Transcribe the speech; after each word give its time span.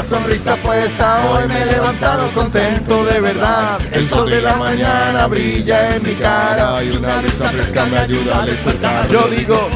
La 0.00 0.08
sonrisa 0.08 0.56
puesta, 0.56 1.20
hoy 1.28 1.46
me 1.46 1.60
he 1.60 1.66
levantado 1.66 2.30
contento 2.32 3.04
de 3.04 3.20
verdad. 3.20 3.78
El 3.92 4.06
sol 4.06 4.30
de 4.30 4.40
la 4.40 4.56
mañana 4.56 5.26
brilla 5.26 5.96
en 5.96 6.02
mi 6.02 6.14
cara 6.14 6.82
y 6.82 6.90
una 6.90 7.20
brisa 7.20 7.50
fresca 7.50 7.84
me 7.84 7.98
ayuda 7.98 8.42
a 8.42 8.46
despertar. 8.46 9.08
Yo 9.10 9.28
digo, 9.28 9.68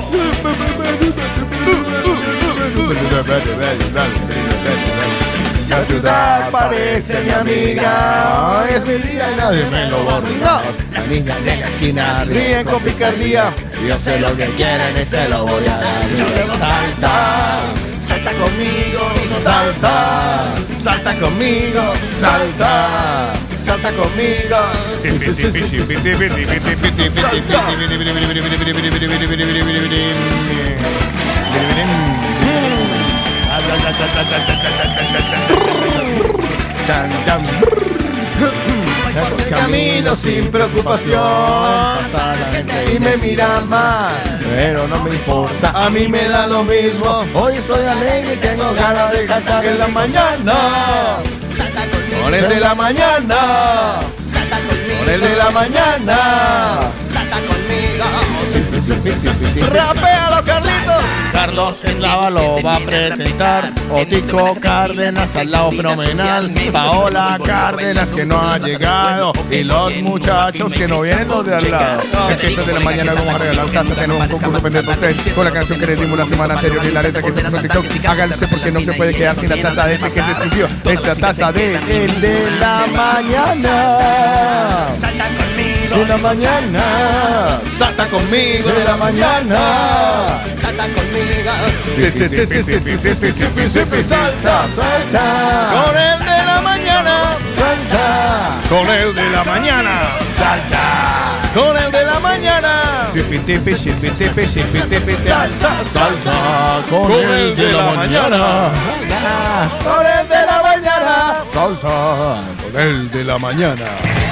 la 5.69 5.85
ciudad 5.85 6.51
parece 6.51 7.21
mi 7.21 7.31
amiga, 7.31 8.63
hoy 8.63 8.75
es 8.77 8.87
mi 8.87 8.95
día 8.95 9.31
y 9.31 9.37
nadie 9.37 9.67
me 9.67 9.91
lo 9.91 10.07
va 10.07 10.15
a 10.15 10.17
arruinar. 10.17 10.63
Las 10.95 11.07
niñas 11.09 11.45
de 11.45 11.57
la 11.57 11.69
esquina 11.69 12.25
ríen 12.25 12.65
con 12.65 12.83
picardía, 12.83 13.53
yo 13.87 13.97
sé 13.99 14.19
lo 14.21 14.35
que 14.37 14.47
quieren 14.57 14.97
y 14.97 15.05
se 15.05 15.29
lo 15.29 15.45
voy 15.45 15.67
a 15.67 15.77
dar. 15.77 16.09
Yo 16.17 16.25
digo, 16.43 16.59
salta. 16.59 17.61
Salta 18.05 18.33
conmigo, 18.33 19.01
salta, 19.43 20.55
salta 20.83 21.15
conmigo, 21.17 21.93
salta, 22.17 23.33
salta 23.57 23.91
conmigo. 23.93 24.57
Sí, 39.15 39.45
sí, 39.45 39.51
Camino 39.51 40.17
sin 40.17 40.51
preocupación 40.51 41.21
pasa 41.21 42.37
la 42.37 42.47
gente 42.53 42.95
y 42.95 42.99
me 42.99 43.17
mira 43.17 43.61
mal, 43.63 44.13
pero 44.55 44.89
no 44.89 45.03
me 45.05 45.11
importa, 45.11 45.71
a 45.71 45.91
mí 45.91 46.09
me 46.09 46.29
da 46.29 46.47
lo 46.47 46.65
mismo. 46.65 47.25
Hoy 47.35 47.57
estoy 47.57 47.85
alegre 47.85 48.35
y 48.35 48.37
tengo 48.37 48.73
ganas 48.75 49.13
de 49.13 49.27
saltar 49.27 49.65
en 49.65 49.79
la 49.79 49.89
mañana. 49.89 50.55
Con 52.23 52.35
el 52.35 52.49
de 52.49 52.61
la 52.61 52.75
mañana. 52.75 54.01
Con 54.99 55.15
el 55.15 55.21
de 55.21 55.37
la 55.37 55.51
mañana. 55.51 56.19
Rapealo, 59.71 60.45
Carlitos. 60.45 60.74
Carlos 61.35 61.85
Eslava 61.85 62.31
lo 62.31 62.63
va 62.63 62.77
a 62.77 62.79
presentar. 62.79 63.73
Otico 63.91 64.55
Cárdenas 64.61 65.37
al 65.37 65.51
lado 65.51 65.73
fenomenal. 65.73 66.55
Paola 66.73 67.37
Cárdenas 67.45 68.09
que 68.09 68.25
no 68.25 68.41
ha 68.41 68.57
llegado. 68.59 69.33
Y 69.51 69.65
los 69.65 69.93
muchachos 69.97 70.73
que 70.73 70.87
no 70.87 71.03
vienen 71.03 71.27
los 71.29 71.45
de 71.45 71.57
al 71.57 71.71
lado. 71.71 72.03
En 72.41 72.67
de 72.67 72.73
la 72.73 72.81
mañana 72.81 73.13
vamos 73.15 73.35
a 73.35 73.39
regalar 73.39 73.67
taza. 73.67 73.95
Tenemos 73.95 74.23
un 74.23 74.29
concurso 74.29 74.63
pendiente 74.63 74.91
usted 74.91 75.35
con 75.35 75.45
la 75.45 75.51
canción 75.51 75.81
que 75.81 75.87
le 75.87 75.97
dimos 75.97 76.19
la 76.19 76.27
semana 76.27 76.55
anterior 76.55 76.85
y 76.85 76.91
la 76.93 77.03
letra 77.03 77.21
que 77.21 77.29
se 77.29 77.35
puso 77.35 77.57
en 77.57 77.63
TikTok. 77.63 77.85
Hágale 78.07 78.35
usted 78.35 78.49
porque 78.49 78.71
no 78.71 78.81
se 78.81 78.93
puede 78.93 79.13
quedar 79.15 79.37
sin 79.37 79.51
la 79.51 79.61
taza 79.61 79.87
de 79.87 79.95
este 79.95 80.05
que 80.07 80.11
se 80.13 80.21
escribió. 80.21 80.69
Esta 80.85 81.15
taza 81.17 81.53
de 81.53 81.75
el 81.75 82.21
de 82.21 82.51
la 82.61 82.87
mañana. 82.95 84.89
Salta 85.95 86.03
conmigo. 86.03 86.03
De 86.03 86.07
la 86.07 86.17
mañana. 86.19 87.61
Salta 87.79 88.07
conmigo 88.07 88.69
de 88.73 88.85
la 88.85 88.97
mañana. 88.97 89.61
Salta 90.57 90.85
conmigo. 90.89 91.53
Sí, 91.97 92.11
sí, 92.11 92.29
sí, 92.29 92.47
sí, 92.47 92.63
sí, 92.65 92.81
sí, 92.81 93.15
sí, 93.15 93.33
sí, 93.33 94.03
salta, 94.09 94.67
salta. 94.75 95.25
Con 95.71 95.97
el 95.97 96.19
de 96.19 96.45
la 96.45 96.61
mañana. 96.63 97.37
Salta. 97.49 98.61
Con 98.69 98.91
el 98.91 99.15
de 99.15 99.31
la 99.31 99.45
mañana. 99.45 100.19
Salta. 100.37 100.85
Con 101.55 101.77
el 101.77 101.93
de 101.93 102.05
la 102.05 102.19
mañana. 102.19 102.73
Salta, 105.31 105.93
salta. 105.93 106.83
Con 106.91 107.13
el 107.13 107.55
de 107.55 107.73
la 107.73 107.85
mañana. 107.95 108.71
Con 109.85 110.07
el 110.07 110.29
de 110.29 110.47
la 110.47 110.63
mañana. 110.63 111.45
Salta. 111.55 112.43
Con 112.65 112.81
el 112.81 113.11
de 113.11 113.25
la 113.25 113.39
mañana. 113.39 114.24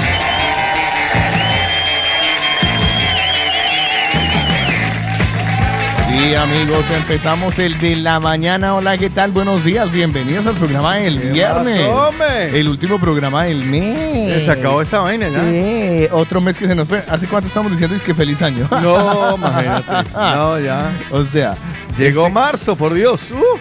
Sí, 6.13 6.35
amigos, 6.35 6.85
empezamos 6.95 7.57
el 7.57 7.77
de 7.79 7.95
la 7.95 8.19
mañana. 8.19 8.75
Hola, 8.75 8.97
¿qué 8.99 9.09
tal? 9.09 9.31
Buenos 9.31 9.65
días, 9.65 9.91
bienvenidos 9.91 10.45
al 10.45 10.53
programa 10.53 10.97
del 10.97 11.17
viernes. 11.17 11.87
hombre? 11.91 12.59
El 12.59 12.69
último 12.69 12.99
programa 12.99 13.45
del 13.45 13.65
mes. 13.65 14.45
Se 14.45 14.51
acabó 14.51 14.81
esta 14.83 14.99
vaina 14.99 15.27
ya. 15.27 15.43
Sí, 15.43 16.07
otro 16.11 16.39
mes 16.39 16.57
que 16.59 16.67
se 16.67 16.75
nos 16.75 16.87
fue. 16.87 17.03
¿Hace 17.09 17.27
cuánto 17.27 17.47
estamos 17.47 17.71
diciendo? 17.71 17.95
Es 17.95 18.01
que 18.03 18.13
feliz 18.13 18.41
año. 18.43 18.67
No, 18.69 19.35
imagínate. 19.37 20.09
No, 20.13 20.59
ya. 20.59 20.91
O 21.09 21.25
sea, 21.25 21.55
Llegó 21.97 22.27
este- 22.27 22.33
marzo, 22.33 22.75
por 22.75 22.93
Dios. 22.93 23.19
Uh, 23.31 23.57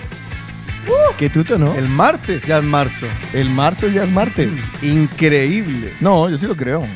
qué 1.17 1.31
tuto, 1.31 1.59
¿no? 1.59 1.73
el 1.75 1.89
martes 1.89 2.43
ya 2.45 2.59
es 2.59 2.65
marzo. 2.65 3.07
El 3.33 3.49
marzo 3.49 3.89
ya 3.89 4.05
es 4.05 4.11
martes. 4.11 4.57
Increíble. 4.83 5.95
No, 6.01 6.29
yo 6.29 6.37
sí 6.37 6.47
lo 6.47 6.55
creo. 6.57 6.87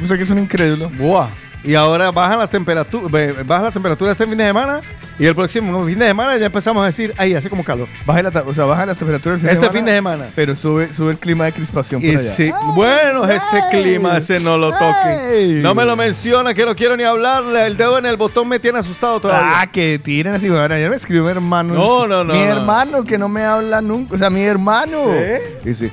Usted 0.00 0.16
que 0.16 0.22
es 0.22 0.30
un 0.30 0.38
incrédulo. 0.38 0.88
Buah. 0.90 1.28
Y 1.64 1.74
ahora 1.74 2.10
bajan 2.10 2.38
las 2.38 2.50
temperaturas, 2.50 3.10
bajan 3.46 3.64
las 3.64 3.72
temperaturas 3.72 4.12
este 4.12 4.26
fin 4.26 4.36
de 4.36 4.44
semana 4.46 4.80
y 5.18 5.26
el 5.26 5.34
próximo 5.34 5.84
fin 5.86 5.96
de 5.98 6.06
semana 6.08 6.36
ya 6.36 6.46
empezamos 6.46 6.82
a 6.82 6.86
decir, 6.86 7.14
ay, 7.16 7.34
hace 7.34 7.48
como 7.48 7.62
calor. 7.62 7.86
Baja 8.04 8.22
la, 8.22 8.30
o 8.44 8.52
sea, 8.52 8.64
baja 8.64 8.84
las 8.86 8.96
temperaturas 8.96 9.42
el 9.44 9.48
Este 9.50 9.70
fin 9.70 9.84
de 9.84 9.92
semana. 9.92 10.26
Pero 10.34 10.56
sube, 10.56 10.92
sube 10.92 11.12
el 11.12 11.18
clima 11.18 11.44
de 11.44 11.52
crispación 11.52 12.02
Y 12.02 12.10
por 12.10 12.20
allá. 12.20 12.32
sí, 12.34 12.50
bueno, 12.74 13.24
ese 13.28 13.62
clima, 13.70 14.16
ese 14.16 14.40
no 14.40 14.58
lo 14.58 14.70
toque. 14.72 15.60
No 15.62 15.74
me 15.74 15.84
lo 15.84 15.94
menciona, 15.94 16.52
que 16.54 16.64
no 16.64 16.74
quiero 16.74 16.96
ni 16.96 17.04
hablarle. 17.04 17.66
El 17.66 17.76
dedo 17.76 17.98
en 17.98 18.06
el 18.06 18.16
botón 18.16 18.48
me 18.48 18.58
tiene 18.58 18.80
asustado 18.80 19.20
todavía. 19.20 19.60
Ah, 19.60 19.66
que 19.68 20.00
tiren 20.02 20.34
así, 20.34 20.48
bueno, 20.48 20.74
ayer 20.74 20.90
me 20.90 20.96
escribió 20.96 21.22
mi 21.24 21.30
hermano. 21.30 21.74
No, 21.74 22.06
no, 22.08 22.24
no, 22.24 22.32
Mi 22.34 22.40
no. 22.40 22.46
hermano 22.46 23.04
que 23.04 23.18
no 23.18 23.28
me 23.28 23.44
habla 23.44 23.80
nunca. 23.80 24.16
O 24.16 24.18
sea, 24.18 24.30
mi 24.30 24.42
hermano. 24.42 24.98
¿Eh? 25.10 25.58
Dice, 25.62 25.92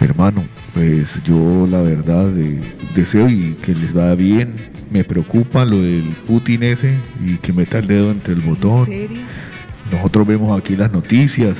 Hermano, 0.00 0.44
pues 0.78 1.08
yo 1.24 1.66
la 1.68 1.80
verdad 1.82 2.28
eh, 2.38 2.56
deseo 2.94 3.28
y 3.28 3.56
que 3.62 3.74
les 3.74 3.92
vaya 3.92 4.14
bien. 4.14 4.70
Me 4.92 5.02
preocupa 5.02 5.64
lo 5.64 5.82
del 5.82 6.04
Putin 6.28 6.62
ese 6.62 6.94
y 7.24 7.36
que 7.38 7.52
meta 7.52 7.80
el 7.80 7.88
dedo 7.88 8.12
entre 8.12 8.34
el 8.34 8.40
botón. 8.40 8.86
serio? 8.86 9.22
Nosotros 9.90 10.24
vemos 10.24 10.56
aquí 10.56 10.76
las 10.76 10.92
noticias 10.92 11.56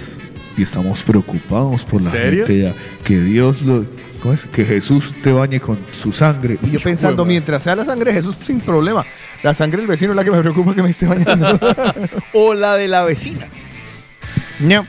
y 0.57 0.63
estamos 0.63 1.03
preocupados 1.03 1.83
por 1.83 2.01
la 2.01 2.13
¿Serio? 2.13 2.47
gente 2.47 2.63
ya. 2.63 2.73
Que 3.05 3.21
Dios 3.21 3.61
lo, 3.63 3.85
¿cómo 4.23 4.35
es? 4.35 4.41
que 4.53 4.65
Jesús 4.65 5.13
te 5.25 5.33
bañe 5.33 5.59
con 5.59 5.79
su 6.01 6.13
sangre. 6.13 6.57
y 6.63 6.71
yo 6.71 6.79
pensando, 6.81 7.25
mientras 7.25 7.65
sea 7.65 7.75
la 7.75 7.85
sangre 7.85 8.13
de 8.13 8.19
Jesús, 8.19 8.37
sin 8.45 8.61
problema. 8.61 9.05
La 9.43 9.53
sangre 9.53 9.79
del 9.79 9.89
vecino 9.89 10.13
es 10.13 10.17
la 10.17 10.23
que 10.23 10.31
me 10.31 10.41
preocupa 10.41 10.77
que 10.77 10.83
me 10.85 10.91
esté 10.91 11.07
bañando. 11.09 11.59
O 12.35 12.55
la 12.55 12.77
de 12.77 12.87
la 12.87 13.03
vecina. 13.03 13.47
No. 14.61 14.87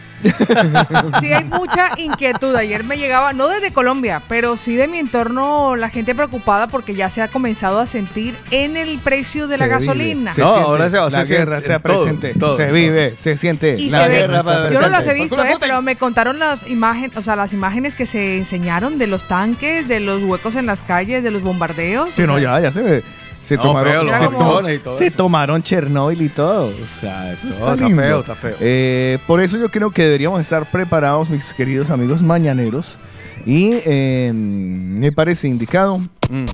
Sí, 1.20 1.34
hay 1.34 1.44
mucha 1.44 1.92
inquietud. 1.98 2.56
Ayer 2.56 2.84
me 2.84 2.98
llegaba, 2.98 3.34
no 3.34 3.48
desde 3.48 3.72
Colombia, 3.72 4.22
pero 4.28 4.58
sí 4.58 4.76
de 4.76 4.88
mi 4.88 4.98
entorno, 5.00 5.76
la 5.76 5.90
gente 5.90 6.16
preocupada 6.16 6.68
porque 6.68 6.96
ya 6.96 7.10
se 7.10 7.22
ha 7.22 7.28
comenzado 7.28 7.80
a 7.80 7.88
sentir 7.88 8.36
en 8.52 8.78
el 8.78 9.00
precio 9.00 9.48
de 9.48 9.58
la 9.58 9.66
Se 9.66 9.70
gasolina. 9.72 10.34
se 10.34 10.42
No, 10.42 10.48
siente, 10.54 10.66
ahora 10.70 10.90
se- 10.90 10.96
la 10.98 11.26
se 11.26 11.36
guerra 11.36 11.62
todo, 11.62 11.82
presente. 11.82 12.34
todo, 12.40 12.58
se 12.58 12.64
todo. 12.66 12.74
vive, 12.74 13.16
se 13.18 13.38
siente. 13.38 13.76
Y 13.78 13.90
la 13.90 14.04
se 14.04 14.10
ve- 14.10 14.16
guerra 14.20 14.44
para- 14.44 14.72
yo 14.72 14.82
no 14.82 14.90
las 14.90 15.08
he 15.08 15.14
visto, 15.14 15.44
eh, 15.44 15.58
pero 15.60 15.82
me 15.82 15.96
contaron 15.96 16.40
las 16.40 16.68
imágenes, 16.68 17.16
o 17.18 17.24
sea, 17.24 17.36
las 17.36 17.54
imágenes 17.54 17.96
que 17.96 18.06
se 18.06 18.38
enseñaron 18.38 18.98
de 18.98 19.08
los 19.08 19.28
tanques, 19.28 19.88
de 19.88 20.00
los 20.00 20.24
huecos 20.24 20.56
en 20.56 20.66
las 20.66 20.82
calles, 20.82 21.24
de 21.24 21.32
los 21.32 21.42
bombardeos. 21.42 22.10
Sí, 22.16 22.24
o 22.24 22.28
no, 22.28 22.40
sea, 22.40 22.60
ya, 22.60 22.60
ya 22.60 22.72
se 22.72 22.82
ve. 22.82 23.04
Se 23.42 23.56
No, 23.56 23.64
tomaron, 23.64 23.92
feo, 23.92 24.02
se, 24.20 24.74
y 24.76 24.80
todo 24.80 24.98
se 24.98 25.08
eso. 25.08 25.16
tomaron 25.18 25.64
Chernobyl 25.64 26.22
y 26.22 26.30
todo. 26.30 26.66
O 26.66 26.72
sea, 26.72 27.32
eso 27.32 27.48
está 27.50 27.76
feo, 27.78 28.20
está 28.20 28.36
feo. 28.36 28.56
Eh, 28.60 29.18
por 29.26 29.40
eso 29.42 29.58
yo 29.58 29.70
creo 29.70 29.92
que 29.92 30.04
deberíamos 30.04 30.40
estar 30.42 30.70
preparados, 30.70 31.30
mis 31.30 31.54
queridos 31.54 31.90
amigos 31.90 32.22
mañaneros. 32.22 32.98
Y 33.46 33.72
eh, 33.86 34.32
me 34.34 35.12
parece 35.12 35.48
indicado, 35.48 36.00
Mm. 36.30 36.46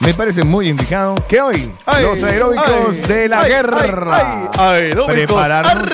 me 0.00 0.14
parece 0.14 0.42
muy 0.44 0.68
indicado 0.68 1.14
que 1.28 1.40
hoy 1.40 1.70
Ay, 1.86 2.02
los 2.04 2.22
aeróbicos 2.22 2.66
ay, 2.96 3.00
de 3.08 3.28
la 3.28 3.40
ay, 3.42 3.50
guerra. 3.50 4.50
Prepararnos, 5.06 5.88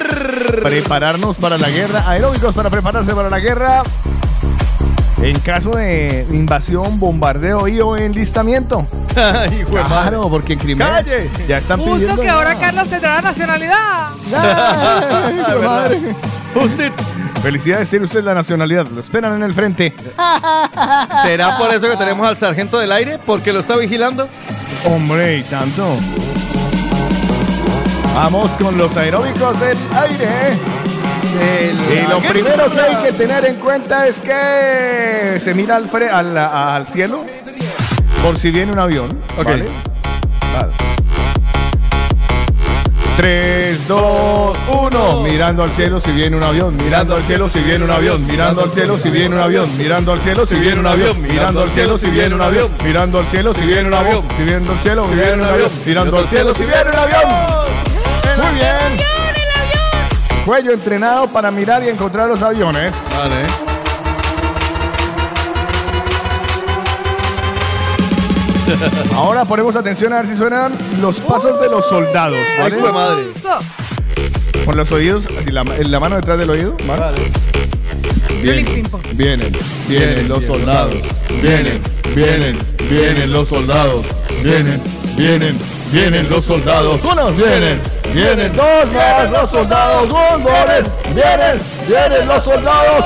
prepararnos 0.62 1.36
para 1.36 1.58
la 1.58 1.68
guerra. 1.68 2.08
Aeróbicos 2.08 2.54
para 2.54 2.70
prepararse 2.70 3.14
para 3.14 3.28
la 3.28 3.40
guerra. 3.40 3.82
En 5.22 5.38
caso 5.40 5.70
de 5.70 6.26
invasión, 6.30 7.00
bombardeo 7.00 7.66
y 7.68 7.80
o 7.80 7.96
enlistamiento. 7.96 8.86
Hijo 9.60 9.72
madre. 9.72 10.10
Claro, 10.10 10.28
porque 10.28 10.52
en 10.52 10.58
Crimea 10.58 10.88
¡Calle! 10.96 11.30
ya 11.48 11.58
están 11.58 11.78
Justo 11.80 11.94
pidiendo. 11.94 12.22
que 12.22 12.28
ahora. 12.28 12.54
Carlos 12.56 12.88
tendrá 12.88 13.14
la 13.16 13.22
nacionalidad. 13.22 14.08
Ay, 15.24 15.40
hijo 15.40 15.62
madre. 15.62 15.98
Usted. 16.54 16.92
Felicidades, 17.42 17.88
tiene 17.88 18.04
usted 18.04 18.22
la 18.24 18.34
nacionalidad. 18.34 18.86
Lo 18.88 19.00
esperan 19.00 19.34
en 19.36 19.42
el 19.42 19.54
frente. 19.54 19.94
¿Será 21.24 21.56
por 21.56 21.72
eso 21.74 21.88
que 21.88 21.96
tenemos 21.96 22.26
al 22.26 22.36
sargento 22.36 22.78
del 22.78 22.92
aire? 22.92 23.18
¿Porque 23.24 23.52
lo 23.52 23.60
está 23.60 23.76
vigilando? 23.76 24.28
Hombre, 24.84 25.38
y 25.38 25.42
tanto. 25.44 25.96
Vamos 28.14 28.50
con 28.52 28.76
los 28.78 28.94
aeróbicos 28.96 29.58
del 29.60 29.76
aire. 29.94 30.56
Y 31.34 32.08
lo 32.08 32.19
primero 32.20 32.70
que 32.70 32.81
hay 32.81 32.96
que 33.05 33.12
tener 33.12 33.44
en 33.46 33.55
cuenta 33.56 34.06
es 34.06 34.17
que 34.20 35.40
se 35.43 35.55
mira 35.55 35.76
al, 35.76 35.90
fre- 35.90 36.11
al, 36.11 36.87
cielo 36.88 37.25
por 38.23 38.38
si 38.38 38.50
viene 38.50 38.73
un 38.73 38.78
avión. 38.78 39.19
Ok. 39.38 39.44
¿vale? 39.44 39.67
Vale. 40.55 40.73
3, 43.17 43.88
2, 43.88 44.56
1. 44.69 45.23
Mirando 45.23 45.62
al 45.62 45.70
cielo 45.70 46.00
si 46.00 46.11
viene 46.11 46.37
un 46.37 46.43
avión. 46.43 46.76
Mirando 46.76 47.17
al 47.17 47.23
cielo 47.23 47.49
si 47.49 47.61
viene 47.61 47.84
un 47.84 47.90
avión. 47.90 48.26
Mirando 48.26 48.62
al 48.62 48.70
cielo 48.70 48.99
si 48.99 49.08
viene 49.11 49.34
un 49.34 49.40
avión. 49.40 49.78
Mirando 49.78 50.12
al 50.12 50.20
cielo 50.20 50.46
si 50.46 50.56
viene 50.56 50.81
un 50.81 50.87
avión. 50.87 51.17
Mirando 51.23 51.61
al 51.62 51.70
cielo 51.70 51.99
si 51.99 52.11
viene 52.11 52.34
un 52.34 52.43
avión. 52.43 52.69
Mirando 52.84 53.19
al 53.20 53.26
cielo 53.28 53.55
si 53.55 53.61
viene 53.67 53.87
un 53.88 53.94
avión. 53.94 54.23
Si 54.37 54.43
viene 54.44 54.69
al 54.69 54.78
cielo 54.82 55.06
si 55.08 55.14
viene 55.17 55.32
un 55.34 55.44
avión. 55.49 55.70
Mirando 55.87 56.19
al 56.19 56.28
cielo 56.28 56.55
si 56.55 56.64
viene 56.64 56.90
un 56.90 56.96
avión. 56.96 57.23
Muy 58.37 58.55
bien. 58.58 59.15
Cuello 60.46 60.72
entrenado 60.72 61.26
para 61.26 61.50
mirar 61.50 61.82
y 61.82 61.88
encontrar 61.88 62.28
los 62.28 62.40
aviones. 62.40 62.93
Vale. 63.10 63.43
Ahora 69.16 69.44
ponemos 69.44 69.75
atención 69.75 70.12
a 70.12 70.19
ver 70.19 70.28
si 70.28 70.37
suenan 70.37 70.72
los 71.00 71.19
pasos 71.19 71.60
de 71.60 71.69
los 71.69 71.84
soldados. 71.87 72.38
Ay, 72.38 72.62
¿vale? 72.62 72.76
hijo 72.76 72.87
de 72.87 72.93
madre. 72.93 73.25
Con 74.64 74.76
los 74.76 74.93
oídos, 74.93 75.25
así 75.37 75.50
la, 75.50 75.62
en 75.62 75.90
la 75.90 75.98
mano 75.98 76.14
detrás 76.14 76.38
del 76.38 76.50
oído. 76.50 76.76
¿vale? 76.87 77.16
Ping, 78.40 78.84
pong. 78.84 79.02
Vienen, 79.14 79.52
vienen 79.88 80.28
los 80.28 80.44
soldados. 80.44 80.94
Vienen, 81.42 81.82
vienen, 82.14 82.56
vienen 82.88 83.32
los 83.32 83.49
soldados. 83.49 84.06
Vienen, 84.44 84.81
vienen, 85.16 85.58
vienen 85.90 86.31
los 86.31 86.44
soldados. 86.44 87.00
Vienen, 87.37 87.81
vienen 88.16 88.56
dos 88.56 88.86
más 88.92 89.30
los 89.30 89.50
soldados. 89.50 90.10
Un 90.10 90.42
goles. 90.42 90.86
Vienen, 91.14 91.60
vienen 91.86 92.26
los 92.26 92.42
soldados. 92.42 93.04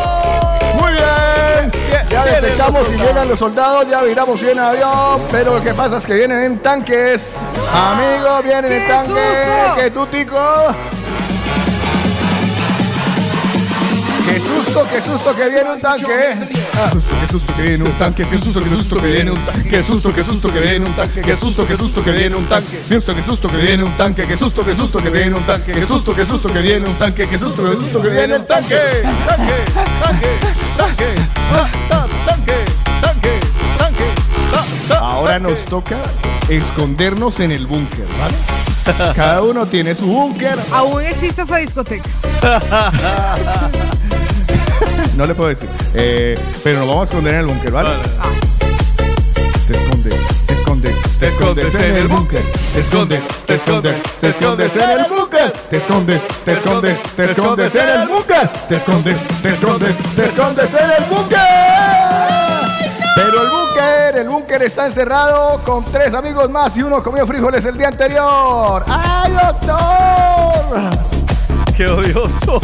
Muy 0.79 0.93
bien. 0.93 2.09
Ya 2.09 2.25
detectamos 2.25 2.87
si 2.89 2.97
llegan 2.97 3.29
los 3.29 3.39
soldados, 3.39 3.89
ya 3.89 4.03
miramos 4.03 4.39
si 4.39 4.47
viene 4.47 4.61
avión, 4.61 5.21
pero 5.31 5.55
lo 5.55 5.62
que 5.62 5.75
pasa 5.75 5.99
es 5.99 6.07
que 6.07 6.15
vienen 6.15 6.41
en 6.41 6.59
tanques. 6.59 7.37
Amigos, 7.73 8.43
vienen 8.45 8.73
en 8.73 8.83
¡Qué 8.83 8.89
tanques. 8.89 9.47
¡Qué 9.77 9.91
tutico! 9.91 10.75
¡Qué 14.31 14.38
susto, 14.38 14.87
qué 14.93 15.00
susto 15.00 15.35
que 15.35 15.49
viene 15.49 15.71
un 15.73 15.81
tanque! 15.81 16.06
Ah, 16.77 16.91
¡Qué 17.21 17.32
susto 17.32 17.53
que 17.56 17.62
viene 17.62 17.82
un 17.85 17.93
tanque! 17.93 18.25
¡Qué 18.25 18.38
susto, 18.38 18.62
qué 18.62 18.71
susto 18.71 18.97
que 19.00 19.09
viene 19.11 19.31
un 19.32 19.38
tanque! 19.44 19.69
¡Qué 19.69 19.82
susto, 19.85 20.15
qué 20.15 20.23
susto 20.25 20.53
que 20.53 20.61
viene 20.61 20.87
un 20.87 20.94
tanque! 20.94 21.21
¡Qué 21.23 21.37
susto, 21.37 21.67
qué 21.67 21.77
susto 21.77 22.03
que 22.05 22.12
viene 22.12 22.37
un 22.37 22.44
tanque! 22.47 22.79
¡Qué 22.79 22.87
susto, 22.87 23.15
qué 23.15 23.27
susto 23.27 23.49
que 23.50 23.61
viene 23.61 23.82
un 23.85 23.93
tanque! 23.97 24.27
¡Qué 24.27 24.37
susto, 24.37 24.65
qué 24.65 24.75
susto 24.77 24.99
que 25.03 25.11
viene 25.11 25.35
un 25.35 25.44
tanque! 25.44 25.73
¡Qué 25.73 25.87
susto, 25.87 26.15
qué 26.15 26.27
susto 26.27 26.49
que 26.53 26.61
viene 26.61 26.87
un 26.88 26.94
tanque! 26.94 27.27
¡Qué 27.29 27.38
susto, 27.38 27.65
qué 27.65 27.77
susto 27.77 28.03
que 28.03 28.09
viene 28.11 28.37
un 28.37 28.47
tanque! 28.47 28.79
¡Tanque! 29.27 29.55
¡Tanque! 29.75 30.29
¡Tanque! 30.76 31.15
¡Ta- 31.50 31.71
ta- 31.88 32.06
¡Tanque! 32.26 32.55
¡Tanque! 33.00 33.41
¡Tanque! 33.79 34.05
ta- 34.53 34.65
ta- 34.94 34.99
Ahora 35.00 35.33
tanque. 35.41 35.50
nos 35.53 35.65
toca 35.67 35.97
escondernos 36.49 37.41
en 37.41 37.50
el 37.50 37.67
búnker, 37.67 38.06
¿vale? 38.21 39.15
Cada 39.15 39.43
uno 39.43 39.67
tiene 39.67 39.94
su 39.94 40.06
búnker. 40.06 40.56
Aún 40.73 41.03
existe 41.03 41.43
esa 41.43 41.56
discoteca. 41.56 42.09
No 45.17 45.26
le 45.26 45.35
puedo 45.35 45.50
decir. 45.50 45.69
Eh, 45.94 46.38
pero 46.64 46.79
nos 46.79 46.88
vamos 46.88 47.02
a 47.02 47.05
esconder 47.11 47.35
en 47.35 47.41
el 47.41 47.47
búnker, 47.47 47.70
¿vale? 47.73 47.91
Te 49.67 49.76
escondes, 49.76 50.14
te 50.47 50.55
escondes, 50.55 50.94
te 51.19 51.29
escondes 51.29 51.75
en 51.75 51.97
el 51.97 52.08
búnker. 52.08 52.43
Te 52.73 52.81
escondes, 52.81 53.20
te 53.47 53.55
escondes, 53.55 53.94
te 54.20 54.29
escondes 54.31 54.76
en 54.76 54.91
el 54.91 55.05
búnker. 55.06 55.52
Te 55.70 55.76
escondes, 55.76 56.20
te 56.44 56.52
escondes, 56.52 56.99
te 57.17 57.25
escondes 57.31 57.75
en 57.75 57.88
el 57.88 58.08
búnker. 58.08 58.49
Te 58.69 58.76
escondes, 58.76 59.17
te 59.43 59.49
escondes, 59.50 59.97
te 60.17 60.25
escondes 60.25 60.75
en 60.75 60.91
el 60.91 61.05
búnker. 61.11 61.38
Pero 63.14 63.43
el 63.43 63.50
búnker, 63.50 64.17
el 64.17 64.29
búnker 64.29 64.62
está 64.62 64.87
encerrado 64.87 65.61
con 65.64 65.85
tres 65.85 66.14
amigos 66.14 66.49
más 66.49 66.76
y 66.76 66.82
uno 66.82 67.02
comió 67.02 67.26
frijoles 67.26 67.64
el 67.64 67.76
día 67.76 67.88
anterior. 67.88 68.82
¡Ay, 68.88 69.32
doctor! 69.32 70.91
¡Qué 71.76 71.87
odioso! 71.87 72.61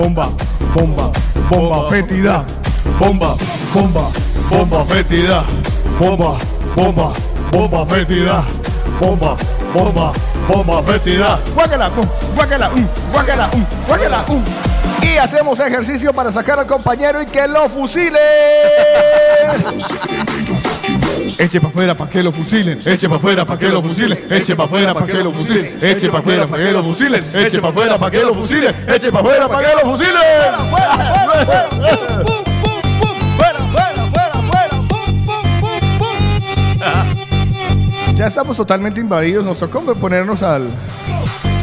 Bomba, 0.00 0.30
bomba, 0.76 1.10
bomba 1.48 1.88
fétida. 1.88 2.44
Bomba, 2.98 3.36
bomba, 3.72 4.10
bomba 4.50 4.84
fétida. 4.84 5.42
Bomba, 5.98 6.38
bomba, 6.74 7.12
bomba 7.50 7.86
fétida. 7.86 8.44
Bomba, 9.00 9.36
bomba, 9.72 10.12
bomba 10.48 10.82
fétida. 10.82 11.38
Guácala, 11.54 11.88
um, 11.88 12.06
guácala, 12.34 12.70
um, 12.70 12.86
guácala, 13.12 13.50
um, 13.54 13.64
guácala. 13.88 14.24
Y 15.02 15.16
hacemos 15.16 15.58
ejercicio 15.60 16.12
para 16.12 16.30
sacar 16.30 16.58
al 16.58 16.66
compañero 16.66 17.22
y 17.22 17.26
que 17.26 17.46
lo 17.48 17.68
fusile. 17.68 18.18
Eche 21.38 21.60
para 21.60 21.68
afuera 21.68 21.94
para 21.94 22.10
que 22.10 22.22
lo 22.22 22.32
fusilen. 22.32 22.78
Eche 22.84 23.08
para 23.08 23.16
afuera 23.16 23.44
para 23.44 23.58
que 23.58 23.68
lo 23.68 23.82
fusilen. 23.82 24.18
Eche 24.30 24.56
para 24.56 24.66
afuera 24.66 24.94
para 24.94 25.06
que 25.06 25.22
lo 25.22 25.32
fusilen. 25.32 25.78
Eche 25.82 26.08
para 26.08 26.18
afuera 26.20 26.46
para 26.46 26.62
que 26.62 26.72
lo 26.72 26.82
fusilen. 26.82 27.24
Eche 27.34 27.60
para 27.60 27.68
afuera 27.70 27.98
para 27.98 28.10
que 28.10 28.22
lo 28.22 28.34
fusilen. 28.34 28.74
Eche 28.88 29.12
para 29.12 29.20
afuera 29.20 29.48
para 29.48 29.68
que 29.68 29.74
lo 29.74 29.90
fusilen. 29.90 30.14
¡Fuera, 30.16 30.58
fuera, 30.70 31.26
fuera. 31.34 31.86
Ya 38.16 38.26
estamos 38.26 38.56
totalmente 38.56 38.98
invadidos. 39.00 39.44
Nos 39.44 39.58
tocó 39.58 39.82
ponernos 39.94 40.42
al. 40.42 40.70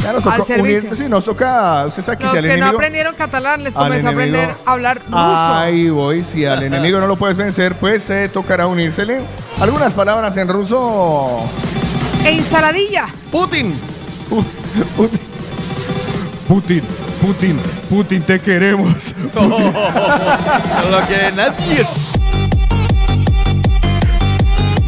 Ya 0.03 0.11
nos 0.13 0.25
Al 0.27 0.45
servicio. 0.45 0.89
unir- 0.89 0.97
Sí, 0.97 1.03
nos 1.09 1.23
toca. 1.23 1.85
Usted 1.87 2.03
sabe 2.03 2.17
que 2.17 2.23
Los 2.23 2.31
si 2.33 2.37
al 2.39 2.43
que 2.43 2.57
no 2.57 2.67
aprendieron 2.67 3.15
catalán 3.15 3.63
les 3.63 3.73
comenzó 3.73 4.07
a 4.07 4.11
aprender 4.11 4.49
a 4.65 4.71
hablar 4.71 4.97
ruso. 5.05 5.17
Ahí 5.17 5.89
voy. 5.89 6.23
Si 6.25 6.45
al 6.45 6.63
enemigo 6.63 6.99
no 6.99 7.07
lo 7.07 7.15
puedes 7.15 7.37
vencer, 7.37 7.75
pues 7.75 8.03
te 8.05 8.27
tocará 8.29 8.67
unírsele. 8.67 9.21
Algunas 9.61 9.93
palabras 9.93 10.35
en 10.37 10.47
ruso. 10.49 11.41
Ensaladilla. 12.25 13.05
¡Putin! 13.31 13.73
Putin. 14.97 15.21
Putin. 16.47 16.81
Putin. 17.21 17.59
Putin, 17.89 18.21
te 18.23 18.39
queremos. 18.39 19.13
No 19.33 19.41
lo 20.91 20.99
quiere 21.07 21.31
nadie. 21.31 21.85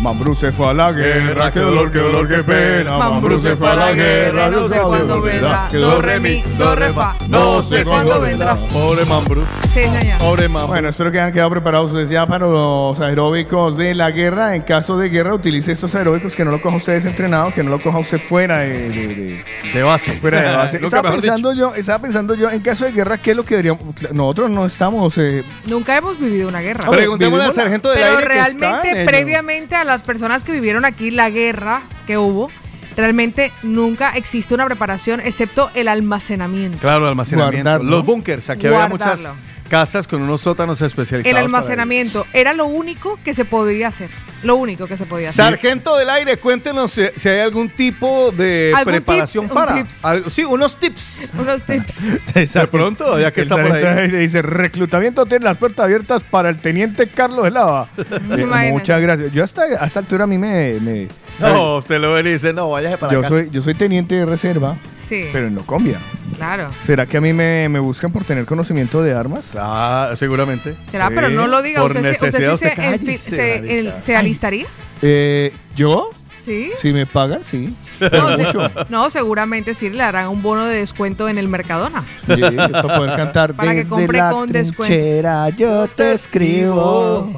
Mambrú 0.06 0.36
se 0.36 0.52
fue 0.52 0.68
a 0.70 0.74
la 0.74 0.92
guerra, 0.92 1.50
qué 1.52 1.60
dolor, 1.62 1.92
qué 1.92 1.98
dolor, 1.98 2.28
qué 2.28 2.44
pena. 2.44 2.96
Mambrú 3.00 3.40
se 3.40 3.56
fue 3.56 3.70
a 3.72 3.76
la 3.76 3.92
guerra, 3.92 4.50
no 4.52 4.68
sé 4.70 4.78
cuándo 4.80 5.20
vendrá. 5.20 5.68
Do, 5.72 6.00
re, 6.00 6.20
mi, 6.20 6.44
do, 6.60 6.76
re, 6.76 6.94
fa. 6.94 7.16
No 7.28 7.64
sé 7.64 7.84
cuándo 7.84 8.22
vendrá. 8.22 8.56
Pobre 8.72 9.04
Mambrú. 9.06 9.44
Sí, 9.74 9.82
señor. 9.84 10.20
Pobre 10.20 10.48
Mambrú. 10.48 10.68
Bueno, 10.74 10.90
espero 10.90 11.12
que 11.12 11.20
hayan 11.20 11.34
quedado 11.34 11.50
preparados 11.50 11.88
ustedes 11.92 12.12
ya 12.12 12.28
para 12.28 12.46
los 12.46 13.00
aeróbicos 13.00 13.78
de 13.78 13.96
la 13.96 14.12
guerra. 14.12 14.56
En 14.56 14.62
caso 14.62 14.96
de 14.96 15.10
guerra, 15.10 15.34
utilice 15.34 15.72
estos 15.72 15.96
aeróbicos 15.96 16.36
que 16.36 16.46
no 16.46 16.52
lo 16.52 16.62
coja 16.62 16.78
usted 16.78 16.94
desentrenado, 16.94 17.52
que 17.52 17.64
no 17.64 17.72
lo 17.72 17.82
coja 17.82 17.98
usted 17.98 18.20
fuera 18.22 18.60
de, 18.60 18.90
de- 18.90 19.08
de- 19.08 19.46
de 19.74 19.84
base. 19.84 20.12
fuera 20.12 20.42
de 20.44 20.56
base. 20.56 20.78
Estaba 20.86 21.12
pensando 21.14 21.52
yo, 21.54 21.74
estaba 21.74 21.98
pensando 22.00 22.36
yo, 22.36 22.52
en 22.52 22.60
caso 22.62 22.86
de 22.86 22.92
guerra, 22.92 23.18
¿qué 23.18 23.32
es 23.32 23.38
lo 23.38 23.44
que 23.44 23.56
deberíamos? 23.56 23.82
Nosotros 24.12 24.52
no 24.52 24.68
estamos. 24.68 25.18
eh, 25.18 25.44
Nunca 25.68 25.98
hemos 25.98 26.20
vivido 26.20 26.48
una 26.48 26.62
guerra. 26.62 26.88
Preguntémosle 26.92 27.44
al 27.46 27.50
la- 27.50 27.56
sargento 27.56 27.90
del 27.90 28.00
Pero 28.04 28.18
aire 28.20 28.28
que 28.30 28.38
está 28.40 28.48
en 28.52 28.60
realmente, 28.62 29.06
previamente 29.06 29.76
a 29.76 29.84
las 29.96 30.04
personas 30.04 30.44
que 30.44 30.52
vivieron 30.52 30.84
aquí 30.84 31.10
la 31.10 31.30
guerra 31.30 31.84
que 32.06 32.18
hubo, 32.18 32.52
realmente 32.98 33.52
nunca 33.64 34.12
existe 34.12 34.54
una 34.54 34.66
preparación 34.66 35.22
excepto 35.22 35.70
el 35.74 35.88
almacenamiento. 35.88 36.80
Claro, 36.80 37.08
almacenamiento. 37.08 37.64
Guardarlo. 37.64 37.90
Los 37.90 38.06
bunkers. 38.06 38.50
Aquí 38.50 38.68
había 38.68 38.90
muchas. 38.90 39.22
Casas 39.70 40.08
con 40.08 40.22
unos 40.22 40.42
sótanos 40.42 40.82
especializados. 40.82 41.26
El 41.28 41.34
para 41.34 41.46
almacenamiento 41.46 42.26
era 42.34 42.54
lo 42.54 42.66
único 42.68 43.20
que 43.24 43.34
se 43.34 43.46
podría 43.46 43.88
hacer. 43.90 44.10
Lo 44.44 44.56
único 44.58 44.86
que 44.86 44.96
se 44.96 45.06
podía 45.06 45.30
hacer. 45.30 45.44
Sargento 45.46 45.98
del 45.98 46.10
aire, 46.10 46.38
cuéntenos 46.38 46.92
si, 46.92 47.02
si 47.16 47.30
hay 47.30 47.40
algún 47.40 47.70
tipo 47.70 48.32
de 48.32 48.74
¿Algún 48.76 48.94
preparación 48.94 49.46
tips? 49.46 49.56
Un 49.56 49.66
para. 49.66 49.76
tips. 49.76 50.34
Sí, 50.34 50.44
unos 50.44 50.80
tips. 50.80 51.32
Unos 51.40 51.64
tips. 51.64 52.10
De 52.54 52.68
pronto, 52.68 53.20
ya 53.20 53.32
que 53.34 53.42
el 53.42 53.48
está 53.48 53.56
por 53.62 53.72
ahí. 53.72 54.08
le 54.10 54.20
dice, 54.20 54.42
reclutamiento 54.42 55.26
tiene 55.26 55.46
las 55.46 55.58
puertas 55.58 55.86
abiertas 55.86 56.24
para 56.24 56.50
el 56.50 56.58
teniente 56.60 57.08
Carlos 57.08 57.44
de 57.46 57.52
Lava. 57.52 57.88
Eh, 58.38 58.72
muchas 58.72 59.02
gracias. 59.02 59.32
Yo 59.34 59.44
hasta 59.44 59.64
a 59.64 59.86
esta 59.86 60.00
altura 60.00 60.26
a 60.26 60.28
mí 60.28 60.38
me... 60.38 60.74
me- 60.80 61.08
No, 61.40 61.78
usted 61.78 62.00
lo 62.00 62.14
ve 62.14 62.22
y 62.22 62.34
dice, 62.34 62.54
no, 62.54 62.70
váyase 62.70 62.98
para 62.98 63.14
yo, 63.14 63.22
casa. 63.22 63.34
soy, 63.34 63.50
yo 63.52 63.62
soy 63.62 63.74
teniente 63.74 64.16
de 64.16 64.26
reserva, 64.26 64.76
Sí. 65.04 65.26
pero 65.34 65.48
en 65.48 65.56
Locombia. 65.56 66.00
Claro. 66.36 66.70
¿Será 66.84 67.06
que 67.06 67.18
a 67.18 67.22
mí 67.22 67.34
me, 67.34 67.68
me 67.70 67.80
buscan 67.80 68.12
por 68.12 68.24
tener 68.24 68.46
conocimiento 68.46 69.02
de 69.02 69.14
armas? 69.14 69.52
Ah, 69.58 70.12
seguramente. 70.16 70.76
¿Será? 70.92 71.08
Sí. 71.08 71.14
Pero 71.16 71.30
no 71.30 71.48
lo 71.48 71.62
diga. 71.62 71.82
Por 71.82 71.92
¿Usted, 71.96 72.04
se- 72.04 72.12
usted 72.12 72.26
necesidad, 72.28 72.54
sí 72.54 72.60
se, 72.60 72.68
usted 72.68 72.84
enfi- 72.84 72.98
cállese, 72.98 73.32
se- 73.36 73.56
marica. 73.60 73.74
el- 73.96 74.02
se 74.02 74.16
alistaría? 74.16 74.66
Eh, 75.02 75.54
¿Yo? 75.76 76.10
Sí. 76.40 76.70
Si 76.80 76.94
me 76.94 77.08
pagan, 77.08 77.44
sí. 77.44 77.76
No, 78.00 78.38
Mucho. 78.38 78.68
se- 78.70 78.74
no, 78.90 79.10
seguramente 79.10 79.74
sí 79.74 79.90
le 79.90 80.04
harán 80.04 80.28
un 80.28 80.44
bono 80.44 80.66
de 80.66 80.78
descuento 80.78 81.28
en 81.28 81.38
el 81.40 81.48
Mercadona. 81.48 82.04
Sí, 82.28 82.36
para 82.72 82.98
poder 82.98 83.16
cantar 83.16 83.54
Para 83.56 83.72
que 83.72 83.78
desde 83.78 83.90
compre 83.90 84.18
la 84.20 84.30
con 84.32 84.52
descuento. 84.52 84.84
trinchera 84.94 85.50
yo 85.50 85.88
te 85.88 86.14
escribo. 86.14 87.32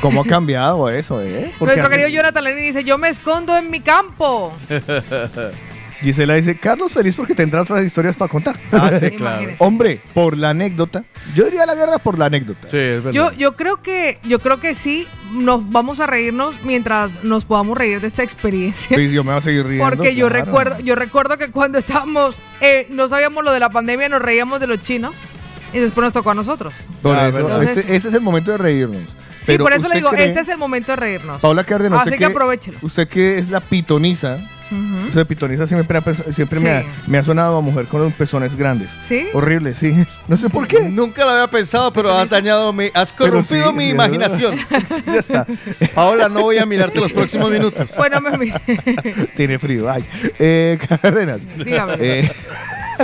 ¿Cómo 0.00 0.22
ha 0.22 0.24
cambiado 0.26 0.88
eso, 0.88 1.20
eh? 1.22 1.52
Porque 1.58 1.76
Nuestro 1.76 1.84
antes- 1.86 1.98
querido 2.00 2.08
Jonathan 2.08 2.42
Lenin 2.42 2.64
dice, 2.64 2.82
yo 2.82 2.98
me 2.98 3.10
escondo 3.10 3.56
en 3.56 3.70
mi 3.70 3.78
campo. 3.80 4.52
Gisela 6.00 6.34
dice, 6.34 6.56
Carlos 6.58 6.92
feliz 6.92 7.14
porque 7.14 7.34
tendrá 7.34 7.62
otras 7.62 7.84
historias 7.84 8.16
para 8.16 8.30
contar. 8.30 8.56
Ah, 8.72 8.90
sí, 8.98 9.10
claro. 9.16 9.42
Imagínese. 9.42 9.64
Hombre, 9.64 10.00
por 10.14 10.36
la 10.36 10.50
anécdota. 10.50 11.04
Yo 11.34 11.44
diría 11.44 11.66
la 11.66 11.74
guerra 11.74 11.98
por 11.98 12.18
la 12.18 12.26
anécdota. 12.26 12.68
Sí, 12.70 12.76
es 12.76 13.04
verdad. 13.04 13.10
Yo, 13.12 13.32
yo 13.32 13.56
creo 13.56 13.82
que, 13.82 14.18
yo 14.24 14.38
creo 14.38 14.60
que 14.60 14.74
sí, 14.74 15.06
nos 15.32 15.70
vamos 15.70 16.00
a 16.00 16.06
reírnos 16.06 16.54
mientras 16.64 17.22
nos 17.24 17.44
podamos 17.44 17.76
reír 17.76 18.00
de 18.00 18.06
esta 18.06 18.22
experiencia. 18.22 18.96
Sí, 18.96 19.10
yo 19.10 19.22
me 19.24 19.32
voy 19.32 19.38
a 19.38 19.42
seguir 19.42 19.66
riendo. 19.66 19.88
Porque 19.88 20.14
yo 20.14 20.28
claro. 20.28 20.44
recuerdo, 20.46 20.80
yo 20.80 20.94
recuerdo 20.94 21.36
que 21.38 21.50
cuando 21.50 21.78
estábamos, 21.78 22.36
eh, 22.60 22.86
no 22.90 23.08
sabíamos 23.08 23.44
lo 23.44 23.52
de 23.52 23.60
la 23.60 23.70
pandemia, 23.70 24.08
nos 24.08 24.22
reíamos 24.22 24.58
de 24.60 24.66
los 24.66 24.82
chinos 24.82 25.16
y 25.72 25.78
después 25.78 26.04
nos 26.04 26.12
tocó 26.12 26.30
a 26.30 26.34
nosotros. 26.34 26.74
Por 27.02 27.16
Ah, 27.16 27.28
ese, 27.62 27.94
ese 27.94 28.08
es 28.08 28.14
el 28.14 28.20
momento 28.22 28.50
de 28.50 28.58
reírnos. 28.58 29.02
Sí, 29.42 29.52
Pero 29.52 29.64
por 29.64 29.72
eso 29.72 29.82
le 29.82 29.86
¿usted 29.88 29.96
digo, 29.98 30.10
cree- 30.10 30.26
este 30.26 30.40
es 30.40 30.48
el 30.48 30.58
momento 30.58 30.92
de 30.92 30.96
reírnos. 30.96 31.40
Paula 31.40 31.64
Cárdenas, 31.64 32.00
Así 32.00 32.08
usted 32.10 32.18
que 32.18 32.24
aprovechelo. 32.26 32.78
Usted 32.82 33.08
que 33.08 33.38
es 33.38 33.48
la 33.48 33.60
pitoniza. 33.60 34.38
Ujú. 34.70 35.08
Usted 35.08 35.26
pitoniza 35.26 35.66
siempre, 35.66 36.00
siempre 36.32 36.60
me, 36.60 36.70
ha, 36.70 36.84
me 37.06 37.18
ha 37.18 37.22
sonado 37.22 37.56
a 37.56 37.60
mujer 37.60 37.86
con 37.86 38.02
los 38.02 38.12
pezones 38.12 38.54
grandes. 38.56 38.90
¿Sí? 39.02 39.26
Horrible, 39.32 39.74
sí. 39.74 39.94
No 40.28 40.36
sé 40.36 40.48
por 40.48 40.68
qué. 40.68 40.88
Nunca 40.88 41.24
lo 41.24 41.32
había 41.32 41.48
pensado, 41.48 41.92
pero 41.92 42.12
has 42.16 42.30
dañado 42.30 42.72
mi. 42.72 42.90
Has 42.94 43.12
corrompido 43.12 43.70
sí, 43.70 43.76
mi 43.76 43.88
imaginación. 43.88 44.56
ya 45.06 45.18
está. 45.18 45.46
Paola, 45.94 46.28
no 46.28 46.42
voy 46.42 46.58
a 46.58 46.66
mirarte 46.66 47.00
los 47.00 47.12
próximos 47.12 47.50
minutos. 47.50 47.90
Bueno, 47.96 48.20
me 48.20 48.38
mire. 48.38 48.60
Tiene 49.34 49.58
frío. 49.58 49.90
Ay. 49.90 50.04
Eh, 50.38 50.78
Cárdenas. 51.02 51.46
Dígame. 51.56 51.96
Eh, 51.98 52.32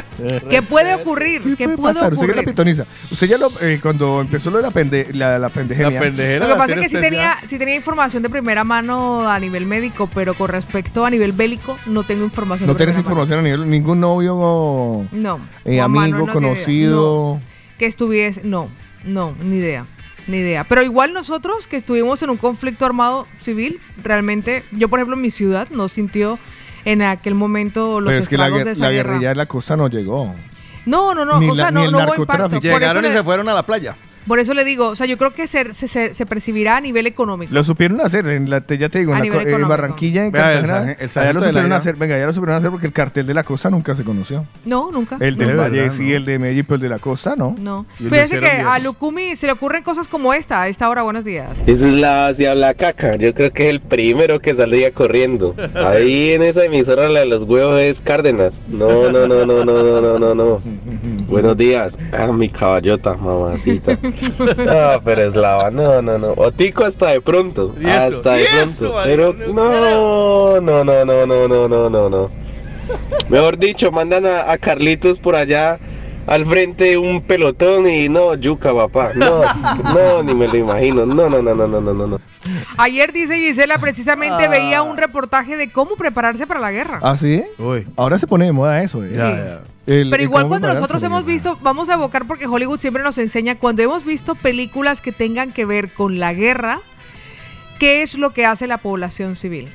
¿Qué 0.51 0.63
puede 0.63 0.95
ocurrir? 0.95 1.43
¿Qué, 1.43 1.57
¿Qué 1.57 1.65
puede 1.65 1.77
puede 1.77 1.95
pasar? 1.95 2.13
Usted 2.15 2.27
que 2.27 2.31
es 2.33 2.37
la 2.37 2.41
ocurrir? 2.43 2.55
pitoniza. 2.55 2.87
Usted 3.11 3.27
ya 3.29 3.39
lo, 3.39 3.51
eh, 3.61 3.79
cuando 3.83 4.21
empezó 4.21 4.51
lo 4.51 4.57
de 4.59 4.63
la, 4.63 4.71
pende, 4.71 5.09
la, 5.13 5.39
la 5.39 5.49
pendejemia. 5.49 5.91
La 5.91 6.01
pendejera. 6.01 6.47
Lo 6.49 6.55
que 6.55 6.59
pasa 6.59 6.75
es 6.75 6.81
que 6.81 6.89
sí 6.89 7.01
tenía, 7.01 7.37
sí 7.45 7.59
tenía 7.59 7.75
información 7.77 8.23
de 8.23 8.31
primera 8.31 8.65
mano 8.65 9.29
a 9.29 9.39
nivel 9.39 9.67
médico, 9.67 10.09
pero 10.15 10.35
con 10.35 10.49
respecto 10.49 11.05
a 11.05 11.11
nivel 11.11 11.33
bélico 11.33 11.79
no 11.87 12.03
tengo 12.03 12.25
información 12.25 12.67
no 12.67 12.75
de 12.75 12.79
tienes 12.79 12.97
mano. 12.97 13.05
información 13.05 13.39
a 13.41 13.43
nivel, 13.43 13.69
ningún 13.71 14.01
novio 14.01 14.35
o 14.37 15.07
No. 15.13 15.41
eh, 15.65 15.81
amigo, 15.81 16.27
no 16.27 16.33
conocido. 16.33 17.35
No, 17.35 17.41
que 17.79 17.87
estuviese, 17.87 18.41
no, 18.45 18.69
no, 19.05 19.35
ni 19.43 19.57
idea, 19.57 19.87
ni 20.27 20.39
idea. 20.39 20.65
Pero 20.65 20.83
igual 20.83 21.13
nosotros 21.13 21.67
que 21.67 21.77
estuvimos 21.77 22.23
en 22.23 22.31
un 22.31 22.37
conflicto 22.39 22.87
armado 22.87 23.27
civil, 23.39 23.81
realmente, 24.03 24.65
yo 24.73 24.89
por 24.89 24.99
ejemplo 24.99 25.17
en 25.17 25.23
mi 25.23 25.31
ciudad 25.31 25.69
no 25.71 25.89
sintió 25.89 26.39
en 26.87 27.03
aquel 27.03 27.35
momento 27.35 28.01
los 28.01 28.11
Pero 28.11 28.23
es 28.23 28.29
que 28.29 28.39
la, 28.39 28.49
de 28.49 28.71
esa 28.73 28.85
la 28.85 28.91
guerra. 28.93 29.11
guerrilla 29.13 29.29
de 29.31 29.35
la 29.35 29.47
costa 29.47 29.77
no 29.77 29.89
llegó. 29.89 30.35
No, 30.87 31.15
no, 31.15 31.25
no, 31.25 31.41
Ni 31.41 31.51
o 31.51 31.55
la- 31.55 31.65
sea, 31.65 31.71
ni 31.73 31.81
no, 31.81 31.85
el 31.85 31.93
no 31.93 31.99
hubo 31.99 32.15
impacto. 32.15 32.47
eso, 32.47 32.61
Llegaron 32.61 33.05
y 33.05 33.09
le, 33.09 33.13
se 33.15 33.23
fueron 33.25 33.49
a 33.49 33.55
la 33.55 33.67
playa. 33.67 33.97
Por 34.27 34.39
eso 34.39 34.55
le 34.55 34.65
digo, 34.65 34.89
o 34.89 34.95
sea, 34.97 35.07
yo 35.07 35.17
creo 35.19 35.33
que 35.33 35.47
se, 35.47 35.73
se, 35.75 35.89
se- 35.89 36.15
se 36.15 36.27
percibirá 36.27 36.77
a 36.77 36.81
nivel 36.81 37.07
económico. 37.07 37.53
Lo 37.55 37.63
supieron 37.65 38.01
hacer, 38.01 38.27
en 38.29 38.51
la, 38.51 38.61
te- 38.61 38.79
ya 38.79 38.89
te 38.89 38.99
digo, 39.01 39.15
en, 39.15 39.31
la 39.31 39.43
en. 39.43 39.69
Barranquilla, 39.69 40.27
en 40.27 40.33
Vea, 40.33 40.43
Cartagena, 40.43 40.79
sargen- 40.81 40.97
el 40.99 41.11
allá 41.23 41.33
lo 41.33 41.41
supieron 41.43 41.73
hacer, 41.73 41.97
venga, 41.97 42.19
ya 42.19 42.27
lo 42.27 42.33
supieron 42.33 42.57
hacer 42.57 42.71
porque 42.71 42.87
el 42.87 42.93
cartel 42.93 43.27
de 43.27 43.35
la 43.35 43.45
costa 43.45 43.71
nunca 43.71 43.95
se 43.95 44.05
conoció. 44.05 44.45
No, 44.65 44.91
nunca. 44.93 45.17
El 45.21 45.37
del 45.37 45.49
De 45.49 45.55
Valle 45.55 45.81
verdad, 45.83 45.95
sí, 45.97 46.11
no. 46.11 46.17
el 46.17 46.25
de 46.25 46.39
Medellín, 46.39 46.65
pero 46.65 46.75
el 46.77 46.81
de 46.83 46.89
la 46.89 46.99
costa 46.99 47.35
no. 47.37 47.55
No. 47.59 47.87
Hicieron 47.99 48.41
que 48.41 48.47
a 48.51 48.79
Lukumi 48.79 49.37
se 49.37 49.47
le 49.47 49.53
ocurren 49.53 49.83
cosas 49.83 50.09
como 50.09 50.35
esta 50.35 50.63
a 50.63 50.69
esta 50.69 50.89
hora. 50.89 51.03
Buenos 51.03 51.25
días. 51.25 51.51
Esa 51.67 51.89
es 51.89 51.95
la 51.95 52.27
hacia 52.29 52.55
la 52.55 52.75
caca. 52.75 53.17
Yo 53.17 53.33
creo 53.35 53.53
que 53.53 53.65
es 53.65 53.71
el 53.71 53.81
primero 53.81 54.41
que 54.41 54.55
saldría 54.55 54.93
corriendo. 54.93 55.55
Ahí 55.75 56.33
en 56.33 56.43
esa 56.43 56.65
emisora 56.65 57.09
la 57.09 57.21
de 57.21 57.27
los 57.27 57.43
huevos 57.43 57.81
es 57.81 58.01
Cárdenas. 58.01 58.63
No, 58.69 59.11
no, 59.11 59.27
no, 59.27 59.47
no, 59.47 59.65
no, 59.65 59.83
no, 59.83 60.01
no, 60.01 60.19
no, 60.19 60.35
no. 60.35 60.61
Buenos 61.29 61.57
días. 61.57 61.99
Ah, 62.13 62.33
mi 62.33 62.49
caballota, 62.49 63.15
mamacita. 63.17 63.99
No, 64.39 65.01
pero 65.05 65.23
es 65.23 65.29
eslava, 65.29 65.71
no, 65.71 66.03
no, 66.03 66.19
no. 66.19 66.33
Otico 66.37 66.85
hasta 66.85 67.11
de 67.11 67.21
pronto. 67.21 67.75
¿Y 67.79 67.85
eso? 67.85 68.17
Hasta 68.17 68.35
de 68.35 68.47
pronto. 68.47 68.97
Pero 69.05 69.33
no, 69.33 70.61
no, 70.61 70.85
no, 70.85 71.05
no, 71.05 71.27
no, 71.27 71.69
no, 71.69 71.91
no, 71.91 72.09
no. 72.09 72.31
Mejor 73.29 73.59
dicho, 73.59 73.91
mandan 73.91 74.27
a 74.27 74.57
Carlitos 74.59 75.19
por 75.19 75.35
allá 75.35 75.79
al 76.27 76.45
frente 76.47 76.85
de 76.85 76.99
un 76.99 77.23
pelotón 77.23 77.87
y 77.89 78.09
no, 78.09 78.35
yuca, 78.35 78.75
papá. 78.75 79.13
No, 79.15 79.43
no, 79.95 80.23
ni 80.25 80.35
me 80.35 80.49
lo 80.49 80.57
imagino. 80.57 81.07
No, 81.07 81.29
no, 81.31 81.43
no, 81.43 81.55
no, 81.55 81.67
no, 81.69 81.81
no, 81.81 81.95
no, 81.95 82.07
no. 82.07 82.21
Ayer 82.79 83.13
dice 83.13 83.37
Gisela, 83.39 83.79
precisamente 83.79 84.49
veía 84.49 84.83
un 84.83 84.97
reportaje 84.97 85.57
de 85.57 85.71
cómo 85.71 85.97
prepararse 85.97 86.47
para 86.47 86.61
la 86.61 86.71
guerra. 86.73 87.01
¿Ah, 87.03 87.17
sí? 87.17 87.43
Uy. 87.59 87.87
Ahora 87.97 88.19
se 88.19 88.27
pone 88.27 88.45
de 88.47 88.53
moda 88.53 88.83
eso. 88.83 89.05
eh. 89.05 89.11
Sí. 89.11 89.17
Ya, 89.17 89.31
ya. 89.31 89.61
El- 89.87 90.11
Pero 90.11 90.17
el 90.17 90.29
igual 90.29 90.49
cuando 90.49 90.67
nosotros 90.69 91.01
hemos 91.03 91.25
visto, 91.25 91.59
vamos 91.63 91.89
a 91.89 91.95
evocar 91.95 92.27
porque 92.27 92.47
Hollywood 92.47 92.81
siempre 92.81 93.03
nos 93.05 93.19
enseña, 93.19 93.57
cuando 93.57 93.83
hemos 93.83 94.05
visto 94.05 94.35
películas 94.35 95.01
que 95.01 95.13
tengan 95.13 95.53
que 95.53 95.65
ver 95.65 95.93
con 95.93 96.19
la 96.19 96.33
guerra, 96.35 96.81
¿qué 97.79 98.03
es 98.03 98.17
lo 98.17 98.31
que 98.31 98.47
hace 98.47 98.67
la 98.67 98.79
población 98.79 99.37
civil? 99.37 99.69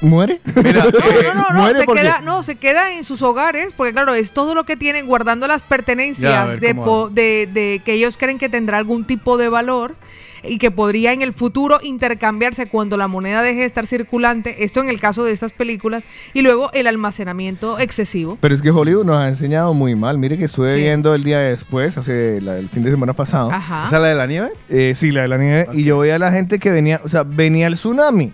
¿Muere? 0.00 0.40
Mira, 0.54 0.84
No, 0.84 0.88
eh, 0.98 1.22
no, 1.24 1.34
no, 1.34 1.48
no, 1.50 1.60
muere 1.62 1.80
se 1.80 1.84
porque- 1.84 2.02
queda, 2.02 2.20
no, 2.20 2.42
se 2.42 2.54
queda 2.56 2.92
en 2.92 3.04
sus 3.04 3.20
hogares, 3.22 3.72
porque 3.76 3.92
claro, 3.92 4.14
es 4.14 4.32
todo 4.32 4.54
lo 4.54 4.64
que 4.64 4.76
tienen 4.76 5.06
guardando 5.06 5.46
las 5.48 5.62
pertenencias 5.62 6.46
ver, 6.46 6.60
de, 6.60 6.68
¿cómo 6.74 6.84
po- 6.84 7.08
de, 7.10 7.48
de 7.52 7.82
que 7.84 7.94
ellos 7.94 8.16
creen 8.16 8.38
que 8.38 8.48
tendrá 8.48 8.78
algún 8.78 9.04
tipo 9.04 9.36
de 9.38 9.48
valor 9.48 9.96
y 10.44 10.58
que 10.58 10.70
podría 10.70 11.12
en 11.12 11.20
el 11.20 11.32
futuro 11.32 11.80
intercambiarse 11.82 12.66
cuando 12.68 12.96
la 12.96 13.08
moneda 13.08 13.42
deje 13.42 13.58
de 13.60 13.66
estar 13.66 13.88
circulante, 13.88 14.62
esto 14.62 14.80
en 14.80 14.88
el 14.88 15.00
caso 15.00 15.24
de 15.24 15.32
estas 15.32 15.52
películas, 15.52 16.04
y 16.32 16.42
luego 16.42 16.70
el 16.74 16.86
almacenamiento 16.86 17.80
excesivo. 17.80 18.38
Pero 18.40 18.54
es 18.54 18.62
que 18.62 18.70
Hollywood 18.70 19.04
nos 19.04 19.16
ha 19.16 19.26
enseñado 19.26 19.74
muy 19.74 19.96
mal. 19.96 20.16
Mire 20.16 20.38
que 20.38 20.44
estuve 20.44 20.70
Sí. 20.70 20.76
viendo 20.78 21.12
el 21.12 21.24
día 21.24 21.40
después, 21.40 21.98
hace 21.98 22.40
la- 22.40 22.56
el 22.56 22.68
fin 22.68 22.84
de 22.84 22.90
semana 22.92 23.14
pasado. 23.14 23.50
Ajá. 23.50 23.86
¿Esa 23.88 23.96
es 23.96 24.02
la 24.02 24.08
de 24.08 24.14
la 24.14 24.26
nieve? 24.28 24.50
Eh, 24.68 24.92
sí, 24.94 25.10
la 25.10 25.22
de 25.22 25.28
la 25.28 25.38
nieve. 25.38 25.66
Y 25.72 25.82
yo 25.82 25.98
veía 25.98 26.14
a 26.14 26.18
la 26.20 26.30
gente 26.30 26.60
que 26.60 26.70
venía, 26.70 27.00
o 27.02 27.08
sea, 27.08 27.24
venía 27.24 27.66
el 27.66 27.74
tsunami 27.74 28.32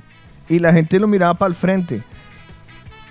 y 0.48 0.58
la 0.58 0.72
gente 0.72 0.98
lo 1.00 1.06
miraba 1.08 1.34
para 1.34 1.48
el 1.48 1.54
frente. 1.54 2.02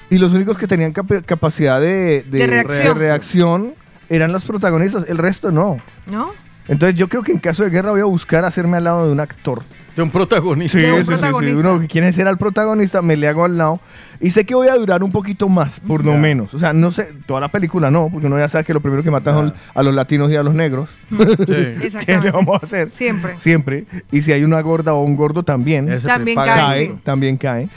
Y 0.10 0.18
los 0.18 0.34
únicos 0.34 0.58
que 0.58 0.68
tenían 0.68 0.92
capa- 0.92 1.22
capacidad 1.22 1.80
de, 1.82 2.24
De 2.30 2.46
reacción. 2.48 2.98
reacción 2.98 3.74
eran 4.10 4.32
los 4.32 4.44
protagonistas, 4.46 5.06
el 5.08 5.18
resto 5.18 5.52
no. 5.52 5.78
¿No? 6.06 6.32
Entonces 6.68 6.98
yo 6.98 7.10
creo 7.10 7.24
que 7.24 7.32
en 7.32 7.40
caso 7.40 7.64
de 7.64 7.70
guerra 7.70 7.92
voy 7.92 8.02
a 8.02 8.06
buscar 8.06 8.46
hacerme 8.46 8.78
al 8.78 8.86
lado 8.86 9.06
de 9.08 9.12
un 9.12 9.20
actor. 9.20 9.64
De 9.96 10.02
un 10.02 10.10
protagonista. 10.10 10.78
De 10.78 10.92
un 10.92 11.06
protagonista. 11.06 11.60
Uno 11.60 11.80
que 11.80 11.88
quiere 11.88 12.12
ser 12.14 12.28
al 12.28 12.38
protagonista, 12.38 13.02
me 13.02 13.16
le 13.16 13.28
hago 13.28 13.46
al 13.46 13.58
lado. 13.58 13.80
Y 14.20 14.32
sé 14.32 14.46
que 14.46 14.56
voy 14.56 14.68
a 14.70 14.76
durar 14.76 15.04
un 15.04 15.12
poquito 15.12 15.50
más, 15.50 15.80
por 15.82 16.04
lo 16.06 16.14
menos. 16.18 16.54
O 16.54 16.60
sea, 16.60 16.72
no 16.74 16.92
sé, 16.92 17.12
toda 17.28 17.42
la 17.42 17.50
película 17.50 17.92
no, 17.92 18.10
porque 18.10 18.28
uno 18.28 18.40
ya 18.40 18.48
sabe 18.48 18.64
que 18.64 18.74
lo 18.74 18.80
primero 18.80 19.04
que 19.04 19.12
matan 19.12 19.34
son 19.36 19.54
a 19.74 19.84
los 19.84 19.94
latinos 19.94 20.32
y 20.32 20.36
a 20.36 20.42
los 20.44 20.56
negros. 20.56 20.90
Sí. 21.10 21.98
¿Qué 22.06 22.20
le 22.22 22.32
vamos 22.32 22.62
a 22.62 22.66
hacer? 22.66 22.90
Siempre. 22.92 23.38
Siempre. 23.38 23.86
Y 24.12 24.22
si 24.22 24.32
hay 24.32 24.44
una 24.44 24.62
gorda 24.62 24.94
o 24.94 25.04
un 25.04 25.16
gordo 25.16 25.44
también, 25.44 25.92
Ese 25.92 26.08
También 26.08 26.38
cae, 26.38 26.48
cae, 26.48 26.86
sí. 26.88 26.94
también 27.04 27.38
cae. 27.38 27.68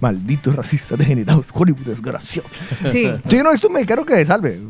Malditos 0.00 0.54
racistas 0.54 0.98
degenerados, 0.98 1.48
Hollywood 1.52 1.86
desgraciado. 1.86 2.48
Sí, 2.88 3.10
Sí, 3.28 3.36
no, 3.42 3.50
esto 3.50 3.68
me 3.68 3.84
caro 3.84 4.06
que 4.06 4.14
de 4.14 4.24
salve. 4.26 4.60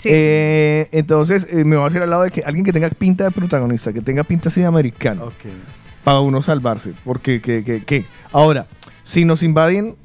Sí. 0.00 0.08
Eh, 0.12 0.88
entonces 0.92 1.46
eh, 1.50 1.64
me 1.64 1.76
voy 1.76 1.84
a 1.84 1.88
hacer 1.88 2.02
al 2.02 2.10
lado 2.10 2.22
de 2.22 2.30
que 2.30 2.42
alguien 2.44 2.64
que 2.64 2.72
tenga 2.72 2.88
pinta 2.90 3.24
de 3.24 3.30
protagonista, 3.30 3.92
que 3.92 4.00
tenga 4.00 4.24
pinta 4.24 4.48
así 4.48 4.60
de 4.60 4.66
americano, 4.66 5.32
para 6.04 6.20
uno 6.20 6.40
salvarse. 6.42 6.92
Porque, 7.04 7.40
que, 7.40 7.62
que, 7.64 7.84
que. 7.84 8.04
Ahora, 8.32 8.66
si 9.04 9.24
nos 9.24 9.42
invaden, 9.42 9.96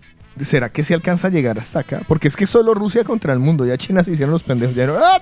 ¿será 0.42 0.70
que 0.70 0.84
se 0.84 0.94
alcanza 0.94 1.28
a 1.28 1.30
llegar 1.30 1.60
hasta 1.60 1.80
acá? 1.80 2.02
Porque 2.08 2.28
es 2.28 2.36
que 2.36 2.48
solo 2.48 2.74
Rusia 2.74 3.04
contra 3.04 3.34
el 3.34 3.40
mundo, 3.40 3.66
ya 3.66 3.78
China 3.78 4.04
se 4.04 4.12
hicieron 4.12 4.32
los 4.32 4.44
pendejos. 4.44 4.76
Ya 4.76 4.88
no- 4.88 4.96
¡Ah! 4.98 5.22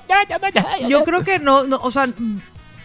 Yo 0.89 1.03
creo 1.03 1.23
que 1.23 1.39
no, 1.39 1.65
no, 1.67 1.77
o 1.77 1.91
sea, 1.91 2.07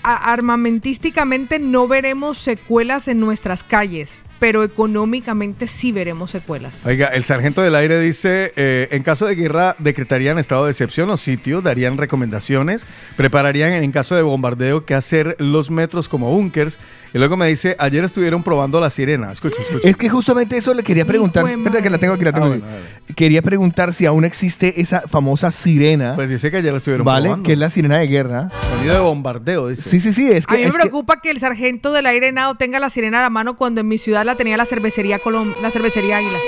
armamentísticamente 0.03 1.59
no 1.59 1.89
veremos 1.89 2.39
secuelas 2.39 3.09
en 3.09 3.21
nuestras 3.21 3.63
calles, 3.63 4.19
pero 4.39 4.63
económicamente 4.65 5.67
sí 5.67 5.93
veremos 5.93 6.31
secuelas. 6.31 6.85
Oiga, 6.87 7.09
el 7.09 7.25
sargento 7.25 7.63
del 7.63 7.75
aire 7.75 8.01
dice, 8.01 8.53
eh, 8.57 8.89
en 8.91 9.03
caso 9.03 9.27
de 9.27 9.35
guerra 9.35 9.77
decretarían 9.79 10.39
estado 10.39 10.65
de 10.67 10.71
excepción 10.73 11.09
los 11.09 11.21
sitios, 11.21 11.63
darían 11.63 11.97
recomendaciones, 11.97 12.85
prepararían 13.17 13.73
en 13.73 13.93
caso 13.93 14.15
de 14.15 14.23
bombardeo 14.23 14.85
qué 14.85 14.95
hacer 14.95 15.37
los 15.39 15.71
metros 15.71 16.09
como 16.09 16.31
búnkers. 16.31 16.79
Y 17.15 17.19
luego 17.19 17.37
me 17.39 17.49
dice, 17.49 17.77
ayer 17.79 18.05
estuvieron 18.05 18.43
probando 18.43 18.79
la 18.79 18.91
sirena. 18.91 19.33
Escucha, 19.33 19.63
escucha. 19.63 19.89
Es 19.89 19.97
que 19.97 20.11
justamente 20.11 20.57
eso 20.59 20.75
le 20.75 20.83
quería 20.83 21.07
preguntar. 21.07 21.47
Espérate 21.49 21.83
que 21.83 21.89
la 21.89 21.97
tengo 21.99 22.13
aquí, 22.13 22.25
la 22.25 22.33
tengo 22.33 22.47
Ah, 22.47 22.51
aquí. 22.51 22.59
bueno, 22.61 22.75
dale. 22.75 23.15
Quería 23.15 23.41
preguntar 23.41 23.95
si 23.95 24.05
aún 24.05 24.25
existe 24.27 24.81
esa 24.83 25.01
famosa 25.03 25.51
sirena, 25.51 26.15
Pues 26.15 26.29
dice 26.29 26.51
que 26.51 26.59
ayer 26.59 26.73
la 26.73 26.79
estuvieron 26.79 27.07
¿vale? 27.07 27.23
probando. 27.29 27.47
Que 27.47 27.53
es 27.55 27.59
la 27.59 27.71
sirena 27.71 27.97
de 27.99 28.07
guerra. 28.09 28.51
Sonido 28.77 28.93
de 28.95 29.01
bombardeo, 29.01 29.69
dice. 29.69 29.89
Sí, 29.89 30.01
sí, 30.01 30.13
sí. 30.13 30.31
Es 30.31 30.45
A 30.47 30.53
mí 30.53 30.59
me 30.59 30.65
es 30.67 30.73
que- 30.73 30.81
preocupa 30.81 31.21
que 31.23 31.31
el 31.31 31.39
sargento 31.39 31.93
del 31.93 32.05
aire 32.05 32.33
nado 32.33 32.57
tenga 32.57 32.79
la 32.81 32.91
sirena 32.91 33.21
a 33.21 33.23
la 33.23 33.31
mano 33.31 33.57
cuando 33.57 33.81
en 33.81 33.89
mi 33.89 33.97
ciudad 33.97 34.26
la 34.27 34.37
tenía 34.37 34.57
la 34.57 34.67
cervecería 34.67 35.21
Colom 35.21 35.55
la 35.63 35.71
cervecería 35.71 36.19
Águila. 36.19 36.39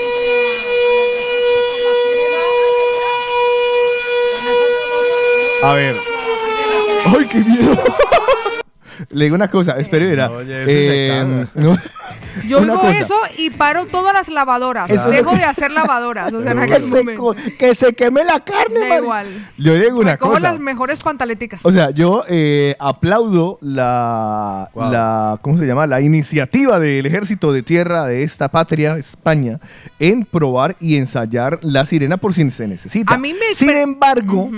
A 5.63 5.73
ver. 5.73 5.95
¡Ay, 7.05 7.27
qué 7.27 7.39
miedo! 7.39 7.83
Le 9.09 9.25
digo 9.25 9.35
una 9.35 9.47
cosa, 9.49 9.77
espere, 9.77 10.07
verá. 10.07 10.29
Oye, 10.31 10.61
eso 10.63 10.71
Eh, 10.71 11.09
caga. 11.09 11.47
no. 11.55 11.77
Yo 12.47 12.59
oigo 12.59 12.79
cosa. 12.79 12.99
eso 12.99 13.15
y 13.37 13.49
paro 13.49 13.85
todas 13.85 14.13
las 14.13 14.29
lavadoras. 14.29 14.89
Eso 14.89 15.09
Dejo 15.09 15.35
de 15.35 15.43
hacer 15.43 15.71
lavadoras. 15.71 16.31
O 16.33 16.41
sea, 16.41 16.51
en 16.51 16.59
que, 16.59 16.79
se, 16.81 17.55
que 17.57 17.75
se 17.75 17.93
queme 17.93 18.23
la 18.23 18.39
carne, 18.43 18.87
Da 18.87 18.97
igual. 18.99 19.27
Yo 19.57 19.73
le 19.73 19.85
digo 19.85 19.99
una 19.99 20.11
Recojo 20.13 20.33
cosa. 20.33 20.51
las 20.51 20.59
mejores 20.59 20.99
pantaleticas. 21.03 21.65
O 21.65 21.71
sea, 21.71 21.89
yo 21.91 22.23
eh, 22.27 22.75
aplaudo 22.79 23.57
la, 23.61 24.69
Wow. 24.73 24.91
la, 24.91 25.39
¿cómo 25.41 25.57
se 25.57 25.65
llama? 25.65 25.87
La 25.87 26.01
iniciativa 26.01 26.79
del 26.79 27.05
Ejército 27.05 27.51
de 27.51 27.63
Tierra 27.63 28.05
de 28.05 28.23
esta 28.23 28.49
patria, 28.49 28.97
España, 28.97 29.59
en 29.99 30.25
probar 30.25 30.75
y 30.79 30.97
ensayar 30.97 31.59
la 31.61 31.85
sirena 31.85 32.17
por 32.17 32.33
si 32.33 32.49
se 32.51 32.67
necesita. 32.67 33.13
A 33.13 33.17
mí 33.17 33.33
me- 33.33 33.53
Sin 33.55 33.69
embargo. 33.71 34.49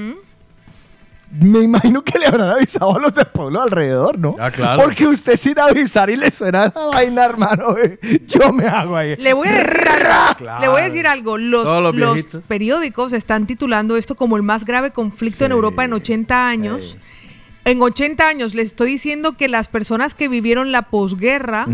Me 1.31 1.59
imagino 1.59 2.03
que 2.03 2.19
le 2.19 2.27
habrán 2.27 2.50
avisado 2.50 2.95
a 2.95 3.00
los 3.00 3.13
del 3.13 3.25
pueblo 3.27 3.61
alrededor, 3.61 4.19
¿no? 4.19 4.35
Ah, 4.39 4.51
claro. 4.51 4.83
Porque 4.83 5.07
usted 5.07 5.38
sin 5.38 5.57
avisar 5.59 6.09
y 6.09 6.17
le 6.17 6.29
suena 6.31 6.65
esa 6.65 6.85
vaina, 6.88 7.25
hermano, 7.25 7.75
yo 8.27 8.51
me 8.51 8.65
hago 8.67 8.97
ahí. 8.97 9.15
Le 9.15 9.33
voy 9.33 9.47
a 9.47 9.53
decir 9.53 9.88
algo. 9.88 10.38
Claro. 10.38 10.61
Le 10.61 10.67
voy 10.67 10.81
a 10.81 10.83
decir 10.83 11.07
algo. 11.07 11.38
Los, 11.38 11.95
los 11.95 12.25
periódicos 12.47 13.13
están 13.13 13.47
titulando 13.47 13.95
esto 13.95 14.15
como 14.15 14.35
el 14.35 14.43
más 14.43 14.65
grave 14.65 14.91
conflicto 14.91 15.45
en. 15.45 15.51
Europa 15.51 15.83
en 15.83 15.93
80 15.93 16.47
años. 16.47 16.91
Sí. 16.91 17.00
En 17.63 17.81
80 17.81 18.27
años 18.27 18.55
les 18.55 18.69
estoy 18.69 18.91
diciendo 18.91 19.33
que 19.33 19.47
las 19.47 19.67
personas 19.67 20.15
que 20.15 20.27
vivieron 20.27 20.71
la 20.71 20.83
posguerra, 20.83 21.65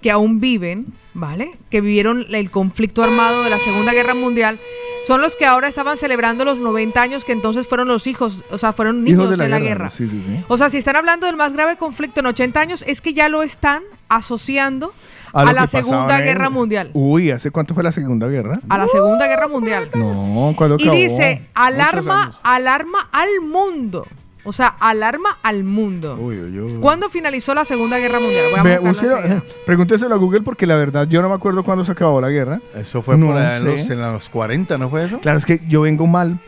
que 0.00 0.10
aún 0.10 0.38
viven, 0.40 0.86
¿vale? 1.14 1.52
Que 1.70 1.80
vivieron 1.80 2.26
el 2.30 2.50
conflicto 2.50 3.02
armado 3.02 3.42
de 3.44 3.50
la 3.50 3.58
Segunda 3.58 3.92
Guerra 3.92 4.14
Mundial, 4.14 4.58
son 5.06 5.20
los 5.20 5.34
que 5.34 5.44
ahora 5.46 5.66
estaban 5.68 5.98
celebrando 5.98 6.44
los 6.44 6.58
90 6.60 7.02
años 7.02 7.24
que 7.24 7.32
entonces 7.32 7.66
fueron 7.66 7.88
los 7.88 8.06
hijos, 8.06 8.44
o 8.50 8.58
sea, 8.58 8.72
fueron 8.72 9.02
niños 9.02 9.30
de 9.30 9.36
la 9.36 9.44
en 9.46 9.50
la 9.50 9.58
guerra, 9.58 9.68
guerra. 9.86 9.90
sí, 9.90 10.08
sí, 10.08 10.22
sí. 10.24 10.44
O 10.48 10.56
sea, 10.56 10.70
si 10.70 10.78
están 10.78 10.94
hablando 10.96 11.26
del 11.26 11.36
más 11.36 11.52
grave 11.52 11.76
conflicto 11.76 12.20
en 12.20 12.26
80 12.26 12.60
años, 12.60 12.84
es 12.86 13.00
que 13.00 13.12
ya 13.12 13.28
lo 13.28 13.42
están 13.42 13.82
asociando 14.08 14.92
a, 15.32 15.52
la 15.52 15.66
Segunda 15.66 16.18
en- 16.18 16.24
Guerra 16.24 16.50
Mundial. 16.50 16.90
Uy, 16.92 17.30
¿hace 17.30 17.50
cuánto 17.50 17.74
fue 17.74 17.82
la 17.82 17.90
Segunda 17.90 18.28
Guerra? 18.28 18.60
A 18.68 18.78
la 18.78 18.86
Segunda 18.86 19.26
Guerra 19.26 19.48
Mundial. 19.48 19.90
No, 19.94 20.54
¿cuándo 20.56 20.76
Y 20.78 20.82
acabó? 20.82 20.96
dice, 20.96 21.30
Muchos 21.40 21.48
alarma, 21.54 22.38
alarma 22.42 23.08
al 23.10 23.28
mundo. 23.42 24.06
O 24.44 24.52
sea, 24.52 24.68
alarma 24.80 25.38
al 25.42 25.62
mundo. 25.62 26.16
Uy, 26.16 26.40
uy, 26.40 26.58
uy. 26.58 26.72
¿Cuándo 26.80 27.08
finalizó 27.08 27.54
la 27.54 27.64
Segunda 27.64 27.98
Guerra 27.98 28.18
Mundial? 28.18 28.46
Voy 28.50 28.58
a 28.58 28.62
Ve, 28.62 28.78
buscarlo 28.78 29.18
eh, 29.24 29.42
pregúnteselo 29.66 30.14
a 30.14 30.18
Google 30.18 30.40
porque 30.40 30.66
la 30.66 30.76
verdad 30.76 31.06
yo 31.08 31.22
no 31.22 31.28
me 31.28 31.34
acuerdo 31.34 31.62
cuándo 31.62 31.84
se 31.84 31.92
acabó 31.92 32.20
la 32.20 32.28
guerra. 32.28 32.60
Eso 32.74 33.02
fue 33.02 33.16
No 33.16 33.26
por 33.28 33.36
allá 33.36 33.58
en 33.58 33.64
los, 33.64 33.90
en 33.90 34.00
los 34.00 34.28
40, 34.28 34.78
¿no 34.78 34.90
fue 34.90 35.04
eso? 35.04 35.20
Claro, 35.20 35.38
es 35.38 35.46
que 35.46 35.60
yo 35.68 35.82
vengo 35.82 36.06
mal 36.06 36.40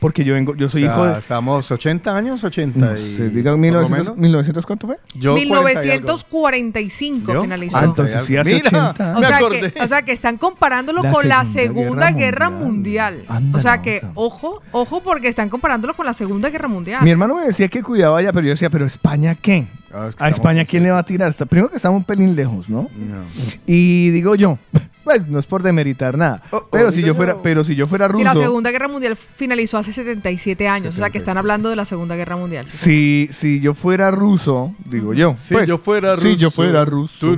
porque 0.00 0.24
yo 0.24 0.34
vengo, 0.34 0.54
yo 0.54 0.68
soy 0.68 0.84
O 0.84 0.86
sea, 0.86 0.94
hijo 0.94 1.06
de... 1.06 1.18
Estamos 1.18 1.70
80 1.70 2.16
años, 2.16 2.44
80 2.44 2.78
No 2.78 2.96
y... 2.96 3.16
sé, 3.16 3.30
diga 3.30 3.52
por 3.52 3.58
lo 3.58 3.58
1900, 3.58 3.90
menos. 3.90 4.16
1900, 4.18 4.66
¿cuánto 4.66 4.86
fue? 4.86 4.98
Yo 5.14 5.32
40 5.34 5.86
y 5.86 5.90
algo. 5.90 6.12
1945 6.12 7.32
¿Yo? 7.32 7.42
finalizó. 7.42 7.76
Ah, 7.76 7.84
entonces 7.84 8.22
sí 8.24 8.36
hace 8.36 8.54
Mira, 8.54 8.90
80 8.90 9.18
o, 9.18 9.24
sea 9.24 9.38
que, 9.38 9.80
o 9.80 9.88
sea 9.88 10.02
que 10.02 10.12
están 10.12 10.38
comparándolo 10.38 11.02
La 11.02 11.12
con 11.12 11.28
la 11.28 11.44
Segunda 11.44 12.10
Guerra 12.10 12.26
Guerra 12.26 12.50
Mundial. 12.50 13.14
Mundial. 13.14 13.24
Anda 13.28 13.58
o 13.58 13.62
sea 13.62 13.82
que, 13.82 14.02
ojo, 14.14 14.62
ojo, 14.72 15.00
porque 15.02 15.28
están 15.28 15.48
comparándolo 15.48 15.94
con 15.94 16.06
la 16.06 16.12
Segunda 16.12 16.50
Guerra 16.50 16.68
Mundial. 16.68 17.02
Mi 17.02 17.10
hermano 17.10 17.36
me 17.36 17.46
decía 17.46 17.68
que 17.68 17.82
cuidaba 17.82 18.20
ya, 18.22 18.32
pero 18.32 18.46
yo 18.46 18.50
decía, 18.50 18.70
¿pero 18.70 18.84
España 18.84 19.34
qué? 19.34 19.66
Ah, 19.92 20.08
es 20.08 20.16
que 20.16 20.24
A 20.24 20.28
España, 20.28 20.64
¿quién 20.64 20.82
le 20.82 20.90
va 20.90 20.98
a 20.98 21.04
tirar? 21.04 21.32
Primero 21.48 21.70
que 21.70 21.76
estamos 21.76 21.98
un 21.98 22.04
pelín 22.04 22.34
lejos, 22.34 22.68
¿no? 22.68 22.82
No. 22.82 23.24
Y 23.66 24.10
digo 24.10 24.34
yo, 24.34 24.58
pues 25.06 25.28
no 25.28 25.38
es 25.38 25.46
por 25.46 25.62
demeritar 25.62 26.18
nada. 26.18 26.42
Pero, 26.72 26.90
si 26.90 27.00
yo 27.00 27.14
fuera, 27.14 27.40
pero 27.40 27.62
si 27.62 27.76
yo 27.76 27.86
fuera 27.86 28.08
ruso. 28.08 28.18
Si 28.18 28.24
la 28.24 28.34
Segunda 28.34 28.72
Guerra 28.72 28.88
Mundial 28.88 29.14
finalizó 29.14 29.78
hace 29.78 29.92
77 29.92 30.66
años, 30.66 30.96
o 30.96 30.98
sea 30.98 31.10
que 31.10 31.18
están 31.18 31.38
hablando 31.38 31.70
de 31.70 31.76
la 31.76 31.84
Segunda 31.84 32.16
Guerra 32.16 32.34
Mundial. 32.34 32.66
Si, 32.66 33.28
si 33.30 33.60
yo 33.60 33.74
fuera 33.74 34.10
ruso, 34.10 34.74
digo 34.84 35.14
yo. 35.14 35.36
Si 35.38 35.54
yo 35.64 35.78
fuera 35.78 36.16
ruso. 36.16 36.28
Si 36.28 36.36
yo 36.36 36.50
fuera 36.50 36.84
ruso. 36.84 37.36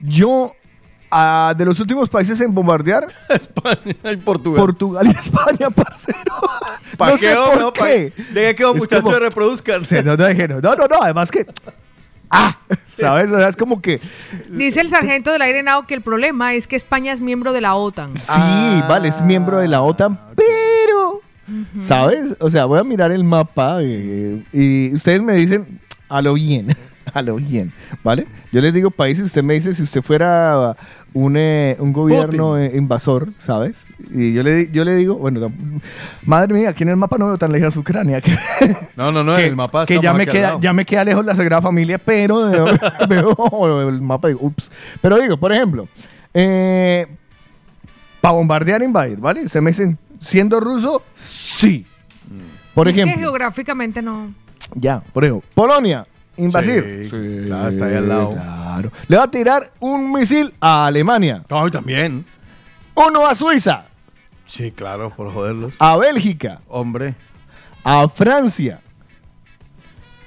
Yo 0.00 0.52
de 1.56 1.64
los 1.64 1.80
últimos 1.80 2.10
países 2.10 2.38
en 2.42 2.52
bombardear. 2.52 3.06
España 3.30 4.12
y 4.12 4.16
Portugal. 4.18 4.60
Portugal 4.60 5.06
y 5.06 5.18
España, 5.18 5.70
parcero. 5.70 6.18
¿Para 6.98 7.12
no 7.12 7.18
qué, 7.18 7.30
sé 7.30 7.36
por 7.36 7.58
no, 7.58 7.72
qué. 7.72 8.12
Pa... 8.14 8.22
Deje 8.34 8.54
que 8.54 8.62
los 8.64 8.76
muchachos 8.76 9.02
como... 9.02 9.18
reproduzcan. 9.18 9.86
Sí, 9.86 9.94
no, 10.04 10.14
no, 10.14 10.28
no, 10.28 10.60
no, 10.60 10.86
no, 10.86 10.96
además 11.00 11.30
que 11.30 11.46
ah, 12.30 12.56
¿sabes? 12.98 13.30
O 13.30 13.38
sea, 13.38 13.48
es 13.48 13.56
como 13.56 13.80
que, 13.82 14.00
Dice 14.50 14.80
el 14.80 14.90
sargento 14.90 15.32
del 15.32 15.42
aire 15.42 15.62
Nao 15.62 15.86
que 15.86 15.94
el 15.94 16.00
problema 16.02 16.54
es 16.54 16.66
que 16.66 16.76
España 16.76 17.12
es 17.12 17.20
miembro 17.20 17.52
de 17.52 17.60
la 17.60 17.74
OTAN. 17.74 18.16
Sí, 18.16 18.24
Ah, 18.28 18.86
vale, 18.88 19.08
es 19.08 19.22
miembro 19.22 19.58
de 19.58 19.68
la 19.68 19.82
OTAN, 19.82 20.18
pero, 20.36 21.20
¿sabes? 21.78 22.36
O 22.40 22.50
sea, 22.50 22.64
voy 22.64 22.78
a 22.80 22.84
mirar 22.84 23.10
el 23.12 23.24
mapa 23.24 23.78
eh, 23.82 24.42
y 24.52 24.92
ustedes 24.94 25.22
me 25.22 25.34
dicen 25.34 25.80
a 26.08 26.22
lo 26.22 26.34
bien, 26.34 26.68
a 27.14 27.22
lo 27.22 27.36
bien, 27.36 27.72
¿vale? 28.02 28.26
Yo 28.52 28.60
les 28.60 28.72
digo 28.72 28.90
países 28.90 29.22
y 29.22 29.26
usted 29.26 29.42
me 29.42 29.54
dice 29.54 29.72
si 29.74 29.82
usted 29.82 30.02
fuera 30.02 30.76
un, 31.14 31.36
eh, 31.36 31.76
un 31.78 31.92
gobierno 31.92 32.50
Putin. 32.50 32.62
eh, 32.64 32.76
invasor, 32.76 33.28
¿sabes? 33.38 33.86
Y 34.12 34.32
yo 34.32 34.42
le, 34.42 34.54
di- 34.56 34.68
yo 34.72 34.84
le 34.84 34.94
digo, 34.96 35.14
bueno, 35.16 35.50
madre 36.24 36.52
mía, 36.54 36.70
aquí 36.70 36.82
en 36.82 36.90
el 36.90 36.96
mapa 36.96 37.16
no 37.18 37.26
veo 37.28 37.38
tan 37.38 37.52
lejos 37.52 37.76
Ucrania, 37.76 38.20
que, 38.20 38.36
No, 38.96 39.10
no, 39.12 39.22
no, 39.24 39.36
que, 39.36 39.46
el 39.46 39.56
mapa 39.56 39.86
que 39.86 40.00
ya 40.00 40.12
me 40.12 40.26
queda 40.26 40.48
lado. 40.48 40.60
ya 40.60 40.72
me 40.72 40.84
queda 40.84 41.04
lejos 41.04 41.24
la 41.24 41.34
Sagrada 41.34 41.62
Familia, 41.62 41.98
pero 41.98 42.50
veo, 42.50 42.66
veo 43.08 43.88
el 43.88 44.00
mapa 44.02 44.28
y 44.28 44.32
digo, 44.34 44.46
ups. 44.46 44.70
Pero 45.00 45.18
digo, 45.20 45.36
por 45.36 45.52
ejemplo, 45.52 45.88
eh, 46.34 47.06
para 48.20 48.34
bombardear 48.34 48.82
e 48.82 48.84
invadir, 48.84 49.18
¿vale? 49.18 49.48
Se 49.48 49.60
me 49.60 49.70
dicen, 49.70 49.96
siendo 50.20 50.58
ruso, 50.60 51.02
sí. 51.14 51.86
Por 52.74 52.88
es 52.88 52.94
que 52.94 53.02
ejemplo, 53.02 53.20
geográficamente 53.20 54.02
no. 54.02 54.32
ya, 54.74 55.00
por 55.12 55.24
ejemplo, 55.24 55.48
Polonia, 55.54 56.06
invasir. 56.36 57.08
Sí, 57.10 57.46
claro, 57.46 57.68
está 57.68 57.86
ahí 57.86 57.94
al 57.94 58.08
lado. 58.08 58.32
Claro. 58.32 58.92
Le 59.08 59.16
va 59.16 59.22
a 59.24 59.30
tirar 59.30 59.70
un 59.80 60.12
misil 60.12 60.52
a 60.60 60.86
Alemania, 60.86 61.42
Ay, 61.48 61.70
también. 61.70 62.24
uno 62.94 63.26
a 63.26 63.34
Suiza, 63.34 63.84
Sí, 64.46 64.70
claro, 64.72 65.10
por 65.10 65.32
joderlos. 65.32 65.74
a 65.78 65.96
Bélgica, 65.96 66.60
Hombre. 66.68 67.14
a 67.84 68.08
Francia, 68.08 68.80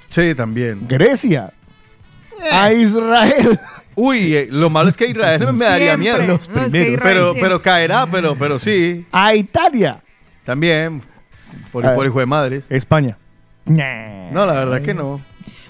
Sí, 0.10 0.34
también. 0.36 0.88
Grecia, 0.88 1.52
a 2.52 2.72
Israel. 2.72 3.60
Uy, 3.96 4.36
eh, 4.36 4.48
lo 4.52 4.70
malo 4.70 4.90
es 4.90 4.96
que 4.98 5.08
Israel 5.08 5.52
me 5.54 5.66
daría 5.66 5.98
miedo. 5.98 6.18
Los 6.20 6.48
No, 6.50 6.62
es 6.64 6.72
que 6.72 6.98
Pero, 7.02 7.32
siempre- 7.32 7.42
pero 7.42 7.62
caerá, 7.62 8.08
pero, 8.10 8.36
pero 8.38 8.60
sí. 8.60 9.06
a 9.12 9.34
Italia, 9.36 10.02
También. 10.46 11.02
Por, 11.72 11.84
por 11.96 12.06
hijo 12.06 12.20
de 12.20 12.26
madres. 12.26 12.66
España. 12.70 13.18
No, 13.66 14.46
la 14.46 14.54
verdad 14.54 14.82
que 14.82 14.94
no. 14.94 15.20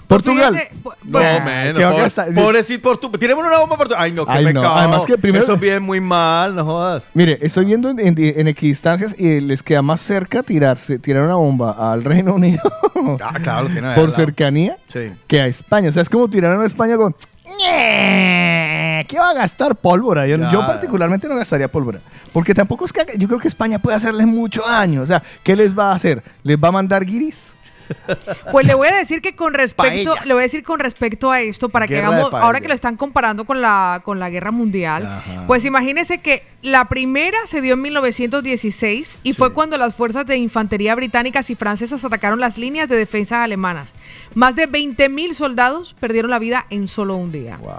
Portugal. 0.08 0.52
Fíjese, 0.54 0.70
po- 0.82 0.94
No, 1.04 1.18
menos. 1.20 1.78
que 1.78 1.84
va 1.84 1.90
a 1.90 2.08
Pobre, 2.08 2.32
pobrecito 2.34 2.82
Portugal. 2.82 3.20
Tiremos 3.20 3.44
una 3.46 3.58
bomba 3.58 3.76
por 3.76 3.88
Ay, 3.96 4.10
no, 4.12 4.24
qué 4.26 4.32
Ay, 4.32 4.44
no. 4.46 4.60
pecado. 4.60 4.74
Además 4.74 5.04
que 5.06 5.18
primero- 5.18 5.44
Eso 5.44 5.56
viene 5.58 5.80
muy 5.80 6.00
mal, 6.00 6.54
no 6.56 6.64
jodas. 6.64 7.04
Mire, 7.14 7.38
estoy 7.42 7.66
viendo 7.66 7.90
en, 7.90 8.00
en- 8.00 8.14
en 8.18 8.48
equidistancias 8.48 9.14
y 9.18 9.40
les 9.40 9.62
queda 9.62 9.82
más 9.82 10.00
cerca 10.00 10.42
tirarse, 10.42 10.98
tirar 10.98 11.22
una 11.24 11.36
bomba 11.36 11.92
al 11.92 12.02
Reino 12.04 12.34
Unido 12.34 12.62
Ah, 13.22 13.38
claro, 13.42 13.64
lo 13.64 13.68
tiene 13.68 13.92
por 13.94 14.10
cercanía 14.10 14.76
Sí. 14.88 15.12
que 15.26 15.40
a 15.42 15.46
España. 15.46 15.90
O 15.90 15.92
sea, 15.92 16.02
es 16.02 16.08
como 16.08 16.28
tirar 16.28 16.58
a 16.58 16.64
España 16.64 16.96
con... 16.96 17.14
"Ñe, 17.58 19.04
¿Qué 19.08 19.18
va 19.18 19.30
a 19.30 19.34
gastar 19.34 19.76
pólvora? 19.76 20.26
Yo, 20.26 20.36
Ya. 20.36 20.50
yo 20.50 20.60
particularmente 20.60 21.28
no 21.28 21.36
gastaría 21.36 21.68
pólvora. 21.68 22.00
Porque 22.32 22.54
tampoco 22.54 22.84
es 22.84 22.92
que... 22.92 23.02
Yo 23.16 23.28
creo 23.28 23.38
que 23.40 23.48
España 23.48 23.78
puede 23.78 23.96
hacerles 23.96 24.26
mucho 24.26 24.62
daño. 24.66 25.02
O 25.02 25.06
sea, 25.06 25.22
¿qué 25.42 25.54
les 25.56 25.76
va 25.78 25.92
a 25.92 25.94
hacer? 25.94 26.22
¿Les 26.42 26.56
va 26.56 26.68
a 26.68 26.72
mandar 26.72 27.04
guiris? 27.04 27.52
Pues 28.52 28.66
le 28.66 28.74
voy 28.74 28.88
a 28.88 28.94
decir 28.94 29.20
que 29.20 29.34
con 29.36 29.54
respecto, 29.54 30.12
Paella. 30.14 30.24
le 30.26 30.34
voy 30.34 30.40
a 30.40 30.44
decir 30.44 30.62
con 30.62 30.78
respecto 30.80 31.30
a 31.30 31.40
esto, 31.40 31.68
para 31.68 31.86
que 31.86 31.94
Guerra 31.94 32.08
hagamos, 32.08 32.34
ahora 32.34 32.60
que 32.60 32.68
lo 32.68 32.74
están 32.74 32.96
comparando 32.96 33.44
con 33.44 33.60
la, 33.60 34.00
con 34.04 34.18
la 34.18 34.30
guerra 34.30 34.50
mundial, 34.50 35.06
Ajá. 35.06 35.44
pues 35.46 35.64
imagínese 35.64 36.18
que 36.18 36.42
la 36.62 36.86
primera 36.86 37.38
se 37.46 37.60
dio 37.60 37.74
en 37.74 37.82
1916 37.82 39.18
y 39.22 39.32
fue 39.32 39.52
cuando 39.52 39.76
las 39.78 39.94
fuerzas 39.94 40.26
de 40.26 40.36
infantería 40.36 40.94
británicas 40.94 41.50
y 41.50 41.54
francesas 41.54 42.04
atacaron 42.04 42.40
las 42.40 42.58
líneas 42.58 42.88
de 42.88 42.96
defensa 42.96 43.42
alemanas. 43.42 43.94
Más 44.34 44.56
de 44.56 44.66
20 44.66 45.08
mil 45.08 45.34
soldados 45.34 45.94
perdieron 46.00 46.30
la 46.30 46.38
vida 46.38 46.66
en 46.70 46.88
solo 46.88 47.16
un 47.16 47.30
día. 47.32 47.58
Wow. 47.58 47.72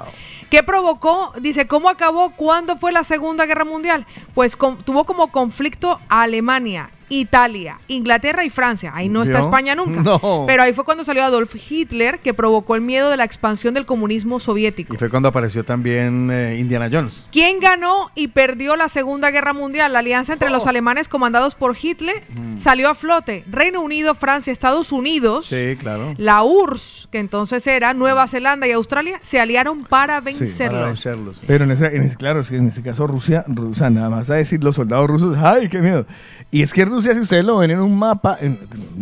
¿Qué 0.50 0.64
provocó? 0.64 1.34
Dice, 1.40 1.68
¿cómo 1.68 1.90
acabó? 1.90 2.32
¿Cuándo 2.32 2.78
fue 2.78 2.92
la 2.92 3.04
Segunda 3.04 3.46
Guerra 3.46 3.66
Mundial? 3.66 4.06
Pues 4.34 4.56
con- 4.56 4.78
tuvo 4.78 5.04
como 5.04 5.32
conflicto 5.32 6.00
a 6.10 6.24
Alemania, 6.24 6.90
Italia, 7.10 7.80
Inglaterra 7.88 8.44
y 8.46 8.50
Francia. 8.50 8.92
Ahí 8.96 9.10
no 9.10 9.24
está. 9.24 9.40
España 9.40 9.76
nunca. 9.76 10.02
No. 10.02 10.46
Pero 10.48 10.64
ahí 10.64 10.74
fue 10.74 10.86
cuando 10.86 11.04
salió 11.04 11.24
Adolf 11.24 11.56
Hitler, 11.70 12.20
que 12.20 12.34
provocó 12.34 12.76
el 12.76 12.82
miedo 12.82 13.10
de 13.10 13.18
la 13.18 13.24
expansión 13.24 13.74
del 13.74 13.86
comunismo 13.86 14.40
soviético. 14.40 14.94
Y 14.94 14.98
fue 14.98 15.10
cuando 15.10 15.30
apareció 15.30 15.64
también 15.64 16.30
eh, 16.32 16.58
Indiana 16.60 16.90
Jones. 16.92 17.28
¿Quién 17.32 17.60
ganó 17.60 18.12
y 18.16 18.30
perdió 18.30 18.76
la 18.76 18.88
Segunda 18.90 19.32
Guerra 19.32 19.54
Mundial? 19.54 19.94
La 19.94 20.00
alianza 20.00 20.34
entre 20.34 20.50
Oh. 20.50 20.52
los 20.52 20.68
alemanes 20.68 21.08
comandados 21.08 21.56
por 21.56 21.76
Hitler 21.82 22.24
salió 22.58 22.90
a 22.90 22.96
flote. 22.96 23.44
Reino 23.50 23.82
Unido, 23.82 24.16
Francia, 24.16 24.52
Estados 24.52 24.92
Unidos, 24.92 25.48
Sí, 25.48 25.76
claro. 25.80 26.14
la 26.18 26.44
URSS, 26.44 27.08
que 27.12 27.20
entonces 27.20 27.66
era 27.68 27.94
Nueva 27.94 28.28
Zelanda 28.28 28.68
y 28.68 28.72
Australia, 28.72 29.20
se 29.22 29.40
aliaron 29.40 29.84
para 29.84 30.00
Para 30.00 30.22
vencerlos. 30.22 30.86
vencerlos. 30.86 31.36
sí. 31.38 31.44
Pero 31.48 31.64
en 31.66 31.72
ese, 31.72 31.86
en 31.96 32.04
ese- 32.04 32.16
claro, 32.18 32.40
es 32.40 32.50
que 32.50 32.56
en 32.58 32.68
ese 32.70 32.82
caso 32.82 33.06
Rusia, 33.08 33.44
Rusia, 33.48 33.90
nada 33.90 34.10
más 34.10 34.30
a 34.30 34.36
decir 34.36 34.64
los 34.64 34.76
soldados 34.76 35.08
rusos, 35.08 35.38
¡ay, 35.38 35.70
qué 35.70 35.80
miedo! 35.80 36.06
Y 36.52 36.64
es 36.64 36.74
que 36.74 36.84
Rusia 36.86 36.99
Rusia, 37.00 37.14
si 37.14 37.22
ustedes 37.22 37.46
lo 37.46 37.58
ven 37.58 37.72
en 37.72 37.80
un 37.80 37.98
mapa, 37.98 38.38
en- 38.42 38.60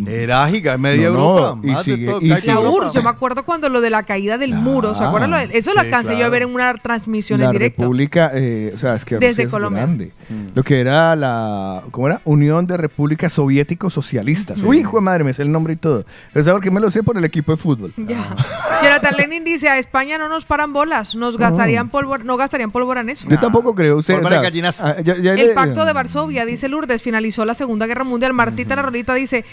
Era 0.08 0.48
giga, 0.48 0.78
media 0.78 1.10
No, 1.10 1.14
no, 1.14 1.38
Europa. 1.38 1.60
y 1.64 1.68
más 1.72 1.86
de 1.86 1.96
sigue- 1.96 2.06
todo, 2.06 2.20
y 2.22 2.30
sigue- 2.38 2.54
La. 2.54 2.60
URSS, 2.60 2.94
yo 2.94 3.04
me 3.04 3.10
acuerdo 3.10 3.44
cuando 3.44 3.70
lo 3.70 3.82
de 3.82 3.90
la 3.90 4.04
caída 4.04 4.38
del 4.38 4.54
muro, 4.54 4.94
¿se 4.94 5.04
acuerdan? 5.04 5.32
lo 5.32 5.38
de- 5.38 5.58
Eso 5.58 5.74
lo 5.74 5.80
Sí, 5.82 5.86
alcancé 5.88 6.12
yo 6.12 6.16
a 6.16 6.18
claro. 6.18 6.32
ver 6.32 6.42
en 6.44 6.54
una 6.54 6.74
transmisión 6.76 7.40
la 7.40 7.48
en 7.48 7.52
directo. 7.54 7.82
República, 7.84 8.32
eh, 8.36 8.72
o 8.76 8.78
sea, 8.78 8.96
es 8.96 9.04
que 9.06 9.16
Desde 9.16 9.30
Rusia 9.30 9.44
es 9.46 9.52
Colombia. 9.52 9.82
grande. 9.84 10.12
Lo 10.54 10.64
que 10.64 10.80
era 10.80 11.16
la, 11.16 11.84
¿cómo 11.92 12.08
era? 12.08 12.22
Unión 12.26 12.68
de 12.68 12.78
Repúblicas 12.78 13.34
Soviéticos 13.34 13.94
Socialistas. 13.94 14.62
Uy, 14.62 14.80
hijo 14.80 14.98
de 14.98 15.02
madre, 15.02 15.24
me 15.24 15.34
sé 15.34 15.42
el 15.42 15.52
nombre 15.52 15.74
y 15.74 15.78
todo. 15.78 16.06
Pero 16.34 16.44
¿sabes 16.46 16.56
por 16.58 16.64
qué 16.64 16.72
me 16.72 16.80
lo 16.80 16.92
sé? 16.92 17.02
Por 17.02 17.18
el 17.18 17.26
equipo 17.26 17.52
de 17.52 17.58
fútbol. 17.58 17.92
Ya. 17.98 18.24
Jonathan 18.84 19.16
Lenin 19.18 19.44
dice, 19.44 19.68
a 19.70 19.80
España 19.80 20.18
no 20.20 20.30
nos 20.30 20.46
paran 20.46 20.74
bolas, 20.74 21.16
nos 21.16 21.38
gastarían 21.38 21.90
pólvora, 21.90 22.24
no 22.24 22.38
gastarían 22.38 22.70
pólvora 22.72 23.02
en 23.02 23.10
eso. 23.10 23.28
Yo 23.28 23.40
tampoco 23.40 23.74
creo. 23.74 23.98
Usted, 23.98 24.14
Pólvora 24.16 24.36
de 24.38 24.44
gallinazo. 24.44 24.86
ah, 24.86 24.98
ya- 25.02 25.18
ya 25.18 25.34
El 25.34 25.48
le- 25.48 25.54
pacto 25.54 25.86
de 25.86 25.94
Varsovia, 25.94 26.46
dice 26.46 26.68
Lourdes, 26.70 27.02
finalizó 27.02 27.44
la 27.46 27.56
Segunda 27.56 27.87
Guerra 27.88 28.04
Mundial. 28.04 28.34
Martita 28.34 28.76
la 28.76 28.82
Rolita 28.84 29.14
dice, 29.14 29.46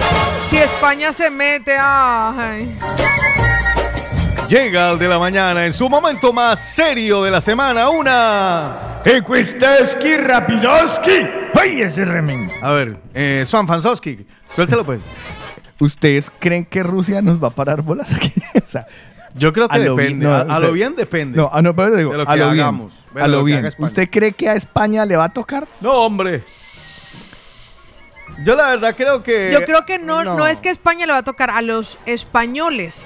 si 0.51 0.57
España 0.59 1.13
se 1.13 1.31
mete 1.31 1.77
a... 1.79 2.59
Llega 4.49 4.91
el 4.93 4.99
de 4.99 5.09
la 5.09 5.19
mañana 5.19 5.65
en 5.65 5.73
su 5.73 5.89
momento 5.89 6.33
más 6.33 6.61
serio 6.61 7.23
de 7.23 7.31
la 7.31 7.41
semana, 7.41 7.89
una... 7.89 9.01
Equisteski 9.05 10.17
Rapidoski. 10.19 11.27
¡Ay, 11.59 11.81
ese 11.83 12.05
remen! 12.05 12.51
A 12.63 12.73
ver, 12.73 12.99
eh, 13.15 13.45
Swan 13.47 13.67
Fansowski, 13.67 14.27
suéltelo 14.55 14.85
pues. 14.85 15.01
¿Ustedes 15.81 16.31
creen 16.39 16.65
que 16.67 16.83
Rusia 16.83 17.21
nos 17.23 17.43
va 17.43 17.49
a 17.49 17.51
parar 17.51 17.83
bolas 17.83 18.13
aquí? 18.13 18.33
o 18.65 18.67
sea, 18.67 18.87
Yo 19.35 19.53
creo 19.53 19.69
que 19.69 19.75
a 19.77 19.79
lo 19.79 19.97
depende, 19.97 20.17
bien- 20.27 20.31
no, 20.31 20.33
a, 20.35 20.41
a 20.41 20.45
o 20.45 20.47
sea, 20.49 20.59
lo 20.61 20.73
bien 20.73 20.95
depende. 20.95 21.37
No, 21.39 21.51
ah, 21.53 21.63
no, 21.63 21.75
pero 21.75 21.97
digo, 21.97 22.13
De 22.13 22.19
lo 22.19 22.23
a 22.25 22.33
que 22.33 22.37
lo 22.39 22.51
bien. 22.51 22.61
hagamos. 22.61 22.93
Bueno, 23.13 23.25
A 23.25 23.29
lo 23.29 23.39
lo 23.39 23.45
bien. 23.45 23.69
¿Usted 23.79 24.09
cree 24.11 24.33
que 24.33 24.49
a 24.49 24.55
España 24.55 25.05
le 25.05 25.17
va 25.17 25.25
a 25.25 25.29
tocar? 25.33 25.67
No, 25.81 25.93
hombre. 25.93 26.45
Yo 28.45 28.57
la 28.57 28.71
verdad 28.71 28.95
creo 28.97 29.23
que... 29.23 29.51
Yo 29.53 29.65
creo 29.65 29.85
que 29.87 29.99
no, 29.99 30.25
no. 30.25 30.47
es 30.47 30.61
que 30.61 30.71
España 30.71 31.07
le 31.07 31.13
va 31.13 31.19
a 31.19 31.25
tocar 31.25 31.51
a 31.51 31.63
los 31.63 31.99
españoles. 32.07 33.05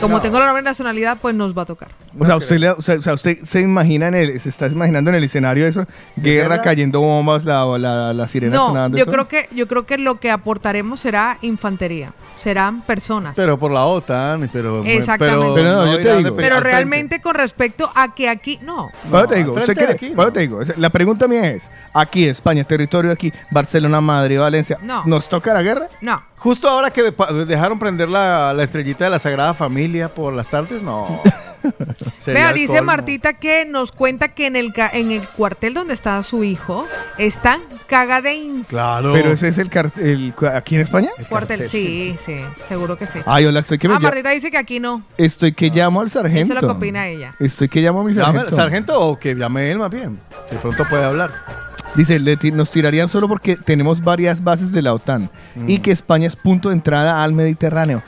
Como 0.00 0.16
No. 0.16 0.22
tengo 0.22 0.38
la 0.38 0.48
doble 0.48 0.62
nacionalidad, 0.62 1.18
pues 1.20 1.34
nos 1.34 1.56
va 1.56 1.62
a 1.62 1.66
tocar. 1.66 1.88
O 2.18 2.26
sea, 2.26 2.36
usted, 2.36 2.58
le- 2.58 2.70
o, 2.70 2.82
sea, 2.82 2.96
o 2.96 3.00
sea, 3.02 3.14
usted 3.14 3.38
se 3.44 3.60
imagina 3.60 4.08
en 4.08 4.14
el, 4.14 4.40
se 4.40 4.48
está 4.48 4.66
imaginando 4.66 5.10
en 5.10 5.16
el 5.16 5.24
escenario 5.24 5.66
eso, 5.66 5.86
guerra, 6.16 6.56
guerra? 6.56 6.62
cayendo 6.62 7.00
bombas, 7.00 7.44
la, 7.44 7.64
la, 7.78 8.12
la 8.12 8.28
sirena 8.28 8.56
No, 8.56 8.66
sonando. 8.68 8.98
yo 8.98 9.06
creo 9.06 9.28
que 9.28 9.48
yo 9.54 9.68
creo 9.68 9.86
que 9.86 9.96
lo 9.98 10.18
que 10.18 10.30
aportaremos 10.30 10.98
será 11.00 11.38
infantería, 11.42 12.12
serán 12.36 12.82
personas. 12.82 13.34
Pero, 13.36 13.46
Pero 13.46 13.58
por 13.58 13.70
la 13.70 13.84
OTAN, 13.86 14.48
pero... 14.52 14.84
Exactamente. 14.84 15.52
Pero 15.54 15.70
no, 15.72 15.86
yo 15.86 15.96
te 16.00 16.16
digo. 16.16 16.30
de 16.30 16.32
pe- 16.32 16.44
al 16.46 16.50
frente. 16.52 16.60
realmente 16.60 17.20
con 17.20 17.34
respecto 17.34 17.90
a 17.94 18.14
que 18.14 18.28
aquí 18.28 18.58
no. 18.62 18.90
Bueno, 19.04 19.28
te 19.28 19.34
No, 19.36 19.44
digo, 19.44 19.60
¿usted 19.60 19.74
cree? 19.76 19.92
aquí, 19.92 20.10
no. 20.10 20.32
te 20.32 20.40
digo, 20.40 20.60
la 20.76 20.90
pregunta 20.90 21.28
mía 21.28 21.50
es, 21.52 21.70
aquí 21.94 22.24
España, 22.24 22.64
territorio 22.64 23.12
aquí, 23.12 23.32
Barcelona, 23.50 24.00
Madrid, 24.00 24.38
Valencia, 24.40 24.78
No. 24.82 25.02
¿nos 25.06 25.28
toca 25.28 25.54
la 25.54 25.62
guerra? 25.62 25.86
No. 26.00 26.22
Justo 26.38 26.68
ahora 26.68 26.90
que 26.90 27.12
dejaron 27.46 27.78
prender 27.78 28.08
la, 28.08 28.52
la 28.54 28.62
estrellita 28.62 29.04
de 29.04 29.10
la 29.10 29.18
Sagrada 29.18 29.52
Familia 29.54 30.08
por 30.08 30.32
las 30.32 30.48
tardes, 30.48 30.82
no. 30.82 31.20
Vea, 32.26 32.48
el 32.50 32.54
dice 32.54 32.74
colmo. 32.76 32.86
Martita 32.86 33.32
que 33.34 33.64
nos 33.64 33.92
cuenta 33.92 34.28
que 34.28 34.46
en 34.46 34.56
el 34.56 34.72
ca- 34.72 34.90
en 34.92 35.10
el 35.10 35.26
cuartel 35.28 35.74
donde 35.74 35.94
está 35.94 36.22
su 36.22 36.44
hijo 36.44 36.86
están 37.18 37.60
cagadeins. 37.86 38.66
Claro. 38.68 39.12
Pero 39.12 39.32
ese 39.32 39.48
es 39.48 39.58
el 39.58 39.68
cartel, 39.70 40.32
¿aquí 40.54 40.74
en 40.76 40.80
España? 40.82 41.10
Cuartel, 41.28 41.68
sí, 41.68 42.14
sí, 42.24 42.36
seguro 42.66 42.96
que 42.96 43.06
sí. 43.06 43.18
Ay, 43.26 43.46
hola, 43.46 43.60
estoy 43.60 43.78
que 43.78 43.88
me 43.88 43.94
Ah, 43.94 43.98
Martita 43.98 44.30
dice 44.30 44.50
que 44.50 44.58
aquí 44.58 44.80
no. 44.80 45.02
Estoy 45.18 45.52
que 45.52 45.70
llamo 45.70 46.00
al 46.00 46.10
sargento. 46.10 46.40
Eso 46.42 46.54
es 46.54 46.62
lo 46.62 46.68
que 46.68 46.74
opina 46.74 47.06
ella. 47.08 47.34
Estoy 47.38 47.68
que 47.68 47.80
llamo 47.80 48.00
a 48.00 48.04
mi 48.04 48.12
Llame- 48.12 48.24
sargento. 48.38 48.56
¿Sargento 48.56 49.00
o 49.00 49.18
que 49.18 49.34
llame 49.34 49.70
él 49.70 49.78
más 49.78 49.90
bien? 49.90 50.18
De 50.50 50.56
pronto 50.58 50.84
puede 50.88 51.04
hablar. 51.04 51.30
Dice, 51.96 52.20
nos 52.52 52.70
tirarían 52.70 53.08
solo 53.08 53.26
porque 53.26 53.56
tenemos 53.56 54.00
varias 54.00 54.44
bases 54.44 54.70
de 54.70 54.80
la 54.80 54.94
OTAN 54.94 55.28
y 55.66 55.78
Mm. 55.78 55.82
que 55.82 55.90
España 55.90 56.28
es 56.28 56.36
punto 56.36 56.68
de 56.68 56.76
entrada 56.76 57.22
al 57.24 57.32
Mediterráneo. 57.32 58.02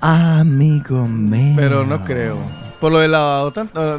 Amigo 0.00 1.06
mío. 1.06 1.54
Pero 1.56 1.84
no 1.84 2.02
creo. 2.04 2.38
Por 2.80 2.92
lo 2.92 2.98
de 2.98 3.08
la 3.08 3.42
OTAN. 3.44 3.70
ah, 3.74 3.98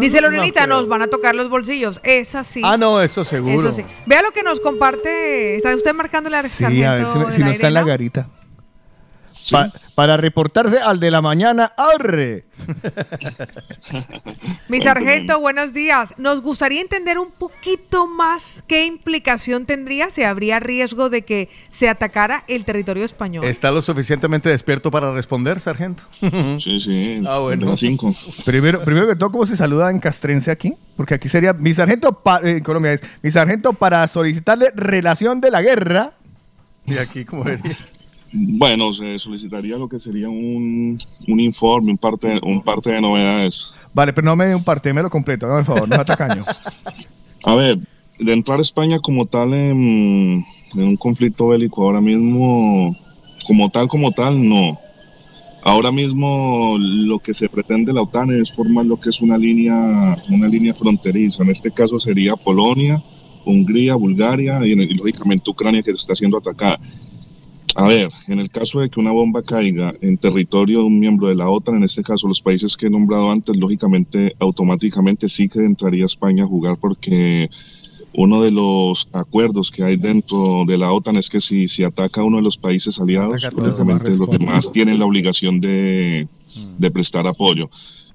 Dice 0.00 0.20
Lorenita, 0.20 0.66
nos 0.66 0.88
van 0.88 1.02
a 1.02 1.06
tocar 1.08 1.34
los 1.34 1.48
bolsillos. 1.50 2.00
Es 2.02 2.34
así. 2.34 2.62
Ah, 2.64 2.76
no, 2.78 3.02
eso 3.02 3.24
seguro. 3.24 3.58
Eso 3.68 3.72
sí. 3.72 3.84
Vea 4.06 4.22
lo 4.22 4.32
que 4.32 4.42
nos 4.42 4.58
comparte. 4.60 5.56
¿Está 5.56 5.74
usted 5.74 5.94
marcándole 5.94 6.36
al 6.38 6.48
Sí, 6.48 6.64
sargento 6.64 6.88
a 6.90 6.94
ver 6.94 7.06
si, 7.08 7.18
me- 7.18 7.24
si 7.32 7.38
del 7.38 7.44
no 7.46 7.50
está 7.52 7.66
en 7.68 7.74
la 7.74 7.80
aire, 7.80 7.90
Pa- 9.50 9.70
para 9.94 10.16
reportarse 10.16 10.78
al 10.78 11.00
de 11.00 11.10
la 11.10 11.22
mañana, 11.22 11.72
¡arre! 11.76 12.44
Mi 14.68 14.80
sargento, 14.80 15.40
buenos 15.40 15.72
días. 15.72 16.14
Nos 16.18 16.42
gustaría 16.42 16.80
entender 16.80 17.18
un 17.18 17.30
poquito 17.30 18.06
más 18.06 18.62
qué 18.66 18.84
implicación 18.84 19.66
tendría 19.66 20.10
si 20.10 20.22
habría 20.22 20.60
riesgo 20.60 21.08
de 21.10 21.22
que 21.22 21.48
se 21.70 21.88
atacara 21.88 22.44
el 22.48 22.64
territorio 22.64 23.04
español. 23.04 23.44
¿Está 23.44 23.70
lo 23.70 23.82
suficientemente 23.82 24.48
despierto 24.48 24.90
para 24.90 25.12
responder, 25.12 25.60
sargento? 25.60 26.02
Sí, 26.58 26.80
sí. 26.80 27.22
Ah, 27.26 27.38
bueno. 27.38 27.76
Cinco. 27.76 28.12
Primero, 28.44 28.80
primero 28.82 29.06
que 29.06 29.16
todo, 29.16 29.30
¿cómo 29.30 29.46
se 29.46 29.56
saluda 29.56 29.90
en 29.90 30.00
castrense 30.00 30.50
aquí? 30.50 30.74
Porque 30.96 31.14
aquí 31.14 31.28
sería 31.28 31.52
mi 31.52 31.74
sargento, 31.74 32.20
en 32.42 32.60
Colombia 32.62 32.92
es 32.94 33.02
mi 33.22 33.30
sargento 33.30 33.72
para 33.72 34.06
solicitarle 34.08 34.72
relación 34.74 35.40
de 35.40 35.50
la 35.50 35.62
guerra. 35.62 36.12
Y 36.86 36.98
aquí, 36.98 37.24
como 37.24 37.44
diría. 37.44 37.76
Bueno, 38.32 38.92
se 38.92 39.18
solicitaría 39.18 39.76
lo 39.76 39.88
que 39.88 40.00
sería 40.00 40.28
un, 40.28 40.98
un 41.28 41.40
informe, 41.40 41.92
un 41.92 41.98
parte, 41.98 42.40
un 42.42 42.62
parte 42.62 42.92
de 42.92 43.00
novedades. 43.00 43.72
Vale, 43.94 44.12
pero 44.12 44.26
no 44.26 44.36
me 44.36 44.46
dé 44.46 44.54
un 44.54 44.64
parte, 44.64 44.92
me 44.92 45.02
lo 45.02 45.10
completo, 45.10 45.58
el 45.58 45.64
favor, 45.64 45.88
no 45.88 45.96
atacaño. 45.96 46.44
A 47.44 47.54
ver, 47.54 47.78
de 48.18 48.32
entrar 48.32 48.58
a 48.58 48.62
España 48.62 48.98
como 48.98 49.26
tal 49.26 49.54
en, 49.54 50.44
en 50.74 50.82
un 50.82 50.96
conflicto 50.96 51.48
bélico 51.48 51.84
ahora 51.84 52.00
mismo, 52.00 52.96
como 53.46 53.70
tal, 53.70 53.88
como 53.88 54.10
tal, 54.10 54.48
no. 54.48 54.78
Ahora 55.62 55.90
mismo 55.90 56.76
lo 56.78 57.18
que 57.18 57.34
se 57.34 57.48
pretende 57.48 57.92
la 57.92 58.02
OTAN 58.02 58.30
es 58.30 58.52
formar 58.52 58.86
lo 58.86 59.00
que 59.00 59.10
es 59.10 59.20
una 59.20 59.36
línea, 59.36 60.16
una 60.30 60.46
línea 60.46 60.74
fronteriza. 60.74 61.42
En 61.42 61.50
este 61.50 61.72
caso 61.72 61.98
sería 61.98 62.36
Polonia, 62.36 63.02
Hungría, 63.44 63.96
Bulgaria 63.96 64.60
y, 64.64 64.72
y 64.72 64.94
lógicamente 64.94 65.50
Ucrania 65.50 65.82
que 65.82 65.90
se 65.90 65.98
está 65.98 66.14
siendo 66.14 66.38
atacada. 66.38 66.78
A 67.76 67.88
ver, 67.88 68.08
en 68.28 68.38
el 68.38 68.48
caso 68.50 68.80
de 68.80 68.88
que 68.88 68.98
una 68.98 69.12
bomba 69.12 69.42
caiga 69.42 69.94
en 70.00 70.16
territorio 70.16 70.78
de 70.78 70.86
un 70.86 70.98
miembro 70.98 71.28
de 71.28 71.34
la 71.34 71.50
OTAN, 71.50 71.76
en 71.76 71.84
este 71.84 72.02
caso 72.02 72.26
los 72.26 72.40
países 72.40 72.74
que 72.74 72.86
he 72.86 72.90
nombrado 72.90 73.30
antes, 73.30 73.54
lógicamente, 73.56 74.34
automáticamente 74.38 75.28
sí 75.28 75.46
que 75.46 75.62
entraría 75.62 76.06
España 76.06 76.44
a 76.44 76.46
jugar 76.46 76.78
porque 76.78 77.50
uno 78.14 78.40
de 78.40 78.50
los 78.50 79.08
acuerdos 79.12 79.70
que 79.70 79.84
hay 79.84 79.96
dentro 79.96 80.64
de 80.66 80.78
la 80.78 80.90
OTAN 80.90 81.16
es 81.16 81.28
que 81.28 81.38
si, 81.38 81.68
si 81.68 81.84
ataca 81.84 82.22
a 82.22 82.24
uno 82.24 82.38
de 82.38 82.44
los 82.44 82.56
países 82.56 82.98
aliados, 82.98 83.46
lógicamente 83.54 84.16
los 84.16 84.30
demás 84.30 84.72
tienen 84.72 84.98
la 84.98 85.04
obligación 85.04 85.60
de, 85.60 86.26
de 86.78 86.90
prestar 86.90 87.26
apoyo. 87.26 87.68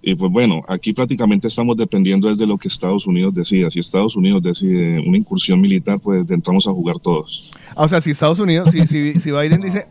Y 0.03 0.15
pues 0.15 0.31
bueno, 0.31 0.63
aquí 0.67 0.93
prácticamente 0.93 1.47
estamos 1.47 1.77
dependiendo 1.77 2.27
desde 2.27 2.47
lo 2.47 2.57
que 2.57 2.67
Estados 2.67 3.05
Unidos 3.05 3.33
decida. 3.35 3.69
Si 3.69 3.79
Estados 3.79 4.15
Unidos 4.15 4.41
decide 4.41 4.99
una 4.99 5.17
incursión 5.17 5.61
militar, 5.61 5.99
pues 6.01 6.29
entramos 6.31 6.67
a 6.67 6.71
jugar 6.71 6.99
todos. 6.99 7.51
Ah, 7.75 7.83
O 7.83 7.87
sea, 7.87 8.01
si 8.01 8.11
Estados 8.11 8.39
Unidos, 8.39 8.69
si, 8.71 8.87
si, 8.87 9.13
si 9.13 9.31
Biden 9.31 9.61
dice, 9.61 9.85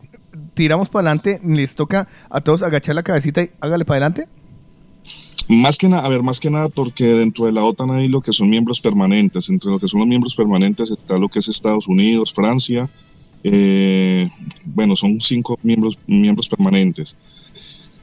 tiramos 0.55 0.89
para 0.89 1.11
adelante, 1.11 1.41
les 1.45 1.75
toca 1.77 2.09
a 2.29 2.41
todos 2.41 2.63
agachar 2.63 2.97
la 2.97 3.05
cabecita 3.05 3.43
y 3.43 3.51
hágale 3.61 3.85
para 3.85 4.07
adelante. 4.07 4.29
Más 5.49 5.79
que 5.79 5.89
nada, 5.89 6.05
a 6.07 6.09
ver, 6.09 6.23
más 6.23 6.39
que 6.39 6.51
nada 6.51 6.69
porque 6.69 7.05
dentro 7.05 7.47
de 7.47 7.53
la 7.53 7.65
OTAN 7.65 7.91
hay 7.91 8.09
lo 8.09 8.21
que 8.21 8.33
son 8.33 8.49
miembros 8.49 8.81
permanentes. 8.81 9.49
Entre 9.49 9.71
lo 9.71 9.79
que 9.79 9.89
son 9.89 10.01
los 10.01 10.09
miembros 10.09 10.35
permanentes 10.35 10.91
está 10.91 11.19
lo 11.19 11.29
que 11.29 11.41
es 11.41 11.49
Estados 11.49 11.89
Unidos, 11.89 12.33
Francia. 12.33 12.89
eh, 13.43 14.29
bueno, 14.65 14.95
son 14.97 15.21
cinco 15.21 15.59
miembros, 15.63 15.99
miembros 16.07 16.49
permanentes. 16.49 17.17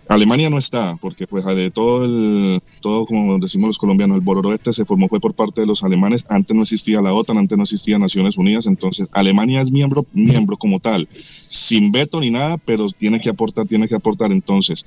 Alemania 0.10 0.50
no 0.50 0.58
está, 0.58 0.98
porque 1.02 1.28
pues 1.28 1.46
de 1.46 1.70
todo 1.70 2.06
el, 2.06 2.62
todo 2.82 3.06
como 3.06 3.38
decimos 3.40 3.68
los 3.68 3.78
colombianos, 3.78 4.16
el 4.16 4.22
bororoete 4.22 4.72
se 4.72 4.86
formó 4.86 5.08
fue 5.10 5.20
por 5.20 5.34
parte 5.34 5.62
de 5.62 5.68
los 5.68 5.84
alemanes. 5.84 6.26
Antes 6.30 6.56
no 6.56 6.64
existía 6.64 7.02
la 7.02 7.14
OTAN, 7.14 7.38
antes 7.38 7.58
no 7.58 7.64
existía 7.64 8.00
Naciones 8.00 8.38
Unidas, 8.38 8.68
entonces 8.68 9.10
Alemania 9.12 9.62
es 9.62 9.72
miembro, 9.72 10.06
miembro 10.14 10.56
como 10.58 10.80
tal, 10.80 11.10
sin 11.48 11.92
veto 11.92 12.22
ni 12.22 12.32
nada, 12.32 12.58
pero 12.58 12.88
tiene 12.90 13.20
que 13.20 13.30
aportar, 13.30 13.68
tiene 13.68 13.88
que 13.88 13.96
aportar. 13.96 14.32
Entonces, 14.32 14.86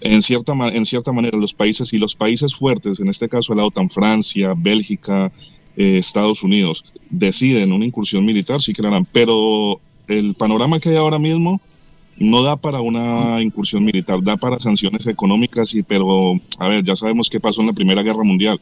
en 0.00 0.22
cierta, 0.22 0.52
en 0.52 0.84
cierta 0.84 1.12
manera, 1.12 1.38
los 1.38 1.54
países 1.54 1.92
y 1.92 1.98
los 1.98 2.16
países 2.16 2.54
fuertes, 2.54 2.98
en 2.98 3.08
este 3.08 3.28
caso 3.28 3.54
la 3.54 3.64
OTAN, 3.64 3.90
Francia, 3.90 4.54
Bélgica, 4.56 5.30
eh, 5.76 5.98
Estados 5.98 6.42
Unidos, 6.42 6.84
deciden 7.10 7.72
una 7.72 7.84
incursión 7.84 8.24
militar, 8.24 8.60
sí 8.60 8.72
que 8.72 8.82
la 8.82 9.06
pero 9.12 9.80
el 10.08 10.34
panorama 10.34 10.80
que 10.80 10.90
hay 10.90 10.96
ahora 10.96 11.18
mismo 11.18 11.60
no 12.18 12.42
da 12.42 12.56
para 12.56 12.80
una 12.80 13.40
incursión 13.40 13.84
militar, 13.84 14.22
da 14.22 14.36
para 14.36 14.60
sanciones 14.60 15.06
económicas, 15.06 15.74
y, 15.74 15.82
pero 15.82 16.40
a 16.58 16.68
ver, 16.68 16.84
ya 16.84 16.96
sabemos 16.96 17.30
qué 17.30 17.40
pasó 17.40 17.60
en 17.60 17.68
la 17.68 17.72
Primera 17.72 18.02
Guerra 18.02 18.22
Mundial. 18.22 18.60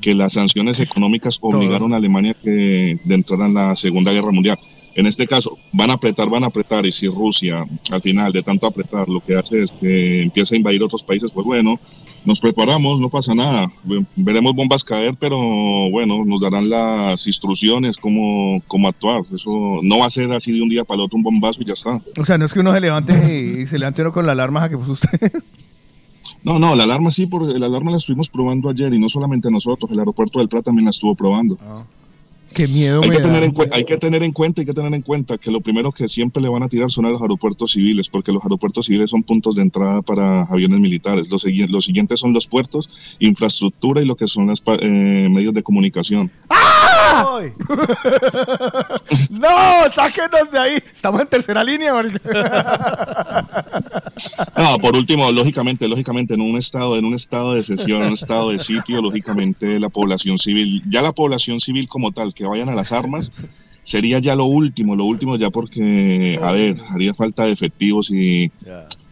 Que 0.00 0.14
las 0.14 0.34
sanciones 0.34 0.78
económicas 0.80 1.38
obligaron 1.40 1.92
a 1.92 1.96
Alemania 1.96 2.34
que 2.34 2.98
de 3.04 3.14
entrar 3.14 3.40
en 3.40 3.54
la 3.54 3.74
Segunda 3.76 4.12
Guerra 4.12 4.30
Mundial. 4.32 4.58
En 4.94 5.06
este 5.06 5.26
caso, 5.28 5.56
van 5.72 5.90
a 5.90 5.94
apretar, 5.94 6.28
van 6.28 6.42
a 6.42 6.48
apretar, 6.48 6.84
y 6.86 6.90
si 6.92 7.06
Rusia 7.06 7.64
al 7.90 8.00
final 8.00 8.32
de 8.32 8.42
tanto 8.42 8.66
apretar 8.66 9.08
lo 9.08 9.20
que 9.20 9.36
hace 9.36 9.62
es 9.62 9.70
que 9.70 10.22
empieza 10.22 10.54
a 10.54 10.58
invadir 10.58 10.82
otros 10.82 11.04
países, 11.04 11.30
pues 11.30 11.46
bueno, 11.46 11.78
nos 12.24 12.40
preparamos, 12.40 13.00
no 13.00 13.08
pasa 13.08 13.32
nada, 13.34 13.70
Ve- 13.84 14.04
veremos 14.16 14.54
bombas 14.54 14.82
caer, 14.82 15.14
pero 15.18 15.38
bueno, 15.90 16.24
nos 16.24 16.40
darán 16.40 16.68
las 16.68 17.26
instrucciones 17.28 17.96
cómo, 17.96 18.60
cómo 18.66 18.88
actuar. 18.88 19.22
Eso 19.32 19.78
no 19.82 19.98
va 19.98 20.06
a 20.06 20.10
ser 20.10 20.32
así 20.32 20.50
de 20.52 20.62
un 20.62 20.68
día 20.68 20.82
para 20.84 20.96
el 21.00 21.04
otro 21.04 21.16
un 21.16 21.22
bombazo 21.22 21.60
y 21.62 21.64
ya 21.64 21.74
está. 21.74 22.00
O 22.18 22.24
sea, 22.24 22.36
no 22.36 22.46
es 22.46 22.52
que 22.52 22.60
uno 22.60 22.72
se 22.72 22.80
levante 22.80 23.12
y, 23.28 23.62
y 23.62 23.66
se 23.66 23.78
levante 23.78 24.02
uno 24.02 24.12
con 24.12 24.26
la 24.26 24.32
alarma 24.32 24.64
a 24.64 24.68
que 24.68 24.76
puso 24.78 24.92
usted. 24.92 25.10
No, 26.44 26.58
no, 26.58 26.74
la 26.74 26.84
alarma 26.84 27.10
sí, 27.10 27.26
porque 27.26 27.58
la 27.58 27.66
alarma 27.66 27.90
la 27.90 27.96
estuvimos 27.96 28.28
probando 28.28 28.68
ayer 28.68 28.92
y 28.94 28.98
no 28.98 29.08
solamente 29.08 29.50
nosotros, 29.50 29.90
el 29.90 29.98
aeropuerto 29.98 30.38
del 30.38 30.48
Prat 30.48 30.64
también 30.64 30.84
la 30.84 30.90
estuvo 30.90 31.14
probando. 31.14 31.56
Qué 32.54 32.66
miedo 32.66 33.02
Hay 33.02 33.10
me 33.10 33.16
que, 33.16 33.22
da. 33.22 33.28
tener 33.28 33.42
en, 33.44 33.54
hay 33.72 33.84
que 33.84 33.96
tener 33.96 34.22
en 34.22 34.32
cuenta, 34.32 34.60
hay 34.60 34.66
que 34.66 34.72
tener 34.74 34.94
en 34.94 35.02
cuenta 35.02 35.38
que 35.38 35.50
lo 35.50 35.60
primero 35.60 35.92
que 35.92 36.08
siempre 36.08 36.42
le 36.42 36.48
van 36.48 36.62
a 36.62 36.68
tirar 36.68 36.90
son 36.90 37.06
a 37.06 37.10
los 37.10 37.20
aeropuertos 37.20 37.72
civiles, 37.72 38.08
porque 38.08 38.32
los 38.32 38.42
aeropuertos 38.42 38.86
civiles 38.86 39.10
son 39.10 39.22
puntos 39.22 39.54
de 39.54 39.62
entrada 39.62 40.02
para 40.02 40.42
aviones 40.42 40.80
militares. 40.80 41.30
Los, 41.30 41.44
los 41.68 41.84
siguientes 41.84 42.20
son 42.20 42.32
los 42.32 42.46
puertos, 42.46 43.16
infraestructura 43.18 44.02
y 44.02 44.06
lo 44.06 44.16
que 44.16 44.26
son 44.26 44.46
los 44.46 44.62
medios 44.66 45.54
de 45.54 45.62
comunicación. 45.62 46.30
¡Ay! 46.48 47.52
¡No! 49.30 49.90
¡Sáquenos 49.90 50.50
de 50.50 50.58
ahí! 50.58 50.82
Estamos 50.92 51.20
en 51.20 51.26
tercera 51.26 51.62
línea. 51.64 51.92
No, 54.56 54.78
por 54.82 54.96
último, 54.96 55.30
lógicamente, 55.32 55.88
lógicamente, 55.88 56.34
en 56.34 56.40
un 56.40 56.56
estado, 56.56 56.96
en 56.96 57.04
un 57.04 57.14
estado 57.14 57.54
de 57.54 57.64
sesión, 57.64 58.02
en 58.02 58.08
un 58.08 58.12
estado 58.14 58.50
de 58.50 58.58
sitio, 58.58 59.00
lógicamente 59.00 59.78
la 59.78 59.88
población 59.88 60.38
civil, 60.38 60.82
ya 60.88 61.02
la 61.02 61.12
población 61.12 61.60
civil 61.60 61.88
como 61.88 62.12
tal, 62.12 62.34
que 62.38 62.46
vayan 62.46 62.68
a 62.68 62.74
las 62.74 62.92
armas, 62.92 63.32
sería 63.82 64.20
ya 64.20 64.36
lo 64.36 64.44
último, 64.44 64.94
lo 64.94 65.04
último 65.04 65.36
ya 65.36 65.50
porque, 65.50 66.38
a 66.40 66.52
ver, 66.52 66.76
haría 66.90 67.12
falta 67.12 67.44
de 67.44 67.52
efectivos 67.52 68.10
y, 68.10 68.50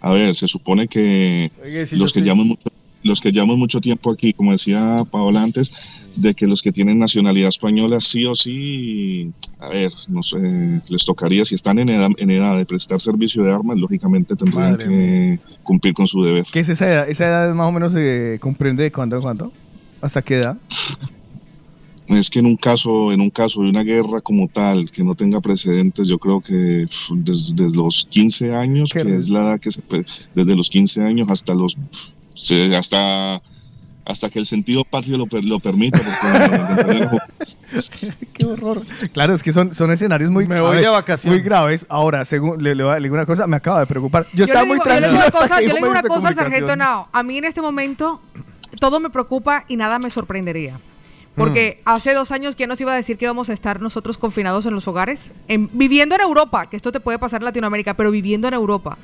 a 0.00 0.12
ver, 0.12 0.36
se 0.36 0.46
supone 0.46 0.86
que 0.86 1.50
Oye, 1.64 1.86
si 1.86 1.96
los 1.96 2.12
que 2.12 2.20
llevamos 2.20 2.46
mucho, 2.46 2.68
los 3.02 3.20
que 3.20 3.32
llevamos 3.32 3.58
mucho 3.58 3.80
tiempo 3.80 4.10
aquí, 4.12 4.32
como 4.32 4.52
decía 4.52 5.02
Paola 5.10 5.42
antes, 5.42 5.72
de 6.16 6.34
que 6.34 6.46
los 6.46 6.62
que 6.62 6.72
tienen 6.72 6.98
nacionalidad 6.98 7.48
española 7.48 8.00
sí 8.00 8.26
o 8.26 8.34
sí, 8.34 9.32
a 9.58 9.68
ver, 9.68 9.92
no 10.08 10.22
sé, 10.22 10.38
les 10.88 11.04
tocaría, 11.04 11.44
si 11.44 11.56
están 11.56 11.78
en 11.78 11.88
edad, 11.88 12.10
en 12.16 12.30
edad 12.30 12.56
de 12.56 12.64
prestar 12.64 13.00
servicio 13.00 13.42
de 13.42 13.52
armas, 13.52 13.76
lógicamente 13.76 14.36
tendrían 14.36 14.72
Madre 14.72 14.84
que 14.86 15.38
cumplir 15.62 15.94
con 15.94 16.06
su 16.06 16.22
deber. 16.22 16.44
¿Qué 16.52 16.60
es 16.60 16.68
esa 16.68 16.86
edad? 16.86 17.08
¿Esa 17.08 17.26
edad 17.26 17.54
más 17.54 17.68
o 17.68 17.72
menos 17.72 17.92
se 17.92 18.38
comprende 18.40 18.84
de 18.84 18.92
cuándo 18.92 19.16
a 19.16 19.20
cuándo? 19.20 19.52
¿Hasta 20.00 20.22
qué 20.22 20.36
edad? 20.36 20.56
Es 22.08 22.30
que 22.30 22.38
en 22.38 22.46
un 22.46 22.56
caso, 22.56 23.10
en 23.12 23.20
un 23.20 23.30
caso 23.30 23.62
de 23.62 23.68
una 23.70 23.82
guerra 23.82 24.20
como 24.20 24.46
tal, 24.48 24.90
que 24.92 25.02
no 25.02 25.14
tenga 25.16 25.40
precedentes, 25.40 26.06
yo 26.06 26.18
creo 26.18 26.40
que 26.40 26.86
desde, 27.10 27.54
desde 27.54 27.76
los 27.76 28.06
15 28.08 28.54
años, 28.54 28.92
que 28.92 29.00
es 29.00 29.28
la 29.28 29.40
edad 29.42 29.60
que 29.60 29.70
se, 29.72 29.82
desde 30.34 30.54
los 30.54 30.70
15 30.70 31.02
años 31.02 31.28
hasta 31.28 31.52
los, 31.52 31.76
hasta, 32.76 33.42
hasta 34.04 34.30
que 34.30 34.38
el 34.38 34.46
sentido 34.46 34.84
patrio 34.84 35.18
lo, 35.18 35.26
lo 35.42 35.58
permita, 35.58 36.00
¡Qué 38.34 38.46
horror! 38.46 38.82
Claro, 39.12 39.34
es 39.34 39.42
que 39.42 39.52
son, 39.52 39.74
son 39.74 39.90
escenarios 39.90 40.30
muy, 40.30 40.46
Me 40.46 40.60
voy 40.60 40.76
a 40.76 40.80
de 40.80 40.86
vacaciones. 40.88 41.40
muy 41.40 41.44
graves. 41.44 41.86
Ahora, 41.88 42.24
según 42.24 42.62
le, 42.62 42.74
le 42.76 42.84
voy 42.84 42.92
a- 42.92 42.96
le 42.98 43.02
digo 43.04 43.14
una 43.14 43.26
cosa, 43.26 43.46
me 43.48 43.56
acaba 43.56 43.80
de 43.80 43.86
preocupar. 43.86 44.26
Yo, 44.32 44.38
Yo 44.38 44.44
estaba 44.44 44.64
muy 44.64 44.74
digo, 44.74 44.84
yo 44.84 44.90
le 44.94 44.98
tranquilo. 45.00 45.24
digo 45.24 45.38
cosa, 45.38 45.60
yo 45.60 45.68
le 45.68 45.74
digo 45.74 45.90
una 45.90 46.02
cosa 46.02 46.28
al 46.28 46.34
sargento. 46.36 46.76
Nao. 46.76 47.08
A 47.12 47.22
mí 47.22 47.38
en 47.38 47.44
este 47.46 47.60
momento 47.60 48.20
todo 48.80 49.00
me 49.00 49.10
preocupa 49.10 49.64
y 49.68 49.76
nada 49.76 49.98
me 49.98 50.10
sorprendería. 50.10 50.78
Porque 51.36 51.80
hace 51.84 52.14
dos 52.14 52.32
años, 52.32 52.56
¿quién 52.56 52.68
nos 52.68 52.80
iba 52.80 52.92
a 52.92 52.96
decir 52.96 53.18
que 53.18 53.26
íbamos 53.26 53.50
a 53.50 53.52
estar 53.52 53.80
nosotros 53.80 54.16
confinados 54.18 54.64
en 54.66 54.74
los 54.74 54.88
hogares? 54.88 55.32
En- 55.48 55.68
viviendo 55.72 56.14
en 56.14 56.22
Europa, 56.22 56.68
que 56.70 56.76
esto 56.76 56.90
te 56.92 57.00
puede 57.00 57.18
pasar 57.18 57.42
en 57.42 57.44
Latinoamérica, 57.44 57.94
pero 57.94 58.10
viviendo 58.10 58.48
en 58.48 58.54
Europa. 58.54 58.96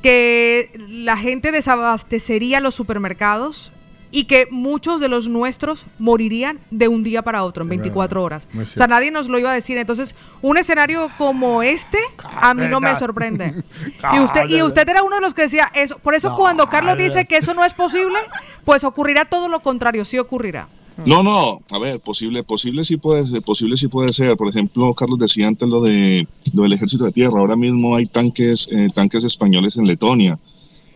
Que 0.00 0.70
la 0.88 1.16
gente 1.16 1.52
desabastecería 1.52 2.60
los 2.60 2.74
supermercados 2.74 3.72
y 4.14 4.24
que 4.24 4.46
muchos 4.50 5.00
de 5.00 5.08
los 5.08 5.26
nuestros 5.28 5.86
morirían 5.98 6.58
de 6.70 6.86
un 6.86 7.02
día 7.02 7.22
para 7.22 7.44
otro, 7.44 7.62
en 7.62 7.70
24 7.70 8.22
horas. 8.22 8.46
O 8.74 8.76
sea, 8.76 8.86
nadie 8.86 9.10
nos 9.10 9.28
lo 9.28 9.38
iba 9.38 9.50
a 9.50 9.54
decir. 9.54 9.78
Entonces, 9.78 10.14
un 10.42 10.58
escenario 10.58 11.08
como 11.16 11.62
este, 11.62 11.98
a 12.22 12.52
mí 12.52 12.66
no 12.68 12.78
me 12.80 12.88
sorprende. 12.98 13.54
Y 14.14 14.18
usted, 14.20 14.42
y 14.48 14.62
usted 14.62 14.88
era 14.88 15.02
uno 15.02 15.16
de 15.16 15.22
los 15.22 15.32
que 15.34 15.42
decía 15.42 15.70
eso. 15.74 15.98
Por 15.98 16.14
eso, 16.14 16.28
cuando 16.36 16.68
Carlos 16.68 16.96
dice 17.04 17.24
que 17.24 17.36
eso 17.38 17.54
no 17.54 17.64
es 17.64 17.72
posible, 17.72 18.18
pues 18.64 18.84
ocurrirá 18.84 19.24
todo 19.24 19.48
lo 19.48 19.60
contrario, 19.60 20.04
sí 20.04 20.18
ocurrirá. 20.18 20.68
No, 21.06 21.22
no, 21.22 21.62
a 21.70 21.78
ver, 21.78 22.00
posible, 22.00 22.42
posible 22.42 22.84
sí 22.84 22.96
puede 22.96 23.24
ser, 23.24 23.42
posible 23.42 23.76
sí 23.76 23.88
puede 23.88 24.12
ser. 24.12 24.36
Por 24.36 24.48
ejemplo, 24.48 24.92
Carlos 24.94 25.18
decía 25.18 25.48
antes 25.48 25.68
lo 25.68 25.80
de 25.80 26.26
lo 26.54 26.62
del 26.62 26.74
ejército 26.74 27.04
de 27.04 27.12
tierra. 27.12 27.40
Ahora 27.40 27.56
mismo 27.56 27.96
hay 27.96 28.06
tanques, 28.06 28.68
eh, 28.70 28.88
tanques 28.94 29.24
españoles 29.24 29.76
en 29.76 29.86
Letonia. 29.86 30.38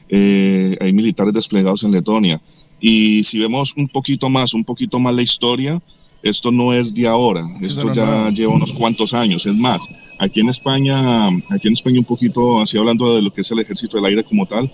Eh, 0.09 0.77
hay 0.81 0.93
militares 0.93 1.33
desplegados 1.33 1.83
en 1.83 1.93
Letonia. 1.93 2.41
Y 2.81 3.23
si 3.23 3.39
vemos 3.39 3.75
un 3.77 3.89
poquito 3.89 4.29
más, 4.29 4.55
un 4.55 4.65
poquito 4.65 4.99
más 4.99 5.15
la 5.15 5.23
historia, 5.23 5.83
esto 6.23 6.53
no 6.53 6.73
es 6.73 6.95
de 6.95 7.07
ahora, 7.07 7.47
esto 7.61 7.93
ya 7.93 8.31
lleva 8.31 8.55
unos 8.55 8.73
cuantos 8.73 9.15
años. 9.15 9.47
Es 9.47 9.55
más, 9.55 9.87
aquí 10.19 10.41
en 10.41 10.49
España, 10.49 11.29
aquí 11.29 11.69
en 11.69 11.73
España 11.73 11.99
un 11.99 12.05
poquito, 12.05 12.61
así 12.61 12.77
hablando 12.77 13.15
de 13.15 13.23
lo 13.23 13.33
que 13.33 13.41
es 13.41 13.51
el 13.51 13.61
ejército 13.61 13.97
del 13.97 14.07
aire 14.07 14.25
como 14.25 14.47
tal, 14.47 14.71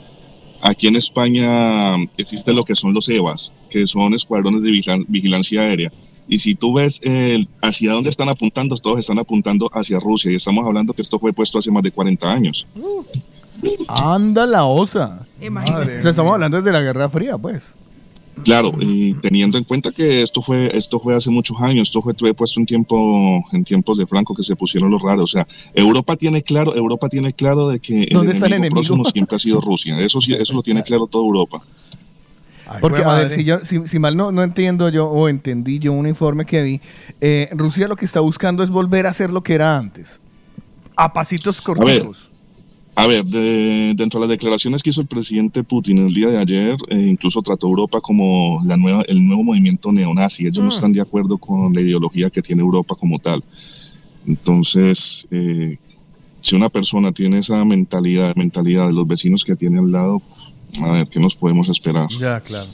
Aquí 0.62 0.86
en 0.86 0.96
España 0.96 1.96
existe 2.16 2.52
lo 2.54 2.64
que 2.64 2.74
son 2.76 2.94
los 2.94 3.08
EVAs, 3.08 3.52
que 3.68 3.86
son 3.86 4.14
escuadrones 4.14 4.62
de 4.62 4.70
vigilan- 4.70 5.04
vigilancia 5.08 5.62
aérea. 5.62 5.92
Y 6.28 6.38
si 6.38 6.54
tú 6.54 6.72
ves 6.74 7.00
eh, 7.02 7.44
hacia 7.60 7.92
dónde 7.92 8.08
están 8.08 8.28
apuntando, 8.28 8.76
todos 8.76 9.00
están 9.00 9.18
apuntando 9.18 9.68
hacia 9.74 9.98
Rusia. 9.98 10.30
Y 10.30 10.36
estamos 10.36 10.64
hablando 10.64 10.92
que 10.94 11.02
esto 11.02 11.18
fue 11.18 11.32
puesto 11.32 11.58
hace 11.58 11.70
más 11.72 11.82
de 11.82 11.90
40 11.90 12.30
años. 12.32 12.66
Anda 13.88 14.46
la 14.46 14.64
osa. 14.64 15.26
O 15.98 16.00
sea, 16.02 16.10
estamos 16.10 16.32
hablando 16.32 16.56
desde 16.58 16.72
la 16.72 16.80
Guerra 16.80 17.10
Fría, 17.10 17.36
pues. 17.36 17.72
Claro, 18.44 18.72
y 18.80 19.14
teniendo 19.14 19.58
en 19.58 19.64
cuenta 19.64 19.92
que 19.92 20.22
esto 20.22 20.42
fue, 20.42 20.76
esto 20.76 20.98
fue 20.98 21.14
hace 21.14 21.30
muchos 21.30 21.60
años, 21.60 21.88
esto 21.88 22.00
fue, 22.00 22.14
fue 22.14 22.34
puesto 22.34 22.58
en 22.60 22.66
tiempo, 22.66 23.44
en 23.52 23.62
tiempos 23.62 23.98
de 23.98 24.06
Franco 24.06 24.34
que 24.34 24.42
se 24.42 24.56
pusieron 24.56 24.90
los 24.90 25.02
raros. 25.02 25.24
O 25.24 25.26
sea, 25.26 25.46
Europa 25.74 26.16
tiene 26.16 26.42
claro, 26.42 26.74
Europa 26.74 27.08
tiene 27.08 27.32
claro 27.32 27.68
de 27.68 27.78
que 27.78 28.04
el 28.04 28.08
¿Dónde 28.10 28.32
está 28.32 28.46
el 28.46 28.54
enemigo, 28.54 28.80
enemigo? 28.80 28.96
próximo 28.96 29.04
siempre 29.04 29.36
ha 29.36 29.38
sido 29.38 29.60
Rusia. 29.60 29.98
Eso 30.00 30.20
sí, 30.20 30.32
eso 30.32 30.54
lo 30.54 30.62
tiene 30.62 30.82
claro 30.84 31.06
toda 31.06 31.24
Europa. 31.24 31.62
Ay, 32.66 32.78
Porque, 32.80 33.04
a 33.04 33.14
ver, 33.14 33.30
si, 33.30 33.44
yo, 33.44 33.62
si, 33.64 33.86
si 33.86 33.98
mal 33.98 34.16
no, 34.16 34.32
no 34.32 34.42
entiendo 34.42 34.88
yo, 34.88 35.08
o 35.08 35.28
entendí 35.28 35.78
yo 35.78 35.92
un 35.92 36.08
informe 36.08 36.46
que 36.46 36.62
vi, 36.62 36.80
eh, 37.20 37.50
Rusia 37.52 37.86
lo 37.86 37.96
que 37.96 38.06
está 38.06 38.20
buscando 38.20 38.64
es 38.64 38.70
volver 38.70 39.06
a 39.06 39.10
hacer 39.10 39.30
lo 39.32 39.42
que 39.42 39.54
era 39.54 39.76
antes. 39.76 40.20
A 40.96 41.12
pasitos 41.12 41.60
cortos. 41.60 42.31
A 42.94 43.06
ver, 43.06 43.24
de- 43.24 43.94
dentro 43.96 44.20
de 44.20 44.26
las 44.26 44.30
declaraciones 44.36 44.82
que 44.82 44.90
hizo 44.90 45.00
el 45.00 45.06
presidente 45.06 45.64
Putin 45.64 45.98
el 45.98 46.12
día 46.14 46.28
de 46.28 46.38
ayer, 46.38 46.76
eh, 46.88 46.98
incluso 46.98 47.40
trató 47.40 47.66
a 47.66 47.70
Europa 47.70 48.00
como 48.02 48.62
la 48.66 48.76
nueva, 48.76 49.02
el 49.08 49.24
nuevo 49.26 49.42
movimiento 49.44 49.90
neonazi. 49.92 50.42
Ellos 50.46 50.58
no 50.62 50.68
están 50.68 50.92
de 50.92 51.00
acuerdo 51.00 51.38
con 51.38 51.72
la 51.72 51.80
ideología 51.80 52.28
que 52.28 52.42
tiene 52.42 52.60
Europa 52.60 52.94
como 52.94 53.18
tal. 53.18 53.42
Entonces, 54.26 55.26
eh, 55.30 55.78
si 56.40 56.54
una 56.54 56.68
persona 56.68 57.12
tiene 57.12 57.38
esa 57.38 57.64
mentalidad, 57.64 58.34
mentalidad 58.36 58.86
de 58.88 58.92
los 58.92 59.06
vecinos 59.06 59.42
que 59.44 59.56
tiene 59.56 59.78
al 59.78 59.90
lado, 59.90 60.20
a 60.82 60.92
ver, 60.92 61.08
¿qué 61.08 61.18
nos 61.18 61.34
podemos 61.34 61.68
esperar? 61.70 62.08
Ya, 62.20 62.40
claro. 62.40 62.68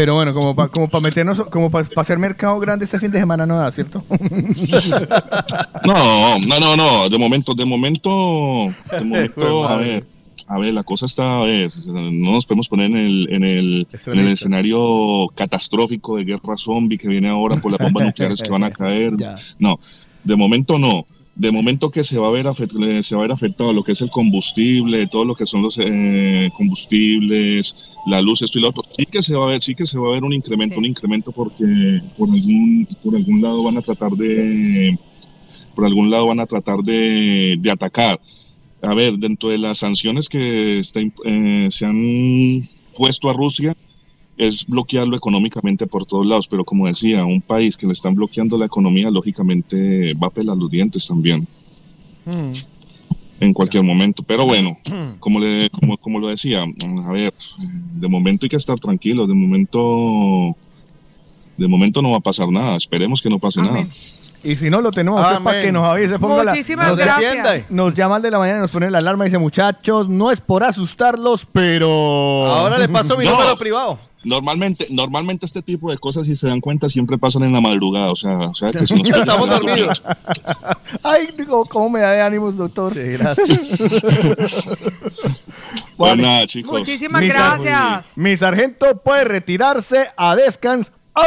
Pero 0.00 0.14
bueno, 0.14 0.32
como 0.32 0.54
para 0.54 0.70
como 0.70 0.88
pa 0.88 0.98
meternos, 1.00 1.44
como 1.50 1.70
para 1.70 1.86
hacer 1.96 2.18
mercado 2.18 2.58
grande 2.58 2.86
este 2.86 2.98
fin 2.98 3.10
de 3.10 3.18
semana 3.18 3.44
no 3.44 3.58
da, 3.58 3.70
¿cierto? 3.70 4.02
No, 5.84 6.38
no, 6.38 6.58
no, 6.58 6.74
no. 6.74 7.10
De 7.10 7.18
momento, 7.18 7.52
de 7.52 7.66
momento, 7.66 8.72
de 8.90 9.04
momento, 9.04 9.68
a 9.68 9.76
ver, 9.76 10.06
a 10.48 10.58
ver, 10.58 10.72
la 10.72 10.84
cosa 10.84 11.04
está, 11.04 11.40
a 11.40 11.44
ver, 11.44 11.70
no 11.84 12.32
nos 12.32 12.46
podemos 12.46 12.66
poner 12.66 12.92
en 12.92 12.96
el, 12.96 13.28
en 13.30 13.44
el, 13.44 13.88
en 14.06 14.18
el 14.18 14.28
escenario 14.28 15.26
catastrófico 15.34 16.16
de 16.16 16.24
guerra 16.24 16.56
zombie 16.56 16.96
que 16.96 17.08
viene 17.08 17.28
ahora 17.28 17.56
por 17.56 17.70
las 17.72 17.80
bombas 17.80 18.06
nucleares 18.06 18.40
que 18.40 18.50
van 18.50 18.64
a 18.64 18.70
caer. 18.72 19.12
Ya. 19.18 19.34
No, 19.58 19.78
de 20.24 20.34
momento 20.34 20.78
no. 20.78 21.04
De 21.40 21.50
momento 21.50 21.90
que 21.90 22.04
se 22.04 22.18
va 22.18 22.28
a 22.28 22.30
ver 22.30 22.44
se 23.02 23.16
va 23.16 23.22
a 23.22 23.26
ver 23.26 23.32
afectado 23.32 23.72
lo 23.72 23.82
que 23.82 23.92
es 23.92 24.02
el 24.02 24.10
combustible, 24.10 25.06
todo 25.06 25.24
lo 25.24 25.34
que 25.34 25.46
son 25.46 25.62
los 25.62 25.78
eh, 25.78 26.50
combustibles, 26.54 27.96
la 28.06 28.20
luz, 28.20 28.42
esto 28.42 28.58
y 28.58 28.60
lo 28.60 28.68
otro. 28.68 28.82
Sí 28.94 29.06
que 29.06 29.22
se 29.22 29.34
va 29.34 29.44
a 29.46 29.48
ver, 29.48 29.62
sí 29.62 29.74
que 29.74 29.86
se 29.86 29.98
va 29.98 30.08
a 30.08 30.12
ver 30.12 30.22
un 30.22 30.34
incremento, 30.34 30.74
Sí. 30.74 30.78
un 30.80 30.84
incremento 30.84 31.32
porque 31.32 32.02
por 32.18 32.28
algún, 32.28 32.86
por 33.02 33.16
algún 33.16 33.40
lado 33.40 33.62
van 33.62 33.78
a 33.78 33.80
tratar 33.80 34.10
de, 34.10 34.98
por 35.74 35.86
algún 35.86 36.10
lado 36.10 36.26
van 36.26 36.40
a 36.40 36.46
tratar 36.46 36.80
de, 36.80 37.56
de 37.58 37.70
atacar. 37.70 38.20
A 38.82 38.92
ver, 38.92 39.14
dentro 39.14 39.48
de 39.48 39.56
las 39.56 39.78
sanciones 39.78 40.28
que 40.28 40.80
está 40.80 41.00
eh, 41.24 41.68
se 41.70 41.86
han 41.86 42.68
puesto 42.94 43.30
a 43.30 43.32
Rusia, 43.32 43.74
es 44.40 44.66
bloquearlo 44.66 45.16
económicamente 45.16 45.86
por 45.86 46.06
todos 46.06 46.24
lados, 46.24 46.48
pero 46.48 46.64
como 46.64 46.86
decía, 46.86 47.26
un 47.26 47.42
país 47.42 47.76
que 47.76 47.86
le 47.86 47.92
están 47.92 48.14
bloqueando 48.14 48.56
la 48.56 48.64
economía, 48.64 49.10
lógicamente 49.10 50.14
va 50.14 50.28
a 50.28 50.30
pelar 50.30 50.56
los 50.56 50.70
dientes 50.70 51.06
también 51.06 51.46
Mm. 52.24 52.52
en 53.40 53.52
cualquier 53.52 53.82
momento. 53.82 54.22
Pero 54.22 54.44
bueno, 54.46 54.78
como, 55.18 55.40
le, 55.40 55.68
como, 55.70 55.96
como 55.98 56.18
lo 56.20 56.28
decía, 56.28 56.62
a 56.62 57.12
ver, 57.12 57.34
de 57.94 58.08
momento 58.08 58.44
hay 58.44 58.50
que 58.50 58.56
estar 58.56 58.78
tranquilos, 58.78 59.28
de 59.28 59.34
momento, 59.34 60.56
de 61.56 61.68
momento 61.68 62.02
no 62.02 62.10
va 62.12 62.18
a 62.18 62.20
pasar 62.20 62.48
nada. 62.50 62.76
Esperemos 62.76 63.20
que 63.22 63.30
no 63.30 63.38
pase 63.38 63.60
nada. 63.60 63.86
Y 64.42 64.56
si 64.56 64.70
no 64.70 64.80
lo 64.80 64.90
tenemos 64.90 65.20
a 65.20 65.24
usted 65.32 65.44
para 65.44 65.58
Amén. 65.58 65.62
que 65.66 65.72
nos 65.72 65.86
avise, 65.86 66.18
ponga 66.18 66.44
la- 66.44 66.50
Muchísimas 66.52 66.88
nos, 66.88 66.96
gracias. 66.96 67.70
nos 67.70 67.94
llama 67.94 68.16
al 68.16 68.22
de 68.22 68.30
la 68.30 68.38
mañana 68.38 68.58
y 68.58 68.60
nos 68.62 68.70
pone 68.70 68.90
la 68.90 68.98
alarma 68.98 69.24
y 69.24 69.28
dice, 69.28 69.38
muchachos, 69.38 70.08
no 70.08 70.30
es 70.30 70.40
por 70.40 70.64
asustarlos, 70.64 71.46
pero... 71.52 72.46
Ahora 72.46 72.78
le 72.78 72.88
paso 72.88 73.16
mi 73.18 73.24
No. 73.30 73.32
número 73.32 73.56
privado. 73.58 73.98
Normalmente, 74.22 74.86
normalmente 74.90 75.46
este 75.46 75.62
tipo 75.62 75.90
de 75.90 75.96
cosas, 75.96 76.26
si 76.26 76.36
se 76.36 76.46
dan 76.46 76.60
cuenta, 76.60 76.90
siempre 76.90 77.16
pasan 77.16 77.42
en 77.44 77.54
la 77.54 77.62
madrugada. 77.62 78.10
O 78.12 78.16
sea, 78.16 78.36
o 78.36 78.54
sea 78.54 78.70
que 78.70 78.86
si 78.86 78.94
nos 78.94 79.08
Estamos 79.18 79.48
dormidos. 79.48 80.02
Ay, 81.02 81.30
digo, 81.38 81.64
cómo 81.64 81.88
me 81.88 82.00
da 82.00 82.10
de 82.12 82.20
ánimos, 82.20 82.54
doctor. 82.54 82.92
Sí, 82.92 83.00
gracias. 83.00 83.60
Pues 85.96 86.16
nada, 86.16 86.46
chicos. 86.46 86.78
Muchísimas 86.80 87.22
Mi 87.22 87.28
sar- 87.28 87.60
gracias. 87.62 88.12
Mi 88.16 88.36
sargento 88.36 88.96
puede 89.02 89.24
retirarse 89.24 90.10
a 90.16 90.34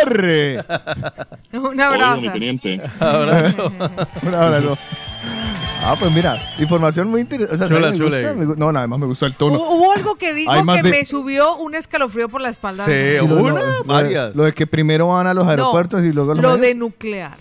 descansar. 0.05 1.27
Un 1.53 1.81
abrazo. 1.81 2.21
mi 2.21 2.29
teniente. 2.29 2.81
Un 2.99 4.35
abrazo. 4.35 4.77
Ah, 5.85 5.95
pues 5.99 6.11
mira, 6.13 6.37
información 6.59 7.09
muy 7.09 7.21
interesante. 7.21 7.55
O 7.55 7.57
sea, 7.57 7.67
Chula, 7.67 7.87
¿sabes? 7.87 7.99
me 7.99 8.05
chula. 8.05 8.17
gusta, 8.21 8.33
me 8.39 8.45
gu- 8.45 8.55
no, 8.57 8.71
nada 8.71 8.87
más 8.87 8.99
me 8.99 9.05
gustó 9.05 9.25
el 9.25 9.35
tono. 9.35 9.59
Hu- 9.59 9.67
Hubo 9.77 9.91
algo 9.93 10.15
que 10.15 10.33
dijo 10.33 10.51
que 10.65 10.81
de- 10.81 10.89
me 10.89 11.03
subió 11.05 11.57
un 11.57 11.75
escalofrío 11.75 12.29
por 12.29 12.39
la 12.41 12.49
espalda. 12.49 12.85
Sí, 12.85 12.91
Sí, 13.19 13.27
lo- 13.27 13.35
una, 13.35 13.49
lo- 13.49 13.65
lo 13.65 13.71
de- 13.73 13.83
varias. 13.85 14.35
Lo 14.35 14.43
de 14.43 14.53
que 14.53 14.65
primero 14.65 15.07
van 15.09 15.27
a 15.27 15.33
los 15.33 15.43
No, 15.43 15.49
aeropuertos 15.51 16.01
y 16.03 16.13
luego 16.13 16.31
a 16.31 16.35
los 16.35 16.41
lo 16.43 16.49
medios. 16.51 16.67
de 16.67 16.75
nuclear. 16.75 17.37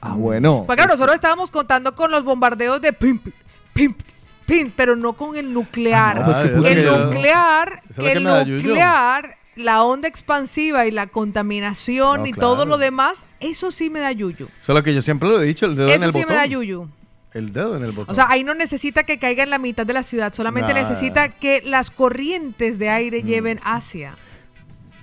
Ah, 0.00 0.14
bueno. 0.14 0.62
Pues 0.66 0.76
claro, 0.76 0.92
nosotros 0.92 1.16
estábamos 1.16 1.50
contando 1.50 1.94
con 1.96 2.10
los 2.12 2.22
bombardeos 2.22 2.80
de 2.80 2.92
pimp, 2.92 3.26
pimp, 3.72 3.98
pimp, 4.46 4.72
pero 4.76 4.94
no 4.94 5.14
con 5.14 5.34
el 5.36 5.52
nuclear. 5.52 6.16
Ah, 6.18 6.20
no, 6.20 6.26
pues 6.26 6.36
Ah, 6.38 6.42
el 6.42 6.54
nuclear, 6.54 7.82
el 7.96 8.24
nuclear, 8.56 9.36
la 9.56 9.82
onda 9.84 10.08
expansiva 10.08 10.86
y 10.86 10.90
la 10.90 11.06
contaminación 11.06 12.20
No, 12.20 12.26
y 12.26 12.32
claro. 12.32 12.48
todo 12.48 12.66
lo 12.66 12.78
demás, 12.78 13.24
eso 13.40 13.70
sí 13.70 13.90
me 13.90 14.00
da 14.00 14.12
yuyu. 14.12 14.48
Solo 14.60 14.82
que 14.82 14.94
yo 14.94 15.02
siempre 15.02 15.28
lo 15.28 15.40
he 15.40 15.44
dicho, 15.46 15.66
el 15.66 15.76
dedo 15.76 15.88
en 15.88 15.94
Eso 15.94 16.04
el 16.06 16.12
sí 16.12 16.18
botón. 16.18 16.28
me 16.30 16.34
da 16.36 16.46
yuyu. 16.46 16.88
El 17.32 17.52
dedo 17.52 17.76
en 17.76 17.84
el 17.84 17.92
botón. 17.92 18.12
O 18.12 18.14
sea, 18.14 18.26
ahí 18.30 18.44
no 18.44 18.54
necesita 18.54 19.02
que 19.04 19.18
caiga 19.18 19.42
en 19.42 19.50
la 19.50 19.58
mitad 19.58 19.84
de 19.84 19.92
la 19.92 20.02
ciudad, 20.04 20.32
solamente 20.34 20.72
necesita 20.72 21.28
que 21.30 21.62
las 21.64 21.90
corrientes 21.90 22.78
de 22.78 22.90
aire 22.90 23.22
lleven 23.22 23.58
hacia 23.64 24.16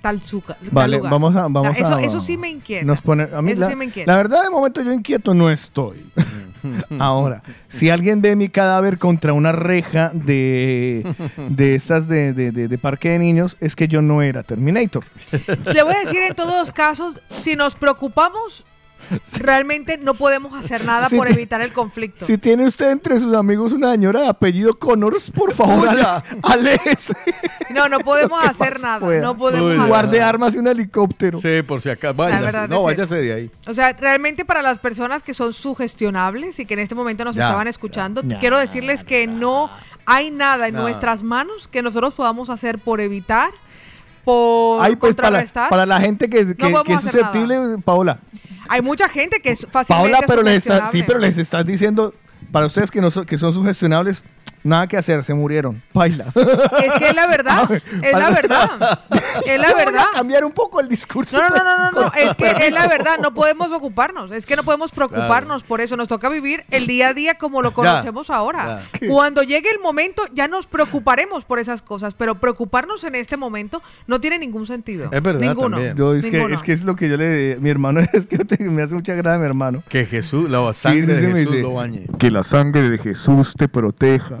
tal, 0.00 0.20
suca- 0.22 0.54
tal 0.58 0.68
Vale, 0.72 0.96
lugar. 0.96 1.12
vamos 1.12 1.36
a. 1.36 1.38
O 1.38 1.40
sea, 1.42 1.48
Vamos 1.48 1.76
eso, 1.78 1.94
a- 1.94 2.02
eso 2.02 2.20
sí 2.20 2.36
me 2.36 2.48
inquieta. 2.48 2.84
Nos 2.86 3.00
pone, 3.02 3.28
a 3.32 3.40
mí 3.42 3.52
Eso 3.52 3.60
la, 3.60 3.66
sí 3.68 3.76
me 3.76 3.84
inquieta. 3.84 4.10
la 4.10 4.16
verdad, 4.16 4.42
de 4.44 4.50
momento 4.50 4.82
yo 4.82 4.92
inquieto 4.92 5.34
no 5.34 5.50
estoy. 5.50 6.04
Ahora, 6.98 7.42
si 7.68 7.90
alguien 7.90 8.20
ve 8.22 8.36
mi 8.36 8.48
cadáver 8.48 8.98
contra 8.98 9.32
una 9.32 9.52
reja 9.52 10.10
de, 10.14 11.14
de 11.50 11.74
esas 11.74 12.08
de, 12.08 12.32
de- 12.32 12.52
de- 12.52 12.78
parque 12.78 13.10
de 13.10 13.18
niños, 13.18 13.56
es 13.60 13.76
que 13.76 13.88
yo 13.88 14.02
no 14.02 14.22
era 14.22 14.42
Terminator. 14.42 15.04
Le 15.72 15.82
voy 15.82 15.94
a 15.94 16.00
decir 16.00 16.20
en 16.22 16.34
todos 16.34 16.54
los 16.58 16.72
casos, 16.72 17.20
si 17.40 17.54
nos 17.56 17.74
preocupamos, 17.74 18.64
realmente 19.40 19.98
no 19.98 20.14
podemos 20.14 20.54
hacer 20.54 20.84
nada 20.84 21.08
Si 21.08 21.16
por 21.16 21.26
te- 21.28 21.34
evitar 21.34 21.60
el 21.60 21.72
conflicto. 21.72 22.24
Si 22.26 22.38
tiene 22.38 22.66
usted 22.66 22.90
entre 22.90 23.18
sus 23.18 23.34
amigos 23.34 23.72
una 23.72 23.90
señora 23.92 24.20
de 24.22 24.28
apellido 24.28 24.78
Connors, 24.78 25.30
por 25.30 25.52
favor, 25.54 25.88
aléjese. 26.42 27.14
No, 27.70 27.88
no 27.88 27.98
podemos 28.00 28.42
hacer 28.44 28.80
nada. 28.80 29.00
pueda. 29.00 29.20
No 29.20 29.36
podemos 29.36 29.70
Uy, 29.78 29.86
Guarde 29.88 30.18
nada. 30.18 30.28
armas 30.30 30.54
y 30.54 30.58
un 30.58 30.66
helicóptero. 30.68 31.40
Sí, 31.40 31.62
por 31.66 31.80
si 31.80 31.90
acaso. 31.90 32.14
Váyase. 32.14 32.68
No, 32.68 32.80
es 32.80 32.96
váyase 32.96 33.14
de 33.16 33.32
ahí. 33.32 33.50
O 33.66 33.74
sea, 33.74 33.92
realmente 33.92 34.44
para 34.44 34.62
las 34.62 34.78
personas 34.78 35.22
que 35.22 35.34
son 35.34 35.52
sugestionables 35.52 36.58
y 36.58 36.66
que 36.66 36.74
en 36.74 36.80
este 36.80 36.94
momento 36.94 37.24
nos 37.24 37.36
Ya, 37.36 37.44
estaban 37.44 37.68
escuchando, 37.68 38.22
ya. 38.24 38.38
quiero 38.38 38.58
decirles 38.58 39.04
que 39.04 39.26
no 39.26 39.70
hay 40.06 40.30
nada 40.30 40.68
en 40.68 40.74
Nada. 40.74 40.84
nuestras 40.84 41.22
manos 41.22 41.68
que 41.68 41.82
nosotros 41.82 42.14
podamos 42.14 42.50
hacer 42.50 42.78
por 42.78 43.00
evitar, 43.00 43.50
por 44.24 44.82
Ay, 44.82 44.96
pues 44.96 45.14
para, 45.14 45.28
contrarrestar. 45.28 45.68
para 45.70 45.86
la 45.86 46.00
gente 46.00 46.28
que, 46.28 46.46
que- 46.48 46.54
podemos 46.54 46.82
que 46.84 46.92
es 46.92 46.98
hacer 46.98 47.10
susceptible, 47.12 47.78
Paola. 47.84 48.18
Hay 48.72 48.80
mucha 48.80 49.06
gente 49.06 49.40
que 49.40 49.50
es 49.50 49.66
fácilmente 49.70 50.12
Paola, 50.12 50.26
pero 50.26 50.42
les 50.42 50.66
está, 50.66 50.90
sí, 50.90 51.02
pero 51.06 51.18
les 51.18 51.36
estás 51.36 51.66
diciendo, 51.66 52.14
para 52.50 52.64
ustedes 52.64 52.90
que, 52.90 53.02
no 53.02 53.10
son, 53.10 53.26
que 53.26 53.36
son 53.36 53.52
sugestionables, 53.52 54.24
nada 54.64 54.86
que 54.86 54.96
hacer, 54.96 55.22
se 55.24 55.34
murieron. 55.34 55.82
Baila. 55.92 56.26
Es 56.82 56.94
que 56.94 57.08
es 57.08 57.14
la 57.14 57.26
verdad, 57.26 57.68
es 58.02 58.12
la 58.12 58.30
verdad, 58.30 59.00
es 59.46 59.60
la 59.60 59.74
verdad. 59.74 60.04
cambiar 60.14 60.44
un 60.44 60.52
poco 60.52 60.80
el 60.80 60.88
discurso. 60.88 61.36
No, 61.36 61.48
no, 61.48 61.56
no, 61.56 61.64
no, 61.78 61.90
no, 61.90 62.00
no, 62.02 62.12
es 62.14 62.34
que 62.36 62.50
es 62.66 62.72
la 62.72 62.86
verdad, 62.86 63.18
no 63.20 63.34
podemos 63.34 63.72
ocuparnos, 63.72 64.30
es 64.30 64.46
que 64.46 64.56
no 64.56 64.62
podemos 64.62 64.90
preocuparnos 64.90 65.62
por 65.62 65.80
eso, 65.80 65.96
nos 65.96 66.08
toca 66.08 66.28
vivir 66.28 66.64
el 66.70 66.86
día 66.86 67.08
a 67.08 67.14
día 67.14 67.34
como 67.36 67.62
lo 67.62 67.72
conocemos 67.74 68.30
ahora. 68.30 68.78
ya. 69.00 69.08
Cuando 69.08 69.42
llegue 69.42 69.70
el 69.70 69.78
momento 69.80 70.22
ya 70.32 70.48
nos 70.48 70.66
preocuparemos 70.66 71.44
por 71.44 71.58
esas 71.58 71.82
cosas, 71.82 72.14
pero 72.14 72.36
preocuparnos 72.36 73.04
en 73.04 73.14
este 73.14 73.36
momento 73.36 73.82
no 74.06 74.20
tiene 74.20 74.38
ningún 74.38 74.66
sentido. 74.66 75.08
Es 75.12 75.22
verdad 75.22 75.40
Ninguno. 75.40 75.76
también. 75.76 75.96
Yo, 75.96 76.14
es, 76.14 76.24
que, 76.26 76.42
es 76.52 76.62
que 76.62 76.72
es 76.72 76.84
lo 76.84 76.96
que 76.96 77.08
yo 77.08 77.16
le 77.16 77.56
mi 77.60 77.70
hermano 77.70 78.00
es 78.12 78.26
que 78.26 78.38
te- 78.38 78.62
me 78.68 78.82
hace 78.82 78.94
mucha 78.94 79.14
gracia 79.14 79.38
mi 79.38 79.46
hermano. 79.46 79.82
Que 79.88 80.06
Jesús, 80.06 80.48
la 80.50 80.72
sangre 80.72 81.00
sí, 81.00 81.06
sí, 81.06 81.12
de 81.12 81.20
Jesús 81.34 81.50
dice, 81.52 81.62
lo 81.62 81.74
bañe. 81.74 82.06
Que 82.18 82.30
la 82.30 82.42
sangre 82.42 82.88
de 82.90 82.98
Jesús 82.98 83.54
te 83.56 83.68
proteja. 83.68 84.40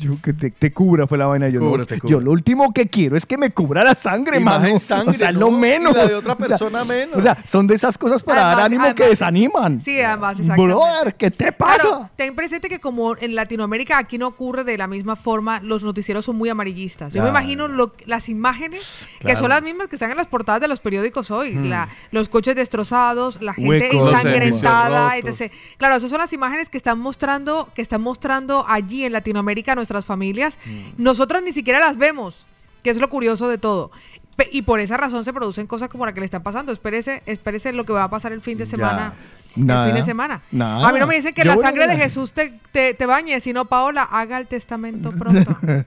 Yo 0.00 0.16
que 0.22 0.32
te, 0.32 0.50
te 0.50 0.72
cubra 0.72 1.06
fue 1.06 1.18
la 1.18 1.26
vaina. 1.26 1.48
Yo, 1.48 1.60
Cubra, 1.60 1.84
no, 1.88 2.08
yo 2.08 2.20
lo 2.20 2.30
último 2.32 2.72
que 2.72 2.88
quiero 2.88 3.16
es 3.16 3.26
que 3.26 3.36
me 3.36 3.50
cubra 3.50 3.84
la 3.84 3.94
sangre, 3.94 4.40
mano. 4.40 4.66
en 4.66 4.80
sangre, 4.80 5.14
o 5.14 5.18
sea, 5.18 5.30
¿no? 5.32 5.40
lo 5.40 5.48
Y 5.48 5.52
menos. 5.60 5.94
la 5.94 6.06
de 6.06 6.14
otra 6.14 6.32
O 6.32 6.36
sea, 6.38 6.48
persona 6.48 6.84
menos. 6.84 7.16
O 7.16 7.20
sea, 7.20 7.36
son 7.44 7.66
de 7.66 7.74
esas 7.74 7.98
cosas 7.98 8.22
para 8.22 8.40
dar 8.42 8.60
Además- 8.60 8.66
ánimo 8.88 8.94
que 8.94 9.06
desaniman. 9.08 9.80
Sí, 9.80 10.00
además, 10.00 10.40
exactamente. 10.40 10.74
Brother, 10.74 11.14
¿qué 11.16 11.30
te 11.30 11.52
pasa? 11.52 11.82
Claro, 11.82 12.10
ten 12.16 12.34
presente 12.34 12.68
que 12.68 12.80
como 12.80 13.16
en 13.16 13.34
Latinoamérica 13.34 13.98
aquí 13.98 14.16
no 14.18 14.28
ocurre 14.28 14.64
de 14.64 14.78
la 14.78 14.86
misma 14.86 15.16
forma, 15.16 15.60
los 15.60 15.84
noticieros 15.84 16.24
son 16.24 16.36
muy 16.36 16.48
amarillistas. 16.48 17.12
Yo 17.12 17.22
me 17.22 17.28
imagino 17.28 17.68
lo- 17.68 17.92
las 18.06 18.28
imágenes 18.28 19.06
que 19.20 19.36
son 19.36 19.50
las 19.50 19.62
mismas 19.62 19.88
que 19.88 19.96
están 19.96 20.10
en 20.10 20.16
las 20.16 20.26
portadas 20.28 20.60
de 20.60 20.68
los 20.68 20.80
periódicos 20.80 21.30
hoy. 21.30 21.54
La- 21.54 21.88
los 22.10 22.28
coches 22.28 22.56
destrozados, 22.56 23.40
la 23.42 23.52
gente 23.54 23.90
Huecos, 23.92 24.12
ensangrentada, 24.12 25.16
etc. 25.18 25.52
Claro, 25.76 25.96
esas 25.96 26.10
son 26.10 26.18
las 26.18 26.32
imágenes 26.32 26.68
que 26.68 26.76
están 26.76 26.98
mostrando, 26.98 27.68
que 27.74 27.82
están 27.82 28.00
mostrando 28.00 28.64
allí 28.68 29.04
en 29.04 29.12
Latinoamérica 29.12 29.74
nuestras 29.90 30.04
familias. 30.04 30.58
Nosotros 30.96 31.42
ni 31.42 31.52
siquiera 31.52 31.80
las 31.80 31.96
vemos, 31.96 32.46
que 32.82 32.90
es 32.90 32.98
lo 32.98 33.08
curioso 33.10 33.48
de 33.48 33.58
todo. 33.58 33.90
Pe- 34.36 34.48
Y 34.52 34.62
por 34.62 34.78
esa 34.80 34.96
razón 34.96 35.24
se 35.24 35.32
producen 35.32 35.66
cosas 35.66 35.88
como 35.88 36.06
la 36.06 36.14
que 36.14 36.20
le 36.20 36.24
están 36.26 36.42
pasando. 36.42 36.70
Espérese, 36.72 37.22
espérese 37.26 37.72
lo 37.72 37.84
que 37.84 37.92
va 37.92 38.04
a 38.04 38.10
pasar 38.10 38.32
el 38.32 38.40
fin 38.40 38.56
de 38.56 38.64
semana. 38.66 39.12
Nada. 39.56 39.82
El 39.82 39.88
fin 39.90 39.96
de 40.00 40.04
semana. 40.04 40.42
Nada. 40.52 40.88
A 40.88 40.92
mí 40.92 41.00
no 41.00 41.08
me 41.08 41.16
dicen 41.16 41.34
que 41.34 41.42
Yo 41.42 41.54
la 41.54 41.56
sangre 41.60 41.88
de. 41.88 41.96
Jesús 41.96 42.32
te, 42.32 42.54
te, 42.70 42.94
te 42.94 43.04
bañe, 43.06 43.40
sino 43.40 43.64
Paola, 43.64 44.04
haga 44.04 44.38
el 44.38 44.46
testamento 44.46 45.10
pronto. 45.10 45.56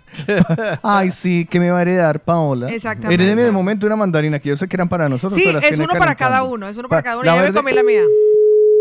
Ay, 0.83 1.09
sí, 1.11 1.47
que 1.49 1.59
me 1.61 1.71
va 1.71 1.79
a 1.79 1.81
heredar 1.83 2.19
Paola. 2.19 2.69
Exactamente. 2.69 3.13
Heredeme 3.23 3.43
de 3.43 3.51
momento 3.51 3.85
una 3.87 3.95
mandarina 3.95 4.37
que 4.39 4.49
yo 4.49 4.57
sé 4.57 4.67
que 4.67 4.75
eran 4.75 4.89
para 4.89 5.07
nosotros. 5.07 5.33
sí, 5.35 5.43
pero 5.45 5.59
es 5.59 5.79
uno 5.79 5.93
para 5.97 6.15
cada 6.15 6.43
uno, 6.43 6.67
es 6.67 6.75
uno 6.77 6.89
para 6.89 6.99
Pa- 7.01 7.03
cada 7.03 7.15
uno. 7.17 7.25
la 7.25 7.35
Ya 7.37 7.41
me 7.41 7.53
comí 7.53 7.71
la 7.71 7.83
mía. 7.83 8.01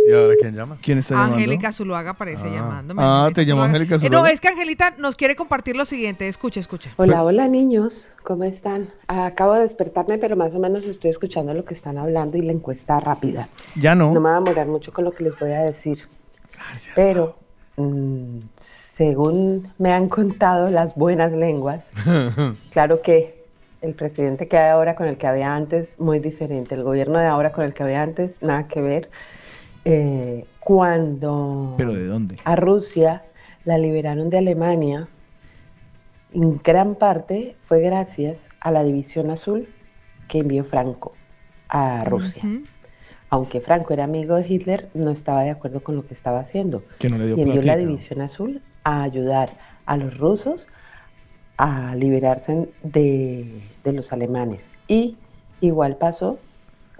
¿Y 0.05 0.13
ahora 0.13 0.35
quién 0.39 0.55
llama? 0.55 0.79
¿Quién 0.83 0.99
está 0.99 1.15
llamando? 1.15 1.37
Angélica 1.37 1.71
Zuluaga 1.73 2.11
aparece 2.11 2.51
llamándome. 2.51 3.01
Ah, 3.05 3.31
te 3.33 3.45
llamó 3.45 3.63
Zuluaga. 3.63 3.69
Angélica 3.77 3.95
Eh, 3.95 3.99
no, 3.99 4.07
Zuluaga. 4.09 4.31
es 4.33 4.41
que 4.41 4.49
Angelita 4.49 4.95
nos 4.99 5.15
quiere 5.15 5.37
compartir 5.37 5.77
lo 5.77 5.85
siguiente. 5.85 6.27
Escucha, 6.29 6.59
escucha. 6.61 6.91
Hola, 6.97 7.23
hola 7.23 7.47
niños, 7.49 8.11
¿cómo 8.25 8.43
están? 8.45 8.89
Acabo 9.07 9.55
de 9.55 9.61
despertarme, 9.61 10.19
pero 10.19 10.35
más 10.37 10.55
o 10.55 10.59
menos 10.59 10.85
estoy 10.87 11.11
escuchando 11.11 11.55
lo 11.55 11.65
que 11.65 11.75
están 11.75 11.99
hablando 11.99 12.37
y 12.37 12.43
la 12.43 12.53
encuesta 12.53 12.99
rápida. 12.99 13.49
Ya 13.77 13.95
no. 13.95 14.13
No 14.13 14.21
me 14.21 14.29
voy 14.29 14.33
a 14.33 14.41
demorar 14.41 14.67
mucho 14.67 14.93
con 14.93 15.05
lo 15.05 15.13
que 15.13 15.23
les 15.25 15.39
voy 15.39 15.53
a 15.53 15.61
decir. 15.63 16.01
Pero, 16.97 17.37
mm, 17.77 18.39
según 18.57 19.69
me 19.79 19.93
han 19.93 20.09
contado 20.09 20.69
las 20.69 20.95
buenas 20.95 21.33
lenguas, 21.33 21.91
claro 22.73 23.03
que 23.03 23.43
el 23.83 23.95
presidente 23.95 24.47
que 24.49 24.57
hay 24.59 24.71
ahora 24.71 24.95
con 24.95 25.07
el 25.09 25.17
que 25.19 25.27
había 25.27 25.55
antes, 25.55 25.99
muy 25.99 26.19
diferente. 26.21 26.75
El 26.75 26.85
gobierno 26.85 27.19
de 27.19 27.27
ahora 27.27 27.51
con 27.53 27.65
el 27.65 27.75
que 27.75 27.83
había 27.83 28.03
antes, 28.03 28.37
nada 28.41 28.69
que 28.69 28.81
ver. 28.81 29.11
Eh, 29.85 30.45
cuando 30.61 31.75
¿Pero 31.77 31.95
de 31.95 32.07
dónde? 32.07 32.37
a 32.45 32.57
Rusia 32.57 33.25
la 33.65 33.79
liberaron 33.79 34.31
de 34.31 34.39
Alemania, 34.39 35.09
en 36.33 36.59
gran 36.59 36.95
parte 36.95 37.57
fue 37.67 37.81
gracias 37.81 38.49
a 38.61 38.71
la 38.71 38.85
División 38.85 39.31
Azul 39.31 39.69
que 40.29 40.39
envió 40.39 40.65
Franco 40.65 41.15
a 41.69 42.05
Rusia. 42.05 42.43
Aunque 43.29 43.61
Franco 43.61 43.95
era 43.95 44.05
amigo 44.05 44.37
de 44.37 44.47
Hitler, 44.47 44.91
no 44.95 45.11
estaba 45.11 45.43
de 45.43 45.51
acuerdo 45.51 45.83
con 45.83 45.97
lo 45.97 46.07
que 46.07 46.15
estaba 46.15 46.41
haciendo. 46.41 46.85
Que 46.99 47.09
no 47.09 47.17
le 47.17 47.27
dio 47.27 47.37
Y 47.37 47.43
envió 47.43 47.63
la. 47.63 47.77
División 47.77 48.21
Azul 48.21 48.61
a 48.85 49.03
ayudar 49.03 49.57
a 49.87 49.97
los 49.97 50.19
rusos 50.19 50.69
a 51.57 51.95
liberarse 51.97 52.69
de, 52.83 53.63
de 53.85 53.93
los 53.93 54.13
alemanes. 54.13 54.67
Y 54.87 55.17
igual 55.61 55.97
pasó 55.97 56.39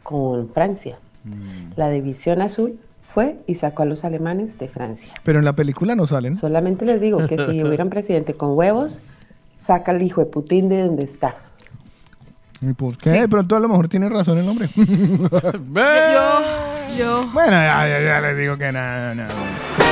con 0.03 0.49
Francia. 0.51 0.99
Mm. 1.25 1.73
La 1.77 1.91
División 1.91 2.43
Azul 2.43 2.79
fue 3.03 3.37
y 3.47 3.57
sacó 3.57 3.83
a 3.83 3.87
los 3.87 4.05
alemanes 4.05 4.59
de 4.59 4.69
Francia. 4.69 5.13
Pero 5.23 5.39
en 5.39 5.45
la 5.45 5.55
película 5.55 5.95
no 5.95 6.07
salen. 6.07 6.35
Solamente 6.35 6.85
les 6.85 7.01
digo 7.01 7.27
que 7.27 7.37
si 7.51 7.63
hubiera 7.65 7.85
un 7.85 7.91
presidente 7.91 8.35
con 8.35 8.57
huevos, 8.57 9.01
saca 9.57 9.93
al 9.93 10.03
hijo 10.03 10.21
de 10.21 10.27
Putin 10.27 10.69
de 10.69 10.83
donde 10.83 11.05
está. 11.05 11.37
¿Y 12.61 12.73
por 12.75 12.97
qué? 12.97 13.11
De 13.11 13.29
pronto 13.29 13.57
a 13.57 13.61
lo 13.61 13.69
mejor 13.69 13.89
tiene 13.89 14.09
razón 14.09 14.39
el 14.39 14.49
hombre. 14.49 14.69
Yo, 14.77 16.43
yo. 16.97 17.23
bueno, 17.33 17.57
ya, 17.57 17.89
ya, 17.89 18.01
ya 18.01 18.21
les 18.21 18.39
digo 18.39 18.57
que 18.57 18.71
nada, 18.71 19.15
nada. 19.15 19.92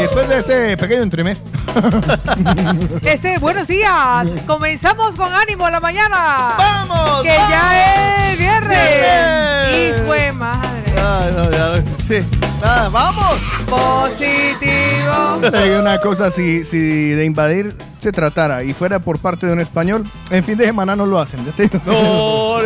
Y 0.00 0.04
después 0.04 0.28
de 0.30 0.38
este 0.38 0.76
pequeño 0.78 1.02
entremés. 1.02 1.38
Este, 3.02 3.38
buenos 3.38 3.68
días. 3.68 4.32
Comenzamos 4.46 5.14
con 5.14 5.32
ánimo 5.32 5.66
en 5.66 5.72
la 5.72 5.80
mañana. 5.80 6.54
¡Vamos! 6.56 7.22
Que 7.22 7.36
vamos! 7.36 7.50
ya 7.50 8.32
es 8.32 8.38
viernes. 8.38 8.78
¡Viernes! 8.78 10.00
Y 10.00 10.06
fue 10.06 10.32
madre. 10.32 10.94
Ay, 10.96 11.34
no, 11.36 11.50
ya, 11.50 11.82
sí. 12.08 12.26
Nada, 12.62 12.88
vamos. 12.88 13.38
Positivo. 13.68 15.60
Digo 15.62 15.80
una 15.80 15.98
cosa, 15.98 16.30
si, 16.30 16.64
si 16.64 17.10
de 17.10 17.24
invadir 17.26 17.76
se 18.00 18.10
tratara 18.10 18.64
y 18.64 18.72
fuera 18.72 19.00
por 19.00 19.18
parte 19.18 19.46
de 19.46 19.52
un 19.52 19.60
español, 19.60 20.04
en 20.30 20.42
fin 20.44 20.56
de 20.56 20.64
semana 20.64 20.96
no 20.96 21.04
lo 21.04 21.20
hacen. 21.20 21.40
No, 21.86 22.60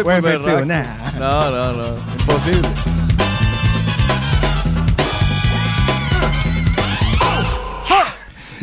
no, 1.19 1.51
no, 1.51 1.73
no, 1.73 1.85
imposible. 2.21 2.69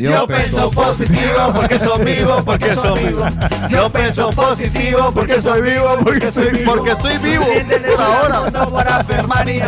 Yo 0.02 0.28
pienso 0.28 0.72
positivo 0.72 1.54
porque 1.54 1.80
soy 1.80 2.04
vivo, 2.04 2.44
porque 2.44 2.76
soy 2.76 3.04
vivo. 3.04 3.26
Yo 3.70 3.90
pienso 3.92 4.30
positivo 4.32 5.12
porque 5.14 5.42
soy 5.42 5.62
vivo, 5.62 5.98
porque 6.04 6.32
soy 6.32 6.50
vivo. 6.50 6.72
Porque 6.72 6.92
estoy 6.92 7.18
vivo 7.18 7.46
por 7.46 8.02
ahora. 8.02 8.50
No 8.52 8.72
para 8.72 9.04
ni 9.46 9.60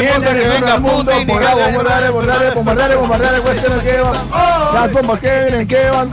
importa 0.00 0.34
que 0.34 0.48
venga 0.48 0.78
mundo, 0.78 1.12
Putin 1.12 1.26
por 1.28 1.40
gane. 1.40 1.62
bombardear, 1.62 2.12
bombardear, 2.12 2.54
bombardear, 2.54 2.96
bombardear, 2.96 3.40
cuestiones 3.40 3.78
que 3.80 4.00
van. 4.00 4.74
Las 4.74 4.92
bombas 4.92 5.20
que 5.20 5.44
vienen, 5.44 5.68
que 5.68 5.90
van. 5.90 6.10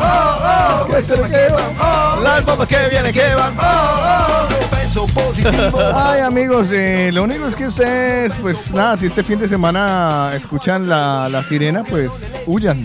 Cuestiones 0.87 1.31
que 1.31 1.53
van. 1.53 2.23
Las 2.23 2.45
bombas 2.45 2.67
que 2.67 2.89
vienen, 2.89 3.13
que 3.13 3.35
van. 3.35 4.74
Yo 4.95 5.05
pienso 5.05 5.13
positivo. 5.13 5.79
Ay, 5.93 6.21
amigos, 6.21 6.67
eh, 6.71 7.11
lo 7.13 7.23
único 7.23 7.47
es 7.47 7.55
que 7.55 7.67
ustedes, 7.67 8.33
pues 8.41 8.71
nada, 8.71 8.95
si 8.97 9.07
este 9.07 9.23
fin 9.23 9.37
de 9.39 9.47
semana 9.49 10.31
escuchan 10.35 10.87
la, 10.87 11.27
la 11.29 11.43
sirena, 11.43 11.83
pues 11.83 12.09
huyan. 12.45 12.79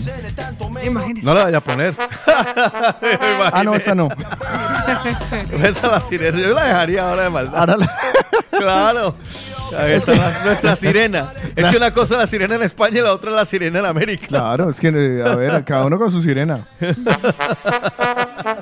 No 1.23 1.33
la 1.33 1.45
vaya 1.45 1.57
a 1.57 1.61
poner. 1.61 1.93
Ah, 3.53 3.61
no, 3.63 3.75
esta 3.75 3.95
no. 3.95 4.09
Esa 5.63 5.87
la 5.87 6.01
sirena. 6.01 6.39
Yo 6.39 6.53
la 6.53 6.65
dejaría 6.65 7.09
ahora 7.09 7.23
de 7.23 7.29
maldad. 7.29 7.59
Ahora 7.59 7.77
la- 7.77 7.91
Claro. 8.51 9.15
Ahí 9.77 9.93
está 9.93 10.13
la- 10.13 10.43
nuestra 10.43 10.75
sirena. 10.75 11.31
Es 11.55 11.65
que 11.67 11.77
una 11.77 11.91
cosa 11.91 12.15
es 12.15 12.19
la 12.19 12.27
sirena 12.27 12.55
en 12.55 12.63
España 12.63 12.99
y 12.99 13.01
la 13.01 13.13
otra 13.13 13.29
es 13.31 13.35
la 13.37 13.45
sirena 13.45 13.79
en 13.79 13.85
América. 13.85 14.27
Claro, 14.27 14.69
es 14.69 14.79
que, 14.79 14.89
eh, 14.89 15.23
a 15.25 15.35
ver, 15.35 15.63
cada 15.63 15.85
uno 15.85 15.97
con 15.97 16.11
su 16.11 16.21
sirena. 16.21 16.65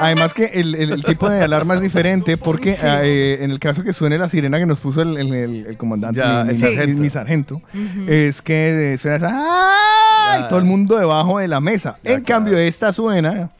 Además 0.00 0.32
que 0.34 0.44
el, 0.46 0.74
el- 0.74 0.92
el 0.92 1.04
tipo 1.04 1.28
de 1.28 1.42
alarma 1.42 1.74
es 1.74 1.80
diferente 1.80 2.36
porque 2.36 2.76
eh, 2.82 3.38
en 3.40 3.50
el 3.50 3.58
caso 3.58 3.82
que 3.82 3.92
suene 3.92 4.16
la 4.18 4.28
sirena 4.28 4.58
que 4.58 4.66
nos 4.66 4.78
puso 4.80 5.02
el, 5.02 5.16
el- 5.18 5.34
el- 5.34 5.66
el 5.66 5.76
comandante, 5.76 6.20
Ya, 6.20 6.44
mi, 6.44 6.50
el 6.50 6.54
mi- 6.54 6.60
sargento. 6.60 7.02
mi 7.02 7.10
sargento, 7.10 7.62
es 8.06 8.40
que 8.42 8.94
eh, 8.94 8.98
suena 8.98 9.16
esa 9.16 9.30
¡ay! 9.32 10.42
Ya. 10.42 10.48
todo 10.48 10.58
el 10.58 10.64
mundo 10.64 10.96
debajo 10.98 11.38
de 11.38 11.48
la 11.48 11.60
mesa. 11.60 11.98
Ya, 12.04 12.12
en 12.12 12.22
cambio, 12.24 12.56
esta 12.58 12.92
suena... 12.92 13.50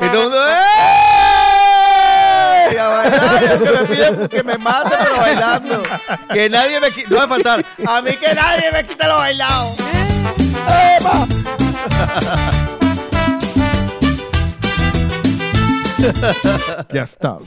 Y 0.00 0.06
todo 0.06 0.12
el 0.12 0.18
mundo. 0.22 0.36
¡eh! 0.48 0.52
Y 2.72 2.76
a 2.76 2.88
bailar, 2.88 3.58
que 3.62 3.70
me 3.70 3.84
piden 3.84 4.28
que 4.28 4.42
me 4.42 4.56
mate, 4.58 4.96
pero 5.02 5.16
bailando. 5.18 5.82
Que 6.32 6.48
nadie 6.50 6.80
me 6.80 6.90
quite. 6.90 7.10
No 7.10 7.16
va 7.18 7.24
a 7.24 7.28
faltar. 7.28 7.64
A 7.86 8.00
mí 8.00 8.12
que 8.16 8.34
nadie 8.34 8.72
me 8.72 8.84
quite 8.84 9.06
lo 9.06 9.16
bailado. 9.16 9.68
Ya 16.92 17.02
está. 17.02 17.38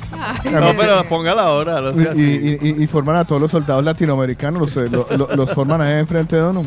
No, 0.51 0.71
pero 0.77 1.03
póngala 1.07 1.43
ahora. 1.43 1.81
No 1.81 1.91
Y, 1.91 1.95
sea 2.03 2.13
y- 2.15 2.57
y- 2.61 2.83
y 2.83 2.87
forman 2.87 3.15
a 3.17 3.25
todos 3.25 3.41
los 3.41 3.51
soldados 3.51 3.83
latinoamericanos, 3.83 4.75
los, 4.75 4.77
eh, 4.77 4.89
los 5.35 5.51
forman 5.53 5.81
ahí 5.81 5.93
enfrente 5.99 6.35
de 6.35 6.43
uno. 6.43 6.65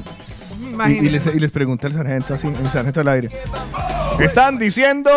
Y, 0.88 1.08
les, 1.10 1.26
y 1.26 1.38
les 1.38 1.50
pregunta 1.50 1.86
el 1.88 1.92
sargento 1.94 2.34
así, 2.34 2.46
el 2.46 2.68
sargento 2.68 3.00
del 3.00 3.08
aire. 3.08 3.30
Están 4.18 4.58
diciendo 4.58 5.10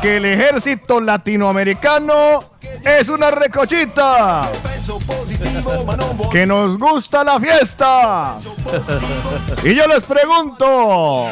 que 0.00 0.18
el 0.18 0.24
ejército 0.26 1.00
latinoamericano 1.00 2.44
es 2.84 3.08
una 3.08 3.30
recochita. 3.30 4.48
Que 6.30 6.46
nos 6.46 6.78
gusta 6.78 7.24
la 7.24 7.40
fiesta. 7.40 8.38
Y 9.64 9.74
yo 9.74 9.86
les 9.86 10.02
pregunto, 10.04 11.26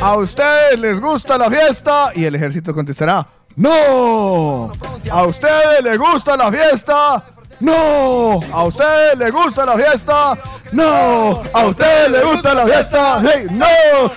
¿a 0.00 0.16
ustedes 0.16 0.78
les 0.78 1.00
gusta 1.00 1.36
la 1.38 1.50
fiesta? 1.50 2.10
Y 2.14 2.24
el 2.24 2.34
ejército 2.34 2.72
contestará, 2.74 3.26
no. 3.58 4.72
¿A 5.10 5.22
ustedes 5.24 5.82
les 5.82 5.98
gusta 5.98 6.36
la 6.36 6.50
fiesta? 6.50 7.24
No. 7.60 8.40
¿A 8.52 8.64
ustedes 8.64 9.18
les 9.18 9.32
gusta 9.32 9.66
la 9.66 9.74
fiesta? 9.74 10.38
No. 10.72 11.42
¿A 11.52 11.64
ustedes 11.66 12.10
les 12.10 12.24
gusta 12.24 12.54
la 12.54 12.66
fiesta? 12.66 13.22
Hey, 13.22 13.46
no. 13.50 13.66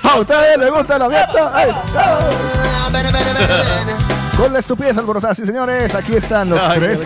¿A 0.10 0.20
ustedes 0.20 0.58
les 0.60 0.72
gusta 0.72 0.98
la 0.98 1.10
fiesta? 1.10 1.52
Hey, 1.56 1.72
no. 1.94 2.02
Con 4.38 4.54
la 4.54 4.60
estupidez 4.60 4.98
alborotada, 4.98 5.36
sí 5.36 5.46
señores, 5.46 5.94
aquí 5.94 6.16
están 6.16 6.50
los 6.50 6.60
Ay, 6.60 6.80
tres, 6.80 7.00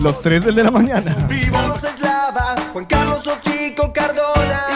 los 0.00 0.22
tres 0.22 0.44
del 0.44 0.54
de 0.54 0.64
la 0.64 0.70
mañana. 0.70 1.16
Juan 2.72 2.84
Carlos 2.86 3.22
Cardona 3.92 4.69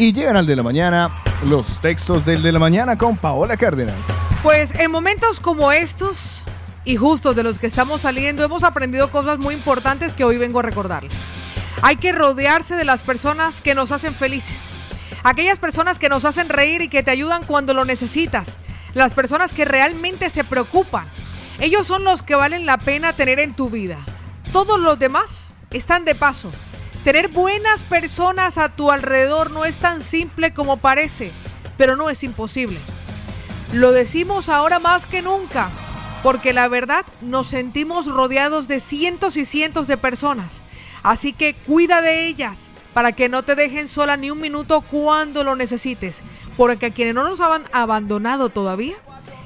Y 0.00 0.14
llegan 0.14 0.38
al 0.38 0.46
de 0.46 0.56
la 0.56 0.62
mañana 0.62 1.10
los 1.46 1.66
textos 1.82 2.24
del 2.24 2.42
de 2.42 2.52
la 2.52 2.58
mañana 2.58 2.96
con 2.96 3.18
Paola 3.18 3.58
Cárdenas. 3.58 3.98
Pues 4.42 4.74
en 4.74 4.90
momentos 4.90 5.40
como 5.40 5.72
estos 5.72 6.42
y 6.86 6.96
justos 6.96 7.36
de 7.36 7.42
los 7.42 7.58
que 7.58 7.66
estamos 7.66 8.00
saliendo, 8.00 8.42
hemos 8.42 8.64
aprendido 8.64 9.10
cosas 9.10 9.38
muy 9.38 9.54
importantes 9.54 10.14
que 10.14 10.24
hoy 10.24 10.38
vengo 10.38 10.60
a 10.60 10.62
recordarles. 10.62 11.18
Hay 11.82 11.96
que 11.96 12.12
rodearse 12.12 12.76
de 12.76 12.86
las 12.86 13.02
personas 13.02 13.60
que 13.60 13.74
nos 13.74 13.92
hacen 13.92 14.14
felices. 14.14 14.70
Aquellas 15.22 15.58
personas 15.58 15.98
que 15.98 16.08
nos 16.08 16.24
hacen 16.24 16.48
reír 16.48 16.80
y 16.80 16.88
que 16.88 17.02
te 17.02 17.10
ayudan 17.10 17.44
cuando 17.44 17.74
lo 17.74 17.84
necesitas. 17.84 18.56
Las 18.94 19.12
personas 19.12 19.52
que 19.52 19.66
realmente 19.66 20.30
se 20.30 20.44
preocupan. 20.44 21.08
Ellos 21.58 21.86
son 21.86 22.04
los 22.04 22.22
que 22.22 22.36
valen 22.36 22.64
la 22.64 22.78
pena 22.78 23.16
tener 23.16 23.38
en 23.38 23.52
tu 23.52 23.68
vida. 23.68 23.98
Todos 24.50 24.80
los 24.80 24.98
demás 24.98 25.50
están 25.70 26.06
de 26.06 26.14
paso. 26.14 26.50
Tener 27.04 27.28
buenas 27.28 27.82
personas 27.82 28.58
a 28.58 28.68
tu 28.68 28.90
alrededor 28.90 29.50
no 29.50 29.64
es 29.64 29.78
tan 29.78 30.02
simple 30.02 30.52
como 30.52 30.76
parece, 30.76 31.32
pero 31.78 31.96
no 31.96 32.10
es 32.10 32.22
imposible. 32.22 32.78
Lo 33.72 33.92
decimos 33.92 34.50
ahora 34.50 34.78
más 34.80 35.06
que 35.06 35.22
nunca, 35.22 35.70
porque 36.22 36.52
la 36.52 36.68
verdad 36.68 37.06
nos 37.22 37.46
sentimos 37.46 38.04
rodeados 38.06 38.68
de 38.68 38.80
cientos 38.80 39.38
y 39.38 39.46
cientos 39.46 39.86
de 39.86 39.96
personas. 39.96 40.62
Así 41.02 41.32
que 41.32 41.54
cuida 41.54 42.02
de 42.02 42.26
ellas 42.26 42.70
para 42.92 43.12
que 43.12 43.30
no 43.30 43.44
te 43.44 43.54
dejen 43.54 43.88
sola 43.88 44.18
ni 44.18 44.30
un 44.30 44.38
minuto 44.38 44.82
cuando 44.82 45.42
lo 45.42 45.56
necesites, 45.56 46.20
porque 46.58 46.86
a 46.86 46.90
quienes 46.90 47.14
no 47.14 47.24
nos 47.24 47.40
han 47.40 47.64
abandonado 47.72 48.50
todavía, 48.50 48.96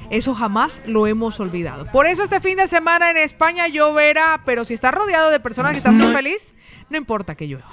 eso 0.09 0.35
jamás 0.35 0.81
lo 0.85 1.07
hemos 1.07 1.39
olvidado. 1.39 1.85
Por 1.91 2.07
eso 2.07 2.23
este 2.23 2.39
fin 2.39 2.57
de 2.57 2.67
semana 2.67 3.11
en 3.11 3.17
España 3.17 3.67
lloverá, 3.67 4.41
pero 4.45 4.65
si 4.65 4.73
estás 4.73 4.93
rodeado 4.93 5.29
de 5.29 5.39
personas 5.39 5.71
que 5.73 5.77
están 5.77 5.97
muy 5.97 6.13
feliz, 6.13 6.53
no 6.89 6.97
importa 6.97 7.35
que 7.35 7.47
llueva. 7.47 7.69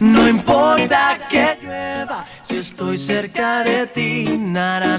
No 0.00 0.28
importa 0.28 1.28
que 1.28 1.58
llueva 1.62 2.24
si 2.42 2.56
estoy 2.56 2.98
cerca 2.98 3.62
de 3.62 3.86
ti. 3.86 4.36
Na, 4.38 4.98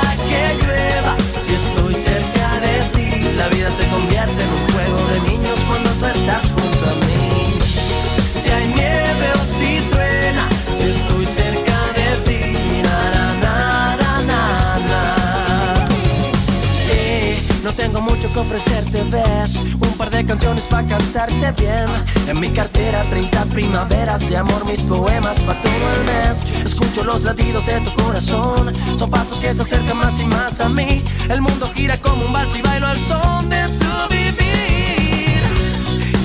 canciones 20.23 20.67
para 20.67 20.87
cantarte 20.87 21.51
bien. 21.61 21.85
En 22.27 22.39
mi 22.39 22.49
cartera 22.49 23.01
30 23.03 23.45
primaveras 23.45 24.27
de 24.27 24.37
amor, 24.37 24.65
mis 24.65 24.81
poemas 24.81 25.39
para 25.41 25.61
todo 25.61 25.91
el 25.95 26.03
mes. 26.05 26.43
Escucho 26.65 27.03
los 27.03 27.23
latidos 27.23 27.65
de 27.65 27.79
tu 27.81 27.93
corazón, 27.93 28.73
son 28.97 29.09
pasos 29.09 29.39
que 29.39 29.53
se 29.53 29.61
acercan 29.61 29.97
más 29.97 30.19
y 30.19 30.25
más 30.25 30.59
a 30.59 30.69
mí. 30.69 31.03
El 31.29 31.41
mundo 31.41 31.71
gira 31.75 31.97
como 31.97 32.25
un 32.25 32.33
vals 32.33 32.55
y 32.55 32.61
bailo 32.61 32.87
al 32.87 32.97
son 32.97 33.49
de 33.49 33.63
tu 33.79 34.13
vivir. 34.15 35.41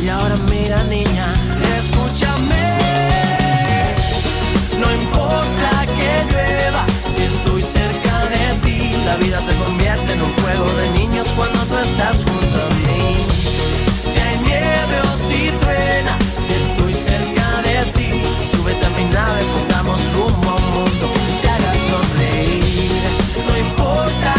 Y 0.02 0.08
ahora 0.08 0.36
mira 0.50 0.82
niña, 0.84 1.26
escúchame. 1.78 2.76
No 4.80 4.92
importa 4.92 5.86
que 5.86 6.32
llueva, 6.32 6.84
si 7.14 7.22
estoy 7.22 7.62
cerca 7.62 8.24
de 8.26 8.58
ti, 8.62 8.92
la 9.04 9.16
vida 9.16 9.40
se 9.40 9.54
convierte 9.56 10.12
en 10.12 10.22
un 10.22 10.32
juego 10.42 10.66
de 10.72 10.90
niños 10.98 11.26
cuando 11.36 11.58
tú 11.60 11.76
estás 11.78 12.24
junto 12.24 12.56
a 12.56 12.68
mí. 12.88 13.35
Si 16.46 16.52
estoy 16.52 16.94
cerca 16.94 17.62
de 17.62 17.84
ti, 17.92 18.22
súbete 18.50 18.86
a 18.86 18.90
mi 18.90 19.04
nave, 19.12 19.40
pongamos 19.54 20.00
rumbo 20.14 20.50
a 20.50 20.54
un 20.54 20.70
mundo 20.74 21.12
que 21.12 21.20
te 21.42 21.48
haga 21.48 21.72
sonreír. 21.90 22.64
No 23.48 23.58
importa 23.58 24.35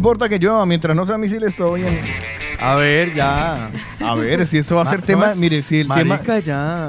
importa 0.00 0.28
que 0.30 0.38
llueva, 0.38 0.64
mientras 0.64 0.96
no 0.96 1.04
sea 1.04 1.18
misiles, 1.18 1.54
todo 1.54 1.74
bien. 1.74 2.00
A 2.58 2.74
ver, 2.76 3.14
ya. 3.14 3.68
A 4.00 4.14
ver, 4.14 4.46
si 4.46 4.58
eso 4.58 4.76
va 4.76 4.82
a 4.82 4.86
ser 4.86 5.00
Ma- 5.00 5.06
tema, 5.06 5.26
no, 5.28 5.36
mire, 5.36 5.62
si 5.62 5.80
el 5.80 5.86
marica, 5.88 6.18
tema... 6.18 6.40
ya. 6.44 6.88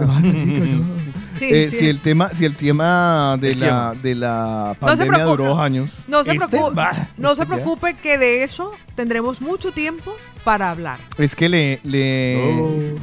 Sí, 1.37 1.47
Eh, 1.49 1.67
sí. 1.71 1.77
si 1.77 1.87
el 1.87 1.99
tema, 1.99 2.29
si 2.33 2.45
el 2.45 2.55
tema 2.55 3.35
de 3.39 3.51
El 3.53 3.59
la, 3.61 3.95
de 4.01 4.15
la 4.15 4.75
No 4.79 4.87
pandemia 4.87 5.13
preocupe, 5.13 5.29
duró 5.43 5.49
dos 5.55 5.59
años. 5.59 5.89
No 6.07 6.23
se, 6.23 6.33
este 6.33 6.47
preocupe, 6.47 6.75
va- 6.75 7.07
no 7.17 7.35
se 7.35 7.41
este 7.41 7.55
ya. 7.55 7.63
preocupe 7.63 7.93
que 7.95 8.17
de 8.19 8.43
eso 8.43 8.71
tendremos 8.95 9.41
mucho 9.41 9.71
tiempo 9.71 10.15
para 10.43 10.69
hablar. 10.69 10.99
Es 11.17 11.35
que 11.35 11.49
le, 11.49 11.79
le 11.83 12.35
Oh, 12.37 12.95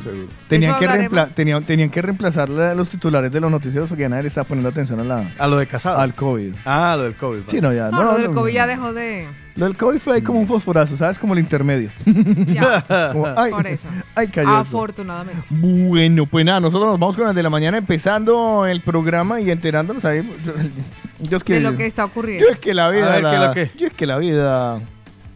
tenían, 0.48 0.78
que 0.78 1.18
tenían, 1.34 1.64
tenían 1.64 1.90
que 1.90 2.00
reemplazar 2.02 2.48
la- 2.48 2.74
los 2.74 2.88
titulares 2.90 3.32
de 3.32 3.40
los 3.40 3.50
noticieros 3.50 3.88
porque 3.88 4.02
ya 4.02 4.08
nadie 4.08 4.22
le 4.24 4.28
está 4.28 4.44
poniendo 4.44 4.68
atención 4.68 5.00
a 5.00 5.04
la, 5.04 5.30
A 5.38 5.48
lo 5.48 5.56
de 5.56 5.66
casado. 5.66 5.98
al 5.98 6.14
COVID. 6.14 6.54
Ah, 6.64 6.94
lo 6.96 7.04
del 7.04 7.14
COVID. 7.16 7.40
Sí, 7.48 7.60
no, 7.60 7.72
ya. 7.72 7.90
No, 7.90 7.96
no, 7.98 8.04
lo 8.04 8.12
no, 8.12 8.18
del 8.18 8.26
no, 8.26 8.34
COVID 8.34 8.52
ya 8.52 8.62
no. 8.66 8.68
dejó 8.68 8.92
de... 8.92 9.26
Lo 9.58 9.64
del 9.66 9.76
COVID 9.76 9.98
fue 9.98 10.14
ahí 10.14 10.22
como 10.22 10.38
un 10.38 10.46
fosforazo, 10.46 10.96
¿sabes? 10.96 11.18
Como 11.18 11.34
el 11.34 11.40
intermedio. 11.40 11.90
Ya, 12.46 12.84
Como, 13.12 13.26
ay, 13.36 13.50
por 13.50 13.66
eso. 13.66 13.88
ay, 14.14 14.28
cayó. 14.28 14.48
Afortunadamente. 14.50 15.42
Bueno, 15.50 16.26
pues 16.26 16.44
nada, 16.44 16.60
nosotros 16.60 16.88
nos 16.90 16.98
vamos 17.00 17.16
con 17.16 17.28
el 17.28 17.34
de 17.34 17.42
la 17.42 17.50
mañana 17.50 17.76
empezando 17.76 18.64
el 18.66 18.80
programa 18.82 19.40
y 19.40 19.50
enterándonos 19.50 20.04
ahí. 20.04 20.22
Yo, 20.46 20.52
yo 21.28 21.36
es 21.36 21.44
que, 21.44 21.54
de 21.54 21.60
lo 21.60 21.76
que 21.76 21.86
está 21.86 22.02
yo 22.02 22.06
ocurriendo. 22.06 22.48
es 22.50 22.58
que 22.60 22.72
la 22.72 22.88
vida, 22.90 23.08
A 23.08 23.10
ver, 23.16 23.22
la- 23.24 23.30
¿qué 23.30 23.36
es 23.36 23.42
lo 23.42 23.52
que? 23.72 23.78
yo 23.78 23.86
es 23.88 23.92
que 23.94 24.06
la 24.06 24.18
vida, 24.18 24.80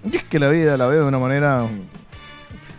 yo 0.04 0.18
es 0.18 0.24
que 0.24 0.38
la 0.38 0.48
vida 0.48 0.76
la 0.76 0.86
veo 0.86 1.02
de 1.02 1.08
una 1.08 1.18
manera. 1.18 1.66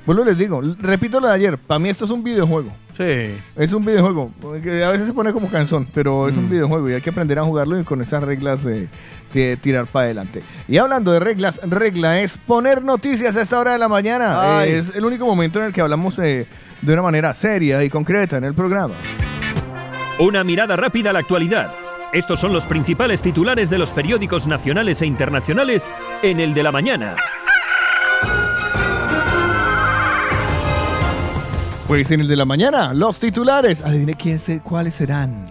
Vuelvo 0.06 0.24
y 0.24 0.26
les 0.28 0.38
digo, 0.38 0.62
repito 0.80 1.20
lo 1.20 1.28
de 1.28 1.34
ayer, 1.34 1.58
para 1.58 1.80
mí 1.80 1.89
esto 1.89 2.06
es 2.06 2.12
un 2.12 2.24
videojuego. 2.24 2.72
Sí. 2.98 3.36
Es 3.56 3.74
un 3.74 3.84
videojuego, 3.84 4.32
que 4.62 4.84
a 4.84 4.91
veces 4.91 5.08
se 5.08 5.14
pone 5.14 5.34
como 5.34 5.50
canción, 5.50 5.88
pero 5.94 6.30
es 6.30 6.38
un 6.38 6.46
Mm. 6.46 6.50
videojuego 6.52 6.89
y 6.89 6.94
hay 6.94 7.02
que 7.02 7.10
aprender 7.10 7.39
a 7.39 7.44
jugarlo 7.44 7.80
y 7.80 7.84
con 7.84 8.02
esas 8.02 8.22
reglas 8.24 8.64
de, 8.64 8.88
de 9.34 9.58
tirar 9.58 9.88
para 9.88 10.06
adelante. 10.06 10.44
Y 10.68 10.78
hablando 10.78 11.12
de 11.12 11.20
reglas, 11.20 11.60
regla 11.64 12.22
es 12.22 12.38
poner 12.38 12.84
noticias 12.84 13.36
a 13.36 13.41
esta 13.41 13.60
hora 13.60 13.72
de 13.74 13.80
la 13.80 13.88
mañana. 13.88 14.60
Ay. 14.60 14.74
Es 14.74 14.96
el 14.96 15.04
único 15.06 15.26
momento 15.26 15.60
en 15.60 15.66
el 15.66 15.74
que 15.74 15.82
hablamos 15.82 16.20
eh, 16.20 16.46
de 16.82 16.94
una 16.94 17.02
manera 17.02 17.34
seria 17.34 17.84
y 17.84 17.89
concreta 17.89 18.38
en 18.38 18.44
el 18.44 18.54
programa. 18.54 18.94
Una 20.20 20.44
mirada 20.44 20.76
rápida 20.76 21.10
a 21.10 21.14
la 21.14 21.20
actualidad. 21.20 21.74
Estos 22.14 22.39
son 22.39 22.54
los 22.54 22.68
principales 22.68 23.24
titulares 23.24 23.72
de 23.72 23.80
los 23.80 23.91
periódicos 23.91 24.46
nacionales 24.46 25.02
e 25.02 25.08
internacionales 25.08 25.89
en 26.22 26.39
el 26.39 26.54
de 26.54 26.62
la 26.62 26.72
mañana. 26.72 27.16
Pues 31.94 32.10
en 32.10 32.22
el 32.22 32.28
de 32.28 32.36
la 32.36 32.46
mañana, 32.46 32.91
los 32.91 33.20
titulares. 33.20 33.84
Adivine 33.84 34.16
quién 34.16 34.39
se- 34.39 34.62
cuáles 34.62 34.96
serán. 34.96 35.46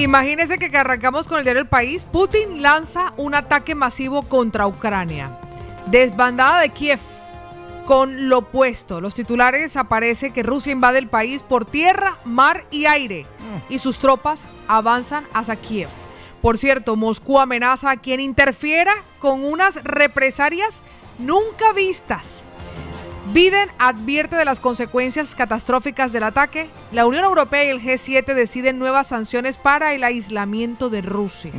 Imagínense 0.00 0.58
que 0.58 0.76
arrancamos 0.76 1.28
con 1.28 1.38
el 1.38 1.44
diario 1.44 1.62
El 1.62 1.68
País. 1.68 2.02
Putin 2.02 2.60
lanza 2.60 3.12
un 3.16 3.36
ataque 3.36 3.76
masivo 3.76 4.22
contra 4.24 4.66
Ucrania. 4.66 5.30
Desbandada 5.86 6.62
de 6.62 6.70
Kiev 6.70 6.98
con 7.86 8.28
lo 8.28 8.38
opuesto. 8.38 9.00
Los 9.00 9.14
titulares 9.14 9.76
aparece 9.76 10.32
que 10.32 10.42
Rusia 10.42 10.72
invade 10.72 10.98
el 10.98 11.06
país 11.06 11.44
por 11.44 11.64
tierra, 11.64 12.18
mar 12.24 12.64
y 12.72 12.86
aire 12.86 13.26
y 13.68 13.78
sus 13.78 13.96
tropas 13.96 14.44
avanzan 14.66 15.22
hacia 15.32 15.54
Kiev. 15.54 15.88
Por 16.42 16.58
cierto, 16.58 16.96
Moscú 16.96 17.38
amenaza 17.38 17.92
a 17.92 17.96
quien 17.96 18.18
interfiera 18.18 18.94
con 19.20 19.44
unas 19.44 19.76
represalias 19.84 20.82
nunca 21.20 21.72
vistas. 21.72 22.42
Biden 23.32 23.68
advierte 23.78 24.34
de 24.36 24.44
las 24.44 24.58
consecuencias 24.60 25.34
catastróficas 25.34 26.12
del 26.12 26.24
ataque. 26.24 26.68
La 26.92 27.06
Unión 27.06 27.24
Europea 27.24 27.64
y 27.64 27.68
el 27.68 27.80
G7 27.80 28.34
deciden 28.34 28.78
nuevas 28.78 29.06
sanciones 29.08 29.56
para 29.56 29.94
el 29.94 30.02
aislamiento 30.02 30.90
de 30.90 31.02
Rusia. 31.02 31.52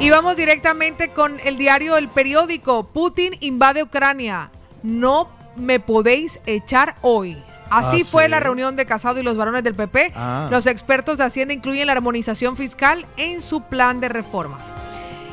Y 0.00 0.10
vamos 0.10 0.36
directamente 0.36 1.08
con 1.08 1.40
el 1.44 1.56
diario 1.56 1.96
El 1.96 2.08
Periódico. 2.08 2.84
Putin 2.84 3.36
invade 3.40 3.82
Ucrania. 3.82 4.50
No 4.84 5.28
me 5.56 5.80
podéis 5.80 6.38
echar 6.46 6.94
hoy. 7.02 7.36
Así 7.68 8.02
Ah, 8.02 8.08
fue 8.08 8.24
sí. 8.24 8.30
la 8.30 8.40
reunión 8.40 8.76
de 8.76 8.86
Casado 8.86 9.18
y 9.18 9.24
los 9.24 9.36
varones 9.36 9.64
del 9.64 9.74
PP. 9.74 10.12
Ah. 10.14 10.46
Los 10.50 10.66
expertos 10.66 11.18
de 11.18 11.24
Hacienda 11.24 11.52
incluyen 11.52 11.88
la 11.88 11.92
armonización 11.94 12.56
fiscal 12.56 13.04
en 13.16 13.42
su 13.42 13.62
plan 13.62 14.00
de 14.00 14.08
reformas. 14.08 14.60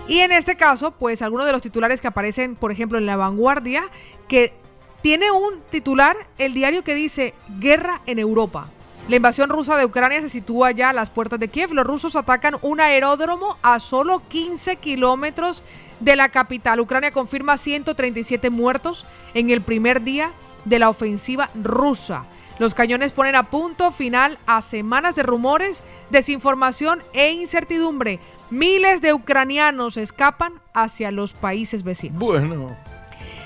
Y 0.08 0.20
en 0.20 0.32
este 0.32 0.56
caso, 0.56 0.92
pues 0.92 1.22
algunos 1.22 1.46
de 1.46 1.52
los 1.52 1.62
titulares 1.62 2.00
que 2.00 2.08
aparecen, 2.08 2.56
por 2.56 2.72
ejemplo, 2.72 2.98
en 2.98 3.06
La 3.06 3.16
Vanguardia, 3.16 3.86
que 4.28 4.54
tiene 5.02 5.32
un 5.32 5.62
titular, 5.72 6.16
el 6.38 6.54
diario 6.54 6.84
que 6.84 6.94
dice 6.94 7.34
Guerra 7.60 8.02
en 8.06 8.20
Europa. 8.20 8.70
La 9.08 9.18
invasión 9.18 9.50
rusa 9.50 9.78
de 9.78 9.86
Ucrania 9.86 10.22
se 10.22 10.30
sitúa 10.30 10.72
ya 10.72 10.90
a 10.90 10.94
las 10.94 11.12
puertas 11.12 11.40
de 11.40 11.48
Kiev. 11.48 11.74
Los 11.74 11.86
rusos 11.86 12.16
atacan 12.16 12.58
un 12.64 12.80
aeródromo 12.80 13.58
a 13.62 13.80
solo 13.80 14.24
15 14.30 14.78
kilómetros 14.78 15.62
de 16.00 16.16
la 16.16 16.30
capital. 16.30 16.80
Ucrania 16.80 17.12
confirma 17.12 17.58
137 17.58 18.50
muertos 18.50 19.06
en 19.36 19.52
el 19.52 19.62
primer 19.62 20.04
día 20.04 20.32
de 20.66 20.80
la 20.80 20.90
ofensiva 20.90 21.52
rusa. 21.54 22.26
Los 22.58 22.74
cañones 22.74 23.12
ponen 23.12 23.36
a 23.36 23.50
punto 23.50 23.92
final 23.92 24.40
a 24.48 24.62
semanas 24.62 25.14
de 25.14 25.24
rumores, 25.24 25.84
desinformación 26.10 27.04
e 27.14 27.32
incertidumbre. 27.32 28.20
Miles 28.50 29.02
de 29.02 29.14
ucranianos 29.14 29.98
escapan 29.98 30.54
hacia 30.74 31.12
los 31.12 31.34
países 31.34 31.84
vecinos. 31.84 32.20
Bueno. 32.20 32.68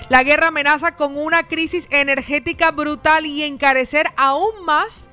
La 0.08 0.24
guerra 0.24 0.48
amenaza 0.48 0.96
con 0.96 1.16
una 1.16 1.44
crisis 1.44 1.86
energética 1.90 2.72
brutal 2.72 3.26
y 3.26 3.44
encarecer 3.44 4.08
aún 4.16 4.64
más 4.64 5.06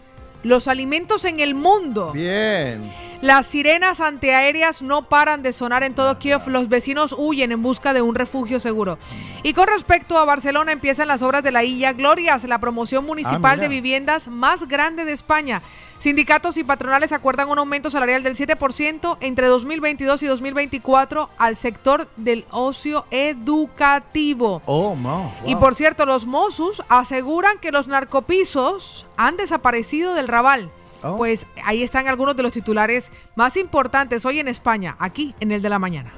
los 0.43 0.67
alimentos 0.67 1.23
en 1.25 1.39
el 1.39 1.55
mundo. 1.55 2.11
Bien. 2.11 2.91
Las 3.21 3.47
sirenas 3.47 3.99
antiaéreas 3.99 4.83
no 4.83 5.09
paran 5.09 5.41
de 5.41 5.51
sonar 5.51 5.83
en 5.83 5.95
todo 5.95 6.19
Kiev. 6.19 6.47
Los 6.47 6.69
vecinos 6.69 7.15
huyen 7.17 7.51
en 7.51 7.63
busca 7.63 7.93
de 7.93 8.01
un 8.03 8.13
refugio 8.13 8.59
seguro. 8.59 8.99
Y 9.41 9.53
con 9.53 9.67
respecto 9.67 10.19
a 10.19 10.25
Barcelona, 10.25 10.71
empiezan 10.71 11.07
las 11.07 11.23
obras 11.23 11.43
de 11.43 11.51
la 11.51 11.63
Illa 11.63 11.93
Glorias, 11.93 12.43
la 12.43 12.59
promoción 12.59 13.05
municipal 13.05 13.57
mira. 13.57 13.61
de 13.61 13.67
viviendas 13.69 14.27
más 14.27 14.67
grande 14.67 15.03
de 15.03 15.13
España. 15.13 15.63
Sindicatos 15.99 16.57
y 16.57 16.63
patronales 16.63 17.11
acuerdan 17.11 17.49
un 17.49 17.57
aumento 17.57 17.89
salarial 17.89 18.21
del 18.21 18.35
7% 18.35 19.17
entre 19.19 19.47
2022 19.47 20.21
y 20.23 20.27
2024 20.27 21.29
al 21.37 21.55
sector 21.55 22.07
del 22.17 22.45
ocio 22.51 23.05
educativo. 23.09 24.61
Oh, 24.65 24.95
no. 24.95 25.31
Y 25.45 25.55
por 25.55 25.73
cierto, 25.73 26.05
los 26.05 26.27
Mossos 26.27 26.83
aseguran 26.87 27.57
que 27.59 27.71
los 27.71 27.87
narcopisos 27.87 29.07
han 29.17 29.37
desaparecido 29.37 30.13
del 30.13 30.27
Raval. 30.27 30.69
Oh. 31.01 31.17
Pues 31.17 31.47
ahí 31.63 31.81
están 31.81 32.07
algunos 32.07 32.35
de 32.35 32.43
los 32.43 32.53
titulares 32.53 33.11
más 33.35 33.57
importantes 33.57 34.23
hoy 34.25 34.39
en 34.39 34.47
España, 34.47 34.95
aquí 34.99 35.33
en 35.39 35.51
el 35.51 35.63
de 35.63 35.69
la 35.69 35.79
mañana. 35.79 36.13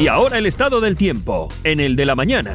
Y 0.00 0.06
ahora 0.06 0.38
el 0.38 0.46
estado 0.46 0.80
del 0.80 0.96
tiempo, 0.96 1.48
en 1.64 1.80
el 1.80 1.96
de 1.96 2.06
la 2.06 2.14
mañana. 2.14 2.54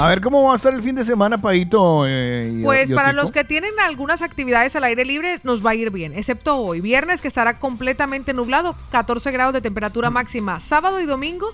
A 0.00 0.08
ver 0.08 0.22
cómo 0.22 0.42
va 0.44 0.54
a 0.54 0.56
estar 0.56 0.72
el 0.72 0.82
fin 0.82 0.94
de 0.94 1.04
semana, 1.04 1.38
Paito. 1.38 2.06
eh, 2.08 2.60
Pues 2.64 2.90
para 2.90 3.12
los 3.12 3.30
que 3.30 3.44
tienen 3.44 3.72
algunas 3.84 4.22
actividades 4.22 4.74
al 4.74 4.84
aire 4.84 5.04
libre 5.04 5.40
nos 5.42 5.64
va 5.64 5.70
a 5.70 5.74
ir 5.74 5.90
bien, 5.90 6.14
excepto 6.14 6.56
hoy, 6.56 6.80
viernes 6.80 7.20
que 7.20 7.28
estará 7.28 7.58
completamente 7.58 8.32
nublado, 8.32 8.74
14 8.92 9.30
grados 9.30 9.52
de 9.52 9.60
temperatura 9.60 10.08
máxima. 10.08 10.58
Sábado 10.58 11.00
y 11.00 11.06
domingo 11.06 11.48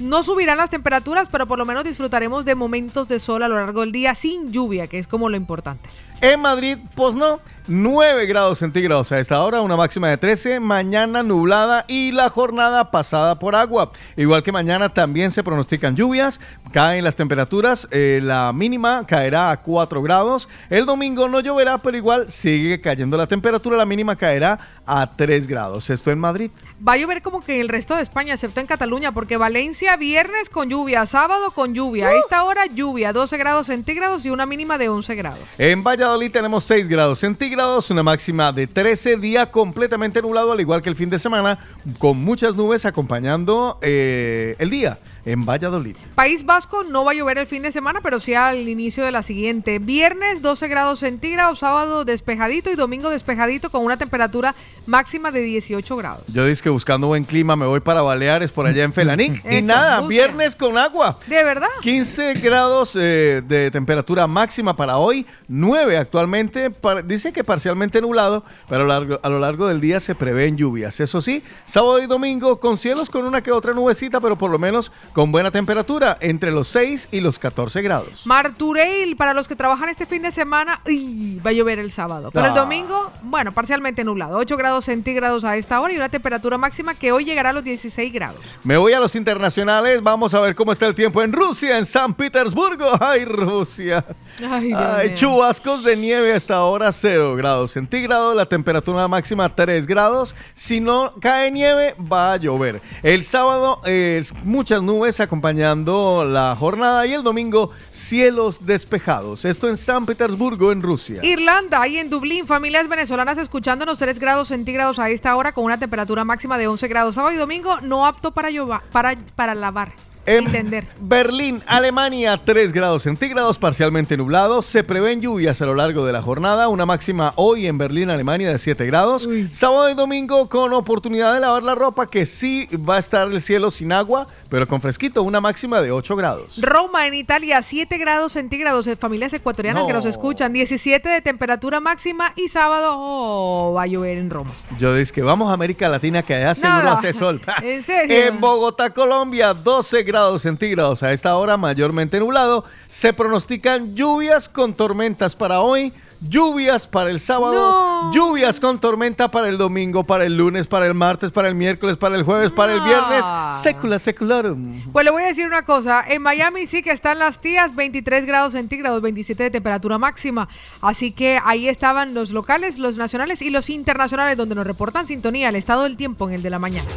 no 0.00 0.22
subirán 0.22 0.56
las 0.56 0.70
temperaturas, 0.70 1.28
pero 1.30 1.46
por 1.46 1.58
lo 1.58 1.66
menos 1.66 1.84
disfrutaremos 1.84 2.46
de 2.46 2.54
momentos 2.54 3.08
de 3.08 3.20
sol 3.20 3.42
a 3.42 3.48
lo 3.48 3.56
largo 3.56 3.82
del 3.82 3.92
día 3.92 4.14
sin 4.14 4.50
lluvia, 4.52 4.86
que 4.86 4.98
es 4.98 5.06
como 5.06 5.28
lo 5.28 5.36
importante. 5.36 5.88
En 6.22 6.38
Madrid, 6.38 6.78
pues 6.94 7.16
no, 7.16 7.40
9 7.66 8.26
grados 8.26 8.58
centígrados 8.58 9.12
a 9.12 9.20
esta 9.20 9.42
hora, 9.42 9.60
una 9.60 9.76
máxima 9.76 10.08
de 10.08 10.16
13, 10.16 10.60
mañana 10.60 11.22
nublada 11.22 11.84
y 11.86 12.12
la 12.12 12.28
jornada 12.28 12.90
pasada 12.90 13.38
por 13.38 13.54
agua. 13.54 13.92
Igual 14.16 14.42
que 14.42 14.52
mañana 14.52 14.88
también 14.88 15.30
se 15.32 15.44
pronostican 15.44 15.96
lluvias, 15.96 16.40
caen 16.72 17.04
las 17.04 17.16
temperaturas, 17.16 17.88
eh, 17.90 18.20
la 18.22 18.52
mínima 18.52 19.06
caerá 19.06 19.50
a 19.50 19.62
4 19.62 20.02
grados, 20.02 20.48
el 20.70 20.86
domingo 20.86 21.28
no 21.28 21.40
lloverá, 21.40 21.78
pero 21.78 21.96
igual 21.96 22.30
sigue 22.30 22.80
cayendo 22.80 23.16
la 23.16 23.26
temperatura, 23.26 23.76
la 23.76 23.84
mínima 23.84 24.16
caerá 24.16 24.58
a 24.84 25.10
3 25.10 25.46
grados. 25.46 25.88
Esto 25.90 26.10
en 26.10 26.18
Madrid. 26.18 26.50
Va 26.86 26.94
a 26.94 26.96
llover 26.96 27.22
como 27.22 27.42
que 27.42 27.54
en 27.54 27.60
el 27.60 27.68
resto 27.68 27.94
de 27.94 28.02
España, 28.02 28.34
excepto 28.34 28.60
en 28.60 28.66
Cataluña, 28.66 29.12
porque 29.12 29.36
Valencia 29.36 29.96
viernes 29.96 30.48
con 30.48 30.68
lluvia, 30.68 31.06
sábado 31.06 31.52
con 31.52 31.74
lluvia, 31.74 32.08
a 32.08 32.14
esta 32.14 32.42
hora 32.42 32.66
lluvia, 32.66 33.12
12 33.12 33.36
grados 33.36 33.68
centígrados 33.68 34.26
y 34.26 34.30
una 34.30 34.46
mínima 34.46 34.78
de 34.78 34.88
11 34.88 35.14
grados. 35.14 35.40
En 35.58 35.84
Valladolid 35.84 36.11
tenemos 36.30 36.64
6 36.64 36.88
grados 36.88 37.20
centígrados, 37.20 37.90
una 37.90 38.02
máxima 38.02 38.52
de 38.52 38.66
13, 38.66 39.16
día 39.16 39.50
completamente 39.50 40.20
nublado, 40.20 40.52
al 40.52 40.60
igual 40.60 40.82
que 40.82 40.90
el 40.90 40.96
fin 40.96 41.08
de 41.08 41.18
semana, 41.18 41.58
con 41.98 42.18
muchas 42.18 42.54
nubes 42.54 42.84
acompañando 42.84 43.78
eh, 43.80 44.54
el 44.58 44.70
día 44.70 44.98
en 45.24 45.44
Valladolid. 45.44 45.96
País 46.14 46.44
Vasco 46.44 46.84
no 46.84 47.04
va 47.04 47.12
a 47.12 47.14
llover 47.14 47.38
el 47.38 47.46
fin 47.46 47.62
de 47.62 47.72
semana, 47.72 48.00
pero 48.02 48.20
sí 48.20 48.34
al 48.34 48.68
inicio 48.68 49.04
de 49.04 49.12
la 49.12 49.22
siguiente. 49.22 49.78
Viernes 49.78 50.42
12 50.42 50.68
grados 50.68 51.00
centígrados, 51.00 51.60
sábado 51.60 52.04
despejadito 52.04 52.70
y 52.70 52.74
domingo 52.74 53.10
despejadito 53.10 53.70
con 53.70 53.84
una 53.84 53.96
temperatura 53.96 54.54
máxima 54.86 55.30
de 55.30 55.40
18 55.40 55.96
grados. 55.96 56.24
Yo 56.28 56.44
dije 56.44 56.62
que 56.62 56.70
buscando 56.70 57.06
buen 57.06 57.24
clima 57.24 57.56
me 57.56 57.66
voy 57.66 57.80
para 57.80 58.02
Baleares 58.02 58.50
por 58.50 58.66
allá 58.66 58.84
en 58.84 58.92
Felanic. 58.92 59.44
y 59.50 59.62
nada, 59.62 60.00
viernes 60.06 60.56
con 60.56 60.76
agua. 60.78 61.18
¿De 61.26 61.42
verdad? 61.44 61.68
15 61.80 62.34
grados 62.34 62.96
eh, 62.96 63.42
de 63.46 63.70
temperatura 63.70 64.26
máxima 64.26 64.76
para 64.76 64.98
hoy, 64.98 65.26
9 65.48 65.96
actualmente. 65.96 66.70
Dice 67.04 67.32
que 67.32 67.44
parcialmente 67.44 68.00
nublado, 68.00 68.44
pero 68.68 68.82
a 68.82 68.84
lo, 68.84 68.88
largo, 68.88 69.20
a 69.22 69.28
lo 69.28 69.38
largo 69.38 69.68
del 69.68 69.80
día 69.80 70.00
se 70.00 70.14
prevén 70.14 70.56
lluvias. 70.56 71.00
Eso 71.00 71.20
sí, 71.20 71.42
sábado 71.64 72.02
y 72.02 72.06
domingo 72.06 72.60
con 72.60 72.78
cielos 72.78 73.10
con 73.10 73.24
una 73.24 73.42
que 73.42 73.52
otra 73.52 73.72
nubecita, 73.72 74.20
pero 74.20 74.36
por 74.36 74.50
lo 74.50 74.58
menos 74.58 74.90
con 75.12 75.30
buena 75.32 75.50
temperatura, 75.50 76.16
entre 76.20 76.50
los 76.50 76.68
6 76.68 77.08
y 77.12 77.20
los 77.20 77.38
14 77.38 77.82
grados. 77.82 78.22
Martureil, 78.24 79.16
para 79.16 79.34
los 79.34 79.46
que 79.48 79.56
trabajan 79.56 79.88
este 79.88 80.06
fin 80.06 80.22
de 80.22 80.30
semana, 80.30 80.80
¡ay! 80.86 81.38
va 81.44 81.50
a 81.50 81.52
llover 81.52 81.78
el 81.78 81.90
sábado. 81.90 82.30
Pero 82.32 82.46
el 82.46 82.52
Ah. 82.52 82.60
domingo, 82.60 83.10
bueno, 83.22 83.52
parcialmente 83.52 84.04
nublado. 84.04 84.38
8 84.38 84.56
grados 84.56 84.84
centígrados 84.86 85.44
a 85.44 85.56
esta 85.56 85.80
hora 85.80 85.92
y 85.92 85.96
una 85.96 86.08
temperatura 86.08 86.56
máxima 86.58 86.94
que 86.94 87.12
hoy 87.12 87.24
llegará 87.24 87.50
a 87.50 87.52
los 87.52 87.64
16 87.64 88.12
grados. 88.12 88.40
Me 88.64 88.76
voy 88.76 88.92
a 88.94 89.00
los 89.00 89.14
internacionales, 89.14 90.02
vamos 90.02 90.32
a 90.34 90.40
ver 90.40 90.54
cómo 90.54 90.72
está 90.72 90.86
el 90.86 90.94
tiempo 90.94 91.22
en 91.22 91.32
Rusia, 91.32 91.76
en 91.78 91.84
San 91.84 92.14
Petersburgo. 92.14 92.90
¡Ay, 93.00 93.24
Rusia! 93.24 94.04
Ay, 94.48 94.68
Dios 94.68 94.80
Ay, 94.80 95.14
chubascos 95.14 95.84
de 95.84 95.96
nieve 95.96 96.32
hasta 96.32 96.54
ahora 96.56 96.90
0 96.92 97.36
grados 97.36 97.72
centígrados, 97.72 98.34
la 98.34 98.46
temperatura 98.46 99.08
máxima 99.08 99.54
3 99.54 99.86
grados. 99.86 100.34
Si 100.54 100.80
no 100.80 101.14
cae 101.20 101.50
nieve, 101.50 101.94
va 102.00 102.32
a 102.32 102.36
llover. 102.36 102.80
El 103.02 103.24
sábado 103.24 103.80
es 103.84 104.32
muchas 104.44 104.82
nubes 104.82 105.01
acompañando 105.06 106.24
la 106.24 106.56
jornada 106.58 107.06
y 107.06 107.12
el 107.12 107.22
domingo 107.22 107.70
cielos 107.90 108.64
despejados. 108.66 109.44
Esto 109.44 109.68
en 109.68 109.76
San 109.76 110.06
Petersburgo, 110.06 110.72
en 110.72 110.82
Rusia. 110.82 111.24
Irlanda 111.24 111.86
y 111.88 111.98
en 111.98 112.08
Dublín, 112.10 112.46
familias 112.46 112.88
venezolanas 112.88 113.38
escuchándonos 113.38 113.98
3 113.98 114.18
grados 114.18 114.48
centígrados 114.48 114.98
a 114.98 115.10
esta 115.10 115.34
hora 115.36 115.52
con 115.52 115.64
una 115.64 115.78
temperatura 115.78 116.24
máxima 116.24 116.58
de 116.58 116.68
11 116.68 116.88
grados. 116.88 117.14
Sábado 117.16 117.34
y 117.34 117.38
domingo 117.38 117.80
no 117.80 118.06
apto 118.06 118.30
para, 118.32 118.50
llova- 118.50 118.82
para, 118.92 119.14
para 119.36 119.54
lavar. 119.54 119.92
En 120.24 120.44
Entender. 120.46 120.86
Berlín, 121.00 121.64
Alemania, 121.66 122.40
3 122.44 122.72
grados 122.72 123.02
centígrados, 123.02 123.58
parcialmente 123.58 124.16
nublado. 124.16 124.62
Se 124.62 124.84
prevén 124.84 125.20
lluvias 125.20 125.60
a 125.60 125.66
lo 125.66 125.74
largo 125.74 126.06
de 126.06 126.12
la 126.12 126.22
jornada. 126.22 126.68
Una 126.68 126.86
máxima 126.86 127.32
hoy 127.34 127.66
en 127.66 127.76
Berlín, 127.76 128.08
Alemania, 128.08 128.52
de 128.52 128.60
7 128.60 128.86
grados. 128.86 129.28
Sábado 129.50 129.90
y 129.90 129.94
domingo 129.94 130.48
con 130.48 130.72
oportunidad 130.74 131.34
de 131.34 131.40
lavar 131.40 131.64
la 131.64 131.74
ropa, 131.74 132.06
que 132.08 132.24
sí 132.24 132.68
va 132.88 132.96
a 132.96 132.98
estar 133.00 133.26
el 133.32 133.42
cielo 133.42 133.72
sin 133.72 133.90
agua, 133.90 134.28
pero 134.52 134.68
con 134.68 134.82
fresquito. 134.82 135.22
Una 135.22 135.40
máxima 135.40 135.80
de 135.80 135.90
8 135.92 136.14
grados. 136.14 136.52
Roma 136.60 137.06
en 137.06 137.14
Italia, 137.14 137.62
7 137.62 137.96
grados 137.96 138.32
centígrados. 138.32 138.86
eh, 138.86 138.96
Familias 138.96 139.32
ecuatorianas 139.32 139.86
que 139.86 139.92
No. 139.94 139.96
nos 140.00 140.04
escuchan, 140.04 140.52
17 140.52 141.08
de 141.08 141.22
temperatura 141.22 141.80
máxima 141.80 142.34
y 142.36 142.48
sábado 142.48 142.96
oh, 142.98 143.72
va 143.74 143.84
a 143.84 143.86
llover 143.86 144.18
en 144.18 144.28
Roma. 144.28 144.50
Yo 144.78 144.94
dije 144.94 145.10
que 145.10 145.22
vamos 145.22 145.48
a 145.48 145.54
América 145.54 145.88
Latina, 145.88 146.22
que 146.22 146.34
allá 146.34 146.54
seguro 146.54 146.82
Nada. 146.82 146.92
hace 146.92 147.14
sol. 147.14 147.40
¿En 147.62 147.82
serio? 147.82 148.14
En 148.14 148.42
Bogotá, 148.42 148.90
Colombia, 148.90 149.54
12 149.54 150.02
grados 150.02 150.42
centígrados. 150.42 151.02
A 151.02 151.14
esta 151.14 151.34
hora, 151.36 151.56
mayormente 151.56 152.20
nublado. 152.20 152.66
Se 152.88 153.14
pronostican 153.14 153.94
lluvias 153.94 154.50
con 154.50 154.74
tormentas 154.74 155.34
para 155.34 155.60
hoy. 155.62 155.94
Lluvias 156.28 156.86
para 156.86 157.10
el 157.10 157.18
sábado, 157.20 157.52
No. 157.52 158.12
lluvias 158.12 158.60
con 158.60 158.78
tormenta 158.80 159.28
para 159.30 159.48
el 159.48 159.58
domingo, 159.58 160.04
para 160.04 160.24
el 160.24 160.36
lunes, 160.36 160.66
para 160.66 160.86
el 160.86 160.94
martes, 160.94 161.30
para 161.32 161.48
el 161.48 161.54
miércoles, 161.54 161.96
para 161.96 162.14
el 162.14 162.22
jueves, 162.22 162.52
para 162.52 162.72
el 162.74 162.78
No. 162.78 162.84
viernes. 162.84 163.24
Secula, 163.62 163.98
secularum. 163.98 164.80
Pues 164.92 165.04
le 165.04 165.10
voy 165.10 165.24
a 165.24 165.26
decir 165.26 165.46
una 165.46 165.62
cosa, 165.62 166.04
en 166.06 166.22
Miami 166.22 166.66
sí 166.66 166.82
que 166.82 166.92
están 166.92 167.18
las 167.18 167.40
tías, 167.40 167.74
23 167.74 168.24
grados 168.24 168.52
centígrados, 168.52 169.00
27 169.02 169.42
de 169.42 169.50
temperatura 169.50 169.98
máxima, 169.98 170.48
así 170.80 171.10
que 171.12 171.40
ahí 171.44 171.68
estaban 171.68 172.14
los 172.14 172.30
locales, 172.30 172.78
los 172.78 172.96
nacionales 172.96 173.42
y 173.42 173.50
los 173.50 173.68
internacionales 173.68 174.36
donde 174.36 174.54
nos 174.54 174.66
reportan 174.66 175.06
sintonía, 175.06 175.48
el 175.48 175.56
estado 175.56 175.82
del 175.82 175.96
tiempo 175.96 176.28
en 176.28 176.34
el 176.36 176.42
de 176.42 176.50
la 176.50 176.58
mañana. 176.60 176.88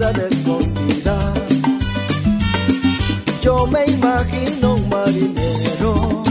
ciudad 0.00 0.18
escondida. 0.32 1.18
Yo 3.42 3.66
me 3.66 3.84
imagino 3.84 4.74
un 4.76 4.88
marinero 4.88 6.22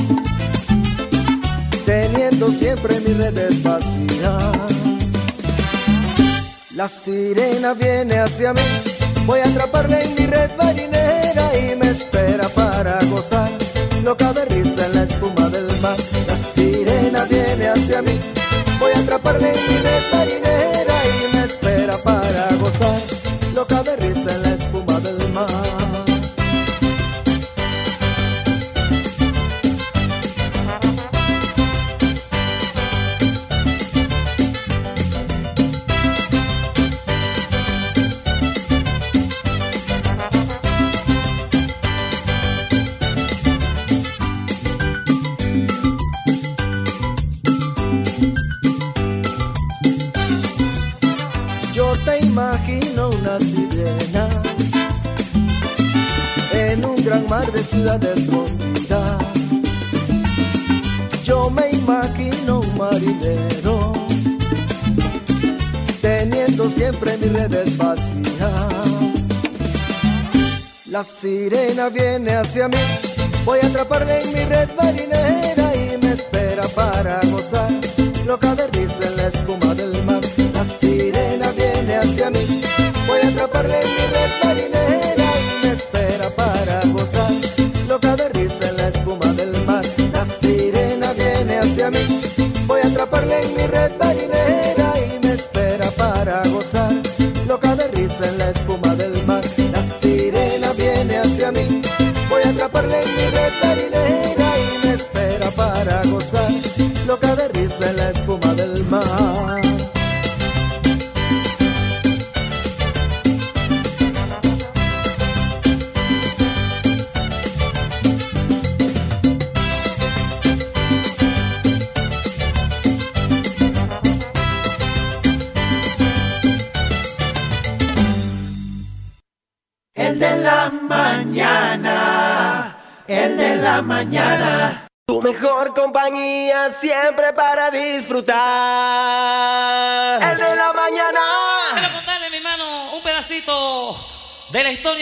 teniendo 1.85 2.51
siempre 2.51 2.99
mis 3.01 3.17
redes 3.17 3.61
vacías. 3.61 4.73
La 6.75 6.87
sirena 6.87 7.73
viene 7.73 8.17
hacia 8.17 8.53
mí, 8.53 8.61
voy 9.27 9.41
a 9.41 9.45
atraparla 9.45 10.01
en 10.01 10.15
mi 10.15 10.25
red 10.25 10.49
marinera 10.57 11.51
y 11.59 11.75
me 11.75 11.89
espera 11.91 12.49
para 12.49 12.99
gozar. 13.05 13.51
Loca 14.03 14.33
de 14.33 14.45
risa 14.45 14.85
en 14.87 14.95
la 14.95 15.03
espuma 15.03 15.49
del 15.49 15.67
mar, 15.81 15.97
la 16.27 16.35
sirena 16.35 17.25
viene 17.25 17.67
hacia 17.67 18.01
mí, 18.01 18.17
voy 18.79 18.91
a 18.95 18.99
atraparla 18.99 19.47
en 19.47 19.53
mi 19.53 19.77
red 19.77 20.03
marinera. 20.11 20.48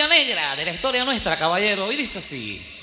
negra 0.05 0.55
de 0.55 0.65
la 0.65 0.71
historia 0.71 1.03
nuestra, 1.05 1.37
caballero, 1.37 1.91
y 1.91 1.95
dice 1.95 2.19
así. 2.19 2.76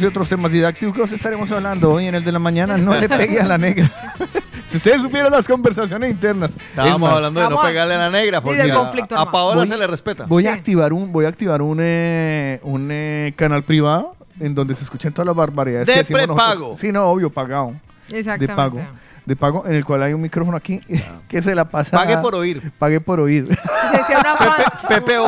Y 0.00 0.06
otros 0.06 0.28
temas 0.28 0.50
didácticos 0.52 1.12
estaremos 1.12 1.50
hablando 1.50 1.90
hoy 1.90 2.06
en 2.06 2.14
el 2.14 2.24
de 2.24 2.32
la 2.32 2.38
mañana. 2.38 2.76
No 2.78 2.98
le 2.98 3.08
pegue 3.08 3.40
a 3.40 3.44
la 3.46 3.58
negra. 3.58 3.90
si 4.66 4.76
ustedes 4.78 5.02
supieran 5.02 5.30
las 5.32 5.46
conversaciones 5.46 6.10
internas. 6.10 6.52
Estábamos 6.56 6.94
Es 6.94 7.00
más, 7.00 7.12
hablando 7.16 7.40
de 7.40 7.48
no 7.50 7.60
pegarle 7.60 7.94
a 7.94 7.98
la 7.98 8.10
negra, 8.10 8.40
porque 8.40 8.62
del 8.62 8.70
a, 8.70 8.74
conflicto 8.74 9.18
a. 9.18 9.30
Paola 9.30 9.56
Voy- 9.60 9.68
se 9.68 9.76
le 9.76 9.86
respeta. 9.86 10.24
Voy 10.26 10.46
a 10.46 10.52
Sí. 10.52 10.58
activar 10.58 10.92
un, 10.92 11.12
voy 11.12 11.24
a 11.24 11.28
activar 11.28 11.60
un, 11.60 11.78
eh, 11.80 12.60
un 12.62 12.88
eh, 12.90 13.34
canal 13.36 13.64
privado 13.64 14.16
en 14.40 14.54
donde 14.54 14.74
se 14.74 14.84
escuchen 14.84 15.12
todas 15.12 15.26
las 15.26 15.36
barbaridades 15.36 15.86
De 15.86 15.92
que 15.92 15.98
decimos 16.00 16.22
prepago. 16.22 16.54
nosotros. 16.54 16.78
Sí, 16.78 16.90
no, 16.92 17.04
obvio, 17.04 17.28
pagado. 17.30 17.74
De 18.08 18.18
Exactamente. 18.18 18.54
pago. 18.54 18.80
De 19.24 19.36
pago, 19.36 19.64
en 19.68 19.74
el 19.74 19.84
cual 19.84 20.02
hay 20.02 20.12
un 20.14 20.20
micrófono 20.20 20.56
aquí 20.56 20.80
que 21.28 21.42
se 21.42 21.54
la 21.54 21.66
pasa. 21.66 21.96
Pague 21.96 22.16
por 22.18 22.34
oír. 22.34 22.72
Pague 22.76 23.00
por 23.00 23.20
oír. 23.20 23.46
Se 23.92 23.98
decía 23.98 24.18
una 24.18 24.34
fans, 24.34 24.82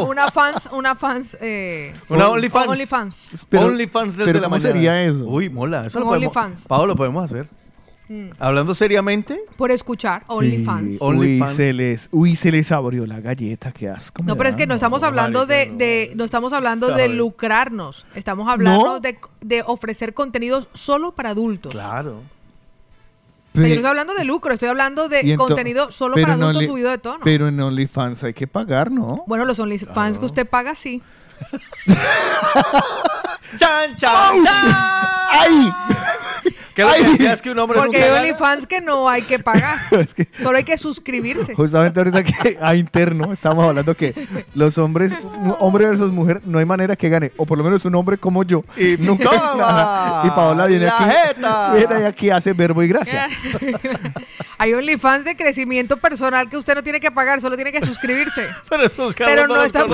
una 0.08 0.30
fans, 0.32 0.68
una 0.72 0.94
fans, 0.96 1.38
eh, 1.40 1.92
Una 2.08 2.28
OnlyFans. 2.28 2.66
OnlyFans. 2.68 3.23
Pero- 3.58 3.66
OnlyFans 3.72 4.16
desde 4.16 4.24
pero 4.24 4.40
la 4.40 4.46
¿cómo 4.46 4.56
mañana. 4.56 4.72
sería 4.74 5.02
eso? 5.04 5.24
Uy, 5.26 5.48
mola. 5.50 5.86
Eso 5.86 5.98
Un 5.98 6.04
lo 6.04 6.10
podemos, 6.10 6.36
OnlyFans. 6.36 6.66
Paola, 6.66 6.86
lo 6.88 6.96
podemos 6.96 7.24
hacer. 7.24 7.48
Mm. 8.06 8.28
Hablando 8.38 8.74
seriamente, 8.74 9.40
Por 9.56 9.70
escuchar 9.70 10.24
OnlyFans. 10.26 10.94
Sí. 10.96 10.98
OnlyFans. 11.00 11.50
Uy, 11.52 11.56
se 11.56 11.72
les, 11.72 12.08
uy, 12.12 12.36
se 12.36 12.52
les 12.52 12.70
abrió 12.70 13.06
la 13.06 13.20
galleta, 13.20 13.72
qué 13.72 13.88
asco. 13.88 14.22
No, 14.22 14.36
pero 14.36 14.50
es 14.50 14.56
que 14.56 14.66
no 14.66 14.74
estamos 14.74 15.02
hablando 15.02 15.46
de, 15.46 16.12
no 16.14 16.24
estamos 16.24 16.52
hablando 16.52 16.88
de 16.94 17.08
lucrarnos. 17.08 18.04
Estamos 18.14 18.46
hablando 18.48 18.84
¿No? 18.84 19.00
de, 19.00 19.16
de 19.40 19.62
ofrecer 19.66 20.12
contenidos 20.12 20.68
solo 20.74 21.12
para 21.12 21.30
adultos. 21.30 21.72
claro. 21.72 22.20
O 23.56 23.60
sea, 23.60 23.68
yo 23.68 23.74
no 23.76 23.80
estoy 23.82 23.88
hablando 23.90 24.14
de 24.14 24.24
lucro, 24.24 24.52
estoy 24.52 24.68
hablando 24.68 25.08
de 25.08 25.36
contenido 25.36 25.92
solo 25.92 26.16
para 26.16 26.32
adultos 26.34 26.62
Only- 26.62 26.66
subido 26.66 26.90
de 26.90 26.98
tono. 26.98 27.20
Pero 27.22 27.46
en 27.46 27.60
OnlyFans 27.60 28.24
hay 28.24 28.34
que 28.34 28.48
pagar, 28.48 28.90
¿no? 28.90 29.22
bueno, 29.28 29.44
los 29.44 29.60
OnlyFans 29.60 30.18
que 30.18 30.26
usted 30.26 30.44
paga, 30.46 30.74
sí. 30.74 31.00
¡Chan, 33.58 33.96
chan, 33.96 34.44
chan! 34.44 34.74
¡Ay! 35.30 35.72
¿Qué 36.74 36.82
es 36.82 36.88
lo 36.88 36.94
que 36.94 36.98
Ay. 37.04 37.12
decías 37.12 37.40
que 37.42 37.50
un 37.50 37.58
hombre 37.60 37.78
Porque 37.78 37.98
nunca 37.98 38.04
hay 38.06 38.10
gana? 38.10 38.20
OnlyFans 38.22 38.66
que 38.66 38.80
no 38.80 39.08
hay 39.08 39.22
que 39.22 39.38
pagar. 39.38 39.78
Es 39.92 40.12
que 40.14 40.28
Solo 40.42 40.58
hay 40.58 40.64
que 40.64 40.76
suscribirse. 40.76 41.54
justamente 41.54 42.00
ahorita 42.00 42.22
que 42.24 42.58
a 42.62 42.74
interno 42.74 43.32
estamos 43.32 43.66
hablando 43.66 43.94
que 43.96 44.26
los 44.54 44.76
hombres, 44.78 45.12
hombre 45.60 45.86
versus 45.86 46.10
mujer, 46.10 46.40
no 46.44 46.58
hay 46.58 46.64
manera 46.64 46.96
que 46.96 47.08
gane. 47.08 47.30
O 47.36 47.46
por 47.46 47.56
lo 47.58 47.64
menos 47.64 47.84
un 47.84 47.94
hombre 47.94 48.18
como 48.18 48.42
yo. 48.42 48.64
Y 48.76 48.96
nunca 48.98 49.30
toma, 49.30 50.22
Y 50.24 50.30
Paola 50.30 50.66
viene 50.66 50.86
la 50.86 50.96
aquí. 50.98 51.04
jeta. 51.10 51.72
Viene 51.74 52.06
aquí 52.06 52.30
hace 52.30 52.52
verbo 52.52 52.82
y 52.82 52.88
gracia. 52.88 53.28
hay 54.58 54.74
OnlyFans 54.74 55.24
de 55.24 55.36
crecimiento 55.36 55.96
personal 55.98 56.48
que 56.48 56.56
usted 56.56 56.74
no 56.74 56.82
tiene 56.82 56.98
que 57.00 57.10
pagar, 57.12 57.40
solo 57.40 57.54
tiene 57.56 57.70
que 57.72 57.84
suscribirse. 57.84 58.48
Pero 58.68 58.82
esos 58.84 59.14
Pero 59.14 59.46
no, 59.46 59.56
no 59.56 59.62
está-. 59.62 59.84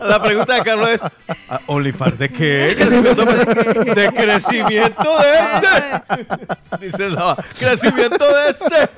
La 0.00 0.20
pregunta 0.22 0.54
de 0.54 0.62
Carlos 0.62 0.88
es: 0.90 1.02
¿ah, 1.48 1.60
¿OnlyFans 1.66 2.18
de 2.18 2.28
qué? 2.28 2.74
¿Crecimiento 2.78 3.24
personal? 3.26 3.94
¿De 3.94 4.08
crecimiento 4.12 4.89
de 5.18 5.38
este? 5.38 6.80
Dice 6.80 7.08
no, 7.10 7.36
crecimiento 7.58 8.24
de 8.34 8.50
este. 8.50 8.90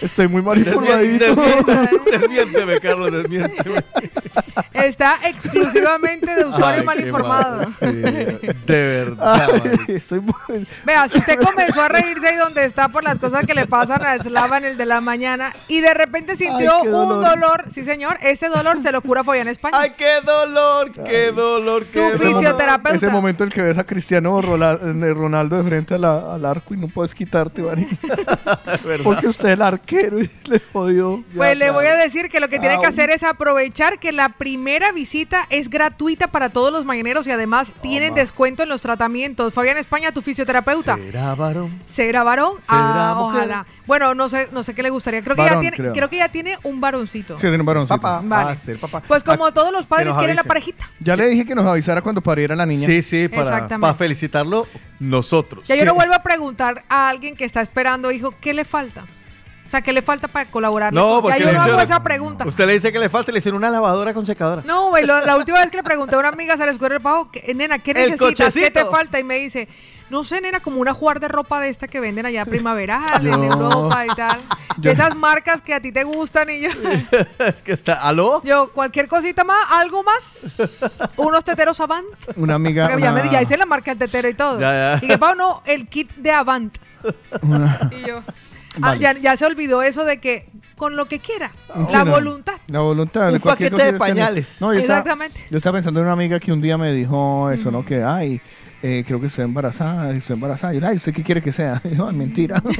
Estoy 0.00 0.28
muy 0.28 0.42
manipuladito. 0.42 1.34
desmiénteme, 2.10 2.80
Carlos, 2.80 3.12
desmiénteme. 3.12 3.84
Está 4.72 5.16
exclusivamente 5.24 6.34
de 6.34 6.44
usuario 6.44 6.80
Ay, 6.80 6.86
mal 6.86 7.00
informado. 7.00 7.66
de 7.80 8.52
verdad. 8.66 9.48
Ay, 9.64 9.94
estoy 9.96 10.20
muy- 10.20 10.66
Vea, 10.84 11.08
si 11.08 11.18
usted 11.18 11.38
comenzó 11.40 11.82
a 11.82 11.88
reírse 11.88 12.28
ahí 12.28 12.36
donde 12.36 12.64
está 12.64 12.88
por 12.88 13.04
las 13.04 13.18
cosas 13.18 13.44
que 13.46 13.54
le 13.54 13.66
pasan 13.66 14.04
a 14.04 14.18
Slava 14.18 14.58
en 14.58 14.64
el 14.64 14.76
de 14.76 14.86
la 14.86 15.00
mañana 15.00 15.52
y 15.68 15.80
de 15.80 15.94
repente 15.94 16.36
sintió 16.36 16.82
Ay, 16.82 16.88
un 16.88 17.20
dolor. 17.20 17.64
sí 17.70 17.84
señor, 17.84 18.18
ese 18.22 18.48
dolor 18.48 18.80
se 18.80 18.92
lo 18.92 19.00
cura 19.02 19.24
Fabián 19.24 19.48
España. 19.48 19.78
¡Ay, 19.78 19.92
qué 19.96 20.20
dolor! 20.24 20.90
¡Qué 20.92 21.32
dolor! 21.32 21.84
Tu 21.84 21.92
¡Qué 21.92 22.00
dolor! 22.00 22.18
fisioterapeuta. 22.18 22.96
Ese 22.96 23.08
momento 23.10 23.44
en 23.44 23.48
el 23.48 23.54
que 23.54 23.62
ves 23.62 23.78
a 23.78 23.84
Cristiano 23.84 24.40
Ronaldo 24.40 25.56
de 25.56 25.62
frente 25.68 25.94
a 25.94 25.98
la- 25.98 26.34
al 26.34 26.44
arco 26.44 26.74
y 26.74 26.76
no 26.76 26.88
puedes 26.88 27.14
quitarte. 27.14 27.62
Porque 29.04 29.26
usted 29.28 29.48
es 29.48 29.54
el 29.54 29.62
arquero 29.62 30.20
y 30.20 30.30
le 30.44 30.60
jodió. 30.72 31.24
Pues 31.36 31.56
le 31.56 31.70
voy 31.70 31.86
a 31.86 31.96
decir 31.96 32.28
que 32.28 32.40
lo 32.40 32.48
que 32.48 32.58
tiene 32.58 32.76
que 32.78 32.86
Au. 32.86 32.88
hacer 32.88 33.10
es 33.10 33.22
aprovechar 33.22 33.98
que 33.98 34.12
la 34.12 34.28
primera 34.30 34.49
visita 34.94 35.46
es 35.50 35.68
gratuita 35.70 36.26
para 36.28 36.50
todos 36.50 36.72
los 36.72 36.84
mañaneros 36.84 37.26
y 37.26 37.30
además 37.30 37.72
tienen 37.82 38.14
descuento 38.14 38.62
en 38.62 38.68
los 38.68 38.82
tratamientos. 38.82 39.52
Fabián 39.54 39.76
España, 39.76 40.12
tu 40.12 40.22
fisioterapeuta. 40.22 40.96
¿Será 40.96 41.34
varón? 41.34 41.80
¿Será 41.86 42.22
varón? 42.22 42.54
¿Será 42.62 43.10
ah, 43.10 43.14
mujer? 43.18 43.36
ojalá. 43.40 43.66
Bueno, 43.86 44.14
no 44.14 44.28
sé, 44.28 44.48
no 44.52 44.62
sé 44.62 44.74
qué 44.74 44.82
le 44.82 44.90
gustaría. 44.90 45.22
Creo 45.22 45.34
que 45.36 45.42
Varón, 45.42 45.56
ya 45.56 45.60
tiene, 45.60 45.76
creo. 45.76 45.92
creo. 45.92 46.10
que 46.10 46.16
ya 46.18 46.28
tiene 46.28 46.58
un 46.62 46.80
varoncito. 46.80 47.36
Sí, 47.36 47.42
tiene 47.42 47.58
un 47.58 47.66
varoncito. 47.66 48.00
Papá, 48.00 48.20
Vale. 48.24 48.44
va 48.44 48.50
a 48.52 48.56
ser 48.56 48.78
papá. 48.78 49.02
Pues 49.06 49.24
como 49.24 49.46
Ah, 49.46 49.52
todos 49.52 49.72
los 49.72 49.86
padres 49.86 50.16
quieren 50.16 50.36
la 50.36 50.44
parejita. 50.44 50.88
Ya 51.00 51.16
le 51.16 51.28
dije 51.28 51.44
que 51.44 51.54
nos 51.54 51.66
avisara 51.66 52.02
cuando 52.02 52.20
pariera 52.20 52.54
la 52.54 52.66
niña. 52.66 52.86
Sí, 52.86 53.02
sí, 53.02 53.28
para 53.28 53.94
felicitarlo 53.94 54.66
nosotros. 54.98 55.66
Ya 55.66 55.74
yo 55.76 55.84
no 55.84 55.94
vuelvo 55.94 56.14
a 56.14 56.22
preguntar 56.22 56.84
a 56.88 57.08
alguien 57.08 57.36
que 57.36 57.44
está 57.44 57.60
esperando, 57.60 58.10
hijo, 58.12 58.34
¿qué 58.40 58.54
le 58.54 58.64
falta? 58.64 59.06
O 59.70 59.72
sea, 59.72 59.82
¿qué 59.82 59.92
le 59.92 60.02
falta 60.02 60.26
para 60.26 60.50
colaborar? 60.50 60.92
No, 60.92 61.18
ya 61.18 61.22
porque 61.22 61.38
yo 61.38 61.46
le 61.46 61.52
no 61.52 61.62
hago 61.62 61.80
esa 61.80 62.02
pregunta. 62.02 62.44
Usted 62.44 62.66
le 62.66 62.72
dice 62.72 62.90
que 62.90 62.98
le 62.98 63.08
falta, 63.08 63.30
le 63.30 63.38
hicieron 63.38 63.58
una 63.58 63.70
lavadora 63.70 64.12
con 64.12 64.26
secadora. 64.26 64.62
No, 64.66 64.88
güey, 64.88 65.06
la 65.06 65.36
última 65.36 65.60
vez 65.60 65.70
que 65.70 65.76
le 65.76 65.84
pregunté 65.84 66.16
a 66.16 66.18
una 66.18 66.30
amiga 66.30 66.56
se 66.56 66.66
le 66.66 66.72
escurrió 66.72 66.96
el 66.96 67.02
pajo, 67.04 67.30
que, 67.30 67.54
nena, 67.54 67.78
¿qué 67.78 67.94
necesitas? 67.94 68.52
¿Qué 68.52 68.72
te 68.72 68.84
falta? 68.86 69.20
Y 69.20 69.22
me 69.22 69.36
dice, 69.36 69.68
no 70.10 70.24
sé, 70.24 70.40
nena, 70.40 70.58
como 70.58 70.80
una 70.80 70.92
jugar 70.92 71.20
de 71.20 71.28
ropa 71.28 71.60
de 71.60 71.68
esta 71.68 71.86
que 71.86 72.00
venden 72.00 72.26
allá 72.26 72.44
primaveral 72.46 73.24
en 73.24 73.30
No. 73.48 73.70
Europa 73.70 74.06
y 74.06 74.08
tal. 74.16 74.40
Yo- 74.78 74.90
De 74.90 74.90
esas 74.90 75.14
marcas 75.14 75.62
que 75.62 75.72
a 75.72 75.78
ti 75.80 75.92
te 75.92 76.02
gustan 76.02 76.50
y 76.50 76.62
yo, 76.62 76.70
es 77.38 77.62
que 77.62 77.70
está. 77.70 77.92
¿Aló? 77.92 78.42
yo, 78.42 78.72
cualquier 78.72 79.06
cosita 79.06 79.44
más, 79.44 79.68
algo 79.70 80.02
más, 80.02 80.60
unos 81.16 81.44
teteros 81.44 81.78
Avant. 81.80 82.08
Una 82.34 82.56
amiga. 82.56 82.88
Porque 82.88 83.04
ya, 83.04 83.12
me, 83.12 83.30
ya 83.30 83.40
hice 83.40 83.56
la 83.56 83.66
marca 83.66 83.92
del 83.94 83.98
tetero 84.00 84.28
y 84.28 84.34
todo. 84.34 84.58
Ya, 84.58 84.98
ya. 85.00 85.04
Y 85.04 85.06
que 85.06 85.16
no, 85.36 85.62
el 85.64 85.86
kit 85.88 86.12
de 86.16 86.32
Avant. 86.32 86.76
Y 87.92 88.08
yo, 88.08 88.22
ah, 88.82 88.94
ya, 88.96 89.12
ya 89.18 89.36
se 89.36 89.44
olvidó 89.46 89.82
eso 89.82 90.04
de 90.04 90.18
que 90.18 90.46
con 90.76 90.96
lo 90.96 91.06
que 91.06 91.18
quiera, 91.18 91.52
Sí, 91.66 91.92
la 91.92 92.04
no. 92.04 92.12
voluntad. 92.12 92.54
La 92.68 92.80
voluntad. 92.80 93.32
Un 93.32 93.38
cualquier 93.40 93.70
paquete 93.72 93.92
de 93.92 93.98
pañales. 93.98 94.56
No, 94.60 94.72
yo 94.72 94.80
estaba- 94.80 95.00
Exactamente. 95.00 95.40
yo 95.50 95.56
estaba 95.58 95.76
pensando 95.76 96.00
en 96.00 96.06
una 96.06 96.12
amiga 96.14 96.40
que 96.40 96.52
un 96.52 96.60
día 96.60 96.78
me 96.78 96.92
dijo 96.92 97.50
eso, 97.50 97.70
¿no? 97.70 97.84
Que, 97.84 98.02
ay, 98.02 98.40
eh, 98.82 99.04
creo 99.06 99.20
que 99.20 99.26
estoy 99.26 99.44
embarazada, 99.44 100.10
estoy 100.12 100.34
embarazada. 100.34 100.74
Y 100.74 100.80
yo, 100.80 100.86
ay, 100.86 100.96
¿usted 100.96 101.12
qué 101.12 101.22
quiere 101.22 101.42
que 101.42 101.52
sea? 101.52 101.80
Y 101.84 101.96
yo, 101.96 102.08
"Ay, 102.08 102.16
mentira. 102.16 102.62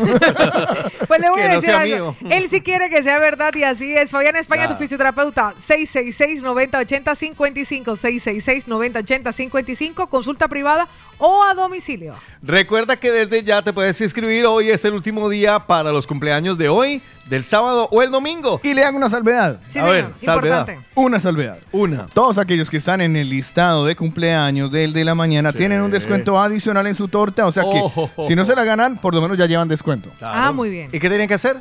Pues 1.09 1.21
le 1.21 1.29
voy 1.31 1.39
Que 1.41 1.45
a 1.45 1.49
no 1.49 1.55
decir 1.55 1.71
sea 1.71 1.81
algo. 1.81 2.17
mío. 2.21 2.31
Él 2.31 2.49
sí 2.49 2.61
quiere 2.61 2.89
que 2.89 3.03
sea 3.03 3.19
verdad 3.19 3.53
y 3.55 3.65
así 3.65 3.93
es. 3.93 4.09
Fabián 4.11 4.37
España, 4.37 4.63
Claro. 4.63 4.77
tu 4.77 4.83
fisioterapeuta. 4.83 5.55
666-9080-55. 5.57 7.97
666-9080-55. 7.97 10.09
Consulta 10.09 10.49
privada 10.49 10.89
o 11.19 11.43
a 11.45 11.55
domicilio. 11.55 12.15
Recuerda 12.43 12.97
que 12.97 13.11
desde 13.11 13.43
ya 13.43 13.63
te 13.63 13.73
puedes 13.73 14.01
inscribir. 14.01 14.47
Hoy 14.47 14.71
es 14.71 14.85
el 14.85 14.95
último 14.95 15.29
día 15.29 15.67
para 15.67 15.93
los 15.93 16.07
cumpleaños 16.07 16.57
de 16.57 16.69
hoy, 16.69 17.03
del 17.27 17.45
sábado 17.45 17.89
o 17.91 18.03
el 18.03 18.11
domingo. 18.11 18.61
y 18.63 18.73
le 18.75 18.85
hago 18.85 18.97
una 18.97 19.11
salvedad. 19.11 19.61
Sí, 19.69 19.79
A 19.79 19.83
señor. 19.83 19.93
ver, 19.93 20.05
salvedad. 20.25 20.59
Importante. 20.61 20.89
Una 20.95 21.21
salvedad. 21.21 21.59
Una. 21.73 22.07
Todos 22.07 22.39
aquellos 22.39 22.71
que 22.71 22.79
están 22.79 23.01
en 23.03 23.17
el 23.17 23.29
listado 23.29 23.85
de 23.85 23.97
cumpleaños 23.97 24.71
del 24.71 24.93
de 24.93 25.05
la 25.05 25.15
mañana 25.15 25.53
tienen 25.53 25.83
un 25.83 25.90
descuento 25.91 26.41
adicional 26.41 26.87
en 26.87 26.95
su 26.95 27.09
torta. 27.09 27.47
O 27.47 27.53
sea 27.53 27.63
que 27.65 27.81
Oh. 27.95 28.11
si 28.27 28.35
no 28.35 28.45
se 28.45 28.55
la 28.55 28.65
ganan, 28.65 28.99
por 28.99 29.15
lo 29.15 29.21
menos 29.21 29.37
ya 29.39 29.47
llevan 29.47 29.69
descuento. 29.69 30.11
Ah, 30.21 30.53
muy 30.53 30.71
bien. 30.71 30.89
¿Y 30.93 30.99
qué 30.99 31.09
tienen 31.09 31.27
que 31.29 31.35
hacer? 31.35 31.61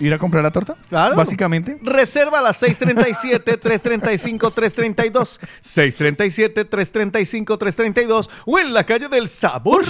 ¿Ir 0.00 0.14
a 0.14 0.18
comprar 0.18 0.44
la 0.44 0.50
torta? 0.50 0.76
Claro. 0.88 1.14
Básicamente. 1.16 1.78
Reserva 1.82 2.38
a 2.38 2.42
las 2.42 2.62
637-335-332. 2.62 5.38
637-335-332 5.64 8.28
o 8.46 8.58
en 8.58 8.72
la 8.72 8.84
calle 8.84 9.08
del 9.08 9.28
Sabor. 9.28 9.84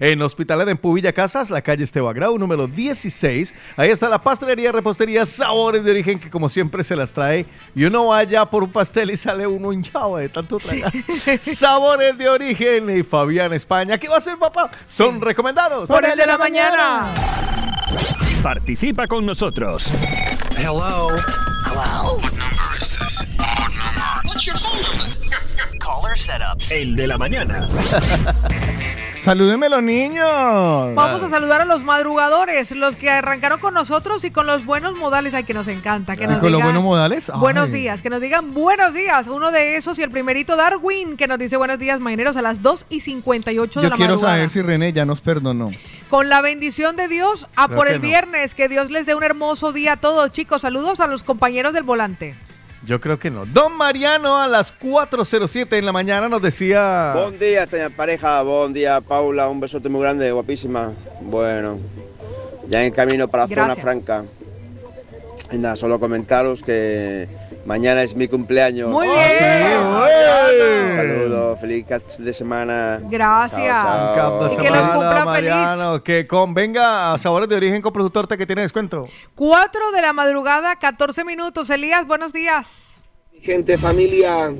En 0.00 0.20
Hospital 0.22 0.68
en 0.68 0.78
Pubilla 0.78 1.12
Casas, 1.12 1.50
la 1.50 1.62
calle 1.62 1.84
Esteban 1.84 2.14
Grau, 2.14 2.36
número 2.38 2.66
16. 2.66 3.54
Ahí 3.76 3.90
está 3.90 4.08
la 4.08 4.22
pastelería, 4.22 4.72
repostería, 4.72 5.24
sabores 5.26 5.84
de 5.84 5.90
origen 5.90 6.18
que 6.18 6.30
como 6.30 6.48
siempre 6.48 6.82
se 6.82 6.96
las 6.96 7.12
trae. 7.12 7.44
Y 7.74 7.84
uno 7.84 8.06
va 8.06 8.18
allá 8.18 8.46
por 8.46 8.64
un 8.64 8.72
pastel 8.72 9.10
y 9.10 9.16
sale 9.16 9.46
uno 9.46 9.72
hinchado 9.72 10.16
de 10.16 10.28
tanto 10.28 10.58
tragar. 10.58 10.92
sabores 11.54 12.18
de 12.18 12.28
origen 12.28 12.98
y 12.98 13.02
Fabián 13.02 13.52
España. 13.52 13.98
¿Qué 13.98 14.08
va 14.08 14.16
a 14.16 14.18
hacer 14.18 14.38
papá? 14.38 14.70
Son 14.86 15.20
recomendados. 15.20 15.88
Por 15.88 16.04
el 16.04 16.16
de 16.16 16.26
la 16.26 16.38
mañana. 16.38 17.12
Participa 18.42 19.06
con 19.06 19.26
nosotros. 19.26 19.90
Hello. 20.56 21.08
Hello. 21.64 22.18
What 22.18 22.32
number 22.38 22.80
is 22.80 22.98
this? 22.98 23.26
What's 24.24 24.46
your 24.46 24.56
phone 24.56 24.80
number? 24.80 25.17
Caller 25.88 26.18
setups. 26.18 26.70
El 26.72 26.96
de 26.96 27.06
la 27.06 27.16
mañana. 27.16 27.66
¡Salúdenme 29.18 29.68
los 29.68 29.82
niños! 29.82 30.24
Vamos 30.94 31.22
a 31.22 31.28
saludar 31.28 31.60
a 31.60 31.64
los 31.64 31.82
madrugadores, 31.82 32.70
los 32.72 32.94
que 32.94 33.10
arrancaron 33.10 33.58
con 33.58 33.74
nosotros 33.74 34.22
y 34.24 34.30
con 34.30 34.46
los 34.46 34.64
buenos 34.64 34.96
modales. 34.96 35.34
Ay, 35.34 35.44
que 35.44 35.54
nos 35.54 35.66
encanta. 35.66 36.16
Que 36.16 36.24
¿Y 36.24 36.26
nos 36.28 36.40
con 36.40 36.52
los 36.52 36.62
buenos 36.62 36.82
modales? 36.84 37.28
Ay. 37.30 37.40
Buenos 37.40 37.72
días, 37.72 38.00
que 38.00 38.10
nos 38.10 38.20
digan 38.20 38.54
buenos 38.54 38.94
días. 38.94 39.26
Uno 39.26 39.50
de 39.50 39.76
esos 39.76 39.98
y 39.98 40.02
el 40.02 40.10
primerito 40.10 40.56
Darwin, 40.56 41.16
que 41.16 41.26
nos 41.26 41.38
dice 41.38 41.56
buenos 41.56 41.78
días, 41.78 41.98
mañaneros, 42.00 42.36
a 42.36 42.42
las 42.42 42.60
2 42.62 42.86
y 42.90 43.00
58 43.00 43.80
de 43.80 43.84
Yo 43.86 43.90
la 43.90 43.96
quiero 43.96 44.12
madrugada. 44.14 44.34
saber 44.36 44.50
si 44.50 44.62
René 44.62 44.92
ya 44.92 45.04
nos 45.04 45.20
perdonó. 45.20 45.70
Con 46.10 46.28
la 46.28 46.40
bendición 46.40 46.94
de 46.96 47.08
Dios, 47.08 47.48
a 47.56 47.66
Creo 47.66 47.76
por 47.76 47.86
que 47.88 47.94
el 47.94 48.00
no. 48.00 48.06
viernes. 48.06 48.54
Que 48.54 48.68
Dios 48.68 48.90
les 48.90 49.04
dé 49.06 49.14
un 49.14 49.24
hermoso 49.24 49.72
día 49.72 49.94
a 49.94 49.96
todos, 49.96 50.30
chicos. 50.32 50.62
Saludos 50.62 51.00
a 51.00 51.06
los 51.08 51.22
compañeros 51.24 51.74
del 51.74 51.82
volante. 51.82 52.36
Yo 52.86 53.00
creo 53.00 53.18
que 53.18 53.30
no. 53.30 53.44
Don 53.44 53.76
Mariano 53.76 54.38
a 54.38 54.46
las 54.46 54.72
4.07 54.78 55.78
en 55.78 55.84
la 55.84 55.92
mañana 55.92 56.28
nos 56.28 56.40
decía... 56.40 57.12
Buen 57.14 57.38
día, 57.38 57.64
esta 57.64 57.90
pareja. 57.90 58.42
Buen 58.42 58.72
día, 58.72 59.00
Paula. 59.00 59.48
Un 59.48 59.60
besote 59.60 59.88
muy 59.88 60.02
grande, 60.02 60.30
guapísima. 60.30 60.94
Bueno, 61.20 61.78
ya 62.68 62.84
en 62.84 62.92
camino 62.92 63.28
para 63.28 63.48
Zona 63.48 63.64
Gracias. 63.64 63.82
Franca. 63.82 64.24
Y 65.50 65.58
nada, 65.58 65.76
solo 65.76 65.98
comentaros 65.98 66.62
que 66.62 67.28
mañana 67.68 68.02
es 68.02 68.16
mi 68.16 68.26
cumpleaños. 68.26 68.88
Muy 68.90 69.06
Ah, 69.08 70.08
bien. 70.50 70.84
Un 70.84 70.90
saludo, 70.94 71.56
feliz 71.58 71.84
catch 71.86 72.16
de 72.16 72.32
semana. 72.32 72.98
Gracias. 73.04 73.82
Chao, 73.82 74.14
chao. 74.16 74.40
Cap 74.40 74.48
de 74.48 74.54
Y 74.54 74.56
que 74.56 74.70
los 74.70 74.88
cumpla 74.88 75.24
Mariano, 75.26 76.02
que 76.02 76.26
convenga 76.26 77.12
a 77.12 77.18
Sabores 77.18 77.48
de 77.48 77.56
Origen 77.56 77.82
con 77.82 77.92
Productor 77.92 78.26
que 78.26 78.46
tiene 78.46 78.62
descuento. 78.62 79.06
4 79.34 79.92
de 79.92 80.00
la 80.02 80.12
madrugada, 80.14 80.76
14 80.76 81.24
minutos. 81.24 81.68
Elías, 81.68 82.06
buenos 82.06 82.32
días. 82.32 82.94
Gente, 83.42 83.76
familia, 83.76 84.50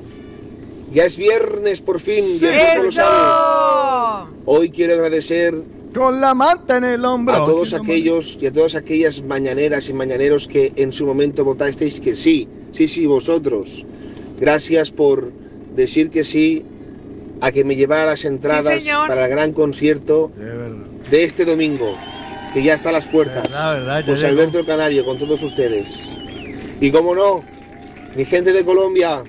ya 0.92 1.04
es 1.04 1.16
viernes 1.16 1.80
por 1.80 1.98
fin, 2.00 2.38
y 2.40 2.44
el 2.44 2.94
lo. 2.94 4.28
Hoy 4.44 4.70
quiero 4.70 4.94
agradecer 4.94 5.54
Con 5.95 6.20
la 6.20 6.34
manta 6.34 6.76
en 6.76 6.84
el 6.84 7.05
hombro. 7.05 7.34
a 7.34 7.45
todos 7.45 7.72
aquellos 7.72 8.39
y 8.41 8.47
a 8.47 8.53
todas 8.53 8.74
aquellas 8.74 9.22
mañaneras 9.22 9.89
y 9.89 9.95
mañaneros 9.95 10.47
que 10.47 10.72
en 10.76 10.93
su 10.93 11.07
momento 11.07 11.45
votasteis 11.45 12.01
que 12.01 12.14
sí, 12.14 12.49
sí, 12.70 12.89
sí, 12.89 13.07
vosotros. 13.07 13.86
Gracias 14.39 14.91
por 14.91 15.32
decir 15.74 16.11
que 16.11 16.24
sí 16.24 16.64
a 17.41 17.53
que 17.53 17.64
me 17.64 17.76
llevara 17.76 18.07
las 18.07 18.24
entradas 18.24 18.84
para 19.07 19.24
el 19.24 19.30
gran 19.30 19.53
concierto 19.53 20.30
de 21.11 21.24
este 21.24 21.45
domingo, 21.45 21.97
que 22.53 22.62
ya 22.62 22.74
está 22.74 22.91
a 22.91 22.93
las 22.93 23.07
puertas. 23.07 23.49
Verdad, 23.51 24.01
ya 24.01 24.07
José 24.07 24.28
llegó. 24.28 24.41
Alberto 24.41 24.66
Canario, 24.66 25.05
con 25.05 25.18
todos 25.18 25.43
ustedes. 25.43 26.09
Y 26.80 26.91
como 26.91 27.14
no, 27.14 27.43
mi 28.14 28.24
gente 28.24 28.53
de 28.53 28.64
Colombia, 28.64 29.24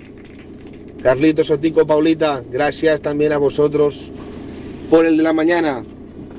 Carlitos, 1.01 1.49
Otico, 1.49 1.87
Paulita, 1.87 2.43
gracias 2.51 3.01
también 3.01 3.31
a 3.31 3.37
vosotros 3.37 4.11
por 4.89 5.05
el 5.05 5.17
de 5.17 5.23
la 5.23 5.33
mañana, 5.33 5.83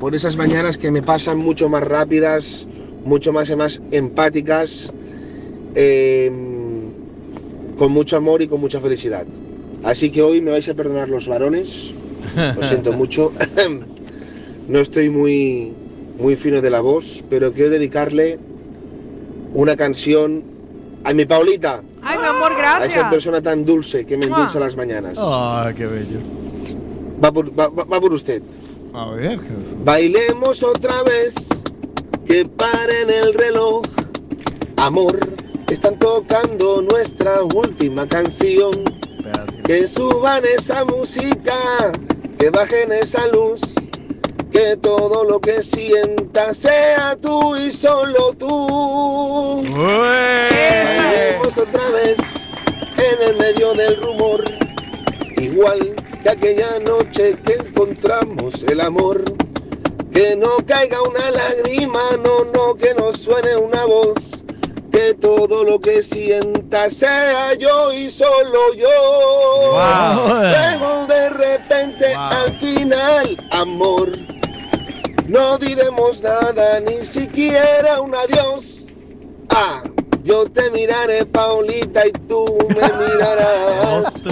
por 0.00 0.14
esas 0.14 0.36
mañanas 0.36 0.78
que 0.78 0.90
me 0.90 1.02
pasan 1.02 1.38
mucho 1.38 1.68
más 1.68 1.84
rápidas, 1.84 2.66
mucho 3.04 3.34
más, 3.34 3.54
más 3.54 3.82
empáticas, 3.92 4.90
eh, 5.74 6.32
con 7.76 7.92
mucho 7.92 8.16
amor 8.16 8.40
y 8.40 8.48
con 8.48 8.60
mucha 8.62 8.80
felicidad. 8.80 9.26
Así 9.84 10.10
que 10.10 10.22
hoy 10.22 10.40
me 10.40 10.50
vais 10.50 10.68
a 10.70 10.74
perdonar 10.74 11.10
los 11.10 11.28
varones, 11.28 11.94
lo 12.34 12.62
siento 12.62 12.92
mucho, 12.94 13.30
no 14.68 14.78
estoy 14.78 15.10
muy, 15.10 15.74
muy 16.18 16.34
fino 16.34 16.62
de 16.62 16.70
la 16.70 16.80
voz, 16.80 17.22
pero 17.28 17.52
quiero 17.52 17.70
dedicarle 17.70 18.38
una 19.52 19.76
canción 19.76 20.42
a 21.04 21.12
mi 21.12 21.26
Paulita, 21.26 21.82
Ay, 22.02 22.18
mi 22.18 22.24
amor, 22.24 22.52
a 22.52 22.54
esa 22.54 22.78
gracias. 22.78 23.10
persona 23.10 23.42
tan 23.42 23.66
dulce 23.66 24.06
que 24.06 24.16
me 24.16 24.24
endulza 24.24 24.58
las 24.60 24.76
mañanas. 24.76 25.18
Ah, 25.20 25.70
qué 25.76 25.86
bello. 25.86 26.20
Va 27.22 27.30
por, 27.30 27.50
va 27.58 28.00
por 28.00 28.12
usted. 28.14 28.42
A 28.92 29.10
ver. 29.10 29.38
Bailemos 29.84 30.62
otra 30.64 31.02
vez, 31.04 31.62
que 32.26 32.44
paren 32.44 33.08
el 33.08 33.34
reloj. 33.34 33.82
Amor, 34.76 35.18
están 35.70 35.96
tocando 35.98 36.82
nuestra 36.82 37.42
última 37.42 38.08
canción. 38.08 38.72
Que 39.64 39.86
suban 39.86 40.42
esa 40.44 40.84
música, 40.86 41.54
que 42.38 42.50
bajen 42.50 42.90
esa 42.90 43.28
luz. 43.28 43.60
Que 44.50 44.76
todo 44.78 45.24
lo 45.24 45.40
que 45.40 45.62
sientas 45.62 46.56
sea 46.56 47.16
tú 47.20 47.56
y 47.56 47.70
solo 47.70 48.34
tú. 48.36 49.62
Bailemos 49.76 51.56
otra 51.56 51.88
vez 51.90 52.18
en 52.98 53.28
el 53.28 53.36
medio 53.38 53.72
del 53.74 53.96
rumor. 54.02 54.42
Igual 55.36 55.94
que 56.36 56.48
aquella 56.50 56.78
noche 56.80 57.36
que 57.44 57.54
encontramos 57.54 58.62
el 58.64 58.80
amor. 58.80 59.24
Que 60.12 60.36
no 60.36 60.48
caiga 60.66 61.00
una 61.02 61.30
lágrima, 61.30 62.00
no, 62.22 62.44
no, 62.52 62.74
que 62.74 62.94
no 62.94 63.12
suene 63.12 63.56
una 63.56 63.84
voz. 63.86 64.44
Que 64.90 65.14
todo 65.14 65.64
lo 65.64 65.80
que 65.80 66.02
sienta 66.02 66.90
sea 66.90 67.54
yo 67.54 67.92
y 67.92 68.10
solo 68.10 68.74
yo. 68.74 69.70
Wow. 69.70 70.42
Luego 70.42 71.06
de 71.06 71.30
repente 71.30 72.12
al 72.14 72.52
final, 72.58 73.36
amor. 73.52 74.10
No 75.28 75.58
diremos 75.58 76.22
nada, 76.22 76.80
ni 76.80 77.04
siquiera 77.04 78.00
un 78.00 78.14
adiós. 78.14 78.88
Ah, 79.50 79.82
yo 80.30 80.44
te 80.50 80.70
miraré, 80.70 81.26
Paulita, 81.26 82.06
y 82.06 82.12
tú 82.28 82.44
me 82.68 82.74
mirarás. 82.76 84.22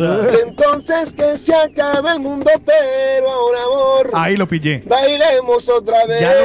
Entonces 0.47 1.15
que 1.15 1.37
se 1.37 1.55
acabe 1.55 2.13
el 2.13 2.21
mundo, 2.21 2.51
pero 2.65 3.29
ahora, 3.29 3.59
amor, 3.67 4.11
Ahí 4.15 4.37
lo 4.37 4.47
pillé. 4.47 4.83
bailemos 4.87 5.69
otra 5.69 6.07
vez. 6.07 6.21
Ya 6.21 6.33
lo 6.33 6.41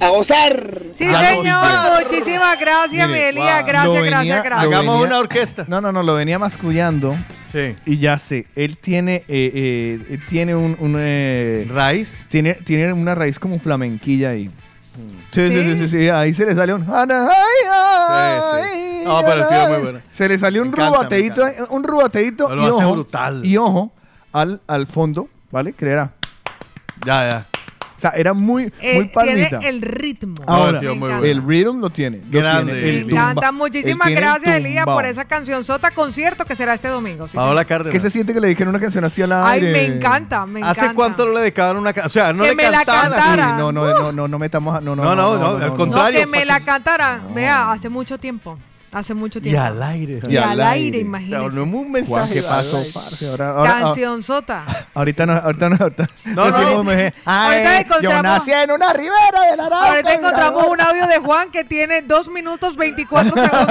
A 0.00 0.08
gozar. 0.10 0.52
Sí, 0.98 1.04
Ya 1.10 1.28
señor. 1.28 1.62
pillé. 1.62 2.04
Muchísimas 2.04 2.60
gracias, 2.60 3.06
mi 3.08 3.12
Mire, 3.14 3.32
lo 3.32 3.42
Gracias, 3.44 3.64
venía- 3.92 4.02
gracias, 4.10 4.44
gracias. 4.44 4.64
Hagamos 4.72 4.94
venía- 5.00 5.06
una 5.06 5.18
orquesta. 5.18 5.64
No, 5.68 5.80
no, 5.80 5.92
no, 5.92 6.02
lo 6.02 6.14
venía 6.14 6.38
mascullando. 6.38 7.16
Sí. 7.52 7.74
Y 7.86 7.98
ya 7.98 8.18
sé, 8.18 8.46
él 8.56 8.76
tiene, 8.76 9.24
eh, 9.28 9.50
eh, 9.54 9.98
él 10.10 10.20
tiene 10.28 10.54
un, 10.56 10.76
un, 10.80 10.96
eh, 10.98 11.66
Raíz. 11.70 12.26
tiene, 12.28 12.54
tiene 12.54 12.92
una 12.92 13.14
raíz 13.14 13.38
como 13.38 13.58
flamenquilla 13.60 14.30
ahí. 14.30 14.50
Sí, 15.34 15.48
sí, 15.48 15.50
¿Sí? 15.50 15.62
sí, 15.64 15.76
sí, 15.78 15.88
sí, 15.88 16.08
ahí 16.08 16.32
se 16.32 16.46
le 16.46 16.54
sale 16.54 16.72
un... 16.74 16.82
Ana, 16.88 17.28
ay, 17.28 17.68
ay, 17.70 18.62
Sí, 18.62 18.98
sí. 19.00 19.04
No, 19.04 19.20
pero 19.22 19.42
el 19.42 19.48
tío 19.48 19.62
es 19.62 19.68
muy 19.70 19.82
bueno. 19.82 20.00
Se 20.12 20.28
le 20.28 20.38
salió 20.38 20.62
un 20.62 20.68
Me 20.68 20.74
encanta, 20.74 20.90
me 20.90 20.96
rubateíto, 20.96 21.46
encanta. 21.48 21.72
un 21.74 21.82
rubateíto 21.84 22.52
y 22.52 22.56
lo 22.56 22.62
hace 22.62 22.84
ojo, 22.84 22.92
brutal. 22.92 23.44
y 23.44 23.56
ojo 23.56 23.92
al, 24.32 24.60
al 24.66 24.86
fondo, 24.86 25.28
¿vale? 25.50 25.72
Que 25.72 25.86
era, 25.90 26.12
Ya, 27.04 27.28
ya. 27.28 27.46
O 27.96 28.00
sea, 28.00 28.10
era 28.10 28.32
muy, 28.34 28.72
Eh, 28.80 28.94
muy 28.96 29.08
palmita. 29.08 29.58
tiene 29.60 29.68
el 29.68 29.82
ritmo. 29.82 30.34
Ahora, 30.46 30.72
No, 30.72 30.80
tío, 30.80 30.94
muy 30.96 31.08
Me 31.10 31.18
bueno. 31.18 31.24
el 31.32 31.46
rhythm 31.46 31.80
lo 31.80 31.90
tiene. 31.90 32.18
lo 32.18 32.38
Grande, 32.40 32.72
tiene, 32.72 32.88
el 32.88 33.04
Me 33.06 33.10
tumba- 33.12 33.22
encanta. 33.30 33.46
él 33.48 33.52
Muchísimas 33.54 34.06
tiene 34.06 34.20
el 34.20 34.26
gracias, 34.26 34.56
Elías, 34.56 34.84
tumbao. 34.84 34.96
por 34.96 35.06
esa 35.06 35.24
canción 35.24 35.64
sota 35.64 35.90
concierto 35.92 36.44
que 36.44 36.54
será 36.56 36.74
este 36.74 36.88
domingo. 36.88 37.28
sí, 37.28 37.36
Paola 37.36 37.62
señor. 37.62 37.66
Cárdenas. 37.66 37.92
¿Qué 37.92 38.00
se 38.00 38.10
siente 38.10 38.34
que 38.34 38.40
le 38.40 38.48
dijeron 38.48 38.70
una 38.74 38.80
canción 38.80 39.04
así 39.04 39.22
al 39.22 39.32
Ay, 39.32 39.60
aire? 39.60 39.72
me 39.72 39.84
encanta, 39.96 40.44
me 40.46 40.60
encanta. 40.60 40.82
¿Hace 40.84 40.94
cuánto 40.94 41.24
no 41.26 41.32
le 41.34 41.40
dedicaban 41.40 41.76
una 41.76 41.92
canción? 41.92 42.06
O 42.06 42.10
sea, 42.26 42.32
no 42.32 42.42
Que 42.42 42.50
le 42.50 42.56
me 42.56 42.62
la 42.64 42.70
cantaban 42.84 43.12
así. 43.12 43.22
cantara. 43.22 43.44
Sí, 43.44 43.52
no, 43.58 43.72
no, 43.72 43.86
no, 43.94 44.12
no, 44.12 44.28
no 44.28 44.38
metamos 44.38 44.76
a... 44.76 44.80
No, 44.80 44.94
no, 44.96 45.04
No, 45.04 45.14
no, 45.14 45.38
no, 45.38 45.46
al 45.56 45.60
No, 45.68 45.76
contrario. 45.76 46.20
que 46.20 46.26
me 46.26 46.44
la 46.44 46.60
cantara. 46.60 47.20
Vea, 47.34 47.70
hace 47.70 47.88
mucho 47.88 48.18
tiempo. 48.18 48.58
Hace 48.94 49.12
mucho 49.14 49.38
Y 49.40 49.42
tiempo. 49.42 49.60
al 49.62 49.82
aire. 49.82 50.20
Y 50.28 50.36
al 50.36 50.60
aire, 50.60 50.98
imagínese. 51.00 51.36
Claro, 51.36 51.50
no 51.50 51.64
es 51.78 51.84
un 51.84 51.90
mensaje. 51.92 52.10
Juan, 52.14 52.28
¿qué 52.30 52.42
pasó, 52.42 52.76
aire. 52.78 52.90
parce? 52.94 53.28
Ahora, 53.28 53.50
ahora, 53.50 53.70
Canción 53.80 54.22
sota. 54.22 54.64
ah, 54.66 54.86
ahorita 54.94 55.26
no, 55.26 55.32
ahorita 55.34 55.68
no, 55.68 55.76
ahorita 55.80 56.06
No, 56.26 56.44
decimos, 56.46 56.70
no. 56.76 56.84
mujer, 56.84 57.14
"Ay, 57.24 57.56
Ahorita 57.64 57.72
yo 58.00 58.10
encontramos- 58.10 58.22
nací 58.22 58.52
en 58.52 58.70
una 58.70 58.92
ribera 58.92 59.40
del 59.50 59.60
Arauca. 59.60 59.88
Ahorita 59.90 60.14
encontramos 60.14 60.66
un 60.68 60.80
audio 60.80 61.06
de 61.06 61.16
Juan 61.18 61.50
que 61.50 61.64
tiene 61.64 62.02
2 62.02 62.28
minutos 62.28 62.76
24 62.76 63.34
segundos. 63.34 63.66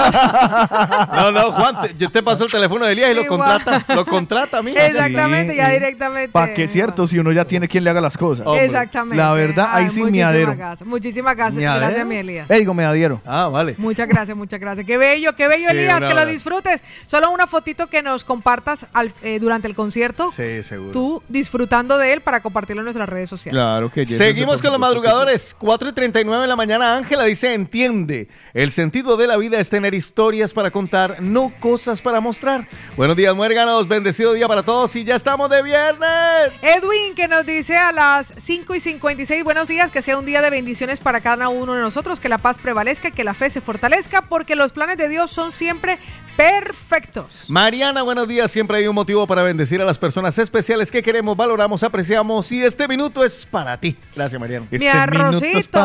No, 1.13 1.31
no, 1.31 1.51
Juan, 1.53 1.81
te- 1.81 1.95
yo 1.97 2.11
te 2.11 2.21
paso 2.21 2.43
el 2.45 2.51
teléfono 2.51 2.85
de 2.85 2.91
Elías 2.91 3.11
y 3.11 3.13
lo 3.15 3.25
contrata. 3.25 3.85
Lo 3.95 4.05
contrata 4.05 4.57
a 4.57 4.61
mí. 4.63 4.71
Exactamente, 4.75 5.53
Sí, 5.53 5.57
ya 5.57 5.69
directamente. 5.69 6.29
¿Para 6.31 6.53
qué 6.53 6.63
es 6.65 6.71
cierto 6.71 7.07
si 7.07 7.17
uno 7.19 7.31
ya 7.31 7.45
tiene 7.45 7.67
quien 7.67 7.83
le 7.83 7.89
haga 7.89 8.01
las 8.01 8.17
cosas? 8.17 8.45
Hombre. 8.45 8.65
Exactamente. 8.65 9.17
La 9.17 9.33
verdad, 9.33 9.69
ahí 9.71 9.85
Ay, 9.85 9.89
sí 9.89 9.99
muchísimas 10.01 10.11
miadero. 10.11 10.55
Gracias, 10.55 10.87
muchísimas 10.87 11.35
gracias. 11.35 11.57
¿Miadero? 11.59 11.85
Gracias, 11.85 12.05
mi 12.07 12.15
Elías. 12.17 12.49
Eh, 12.51 12.59
digo, 12.59 12.73
me 12.73 12.83
adhiero. 12.83 13.21
Ah, 13.25 13.47
vale. 13.51 13.75
Muchas 13.77 14.07
gracias, 14.07 14.35
muchas 14.35 14.59
gracias. 14.59 14.85
Qué 14.85 14.97
bello, 14.97 15.12
qué 15.35 15.47
bello, 15.47 15.69
Sí, 15.69 15.77
Elías, 15.77 16.03
que 16.03 16.13
lo 16.13 16.25
disfrutes. 16.25 16.83
Solo 17.07 17.31
una 17.31 17.47
fotito 17.47 17.87
que 17.87 18.01
nos 18.01 18.23
compartas 18.23 18.87
al- 18.93 19.13
eh, 19.21 19.39
durante 19.39 19.67
el 19.67 19.75
concierto. 19.75 20.31
Sí, 20.31 20.63
seguro. 20.63 20.91
Tú 20.91 21.23
disfrutando 21.29 21.97
de 21.97 22.13
él 22.13 22.21
para 22.21 22.41
compartirlo 22.41 22.81
en 22.81 22.85
nuestras 22.85 23.07
redes 23.09 23.29
sociales. 23.29 23.53
Claro 23.57 23.91
que 23.91 24.05
yes, 24.05 24.17
Seguimos 24.17 24.61
con 24.61 24.71
los 24.71 24.79
madrugadores. 24.79 25.55
4 25.57 25.89
y 25.89 25.93
39 25.93 26.41
de 26.43 26.47
la 26.47 26.55
mañana. 26.55 26.95
Ángela 26.97 27.23
dice: 27.25 27.53
Entiende. 27.53 28.27
El 28.53 28.71
sentido 28.71 29.17
de 29.17 29.27
la 29.27 29.37
vida 29.37 29.59
es 29.59 29.69
tener 29.69 29.93
historias 29.93 30.53
para 30.53 30.71
contar, 30.71 31.21
no 31.21 31.51
cosas 31.59 32.01
para 32.01 32.19
mostrar. 32.19 32.67
Buenos 32.97 33.15
días, 33.15 33.35
muérganos. 33.35 33.87
Bendecido 33.87 34.33
día 34.33 34.47
para 34.47 34.63
todos. 34.63 34.95
Y 34.95 35.03
ya 35.03 35.15
estamos 35.15 35.49
de 35.49 35.61
viernes. 35.61 36.53
Edwin, 36.61 37.15
que 37.15 37.27
nos 37.27 37.45
dice 37.45 37.75
a 37.77 37.91
las 37.91 38.33
5 38.37 38.75
y 38.75 38.79
56, 38.79 39.43
buenos 39.43 39.67
días, 39.67 39.91
que 39.91 40.01
sea 40.01 40.17
un 40.17 40.25
día 40.25 40.41
de 40.41 40.49
bendiciones 40.49 40.99
para 40.99 41.21
cada 41.21 41.49
uno 41.49 41.73
de 41.73 41.81
nosotros, 41.81 42.19
que 42.19 42.29
la 42.29 42.37
paz 42.37 42.57
prevalezca 42.59 43.09
y 43.09 43.11
que 43.11 43.23
la 43.23 43.33
fe 43.33 43.49
se 43.49 43.61
fortalezca, 43.61 44.23
porque 44.23 44.55
los 44.55 44.71
planes 44.71 44.97
de 44.97 45.02
Dios 45.09 45.31
son 45.31 45.51
siempre 45.51 45.99
perfectos. 46.35 47.49
Mariana, 47.49 48.01
buenos 48.01 48.27
días. 48.27 48.51
Siempre 48.51 48.77
hay 48.77 48.87
un 48.87 48.95
motivo 48.95 49.27
para 49.27 49.43
bendecir 49.43 49.81
a 49.81 49.85
las 49.85 49.97
personas 49.97 50.37
especiales 50.37 50.89
que 50.89 51.03
queremos, 51.03 51.37
valoramos, 51.37 51.83
apreciamos 51.83 52.51
y 52.51 52.63
este 52.63 52.87
minuto 52.87 53.23
es 53.23 53.45
para 53.45 53.79
ti. 53.79 53.95
Gracias, 54.15 54.39
Mariana. 54.39 54.65
Mi 54.71 54.87
arrocito. 54.87 55.79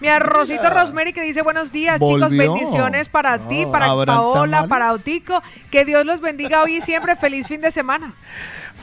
Mi 0.00 0.08
arrocito 0.08 0.70
Rosemary 0.70 1.12
que 1.12 1.22
dice 1.22 1.42
buenos 1.42 1.72
días, 1.72 2.00
chicos. 2.00 2.30
Bendiciones 2.30 3.08
para 3.08 3.48
ti, 3.48 3.66
para 3.66 3.86
¿habrán 3.86 4.16
Paola, 4.16 4.56
tamales? 4.58 4.70
para 4.70 4.92
Otico. 4.92 5.42
Que 5.70 5.84
Dios 5.84 6.04
los 6.04 6.20
bendiga 6.20 6.62
hoy 6.62 6.76
y 6.76 6.80
siempre. 6.80 7.16
Feliz 7.16 7.48
fin 7.48 7.60
de 7.60 7.70
semana. 7.70 8.14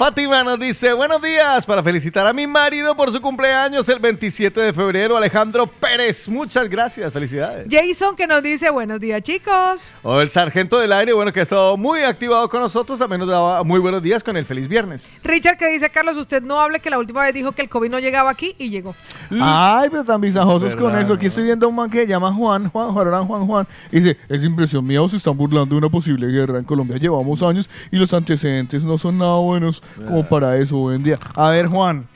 Fátima 0.02 0.44
nos 0.44 0.60
dice, 0.60 0.94
buenos 0.94 1.22
días, 1.22 1.64
para 1.64 1.84
felicitar 1.84 2.26
a 2.26 2.34
mi 2.34 2.48
marido 2.48 2.96
por 2.96 3.12
su 3.12 3.22
cumpleaños 3.22 3.88
el 3.88 4.00
27 4.00 4.60
de 4.60 4.74
febrero, 4.74 5.16
Alejandro 5.16 5.68
Pérez. 5.68 6.28
Muchas 6.28 6.68
gracias, 6.68 7.14
felicidades. 7.14 7.68
Jason 7.70 8.16
que 8.16 8.26
nos 8.26 8.42
dice 8.42 8.72
buenos 8.72 9.00
días, 9.00 9.22
chicos. 9.22 9.80
O 10.02 10.20
el 10.20 10.32
sargento 10.32 10.80
del 10.80 10.92
aire, 10.92 11.14
bueno, 11.14 11.32
que 11.32 11.42
ha 11.42 11.44
estado 11.44 11.78
muy 11.78 12.00
activado 12.00 12.50
con 12.50 12.62
nosotros, 12.62 12.98
también 12.98 13.20
nos 13.20 13.30
daba 13.30 13.64
muy 13.64 13.80
buenos 13.80 14.02
días 14.02 14.24
con 14.24 14.36
el 14.36 14.44
feliz 14.44 14.68
viernes. 14.68 15.08
Richard 15.24 15.60
que 15.60 15.68
dice, 15.68 15.88
Carlos, 15.92 16.18
usted 16.18 16.42
no 16.42 16.60
hable 16.60 16.80
que 16.80 16.90
la 16.90 16.98
última 16.98 17.22
vez 17.22 17.36
dijo 17.36 17.52
que 17.52 17.62
el 17.62 17.70
COVID 17.70 17.92
no 17.92 18.00
llegaba 18.00 18.32
aquí 18.32 18.56
y 18.58 18.72
llegó. 18.72 18.96
Ay, 19.30 19.88
pero 19.92 20.04
tan 20.04 20.20
visajosos 20.20 20.76
con 20.76 20.98
eso. 20.98 21.14
Aquí 21.14 21.28
estoy 21.28 21.44
viendo 21.44 21.68
a 21.68 21.70
un 21.70 21.76
man 21.76 21.92
que 21.92 22.00
se 22.00 22.08
llama 22.08 22.34
Juan, 22.34 22.70
Juan, 22.70 22.92
Juan, 22.92 23.28
Juan, 23.28 23.46
Juan. 23.46 23.68
Y 23.92 24.00
dice, 24.00 24.18
es 24.28 24.44
impresión 24.44 24.84
mía 24.84 25.00
o 25.00 25.08
se 25.08 25.18
están 25.18 25.38
burlando 25.38 25.76
de 25.76 25.78
una 25.78 25.90
posible 25.90 26.26
guerra. 26.26 26.58
En 26.58 26.66
Colombia 26.66 26.98
llevamos 26.98 27.44
años 27.44 27.70
y 27.92 27.98
los 27.98 28.12
antecedentes 28.16 28.84
no 28.84 28.98
son 28.98 29.20
nada 29.20 29.36
buenos 29.36 29.84
como 30.08 30.24
para 30.26 30.58
eso 30.58 30.78
hoy 30.78 30.96
en 30.96 31.04
día. 31.04 31.20
A 31.36 31.50
ver, 31.50 31.68
Juan. 31.68 32.08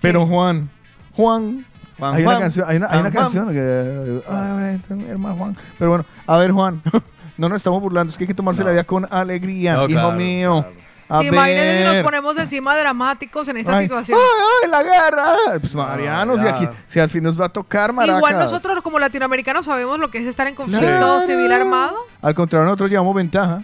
Pero 0.00 0.26
Juan, 0.26 0.70
Juan. 1.14 1.66
Juan, 1.98 2.14
hay, 2.14 2.24
Juan. 2.24 2.36
una 2.36 2.44
canción, 2.44 2.66
hay 2.68 2.76
una, 2.78 2.86
hay 2.90 3.12
canción 3.12 3.52
que... 3.52 4.22
Ay, 4.26 4.80
mi 4.96 5.04
hermano 5.04 5.36
Juan. 5.36 5.56
Pero 5.78 5.90
bueno, 5.90 6.04
a 6.26 6.38
ver, 6.38 6.52
Juan. 6.52 6.82
No 7.36 7.48
nos 7.48 7.56
estamos 7.56 7.80
burlando, 7.80 8.10
es 8.10 8.18
que 8.18 8.24
hay 8.24 8.28
que 8.28 8.34
tomarse 8.34 8.62
la 8.62 8.70
vida 8.70 8.84
con 8.84 9.08
alegría, 9.10 9.72
No, 9.72 9.84
hijo 9.84 9.92
claro, 9.92 10.12
mío. 10.12 10.62
A 11.08 11.20
Sí, 11.20 11.26
imagínense 11.28 11.78
si 11.78 11.84
nos 11.84 12.02
ponemos 12.04 12.36
encima 12.36 12.76
dramáticos 12.76 13.48
en 13.48 13.56
esta 13.56 13.78
Ay, 13.78 13.84
situación. 13.84 14.18
¡Ay, 14.20 14.44
ay, 14.64 14.70
la 14.70 14.82
guerra! 14.82 15.58
Pues 15.58 15.74
Mariano, 15.74 16.36
si, 16.38 16.46
aquí, 16.46 16.68
si 16.86 17.00
al 17.00 17.08
fin 17.08 17.22
nos 17.24 17.40
va 17.40 17.46
a 17.46 17.48
tocar, 17.48 17.94
maracas. 17.94 18.18
Igual 18.18 18.38
nosotros 18.40 18.82
como 18.82 18.98
latinoamericanos 18.98 19.64
sabemos 19.64 19.98
lo 19.98 20.10
que 20.10 20.18
es 20.18 20.26
estar 20.26 20.46
en 20.48 20.54
conflicto 20.54 20.86
Claro. 20.86 21.20
civil 21.22 21.50
armado. 21.50 21.96
Al 22.20 22.34
contrario, 22.34 22.66
nosotros 22.66 22.90
llevamos 22.90 23.14
ventaja. 23.14 23.62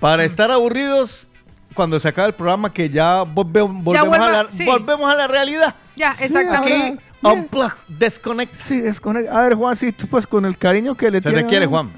Para 0.00 0.22
estar 0.24 0.50
aburridos, 0.50 1.26
cuando 1.74 1.98
se 2.00 2.08
acaba 2.08 2.28
el 2.28 2.34
programa, 2.34 2.72
que 2.72 2.88
ya 2.88 3.22
volve- 3.24 3.60
volvemos, 3.62 3.84
vuelva, 3.84 4.26
a, 4.26 4.42
la, 4.44 4.46
sí. 4.52 4.64
volvemos 4.64 5.12
a 5.12 5.16
la 5.16 5.26
realidad. 5.26 5.74
Ya, 5.96 6.12
exactamente. 6.20 6.74
Aquí, 6.74 6.98
unplug, 7.22 7.72
desconnect. 7.88 8.54
Sí, 8.54 8.80
desconecta. 8.80 9.38
A 9.38 9.42
ver, 9.42 9.54
Juancito, 9.54 10.06
pues 10.08 10.26
con 10.26 10.44
el 10.44 10.56
cariño 10.56 10.94
que 10.94 11.10
le 11.10 11.18
Se 11.18 11.28
tiene. 11.28 11.42
te 11.42 11.48
quiere, 11.48 11.66
Juan. 11.66 11.90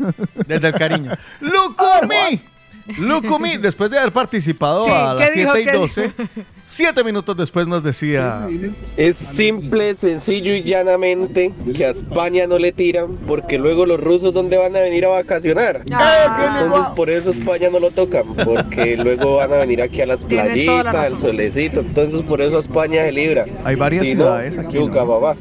Desde 0.47 0.69
el 0.69 0.75
cariño. 0.79 1.13
¡Lucumi! 1.41 2.43
Lucumi, 2.99 3.57
después 3.57 3.91
de 3.91 3.99
haber 3.99 4.13
participado 4.13 4.85
Sí, 4.85 4.91
a 4.93 5.15
las 5.15 5.29
¿qué 5.31 5.39
dijo? 5.41 5.53
7 5.55 5.61
y 5.61 5.73
¿Qué 5.73 5.77
12, 5.79 6.13
siete 6.67 7.05
minutos 7.05 7.37
después 7.37 7.67
nos 7.67 7.83
decía... 7.83 8.49
Es 8.97 9.17
simple, 9.17 9.95
sencillo 9.95 10.55
y 10.55 10.63
llanamente 10.63 11.53
que 11.75 11.85
a 11.87 11.91
España 11.91 12.47
no 12.47 12.59
le 12.59 12.73
tiran 12.73 13.17
porque 13.27 13.59
luego 13.59 13.87
los 13.87 14.01
rusos 14.01 14.33
dónde 14.35 14.57
van 14.57 14.75
a 14.77 14.81
venir 14.81 15.05
a 15.05 15.09
vacacionar. 15.09 15.83
Ah. 15.93 16.61
Entonces 16.65 16.89
por 16.95 17.11
eso 17.11 17.31
España 17.31 17.69
no 17.71 17.79
lo 17.81 17.91
tocan, 17.91 18.25
porque 18.45 18.97
luego 19.03 19.37
van 19.37 19.53
a 19.53 19.57
venir 19.57 19.81
aquí 19.83 20.01
a 20.01 20.07
las 20.07 20.25
playitas, 20.25 20.95
al 20.95 21.17
solecito. 21.17 21.81
Entonces 21.81 22.23
por 22.23 22.41
eso 22.41 22.59
España 22.59 23.03
se 23.05 23.13
libra. 23.13 23.45
Hay 23.65 23.77
varias 23.77 24.03
Si 24.05 24.15
no, 24.15 24.23
ciudades 24.23 24.59
aquí, 24.59 24.77
yuca, 24.77 25.01
¿no? 25.01 25.07
babá. 25.07 25.37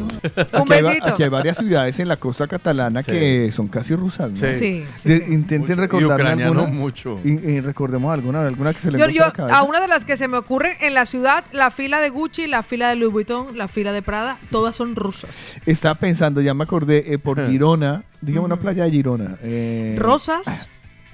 Aquí 0.53 0.73
hay, 0.73 0.97
aquí 1.03 1.23
hay 1.23 1.29
varias 1.29 1.57
ciudades 1.57 1.99
en 1.99 2.07
la 2.07 2.17
costa 2.17 2.47
catalana 2.47 3.03
que 3.03 3.51
son 3.51 3.67
casi 3.67 3.95
rusas, 3.95 4.31
¿no? 4.31 4.37
Sí. 4.37 4.53
Sí, 4.53 4.85
sí, 5.01 5.09
De- 5.09 5.25
Intenten 5.33 5.77
recordarme 5.77 6.43
alguna. 6.43 6.63
mucho. 6.67 7.19
Y, 7.23 7.31
y 7.33 7.59
recordemos 7.61 8.13
alguna, 8.13 8.45
alguna 8.45 8.73
que 8.73 8.79
se 8.79 8.91
le 8.91 8.99
Yo, 8.99 9.07
yo, 9.09 9.21
la 9.25 9.31
cabeza. 9.33 9.57
a 9.59 9.63
una 9.63 9.79
de 9.81 9.87
las 9.87 10.05
que 10.05 10.17
se 10.17 10.27
me 10.27 10.37
ocurre 10.37 10.77
en 10.81 10.93
la 10.93 11.05
ciudad, 11.05 11.14
la 11.51 11.71
fila 11.71 11.99
de 11.99 12.09
Gucci, 12.09 12.47
la 12.47 12.63
fila 12.63 12.89
de 12.89 12.95
Louis 12.95 13.11
Vuitton, 13.11 13.57
la 13.57 13.67
fila 13.67 13.91
de 13.91 14.01
Prada, 14.01 14.37
todas 14.51 14.75
son 14.75 14.95
rusas. 14.95 15.55
Estaba 15.65 15.95
pensando, 15.95 16.41
ya 16.41 16.53
me 16.53 16.63
acordé, 16.63 17.13
eh, 17.13 17.19
por 17.19 17.45
Girona, 17.49 18.03
dígame 18.21 18.45
una 18.45 18.57
playa 18.57 18.83
de 18.83 18.91
Girona. 18.91 19.37
eh, 19.43 19.95
Rosas. 19.97 20.67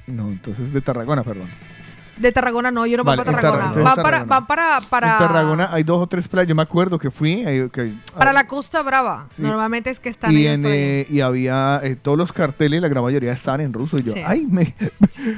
No, 0.08 0.30
entonces 0.30 0.74
de 0.74 0.82
Tarragona, 0.82 1.24
perdón. 1.24 1.48
De 2.18 2.32
Tarragona 2.32 2.70
no, 2.70 2.86
yo 2.86 2.98
no 2.98 3.04
Vale, 3.04 3.24
voy 3.24 3.26
para 3.34 3.42
Tarragona. 3.42 3.72
Van, 3.72 3.84
para, 3.84 3.96
Tarragona. 3.96 4.26
van 4.26 4.46
para, 4.46 4.82
para, 4.82 5.12
En 5.14 5.18
Tarragona 5.18 5.70
hay 5.72 5.82
dos 5.84 5.98
o 6.04 6.08
tres 6.08 6.28
playas, 6.28 6.48
yo 6.50 6.54
me 6.54 6.62
acuerdo 6.62 7.00
que 7.00 7.10
fui. 7.10 7.42
eh, 7.48 7.70
que- 7.74 7.94
para 8.16 8.32
la 8.32 8.46
Costa 8.46 8.84
Brava. 8.84 9.28
Sí. 9.36 9.42
Normalmente 9.42 9.90
es 9.90 10.00
que 10.00 10.10
están 10.10 10.32
y, 10.32 10.42
ellos 10.42 10.54
en, 10.56 10.62
por 10.62 10.72
ahí. 10.72 10.78
eh, 10.78 11.08
y 11.10 11.22
había 11.22 11.80
eh, 11.84 11.96
todos 11.96 12.18
los 12.20 12.32
carteles, 12.32 12.80
la 12.82 12.90
gran 12.90 13.04
mayoría 13.04 13.32
estaban 13.32 13.62
en 13.62 13.74
ruso. 13.74 13.98
Y 13.98 14.04
yo, 14.04 14.12
Sí. 14.14 14.22
ay, 14.24 14.46
me, 14.46 14.76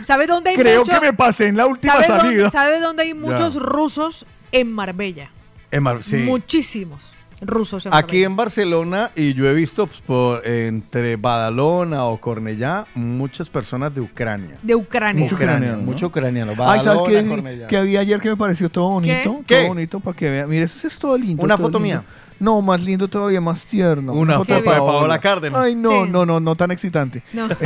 ¿Sabe 0.03 0.25
dónde 0.27 0.49
hay 0.49 0.55
creo 0.57 0.81
mucho- 0.81 0.91
que 0.99 1.05
me 1.05 1.13
pasé 1.13 1.47
en 1.47 1.55
la 1.57 1.67
última 1.67 1.93
¿sabe 1.93 2.05
salida. 2.07 2.23
Dónde, 2.43 2.49
¿Sabe 2.51 2.79
dónde 2.81 3.03
hay 3.03 3.13
muchos 3.13 3.55
rusos? 3.55 4.25
En 4.53 4.71
Marbella. 4.71 5.29
En 5.71 5.83
Mar- 5.83 6.03
sí. 6.03 6.15
Muchísimos 6.17 7.11
rusos 7.41 7.85
en 7.85 7.93
Aquí 7.93 8.03
Marbella. 8.05 8.25
en 8.27 8.35
Barcelona, 8.37 9.11
y 9.17 9.33
yo 9.33 9.49
he 9.49 9.53
visto 9.53 9.85
pues, 9.87 9.99
por, 10.01 10.47
entre 10.47 11.17
Badalona 11.17 12.05
o 12.05 12.17
Cornellá, 12.21 12.85
muchas 12.95 13.49
personas 13.49 13.93
de 13.93 13.99
Ucrania. 13.99 14.55
De 14.61 14.75
Ucrania. 14.75 15.23
Mucho 15.23 15.35
ucraniano, 15.35 15.77
¿no? 15.77 15.83
mucho 15.83 16.07
ucraniano. 16.07 16.53
Ay, 16.59 16.79
¿sabes 16.81 17.01
qué, 17.07 17.27
Cornellá. 17.27 17.67
que 17.67 17.75
había 17.77 17.99
ayer 17.99 18.21
que 18.21 18.29
me 18.29 18.37
pareció 18.37 18.69
todo 18.69 18.91
bonito? 18.91 19.41
¿Qué? 19.45 19.57
Todo 19.57 19.67
bonito 19.69 19.99
para 19.99 20.15
que 20.15 20.29
vean. 20.29 20.49
Mira, 20.49 20.63
eso 20.65 20.87
es 20.87 20.97
todo 20.97 21.17
lindo. 21.17 21.43
¿Una 21.43 21.57
todo 21.57 21.67
foto 21.67 21.79
lindo. 21.79 22.01
mía? 22.01 22.03
No, 22.43 22.61
más 22.61 22.81
lindo 22.83 23.07
todavía, 23.07 23.39
más 23.39 23.63
tierno. 23.63 24.11
Una 24.11 24.37
foto 24.37 24.53
foto 24.55 24.69
de 24.69 24.77
Paola 24.77 25.19
Cárdenas. 25.19 25.61
Ay, 25.61 25.75
no, 25.75 25.89
Sí. 26.03 26.09
no, 26.11 26.25
no, 26.25 26.41
no 26.41 26.55
tan 26.55 26.71
excitante. 26.71 27.23
No. 27.31 27.47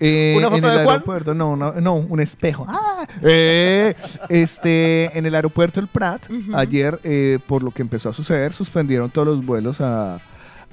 Eh, 0.00 0.34
eh, 0.34 0.34
¿Una 0.38 0.48
foto 0.48 0.58
en 0.58 0.64
el 0.64 0.70
de 0.78 0.84
cuál? 0.84 0.88
aeropuerto, 0.96 1.34
no, 1.34 1.56
no, 1.56 1.72
no, 1.72 1.94
un 1.94 2.20
espejo. 2.20 2.64
Ah, 2.68 3.04
eh, 3.22 3.96
este, 4.28 5.18
en 5.18 5.26
el 5.26 5.34
aeropuerto 5.34 5.80
El 5.80 5.88
Prat, 5.88 6.26
ayer, 6.54 7.00
eh, 7.02 7.40
por 7.48 7.64
lo 7.64 7.72
que 7.72 7.82
empezó 7.82 8.10
a 8.10 8.12
suceder, 8.12 8.52
suspendieron 8.52 9.10
todos 9.10 9.26
los 9.26 9.44
vuelos 9.44 9.80
a, 9.80 10.20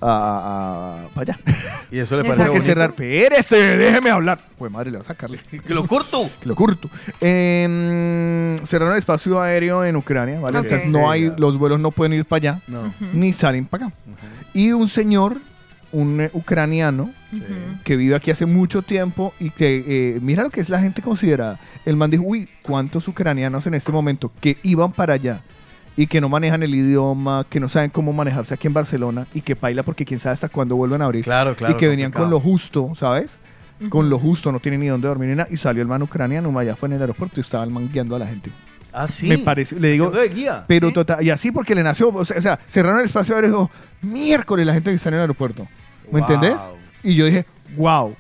a, 0.08 1.06
a- 1.06 1.08
para 1.14 1.34
allá. 1.34 1.40
Y 1.92 2.00
eso 2.00 2.16
le 2.18 2.24
parece 2.30 2.50
que 2.52 2.62
cerrar. 2.62 2.94
Pérese, 2.94 3.78
déjeme 3.78 4.10
hablar. 4.12 4.40
Pues 4.58 4.72
madre, 4.72 4.92
le 4.92 4.98
va 4.98 5.02
a 5.02 5.06
sacarle. 5.06 5.40
Que 5.66 5.74
lo 5.74 5.86
corto. 5.88 6.30
Que 6.40 6.48
lo 6.48 6.56
curto. 6.56 6.90
Eh, 7.22 8.56
cerraron 8.66 8.94
el 8.94 9.00
espacio 9.00 9.42
aéreo 9.42 9.84
en 9.86 9.96
Ucrania, 9.96 10.40
¿vale? 10.40 10.60
Entonces 10.60 10.90
no 10.90 11.10
hay, 11.10 11.32
los 11.38 11.58
vuelos 11.58 11.80
no 11.80 11.92
pueden 11.92 12.14
ir 12.14 12.26
para 12.26 12.38
allá, 12.38 12.62
No. 12.68 12.94
ni 13.14 13.34
salen 13.34 13.66
para 13.66 13.88
acá. 13.88 13.96
Y 14.54 14.72
un 14.72 14.88
señor, 14.88 15.38
un 15.92 16.22
eh, 16.22 16.30
ucraniano, 16.34 17.12
que 17.84 17.98
vive 17.98 18.16
aquí 18.16 18.32
hace 18.32 18.46
mucho 18.46 18.82
tiempo 18.82 19.34
y 19.42 19.50
que 19.50 19.84
eh, 20.16 20.20
mira 20.22 20.44
lo 20.44 20.50
que 20.50 20.62
es 20.62 20.70
la 20.70 20.80
gente 20.80 21.02
considerada. 21.02 21.60
El 21.86 21.98
man 21.98 22.10
dijo, 22.10 22.24
uy, 22.26 22.48
¿cuántos 22.62 23.08
ucranianos 23.10 23.68
en 23.68 23.74
este 23.74 23.92
momento 23.92 24.32
que 24.40 24.58
iban 24.64 24.94
para 24.94 25.16
allá 25.16 25.42
y 25.98 26.08
que 26.08 26.20
no 26.22 26.28
manejan 26.30 26.62
el 26.64 26.74
idioma, 26.76 27.46
que 27.50 27.60
no 27.60 27.70
saben 27.70 27.90
cómo 27.90 28.12
manejarse 28.14 28.54
aquí 28.54 28.68
en 28.68 28.74
Barcelona 28.74 29.28
y 29.34 29.42
que 29.42 29.56
paila 29.56 29.84
porque 29.84 30.06
quién 30.06 30.20
sabe 30.20 30.34
hasta 30.34 30.50
cuándo 30.50 30.76
vuelven 30.76 31.02
a 31.02 31.06
abrir? 31.06 31.24
Claro, 31.24 31.56
claro, 31.56 31.74
Y 31.74 31.78
que 31.78 31.88
venían 31.88 32.12
con 32.12 32.30
lo 32.30 32.40
justo, 32.40 32.92
¿sabes? 32.96 33.38
Con 33.90 34.10
lo 34.10 34.18
justo, 34.20 34.52
no 34.52 34.60
tienen 34.60 34.80
ni 34.82 34.88
dónde 34.88 35.08
dormir 35.08 35.30
ni 35.30 35.36
nada. 35.36 35.50
Y 35.52 35.58
salió 35.58 35.82
el 35.82 35.88
man 35.88 36.02
ucraniano, 36.02 36.58
allá 36.58 36.76
fue 36.76 36.88
en 36.88 36.94
el 36.94 37.02
aeropuerto 37.02 37.40
y 37.40 37.42
estaba 37.42 37.64
el 37.64 37.70
man 37.72 37.90
guiando 37.92 38.16
a 38.16 38.20
la 38.20 38.28
gente. 38.28 38.50
Ah, 38.94 39.08
sí. 39.10 39.28
Me 39.28 39.38
parece, 39.38 39.78
le 39.78 39.90
digo, 39.92 40.10
de 40.10 40.30
guía. 40.30 40.64
pero 40.68 40.92
total, 40.94 41.22
y 41.22 41.30
así 41.30 41.52
porque 41.52 41.76
le 41.76 41.84
nació, 41.84 42.08
o 42.10 42.24
sea, 42.24 42.38
o 42.38 42.42
sea, 42.42 42.60
cerraron 42.68 43.00
el 43.00 43.06
espacio 43.06 43.36
aéreo 43.36 43.50
y 43.50 43.52
dijo, 43.52 43.72
miércoles 44.02 44.66
la 44.66 44.74
gente 44.74 44.90
que 44.92 44.96
está 44.96 45.10
en 45.10 45.16
el 45.16 45.22
aeropuerto. 45.22 45.68
¿Me 46.12 46.22
Wow. 46.22 46.32
entendés? 46.32 46.72
Y 47.04 47.16
yo 47.16 47.26
dije, 47.26 47.46
wow. 47.76 48.16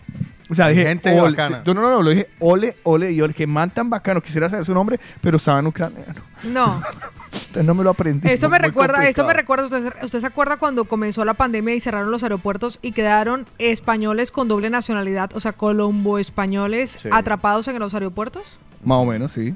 O 0.49 0.53
sea, 0.53 0.67
dije, 0.67 0.83
gente 0.85 1.09
ole, 1.17 1.29
bacana. 1.37 1.63
no, 1.65 1.73
no, 1.73 1.81
no, 1.81 2.01
lo 2.03 2.09
dije, 2.09 2.27
ole, 2.39 2.75
ole, 2.83 3.11
y 3.13 3.15
yo, 3.15 3.25
el 3.25 3.33
que 3.33 3.47
man 3.47 3.69
tan 3.71 3.89
bacano, 3.89 4.19
quisiera 4.21 4.49
saber 4.49 4.65
su 4.65 4.73
nombre, 4.73 4.99
pero 5.21 5.37
estaba 5.37 5.59
en 5.59 5.67
ucraniano. 5.67 6.21
No. 6.43 6.81
Entonces 7.35 7.65
no 7.65 7.73
me 7.75 7.83
lo 7.83 7.89
aprendí. 7.91 8.29
Esto 8.29 8.49
me 8.49 8.57
recuerda, 8.59 9.07
esto 9.07 9.25
me 9.25 9.33
recuerda, 9.33 9.65
¿usted, 9.65 9.93
usted 10.03 10.19
se 10.19 10.27
acuerda 10.27 10.57
cuando 10.57 10.85
comenzó 10.85 11.23
la 11.25 11.33
pandemia 11.33 11.75
y 11.75 11.79
cerraron 11.79 12.11
los 12.11 12.23
aeropuertos 12.23 12.79
y 12.81 12.91
quedaron 12.91 13.45
españoles 13.57 14.31
con 14.31 14.47
doble 14.47 14.69
nacionalidad, 14.69 15.31
o 15.35 15.39
sea, 15.39 15.53
colombo 15.53 16.17
españoles 16.19 16.97
Sí. 17.01 17.09
atrapados 17.11 17.67
en 17.67 17.79
los 17.79 17.93
aeropuertos? 17.93 18.59
Más 18.83 18.97
o 18.99 19.05
menos, 19.05 19.31
sí. 19.31 19.55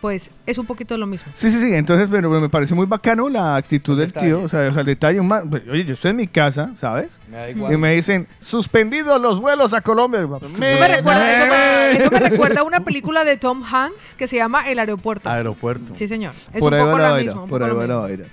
Pues 0.00 0.30
es 0.46 0.56
un 0.56 0.64
poquito 0.64 0.96
lo 0.96 1.06
mismo. 1.06 1.30
Sí, 1.34 1.50
sí, 1.50 1.60
sí. 1.60 1.74
Entonces, 1.74 2.08
pero 2.10 2.30
me 2.30 2.48
parece 2.48 2.74
muy 2.74 2.86
bacano 2.86 3.28
la 3.28 3.56
actitud 3.56 3.98
del 3.98 4.12
tío. 4.12 4.40
O 4.42 4.48
sea, 4.48 4.68
o 4.68 4.72
sea, 4.72 4.80
el 4.80 4.86
detalle. 4.86 5.20
un 5.20 5.28
man- 5.28 5.50
pues, 5.50 5.62
Oye, 5.70 5.84
yo 5.84 5.92
estoy 5.94 6.12
en 6.12 6.16
mi 6.16 6.26
casa, 6.26 6.70
¿sabes? 6.74 7.20
Me 7.30 7.36
da 7.36 7.50
igual. 7.50 7.72
Y 7.72 7.76
me 7.76 7.94
dicen, 7.94 8.26
suspendidos 8.38 9.20
los 9.20 9.40
vuelos 9.40 9.74
a 9.74 9.82
Colombia. 9.82 10.20
Eso 10.22 10.48
me, 10.58 10.88
recuerda, 10.88 11.32
eso 11.44 11.50
me- 11.50 11.98
eso 12.04 12.10
me 12.10 12.18
recuerda 12.20 12.60
a 12.60 12.64
una 12.64 12.80
película 12.80 13.24
de 13.24 13.36
Tom 13.36 13.62
Hanks 13.62 14.14
que 14.16 14.26
se 14.26 14.36
llama 14.36 14.68
El 14.70 14.78
Aeropuerto. 14.78 15.28
Aeropuerto. 15.28 15.92
Sí, 15.96 16.08
señor. 16.08 16.32
Es 16.52 16.60
Por 16.60 16.72
un 16.72 16.78
poco 16.80 16.98
lo 16.98 17.14
mismo. 17.16 17.46
por 17.46 17.62
ahí 17.62 17.70
va 17.70 17.86
la 17.86 17.96
vaina. 17.96 18.24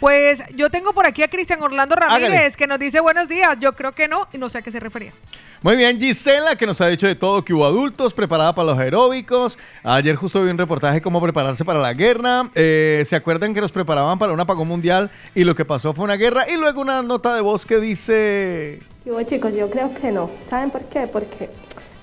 Pues 0.00 0.44
yo 0.54 0.70
tengo 0.70 0.92
por 0.92 1.06
aquí 1.06 1.22
a 1.22 1.28
Cristian 1.28 1.60
Orlando 1.60 1.96
Ramírez 1.96 2.30
Hágale. 2.30 2.52
que 2.56 2.66
nos 2.68 2.78
dice 2.78 3.00
buenos 3.00 3.28
días. 3.28 3.56
Yo 3.58 3.74
creo 3.74 3.92
que 3.92 4.06
no 4.06 4.28
y 4.32 4.38
no 4.38 4.48
sé 4.48 4.58
a 4.58 4.62
qué 4.62 4.70
se 4.70 4.78
refería. 4.78 5.12
Muy 5.60 5.76
bien, 5.76 6.00
Gisela, 6.00 6.54
que 6.54 6.66
nos 6.66 6.80
ha 6.80 6.86
dicho 6.86 7.08
de 7.08 7.16
todo 7.16 7.44
que 7.44 7.52
hubo 7.52 7.66
adultos, 7.66 8.14
preparada 8.14 8.54
para 8.54 8.66
los 8.66 8.78
aeróbicos. 8.78 9.58
Ayer 9.82 10.14
justo 10.14 10.40
vi 10.40 10.50
un 10.50 10.58
reportaje 10.58 11.00
cómo 11.00 11.20
prepararse 11.20 11.64
para 11.64 11.80
la 11.80 11.94
guerra. 11.94 12.48
Eh, 12.54 13.02
¿Se 13.06 13.16
acuerdan 13.16 13.52
que 13.52 13.60
nos 13.60 13.72
preparaban 13.72 14.20
para 14.20 14.32
un 14.32 14.38
apagón 14.38 14.68
mundial 14.68 15.10
y 15.34 15.42
lo 15.42 15.56
que 15.56 15.64
pasó 15.64 15.92
fue 15.94 16.04
una 16.04 16.14
guerra? 16.14 16.48
Y 16.48 16.56
luego 16.56 16.80
una 16.80 17.02
nota 17.02 17.34
de 17.34 17.40
voz 17.40 17.66
que 17.66 17.80
dice... 17.80 18.80
Yo, 19.04 19.20
chicos, 19.24 19.52
yo 19.52 19.68
creo 19.68 19.92
que 19.94 20.12
no. 20.12 20.30
¿Saben 20.48 20.70
por 20.70 20.84
qué? 20.84 21.08
Porque 21.08 21.50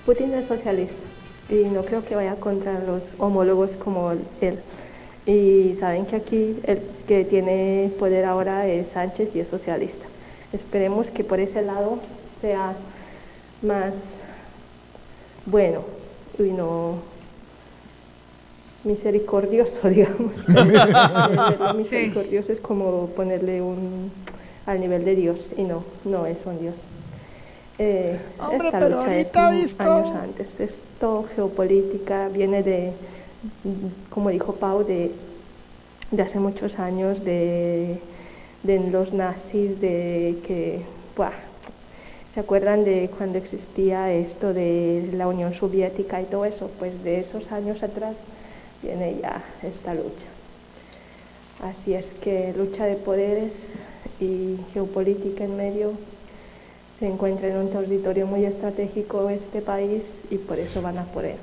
Putin 0.04 0.34
es 0.34 0.46
socialista 0.46 0.94
y 1.48 1.54
no 1.70 1.82
creo 1.82 2.04
que 2.04 2.14
vaya 2.14 2.34
contra 2.34 2.78
los 2.80 3.02
homólogos 3.16 3.70
como 3.76 4.12
él. 4.42 4.60
Y 5.26 5.74
saben 5.80 6.06
que 6.06 6.16
aquí 6.16 6.56
el 6.64 6.80
que 7.08 7.24
tiene 7.24 7.90
poder 7.98 8.24
ahora 8.24 8.66
es 8.68 8.88
Sánchez 8.88 9.34
y 9.34 9.40
es 9.40 9.48
socialista. 9.48 10.06
Esperemos 10.52 11.10
que 11.10 11.24
por 11.24 11.40
ese 11.40 11.62
lado 11.62 11.98
sea 12.40 12.74
más 13.62 13.94
bueno 15.46 15.82
y 16.38 16.44
no 16.44 16.98
misericordioso, 18.84 19.88
digamos. 19.88 20.32
Misericordioso 21.76 22.52
es 22.52 22.60
como 22.60 23.08
ponerle 23.08 23.60
un 23.60 24.12
al 24.64 24.80
nivel 24.80 25.04
de 25.04 25.14
Dios 25.14 25.38
y 25.56 25.62
no, 25.62 25.84
no 26.04 26.26
es 26.26 26.44
un 26.44 26.58
Dios. 26.60 26.74
Eh, 27.78 28.18
Hombre, 28.38 28.68
esta 28.68 28.78
pero 28.80 28.98
lucha 28.98 29.16
es 29.18 29.32
visto. 29.60 29.82
años 29.82 30.16
antes. 30.16 30.60
Esto 30.60 31.26
geopolítica 31.34 32.28
viene 32.28 32.62
de, 32.62 32.92
como 34.10 34.30
dijo 34.30 34.54
Pau, 34.54 34.84
de, 34.84 35.12
hace 36.22 36.38
muchos 36.38 36.78
años, 36.78 37.24
de, 37.24 37.98
los 38.64 39.12
nazis, 39.12 39.80
de 39.80 40.38
que, 40.46 40.80
¿se 42.34 42.40
acuerdan 42.40 42.84
de 42.84 43.10
cuando 43.16 43.38
existía 43.38 44.12
esto 44.12 44.52
de 44.52 45.10
la 45.14 45.28
Unión 45.28 45.54
Soviética 45.54 46.20
y 46.20 46.24
todo 46.24 46.44
eso? 46.44 46.70
Pues 46.78 47.02
de 47.02 47.20
esos 47.20 47.50
años 47.52 47.82
atrás 47.82 48.16
viene 48.82 49.18
ya 49.20 49.42
esta 49.62 49.94
lucha. 49.94 50.26
Así 51.62 51.94
es 51.94 52.10
que 52.20 52.52
lucha 52.56 52.84
de 52.84 52.96
poderes 52.96 53.54
y 54.20 54.56
geopolítica 54.72 55.44
en 55.44 55.56
medio 55.56 55.92
se 56.98 57.06
encuentra 57.06 57.48
en 57.48 57.56
un 57.58 57.70
territorio 57.70 58.26
muy 58.26 58.44
estratégico 58.44 59.28
este 59.28 59.60
país 59.60 60.02
y 60.30 60.38
por 60.38 60.58
eso 60.58 60.80
van 60.82 60.98
a 60.98 61.04
por 61.04 61.24
él. 61.24 61.36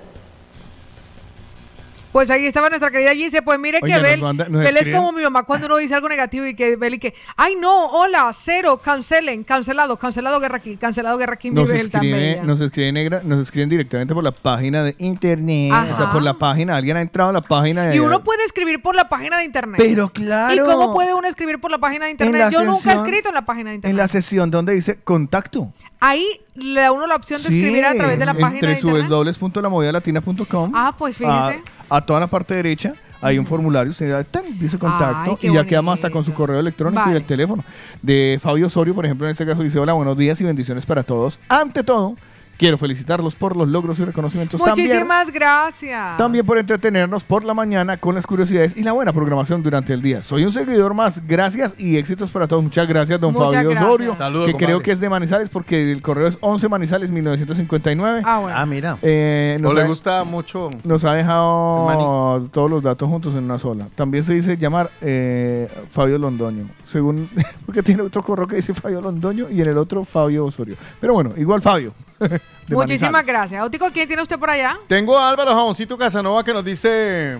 Pues 2.14 2.30
ahí 2.30 2.46
estaba 2.46 2.70
nuestra 2.70 2.90
querida 2.92 3.14
Gise. 3.14 3.42
Pues 3.42 3.60
mire 3.60 3.80
Oiga, 3.82 3.98
que 3.98 4.02
Bel, 4.04 4.22
manda- 4.22 4.46
Bel 4.46 4.78
es 4.78 4.84
escriben- 4.84 4.96
como 4.98 5.12
mi 5.12 5.24
mamá 5.24 5.44
cuando 5.44 5.66
uno 5.68 5.78
dice 5.78 5.96
algo 5.96 6.08
negativo 6.08 6.46
y 6.46 6.56
que 6.56 6.76
Bel 6.78 6.94
y 6.94 7.00
que, 7.00 7.14
ay 7.36 7.56
no, 7.60 7.88
hola, 7.88 8.32
cero, 8.34 8.80
cancelen, 8.82 9.44
cancelado, 9.44 9.98
cancelado 9.98 10.40
guerra 10.40 10.58
aquí, 10.58 10.78
cancelado 10.78 11.18
guerra 11.18 11.34
aquí, 11.34 11.50
mi 11.50 11.56
Nos 11.62 11.70
Bel 11.70 11.82
escribe, 11.88 12.18
bella. 12.18 12.44
nos 12.44 12.62
escribe 12.62 12.92
negra, 12.92 13.22
nos 13.26 13.42
escriben 13.42 13.68
directamente 13.68 14.14
por 14.14 14.24
la 14.24 14.32
página 14.32 14.84
de 14.84 14.96
internet, 15.00 15.72
o 15.74 15.98
sea, 15.98 16.12
por 16.12 16.22
la 16.22 16.36
página, 16.36 16.76
alguien 16.78 16.98
ha 16.98 17.02
entrado 17.02 17.32
a 17.32 17.34
la 17.34 17.42
página 17.42 17.88
de 17.88 17.96
Y 17.96 18.00
uno 18.00 18.24
puede 18.24 18.44
escribir 18.46 18.82
por 18.82 18.96
la 18.96 19.10
página 19.10 19.38
de 19.40 19.46
internet. 19.46 19.82
Pero 19.84 20.10
claro. 20.10 20.54
¿Y 20.54 20.60
cómo 20.60 20.94
puede 20.94 21.14
uno 21.16 21.28
escribir 21.28 21.60
por 21.60 21.72
la 21.72 21.80
página 21.80 22.06
de 22.06 22.12
internet? 22.12 22.50
Yo 22.52 22.64
nunca 22.64 22.94
he 22.94 22.96
escrito 22.96 23.30
en 23.30 23.36
la 23.36 23.42
página 23.46 23.72
de 23.72 23.78
internet. 23.78 23.92
en 23.92 23.98
la 23.98 24.08
sesión 24.08 24.52
donde 24.52 24.74
dice 24.74 25.00
contacto. 25.04 25.72
Ahí 26.00 26.42
le 26.56 26.82
da 26.82 26.92
uno 26.92 27.08
la 27.08 27.16
opción 27.16 27.42
de 27.42 27.48
escribir 27.50 27.86
a 27.86 27.96
través 27.96 28.20
de 28.20 28.26
la 28.26 28.34
página 28.34 28.68
de 28.68 28.74
internet. 28.74 29.08
www.lamovidalatina.com 29.10 30.72
Ah, 30.76 30.94
pues 30.98 31.18
fíjese. 31.18 31.34
A, 31.36 31.62
a 31.96 32.02
toda 32.02 32.20
la 32.20 32.28
parte 32.28 32.56
derecha 32.56 32.94
hay 33.22 33.38
un 33.38 33.46
formulario, 33.46 33.92
usted 33.92 34.12
da, 34.12 34.24
tan, 34.24 34.58
dice 34.60 34.78
contacto 34.78 35.38
Ay, 35.42 35.50
y 35.50 35.54
ya 35.54 35.64
quedamos 35.64 35.94
hasta 35.94 36.10
con 36.10 36.24
su 36.26 36.34
correo 36.34 36.60
electrónico 36.60 37.04
y 37.10 37.14
el 37.14 37.24
teléfono. 37.24 37.64
De 38.02 38.38
Fabio 38.42 38.68
Osorio, 38.68 38.94
por 38.94 39.06
ejemplo, 39.06 39.28
en 39.28 39.32
este 39.32 39.46
caso 39.46 39.62
dice, 39.62 39.80
hola, 39.80 39.94
buenos 39.94 40.18
días 40.18 40.42
y 40.42 40.44
bendiciones 40.44 40.86
para 40.86 41.04
todos. 41.04 41.40
Ante 41.48 41.84
todo, 41.84 42.18
quiero 42.58 42.78
felicitarlos 42.78 43.36
por 43.36 43.56
los 43.56 43.68
logros 43.68 44.00
y 44.00 44.06
reconocimientos 44.06 44.62
también. 44.62 44.88
Muchísimas 44.88 45.32
gracias. 45.32 46.18
También 46.18 46.46
por 46.46 46.58
entretenernos 46.58 47.24
por 47.24 47.44
la 47.44 47.54
mañana 47.54 47.98
con 47.98 48.16
las 48.16 48.26
curiosidades 48.26 48.76
y 48.76 48.84
la 48.84 48.92
buena 48.92 49.12
programación 49.14 49.64
durante 49.64 49.94
el 49.94 50.02
día. 50.02 50.24
Soy 50.24 50.46
un 50.46 50.52
seguidor 50.52 50.94
más. 50.94 51.26
Gracias 51.28 51.74
y 51.78 51.98
éxitos 51.98 52.32
para 52.32 52.48
todos. 52.48 52.64
Muchas 52.64 52.88
gracias, 52.88 53.20
don 53.20 53.34
Muchas 53.34 53.54
Fabio 53.54 53.70
gracias. 53.70 53.90
Osorio, 53.90 54.16
Saludos, 54.18 54.46
que 54.48 54.52
compadre. 54.54 54.66
creo 54.74 54.82
que 54.82 54.92
es 54.92 55.00
de 55.00 55.10
Manizales 55.10 55.50
porque 55.50 55.92
el 55.92 56.02
correo 56.02 56.28
es 56.28 56.38
11 56.42 56.70
Manizales 56.70 57.12
1959. 57.12 58.22
Ah, 58.26 58.40
bueno. 58.40 58.58
Ah, 58.58 58.66
mira. 58.66 58.98
Eh, 59.02 59.58
¿No 59.60 59.70
nos, 59.70 59.78
le 59.78 59.88
gusta 59.88 60.24
mucho? 60.24 60.70
nos 60.84 61.04
ha 61.06 61.14
dejado 61.14 62.50
todos 62.52 62.70
los 62.70 62.84
datos 62.84 63.10
juntos 63.10 63.34
en 63.36 63.46
una 63.46 63.58
sola. 63.58 63.88
También 63.96 64.24
se 64.24 64.34
dice 64.34 64.58
llamar 64.58 64.90
eh, 65.02 65.68
Fabio 65.92 66.18
Londoño. 66.18 66.68
Según, 66.94 67.28
porque 67.66 67.82
tiene 67.82 68.04
otro 68.04 68.22
correo 68.22 68.48
que 68.48 68.58
dice 68.58 68.76
Fabio 68.76 69.02
Londoño 69.02 69.50
y 69.50 69.62
en 69.62 69.70
el 69.70 69.78
otro 69.80 70.06
Fabio 70.06 70.46
Osorio. 70.46 70.76
Pero 71.02 71.14
bueno, 71.14 71.34
igual 71.36 71.60
Fabio. 71.60 71.92
Muchísimas 72.70 73.12
Manizales. 73.12 73.26
gracias. 73.26 73.66
Otico, 73.66 73.88
¿quién 73.92 74.08
tiene 74.08 74.22
usted 74.22 74.38
por 74.38 74.52
allá? 74.52 74.78
Tengo 74.88 75.18
a 75.18 75.28
Álvaro 75.28 75.50
Jamoncito 75.50 75.98
Casanova 75.98 76.44
que 76.44 76.54
nos 76.54 76.64
dice... 76.64 77.40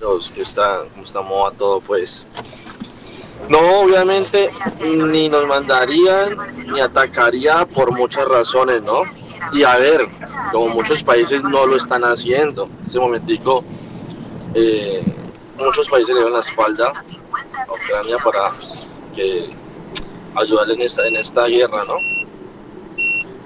Los 0.00 0.30
que 0.30 0.42
están, 0.42 0.88
como 0.90 1.04
estamos 1.04 1.52
a 1.52 1.56
todo, 1.56 1.80
pues. 1.80 2.24
No, 3.48 3.80
obviamente 3.80 4.50
ni 4.84 5.28
nos 5.28 5.46
mandarían 5.48 6.36
ni 6.72 6.80
atacaría 6.80 7.66
por 7.66 7.92
muchas 7.92 8.26
razones, 8.28 8.82
¿no? 8.82 9.02
Y 9.52 9.64
a 9.64 9.76
ver, 9.76 10.06
como 10.52 10.68
muchos 10.68 11.02
países 11.02 11.42
no 11.42 11.66
lo 11.66 11.76
están 11.76 12.04
haciendo. 12.04 12.68
Ese 12.86 13.00
momentico, 13.00 13.64
eh, 14.54 15.02
muchos 15.56 15.88
países 15.88 16.08
le 16.08 16.20
dieron 16.20 16.32
la 16.32 16.40
espalda 16.40 16.92
a 17.54 17.72
Ucrania 17.72 18.18
para 18.18 18.54
que 19.14 19.50
ayudarle 20.34 20.74
en 20.74 20.82
esta, 20.82 21.06
en 21.06 21.16
esta 21.16 21.46
guerra, 21.46 21.84
¿no? 21.84 21.96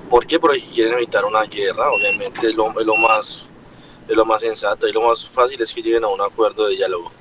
¿Por 0.09 0.27
qué? 0.27 0.39
Porque 0.39 0.61
quieren 0.61 0.95
evitar 0.95 1.25
una 1.25 1.43
guerra, 1.43 1.91
obviamente 1.91 2.49
es 2.49 2.55
lo, 2.55 2.79
es 2.79 2.87
lo 2.87 2.97
más 2.97 3.49
es 4.09 4.17
lo 4.17 4.25
más 4.25 4.41
sensato 4.41 4.89
y 4.89 4.93
lo 4.93 5.03
más 5.03 5.29
fácil 5.29 5.61
es 5.61 5.73
que 5.73 5.83
lleguen 5.83 6.05
a 6.05 6.09
un 6.09 6.21
acuerdo 6.21 6.67
de 6.67 6.77
diálogo. 6.77 7.13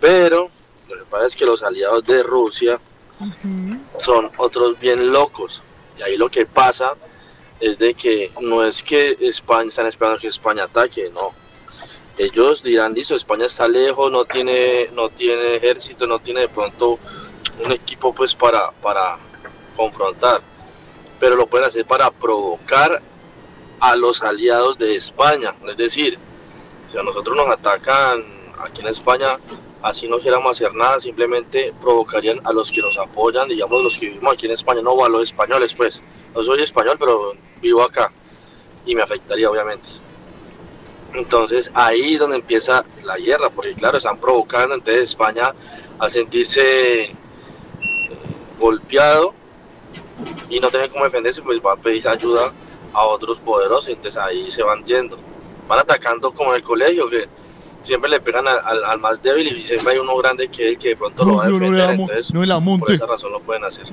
Pero 0.00 0.48
lo 0.88 0.96
que 0.96 1.04
pasa 1.10 1.26
es 1.26 1.36
que 1.36 1.44
los 1.44 1.62
aliados 1.62 2.04
de 2.04 2.22
Rusia 2.22 2.80
son 3.98 4.30
otros 4.36 4.78
bien 4.78 5.12
locos. 5.12 5.62
Y 5.98 6.02
ahí 6.02 6.16
lo 6.16 6.30
que 6.30 6.46
pasa 6.46 6.94
es 7.58 7.76
de 7.78 7.94
que 7.94 8.30
no 8.40 8.64
es 8.64 8.82
que 8.84 9.16
España 9.20 9.68
están 9.68 9.86
esperando 9.86 10.20
que 10.20 10.28
España 10.28 10.64
ataque, 10.64 11.10
no. 11.12 11.32
Ellos 12.18 12.64
dirán, 12.64 12.94
listo, 12.94 13.14
España 13.14 13.46
está 13.46 13.68
lejos, 13.68 14.10
no 14.10 14.24
tiene, 14.24 14.90
no 14.92 15.08
tiene 15.08 15.54
ejército, 15.54 16.04
no 16.04 16.18
tiene 16.18 16.40
de 16.40 16.48
pronto 16.48 16.98
un 17.64 17.70
equipo 17.70 18.12
pues 18.12 18.34
para, 18.34 18.72
para 18.72 19.18
confrontar. 19.76 20.42
Pero 21.20 21.36
lo 21.36 21.46
pueden 21.46 21.68
hacer 21.68 21.86
para 21.86 22.10
provocar 22.10 23.00
a 23.78 23.94
los 23.94 24.20
aliados 24.20 24.76
de 24.78 24.96
España. 24.96 25.54
Es 25.68 25.76
decir, 25.76 26.18
si 26.90 26.98
a 26.98 27.04
nosotros 27.04 27.36
nos 27.36 27.48
atacan 27.48 28.24
aquí 28.58 28.80
en 28.80 28.88
España, 28.88 29.38
así 29.80 30.08
no 30.08 30.18
quieramos 30.18 30.50
hacer 30.50 30.74
nada, 30.74 30.98
simplemente 30.98 31.72
provocarían 31.80 32.40
a 32.44 32.52
los 32.52 32.72
que 32.72 32.80
nos 32.80 32.98
apoyan, 32.98 33.48
digamos 33.48 33.80
los 33.80 33.96
que 33.96 34.06
vivimos 34.06 34.32
aquí 34.32 34.46
en 34.46 34.52
España, 34.52 34.82
no 34.82 35.04
a 35.04 35.08
los 35.08 35.22
españoles, 35.22 35.72
pues. 35.72 36.02
No 36.34 36.42
soy 36.42 36.62
español, 36.62 36.96
pero 36.98 37.34
vivo 37.60 37.82
acá 37.82 38.10
y 38.84 38.96
me 38.96 39.02
afectaría, 39.02 39.48
obviamente. 39.48 39.86
Entonces 41.14 41.70
ahí 41.74 42.14
es 42.14 42.20
donde 42.20 42.36
empieza 42.36 42.84
la 43.02 43.16
guerra, 43.16 43.48
porque 43.50 43.74
claro, 43.74 43.98
están 43.98 44.18
provocando, 44.18 44.74
entonces 44.74 45.04
España 45.04 45.52
al 45.98 46.10
sentirse 46.10 47.04
eh, 47.04 47.14
golpeado 48.58 49.34
y 50.48 50.60
no 50.60 50.70
tener 50.70 50.90
cómo 50.90 51.04
defenderse, 51.04 51.42
pues 51.42 51.60
va 51.64 51.72
a 51.72 51.76
pedir 51.76 52.06
ayuda 52.08 52.52
a 52.92 53.04
otros 53.04 53.38
poderosos, 53.40 53.88
entonces 53.88 54.16
ahí 54.20 54.50
se 54.50 54.62
van 54.62 54.84
yendo. 54.84 55.18
Van 55.68 55.78
atacando 55.80 56.32
como 56.32 56.50
en 56.50 56.56
el 56.56 56.62
colegio, 56.62 57.08
que 57.10 57.26
siempre 57.82 58.10
le 58.10 58.20
pegan 58.20 58.48
al, 58.48 58.58
al- 58.64 58.84
al 58.84 58.98
más 58.98 59.22
débil 59.22 59.56
y 59.56 59.64
siempre 59.64 59.92
hay 59.92 59.98
uno 59.98 60.16
grande 60.16 60.48
que, 60.48 60.76
que 60.76 60.88
de 60.90 60.96
pronto 60.96 61.24
lo 61.24 61.36
va 61.36 61.44
a 61.44 61.48
No, 61.48 61.52
no 61.52 61.58
defender, 61.60 61.90
amo, 61.90 62.02
entonces 62.04 62.34
no 62.34 62.40
por 62.80 62.92
esa 62.96 63.06
razón 63.06 63.32
lo 63.32 63.40
pueden 63.40 63.64
hacer. 63.64 63.86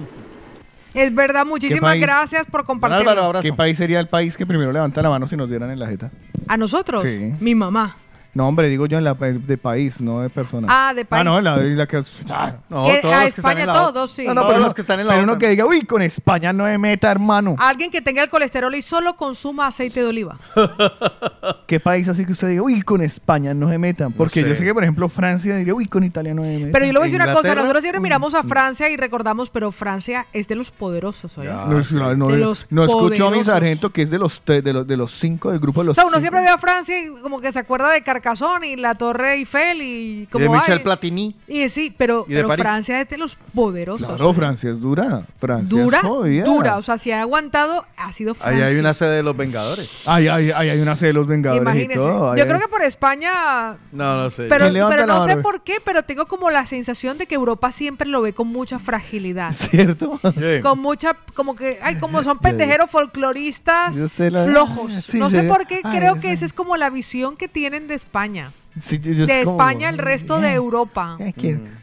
Es 0.96 1.14
verdad, 1.14 1.46
muchísimas 1.46 1.92
país? 1.92 2.02
gracias 2.02 2.48
por 2.48 2.64
compartirlo. 2.64 3.42
¿Qué 3.42 3.54
país 3.54 3.78
sería 3.78 4.00
el 4.00 4.08
país 4.08 4.38
que 4.38 4.46
primero 4.46 4.72
levanta 4.72 5.02
la 5.02 5.10
mano 5.10 5.28
si 5.28 5.36
nos 5.36 5.50
dieran 5.50 5.70
en 5.70 5.80
la 5.80 5.88
jeta? 5.88 6.10
¿A 6.48 6.58
nosotros? 6.58 7.04
Sí. 7.04 7.34
Mi 7.40 7.54
mamá. 7.54 7.98
No, 8.36 8.48
hombre, 8.50 8.68
digo 8.68 8.86
yo 8.86 8.98
en 8.98 9.06
la 9.06 9.14
de 9.14 9.58
país, 9.58 10.02
no 10.02 10.20
de 10.20 10.30
persona. 10.30 10.68
Ah, 10.70 10.94
de 10.94 11.06
país. 11.06 11.22
Ah, 11.22 11.24
no, 11.24 11.40
la, 11.40 11.56
la 11.56 11.88
que. 11.88 12.04
ah, 12.30 12.54
no, 12.70 12.84
todos 12.84 12.88
a 12.88 12.92
los 12.92 13.02
que 13.02 13.08
están 13.08 13.58
España 13.58 13.62
en 13.62 13.68
la- 13.68 13.74
todos, 13.74 14.12
sí. 14.12 14.26
No, 14.28 14.34
no, 14.34 14.42
Todos 14.42 14.48
pero 14.48 14.60
los 14.60 14.66
uno- 14.68 14.76
que 14.76 14.82
están 14.82 15.00
en 15.00 15.08
la 15.08 15.14
Pero 15.14 15.24
uno 15.24 15.38
que 15.38 15.48
diga, 15.48 15.66
uy, 15.66 15.82
con 15.84 16.02
España 16.02 16.52
no 16.52 16.66
me 16.66 16.78
meta, 16.78 17.10
hermano. 17.10 17.56
Alguien 17.58 17.90
que 17.92 18.02
tenga 18.02 18.22
el 18.22 18.30
colesterol 18.30 18.76
y 18.76 18.82
solo 18.82 19.16
consuma 19.16 19.68
aceite 19.68 20.02
de 20.02 20.08
oliva. 20.08 20.38
¿Qué 21.68 21.80
país 21.80 22.08
así 22.10 22.26
que 22.26 22.34
usted 22.34 22.50
diga, 22.50 22.62
uy, 22.62 22.82
con 22.82 23.02
España 23.02 23.54
no 23.54 23.70
se 23.70 23.78
metan? 23.78 24.12
Porque 24.12 24.42
sé. 24.42 24.50
yo 24.50 24.56
sé 24.56 24.64
que, 24.64 24.74
por 24.74 24.84
ejemplo, 24.84 25.08
Francia 25.10 25.56
diría, 25.56 25.74
uy, 25.74 25.88
con 25.88 26.04
Italia 26.04 26.34
no 26.34 26.42
se 26.44 26.56
metan. 26.58 26.72
Pero 26.74 26.86
yo 26.86 26.94
le 26.94 27.00
voy 27.00 27.08
a 27.08 27.12
decir 27.12 27.22
una 27.22 27.34
cosa, 27.34 27.56
nosotros 27.56 27.82
siempre 27.82 28.00
uy, 28.00 28.04
miramos 28.04 28.36
a 28.36 28.44
Francia 28.44 28.90
y 28.90 28.98
recordamos, 28.98 29.50
pero 29.50 29.72
Francia 29.72 30.26
es 30.34 30.48
de 30.48 30.56
los 30.56 30.72
poderosos, 30.72 31.38
¿oye? 31.38 31.48
No, 31.50 31.66
no, 31.92 32.16
no, 32.16 32.28
de 32.28 32.38
los 32.38 32.68
no 32.70 32.84
escucho 32.84 33.28
a 33.28 33.32
mi 33.32 33.44
sargento 33.44 33.92
que 33.92 34.02
es 34.02 34.10
de 34.10 34.20
los, 34.20 34.42
te- 34.42 34.62
de 34.62 34.74
los 34.74 34.86
de 34.86 34.98
los 34.98 35.12
cinco 35.12 35.52
del 35.52 35.60
grupo 35.60 35.80
de 35.82 35.86
O 35.86 35.88
los 35.88 35.96
sea, 35.96 36.04
uno 36.06 36.18
cinco. 36.18 36.22
siempre 36.22 36.42
ve 36.42 36.50
a 36.50 36.58
Francia 36.58 37.00
y 37.00 37.10
como 37.22 37.40
que 37.40 37.52
se 37.52 37.60
acuerda 37.60 37.90
de 37.92 38.04
Carcasón 38.26 38.64
y 38.64 38.76
la 38.76 38.96
Torre 38.96 39.36
Eiffel 39.36 39.82
y 39.84 39.86
Y 39.86 40.20
de 40.22 40.28
como 40.32 40.54
Michel 40.56 40.82
Platini. 40.82 41.36
Y 41.48 41.70
sí, 41.70 41.94
pero, 41.96 42.26
Y 42.28 42.34
pero. 42.34 42.50
Francia 42.58 43.00
es 43.00 43.08
de 43.08 43.18
los 43.20 43.36
poderosos. 43.54 44.08
Claro, 44.08 44.34
Francia 44.34 44.72
es 44.72 44.82
dura. 44.82 45.26
Francia 45.40 45.70
dura, 45.84 45.98
es 46.00 46.04
jodida. 46.04 46.46
dura. 46.46 46.78
O 46.78 46.82
sea, 46.82 46.98
si 46.98 47.12
ha 47.12 47.22
aguantado, 47.22 47.86
ha 47.98 48.12
sido 48.14 48.32
Ahí 48.34 48.40
Francia. 48.40 48.66
hay 48.66 48.78
una 48.78 48.94
sede 48.96 49.18
de 49.18 49.24
los 49.24 49.38
Vengadores. 49.38 49.90
Ay, 50.08 50.28
ay, 50.28 50.52
ay, 50.56 50.70
hay 50.70 50.80
una 50.80 50.96
sede 50.96 51.10
de 51.10 51.14
los 51.14 51.28
Vengadores 51.28 51.62
Imagínese. 51.62 51.94
y 52.00 52.04
todo. 52.04 52.32
ay, 52.32 52.38
Yo 52.40 52.44
ay. 52.46 52.50
creo 52.50 52.60
que 52.62 52.68
por 52.68 52.82
España 52.82 53.78
No, 53.92 54.16
no 54.16 54.30
sé. 54.32 54.48
Pero, 54.50 54.66
¿Quién 54.66 54.74
levanta 54.74 54.96
pero 54.96 55.08
no 55.08 55.26
sé 55.26 55.38
por 55.38 55.62
qué, 55.62 55.76
pero 55.86 56.02
tengo 56.04 56.26
como 56.26 56.50
la 56.50 56.66
sensación 56.66 57.20
de 57.20 57.28
que 57.28 57.36
Europa 57.36 57.72
siempre 57.72 58.08
lo 58.10 58.22
ve 58.24 58.34
con 58.34 58.48
mucha 58.48 58.80
fragilidad. 58.80 59.52
¿Cierto? 59.54 60.20
Con 60.64 60.80
mucha, 60.80 61.16
como 61.36 61.56
que, 61.56 61.78
ay, 61.84 61.98
como 62.00 62.24
son 62.24 62.40
pendejeros 62.46 62.90
folcloristas 62.90 63.96
Yo 63.98 64.08
sé 64.08 64.32
la- 64.32 64.46
flojos. 64.46 64.92
sí, 64.94 65.20
no 65.20 65.30
sé 65.30 65.42
sí. 65.44 65.48
por 65.48 65.68
qué, 65.68 65.82
Ay, 65.84 66.00
creo 66.00 66.20
que 66.20 66.32
esa 66.32 66.46
es 66.46 66.54
como 66.54 66.76
la 66.78 66.90
visión 66.90 67.36
que 67.38 67.48
tienen 67.48 67.88
de 67.88 67.94
España. 68.16 68.54
Sí, 68.80 68.98
de 68.98 69.42
España 69.42 69.90
al 69.90 69.98
resto 69.98 70.40
de 70.40 70.54
Europa. 70.54 71.18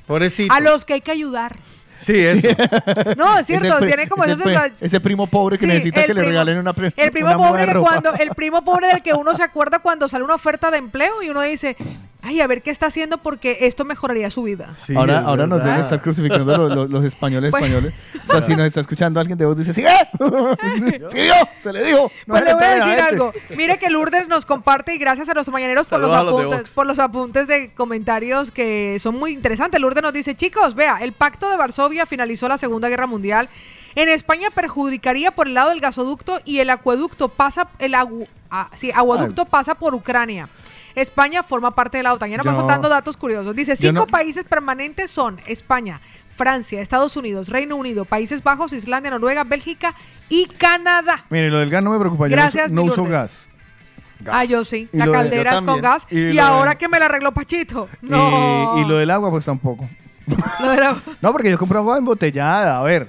Pobrecito. 0.06 0.54
A 0.54 0.60
los 0.60 0.86
que 0.86 0.94
hay 0.94 1.00
que 1.02 1.10
ayudar. 1.10 1.58
Sí, 2.04 2.14
eso. 2.18 2.48
No, 3.16 3.38
es 3.38 3.48
Ese 3.48 3.58
cierto, 3.60 3.78
pri- 3.78 3.86
tiene 3.88 4.08
como 4.08 4.24
ese 4.24 4.34
pri- 4.36 4.44
sensación- 4.44 4.74
Ese 4.80 5.00
primo 5.00 5.26
pobre 5.26 5.56
que 5.56 5.62
Sí, 5.62 5.68
necesita 5.68 6.00
el 6.00 6.06
que 6.06 6.14
le 6.14 6.20
primo- 6.20 6.30
regalen 6.30 6.58
una 6.58 6.72
pre- 6.72 6.92
El 6.96 7.10
primo 7.10 7.28
una 7.28 7.36
pobre 7.38 7.66
que 7.66 7.72
ropa. 7.74 7.88
cuando, 7.90 8.14
el 8.14 8.30
primo 8.36 8.62
pobre 8.64 8.88
del 8.88 9.02
que 9.02 9.12
uno 9.14 9.34
se 9.34 9.42
acuerda 9.42 9.78
cuando 9.80 10.08
sale 10.08 10.24
una 10.24 10.34
oferta 10.34 10.70
de 10.70 10.78
empleo 10.78 11.22
y 11.22 11.30
uno 11.30 11.40
dice, 11.42 11.76
ay, 12.22 12.40
a 12.40 12.46
ver 12.46 12.62
qué 12.62 12.70
está 12.70 12.86
haciendo 12.86 13.18
porque 13.18 13.58
esto 13.62 13.84
mejoraría 13.84 14.30
su 14.30 14.42
vida. 14.44 14.74
ahora 14.96 15.20
ahora 15.20 15.46
nos 15.46 15.62
deben 15.64 15.80
estar 15.80 16.00
crucificando 16.02 16.56
los, 16.56 16.74
los- 16.74 16.90
los 16.90 17.04
españoles 17.04 17.50
Bueno. 17.50 17.66
españoles. 17.66 17.94
O 18.28 18.32
sea, 18.32 18.42
si 18.42 18.54
nos 18.56 18.66
está 18.66 18.80
escuchando 18.80 19.18
alguien 19.20 19.36
de 19.38 19.44
vos, 19.46 19.56
dice, 19.58 19.72
¡sí! 19.72 19.82
¡Sí, 21.10 21.26
yo! 21.26 21.34
¡Se 21.60 21.72
le 21.72 21.84
dijo! 21.84 22.10
No 22.26 22.34
Pues 22.34 22.44
le 22.44 22.54
voy 22.54 22.64
a 22.64 22.74
decir 22.76 22.88
gente. 22.94 23.02
algo. 23.02 23.32
Mire 23.56 23.78
que 23.78 23.90
Lourdes 23.90 24.28
nos 24.28 24.46
comparte 24.46 24.94
y 24.94 24.98
gracias 24.98 25.28
a 25.28 25.34
los 25.34 25.48
mañaneros 25.48 25.86
por 25.86 26.00
los, 26.00 26.12
a 26.12 26.22
los 26.22 26.32
apuntes, 26.32 26.58
Vox. 26.60 26.70
por 26.70 26.86
los 26.86 26.98
apuntes 26.98 27.46
de 27.48 27.72
comentarios 27.74 28.50
que 28.50 28.96
son 29.00 29.16
muy 29.16 29.32
interesantes. 29.32 29.80
Lourdes 29.80 30.02
nos 30.02 30.12
dice, 30.12 30.34
chicos, 30.34 30.74
vea, 30.74 30.98
el 31.00 31.12
pacto 31.12 31.50
de 31.50 31.56
Varsovia 31.56 31.91
finalizó 32.06 32.48
la 32.48 32.58
Segunda 32.58 32.88
Guerra 32.88 33.06
Mundial. 33.06 33.48
En 33.94 34.08
España 34.08 34.48
perjudicaría 34.50 35.30
por 35.32 35.46
el 35.46 35.54
lado 35.54 35.70
del 35.70 35.80
gasoducto 35.80 36.40
y 36.44 36.58
el 36.60 36.70
acueducto 36.70 37.28
pasa, 37.28 37.68
el 37.78 37.92
agu- 37.94 38.26
ah, 38.50 38.68
sí, 38.74 38.90
aguaducto 38.90 39.44
pasa 39.44 39.74
por 39.74 39.94
Ucrania. 39.94 40.48
España 40.94 41.42
forma 41.42 41.74
parte 41.74 41.96
de 41.98 42.02
la 42.02 42.12
OTAN. 42.12 42.30
Ya 42.30 42.36
nos 42.38 42.46
va 42.46 42.52
Yo- 42.52 42.58
soltando 42.58 42.88
datos 42.88 43.16
curiosos. 43.16 43.54
Dice, 43.56 43.72
yo 43.76 43.90
cinco 43.90 44.00
no- 44.00 44.06
países 44.06 44.44
permanentes 44.44 45.10
son 45.10 45.40
España, 45.46 46.00
Francia, 46.36 46.80
Estados 46.80 47.16
Unidos, 47.16 47.48
Reino 47.48 47.76
Unido, 47.76 48.04
Países 48.04 48.42
Bajos, 48.42 48.72
Islandia, 48.72 49.10
Noruega, 49.10 49.44
Bélgica 49.44 49.94
y 50.28 50.46
Canadá. 50.46 51.24
Mire, 51.30 51.50
lo 51.50 51.58
del 51.60 51.70
gas 51.70 51.82
no 51.82 51.90
me 51.92 51.98
preocupa. 51.98 52.26
Yo 52.26 52.32
Gracias, 52.32 52.70
no, 52.70 52.82
uso- 52.82 52.96
no 52.96 53.02
mi 53.04 53.08
uso 53.08 53.12
gas. 53.12 53.48
Ah, 54.30 54.44
yo 54.44 54.64
sí. 54.64 54.88
Y 54.92 54.96
La 54.98 55.10
caldera 55.10 55.52
yo 55.52 55.58
es 55.58 55.62
con 55.64 55.80
gas. 55.80 56.06
Y 56.10 56.16
Y, 56.18 56.26
lo 56.28 56.34
de- 56.34 56.40
ahora 56.42 56.76
que 56.76 56.88
me 56.88 56.98
la 56.98 57.06
arregló 57.06 57.32
Pachito. 57.32 57.88
No. 58.02 58.76
Y, 58.78 58.82
y 58.82 58.84
lo 58.84 58.96
del 58.98 59.10
agua, 59.10 59.30
pues 59.30 59.44
tampoco. 59.44 59.88
No, 61.20 61.32
porque 61.32 61.50
yo 61.50 61.58
compro 61.58 61.78
agua 61.80 61.98
embotellada, 61.98 62.78
a 62.78 62.82
ver. 62.82 63.08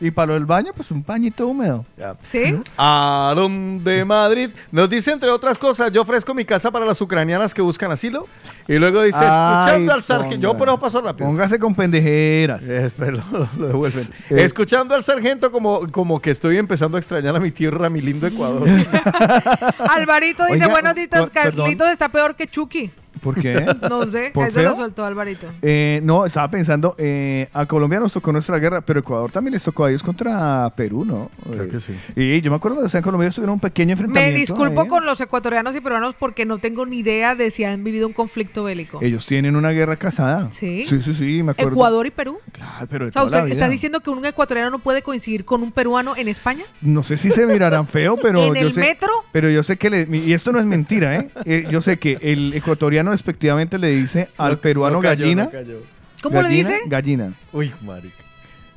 y 0.00 0.10
para 0.10 0.28
lo 0.28 0.34
del 0.34 0.46
baño, 0.46 0.72
pues 0.74 0.90
un 0.90 1.02
pañito 1.02 1.46
húmedo. 1.46 1.84
¿Sí? 2.24 2.60
Aaron 2.76 3.82
de 3.84 4.04
Madrid 4.04 4.50
nos 4.70 4.88
dice, 4.88 5.12
entre 5.12 5.30
otras 5.30 5.58
cosas, 5.58 5.92
yo 5.92 6.02
ofrezco 6.02 6.34
mi 6.34 6.44
casa 6.44 6.70
para 6.70 6.84
las 6.84 7.00
ucranianas 7.00 7.52
que 7.52 7.62
buscan 7.62 7.90
asilo. 7.90 8.26
Y 8.68 8.74
luego 8.74 9.02
dice, 9.02 9.18
escuchando 9.18 9.92
Ay, 9.92 9.96
al 9.96 10.02
sargento, 10.02 10.36
yo 10.40 10.56
por 10.56 10.68
eso 10.68 10.80
paso 10.80 11.00
rápido. 11.00 11.28
Póngase 11.28 11.58
con 11.58 11.74
pendejeras. 11.74 12.66
Eh, 12.68 12.90
pero 12.96 13.22
lo, 13.30 13.48
lo 13.58 13.66
devuelven. 13.68 14.04
Eh. 14.30 14.44
Escuchando 14.44 14.94
al 14.94 15.04
sargento 15.04 15.52
como, 15.52 15.86
como 15.90 16.20
que 16.20 16.30
estoy 16.30 16.56
empezando 16.58 16.96
a 16.96 17.00
extrañar 17.00 17.36
a 17.36 17.40
mi 17.40 17.50
tierra, 17.50 17.90
mi 17.90 18.00
lindo 18.00 18.26
Ecuador. 18.26 18.68
Alvarito 19.90 20.44
dice, 20.46 20.64
Oiga, 20.64 20.68
buenos 20.68 20.94
días. 20.94 21.30
Carlitos 21.30 21.90
está 21.90 22.08
peor 22.08 22.34
que 22.34 22.46
Chucky. 22.46 22.90
¿Por 23.20 23.40
qué? 23.40 23.66
No 23.90 24.06
sé, 24.06 24.30
¿Por 24.32 24.46
eso 24.48 24.62
lo 24.62 24.74
soltó 24.74 25.04
Alvarito. 25.04 25.46
Eh, 25.60 26.00
no, 26.02 26.24
estaba 26.24 26.50
pensando, 26.50 26.94
eh, 26.98 27.48
a 27.52 27.66
Colombia 27.66 28.00
nos 28.00 28.12
tocó 28.12 28.32
nuestra 28.32 28.58
guerra, 28.58 28.80
pero 28.80 29.00
Ecuador 29.00 29.30
también 29.30 29.52
les 29.54 29.62
tocó 29.62 29.84
a 29.84 29.90
ellos 29.90 30.02
contra 30.02 30.70
Perú, 30.76 31.04
¿no? 31.04 31.30
Creo 31.50 31.68
que 31.68 31.80
sí. 31.80 31.94
Y 32.16 32.40
yo 32.40 32.50
me 32.50 32.56
acuerdo 32.56 32.78
que 32.78 32.84
o 32.84 32.88
sea, 32.88 32.98
en 32.98 33.04
Colombia 33.04 33.28
estuvieron 33.28 33.54
un 33.54 33.60
pequeño 33.60 33.88
Me 33.88 33.92
enfrentamiento. 33.92 34.38
disculpo 34.38 34.82
ahí. 34.82 34.88
con 34.88 35.04
los 35.06 35.20
ecuatorianos 35.20 35.74
y 35.76 35.80
peruanos 35.80 36.14
porque 36.18 36.46
no 36.46 36.58
tengo 36.58 36.86
ni 36.86 36.98
idea 36.98 37.34
de 37.34 37.50
si 37.50 37.64
han 37.64 37.82
vivido 37.84 38.06
un 38.06 38.12
conflicto 38.12 38.64
bélico. 38.64 38.98
Ellos 39.02 39.26
tienen 39.26 39.56
una 39.56 39.70
guerra 39.70 39.96
casada. 39.96 40.50
¿Sí? 40.52 40.84
Sí, 40.84 41.02
sí, 41.02 41.12
sí, 41.14 41.42
me 41.42 41.52
acuerdo. 41.52 41.72
¿Ecuador 41.72 42.06
y 42.06 42.10
Perú? 42.10 42.38
Ah, 42.60 42.86
pero 42.88 43.04
de 43.06 43.10
O 43.10 43.12
sea, 43.12 43.22
toda 43.22 43.22
la 43.22 43.36
¿usted 43.38 43.44
vida. 43.46 43.54
está 43.54 43.68
diciendo 43.68 44.00
que 44.00 44.10
un 44.10 44.24
ecuatoriano 44.24 44.70
no 44.70 44.78
puede 44.78 45.02
coincidir 45.02 45.44
con 45.44 45.62
un 45.62 45.72
peruano 45.72 46.16
en 46.16 46.28
España? 46.28 46.64
No 46.80 47.02
sé 47.02 47.16
si 47.16 47.30
se 47.30 47.46
mirarán 47.46 47.86
feo, 47.88 48.16
pero 48.20 48.42
¿En 48.46 48.54
yo 48.54 48.60
el 48.60 48.72
sé, 48.72 48.80
metro? 48.80 49.10
Pero 49.32 49.50
yo 49.50 49.62
sé 49.62 49.76
que 49.76 49.90
le, 49.90 50.08
y 50.16 50.32
esto 50.32 50.52
no 50.52 50.58
es 50.58 50.64
mentira, 50.64 51.16
¿eh? 51.16 51.30
Eh, 51.44 51.64
Yo 51.70 51.80
sé 51.82 51.98
que 51.98 52.18
el 52.20 52.52
ecuatoriano 52.54 53.01
despectivamente 53.10 53.78
le 53.78 53.88
dice 53.88 54.28
al 54.38 54.52
No- 54.52 54.58
peruano 54.58 54.96
no 54.96 55.02
cayó, 55.02 55.24
gallina. 55.24 55.44
no. 55.44 55.92
¿Cómo 56.22 56.36
le 56.36 56.42
Gallina, 56.44 56.68
dice? 56.68 56.80
Gallina. 56.86 57.32
Uy, 57.52 57.72
marica. 57.82 58.14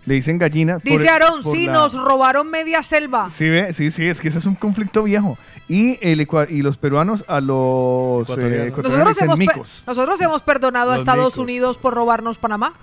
Le 0.08 0.16
dicen 0.16 0.38
gallina. 0.38 0.78
Dice 0.84 1.10
Aarón, 1.10 1.44
sí, 1.44 1.66
la- 1.68 1.74
nos 1.74 1.94
robaron 1.94 2.50
media 2.50 2.82
selva. 2.84 3.28
Sí, 3.30 3.50
ve, 3.50 3.72
sí, 3.74 3.90
sí, 3.92 4.06
es 4.08 4.20
que 4.22 4.28
ese 4.28 4.38
es 4.40 4.46
un 4.46 4.56
conflicto 4.56 5.04
viejo. 5.04 5.38
Y, 5.68 5.98
el 6.02 6.20
ecua- 6.28 6.48
y 6.50 6.62
los 6.62 6.78
peruanos 6.78 7.24
a 7.28 7.42
los 7.42 8.24
Ecuatorianos. 8.24 8.66
eh, 8.66 8.68
ecuatorianos 8.70 9.08
Nosotros 9.08 9.16
dicen 9.16 9.26
hemos, 9.26 9.38
micos. 9.40 9.84
nosotros 9.88 10.22
hemos 10.22 10.42
perdonado 10.44 10.92
a 10.92 10.94
Los 10.94 11.02
Estados 11.02 11.26
micos. 11.34 11.38
Unidos 11.40 11.78
por 11.80 11.94
robarnos 11.96 12.38
Panamá. 12.38 12.74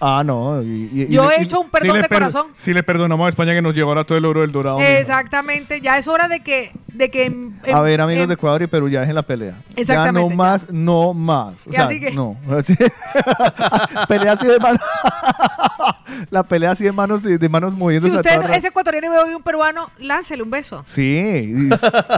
Ah, 0.00 0.22
no. 0.24 0.62
y- 0.62 1.06
Yo 1.08 1.30
he 1.30 1.42
hecho 1.42 1.60
un 1.60 1.70
perdón 1.70 2.02
de 2.02 2.08
corazón. 2.08 2.48
Sí 2.56 2.74
le 2.74 2.82
perdonamos 2.82 3.26
a 3.26 3.28
España 3.30 3.54
que 3.54 3.62
nos 3.62 3.74
llevara 3.74 4.04
todo 4.04 4.18
el 4.18 4.24
oro 4.26 4.42
del 4.42 4.52
dorado. 4.52 4.80
Exactamente, 4.80 5.80
ya 5.80 5.96
es 5.98 6.06
hora 6.06 6.28
de 6.28 6.40
que... 6.40 6.72
De 6.92 7.10
que 7.10 7.50
A 7.72 7.80
ver, 7.82 8.00
amigos 8.00 8.26
de 8.28 8.34
Ecuador 8.34 8.62
y 8.62 8.66
Perú, 8.66 8.88
ya 8.88 9.00
dejen 9.00 9.14
la 9.14 9.22
pelea. 9.22 9.54
Exactamente, 9.74 10.18
Ya 10.20 10.24
no 10.24 10.30
ya. 10.30 10.36
más, 10.36 10.66
no 10.70 11.12
más. 11.14 11.54
O 11.66 11.70
sea, 11.72 11.84
así 11.84 12.00
que- 12.00 12.10
No. 12.12 12.36
pelea 14.08 14.32
así 14.32 14.46
de 14.46 14.58
manos. 14.58 14.80
la 16.30 16.42
pelea 16.42 16.70
así 16.70 16.84
de 16.84 16.92
manos, 16.92 17.22
de, 17.22 17.38
de 17.38 17.48
manos 17.48 17.72
moviéndose. 17.74 18.10
Si 18.10 18.16
usted 18.16 18.50
es 18.50 18.64
ecuatoriano 18.64 19.06
y 19.06 19.10
ve 19.10 19.18
hoy 19.18 19.34
un 19.34 19.42
peruano, 19.42 19.90
láncele 19.98 20.42
un 20.42 20.50
beso. 20.50 20.82
Sí, 20.86 21.68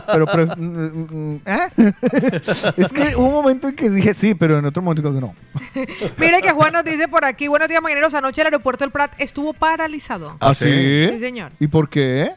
pero, 0.06 0.26
pero 0.26 0.46
mm, 0.56 1.34
mm, 1.34 1.40
¿eh? 1.46 1.70
es 2.76 2.92
que 2.92 3.16
hubo 3.16 3.26
un 3.28 3.32
momento 3.34 3.68
en 3.68 3.74
que 3.76 3.90
dije 3.90 4.14
sí, 4.14 4.34
pero 4.34 4.58
en 4.58 4.66
otro 4.66 4.82
momento 4.82 5.02
creo 5.02 5.14
que 5.14 5.20
no. 5.20 5.34
Mire 6.18 6.40
que 6.40 6.50
Juan 6.52 6.72
nos 6.72 6.84
dice 6.84 7.08
por 7.08 7.24
aquí, 7.24 7.48
buenos 7.48 7.67
días 7.68 7.82
mañaneros, 7.82 8.14
anoche 8.14 8.40
el 8.40 8.46
aeropuerto 8.48 8.84
del 8.84 8.90
Prat 8.90 9.12
estuvo 9.18 9.52
paralizado. 9.52 10.36
¿Ah, 10.40 10.54
sí? 10.54 11.08
Sí, 11.08 11.18
señor. 11.18 11.52
¿Y 11.60 11.66
por 11.68 11.88
qué? 11.88 12.32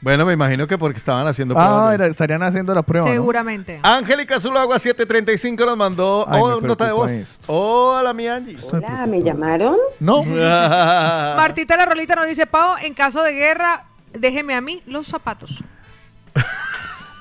Bueno, 0.00 0.26
me 0.26 0.34
imagino 0.34 0.66
que 0.66 0.76
porque 0.76 0.98
estaban 0.98 1.26
haciendo 1.26 1.54
Ah, 1.56 1.64
pruebas. 1.64 1.94
era- 1.94 2.06
estarían 2.08 2.42
haciendo 2.42 2.74
la 2.74 2.82
prueba. 2.82 3.06
¿no? 3.06 3.12
Seguramente. 3.12 3.80
Angélica 3.82 4.38
Zulagua 4.38 4.78
735 4.78 5.64
nos 5.64 5.76
mandó 5.78 6.26
Ay, 6.28 6.40
oh, 6.42 6.60
nota 6.60 6.66
de 6.66 6.74
preocupa 6.76 6.92
voz. 6.94 7.10
esto. 7.10 7.44
Hola, 7.50 8.12
mi 8.12 8.28
Angie. 8.28 8.58
Hola, 8.70 9.06
¿me 9.06 9.22
llamaron? 9.22 9.76
No. 10.00 10.22
Martita 11.36 11.76
la 11.78 11.86
Rolita 11.86 12.14
nos 12.16 12.26
dice, 12.26 12.46
Pau, 12.46 12.76
en 12.82 12.92
caso 12.92 13.22
de 13.22 13.32
guerra, 13.32 13.84
déjeme 14.12 14.54
a 14.54 14.60
mí 14.60 14.82
los 14.86 15.06
zapatos. 15.06 15.62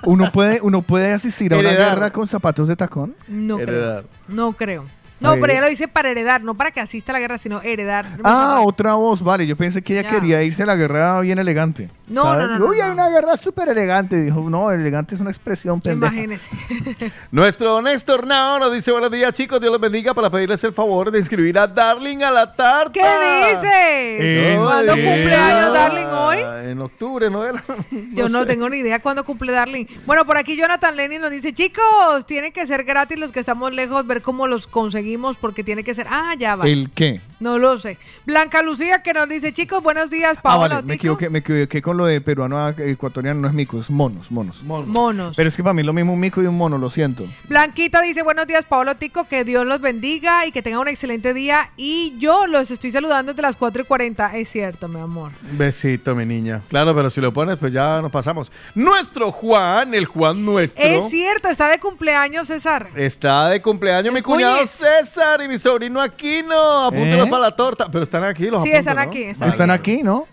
Uno 0.06 0.30
puede, 0.34 0.60
uno 0.62 0.82
puede 0.82 1.14
asistir 1.14 1.54
a 1.54 1.60
una 1.60 1.70
Heredar. 1.70 1.92
guerra 1.96 2.12
con 2.12 2.28
zapatos 2.28 2.68
de 2.68 2.76
tacón. 2.76 3.16
No 3.30 3.60
Heredar. 3.60 4.04
creo. 4.04 4.36
No 4.36 4.52
creo. 4.52 4.86
No, 5.24 5.34
pero 5.40 5.54
ella 5.54 5.62
lo 5.62 5.70
dice 5.70 5.88
para 5.88 6.10
heredar, 6.10 6.44
no 6.44 6.54
para 6.56 6.72
que 6.72 6.80
asista 6.82 7.12
a 7.12 7.14
la 7.14 7.20
guerra, 7.20 7.38
sino 7.38 7.62
heredar. 7.62 8.18
Ah, 8.24 8.62
otra 8.64 8.94
voz, 8.96 9.22
vale. 9.24 9.48
Yo 9.48 9.56
pensé 9.56 9.82
que 9.82 9.94
ella 9.98 10.04
Ya. 10.10 10.10
quería 10.20 10.44
irse 10.44 10.64
a 10.64 10.66
la 10.66 10.76
guerra 10.76 11.20
bien 11.22 11.40
elegante. 11.40 11.90
No, 12.08 12.24
¿sabes? 12.24 12.48
no, 12.50 12.60
no, 12.60 12.66
Uy, 12.68 12.80
hay 12.82 12.88
no. 12.90 12.94
una 12.96 13.10
guerra 13.10 13.38
súper 13.38 13.70
elegante. 13.70 14.22
Dijo, 14.22 14.50
no, 14.50 14.70
elegante 14.72 15.16
es 15.16 15.22
una 15.22 15.30
expresión 15.32 15.80
pendeja. 15.82 16.14
Imagínese. 16.14 16.50
Nuestro 17.32 17.82
Néstor 17.82 18.28
Nao 18.28 18.60
nos 18.60 18.72
dice 18.74 18.92
buenos 18.92 19.12
días 19.12 19.34
chicos, 19.34 19.60
Dios 19.60 19.72
los 19.72 19.80
bendiga 19.82 20.14
para 20.14 20.30
pedirles 20.30 20.64
el 20.64 20.74
favor 20.74 21.10
de 21.12 21.20
inscribir 21.20 21.58
a 21.58 21.68
Darling 21.68 22.18
a 22.24 22.32
la 22.32 22.54
tarta. 22.54 22.92
¿Qué 22.92 23.00
dices? 23.02 24.50
¿En 24.52 24.62
¿Cuándo 24.64 24.94
serio? 24.94 25.12
cumpleaños 25.12 25.74
Darling 25.74 26.06
hoy? 26.06 26.38
En 26.72 26.82
octubre, 26.82 27.30
¿no 27.30 27.46
era? 27.46 27.64
Yo 28.14 28.30
no 28.30 28.42
sé. 28.42 28.46
tengo 28.48 28.70
ni 28.70 28.78
idea 28.78 29.00
cuándo 29.02 29.24
cumple 29.24 29.52
Darling. 29.52 29.86
Bueno, 30.06 30.26
por 30.26 30.38
aquí 30.38 30.56
Jonathan 30.56 30.96
Lenny 30.96 31.20
nos 31.20 31.32
dice, 31.32 31.54
chicos, 31.54 32.26
tiene 32.28 32.52
que 32.52 32.66
ser 32.68 32.84
gratis 32.84 33.18
los 33.20 33.32
que 33.32 33.40
estamos 33.40 33.72
lejos, 33.74 34.06
ver 34.06 34.22
cómo 34.22 34.48
los 34.48 34.68
conseguimos, 34.68 35.13
porque 35.40 35.64
tiene 35.64 35.84
que 35.84 35.94
ser... 35.94 36.08
Ah, 36.10 36.34
ya 36.38 36.56
va. 36.56 36.66
¿El 36.66 36.90
qué? 36.92 37.22
No 37.40 37.58
lo 37.60 37.78
sé. 37.78 37.98
Blanca 38.26 38.62
Lucía 38.62 39.02
que 39.04 39.12
nos 39.14 39.28
dice, 39.28 39.52
chicos, 39.52 39.84
buenos 39.84 40.10
días, 40.10 40.38
Ah, 40.38 40.42
Paola. 40.42 40.76
vale, 40.76 40.88
me 40.88 40.94
Tico". 40.94 41.02
equivoqué, 41.14 41.30
me 41.30 41.40
equivoqué 41.40 41.82
con 41.82 41.98
lo 41.98 42.06
de 42.06 42.22
peruano 42.22 42.58
a 42.58 42.70
ecuatoriano, 42.78 43.42
no 43.42 43.48
es 43.50 43.54
mico, 43.54 43.80
es 43.80 43.90
monos, 43.90 44.32
monos. 44.32 44.64
Monos. 44.64 45.36
Pero 45.36 45.50
es 45.50 45.56
que 45.58 45.62
para 45.64 45.74
mí 45.74 45.82
es 45.82 45.86
lo 45.86 45.92
mismo 45.94 46.14
un 46.14 46.20
mico 46.20 46.42
y 46.42 46.46
un 46.46 46.58
mono, 46.58 46.78
lo 46.78 46.90
siento. 46.90 47.26
Blanquita 47.50 48.02
dice, 48.02 48.22
buenos 48.24 48.48
días, 48.48 48.66
Paolo 48.66 48.96
Tico, 48.96 49.26
que 49.28 49.44
Dios 49.44 49.66
los 49.66 49.82
bendiga 49.82 50.46
y 50.46 50.52
que 50.54 50.62
tengan 50.62 50.80
un 50.82 50.88
excelente 50.88 51.34
día. 51.34 51.72
Y 51.76 52.16
yo 52.18 52.48
los 52.48 52.72
estoy 52.72 52.92
saludando 52.92 53.34
desde 53.34 53.42
las 53.42 53.58
4 53.58 53.82
y 53.82 53.86
40. 53.86 54.38
Es 54.38 54.50
cierto, 54.50 54.88
mi 54.88 55.00
amor. 55.02 55.32
Besito, 55.42 56.16
mi 56.16 56.26
niña. 56.26 56.62
Claro, 56.70 56.96
pero 56.96 57.10
si 57.10 57.20
lo 57.20 57.34
pones, 57.34 57.58
pues 57.60 57.74
ya 57.74 58.02
nos 58.02 58.12
pasamos. 58.12 58.52
Nuestro 58.74 59.32
Juan, 59.34 59.94
el 59.94 60.06
Juan 60.06 60.46
nuestro. 60.46 60.82
Es 60.84 61.10
cierto, 61.10 61.50
está 61.50 61.68
de 61.68 61.80
cumpleaños, 61.80 62.48
César. 62.48 62.88
Está 62.96 63.50
de 63.50 63.62
cumpleaños 63.62 64.14
mi 64.14 64.22
cuñado. 64.22 64.58
César 65.00 65.42
y 65.42 65.48
mi 65.48 65.58
sobrino 65.58 66.02
Aquino. 66.02 66.86
Apúntelos 66.86 67.28
¿Eh? 67.28 67.30
para 67.30 67.42
la 67.44 67.56
torta. 67.56 67.88
Pero 67.92 68.04
están 68.04 68.24
aquí 68.24 68.46
los 68.50 68.62
Sí, 68.64 68.70
apunto, 68.70 68.80
están 68.80 68.96
¿no? 68.96 69.02
aquí, 69.02 69.24
están 69.24 69.50
Están 69.50 69.72
aquí, 69.72 70.04
¿no? 70.04 70.28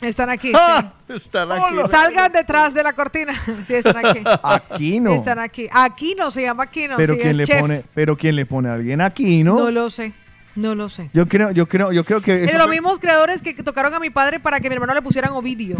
Están 0.00 0.30
aquí. 0.30 0.52
Ah, 0.54 0.92
sí. 1.08 1.14
Están 1.14 1.50
aquí. 1.50 1.74
Salgan 1.90 2.30
detrás 2.30 2.72
de 2.72 2.82
la 2.84 2.92
cortina. 2.92 3.34
Sí, 3.64 3.74
están 3.74 4.04
aquí. 4.04 4.22
Aquí 4.42 5.00
no. 5.00 5.12
Están 5.12 5.38
aquí. 5.40 5.68
Aquí 5.72 6.14
no 6.18 6.30
se 6.30 6.42
llama 6.42 6.64
Aquino. 6.64 6.96
Pero 6.96 7.14
sí, 7.14 7.20
quién 7.20 7.30
es 7.30 7.36
le 7.36 7.44
chef. 7.46 7.60
pone, 7.60 7.84
pero 7.94 8.16
quién 8.16 8.36
le 8.36 8.46
pone 8.46 8.68
a 8.68 8.74
alguien 8.74 9.00
aquí, 9.00 9.42
¿no? 9.42 9.56
No 9.58 9.70
lo 9.70 9.90
sé. 9.90 10.12
No 10.54 10.74
lo 10.74 10.88
sé. 10.88 11.10
Yo 11.12 11.28
creo, 11.28 11.50
yo 11.52 11.66
creo, 11.68 11.92
yo 11.92 12.04
creo 12.04 12.20
que 12.20 12.38
de 12.38 12.58
los 12.58 12.68
mismos 12.68 12.98
creadores 12.98 13.42
que 13.42 13.54
tocaron 13.54 13.94
a 13.94 14.00
mi 14.00 14.10
padre 14.10 14.40
para 14.40 14.60
que 14.60 14.68
mi 14.68 14.74
hermano 14.74 14.94
le 14.94 15.02
pusieran 15.02 15.32
Ovidio. 15.32 15.78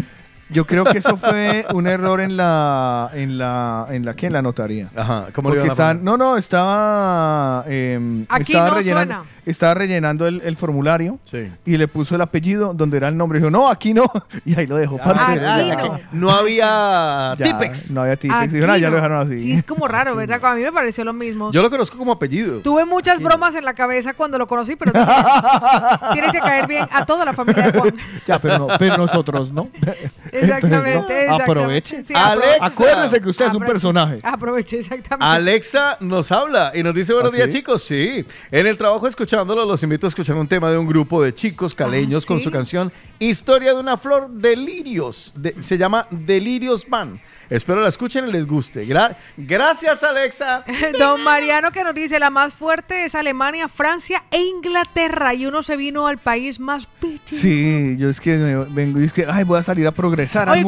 Yo 0.51 0.66
creo 0.66 0.85
que 0.85 0.99
eso 0.99 1.16
fue 1.16 1.66
un 1.75 1.87
error 1.87 2.20
en 2.20 2.37
la, 2.37 3.11
en 3.12 3.37
la, 3.39 3.87
en 3.91 4.05
la, 4.05 4.15
¿qué? 4.15 4.27
En 4.27 4.33
la 4.33 4.43
notaría. 4.43 4.89
Ajá, 4.97 5.27
¿cómo 5.35 5.49
Porque 5.51 5.59
iban 5.59 5.69
a 5.69 5.73
estaban- 5.73 5.99
poner? 5.99 6.05
no, 6.05 6.16
no, 6.16 6.37
estaba, 6.39 7.65
em, 7.69 8.25
Aquí 8.29 8.53
estaba 8.53 8.70
no 8.70 8.75
rellenando, 8.77 9.15
suena. 9.15 9.31
estaba 9.47 9.75
rellenando 9.75 10.27
el, 10.27 10.41
el 10.43 10.57
formulario 10.57 11.19
Sí. 11.25 11.51
y 11.66 11.77
le 11.77 11.87
puso 11.89 12.15
el 12.15 12.20
apellido 12.23 12.73
donde 12.75 12.97
era 12.97 13.09
el 13.09 13.16
nombre. 13.16 13.39
Dijo, 13.41 13.51
no, 13.51 13.69
aquí 13.70 13.93
no. 13.95 14.11
Y 14.45 14.59
ahí 14.59 14.66
lo 14.66 14.77
dejó. 14.77 14.97
parce. 14.99 15.39
Ya- 15.41 15.77
no. 15.77 16.01
No 16.12 16.31
había 16.31 17.35
ya, 17.39 17.45
Tipex. 17.45 17.91
No 17.91 18.03
había 18.03 18.16
Tipex. 18.16 18.41
Aquí 18.41 18.55
Dijo, 18.55 18.66
"No, 18.66 18.77
ya 18.77 18.87
no. 18.87 18.91
lo 18.93 18.97
dejaron 18.97 19.27
así. 19.27 19.41
Sí, 19.41 19.53
es 19.53 19.62
como 19.62 19.87
raro, 19.87 20.16
¿verdad? 20.16 20.43
A 20.45 20.55
mí 20.55 20.62
me 20.62 20.73
pareció 20.73 21.05
lo 21.05 21.12
mismo. 21.12 21.53
Yo 21.53 21.61
lo 21.62 21.69
conozco 21.70 21.99
como 21.99 22.12
apellido. 22.12 22.61
Tuve 22.61 22.85
muchas 22.87 23.20
bromas 23.20 23.55
en 23.55 23.65
la 23.65 23.75
cabeza 23.75 24.15
cuando 24.15 24.39
lo 24.39 24.47
conocí, 24.47 24.77
pero 24.77 24.93
dije, 24.93 25.05
tiene 26.12 26.31
que 26.31 26.39
caer 26.41 26.66
bien 26.66 26.87
a 26.91 27.05
toda 27.05 27.25
la 27.25 27.33
familia 27.33 27.70
de 27.70 27.79
Juan. 27.79 27.95
Ya, 28.27 28.39
pero, 28.39 28.59
no, 28.59 28.66
pero 28.79 28.97
nosotros 28.97 29.53
no. 29.53 29.69
Exactamente, 30.40 30.90
Entonces, 30.93 31.16
no, 31.28 31.35
exactamente. 31.35 31.43
Aproveche. 31.43 32.05
Sí, 32.05 32.12
Alexa. 32.16 32.65
Acuérdese 32.66 33.20
que 33.20 33.28
usted 33.28 33.44
es 33.47 33.51
un 33.51 33.56
Aproveche. 33.62 33.73
personaje. 33.73 34.20
Aproveché, 34.23 34.78
exactamente. 34.81 35.24
Alexa 35.36 35.97
nos 36.01 36.31
habla 36.32 36.73
y 36.74 36.82
nos 36.82 36.94
dice 36.94 37.12
buenos 37.12 37.32
¿Ah, 37.32 37.36
días 37.36 37.48
sí? 37.51 37.59
chicos, 37.59 37.82
sí. 37.82 38.24
En 38.51 38.66
el 38.66 38.77
trabajo 38.77 39.06
escuchándolo 39.06 39.65
los 39.65 39.82
invito 39.82 40.06
a 40.06 40.09
escuchar 40.09 40.36
un 40.36 40.48
tema 40.48 40.70
de 40.70 40.78
un 40.78 40.86
grupo 40.86 41.23
de 41.23 41.35
chicos 41.35 41.74
caleños 41.74 42.24
con 42.27 42.39
¿sí? 42.39 42.44
su 42.44 42.51
canción 42.51 42.93
Historia 43.20 43.74
de 43.74 43.81
una 43.81 43.97
flor, 43.97 44.28
Delirios. 44.31 45.32
De- 45.35 45.60
se 45.62 45.77
llama 45.77 46.06
Delirios 46.10 46.86
Van. 46.89 47.20
Espero 47.51 47.81
la 47.81 47.89
escuchen 47.89 48.29
y 48.29 48.33
les 48.33 48.47
guste. 48.47 48.87
Gra- 48.87 49.16
gracias 49.37 50.03
Alexa. 50.03 50.65
Don 50.99 51.23
Mariano 51.25 51.70
que 51.73 51.83
nos 51.83 51.95
dice, 51.95 52.19
la 52.19 52.29
más 52.31 52.53
fuerte 52.55 53.05
es 53.07 53.15
Alemania, 53.15 53.69
Francia 53.69 54.23
e 54.31 54.39
Inglaterra. 54.39 55.33
Y 55.35 55.47
uno 55.47 55.62
se 55.62 55.77
vino 55.77 56.07
al 56.07 56.19
país 56.19 56.61
más 56.61 56.87
pichi. 57.01 57.37
Sí, 57.37 57.97
yo 57.99 58.11
es 58.11 58.20
que 58.20 58.37
me 58.37 58.65
vengo 58.66 59.01
y 59.01 59.05
es 59.05 59.12
que, 59.12 59.27
ay, 59.29 59.45
voy 59.45 59.59
a 59.59 59.62
salir 59.62 59.87
a 59.87 59.93
progresar 59.93 60.49
al 60.49 60.59
Oye. 60.59 60.62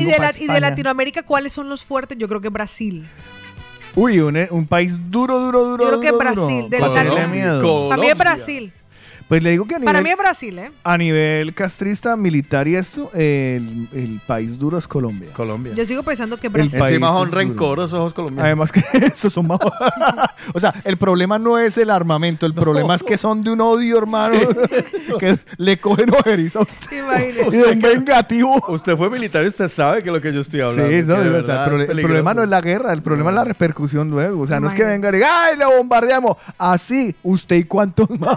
Y 0.00 0.04
de, 0.04 0.18
la- 0.18 0.32
y 0.38 0.46
de. 0.46 0.60
Latinoamérica, 0.60 1.22
¿cuáles 1.22 1.52
son 1.52 1.68
los 1.68 1.84
fuertes? 1.84 2.18
Yo 2.18 2.28
creo 2.28 2.40
que 2.40 2.48
Brasil. 2.50 3.06
Uy, 3.94 4.18
un, 4.20 4.36
un 4.50 4.66
país 4.66 4.94
duro, 5.10 5.40
duro, 5.40 5.64
duro. 5.64 5.82
Yo 5.84 5.88
creo 5.88 6.00
que 6.02 6.06
duro, 6.08 6.18
Brasil, 6.18 6.36
duro. 6.36 6.68
del 6.68 6.80
mí 7.96 8.06
es 8.08 8.18
Brasil. 8.18 8.72
Pues 9.28 9.42
le 9.42 9.50
digo 9.50 9.64
que 9.66 9.74
a 9.74 9.78
nivel, 9.78 9.92
Para 9.92 10.02
mí 10.04 10.10
es 10.10 10.16
Brasil, 10.16 10.56
¿eh? 10.58 10.70
a 10.84 10.96
nivel 10.96 11.52
castrista, 11.52 12.16
militar 12.16 12.68
y 12.68 12.76
esto, 12.76 13.10
el, 13.12 13.88
el 13.92 14.20
país 14.24 14.56
duro 14.56 14.78
es 14.78 14.86
Colombia. 14.86 15.30
Colombia. 15.32 15.72
Yo 15.74 15.84
sigo 15.84 16.04
pensando 16.04 16.36
que 16.36 16.46
El 16.46 16.52
Brasil. 16.52 16.78
país 16.78 16.92
Encima 16.92 17.08
son 17.08 17.26
es 17.28 17.34
rencorosos 17.34 17.98
ojos 17.98 18.14
colombianos. 18.14 18.44
Además 18.44 18.70
que 18.70 18.84
esos 18.92 19.32
son 19.32 19.48
más... 19.48 19.58
o 20.54 20.60
sea, 20.60 20.74
el 20.84 20.96
problema 20.96 21.40
no 21.40 21.58
es 21.58 21.76
el 21.76 21.90
armamento, 21.90 22.46
el 22.46 22.54
problema 22.54 22.94
es 22.94 23.02
que 23.02 23.16
son 23.16 23.42
de 23.42 23.50
un 23.50 23.60
odio, 23.60 23.98
hermano, 23.98 24.38
que 25.18 25.36
le 25.56 25.78
cogen 25.78 26.14
ojeriza 26.14 26.60
a 26.60 26.62
usted. 26.62 26.98
Imagínese. 26.98 27.56
Y 27.56 27.58
de 27.58 27.64
un 27.72 27.80
vengativo. 27.80 28.64
Usted 28.68 28.96
fue 28.96 29.10
militar 29.10 29.44
y 29.44 29.48
usted 29.48 29.68
sabe 29.68 30.04
que 30.04 30.10
lo 30.12 30.20
que 30.20 30.32
yo 30.32 30.40
estoy 30.40 30.60
hablando. 30.60 30.88
Sí, 30.88 31.02
no, 31.04 31.14
de 31.20 31.28
o 31.28 31.32
verdad 31.32 31.66
sea, 31.66 31.74
el, 31.74 31.80
es 31.82 31.88
el 31.88 32.02
problema 32.02 32.32
no 32.32 32.44
es 32.44 32.48
la 32.48 32.60
guerra, 32.60 32.92
el 32.92 33.02
problema 33.02 33.30
es 33.30 33.36
la 33.36 33.44
repercusión 33.44 34.08
luego. 34.08 34.42
O 34.42 34.46
sea, 34.46 34.60
no 34.60 34.68
es 34.68 34.74
que 34.74 34.84
venga 34.84 35.08
y 35.08 35.12
diga, 35.12 35.46
¡ay, 35.46 35.56
le 35.56 35.66
bombardeamos! 35.66 36.36
Así, 36.56 37.14
usted 37.24 37.56
y 37.56 37.64
cuántos 37.64 38.08
más. 38.20 38.36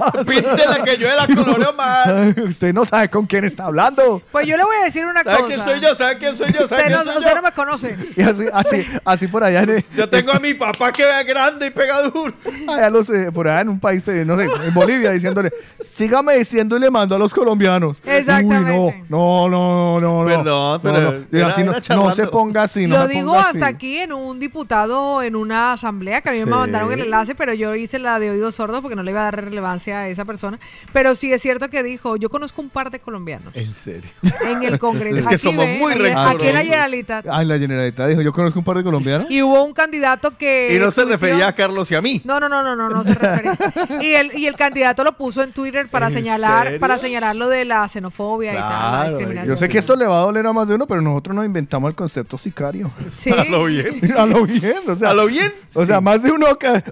Que 0.85 0.97
yo 0.97 1.07
la 1.15 1.27
coloreo 1.27 1.73
más. 1.73 2.07
usted 2.37 2.73
no 2.73 2.85
sabe 2.85 3.09
con 3.09 3.25
quién 3.25 3.45
está 3.45 3.65
hablando. 3.65 4.21
Pues 4.31 4.45
yo 4.47 4.57
le 4.57 4.63
voy 4.63 4.75
a 4.81 4.83
decir 4.85 5.05
una 5.05 5.23
¿Sabe 5.23 5.37
cosa. 5.37 5.47
quién 5.47 5.63
soy 5.65 5.79
yo? 5.81 5.95
¿Sabe 5.95 6.17
quién 6.17 6.35
soy 6.35 6.47
yo? 6.51 6.53
¿Sabe 6.53 6.63
Usted 6.63 6.77
quién 6.87 6.91
no, 6.97 7.03
soy 7.03 7.17
usted 7.17 7.29
yo? 7.29 7.35
no 7.35 7.41
me 7.41 7.51
conoce. 7.51 7.97
Y 8.15 8.21
así, 8.21 8.43
así, 8.53 8.85
así 9.05 9.27
por 9.27 9.43
allá 9.43 9.63
en, 9.63 9.85
Yo 9.95 10.07
tengo 10.09 10.31
a 10.31 10.39
mi 10.39 10.53
papá 10.53 10.91
que 10.91 11.03
vea 11.05 11.23
grande 11.23 11.67
y 11.67 11.69
pega 11.69 12.01
duro. 12.03 12.33
allá 12.67 12.89
los, 12.89 13.09
eh, 13.09 13.31
por 13.33 13.47
allá 13.47 13.61
en 13.61 13.69
un 13.69 13.79
país, 13.79 14.07
eh, 14.07 14.23
no 14.25 14.37
sé, 14.37 14.47
en 14.65 14.73
Bolivia, 14.73 15.11
diciéndole, 15.11 15.51
sígame 15.95 16.35
diciendo 16.35 16.77
y 16.77 16.79
le 16.79 16.89
mando 16.91 17.15
a 17.15 17.19
los 17.19 17.33
colombianos. 17.33 17.97
Exactamente. 18.05 18.71
Uy, 18.71 19.03
no, 19.09 19.47
no, 19.49 19.99
no, 19.99 19.99
no, 19.99 20.23
no. 20.23 20.25
Perdón, 20.25 20.79
pero 20.83 20.99
No, 21.01 21.11
no. 21.11 21.25
Y 21.31 21.37
era- 21.37 21.47
así 21.49 21.63
no, 21.63 22.11
se 22.13 22.27
ponga 22.27 22.63
así, 22.63 22.87
no 22.87 22.97
Lo 22.97 23.07
digo 23.07 23.35
hasta 23.37 23.65
así. 23.67 23.75
aquí 23.75 23.97
en 23.97 24.13
un 24.13 24.39
diputado, 24.39 25.21
en 25.21 25.35
una 25.35 25.73
asamblea, 25.73 26.21
que 26.21 26.29
a 26.29 26.31
mí 26.31 26.39
Sí. 26.39 26.45
me 26.45 26.51
mandaron 26.51 26.91
el 26.91 27.01
enlace, 27.01 27.35
pero 27.35 27.53
yo 27.53 27.75
hice 27.75 27.99
la 27.99 28.19
de 28.19 28.29
oído 28.31 28.51
sordo 28.51 28.81
porque 28.81 28.95
no 28.95 29.03
le 29.03 29.11
iba 29.11 29.21
a 29.21 29.23
dar 29.25 29.43
relevancia 29.45 29.99
a 29.99 30.07
esa 30.07 30.25
persona. 30.25 30.59
Pero 30.93 31.15
sí 31.15 31.31
es 31.31 31.41
cierto 31.41 31.69
que 31.69 31.83
dijo, 31.83 32.15
yo 32.17 32.29
conozco 32.29 32.61
un 32.61 32.69
par 32.69 32.89
de 32.91 32.99
colombianos 32.99 33.55
En 33.55 33.73
serio. 33.73 34.09
en 34.47 34.63
el 34.63 34.79
Congreso. 34.79 35.17
Es 35.19 35.27
que 35.27 35.35
Aquí 35.35 35.43
somos 35.43 35.65
ve, 35.65 35.77
muy 35.77 35.93
aquí- 35.93 36.01
Aquí 36.01 36.07
en 36.09 36.15
la 36.15 36.23
rencorosos. 36.31 36.41
Generalitat. 36.63 37.25
Ay, 37.29 37.45
la 37.45 37.59
Generalitat 37.59 38.09
dijo, 38.09 38.21
yo 38.21 38.31
conozco 38.33 38.59
un 38.59 38.65
par 38.65 38.77
de 38.77 38.83
colombianos. 38.83 39.27
Y 39.29 39.41
hubo 39.41 39.63
un 39.63 39.73
candidato 39.73 40.35
que... 40.37 40.73
Y 40.75 40.79
no 40.79 40.89
se 40.91 41.05
refería 41.05 41.47
a 41.47 41.53
Carlos 41.55 41.91
y 41.91 41.95
a 41.95 42.01
mí. 42.01 42.21
No, 42.23 42.39
no, 42.39 42.49
no, 42.49 42.63
no, 42.63 42.75
no, 42.75 42.89
no 42.89 43.03
se 43.03 43.13
refería. 43.15 43.57
Y 44.01 44.13
el, 44.13 44.31
y 44.37 44.47
el 44.47 44.55
candidato 44.55 45.03
lo 45.03 45.13
puso 45.17 45.43
en 45.43 45.51
Twitter 45.51 45.87
para 45.89 46.07
¿En 46.07 46.13
señalar, 46.13 46.63
serio? 46.65 46.79
para 46.79 46.97
señalar 46.97 47.35
lo 47.35 47.49
de 47.49 47.65
la 47.65 47.87
xenofobia 47.87 48.53
y 48.53 48.55
tal, 48.55 48.91
la 48.93 49.03
discriminación. 49.09 49.47
Yo 49.47 49.55
sé 49.55 49.67
que 49.69 49.77
esto 49.77 49.95
le 49.95 50.05
va 50.05 50.19
a 50.19 50.23
doler 50.23 50.45
a 50.47 50.53
más 50.53 50.67
de 50.67 50.75
uno, 50.75 50.87
pero 50.87 51.01
nosotros 51.01 51.35
nos 51.35 51.45
inventamos 51.45 51.89
el 51.89 51.95
concepto 51.95 52.37
sicario. 52.37 52.91
Sí. 53.17 53.29
A 53.39 53.43
lo 53.45 53.65
bien. 53.65 53.99
a 54.17 54.25
lo 54.25 54.45
bien, 54.45 54.75
o 54.87 54.95
sea. 54.95 55.09
¿A 55.11 55.13
lo 55.13 55.27
bien? 55.27 55.51
O 55.73 55.85
sea, 55.85 56.01
más 56.01 56.21
de 56.23 56.31
uno 56.31 56.45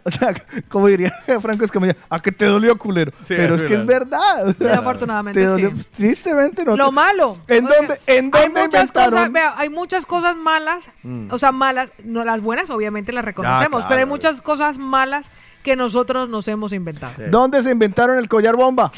o 0.04 0.12
sea, 0.12 0.34
como 0.70 0.88
diría 0.88 1.12
Franco 1.42 1.66
Escamilla, 1.66 1.96
a 2.10 2.20
que 2.22 2.32
te 2.32 2.46
dolió 2.46 2.78
culero. 2.78 3.12
Sí, 3.24 3.34
pero 3.36 3.56
es 3.56 3.62
es 3.62 3.67
que 3.68 3.76
es 3.76 3.86
verdad. 3.86 4.56
Desafortunadamente, 4.58 5.56
sí. 5.56 5.88
Tristemente 5.96 6.66
no. 6.66 6.76
Lo 6.76 6.92
malo. 6.92 7.38
¿En 7.48 7.66
o 7.66 7.70
sea, 7.70 7.78
dónde, 7.78 8.00
en 8.08 8.26
hay 8.34 8.44
dónde 8.44 8.62
muchas 8.64 8.92
cosas, 8.92 9.32
vea, 9.32 9.54
hay 9.58 9.70
muchas 9.70 10.06
cosas 10.06 10.36
malas, 10.36 10.90
Mm. 11.04 11.28
o 11.32 11.38
sea, 11.38 11.52
malas, 11.52 11.90
no 12.04 12.24
las 12.26 12.42
buenas 12.42 12.70
obviamente 12.70 13.12
las 13.12 13.24
reconocemos, 13.26 13.82
claro. 13.82 13.88
pero 13.88 14.00
hay 14.00 14.06
muchas 14.06 14.42
cosas 14.42 14.78
malas 14.78 15.32
que 15.64 15.76
nosotros 15.76 16.30
nos 16.30 16.48
hemos 16.48 16.74
inventado. 16.74 17.14
¿Dónde 17.30 17.62
se 17.64 17.72
inventaron 17.72 18.18
el 18.18 18.30
collar 18.30 18.56
bomba? 18.56 18.92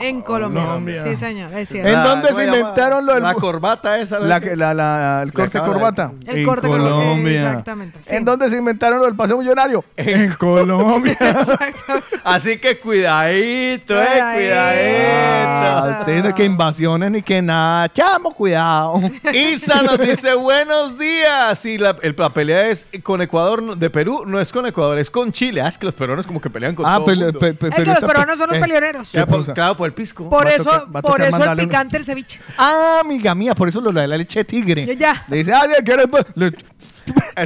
En 0.00 0.22
Colombia. 0.22 0.62
Colombia. 0.64 1.02
Sí, 1.04 1.16
señor, 1.16 1.52
es 1.54 1.68
cierto. 1.70 1.88
¿En 1.88 1.94
La- 1.94 2.04
dónde 2.04 2.28
¿cómo 2.28 2.38
se 2.40 2.44
inventaron 2.46 3.04
lo 3.04 3.14
del 3.14 3.22
La 3.24 3.34
corbata 3.34 3.98
esa. 3.98 4.20
la, 4.20 4.40
que- 4.40 4.54
la- 4.54 4.72
la- 4.72 5.22
el 5.24 5.32
corte 5.32 5.58
de 5.58 5.64
corbata? 5.66 6.12
El 6.24 6.38
En 6.38 6.44
corte 6.44 6.68
con- 6.68 6.80
Colombia. 6.80 7.40
exactamente, 7.40 7.98
sí. 8.02 8.14
¿En 8.14 8.24
dónde 8.24 8.48
se 8.48 8.56
inventaron 8.58 9.00
lo 9.00 9.06
del 9.06 9.16
paseo 9.16 9.36
millonario? 9.38 9.84
En 9.96 10.32
Colombia. 10.34 11.18
Así 12.24 12.58
que 12.58 12.78
cuidadito, 12.78 14.00
eh, 14.00 14.06
Ah, 14.20 15.80
cuidadito. 15.82 16.00
usted 16.00 16.22
dice 16.22 16.34
que 16.34 16.44
invasiones 16.44 17.10
ni 17.10 17.22
que 17.22 17.42
nada. 17.42 17.88
Chamo, 17.92 18.32
cuidado. 18.34 19.00
Isa 19.32 19.82
nos 19.82 19.98
dice 19.98 20.34
buenos 20.34 20.98
días. 20.98 21.64
Y 21.64 21.78
la, 21.78 21.96
el- 22.02 22.14
la 22.16 22.30
pelea 22.30 22.68
es 22.68 22.86
con 23.02 23.20
Ecuador 23.22 23.62
no- 23.62 23.74
de 23.74 23.90
Perú, 23.90 24.24
no 24.26 24.40
es 24.40 24.52
con 24.52 24.66
Ecuador, 24.66 24.98
es 24.98 25.10
con 25.10 25.32
Chile. 25.32 25.60
Ah, 25.60 25.68
es 25.68 25.78
que 25.78 25.86
los 25.86 25.94
peruanos 25.94 26.26
como 26.26 26.40
que 26.40 26.50
pelean 26.50 26.74
con 26.74 26.86
Ah, 26.86 26.96
todo 26.96 27.06
pero- 27.06 27.20
mundo. 27.22 27.38
pe- 27.38 27.54
pe- 27.54 27.68
Es 27.68 27.74
que 27.74 27.84
los 27.84 27.94
esta- 27.94 28.06
peruanos 28.06 28.38
son 28.38 28.48
los 28.48 28.58
eh, 28.58 28.60
peleoneros. 28.60 29.12
Ya, 29.12 29.26
por- 29.26 29.38
cosa? 29.38 29.54
claro, 29.54 29.76
por 29.76 29.87
el 29.88 29.94
pisco. 29.94 30.28
Por 30.30 30.46
va 30.46 30.50
a 30.50 30.54
eso, 30.54 30.64
tocar- 30.64 30.94
va 30.94 30.98
a 31.00 31.02
por 31.02 31.12
tocar 31.12 31.20
eso 31.26 31.26
el 31.26 31.32
mandarle 31.40 31.62
un- 31.64 31.68
picante 31.68 31.96
el 31.96 32.04
ceviche. 32.04 32.40
Ah, 32.56 32.98
amiga 33.02 33.34
mía, 33.34 33.54
por 33.54 33.68
eso 33.68 33.80
lo 33.80 33.90
de 33.92 34.06
la 34.06 34.16
leche 34.16 34.38
de 34.40 34.44
tigre. 34.44 34.86
Ya, 34.86 34.94
ya. 34.94 35.24
Le 35.28 35.36
dice, 35.38 35.52
ah, 35.52 35.62
¿quieres? 35.84 36.06
Le, 36.34 36.52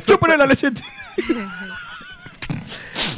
chúpale 0.04 0.36
la 0.36 0.46
leche 0.46 0.70
de 0.70 0.80
tigre. 1.16 1.44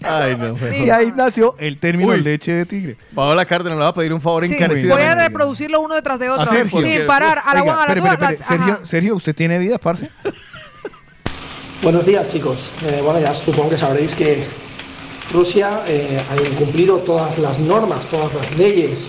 Ay, 0.02 0.36
no. 0.36 0.56
Sí. 0.58 0.64
Y 0.84 0.90
ahí 0.90 1.12
nació 1.16 1.56
el 1.58 1.78
término 1.78 2.10
Uy. 2.12 2.20
leche 2.20 2.52
de 2.52 2.66
tigre. 2.66 2.96
Paola 3.14 3.44
Cárdenas 3.46 3.78
le 3.78 3.84
va 3.84 3.88
a 3.90 3.94
pedir 3.94 4.12
un 4.12 4.20
favor 4.20 4.46
Sí, 4.46 4.54
encarecidamente. 4.54 5.02
voy 5.02 5.12
a 5.12 5.14
reproducirlo 5.28 5.80
uno 5.80 5.94
detrás 5.94 6.20
de 6.20 6.28
otro. 6.28 6.42
Ah, 6.42 6.46
Sergio. 6.46 6.82
sin 6.82 7.06
parar. 7.06 7.40
A 7.44 7.54
la 7.54 7.62
Oiga, 7.62 7.82
a 7.82 7.86
la 7.94 8.30
espere, 8.32 8.76
Sergio, 8.84 9.14
¿usted 9.16 9.34
tiene 9.34 9.58
vida, 9.58 9.78
parce? 9.78 10.10
Buenos 11.82 12.04
días 12.06 12.28
chicos. 12.28 12.72
Eh, 12.86 13.00
bueno, 13.02 13.20
ya 13.20 13.32
supongo 13.34 13.70
que 13.70 13.78
sabréis 13.78 14.14
que 14.14 14.44
Rusia 15.32 15.82
eh, 15.86 16.20
ha 16.30 16.50
incumplido 16.50 16.98
todas 16.98 17.38
las 17.38 17.58
normas, 17.58 18.04
todas 18.06 18.32
las 18.34 18.58
leyes 18.58 19.08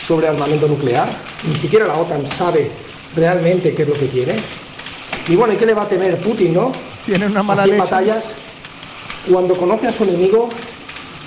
sobre 0.00 0.28
armamento 0.28 0.68
nuclear. 0.68 1.08
Ni 1.48 1.56
siquiera 1.56 1.86
la 1.86 1.94
OTAN 1.94 2.26
sabe 2.26 2.70
realmente 3.16 3.74
qué 3.74 3.82
es 3.82 3.88
lo 3.88 3.94
que 3.94 4.06
quiere. 4.06 4.36
Y 5.28 5.36
bueno, 5.36 5.52
¿y 5.52 5.56
qué 5.56 5.66
le 5.66 5.74
va 5.74 5.82
a 5.82 5.88
temer 5.88 6.16
Putin, 6.18 6.54
no? 6.54 6.72
Tiene 7.04 7.26
una 7.26 7.42
mala 7.42 7.66
leche. 7.66 7.78
batallas, 7.78 8.32
cuando 9.30 9.54
conoce 9.54 9.88
a 9.88 9.92
su 9.92 10.04
enemigo 10.04 10.48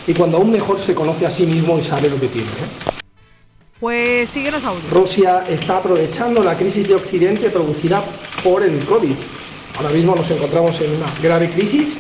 y 0.08 0.14
cuando 0.14 0.38
aún 0.38 0.52
mejor 0.52 0.80
se 0.80 0.95
conoce 0.95 1.26
a 1.26 1.32
sí 1.32 1.45
mismo 1.45 1.78
y 1.78 1.82
sabe 1.82 2.10
lo 2.10 2.20
que 2.20 2.28
tiene. 2.28 2.48
¿eh? 2.48 2.91
Pues 3.80 4.30
síguenos 4.30 4.64
audio. 4.64 4.82
Rusia 4.91 5.44
está 5.49 5.78
aprovechando 5.78 6.44
la 6.44 6.56
crisis 6.56 6.88
de 6.88 6.95
Occidente 6.95 7.49
producida 7.49 8.03
por 8.44 8.64
el 8.64 8.78
COVID. 8.86 9.16
Ahora 9.78 9.90
mismo 9.90 10.16
nos 10.16 10.30
encontramos 10.30 10.80
en 10.82 10.91
una 10.91 11.06
grave 11.22 11.49
crisis 11.49 11.99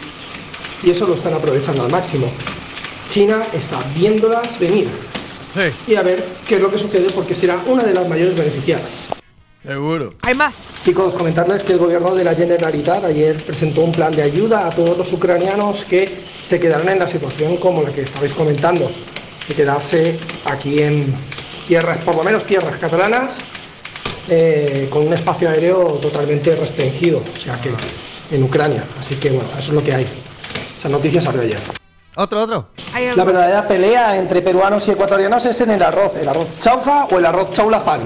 y 0.83 0.91
eso 0.91 1.07
lo 1.07 1.15
están 1.15 1.33
aprovechando 1.33 1.83
al 1.83 1.91
máximo. 1.91 2.31
China 3.09 3.41
está 3.53 3.79
viéndolas 3.95 4.59
venir 4.59 4.87
y 5.87 5.95
a 5.95 6.01
ver 6.01 6.23
qué 6.47 6.55
es 6.55 6.61
lo 6.61 6.71
que 6.71 6.77
sucede 6.77 7.09
porque 7.09 7.35
será 7.35 7.59
una 7.65 7.83
de 7.83 7.93
las 7.93 8.07
mayores 8.07 8.37
beneficiadas. 8.37 9.11
Seguro. 9.63 10.09
Hay 10.23 10.33
más. 10.33 10.55
Chicos, 10.79 11.13
comentarles 11.13 11.61
que 11.63 11.73
el 11.73 11.79
gobierno 11.79 12.15
de 12.15 12.23
la 12.23 12.33
Generalitat 12.33 13.03
ayer 13.05 13.37
presentó 13.37 13.81
un 13.81 13.91
plan 13.91 14.11
de 14.11 14.23
ayuda 14.23 14.65
a 14.65 14.69
todos 14.71 14.97
los 14.97 15.13
ucranianos 15.13 15.83
que 15.83 16.09
se 16.41 16.59
quedarán 16.59 16.89
en 16.89 16.99
la 16.99 17.07
situación 17.07 17.57
como 17.57 17.83
la 17.83 17.91
que 17.91 18.01
estabais 18.01 18.33
comentando, 18.33 18.89
de 19.47 19.53
quedarse 19.53 20.17
aquí 20.45 20.81
en 20.81 21.13
tierras, 21.67 22.03
por 22.03 22.15
lo 22.15 22.23
menos 22.23 22.43
tierras 22.45 22.75
catalanas, 22.77 23.37
eh, 24.29 24.87
con 24.89 25.05
un 25.05 25.13
espacio 25.13 25.49
aéreo 25.49 25.99
totalmente 26.01 26.55
restringido, 26.55 27.19
o 27.19 27.39
sea 27.39 27.61
que 27.61 27.69
en 28.35 28.43
Ucrania. 28.43 28.83
Así 28.99 29.15
que 29.15 29.29
bueno, 29.29 29.49
eso 29.59 29.69
es 29.69 29.73
lo 29.73 29.83
que 29.83 29.93
hay. 29.93 30.07
Esa 30.81 30.89
noticia 30.89 31.21
salió 31.21 31.41
ayer. 31.41 31.59
Otro, 32.15 32.41
otro. 32.41 32.69
La 33.15 33.23
verdadera 33.23 33.67
pelea 33.67 34.17
entre 34.17 34.41
peruanos 34.41 34.87
y 34.87 34.91
ecuatorianos 34.91 35.45
es 35.45 35.61
en 35.61 35.69
el 35.69 35.83
arroz, 35.83 36.15
el 36.15 36.27
arroz 36.27 36.59
chaufa 36.59 37.05
o 37.05 37.19
el 37.19 37.25
arroz 37.27 37.53
chaulafán. 37.53 38.01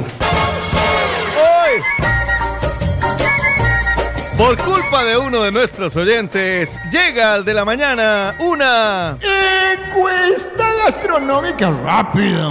Por 4.37 4.57
culpa 4.57 5.05
de 5.05 5.17
uno 5.17 5.41
de 5.43 5.53
nuestros 5.53 5.95
oyentes, 5.95 6.77
llega 6.91 7.35
al 7.35 7.45
de 7.45 7.53
la 7.53 7.63
mañana 7.63 8.35
una... 8.39 9.17
Encuesta 9.21 10.73
gastronómica 10.83 11.69
rápida. 11.69 12.49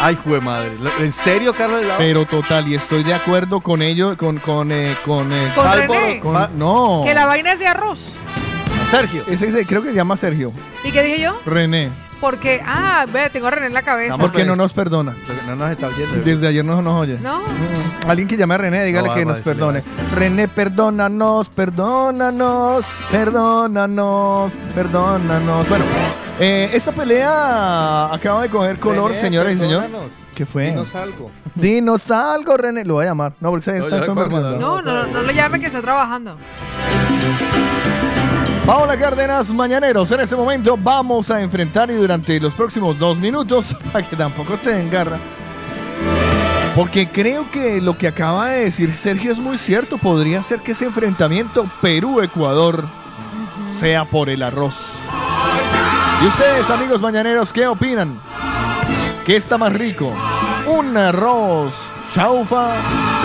Ay, 0.00 0.18
jue 0.24 0.40
madre. 0.40 0.72
¿En 1.00 1.12
serio, 1.12 1.52
Carlos? 1.54 1.82
Pero 1.98 2.24
total, 2.24 2.66
y 2.68 2.74
estoy 2.74 3.02
de 3.04 3.12
acuerdo 3.12 3.60
con 3.60 3.82
ello, 3.82 4.16
con, 4.16 4.38
con, 4.38 4.72
eh, 4.72 4.96
con, 5.04 5.30
eh, 5.32 5.52
¿Con 5.54 5.72
René? 5.72 6.20
con- 6.20 6.58
no. 6.58 7.02
Que 7.04 7.12
la 7.12 7.26
vaina 7.26 7.52
es 7.52 7.58
de 7.60 7.66
arroz. 7.66 8.14
Sergio. 8.90 9.22
Ese, 9.28 9.48
ese 9.48 9.66
creo 9.66 9.82
que 9.82 9.88
se 9.90 9.94
llama 9.94 10.16
Sergio. 10.16 10.52
¿Y 10.82 10.90
qué 10.90 11.02
dije 11.02 11.20
yo? 11.20 11.38
René. 11.44 11.90
Porque, 12.20 12.60
ah, 12.66 13.06
ve, 13.10 13.30
tengo 13.30 13.46
a 13.46 13.50
René 13.50 13.68
en 13.68 13.74
la 13.74 13.82
cabeza. 13.82 14.18
Porque 14.18 14.44
no 14.44 14.54
nos 14.54 14.72
perdona. 14.72 15.14
No 15.46 15.56
nos 15.56 15.70
está 15.70 15.88
oyendo. 15.88 16.22
Desde 16.22 16.46
ayer 16.48 16.64
no 16.64 16.82
nos 16.82 17.00
oye. 17.00 17.18
No. 17.22 17.40
Mm, 17.40 18.08
Alguien 18.10 18.28
que 18.28 18.36
llame 18.36 18.54
a 18.54 18.58
René, 18.58 18.84
dígale 18.84 19.08
No, 19.08 19.14
que 19.14 19.24
vamos 19.24 19.36
a 19.36 19.38
nos 19.38 19.44
decirle, 19.44 19.82
perdone. 19.82 19.82
René, 20.14 20.48
perdónanos, 20.48 21.48
perdónanos, 21.48 22.84
perdónanos, 23.10 24.52
perdónanos. 24.74 25.68
Bueno, 25.68 25.84
eh, 26.38 26.70
esta 26.74 26.92
pelea 26.92 28.12
acaba 28.12 28.42
de 28.42 28.48
coger 28.50 28.78
color, 28.78 29.10
René, 29.12 29.22
señoras 29.22 29.54
y 29.54 29.58
señores. 29.58 29.88
perdónanos. 29.88 30.12
¿Qué 30.34 30.46
fue? 30.46 30.66
Dinos 30.70 30.94
algo. 30.94 31.30
Dinos 31.54 32.10
algo, 32.10 32.56
René. 32.56 32.84
Lo 32.84 32.94
voy 32.94 33.04
a 33.04 33.08
llamar. 33.08 33.32
No, 33.40 33.50
porque 33.50 33.64
se 33.64 33.78
No, 33.78 33.84
está 33.84 33.98
yo 33.98 34.04
todo 34.04 34.26
le. 34.26 34.30
No, 34.58 34.82
no, 34.82 34.82
no, 34.82 35.06
no 35.06 35.22
lo 35.22 35.32
llame 35.32 35.58
que 35.60 35.66
está 35.66 35.80
trabajando. 35.80 36.36
Paola 38.66 38.96
Cárdenas, 38.96 39.50
mañaneros. 39.50 40.10
En 40.10 40.20
este 40.20 40.36
momento 40.36 40.78
vamos 40.80 41.30
a 41.30 41.40
enfrentar 41.40 41.90
y 41.90 41.94
durante 41.94 42.38
los 42.38 42.54
próximos 42.54 42.98
dos 42.98 43.18
minutos, 43.18 43.76
para 43.92 44.08
que 44.08 44.16
tampoco 44.16 44.54
esté 44.54 44.80
en 44.80 44.90
garra, 44.90 45.18
porque 46.74 47.08
creo 47.08 47.50
que 47.50 47.80
lo 47.80 47.98
que 47.98 48.08
acaba 48.08 48.48
de 48.50 48.64
decir 48.64 48.94
Sergio 48.94 49.32
es 49.32 49.38
muy 49.38 49.58
cierto. 49.58 49.98
Podría 49.98 50.42
ser 50.42 50.60
que 50.60 50.72
ese 50.72 50.86
enfrentamiento 50.86 51.70
Perú-Ecuador 51.80 52.84
sea 53.78 54.04
por 54.04 54.28
el 54.28 54.42
arroz. 54.42 54.74
¿Y 56.22 56.26
ustedes, 56.26 56.68
amigos 56.70 57.00
mañaneros, 57.00 57.52
qué 57.52 57.66
opinan? 57.66 58.20
¿Qué 59.24 59.36
está 59.36 59.58
más 59.58 59.72
rico? 59.72 60.12
¿Un 60.66 60.96
arroz 60.96 61.72
chaufa 62.12 62.74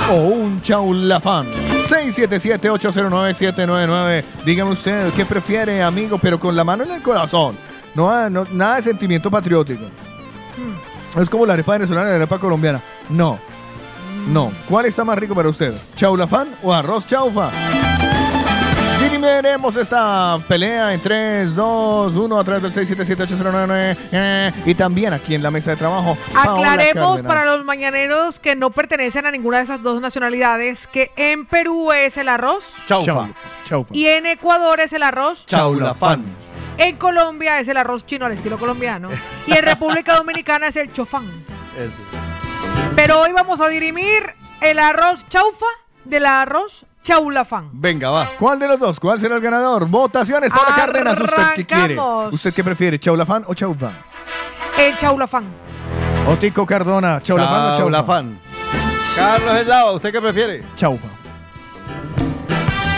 o 0.09 0.15
un 0.15 0.61
chaulafán? 0.61 1.47
677-809-799. 1.87 4.23
Dígame 4.45 4.71
usted, 4.71 5.11
¿qué 5.13 5.25
prefiere, 5.25 5.81
amigo? 5.83 6.17
Pero 6.21 6.39
con 6.39 6.55
la 6.55 6.63
mano 6.63 6.83
en 6.83 6.91
el 6.91 7.01
corazón. 7.01 7.57
No, 7.93 8.09
ah, 8.09 8.29
no- 8.29 8.45
nada 8.51 8.75
de 8.77 8.81
sentimiento 8.83 9.29
patriótico. 9.31 9.83
Es 11.19 11.29
como 11.29 11.45
la 11.45 11.53
arepa 11.53 11.73
venezolana 11.73 12.07
y 12.07 12.11
la 12.11 12.15
arepa 12.17 12.39
colombiana. 12.39 12.81
No. 13.09 13.39
No. 14.27 14.51
¿Cuál 14.67 14.85
está 14.87 15.05
más 15.05 15.17
rico 15.17 15.33
para 15.35 15.47
usted? 15.49 15.73
¿Chaulafán 15.95 16.49
o 16.63 16.73
arroz 16.73 17.05
chaufa? 17.07 17.51
Dirimiremos 19.05 19.75
esta 19.75 20.39
pelea 20.47 20.91
en 20.91 20.99
3, 20.99 21.53
2, 21.53 22.15
1 22.15 22.39
a 22.39 22.43
través 22.43 22.63
del 22.63 22.73
677-8099 22.73 23.97
eh, 24.11 24.51
y 24.65 24.73
también 24.73 25.13
aquí 25.13 25.35
en 25.35 25.43
la 25.43 25.51
mesa 25.51 25.69
de 25.69 25.77
trabajo. 25.77 26.17
Paola 26.33 26.71
Aclaremos 26.73 27.21
Cárdenas. 27.21 27.21
para 27.21 27.45
los 27.45 27.63
mañaneros 27.63 28.39
que 28.39 28.55
no 28.55 28.71
pertenecen 28.71 29.27
a 29.27 29.31
ninguna 29.31 29.57
de 29.57 29.65
esas 29.65 29.83
dos 29.83 30.01
nacionalidades 30.01 30.87
que 30.87 31.11
en 31.17 31.45
Perú 31.45 31.91
es 31.91 32.17
el 32.17 32.27
arroz 32.29 32.73
Chaufa. 32.87 33.29
Chaufa. 33.67 33.93
y 33.95 34.07
en 34.07 34.25
Ecuador 34.25 34.79
es 34.79 34.91
el 34.91 35.03
arroz 35.03 35.45
Chaulafán. 35.45 36.25
En 36.79 36.97
Colombia 36.97 37.59
es 37.59 37.67
el 37.67 37.77
arroz 37.77 38.07
chino 38.07 38.25
al 38.25 38.31
estilo 38.31 38.57
colombiano 38.57 39.09
y 39.45 39.51
en 39.55 39.63
República 39.63 40.15
Dominicana 40.17 40.69
es 40.69 40.77
el 40.77 40.91
chofán. 40.91 41.25
Pero 42.95 43.21
hoy 43.21 43.31
vamos 43.33 43.61
a 43.61 43.69
dirimir 43.69 44.33
el 44.61 44.79
arroz 44.79 45.29
chaufa 45.29 45.67
del 46.05 46.25
arroz 46.25 46.87
chaulafán. 47.05 47.69
Venga, 47.71 48.09
va. 48.09 48.31
¿Cuál 48.39 48.57
de 48.57 48.67
los 48.67 48.79
dos? 48.79 48.99
¿Cuál 48.99 49.19
será 49.19 49.35
el 49.35 49.41
ganador? 49.41 49.87
Votaciones 49.87 50.51
para 50.51 50.75
Cárdenas. 50.75 51.19
¿Usted 51.19 51.53
qué 51.55 51.65
quiere? 51.65 51.97
¿Usted 52.31 52.53
qué 52.53 52.63
prefiere? 52.63 52.99
¿Chaulafán 52.99 53.45
o 53.47 53.53
chaufa? 53.53 53.91
El 54.77 54.97
chaulafán. 54.97 55.45
¿O 56.27 56.35
Tico 56.35 56.65
Cardona? 56.65 57.21
¿Chaulafán 57.21 57.55
o 57.55 57.67
chaufa? 57.67 57.77
Chaulafán. 57.77 58.39
Carlos 59.15 59.55
Eslava, 59.55 59.91
¿usted 59.91 60.11
qué 60.11 60.19
prefiere? 60.19 60.63
Chaufa. 60.75 61.07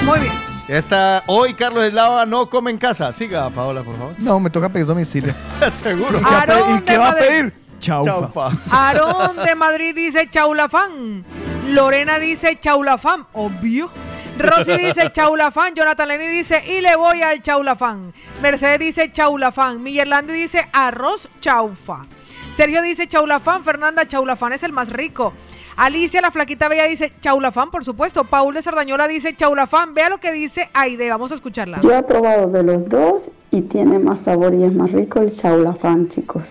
Muy 0.05 0.19
bien. 0.19 0.33
Esta, 0.69 1.23
hoy 1.27 1.53
Carlos 1.53 1.83
Eslava 1.83 2.25
no 2.25 2.49
come 2.49 2.71
en 2.71 2.77
casa. 2.77 3.11
Siga, 3.13 3.49
Paola, 3.49 3.83
por 3.83 3.97
favor. 3.97 4.13
No, 4.19 4.39
me 4.39 4.49
toca 4.49 4.69
pedir 4.69 4.85
domicilio. 4.85 5.33
Seguro. 5.83 6.17
¿Y 6.19 6.23
qué 6.23 6.29
va 6.31 6.39
a 6.41 6.45
pe- 6.45 6.51
Aarón 6.53 6.77
¿Y 6.77 6.81
qué 6.81 6.91
de 6.93 6.97
va 6.97 7.07
a 7.07 7.11
Madrid. 7.11 7.27
pedir? 7.27 7.53
Chaufa. 7.79 8.49
Aarón 8.71 9.37
de 9.45 9.55
Madrid 9.55 9.95
dice 9.95 10.29
chaulafán. 10.29 11.23
Lorena 11.69 12.19
dice 12.19 12.59
chaulafán. 12.59 13.25
Obvio. 13.33 13.89
Rosy 14.37 14.77
dice 14.77 15.11
chaulafán. 15.11 15.73
Jonathan 15.73 16.07
Lenny 16.07 16.27
dice 16.27 16.63
y 16.65 16.81
le 16.81 16.95
voy 16.95 17.21
al 17.21 17.41
chaulafán. 17.41 18.13
Mercedes 18.41 18.79
dice 18.79 19.11
chaulafán. 19.11 19.81
Millerlandi 19.81 20.33
dice 20.33 20.67
arroz 20.71 21.27
chaufa. 21.39 22.05
Sergio 22.53 22.81
dice 22.81 23.07
chaulafán. 23.07 23.63
Fernanda 23.63 24.07
chaulafán 24.07 24.53
es 24.53 24.63
el 24.63 24.71
más 24.71 24.89
rico. 24.89 25.33
Alicia, 25.75 26.21
la 26.21 26.31
flaquita 26.31 26.67
bella, 26.69 26.85
dice 26.85 27.13
chaulafán, 27.21 27.69
por 27.69 27.85
supuesto. 27.85 28.23
Paul 28.23 28.55
de 28.55 28.63
Sardañola 28.63 29.07
dice 29.07 29.35
chaulafán. 29.35 29.93
Vea 29.93 30.09
lo 30.09 30.19
que 30.19 30.31
dice 30.31 30.69
Aide. 30.73 31.09
Vamos 31.09 31.31
a 31.31 31.35
escucharla. 31.35 31.79
Yo 31.81 31.93
he 31.93 32.01
probado 32.03 32.47
de 32.47 32.63
los 32.63 32.89
dos 32.89 33.23
y 33.51 33.61
tiene 33.61 33.99
más 33.99 34.21
sabor 34.21 34.53
y 34.55 34.63
es 34.63 34.73
más 34.73 34.91
rico 34.91 35.19
el 35.19 35.31
chaulafán, 35.35 36.09
chicos. 36.09 36.49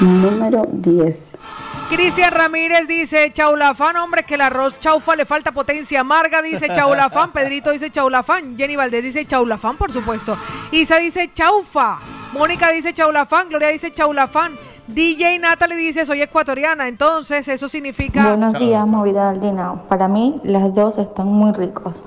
Número 0.00 0.62
10. 0.70 1.30
Cristian 1.88 2.32
Ramírez 2.32 2.86
dice 2.86 3.32
chaulafán, 3.32 3.96
hombre, 3.96 4.22
que 4.24 4.34
el 4.34 4.42
arroz 4.42 4.78
chaufa 4.78 5.16
le 5.16 5.24
falta 5.24 5.52
potencia. 5.52 6.04
Marga 6.04 6.42
dice 6.42 6.68
chaulafán, 6.74 7.32
Pedrito 7.32 7.70
dice 7.70 7.90
chaulafán, 7.90 8.58
Jenny 8.58 8.76
Valdés 8.76 9.02
dice 9.02 9.24
chaulafán, 9.26 9.78
por 9.78 9.90
supuesto. 9.90 10.36
Isa 10.70 10.98
dice 10.98 11.30
chaufa, 11.32 11.98
Mónica 12.34 12.70
dice 12.70 12.92
chaulafán, 12.92 13.48
Gloria 13.48 13.68
dice 13.68 13.90
chaulafán. 13.92 14.56
DJ 14.86 15.38
Natalie 15.38 15.76
dice 15.76 16.04
soy 16.04 16.22
ecuatoriana, 16.22 16.88
entonces 16.88 17.46
eso 17.48 17.68
significa... 17.68 18.28
Buenos 18.28 18.58
días, 18.58 18.86
movida 18.86 19.30
Aldina. 19.30 19.82
Para 19.88 20.08
mí, 20.08 20.40
las 20.44 20.74
dos 20.74 20.96
están 20.98 21.26
muy 21.26 21.52
ricos. 21.52 22.02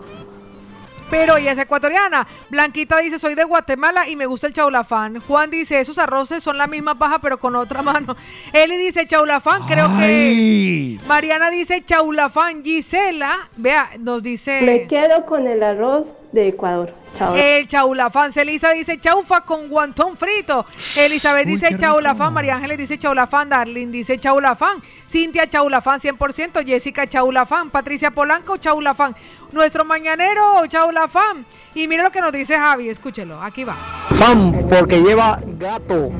Pero 1.11 1.37
ella 1.37 1.51
es 1.51 1.59
ecuatoriana. 1.59 2.25
Blanquita 2.49 2.97
dice, 2.99 3.19
soy 3.19 3.35
de 3.35 3.43
Guatemala 3.43 4.07
y 4.07 4.15
me 4.15 4.25
gusta 4.25 4.47
el 4.47 4.53
chaulafán. 4.53 5.19
Juan 5.19 5.51
dice, 5.51 5.79
esos 5.79 5.99
arroces 5.99 6.41
son 6.41 6.57
la 6.57 6.67
misma 6.67 6.97
paja 6.97 7.19
pero 7.19 7.37
con 7.37 7.55
otra 7.55 7.81
mano. 7.83 8.15
Eli 8.53 8.77
dice, 8.77 9.05
chaulafán, 9.05 9.63
creo 9.67 9.87
que 9.99 10.95
es. 10.95 11.05
Mariana 11.05 11.49
dice, 11.49 11.83
chaulafán. 11.83 12.63
Gisela, 12.63 13.49
vea, 13.57 13.91
nos 13.99 14.23
dice... 14.23 14.61
Me 14.61 14.87
quedo 14.87 15.25
con 15.25 15.47
el 15.47 15.61
arroz 15.61 16.13
de 16.31 16.47
Ecuador. 16.47 16.93
Chao. 17.17 17.35
El 17.35 17.67
chaulafán. 17.67 18.31
Celisa 18.31 18.71
dice 18.71 18.99
chaufa 18.99 19.41
con 19.41 19.67
guantón 19.67 20.15
frito. 20.15 20.65
Elizabeth 20.97 21.45
Uy, 21.45 21.51
dice 21.51 21.77
chaulafán. 21.77 22.33
María 22.33 22.55
Ángeles 22.55 22.77
dice 22.77 22.97
chaulafán. 22.97 23.49
Darlene 23.49 23.91
dice 23.91 24.17
chaulafán. 24.17 24.81
Cintia 25.07 25.49
chaulafán 25.49 25.99
100%. 25.99 26.65
Jessica 26.65 27.07
chaulafán. 27.07 27.69
Patricia 27.69 28.11
Polanco 28.11 28.57
chaulafán. 28.57 29.15
Nuestro 29.51 29.83
mañanero 29.83 30.65
chaulafán. 30.67 31.45
Y 31.75 31.87
mire 31.87 32.03
lo 32.03 32.11
que 32.11 32.21
nos 32.21 32.31
dice 32.31 32.57
Javi. 32.57 32.89
Escúchelo. 32.89 33.41
Aquí 33.41 33.63
va. 33.63 33.75
Fan, 34.11 34.67
porque 34.69 35.01
lleva 35.01 35.37
gato. 35.57 36.11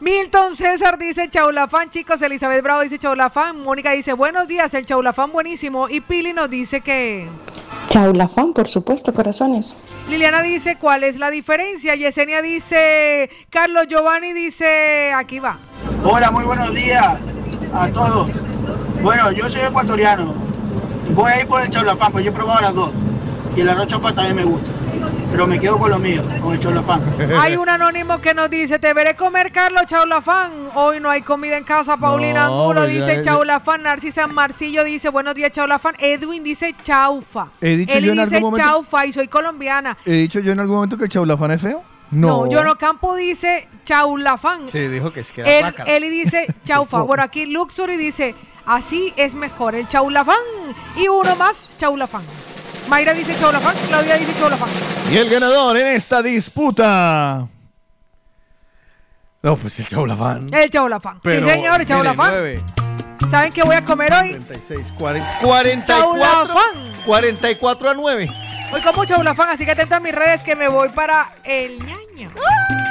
Milton 0.00 0.56
César 0.56 0.96
dice 0.96 1.28
chaulafán, 1.28 1.90
chicos. 1.90 2.22
Elizabeth 2.22 2.62
Bravo 2.62 2.80
dice 2.80 2.98
chaulafán. 2.98 3.60
Mónica 3.60 3.92
dice 3.92 4.14
buenos 4.14 4.48
días. 4.48 4.72
El 4.72 4.86
chaulafán 4.86 5.30
buenísimo. 5.30 5.90
Y 5.90 6.00
Pili 6.00 6.32
nos 6.32 6.48
dice 6.48 6.80
que... 6.80 7.28
Chaulafán, 7.90 8.52
por 8.52 8.68
supuesto, 8.68 9.12
corazones. 9.12 9.76
Liliana 10.08 10.42
dice, 10.42 10.76
¿cuál 10.80 11.02
es 11.02 11.18
la 11.18 11.28
diferencia? 11.28 11.96
Yesenia 11.96 12.40
dice, 12.40 13.28
Carlos 13.50 13.88
Giovanni 13.88 14.32
dice, 14.32 15.12
aquí 15.12 15.40
va. 15.40 15.58
Hola, 16.04 16.30
muy 16.30 16.44
buenos 16.44 16.72
días 16.72 17.18
a 17.74 17.88
todos. 17.88 18.28
Bueno, 19.02 19.32
yo 19.32 19.50
soy 19.50 19.62
ecuatoriano. 19.62 20.32
Voy 21.16 21.32
a 21.32 21.40
ir 21.40 21.48
por 21.48 21.62
el 21.62 21.70
chaulafán, 21.70 22.12
pues 22.12 22.24
yo 22.24 22.30
he 22.30 22.34
probado 22.34 22.60
las 22.60 22.74
dos. 22.76 22.92
Y 23.56 23.60
el 23.62 23.68
arroz 23.68 23.88
también 23.88 24.36
me 24.36 24.44
gusta 24.44 24.70
pero 25.30 25.46
me 25.46 25.60
quedo 25.60 25.78
con 25.78 25.90
lo 25.90 25.98
mío, 25.98 26.22
con 26.42 26.54
el 26.54 26.60
cholofán. 26.60 27.02
Hay 27.38 27.56
un 27.56 27.68
anónimo 27.68 28.20
que 28.20 28.34
nos 28.34 28.50
dice, 28.50 28.78
te 28.78 28.92
veré 28.92 29.14
comer, 29.14 29.52
Carlos 29.52 29.82
Chaulafán. 29.86 30.70
Hoy 30.74 31.00
no 31.00 31.10
hay 31.10 31.22
comida 31.22 31.56
en 31.56 31.64
casa. 31.64 31.96
Paulina 31.96 32.46
no, 32.46 32.62
Angulo 32.62 32.86
dice 32.86 33.16
ya, 33.16 33.22
Chaulafán. 33.22 33.82
Narcisa 33.82 34.26
Marcillo 34.26 34.84
dice, 34.84 35.08
buenos 35.08 35.34
días, 35.34 35.52
Chaulafán. 35.52 35.94
Edwin 35.98 36.42
dice 36.42 36.74
chaufa. 36.82 37.48
He 37.60 37.74
Él 37.74 38.04
yo 38.04 38.12
dice 38.12 38.42
chaufa 38.56 39.06
y 39.06 39.12
soy 39.12 39.28
colombiana. 39.28 39.96
¿He 40.04 40.12
dicho 40.12 40.40
yo 40.40 40.52
en 40.52 40.60
algún 40.60 40.76
momento 40.76 40.96
que 40.96 41.04
el 41.04 41.10
Chaulafán 41.10 41.52
es 41.52 41.62
feo? 41.62 41.82
No. 42.10 42.44
no, 42.44 42.50
Yono 42.50 42.76
Campo 42.76 43.14
dice 43.14 43.68
chaulafán. 43.84 44.68
Sí, 44.68 44.88
dijo 44.88 45.12
que 45.12 45.22
se 45.22 45.32
queda 45.32 45.46
Él, 45.48 45.62
guácala. 45.62 45.92
Eli 45.92 46.10
dice 46.10 46.46
chaufa. 46.64 47.02
bueno, 47.02 47.22
aquí 47.22 47.46
Luxury 47.46 47.96
dice 47.96 48.34
así 48.66 49.12
es 49.16 49.34
mejor 49.34 49.76
el 49.76 49.86
chaulafán. 49.86 50.36
Y 50.96 51.06
uno 51.06 51.36
más, 51.36 51.70
chaulafán. 51.78 52.22
Mayra 52.90 53.14
dice 53.14 53.36
Cholopan, 53.38 53.74
Claudia 53.86 54.16
dice 54.16 54.34
Cholopan. 54.36 54.68
Y 55.12 55.16
el 55.16 55.30
ganador 55.30 55.76
en 55.76 55.86
esta 55.94 56.20
disputa. 56.20 57.46
No, 59.42 59.56
pues 59.56 59.78
el 59.78 59.86
Chaulafán. 59.86 60.46
El 60.52 60.68
Chaulafán. 60.68 61.20
Sí, 61.22 61.40
señor, 61.40 61.80
el 61.80 61.86
Chaulafán. 61.86 62.34
¿Saben 63.30 63.52
qué 63.52 63.62
voy 63.62 63.76
a 63.76 63.84
comer 63.84 64.12
hoy? 64.12 64.30
36, 64.30 64.88
40, 64.98 65.38
44. 65.40 66.54
44 67.06 67.90
a 67.90 67.94
9. 67.94 68.28
Hoy 68.72 68.80
como 68.82 69.04
Chaulafán, 69.04 69.50
así 69.50 69.64
que 69.64 69.70
atentos 69.70 69.96
a 69.96 70.00
mis 70.00 70.14
redes 70.14 70.42
que 70.42 70.56
me 70.56 70.66
voy 70.66 70.88
para 70.88 71.30
el 71.44 71.78
ñaño. 71.78 72.32
¡Ah! 72.36 72.89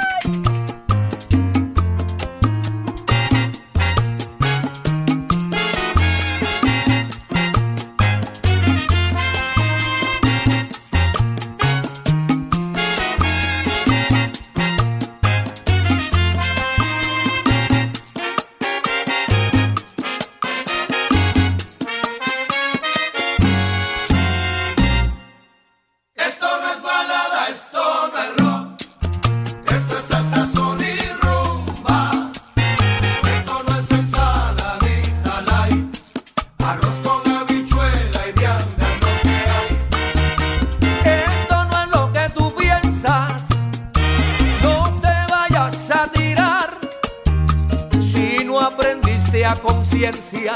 conciencia, 49.48 50.54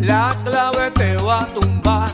la 0.00 0.36
clave 0.44 0.90
te 0.90 1.16
va 1.16 1.42
a 1.42 1.46
tumbar. 1.46 2.10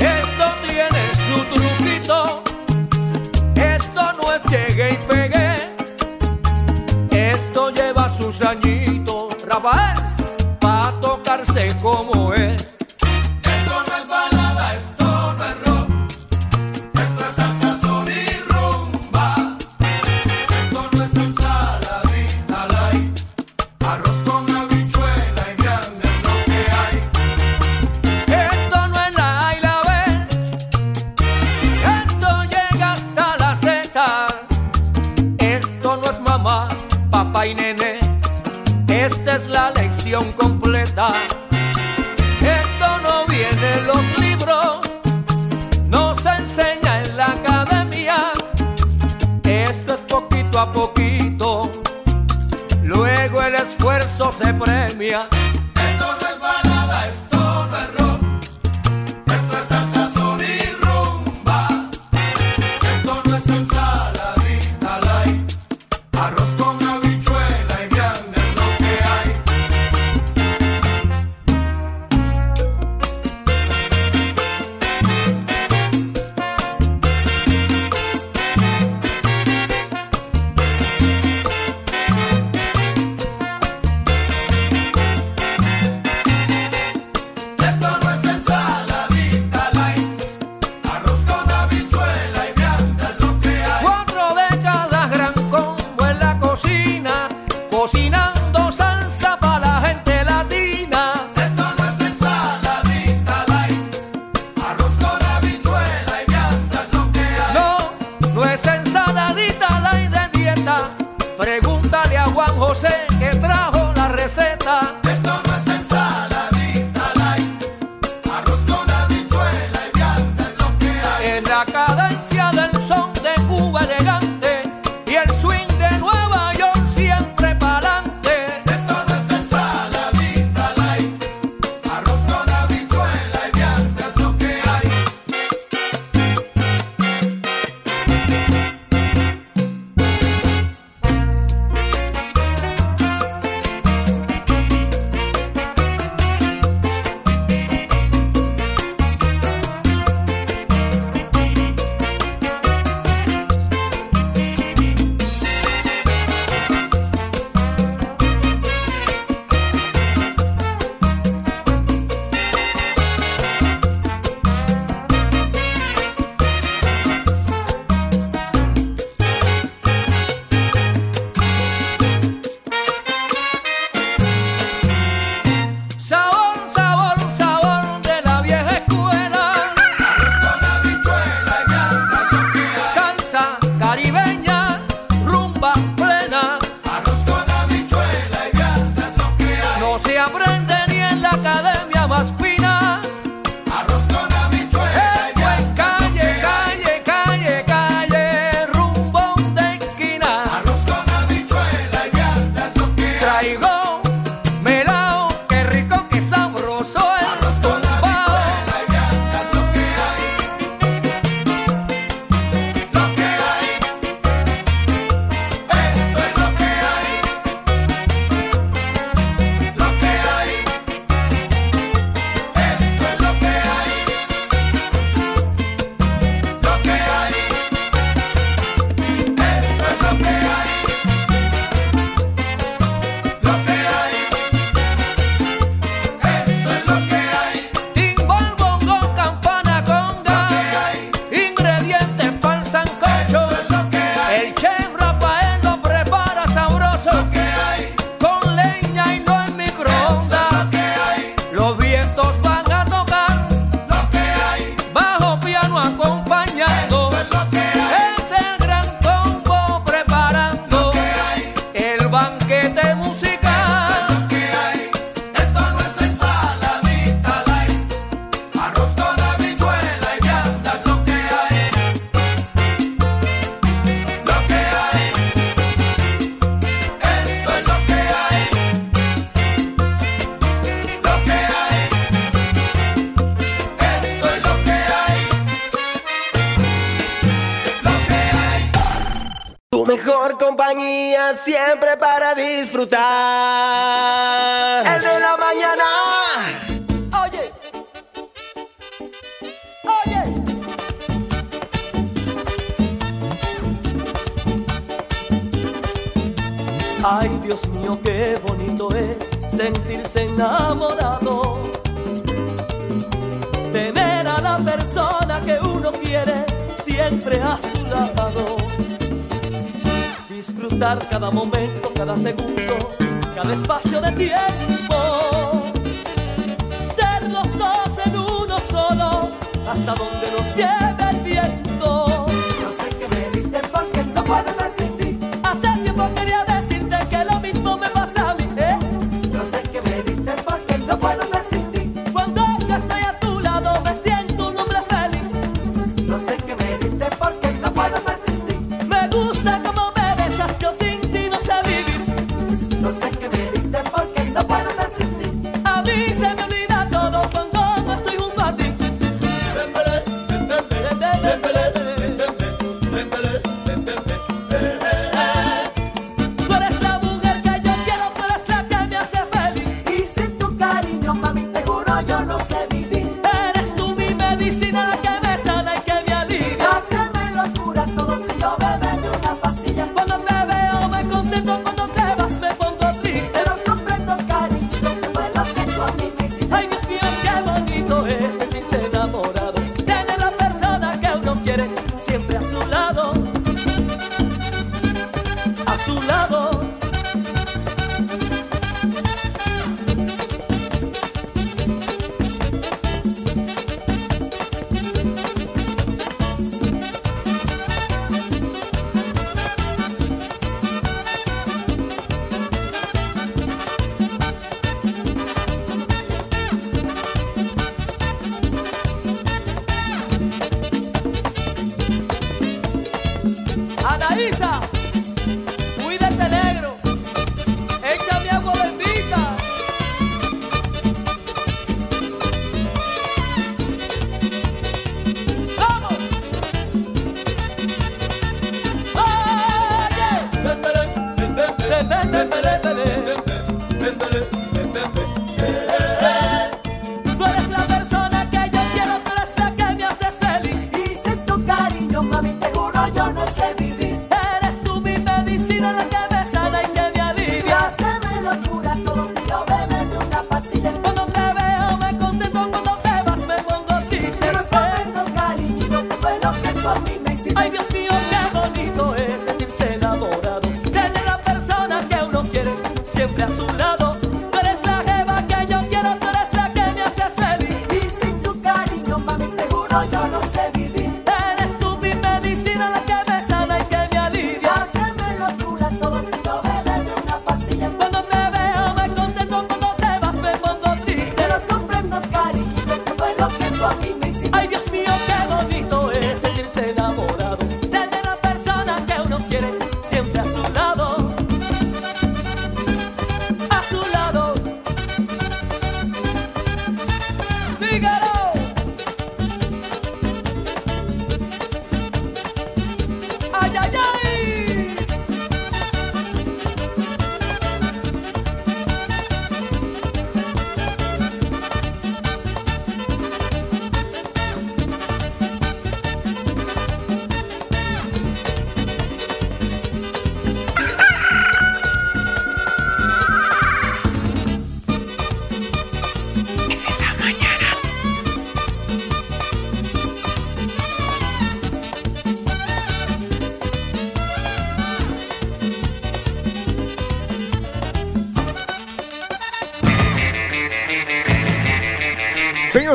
Esto 0.00 0.44
tiene 0.66 1.02
su 1.26 1.38
truquito, 1.54 2.42
esto 3.54 4.12
no 4.18 4.32
es 4.34 4.42
llegue 4.50 4.90
y 4.90 4.96
pegué, 5.06 5.56
esto 7.10 7.70
lleva 7.70 8.10
sus 8.10 8.42
añitos, 8.42 9.36
Rafael, 9.46 9.98
para 10.58 10.90
tocarse 11.00 11.74
como 11.80 12.34
es. 12.34 12.77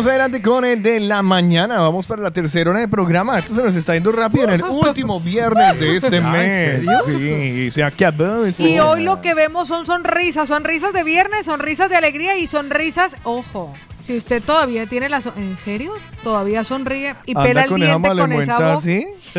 Adelante 0.05 0.41
con 0.41 0.65
el 0.65 0.83
de 0.83 0.99
la 0.99 1.21
mañana. 1.21 1.79
Vamos 1.79 2.07
para 2.07 2.21
la 2.21 2.31
tercera 2.31 2.71
hora 2.71 2.79
de 2.79 2.87
programa. 2.87 3.39
Esto 3.39 3.55
se 3.55 3.63
nos 3.63 3.75
está 3.75 3.93
yendo 3.93 4.11
rápido 4.11 4.45
en 4.45 4.51
el 4.51 4.63
último 4.63 5.19
viernes 5.19 5.79
de 5.79 5.97
este 5.97 6.21
mes. 6.21 6.85
Sí, 7.05 7.71
se 7.71 7.83
acabó. 7.83 8.47
Y 8.57 8.79
hoy 8.79 9.03
lo 9.03 9.21
que 9.21 9.33
vemos 9.33 9.67
son 9.67 9.85
sonrisas, 9.85 10.49
sonrisas 10.49 10.93
de 10.93 11.03
viernes, 11.03 11.45
sonrisas 11.45 11.89
de 11.89 11.95
alegría 11.95 12.37
y 12.37 12.47
sonrisas, 12.47 13.15
ojo. 13.23 13.73
Si 14.03 14.15
usted 14.17 14.43
todavía 14.43 14.85
tiene 14.85 15.07
la... 15.07 15.21
So 15.21 15.31
¿En 15.37 15.55
serio? 15.55 15.93
Todavía 16.23 16.65
sonríe 16.65 17.15
y 17.25 17.33
pela 17.33 17.63
el 17.63 17.73
diente 17.73 18.09
con 18.09 18.33
esa 18.33 18.73
voz. 18.73 18.83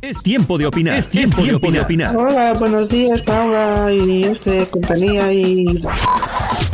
Es 0.02 0.20
tiempo 0.20 0.58
de 0.58 0.66
opinar. 0.66 0.98
Es 0.98 1.08
tiempo, 1.08 1.44
de 1.44 1.80
opinar. 1.80 2.16
Hola, 2.16 2.54
buenos 2.54 2.88
días, 2.88 3.22
Paula 3.22 3.86
y 3.92 4.24
este 4.24 4.66
compañía 4.66 5.32
y 5.32 5.80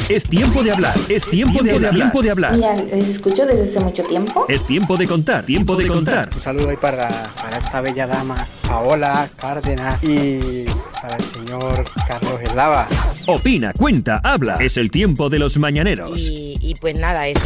Es 0.08 0.24
tiempo 0.24 0.62
de 0.62 0.72
hablar. 0.72 0.94
Es 1.10 1.28
tiempo 1.28 1.62
de 1.62 1.72
hablar. 1.72 1.94
Tiempo 1.94 2.22
de 2.22 2.30
hablar. 2.30 2.52
Mira, 2.54 2.74
les 2.76 3.08
escucho 3.08 3.44
desde 3.44 3.64
hace 3.64 3.80
mucho 3.80 4.02
tiempo. 4.04 4.46
Es 4.48 4.66
tiempo 4.66 4.96
de 4.96 5.06
contar. 5.06 5.44
Tiempo 5.44 5.76
de 5.76 5.88
contar. 5.88 6.30
Un 6.34 6.40
saludo 6.40 6.70
ahí 6.70 6.78
para, 6.78 7.30
para 7.34 7.58
esta 7.58 7.82
bella 7.82 8.06
dama, 8.06 8.48
Paola 8.66 9.28
Cárdenas, 9.36 10.02
y 10.02 10.64
para 11.02 11.16
el 11.16 11.24
señor 11.24 11.84
Carlos 12.06 12.40
Eslava. 12.40 12.88
Opina, 13.26 13.74
cuenta, 13.74 14.22
habla. 14.24 14.54
Es 14.54 14.78
el 14.78 14.90
tiempo 14.90 15.28
de 15.28 15.38
los 15.38 15.58
mañaneros. 15.58 16.18
Y, 16.18 16.54
y 16.62 16.74
pues 16.76 16.98
nada, 16.98 17.26
eso. 17.26 17.42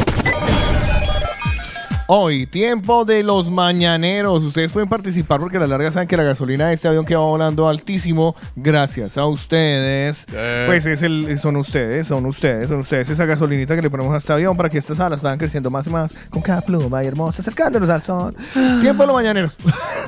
Hoy, 2.09 2.47
tiempo 2.47 3.05
de 3.05 3.23
los 3.23 3.49
mañaneros. 3.49 4.45
Ustedes 4.45 4.73
pueden 4.73 4.89
participar 4.89 5.41
porque 5.41 5.57
a 5.57 5.61
la 5.61 5.67
larga 5.67 5.91
saben 5.93 6.09
que 6.09 6.17
la 6.17 6.25
gasolina 6.25 6.69
de 6.69 6.75
este 6.75 6.89
avión 6.89 7.05
que 7.07 7.15
va 7.15 7.25
volando 7.25 7.69
altísimo, 7.69 8.35
gracias 8.57 9.17
a 9.17 9.25
ustedes. 9.27 10.27
Pues 10.67 10.85
es 10.85 11.01
el, 11.03 11.39
son 11.39 11.57
ustedes, 11.57 12.09
son 12.09 12.27
ustedes, 12.27 12.69
son 12.69 12.81
ustedes. 12.81 13.09
Esa 13.09 13.25
gasolinita 13.25 13.77
que 13.77 13.83
le 13.83 13.89
ponemos 13.89 14.13
a 14.13 14.19
este 14.19 14.33
avión 14.33 14.57
para 14.57 14.69
que 14.69 14.79
estas 14.79 15.01
alas 15.01 15.23
vayan 15.23 15.39
creciendo 15.39 15.71
más 15.71 15.87
y 15.87 15.91
más 15.91 16.15
con 16.29 16.43
cada 16.43 16.61
pluma 16.61 17.03
y 17.03 17.07
hermosa, 17.07 17.41
acercándonos 17.41 17.89
al 17.89 18.03
sol. 18.03 18.37
tiempo 18.81 19.05
de 19.05 19.07
los 19.07 19.15
mañaneros. 19.15 19.57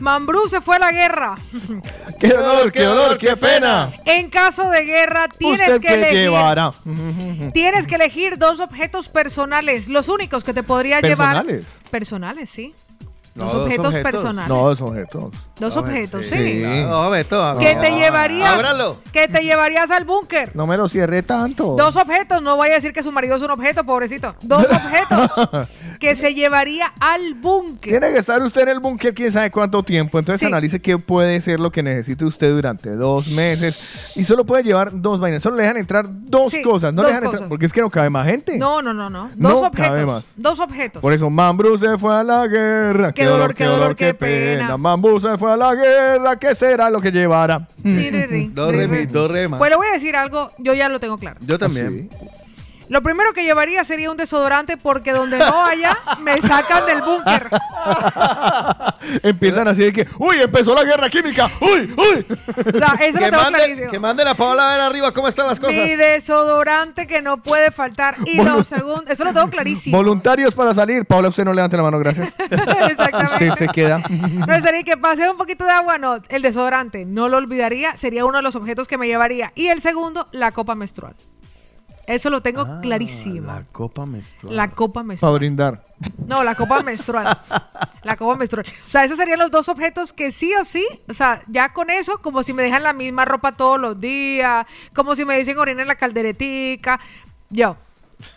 Mambrú 0.00 0.48
se 0.48 0.60
fue 0.60 0.76
a 0.76 0.80
la 0.80 0.92
guerra. 0.92 1.36
¡Qué 2.20 2.28
dolor, 2.28 2.72
qué 2.72 2.82
dolor, 2.82 3.18
qué 3.18 3.36
pena! 3.36 3.92
En 4.04 4.28
caso 4.28 4.68
de 4.68 4.84
guerra, 4.84 5.28
tienes 5.28 5.60
¿Usted 5.60 5.80
que 5.80 5.86
qué 5.86 5.94
elegir. 5.94 6.18
llevará? 6.18 6.72
Tienes 7.52 7.86
que 7.86 7.94
elegir 7.94 8.36
dos 8.36 8.60
objetos 8.60 9.08
personales, 9.08 9.88
los 9.88 10.08
únicos 10.08 10.42
que 10.44 10.52
te 10.52 10.62
podría 10.62 11.00
llevar. 11.00 11.44
¿Personales? 11.94 12.50
Personales, 12.50 12.74
sí. 13.34 13.40
No, 13.40 13.44
dos, 13.46 13.52
dos 13.54 13.62
objetos, 13.64 13.86
objetos. 13.86 14.10
personales. 14.12 14.48
No, 14.48 14.64
dos 14.68 14.80
objetos. 14.80 15.34
Dos 15.58 15.76
objetos, 15.76 16.26
sí. 16.26 16.62
No, 16.64 17.10
Beto, 17.10 17.58
Que 17.58 17.74
te 17.74 17.90
llevarías. 17.90 18.48
Ábralo. 18.50 18.98
Que 19.12 19.26
te 19.28 19.42
llevarías 19.42 19.90
al 19.90 20.04
búnker. 20.04 20.50
No 20.54 20.66
me 20.66 20.76
lo 20.76 20.88
cierre 20.88 21.22
tanto. 21.22 21.74
Dos 21.76 21.96
objetos, 21.96 22.40
no 22.42 22.56
vaya 22.56 22.74
a 22.74 22.76
decir 22.76 22.92
que 22.92 23.02
su 23.02 23.10
marido 23.12 23.36
es 23.36 23.42
un 23.42 23.50
objeto, 23.50 23.84
pobrecito. 23.84 24.34
Dos 24.42 24.64
objetos 24.70 25.68
que 26.00 26.14
se 26.16 26.34
llevaría 26.34 26.92
al 27.00 27.34
búnker. 27.34 27.90
Tiene 27.92 28.12
que 28.12 28.18
estar 28.18 28.40
usted 28.42 28.62
en 28.62 28.68
el 28.68 28.80
búnker 28.80 29.12
quién 29.14 29.32
sabe 29.32 29.50
cuánto 29.50 29.82
tiempo. 29.82 30.18
Entonces 30.18 30.40
Sí. 30.40 30.46
analice 30.46 30.80
qué 30.80 30.98
puede 30.98 31.40
ser 31.40 31.58
lo 31.60 31.70
que 31.72 31.82
necesite 31.82 32.24
usted 32.24 32.52
durante 32.52 32.90
dos 32.94 33.28
meses. 33.28 33.78
Y 34.14 34.24
solo 34.24 34.44
puede 34.44 34.62
llevar 34.62 34.90
dos 34.92 35.18
vainas. 35.20 35.42
Solo 35.42 35.56
le 35.56 35.62
dejan 35.62 35.76
entrar 35.78 36.04
dos 36.08 36.52
Sí, 36.52 36.62
cosas. 36.62 36.92
No 36.92 37.02
dos 37.02 37.10
le 37.10 37.14
dejan 37.16 37.30
entrar 37.32 37.48
porque 37.48 37.66
es 37.66 37.72
que 37.72 37.80
no 37.80 37.90
cabe 37.90 38.10
más 38.10 38.26
gente. 38.26 38.58
No, 38.58 38.80
no, 38.82 38.92
no, 38.94 39.08
no. 39.10 39.24
Dos 39.24 39.36
No 39.38 39.58
objetos. 39.60 39.88
cabe 39.88 40.06
más. 40.06 40.32
Dos 40.36 40.60
objetos. 40.60 41.00
Por 41.02 41.12
eso 41.12 41.28
Mambrú 41.30 41.76
se 41.78 41.96
fue 41.98 42.14
a 42.14 42.22
la 42.22 42.46
guerra. 42.46 43.12
Qué 43.12 43.23
dolor, 43.24 43.54
qué 43.54 43.64
dolor, 43.64 43.96
qué 43.96 44.14
pena. 44.14 44.76
Mambrú 44.76 45.20
se 45.20 45.36
fue 45.38 45.52
a 45.52 45.56
la 45.56 45.74
guerra. 45.74 46.36
¿Qué 46.38 46.54
será 46.54 46.90
lo 46.90 47.00
que 47.00 47.10
llevará? 47.10 47.66
Tiriri, 47.82 48.46
Do, 48.48 48.70
re, 48.70 48.86
mi, 48.88 48.96
tiriri. 48.96 49.12
do, 49.12 49.28
re, 49.28 49.48
ma. 49.48 49.58
Pues 49.58 49.70
le 49.70 49.76
voy 49.76 49.86
a 49.88 49.92
decir 49.92 50.14
algo, 50.16 50.50
yo 50.58 50.74
ya 50.74 50.88
lo 50.88 50.98
tengo 51.00 51.18
claro. 51.18 51.38
Yo 51.46 51.58
también. 51.58 52.08
Lo 52.88 53.02
primero 53.02 53.32
que 53.32 53.42
llevaría 53.44 53.84
sería 53.84 54.10
un 54.10 54.16
desodorante 54.16 54.76
porque 54.76 55.12
donde 55.12 55.38
no 55.38 55.64
haya, 55.64 55.96
me 56.20 56.40
sacan 56.42 56.86
del 56.86 57.00
búnker. 57.02 57.48
Empiezan 59.22 59.68
así 59.68 59.84
de 59.84 59.92
que, 59.92 60.08
uy, 60.18 60.40
empezó 60.40 60.74
la 60.74 60.84
guerra 60.84 61.08
química. 61.08 61.50
Uy, 61.60 61.94
uy. 61.96 62.26
O 62.74 62.78
sea, 62.78 62.96
eso 63.00 63.18
que, 63.18 63.26
lo 63.26 63.30
tengo 63.30 63.42
mande, 63.42 63.58
clarísimo. 63.58 63.90
que 63.90 63.98
mande 63.98 64.24
la 64.24 64.34
Paola 64.34 64.68
a 64.68 64.72
ver 64.72 64.80
arriba 64.80 65.12
cómo 65.12 65.28
están 65.28 65.46
las 65.46 65.58
cosas. 65.58 65.74
Mi 65.74 65.96
desodorante 65.96 67.06
que 67.06 67.22
no 67.22 67.38
puede 67.38 67.70
faltar. 67.70 68.16
Y 68.24 68.42
lo 68.42 68.64
segundo, 68.64 69.04
eso 69.08 69.24
lo 69.24 69.32
tengo 69.32 69.48
clarísimo. 69.48 69.96
Voluntarios 69.96 70.54
para 70.54 70.74
salir. 70.74 71.04
Paula, 71.04 71.28
usted 71.28 71.44
no 71.44 71.52
levante 71.52 71.76
la 71.76 71.82
mano, 71.82 71.98
gracias. 71.98 72.34
Exactamente. 72.90 73.50
Usted 73.50 73.66
se 73.66 73.68
queda. 73.68 73.98
No, 74.08 74.60
sería 74.60 74.82
que 74.82 74.96
pase 74.96 75.28
un 75.28 75.36
poquito 75.36 75.64
de 75.64 75.70
agua, 75.70 75.98
no. 75.98 76.20
El 76.28 76.42
desodorante, 76.42 77.04
no 77.04 77.28
lo 77.28 77.38
olvidaría, 77.38 77.96
sería 77.96 78.24
uno 78.24 78.38
de 78.38 78.42
los 78.42 78.56
objetos 78.56 78.88
que 78.88 78.98
me 78.98 79.06
llevaría. 79.06 79.52
Y 79.54 79.68
el 79.68 79.80
segundo, 79.80 80.26
la 80.32 80.52
copa 80.52 80.74
menstrual. 80.74 81.14
Eso 82.06 82.30
lo 82.30 82.42
tengo 82.42 82.62
Ah, 82.62 82.80
clarísimo. 82.82 83.46
La 83.52 83.64
copa 83.64 84.04
menstrual. 84.06 84.56
La 84.56 84.68
copa 84.70 84.92
Para 84.94 85.04
menstrual. 85.06 85.34
brindar. 85.38 85.84
No, 86.26 86.44
la 86.44 86.54
copa 86.54 86.82
menstrual. 86.82 87.38
La 88.02 88.16
copa 88.16 88.36
menstrual. 88.36 88.66
O 88.86 88.90
sea, 88.90 89.04
esos 89.04 89.16
serían 89.16 89.38
los 89.38 89.50
dos 89.50 89.68
objetos 89.70 90.12
que 90.12 90.30
sí 90.30 90.52
o 90.54 90.64
sí, 90.64 90.86
o 91.08 91.14
sea, 91.14 91.40
ya 91.46 91.72
con 91.72 91.88
eso, 91.88 92.18
como 92.20 92.42
si 92.42 92.52
me 92.52 92.62
dejan 92.62 92.82
la 92.82 92.92
misma 92.92 93.24
ropa 93.24 93.52
todos 93.56 93.80
los 93.80 93.98
días, 93.98 94.66
como 94.94 95.16
si 95.16 95.24
me 95.24 95.38
dicen 95.38 95.56
orina 95.56 95.80
en 95.80 95.88
la 95.88 95.94
calderetica. 95.94 97.00
Yo, 97.48 97.78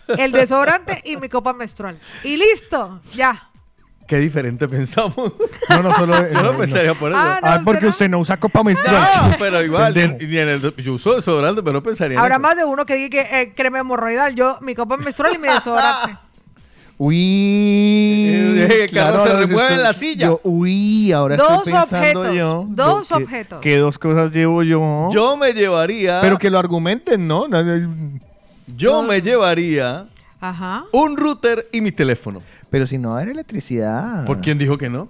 el 0.07 0.31
desodorante 0.31 1.01
y 1.03 1.17
mi 1.17 1.27
copa 1.27 1.51
menstrual. 1.51 1.99
Y 2.23 2.37
listo, 2.37 3.01
ya. 3.13 3.49
Qué 4.07 4.17
diferente 4.19 4.67
pensamos. 4.69 5.33
No, 5.69 5.83
no, 5.83 5.93
solo. 5.93 6.13
Yo 6.33 6.41
no 6.41 6.57
pensaría 6.57 6.93
por 6.95 7.11
eso. 7.11 7.19
Ah, 7.21 7.39
no, 7.41 7.47
Ah, 7.47 7.51
usted 7.55 7.65
porque 7.65 7.81
no. 7.83 7.89
usted 7.89 8.09
no 8.09 8.19
usa 8.19 8.37
copa 8.39 8.63
menstrual. 8.63 9.03
No, 9.31 9.35
pero 9.37 9.61
igual. 9.63 9.93
Pendejo. 9.93 10.17
ni- 10.21 10.27
ni 10.27 10.37
en 10.39 10.47
el, 10.49 10.75
yo 10.77 10.93
uso 10.93 11.15
desodorante, 11.15 11.61
pero 11.61 11.73
no 11.73 11.83
pensaría 11.83 12.15
en 12.15 12.19
Habrá 12.23 12.35
eso. 12.35 12.41
más 12.41 12.55
de 12.55 12.63
uno 12.65 12.85
que 12.85 12.95
diga 12.95 13.09
que 13.09 13.41
eh, 13.41 13.53
crema 13.53 13.79
hemorroidal. 13.79 14.33
Yo, 14.33 14.57
mi 14.61 14.73
copa 14.75 14.95
menstrual 14.97 15.35
y 15.35 15.37
mi 15.37 15.49
desodorante. 15.49 16.15
Uy. 16.99 17.15
Eh, 18.69 18.89
Carlos 18.93 19.21
se 19.23 19.29
ahora 19.29 19.39
remueve 19.41 19.61
estoy- 19.69 19.75
en 19.77 19.83
la 19.83 19.93
silla. 19.93 20.25
yo, 20.27 20.41
uy, 20.43 21.11
ahora 21.11 21.35
Dos 21.37 21.57
estoy 21.59 21.73
pensando 21.73 21.97
objetos, 22.21 22.35
yo. 22.35 22.65
dos 22.69 23.07
¿qué- 23.07 23.13
objetos. 23.13 23.59
¿Qué 23.61 23.77
dos 23.77 23.99
cosas 23.99 24.31
llevo 24.31 24.63
yo? 24.63 25.09
Yo 25.13 25.37
me 25.37 25.53
llevaría. 25.53 26.21
Pero 26.21 26.37
que 26.37 26.49
lo 26.49 26.57
argumenten, 26.59 27.27
¿no? 27.27 27.47
No, 27.47 27.63
no, 27.63 27.93
Yo 28.75 29.03
me 29.03 29.21
llevaría 29.21 30.05
Ajá. 30.41 30.85
un 30.91 31.17
router 31.17 31.67
y 31.71 31.81
mi 31.81 31.91
teléfono. 31.91 32.41
Pero 32.69 32.85
si 32.87 32.97
no 32.97 33.15
hay 33.15 33.29
electricidad. 33.29 34.25
¿Por 34.25 34.41
quién 34.41 34.57
dijo 34.57 34.77
que 34.77 34.89
no? 34.89 35.09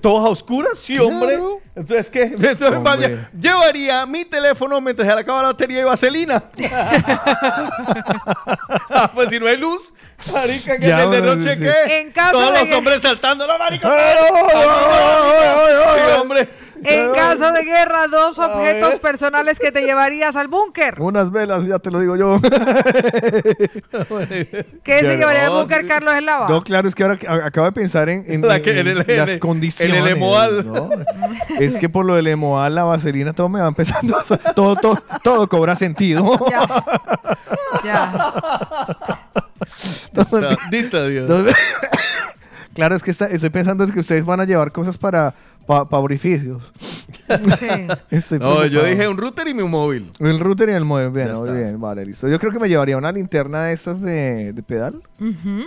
¿Todos 0.00 0.24
a 0.24 0.28
oscuras? 0.30 0.78
Sí, 0.78 0.94
Claro. 0.94 1.08
hombre. 1.08 1.38
Entonces, 1.74 2.10
¿qué? 2.10 2.22
Entonces, 2.34 2.62
Hombre. 2.70 2.80
vaya, 2.82 3.30
llevaría 3.38 4.06
mi 4.06 4.24
teléfono 4.24 4.80
mientras 4.80 5.08
se 5.08 5.14
le 5.14 5.20
acaba 5.20 5.42
la 5.42 5.48
batería 5.48 5.80
y 5.80 5.84
vaselina. 5.84 6.44
Ah, 8.92 9.10
pues 9.14 9.28
si 9.30 9.38
no 9.38 9.46
hay 9.46 9.56
luz, 9.56 9.92
marica, 10.32 10.78
que 10.78 10.86
Ya, 10.86 11.00
de 11.00 11.06
bueno, 11.06 11.34
noche, 11.36 11.56
sí. 11.56 11.62
¿qué? 11.62 12.00
En 12.00 12.12
caso 12.12 12.32
Todos 12.32 12.52
de 12.52 12.58
los 12.60 12.68
que- 12.68 12.74
hombres 12.74 13.02
saltando, 13.02 13.46
¡no, 13.46 13.58
marica! 13.58 13.88
Ay, 13.90 13.98
ay, 14.00 14.52
ay, 14.54 14.54
ay, 14.54 15.94
Sí, 15.94 16.00
ay. 16.14 16.20
hombre. 16.20 16.48
En 16.82 17.12
caso 17.12 17.52
de 17.52 17.62
guerra, 17.64 18.06
dos 18.08 18.38
objetos 18.38 18.94
personales 19.00 19.58
que 19.58 19.70
te 19.72 19.82
llevarías 19.82 20.36
al 20.36 20.48
búnker. 20.48 21.00
Unas 21.00 21.30
velas, 21.30 21.64
ya 21.66 21.78
te 21.78 21.90
lo 21.90 22.00
digo 22.00 22.16
yo. 22.16 22.40
¿Qué 24.82 24.98
se 25.00 25.04
Ya 25.04 25.14
llevaría 25.16 25.44
al 25.46 25.50
búnker. 25.50 25.86
Carlos 25.86 26.14
Eslava? 26.14 26.48
No, 26.48 26.62
claro, 26.62 26.88
es 26.88 26.94
que 26.94 27.02
ahora 27.04 27.18
a- 27.28 27.46
acabo 27.46 27.66
de 27.66 27.72
pensar 27.72 28.08
en, 28.08 28.24
en- 28.28 28.46
La 28.46 28.60
que- 28.62 28.70
en- 28.72 28.78
en 28.78 28.88
el- 28.88 29.10
en 29.10 29.16
las 29.18 29.28
en 29.28 29.34
el- 29.34 29.38
condiciones. 29.40 29.94
en 29.96 30.02
el 30.04 30.08
emoal. 30.10 30.66
¿no? 30.66 30.88
Es 31.58 31.76
que 31.76 31.88
por 31.88 32.04
lo 32.04 32.14
del 32.14 32.26
emoal, 32.28 32.74
la 32.74 32.84
vaselina, 32.84 33.32
todo 33.32 33.48
me 33.48 33.60
va 33.60 33.68
empezando 33.68 34.16
a... 34.18 34.24
sa- 34.24 34.38
Todo, 34.38 34.76
todo, 34.76 34.98
todo 35.22 35.48
cobra 35.48 35.76
sentido. 35.76 36.24
Todo- 40.12 40.56
Dita 40.70 41.06
Dios. 41.06 41.28
Entonces, 41.30 41.56
claro, 42.74 42.94
es 42.94 43.02
que 43.02 43.10
está- 43.10 43.26
estoy 43.26 43.50
pensando 43.50 43.84
es 43.84 43.92
que 43.92 44.00
ustedes 44.00 44.24
van 44.24 44.40
a 44.40 44.44
llevar 44.44 44.72
cosas 44.72 44.98
para, 44.98 45.34
pa- 45.70 45.88
para 45.88 46.02
orificios. 46.02 46.72
Estoy 48.10 48.38
No, 48.40 48.66
yo 48.66 48.82
dije 48.84 49.06
un 49.06 49.16
router 49.16 49.46
y 49.46 49.54
mi 49.54 49.62
móvil. 49.62 50.10
El 50.18 50.40
router 50.40 50.68
y 50.70 50.72
el 50.72 50.84
modem, 50.84 51.12
bien, 51.12 51.32
muy 51.32 51.50
bien, 51.50 51.80
vale, 51.80 52.04
listo. 52.04 52.26
Yo 52.28 52.40
creo 52.40 52.50
que 52.50 52.58
me 52.58 52.68
llevaría 52.68 52.96
una 52.96 53.12
linterna 53.12 53.64
de 53.66 53.72
estas 53.72 54.00
de, 54.00 54.52
de 54.52 54.62
pedal, 54.64 55.00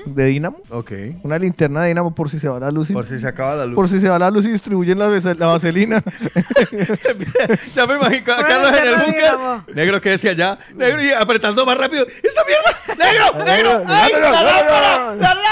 de 0.05 0.25
dínamo. 0.25 0.57
Ok. 0.69 0.91
Una 1.23 1.39
linterna 1.39 1.83
de 1.83 1.87
dínamo 1.89 2.13
por 2.13 2.29
si 2.29 2.37
se 2.39 2.49
va 2.49 2.59
la 2.59 2.69
luz. 2.69 2.89
y- 2.89 2.93
Por 2.93 3.05
si 3.05 3.17
se 3.17 3.27
acaba 3.27 3.55
la 3.55 3.65
luz. 3.65 3.75
Por 3.75 3.87
si 3.87 3.99
se 4.01 4.09
va 4.09 4.19
la 4.19 4.29
luz 4.29 4.45
y 4.45 4.49
distribuyen 4.51 4.99
la, 4.99 5.07
vase- 5.07 5.35
la 5.35 5.47
vaselina. 5.47 6.03
ya 7.75 7.87
me 7.87 7.95
imagino 7.95 8.33
a 8.33 8.45
Carlos 8.45 8.71
en 8.77 8.87
el 8.87 8.95
búnker. 8.95 9.75
Negro 9.75 10.01
que 10.01 10.09
decía 10.11 10.33
ya. 10.33 10.59
Negro 10.75 11.01
y 11.01 11.11
apretando 11.11 11.65
más 11.65 11.77
rápido. 11.77 12.05
¡Esa 12.05 12.41
mierda! 12.45 12.97
¡Negro! 13.05 13.45
¡Negro! 13.45 13.83
¡Ay, 13.87 14.11
la 14.19 14.31
lámpara! 14.31 15.15
¡La 15.15 15.33
lámpara! 15.33 15.43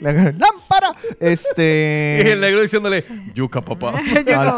La 0.00 0.12
lámpara. 0.12 0.94
Este. 1.18 2.22
Y 2.24 2.28
el 2.30 2.40
negro 2.40 2.62
diciéndole, 2.62 3.04
yuca, 3.34 3.60
papá. 3.60 3.90
al, 3.98 4.04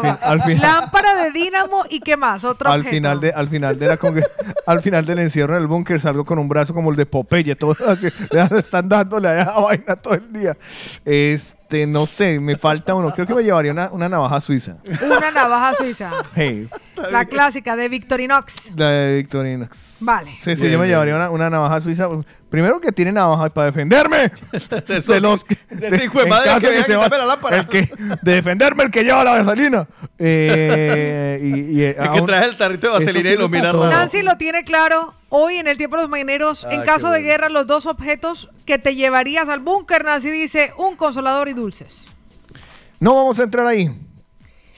fin- 0.01 0.17
al 0.21 0.41
fin- 0.43 0.61
Lámpara 0.61 1.23
de 1.23 1.31
dínamo 1.31 1.83
y 1.89 1.99
qué 1.99 2.17
más, 2.17 2.43
otro 2.43 2.69
al 2.69 2.79
objeto. 2.81 2.95
final 2.95 3.19
de 3.19 3.31
al 3.31 3.47
final 3.49 3.77
de 3.79 3.87
la 3.87 3.99
al 4.67 4.81
final 4.81 5.05
del 5.05 5.19
encierro 5.19 5.55
en 5.55 5.61
el 5.61 5.67
búnker 5.67 5.99
salgo 5.99 6.25
con 6.25 6.39
un 6.39 6.47
brazo 6.47 6.73
como 6.73 6.89
el 6.91 6.95
de 6.95 7.05
Popeye 7.05 7.55
todo 7.55 7.75
así 7.87 8.07
ya 8.31 8.45
están 8.45 8.87
dándole 8.89 9.27
a 9.27 9.41
esa 9.41 9.59
vaina 9.59 9.95
todo 9.95 10.13
el 10.15 10.31
día 10.31 10.57
este 11.05 11.85
no 11.87 12.05
sé 12.05 12.39
me 12.39 12.55
falta 12.55 12.95
uno 12.95 13.11
creo 13.13 13.25
que 13.27 13.33
me 13.33 13.43
llevaría 13.43 13.71
una, 13.71 13.89
una 13.91 14.07
navaja 14.09 14.39
suiza 14.41 14.77
Una 15.05 15.31
navaja 15.31 15.73
suiza. 15.75 16.11
hey 16.35 16.69
La 17.11 17.25
clásica 17.25 17.75
de 17.75 17.89
Victorinox. 17.89 18.73
la 18.75 18.89
de 18.89 19.15
Victorinox 19.17 19.97
Vale. 19.99 20.31
sí 20.39 20.55
sí 20.55 20.61
Bien, 20.63 20.73
yo 20.73 20.79
me 20.79 20.87
llevaría 20.87 21.15
una, 21.15 21.29
una 21.29 21.49
navaja 21.49 21.79
suiza 21.81 22.07
primero 22.53 22.79
que 22.79 22.91
tiene 22.91 23.11
navaja 23.11 23.49
para 23.49 23.65
defenderme 23.65 24.31
de, 24.87 24.97
esos- 24.99 25.19
los 25.23 25.43
que- 25.43 25.57
de 25.71 26.05
hijo 26.05 26.19
de 26.19 26.23
en 26.25 26.29
madre 26.29 26.51
que 26.53 26.59
que 26.61 26.69
venga 26.69 26.83
se 26.83 26.93
a 26.93 26.97
va 26.99 27.03
quitarme 27.05 27.17
la 27.17 27.25
lámpara. 27.33 27.57
el 27.57 27.67
que 27.67 27.89
de 28.21 28.31
defenderme 28.35 28.83
el 28.83 28.91
que 28.91 29.03
lleva 29.03 29.23
la 29.23 29.31
vaselina 29.41 29.87
eh, 30.19 31.39
y, 31.41 31.79
y, 31.79 31.83
El 31.83 32.11
que 32.13 32.21
trae 32.21 32.45
el 32.45 32.55
tarrito 32.55 32.87
de 32.87 32.93
vaselina 32.93 33.29
y 33.31 33.37
lo 33.37 33.49
mira 33.49 33.71
raro. 33.71 33.87
Nancy 33.89 34.21
lo 34.21 34.37
tiene 34.37 34.63
claro. 34.63 35.15
Hoy 35.29 35.55
en 35.55 35.67
el 35.67 35.77
tiempo 35.77 35.95
de 35.95 36.03
los 36.03 36.11
mañaneros, 36.11 36.63
Ah, 36.65 36.73
en 36.75 36.83
caso 36.83 37.07
de 37.07 37.13
bueno. 37.19 37.25
guerra, 37.27 37.49
los 37.49 37.65
dos 37.65 37.87
objetos 37.87 38.49
que 38.67 38.77
te 38.77 38.93
llevarías 38.95 39.49
al 39.49 39.59
búnker, 39.59 40.05
Nancy 40.05 40.29
dice, 40.29 40.73
un 40.77 40.95
consolador 40.95 41.47
y 41.49 41.53
dulces. 41.53 42.13
no 42.99 43.15
vamos 43.15 43.39
a 43.39 43.43
entrar 43.45 43.65
ahí 43.65 43.89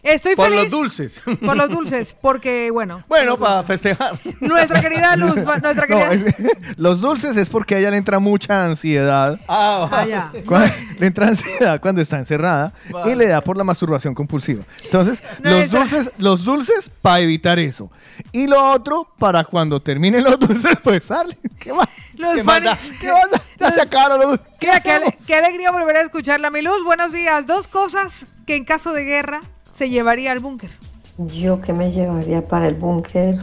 Estoy 0.06 0.36
Por 0.36 0.50
feliz. 0.50 0.64
los 0.64 0.72
dulces. 0.72 1.22
Por 1.46 1.58
los 1.58 1.70
dulces, 1.70 2.16
porque, 2.22 2.70
bueno, 2.72 3.04
Bueno, 3.08 3.38
para 3.38 3.64
festejar. 3.64 4.20
nuestra 4.40 4.80
querida 4.82 5.16
Luz, 5.16 5.36
nuestra 5.44 5.72
No, 5.72 5.76
querida... 5.88 6.14
es- 6.14 6.36
los 6.78 7.02
dulces 7.02 7.36
es 7.38 7.50
porque 7.50 7.76
a 7.76 7.80
ella 7.80 7.90
le 7.92 7.98
entra 7.98 8.20
mucha 8.20 8.64
ansiedad. 8.66 9.40
Ah, 9.48 9.90
Ah, 9.92 10.06
ya. 10.06 10.32
Cuando- 10.46 10.74
le 11.00 11.08
entra 11.08 11.28
ansiedad 11.28 11.82
cuando 11.82 12.02
está 12.02 12.18
encerrada 12.20 12.72
y 13.06 13.16
le 13.16 13.28
da 13.28 13.42
por 13.42 13.58
la 13.58 13.64
masturbación 13.64 14.14
compulsiva. 14.14 14.64
Entonces, 14.84 15.24
No, 15.42 15.50
los 15.52 15.72
dulces, 15.72 16.12
los 16.18 16.44
dulces 16.44 16.90
para 17.02 17.20
evitar 17.20 17.58
eso. 17.60 17.90
Y 18.32 18.48
lo 18.48 18.72
otro, 18.72 19.08
para 19.20 19.44
cuando 19.44 19.82
terminen 19.82 20.24
los 20.24 20.40
dulces, 20.40 20.78
pues 20.84 21.04
sale. 21.06 21.38
¿Qué 21.60 21.74
más? 21.74 21.88
Los 22.16 22.36
¿Qué 22.36 22.44
más 22.44 22.56
fani- 22.62 22.66
da? 22.66 22.80
¿Qué 23.00 23.12
más 23.12 23.32
da? 23.32 23.42
Ya 23.60 23.72
se 23.72 23.82
acabaron 23.82 24.20
los 24.20 24.28
dulces. 24.30 24.48
¿Qué 24.60 24.70
ale- 24.92 25.18
qué 25.26 25.36
alegría 25.36 25.72
volver 25.72 25.98
a 25.98 26.02
escucharla. 26.02 26.50
Mi 26.52 26.62
Luz, 26.62 26.84
buenos 26.84 27.12
días. 27.12 27.46
Dos 27.48 27.68
cosas 27.68 28.26
que 28.46 28.56
en 28.56 28.66
caso 28.66 28.94
de 28.94 29.04
guerra 29.04 29.42
se 29.76 29.90
llevaría 29.90 30.32
al 30.32 30.40
búnker. 30.40 30.72
Yo 31.18 31.62
que 31.62 31.74
me 31.74 31.92
llevaría 31.92 32.46
para 32.48 32.68
el 32.68 32.76
búnker, 32.76 33.40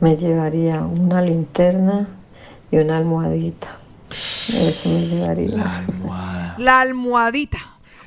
me 0.00 0.16
llevaría 0.16 0.80
una 0.82 1.20
linterna 1.22 2.08
y 2.70 2.78
una 2.78 2.96
almohadita. 2.98 3.76
Eso 4.48 4.88
me 4.88 5.06
llevaría. 5.06 5.84
La 6.58 6.80
almohadita. 6.80 7.58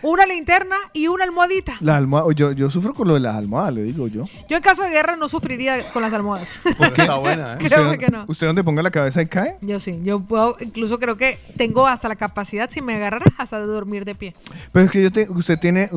Una 0.03 0.27
linterna 0.27 0.75
y 0.93 1.07
una 1.07 1.23
almohadita. 1.23 1.73
La 1.79 1.97
almohada, 1.97 2.27
yo, 2.35 2.51
yo 2.51 2.69
sufro 2.69 2.93
con 2.93 3.07
lo 3.07 3.15
de 3.15 3.21
las 3.21 3.35
almohadas, 3.35 3.73
le 3.73 3.81
digo 3.81 4.07
yo. 4.07 4.25
Yo 4.47 4.55
en 4.57 4.61
caso 4.61 4.83
de 4.83 4.91
guerra 4.91 5.15
no 5.15 5.27
sufriría 5.27 5.91
con 5.93 6.03
las 6.03 6.13
almohadas. 6.13 6.47
Está 6.79 7.15
buena, 7.19 7.53
¿eh? 7.53 7.63
¿Usted, 7.63 7.97
que 7.97 8.09
no. 8.09 8.25
¿Usted 8.27 8.45
donde 8.45 8.63
ponga 8.63 8.83
la 8.83 8.91
cabeza 8.91 9.23
y 9.23 9.25
cae? 9.25 9.57
Yo 9.61 9.79
sí, 9.79 9.99
yo 10.03 10.19
puedo, 10.19 10.57
incluso 10.59 10.99
creo 10.99 11.17
que 11.17 11.39
tengo 11.57 11.87
hasta 11.87 12.07
la 12.07 12.15
capacidad, 12.17 12.69
si 12.69 12.83
me 12.83 12.95
agarrara, 12.97 13.25
hasta 13.39 13.57
de 13.59 13.65
dormir 13.65 14.05
de 14.05 14.13
pie. 14.13 14.35
Pero 14.71 14.85
es 14.85 14.91
que 14.91 15.01
yo 15.01 15.11
te- 15.11 15.27
usted 15.27 15.57
tiene... 15.57 15.89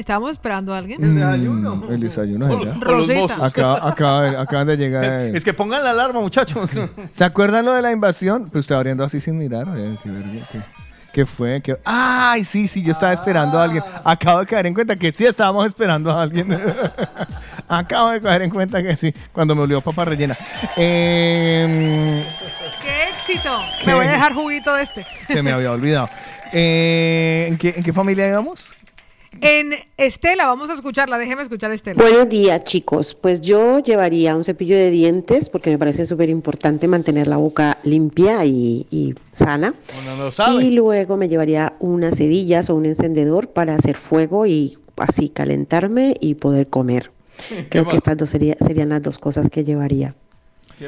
Estábamos 0.00 0.30
esperando 0.30 0.72
a 0.74 0.78
alguien. 0.78 0.98
Mm, 1.00 1.92
el 1.92 2.00
desayuno. 2.00 2.46
O- 2.46 2.58
¿verdad? 2.58 2.74
o 2.76 2.78
los 2.80 3.06
Rosita. 3.08 3.14
mozos. 3.20 3.38
Acaba- 3.42 3.88
acaba- 3.88 4.40
acaban 4.40 4.66
de 4.66 4.76
llegar. 4.76 5.04
Es 5.04 5.44
que 5.44 5.52
pongan 5.52 5.84
la 5.84 5.90
alarma, 5.90 6.20
muchachos. 6.20 6.70
¿Se 7.14 7.22
acuerdan 7.24 7.64
lo 7.66 7.72
de 7.74 7.82
la 7.82 7.92
invasión? 7.92 8.48
Pues 8.50 8.62
usted 8.62 8.74
abriendo 8.74 9.04
así 9.04 9.20
sin 9.20 9.36
mirar. 9.38 9.66
qué 10.02 10.10
verga, 10.10 10.46
qué- 10.50 10.60
¿Qué 11.12 11.26
fue? 11.26 11.60
¿Qué- 11.60 11.76
Ay, 11.84 12.44
sí, 12.44 12.68
sí, 12.68 12.82
yo 12.82 12.92
estaba 12.92 13.12
esperando 13.12 13.58
a 13.58 13.64
alguien. 13.64 13.82
Acabo 14.04 14.38
de 14.40 14.46
caer 14.46 14.66
en 14.66 14.74
cuenta 14.74 14.94
que 14.96 15.10
sí 15.12 15.26
estábamos 15.26 15.66
esperando 15.66 16.10
a 16.10 16.22
alguien. 16.22 16.48
Acabo 17.68 18.10
de 18.10 18.20
caer 18.20 18.42
en 18.42 18.50
cuenta 18.50 18.80
que 18.82 18.96
sí, 18.96 19.12
cuando 19.32 19.54
me 19.56 19.62
olió 19.62 19.80
papa 19.80 20.04
rellena. 20.04 20.36
Em, 20.76 22.22
¡Qué 22.82 23.08
éxito! 23.12 23.50
¿Qué? 23.80 23.86
Me 23.86 23.94
voy 23.94 24.06
a 24.06 24.12
dejar 24.12 24.32
juguito 24.34 24.72
de 24.74 24.82
este. 24.82 25.04
se 25.26 25.42
me 25.42 25.52
había 25.52 25.72
olvidado. 25.72 26.08
Eh, 26.52 27.46
¿en, 27.48 27.58
qué, 27.58 27.74
en 27.76 27.82
qué 27.84 27.92
familia 27.92 28.26
íbamos? 28.28 28.74
En 29.42 29.74
Estela, 29.96 30.46
vamos 30.46 30.68
a 30.68 30.74
escucharla, 30.74 31.16
déjeme 31.16 31.42
escuchar 31.42 31.70
a 31.70 31.74
Estela. 31.74 32.02
Buenos 32.02 32.28
días, 32.28 32.62
chicos. 32.64 33.14
Pues 33.14 33.40
yo 33.40 33.78
llevaría 33.78 34.36
un 34.36 34.44
cepillo 34.44 34.76
de 34.76 34.90
dientes 34.90 35.48
porque 35.48 35.70
me 35.70 35.78
parece 35.78 36.04
súper 36.04 36.28
importante 36.28 36.86
mantener 36.88 37.26
la 37.26 37.38
boca 37.38 37.78
limpia 37.82 38.44
y, 38.44 38.86
y 38.90 39.14
sana. 39.32 39.72
Uno 40.02 40.16
no 40.16 40.30
sabe. 40.30 40.62
Y 40.64 40.70
luego 40.70 41.16
me 41.16 41.28
llevaría 41.28 41.72
unas 41.80 42.16
cerillas 42.18 42.68
o 42.68 42.74
un 42.74 42.84
encendedor 42.84 43.48
para 43.48 43.74
hacer 43.76 43.96
fuego 43.96 44.44
y 44.46 44.76
así 44.98 45.30
calentarme 45.30 46.16
y 46.20 46.34
poder 46.34 46.68
comer. 46.68 47.10
Creo 47.70 47.88
que 47.88 47.96
estas 47.96 48.18
dos 48.18 48.28
sería- 48.28 48.56
serían 48.60 48.90
las 48.90 49.02
dos 49.02 49.18
cosas 49.18 49.48
que 49.48 49.64
llevaría. 49.64 50.14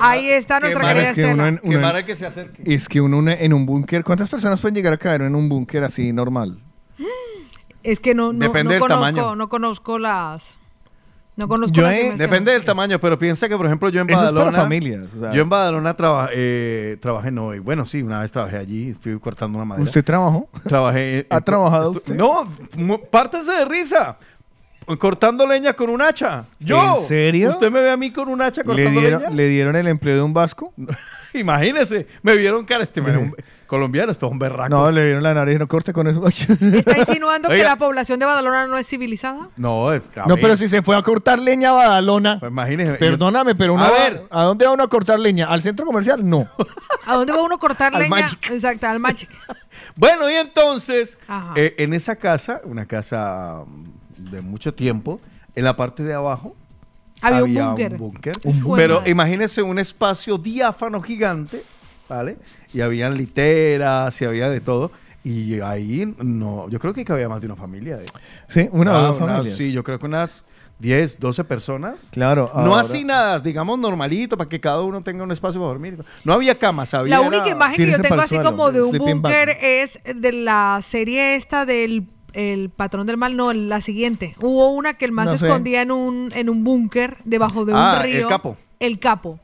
Ahí 0.01 0.29
está 0.31 0.59
nuestra 0.61 0.89
querida 0.89 1.11
es 1.11 1.15
que 1.15 1.20
Estela. 1.23 1.49
en, 1.49 1.61
uno 1.62 2.05
que 2.07 2.16
se 2.16 2.24
acerque. 2.27 2.62
es 2.65 2.89
que 2.89 3.01
uno 3.01 3.31
en 3.31 3.53
un 3.53 3.66
búnker, 3.66 4.03
¿cuántas 4.03 4.31
personas 4.31 4.59
pueden 4.61 4.74
llegar 4.74 4.95
a 4.95 4.97
caer 4.97 5.23
en 5.23 5.35
un 5.35 5.49
búnker 5.49 5.85
así 5.85 6.12
normal? 6.12 6.59
Es 7.83 8.01
que 8.01 8.15
no, 8.15 8.33
no, 8.33 8.39
Depende 8.39 8.65
no 8.65 8.71
del 8.71 8.81
conozco, 8.81 9.05
tamaño. 9.05 9.37
no 9.37 9.49
conozco 9.49 9.99
las... 9.99 10.59
No 11.35 11.49
conozco 11.49 11.75
Yo 11.75 11.83
las 11.85 11.95
he- 11.95 12.13
depende 12.17 12.53
del 12.53 12.63
tamaño, 12.63 13.01
pero 13.01 13.17
piensa 13.17 13.49
que, 13.49 13.57
por 13.57 13.65
ejemplo, 13.65 13.89
yo 13.89 14.03
en 14.03 14.11
Eso 14.11 14.19
es 14.19 14.25
para 14.27 14.33
Badalona. 14.33 14.59
familias, 14.63 15.05
o 15.17 15.21
sea. 15.21 15.33
Yo 15.33 15.41
en 15.43 15.49
Badalona 15.49 15.97
traba- 15.97 16.29
eh, 16.31 16.99
trabajé, 17.01 17.31
no, 17.31 17.55
y 17.55 17.59
bueno, 17.59 17.87
sí, 17.87 18.03
una 18.03 18.21
vez 18.21 18.31
trabajé 18.31 18.59
allí, 18.59 18.91
estuve 18.91 19.19
cortando 19.19 19.57
una 19.57 19.65
madera. 19.65 19.83
¿Usted 19.85 20.05
trabajó? 20.05 20.47
Trabajé. 20.69 21.27
¿Ha 21.31 21.41
trabajado 21.41 21.93
usted? 21.93 22.15
No, 22.15 22.47
pártese 23.11 23.51
de 23.51 23.65
risa. 23.65 24.19
Cortando 24.99 25.47
leña 25.47 25.73
con 25.73 25.89
un 25.89 26.03
hacha. 26.03 26.45
Yo. 26.61 26.97
¿En 26.99 27.03
serio? 27.05 27.51
¿Usted 27.51 27.71
me 27.71 27.81
ve 27.81 27.91
a 27.91 27.97
mí 27.97 28.11
con 28.11 28.29
un 28.29 28.43
hacha 28.43 28.61
¿Le 28.61 28.67
cortando 28.67 29.01
leña? 29.01 29.31
¿Le 29.31 29.49
dieron 29.49 29.75
el 29.77 29.87
empleo 29.89 30.17
de 30.17 30.23
un 30.23 30.35
vasco? 30.35 30.75
Imagínese, 31.39 32.07
me 32.23 32.37
vieron 32.37 32.65
cara 32.65 32.83
este 32.83 33.01
man, 33.01 33.35
colombiano, 33.67 34.13
esto 34.13 34.27
es 34.27 34.33
un 34.33 34.39
berraco. 34.39 34.69
No, 34.69 34.91
le 34.91 35.03
dieron 35.05 35.23
la 35.23 35.33
nariz, 35.35 35.59
no 35.59 35.67
corte 35.67 35.93
con 35.93 36.07
eso. 36.07 36.27
¿Está 36.29 36.99
insinuando 36.99 37.49
que 37.49 37.63
la 37.63 37.77
población 37.77 38.19
de 38.21 38.27
Badalona 38.27 38.67
no 38.67 38.77
es 38.77 38.87
civilizada? 38.87 39.49
No, 39.57 39.93
es- 39.93 40.03
a 40.17 40.27
No, 40.27 40.37
pero 40.37 40.57
si 40.57 40.69
se 40.69 40.83
fue 40.83 40.97
a 40.97 41.03
cortar 41.03 41.39
leña 41.39 41.71
a 41.71 41.73
Badalona. 41.73 42.39
Pues 42.41 42.51
imagínese. 42.53 42.95
Perdóname, 42.95 43.55
pero 43.55 43.75
uno 43.75 43.85
A 43.85 43.91
va- 43.91 43.99
ver. 43.99 44.23
¿a 44.31 44.45
dónde 44.45 44.67
va 44.67 44.73
uno 44.73 44.83
a 44.85 44.89
cortar 44.89 45.19
leña? 45.19 45.47
¿Al 45.47 45.63
centro 45.63 45.87
comercial? 45.87 46.29
No. 46.29 46.47
¿A 47.07 47.17
dónde 47.17 47.33
va 47.33 47.43
uno 47.43 47.55
a 47.55 47.59
cortar 47.59 47.95
Al 47.95 48.03
leña? 48.03 48.11
Magic. 48.11 48.51
Exacto, 48.51 48.87
al 48.87 49.01
Magic. 49.01 49.31
Bueno, 49.97 50.31
y 50.31 50.35
entonces, 50.35 51.19
eh, 51.57 51.75
en 51.79 51.95
esa 51.95 52.17
casa, 52.17 52.61
una 52.65 52.87
casa 52.87 53.63
mm, 53.67 54.31
de 54.31 54.41
mucho 54.43 54.75
tiempo, 54.75 55.21
en 55.55 55.65
la 55.65 55.77
parte 55.77 56.03
de 56.03 56.15
abajo 56.15 56.55
Había 57.23 57.65
un 57.65 57.70
búnker. 57.70 57.97
búnker. 57.97 58.35
Un 58.44 58.62
búnker. 58.62 58.82
Pero 58.82 58.97
Madre. 58.99 59.11
imagínese 59.11 59.62
un 59.62 59.78
espacio 59.78 60.39
diáfano 60.39 61.01
gigante, 61.03 61.62
¿vale? 62.09 62.36
Y 62.73 62.81
habían 62.81 63.16
literas 63.16 64.20
y 64.20 64.24
había 64.24 64.49
de 64.51 64.61
todo. 64.61 64.90
Y 65.24 65.61
ahí 65.61 66.12
no, 66.19 66.69
yo 66.69 66.78
creo 66.81 66.93
que 66.93 67.05
cabía 67.05 67.28
más 67.28 67.40
de 67.40 67.47
una 67.47 67.57
familia. 67.57 67.99
eh. 68.03 68.07
Sí, 68.49 68.69
una 68.73 68.93
o 68.93 68.97
Ah, 68.97 69.03
dos 69.09 69.19
unas- 69.20 69.36
familias. 69.36 69.57
Sí, 69.59 69.70
yo 69.73 69.85
creo 69.85 69.99
que 70.01 70.07
unas 70.07 70.43
10, 70.81 71.20
12 71.20 71.44
personas. 71.44 71.94
Claro. 72.11 72.51
No 72.55 72.61
ahora- 72.74 72.81
así 72.81 73.05
nada, 73.05 73.39
digamos 73.39 73.78
normalito, 73.78 74.36
para 74.36 74.49
que 74.49 74.59
cada 74.61 74.81
uno 74.82 75.01
tenga 75.01 75.23
un 75.23 75.31
espacio 75.31 75.61
para 75.61 75.69
dormir. 75.69 75.99
No 76.24 76.32
había 76.32 76.59
camas, 76.59 76.93
había... 76.93 77.15
La 77.16 77.20
única 77.20 77.49
imagen 77.49 77.77
que 77.77 77.93
yo 77.93 78.01
tengo 78.01 78.20
así 78.20 78.35
suelo, 78.35 78.51
como 78.51 78.73
de 78.73 78.82
un 78.82 78.99
búnker 78.99 79.51
es 79.61 80.01
de 80.12 80.32
la 80.32 80.81
serie 80.82 81.36
esta 81.36 81.65
del 81.66 82.09
el 82.33 82.71
patrón 82.71 83.07
del 83.07 83.17
mal, 83.17 83.37
no, 83.37 83.53
la 83.53 83.81
siguiente. 83.81 84.35
Hubo 84.41 84.69
una 84.71 84.95
que 84.95 85.05
el 85.05 85.13
man 85.13 85.27
No 85.27 85.33
se 85.33 85.39
sé. 85.39 85.47
escondía 85.47 85.83
en 85.83 85.91
un, 85.91 86.31
en 86.35 86.49
un 86.49 86.65
búnker 86.65 87.19
debajo 87.25 87.65
de 87.65 87.73
un 87.73 87.79
Ah, 87.79 88.01
río. 88.03 88.21
el 88.23 88.27
capo. 88.27 88.57
El 88.81 88.99
capo. 88.99 89.39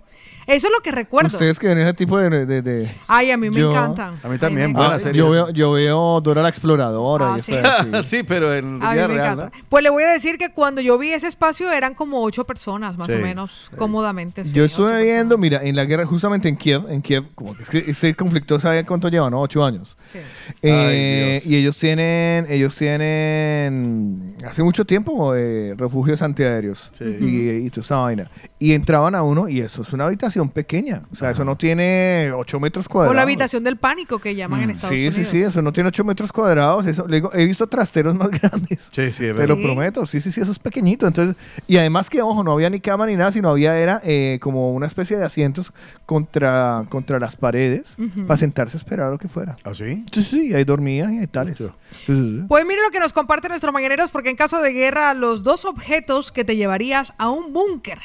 Eso 0.49 0.67
es 0.69 0.73
lo 0.73 0.81
que 0.83 0.91
recuerdo. 0.91 1.29
Ustedes 1.29 1.59
que 1.59 1.69
ven 1.69 1.79
ese 1.79 1.93
tipo 1.95 2.19
de... 2.19 2.47
de- 2.47 2.63
de- 2.63 2.91
Ay, 3.07 3.31
a 3.31 3.37
mí 3.37 3.51
me 3.51 3.61
Yo- 3.61 3.71
encantan. 3.71 4.19
A 4.23 4.29
mí 4.29 4.39
también, 4.39 4.73
buena 4.73 4.95
Ah, 4.95 4.99
serie. 4.99 5.19
yo, 5.19 5.29
veo, 5.29 5.51
yo 5.51 5.73
veo 5.73 6.21
Dora 6.23 6.41
la 6.43 6.49
Exploradora. 6.49 7.35
Ah, 7.35 7.39
y 7.39 7.41
sí. 7.43 7.53
eso 7.53 7.61
así. 7.69 8.03
sí, 8.17 8.23
pero 8.23 8.55
en 8.55 8.83
A 8.83 8.89
mí 8.89 8.95
vida 8.95 9.09
me 9.09 9.15
real. 9.15 9.35
encanta. 9.39 9.59
Pues 9.69 9.83
le 9.85 9.91
voy 9.91 10.05
a 10.05 10.09
decir 10.11 10.39
que 10.39 10.51
cuando 10.51 10.81
yo 10.81 10.97
vi 10.97 11.13
ese 11.13 11.27
espacio 11.29 11.71
eran 11.71 11.93
como 11.95 12.23
ocho 12.23 12.45
personas, 12.45 12.97
más 12.97 13.09
Sí, 13.09 13.13
o 13.13 13.19
menos, 13.19 13.71
cómodamente. 13.77 14.45
sí, 14.47 14.55
Yo 14.55 14.65
ocho 14.65 14.89
estuve 14.89 15.03
viendo, 15.03 15.37
mira, 15.37 15.61
en 15.63 15.77
la 15.77 15.85
guerra, 15.85 16.07
justamente 16.07 16.49
en 16.49 16.57
Kiev, 16.57 16.91
en 16.91 17.03
Kiev, 17.03 17.25
como 17.35 17.55
que 17.55 17.63
es 17.65 17.69
que 17.69 17.85
ese 17.87 18.15
conflicto, 18.15 18.59
¿sabe 18.59 18.85
cuánto 18.87 19.09
lleva? 19.11 19.29
¿No? 19.29 19.43
Ocho 19.43 19.63
años. 19.63 19.99
Sí. 20.07 20.19
Eh, 20.63 21.43
y 21.45 21.57
ellos 21.57 21.79
tienen, 21.79 22.47
ellos 22.49 22.75
tienen, 22.75 24.37
hace 24.47 24.63
mucho 24.63 24.85
tiempo, 24.85 25.35
eh, 25.35 25.75
refugios 25.77 26.23
antiaéreos 26.23 26.91
y, 27.01 27.51
y 27.67 27.71
toda 27.71 27.83
esa 27.85 27.97
vaina. 27.99 28.31
Y 28.61 28.73
entraban 28.73 29.15
a 29.15 29.23
uno 29.23 29.49
y 29.49 29.61
eso 29.61 29.83
es 29.83 29.93
una 29.93 30.07
habitación 30.07 30.49
pequeña. 30.49 31.03
O 31.13 31.15
sea, 31.15 31.31
eso 31.31 31.45
no 31.45 31.57
tiene 31.57 32.33
ocho 32.35 32.59
metros 32.59 32.89
cuadrados. 32.89 33.13
O 33.13 33.15
la 33.15 33.23
habitación 33.23 33.63
del 33.63 33.77
pánico 33.77 34.19
que 34.19 34.35
llaman 34.35 34.63
en 34.63 34.71
Estados 34.71 34.95
Mm, 34.95 34.99
Sí, 34.99 35.07
Unidos. 35.07 35.15
sí, 35.15 35.25
sí, 35.39 35.43
eso 35.45 35.63
no 35.63 35.73
tiene 35.73 35.89
8 35.91 36.03
metros 36.05 36.33
cuadrados. 36.33 36.85
Eso, 36.87 37.07
le 37.07 37.17
digo, 37.19 37.31
he 37.35 37.45
visto 37.47 37.69
trasteros 37.69 38.17
más 38.17 38.31
grandes. 38.43 38.91
Sí, 38.93 39.13
sí, 39.13 39.27
es 39.27 39.37
Te 39.37 39.47
lo 39.47 39.55
Sí. 39.55 39.63
prometo, 39.63 40.05
sí, 40.07 40.21
sí, 40.21 40.33
sí, 40.33 40.41
eso 40.41 40.51
es 40.51 40.59
pequeñito. 40.59 41.07
Entonces, 41.07 41.37
y 41.69 41.77
además 41.77 42.11
que, 42.11 42.21
ojo, 42.21 42.43
no 42.43 42.51
había 42.51 42.69
ni 42.69 42.81
cama 42.81 43.07
ni 43.07 43.15
nada, 43.15 43.31
sino 43.31 43.49
había 43.49 43.79
era 43.79 44.01
eh, 44.05 44.39
como 44.43 44.73
una 44.73 44.89
especie 44.89 45.17
de 45.17 45.25
asientos 45.25 45.73
contra, 46.05 46.83
contra 46.89 47.21
las 47.21 47.37
paredes 47.37 47.95
para 48.27 48.39
sentarse 48.39 48.77
a 48.77 48.81
esperar 48.81 49.11
lo 49.13 49.19
que 49.19 49.29
fuera. 49.29 49.57
¿Ah, 49.63 49.73
sí? 49.73 50.05
Sí, 50.13 50.23
sí, 50.25 50.55
ahí 50.55 50.65
dormían 50.65 51.15
y 51.15 51.19
ahí 51.21 51.27
tales. 51.29 51.59
Sí, 51.59 51.65
sí, 51.65 52.03
sí. 52.07 52.45
Pues 52.49 52.67
mire 52.67 52.83
lo 52.83 52.91
que 52.91 52.99
nos 52.99 53.13
comparte 53.13 53.49
nuestro 53.49 53.71
mañaneros, 53.73 54.11
porque 54.11 54.31
en 54.31 54.37
caso 54.37 54.61
de 54.61 54.73
guerra, 54.73 55.15
los 55.15 55.45
dos 55.45 55.65
objetos 55.65 56.33
que 56.33 56.45
te 56.45 56.57
llevarías 56.57 57.13
a 57.19 57.31
un 57.31 57.53
búnker. 57.53 58.01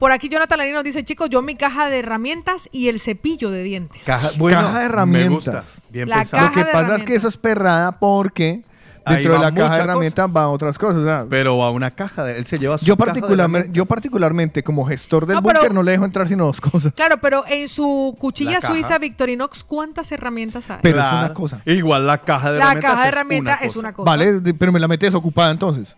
Por 0.00 0.10
aquí 0.12 0.28
Jonathan 0.28 0.58
Larín 0.58 0.74
nos 0.74 0.82
dice, 0.82 1.04
chicos, 1.04 1.28
yo 1.30 1.42
mi 1.42 1.54
caja 1.54 1.88
de 1.90 1.98
herramientas 2.00 2.68
y 2.72 2.88
el 2.88 2.98
cepillo 3.00 3.50
de 3.50 3.62
dientes. 3.62 4.02
Caja, 4.04 4.30
bueno, 4.38 4.58
caja 4.62 4.72
de 4.78 4.80
me 4.80 4.86
herramientas. 4.86 5.30
gusta. 5.54 5.64
Bien 5.90 6.08
La 6.08 6.16
pensado. 6.16 6.42
Lo 6.42 6.48
que 6.48 6.54
caja 6.62 6.66
de 6.66 6.72
pasa 6.72 6.96
es 6.96 7.02
que 7.04 7.14
eso 7.14 7.28
es 7.28 7.36
perrada 7.36 7.92
porque 8.00 8.62
dentro 9.06 9.32
de 9.32 9.38
va 9.38 9.44
la 9.44 9.54
caja 9.54 9.76
de 9.76 9.82
herramientas 9.82 10.32
van 10.32 10.44
otras 10.46 10.78
cosas. 10.78 11.26
Pero 11.28 11.62
a 11.62 11.70
una 11.70 11.90
caja, 11.90 12.24
de, 12.24 12.38
él 12.38 12.46
se 12.46 12.56
lleva 12.58 12.78
su 12.78 12.86
yo, 12.86 12.96
caja 12.96 13.06
de 13.06 13.20
particularmente, 13.20 13.58
herramientas. 13.58 13.76
yo 13.76 13.84
particularmente, 13.86 14.62
como 14.62 14.86
gestor 14.86 15.26
del 15.26 15.34
No, 15.36 15.42
pero- 15.42 15.60
búnker, 15.60 15.74
no 15.74 15.82
le 15.82 15.90
dejo 15.92 16.04
entrar 16.06 16.26
sino 16.28 16.46
dos 16.46 16.60
cosas. 16.62 16.94
Claro, 16.94 17.18
pero 17.20 17.44
en 17.46 17.68
su 17.68 18.16
cuchilla 18.18 18.52
La 18.52 18.60
caja. 18.60 18.72
suiza 18.72 18.96
Victorinox, 18.98 19.64
¿cuántas 19.64 20.10
herramientas 20.12 20.70
hay? 20.70 20.78
Pero 20.80 21.00
es 21.02 21.08
una 21.12 21.34
cosa. 21.34 21.60
Igual 21.66 22.06
la 22.06 22.18
caja 22.22 22.52
de 22.52 22.58
la 22.58 22.64
herramientas. 22.72 22.90
caja 22.90 23.02
de 23.02 23.08
es 23.08 23.12
herramientas 23.14 23.56
una 23.58 23.66
es 23.66 23.72
cosa. 23.72 23.78
una 23.80 23.92
cosa. 23.92 24.10
Vale, 24.10 24.54
pero 24.54 24.72
me 24.72 24.80
la 24.80 24.88
metes 24.88 25.08
desocupada 25.08 25.50
entonces. 25.50 25.94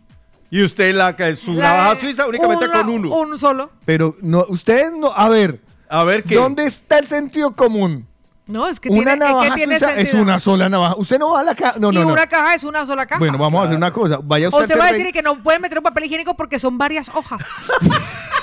Y 0.54 0.62
usted 0.62 0.94
la 0.94 1.16
que 1.16 1.34
su 1.34 1.54
La- 1.54 1.64
navaja 1.64 1.96
suiza 1.96 2.26
únicamente 2.26 2.66
una- 2.66 2.74
con 2.82 2.90
uno. 2.90 3.08
Un 3.16 3.38
solo. 3.38 3.70
Pero 3.86 4.16
no, 4.20 4.44
ustedes 4.50 4.92
no, 4.92 5.10
a 5.10 5.30
ver, 5.30 5.58
A 5.88 6.04
ver 6.04 6.22
qué. 6.24 6.34
¿dónde 6.34 6.66
está 6.66 6.98
el 6.98 7.06
sentido 7.06 7.56
común? 7.56 8.06
No, 8.46 8.68
es 8.68 8.78
que 8.78 8.90
una 8.90 9.12
tiene, 9.12 9.12
es 9.12 9.18
que 9.18 9.32
navaja 9.34 9.54
tiene 9.54 9.78
suiza 9.80 9.94
es 9.94 10.12
una 10.12 10.38
sola 10.38 10.68
navaja. 10.68 10.94
Usted 10.98 11.18
no 11.18 11.30
va 11.30 11.40
a 11.40 11.42
la 11.42 11.54
caja. 11.54 11.76
No, 11.78 11.90
y 11.90 11.94
no, 11.94 12.02
no. 12.02 12.12
una 12.12 12.26
caja 12.26 12.54
es 12.54 12.64
una 12.64 12.84
sola 12.84 13.06
caja. 13.06 13.18
Bueno, 13.18 13.38
vamos 13.38 13.62
a 13.62 13.64
hacer 13.64 13.76
una 13.78 13.90
cosa. 13.92 14.18
Vaya 14.22 14.48
o 14.48 14.50
usted, 14.50 14.62
usted 14.64 14.78
va 14.78 14.88
a 14.88 14.92
decir 14.92 15.10
que 15.10 15.22
no 15.22 15.42
puede 15.42 15.58
meter 15.58 15.78
un 15.78 15.84
papel 15.84 16.04
higiénico 16.04 16.34
porque 16.36 16.58
son 16.58 16.76
varias 16.76 17.08
hojas. 17.14 17.40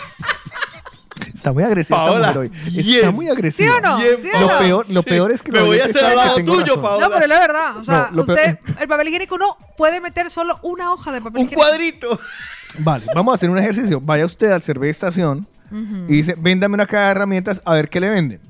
Está 1.40 1.54
muy 1.54 1.64
agresiva 1.64 1.98
esta 2.00 2.10
Paola, 2.12 2.28
mujer 2.28 2.38
hoy. 2.38 2.52
Está 2.68 2.82
bien. 2.82 3.16
muy 3.16 3.30
agresiva. 3.30 3.72
¿Sí 3.74 3.78
o 3.78 3.82
no? 3.82 3.98
Bien, 3.98 4.16
¿Sí 4.22 4.30
o 4.34 4.40
Lo 4.42 4.60
peor, 4.60 4.86
lo 4.90 5.02
Sí. 5.04 5.10
peor 5.10 5.32
es 5.32 5.42
que 5.42 5.52
Me 5.54 5.62
voy 5.62 5.80
a 5.80 5.86
hacer 5.86 6.04
al 6.04 6.16
lado 6.18 6.36
tuyo. 6.44 6.82
Paola. 6.82 7.06
No, 7.08 7.12
pero 7.14 7.24
es 7.24 7.30
la 7.30 7.40
verdad. 7.40 7.78
O 7.78 7.84
sea, 7.86 8.08
No, 8.12 8.18
lo 8.18 8.26
peor- 8.26 8.38
usted, 8.40 8.60
el 8.80 8.88
papel 8.90 9.08
higiénico 9.08 9.38
no 9.38 9.58
puede 9.78 10.02
meter 10.02 10.30
solo 10.30 10.60
una 10.64 10.92
hoja 10.92 11.12
de 11.14 11.22
papel 11.22 11.40
Un 11.42 11.46
higiénico. 11.48 11.68
cuadrito. 11.68 12.20
Vale, 12.80 13.06
vamos 13.16 13.32
a 13.32 13.36
hacer 13.36 13.50
un 13.50 13.58
ejercicio. 13.58 14.00
Vaya 14.02 14.26
usted 14.26 14.52
al 14.52 14.62
Cerveza 14.62 15.08
Estación 15.08 15.48
y 16.08 16.14
dice, 16.14 16.36
véndame 16.38 16.74
una 16.74 16.86
caja 16.86 17.06
de 17.06 17.12
herramientas 17.12 17.62
a 17.64 17.74
ver 17.74 17.88
qué 17.90 18.00
le 18.02 18.10
venden. 18.10 18.42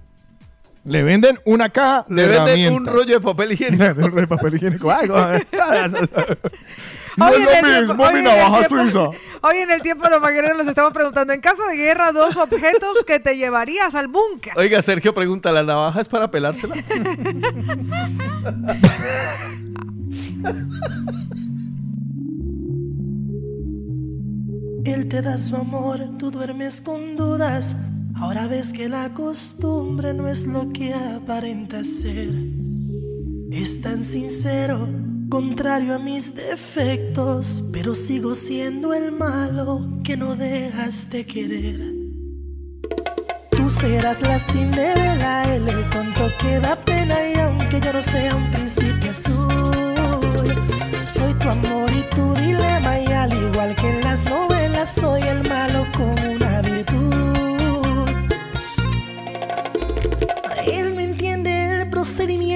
Le 0.85 1.03
venden 1.03 1.37
una 1.45 1.69
caja 1.69 2.05
de 2.07 2.25
Le 2.25 2.39
venden 2.39 2.73
un 2.73 2.85
rollo 2.87 3.13
de 3.15 3.21
papel 3.21 3.51
higiénico. 3.51 3.83
un 3.95 3.95
rollo 3.95 4.15
de 4.21 4.27
papel 4.27 4.55
higiénico. 4.55 4.89
Ay, 4.91 5.07
no 7.19 7.27
Hoy 7.27 7.35
es 7.41 7.61
lo 7.61 7.85
tiempo- 7.85 8.11
mi 8.13 8.21
navaja 8.21 8.67
suiza. 8.67 8.99
Hoy 9.41 9.57
en 9.57 9.71
el 9.71 9.81
tiempo 9.81 10.03
de 10.05 10.09
los 10.11 10.21
mañaneros 10.21 10.57
nos 10.57 10.67
estamos 10.67 10.93
preguntando, 10.93 11.33
en 11.33 11.41
caso 11.41 11.63
de 11.67 11.75
guerra, 11.75 12.11
dos 12.11 12.35
objetos 12.37 13.03
que 13.05 13.19
te 13.19 13.37
llevarías 13.37 13.95
al 13.95 14.07
búnker. 14.07 14.53
Oiga, 14.57 14.81
Sergio 14.81 15.13
pregunta, 15.13 15.51
¿la 15.51 15.63
navaja 15.63 16.01
es 16.01 16.07
para 16.07 16.29
pelársela? 16.31 16.75
Él 24.85 25.07
te 25.07 25.21
da 25.21 25.37
su 25.37 25.55
amor, 25.55 25.99
tú 26.17 26.31
duermes 26.31 26.81
con 26.81 27.15
dudas. 27.15 27.75
Ahora 28.15 28.47
ves 28.47 28.73
que 28.73 28.89
la 28.89 29.13
costumbre 29.13 30.13
no 30.13 30.27
es 30.27 30.47
lo 30.47 30.71
que 30.71 30.93
aparenta 30.93 31.83
ser. 31.83 32.29
Es 33.51 33.81
tan 33.81 34.03
sincero, 34.03 34.87
contrario 35.29 35.93
a 35.93 35.99
mis 35.99 36.33
defectos, 36.33 37.63
pero 37.71 37.93
sigo 37.93 38.33
siendo 38.33 38.93
el 38.95 39.11
malo 39.11 39.87
que 40.03 40.17
no 40.17 40.35
dejas 40.35 41.09
de 41.11 41.25
querer. 41.25 41.79
Tú 43.51 43.69
serás 43.69 44.21
la 44.21 44.39
Cinderela, 44.39 45.43
él 45.53 45.67
el 45.67 45.87
tonto 45.91 46.31
que 46.39 46.59
da 46.59 46.75
pena 46.83 47.15
y 47.27 47.39
aunque 47.39 47.79
yo 47.79 47.93
no 47.93 48.01
sea 48.01 48.35
un 48.35 48.49
príncipe 48.49 49.09
azul, 49.09 49.47
soy 51.05 51.33
tu 51.35 51.49
amor 51.49 51.89
y 51.91 52.15
tu 52.15 52.33
dilema 52.33 52.99
y 52.99 53.07
al 53.07 53.31
igual 53.31 53.75
que 53.75 53.87
en 53.87 54.01
las 54.01 54.25
novelas 54.25 54.95
soy 54.95 55.21
el 55.21 55.47
malo 55.47 55.85
con 55.95 56.17
una 56.27 56.61
virtud. 56.63 58.09
Él 60.65 60.95
no 60.95 61.01
entiende 61.01 61.81
el 61.81 61.89
procedimiento 61.89 62.48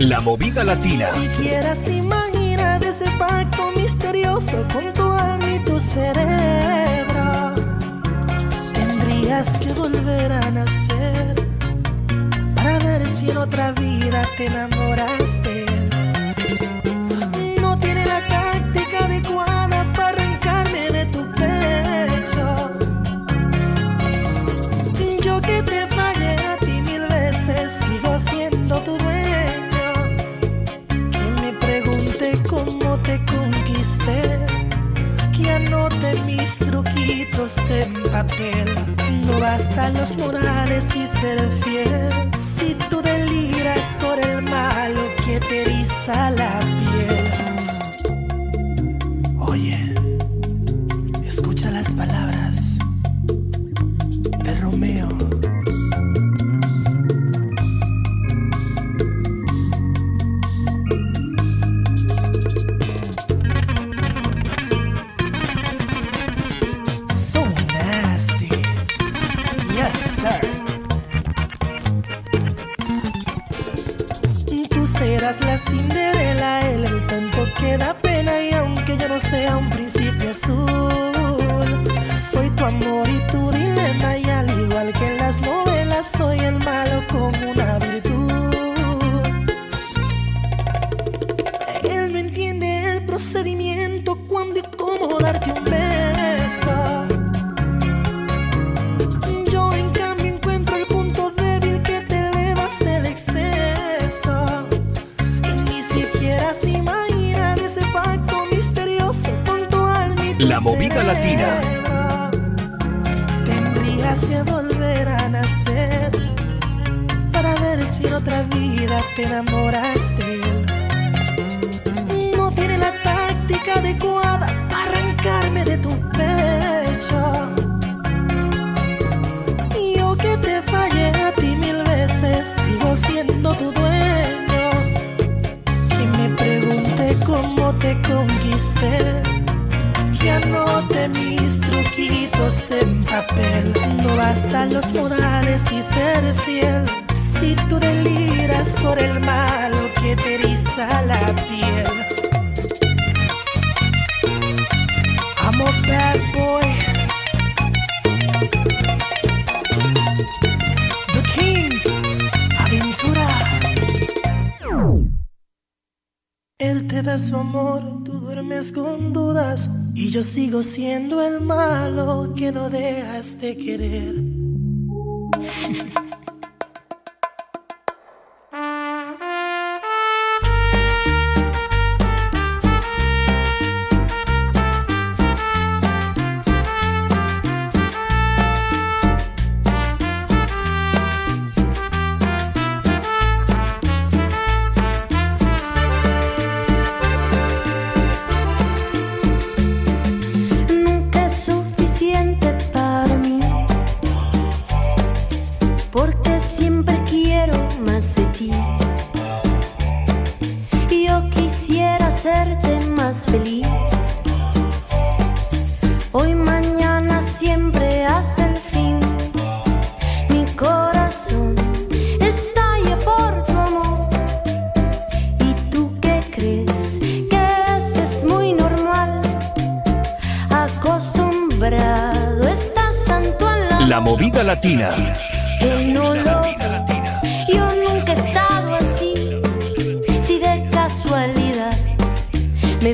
La 0.00 0.18
movida 0.18 0.64
latina. 0.64 1.08
Quieras 1.36 1.86
imagina 1.86 2.78
de 2.78 2.88
ese 2.88 3.10
pacto 3.18 3.70
misterioso 3.76 4.66
con 4.72 4.90
tu 4.94 5.02
alma 5.02 5.52
y 5.52 5.58
tu 5.58 5.78
cerebro. 5.78 7.54
Tendrías 8.72 9.58
que 9.58 9.74
volver 9.74 10.32
a 10.32 10.50
nacer 10.52 11.34
para 12.54 12.78
ver 12.78 13.06
si 13.08 13.30
en 13.30 13.36
otra 13.36 13.72
vida 13.72 14.22
te 14.38 14.46
enamoras 14.46 15.39
truquitos 36.70 37.56
en 37.70 37.92
papel. 38.12 38.68
No 39.26 39.40
bastan 39.40 39.94
los 39.94 40.16
morales 40.18 40.84
y 40.94 41.06
ser 41.06 41.40
fiel. 41.62 42.30
Si 42.56 42.74
tú 42.88 43.00
deliras 43.02 43.82
por 44.00 44.18
el 44.18 44.42
malo 44.42 45.02
que 45.24 45.40
te 45.40 45.62
eriza 45.62 46.30
la 46.30 46.60
piel. 46.60 47.29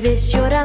Ves 0.00 0.28
llorando 0.28 0.55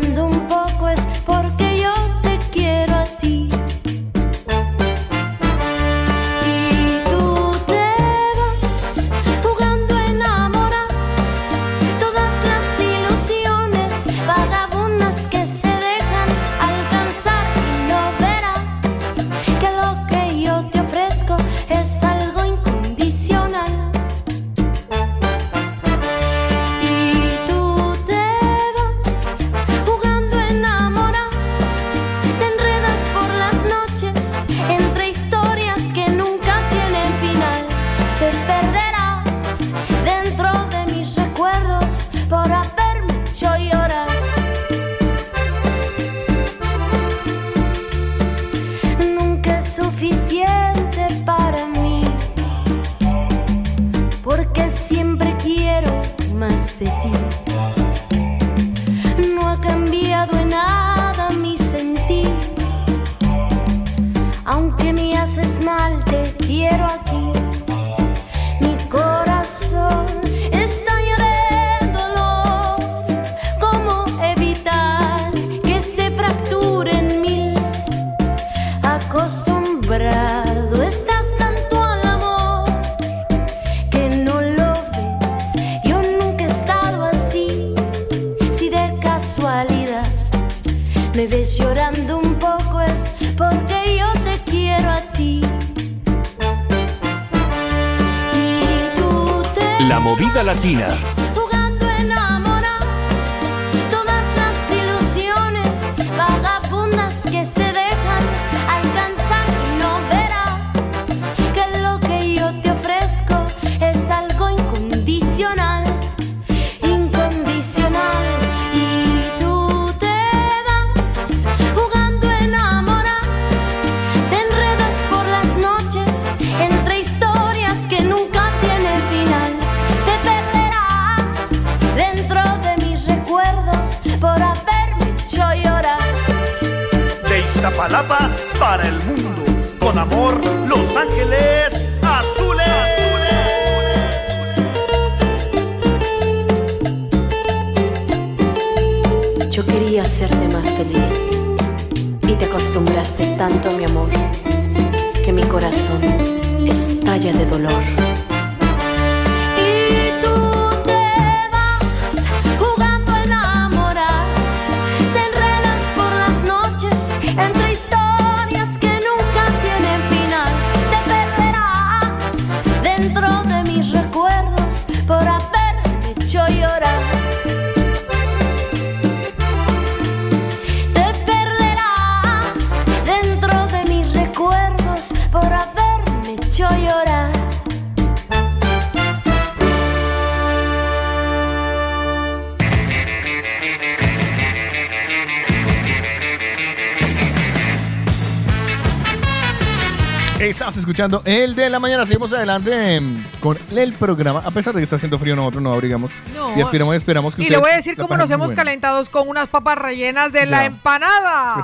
escuchando 201.06 201.22
el 201.26 201.56
de 201.56 201.70
la 201.70 201.80
mañana. 201.80 202.06
Seguimos 202.06 202.32
adelante 202.34 203.02
con 203.40 203.58
el 203.76 203.94
programa. 203.94 204.42
A 204.46 204.52
pesar 204.52 204.74
de 204.74 204.80
que 204.82 204.84
está 204.84 204.96
haciendo 204.98 205.18
frío, 205.20 205.36
nosotros 205.36 205.64
nos 205.64 205.74
abrigamos. 205.74 206.12
No. 206.36 206.58
Y 206.58 206.62
esperamos, 206.62 206.96
esperamos 206.96 207.36
que 207.36 207.44
Y 207.44 207.50
le 207.50 207.58
voy 207.58 207.72
a 207.72 207.76
decir 207.76 207.98
cómo 207.98 208.16
nos 208.18 208.30
hemos 208.30 208.48
buena. 208.48 208.64
calentado 208.64 209.04
con 209.12 209.28
unas 209.28 209.48
papas 209.48 209.78
rellenas 209.78 210.32
de 210.32 210.46
la 210.46 210.66
empanada 210.66 211.56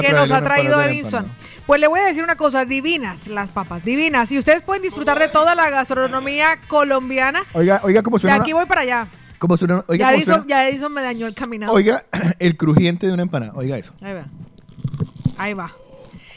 que 0.00 0.12
nos 0.12 0.30
ha 0.30 0.42
traído 0.42 0.78
de 0.78 0.86
Edison. 0.86 1.26
Pues 1.66 1.80
le 1.80 1.86
voy 1.86 2.00
a 2.00 2.04
decir 2.04 2.24
una 2.24 2.36
cosa, 2.36 2.64
divinas 2.64 3.28
las 3.28 3.48
papas, 3.48 3.84
divinas. 3.84 4.30
Y 4.32 4.38
ustedes 4.38 4.62
pueden 4.62 4.82
disfrutar 4.82 5.18
de 5.18 5.28
toda 5.28 5.54
la 5.54 5.70
gastronomía 5.70 6.58
colombiana. 6.66 7.44
Oiga, 7.52 7.80
oiga, 7.84 8.02
¿cómo 8.02 8.16
De 8.16 8.22
suena? 8.22 8.36
aquí 8.36 8.52
voy 8.52 8.66
para 8.66 8.80
allá. 8.80 9.06
¿Cómo 9.38 9.56
suena? 9.56 9.84
Oiga, 9.86 10.06
ya, 10.06 10.10
¿cómo 10.10 10.16
Edison, 10.18 10.48
ya 10.48 10.68
Edison 10.68 10.92
me 10.92 11.02
dañó 11.02 11.26
el 11.26 11.34
caminado. 11.34 11.72
Oiga, 11.72 12.04
el 12.40 12.56
crujiente 12.56 13.06
de 13.06 13.12
una 13.12 13.22
empanada. 13.22 13.52
Oiga 13.54 13.78
eso. 13.78 13.92
Ahí 14.02 14.14
va. 14.14 14.24
Ahí 15.38 15.54
va. 15.54 15.72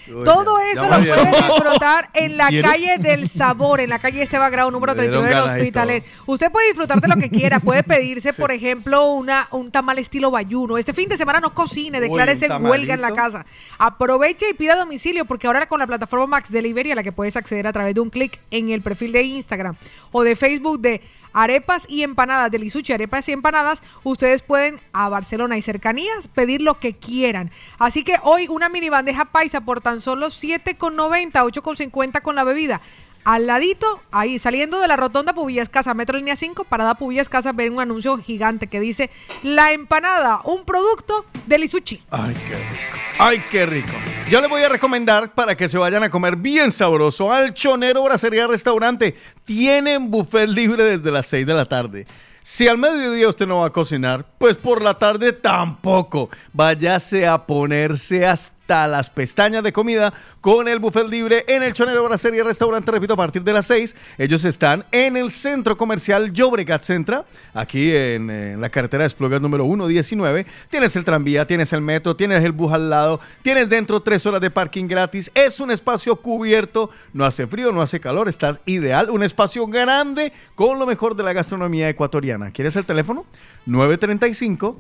Uy, 0.07 0.23
Todo 0.23 0.57
ya- 0.60 0.72
eso 0.72 0.82
ya 0.84 0.90
lo 0.90 0.99
me 0.99 1.07
pueden 1.07 1.32
dieron. 1.32 1.48
disfrutar 1.49 2.10
en 2.14 2.38
la 2.38 2.48
¿Quiere? 2.48 2.68
calle 2.68 2.98
del 2.99 3.30
Sabor, 3.30 3.80
en 3.80 3.90
la 3.90 3.99
calle 3.99 4.22
Esteban 4.22 4.52
Grau, 4.52 4.69
número 4.72 4.94
Me 4.95 5.02
dieron 5.03 5.23
39 5.23 5.36
del 5.36 5.44
ganas 5.45 5.57
y 5.57 5.61
Hospitalet. 5.61 6.03
Usted 6.27 6.52
puede 6.52 6.68
disfrutar 6.68 7.02
de 7.02 7.07
lo 7.07 7.15
que 7.15 7.30
quiera. 7.30 7.60
Puede 7.60 7.84
pedirse, 7.84 8.34
por 8.34 8.52
ejemplo, 8.52 9.11
una, 9.11 9.48
un 9.52 9.72
tamal 9.72 9.98
estilo 9.99 10.30
bayuno. 10.32 10.77
Este 10.77 10.94
fin 10.94 11.10
de 11.10 11.18
semana 11.18 11.40
no 11.40 11.53
cocine, 11.53 11.99
Uy, 11.99 12.07
declárese 12.07 12.48
un 12.52 12.65
huelga 12.65 12.94
en 12.94 13.02
la 13.02 13.10
tamalito. 13.10 13.38
casa. 13.40 13.45
Aproveche 13.77 14.49
y 14.49 14.53
pida 14.53 14.73
a 14.73 14.77
domicilio, 14.77 15.26
porque 15.26 15.48
ahora 15.48 15.65
con 15.68 15.80
la 15.80 15.88
plataforma 15.88 16.27
Max 16.27 16.52
Delivery, 16.52 16.91
a 16.91 16.95
la 16.95 17.03
que 17.03 17.11
puedes 17.11 17.36
acceder 17.36 17.68
a 17.68 17.73
través 17.73 17.94
de 17.95 18.02
un 18.02 18.10
clic 18.10 18.40
en 18.52 18.69
el 18.69 18.82
perfil 18.82 19.11
de 19.11 19.23
Instagram 19.23 19.76
o 20.11 20.23
de 20.23 20.36
Facebook 20.36 20.80
de 20.80 21.02
Arepas 21.35 21.85
y 21.89 22.03
empanadas 22.03 22.49
de 22.49 22.59
Lisuchi, 22.59 22.93
arepas 22.93 23.27
y 23.27 23.33
empanadas, 23.33 23.83
ustedes 24.03 24.41
pueden 24.41 24.79
a 24.93 25.09
Barcelona 25.09 25.57
y 25.57 25.61
cercanías 25.61 26.29
pedir 26.29 26.61
lo 26.61 26.79
que 26.79 26.95
quieran. 26.95 27.51
Así 27.77 28.05
que 28.05 28.19
hoy 28.23 28.47
una 28.47 28.69
mini 28.69 28.87
bandeja 28.87 29.25
paisa 29.25 29.61
por 29.61 29.81
tan 29.81 29.99
solo 29.99 30.27
7,90, 30.27 31.31
8,50 31.33 32.21
con 32.21 32.35
la 32.35 32.45
bebida. 32.45 32.79
Al 33.26 33.47
ladito, 33.47 34.03
ahí 34.11 34.38
saliendo 34.38 34.80
de 34.80 34.88
la 34.88 34.97
rotonda 34.97 35.34
Pubillas 35.34 35.68
Casa, 35.68 35.95
Metro 35.95 36.15
Línea 36.15 36.35
5, 36.35 36.64
parada 36.65 36.93
Pubillas 36.93 37.27
Casa, 37.27 37.53
ven 37.53 37.73
un 37.73 37.80
anuncio 37.80 38.15
gigante 38.19 38.68
que 38.68 38.80
dice 38.80 39.10
La 39.41 39.72
empanada, 39.72 40.41
un 40.43 40.64
producto 40.64 41.26
de 41.47 41.57
Lisuchi. 41.57 42.03
Ay, 42.11 42.35
qué 42.47 42.56
rico. 42.56 42.97
Ay, 43.18 43.43
qué 43.49 43.65
rico. 43.65 43.93
Yo 44.30 44.41
les 44.41 44.49
voy 44.49 44.61
a 44.61 44.69
recomendar 44.69 45.34
para 45.34 45.57
que 45.57 45.68
se 45.68 45.80
vayan 45.80 46.03
a 46.03 46.11
comer 46.11 46.35
bien 46.35 46.72
sabroso 46.72 47.34
al 47.34 47.56
Chonero 47.56 48.03
Bracería 48.03 48.45
Restaurante. 48.45 49.15
Tienen 49.43 50.11
buffet 50.11 50.47
libre 50.47 50.84
desde 50.84 51.10
las 51.10 51.26
6 51.26 51.47
de 51.47 51.53
la 51.56 51.65
tarde. 51.65 52.06
Si 52.43 52.68
al 52.68 52.77
mediodía 52.77 53.27
usted 53.27 53.47
no 53.47 53.61
va 53.61 53.68
a 53.68 53.72
cocinar, 53.72 54.23
pues 54.38 54.56
por 54.56 54.84
la 54.84 54.99
tarde 54.99 55.34
tampoco. 55.34 56.30
Váyase 56.53 57.26
a 57.26 57.43
ponerse 57.43 58.23
hasta 58.23 58.55
las 58.67 59.09
pestañas 59.09 59.63
de 59.63 59.71
comida 59.71 60.13
con 60.41 60.67
el 60.67 60.79
buffet 60.79 61.07
libre 61.07 61.45
en 61.47 61.61
el 61.61 61.73
Chonero 61.73 62.03
Bracería 62.03 62.43
Restaurante, 62.43 62.91
repito, 62.91 63.13
a 63.13 63.17
partir 63.17 63.43
de 63.43 63.53
las 63.53 63.67
6. 63.67 63.95
Ellos 64.17 64.43
están 64.43 64.85
en 64.91 65.17
el 65.17 65.31
centro 65.31 65.77
comercial 65.77 66.33
Llobregat 66.33 66.83
Centra, 66.83 67.25
aquí 67.53 67.95
en, 67.95 68.59
la 68.59 68.69
carretera 68.69 69.03
de 69.03 69.07
Esplugas 69.07 69.39
número 69.39 69.65
119. 69.65 70.45
Tienes 70.69 70.95
el 70.95 71.05
tranvía, 71.05 71.45
tienes 71.45 71.73
el 71.73 71.81
metro, 71.81 72.15
tienes 72.15 72.43
el 72.43 72.51
bus 72.51 72.73
al 72.73 72.89
lado, 72.89 73.19
tienes 73.43 73.69
dentro 73.69 74.01
tres 74.01 74.25
horas 74.25 74.41
de 74.41 74.49
parking 74.49 74.87
gratis. 74.87 75.29
Es 75.35 75.59
un 75.59 75.69
espacio 75.69 76.15
cubierto, 76.15 76.89
no 77.13 77.25
hace 77.25 77.45
frío, 77.45 77.71
no 77.71 77.81
hace 77.81 77.99
calor, 77.99 78.27
estás 78.27 78.59
ideal. 78.65 79.09
Un 79.11 79.23
espacio 79.23 79.67
grande 79.67 80.33
con 80.55 80.79
lo 80.79 80.87
mejor 80.87 81.15
de 81.15 81.23
la 81.23 81.33
gastronomía 81.33 81.87
ecuatoriana. 81.87 82.51
¿Quieres 82.51 82.75
el 82.75 82.85
teléfono? 82.85 83.25
935 83.67 84.77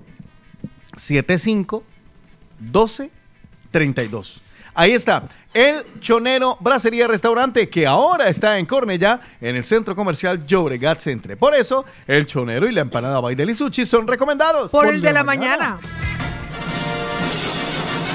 75 0.97 1.83
12 2.59 3.11
32. 3.75 4.41
Ahí 4.73 4.93
está, 4.93 5.23
el 5.53 5.83
Chonero 5.99 6.55
Bracería 6.61 7.09
Restaurante, 7.09 7.67
que 7.67 7.85
ahora 7.85 8.29
está 8.29 8.57
en 8.57 8.65
Cornellá, 8.65 9.19
en 9.41 9.57
el 9.57 9.65
centro 9.65 9.97
comercial 9.97 10.45
Llobregat 10.45 11.01
Centre. 11.01 11.35
Por 11.35 11.53
eso, 11.53 11.83
el 12.07 12.25
Chonero 12.25 12.69
y 12.69 12.71
la 12.71 12.79
empanada 12.79 13.19
Baidel 13.19 13.49
y 13.49 13.55
Sushi 13.55 13.85
son 13.85 14.07
recomendados. 14.07 14.71
Por 14.71 14.87
el 14.87 15.01
de 15.01 15.11
la 15.11 15.25
mañana. 15.25 15.77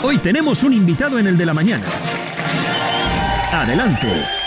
Hoy 0.02 0.16
tenemos 0.16 0.62
un 0.62 0.72
invitado 0.72 1.18
en 1.18 1.26
el 1.26 1.36
de 1.36 1.44
la 1.44 1.52
mañana. 1.52 1.84
Adelante. 3.52 4.39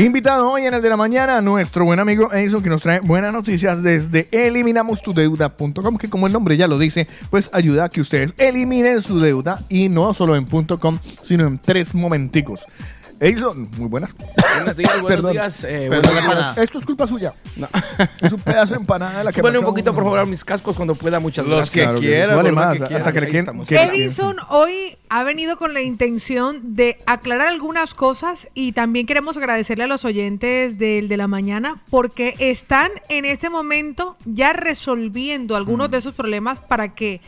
Invitado 0.00 0.50
hoy 0.50 0.64
en 0.64 0.72
el 0.72 0.80
de 0.80 0.88
la 0.88 0.96
mañana, 0.96 1.42
nuestro 1.42 1.84
buen 1.84 2.00
amigo 2.00 2.32
Edison, 2.32 2.62
que 2.62 2.70
nos 2.70 2.80
trae 2.80 3.00
buenas 3.00 3.34
noticias 3.34 3.82
desde 3.82 4.28
eliminamostudeuda.com, 4.32 5.98
que 5.98 6.08
como 6.08 6.26
el 6.26 6.32
nombre 6.32 6.56
ya 6.56 6.66
lo 6.66 6.78
dice, 6.78 7.06
pues 7.28 7.50
ayuda 7.52 7.84
a 7.84 7.88
que 7.90 8.00
ustedes 8.00 8.32
eliminen 8.38 9.02
su 9.02 9.20
deuda 9.20 9.62
y 9.68 9.90
no 9.90 10.14
solo 10.14 10.36
en 10.36 10.46
.com, 10.46 10.98
sino 11.22 11.46
en 11.46 11.58
tres 11.58 11.94
momenticos. 11.94 12.64
Edison, 13.22 13.68
muy 13.76 13.86
buenas. 13.86 14.16
Buenos 14.56 14.76
días, 14.78 14.92
buenos 15.02 15.08
Perdón. 15.08 15.32
días. 15.32 15.64
eh. 15.64 15.90
Esto 16.56 16.78
es 16.78 16.86
culpa 16.86 17.06
suya. 17.06 17.34
Es 18.22 18.32
un 18.32 18.40
pedazo 18.40 18.72
de 18.72 18.80
empanada 18.80 19.18
de 19.18 19.24
la 19.24 19.32
que 19.34 19.42
un 19.42 19.62
poquito, 19.62 19.94
por 19.94 20.04
favor, 20.04 20.20
a 20.20 20.24
mis 20.24 20.42
cascos 20.42 20.74
cuando 20.74 20.94
pueda. 20.94 21.20
Muchas 21.20 21.46
Los 21.46 21.70
gracias. 21.70 21.74
que 21.74 21.82
Claro 21.82 22.00
que 22.00 22.06
quieran, 22.06 22.36
vale 22.36 22.52
más, 22.52 22.80
hasta 22.80 23.12
que 23.12 23.20
le. 23.20 23.28
Edison 23.68 24.36
hoy 24.48 24.96
ha 25.10 25.22
venido 25.22 25.58
con 25.58 25.74
la 25.74 25.82
intención 25.82 26.74
de 26.74 26.96
aclarar 27.04 27.48
algunas 27.48 27.92
cosas 27.92 28.48
y 28.54 28.72
también 28.72 29.04
queremos 29.04 29.36
agradecerle 29.36 29.84
a 29.84 29.86
los 29.86 30.06
oyentes 30.06 30.78
del 30.78 31.08
de 31.08 31.16
la 31.18 31.28
mañana 31.28 31.82
porque 31.90 32.34
están 32.38 32.90
en 33.10 33.26
este 33.26 33.50
momento 33.50 34.16
ya 34.24 34.54
resolviendo 34.54 35.56
algunos 35.56 35.90
de 35.90 35.98
esos 35.98 36.14
problemas 36.14 36.60
para 36.60 36.94
que 36.94 37.20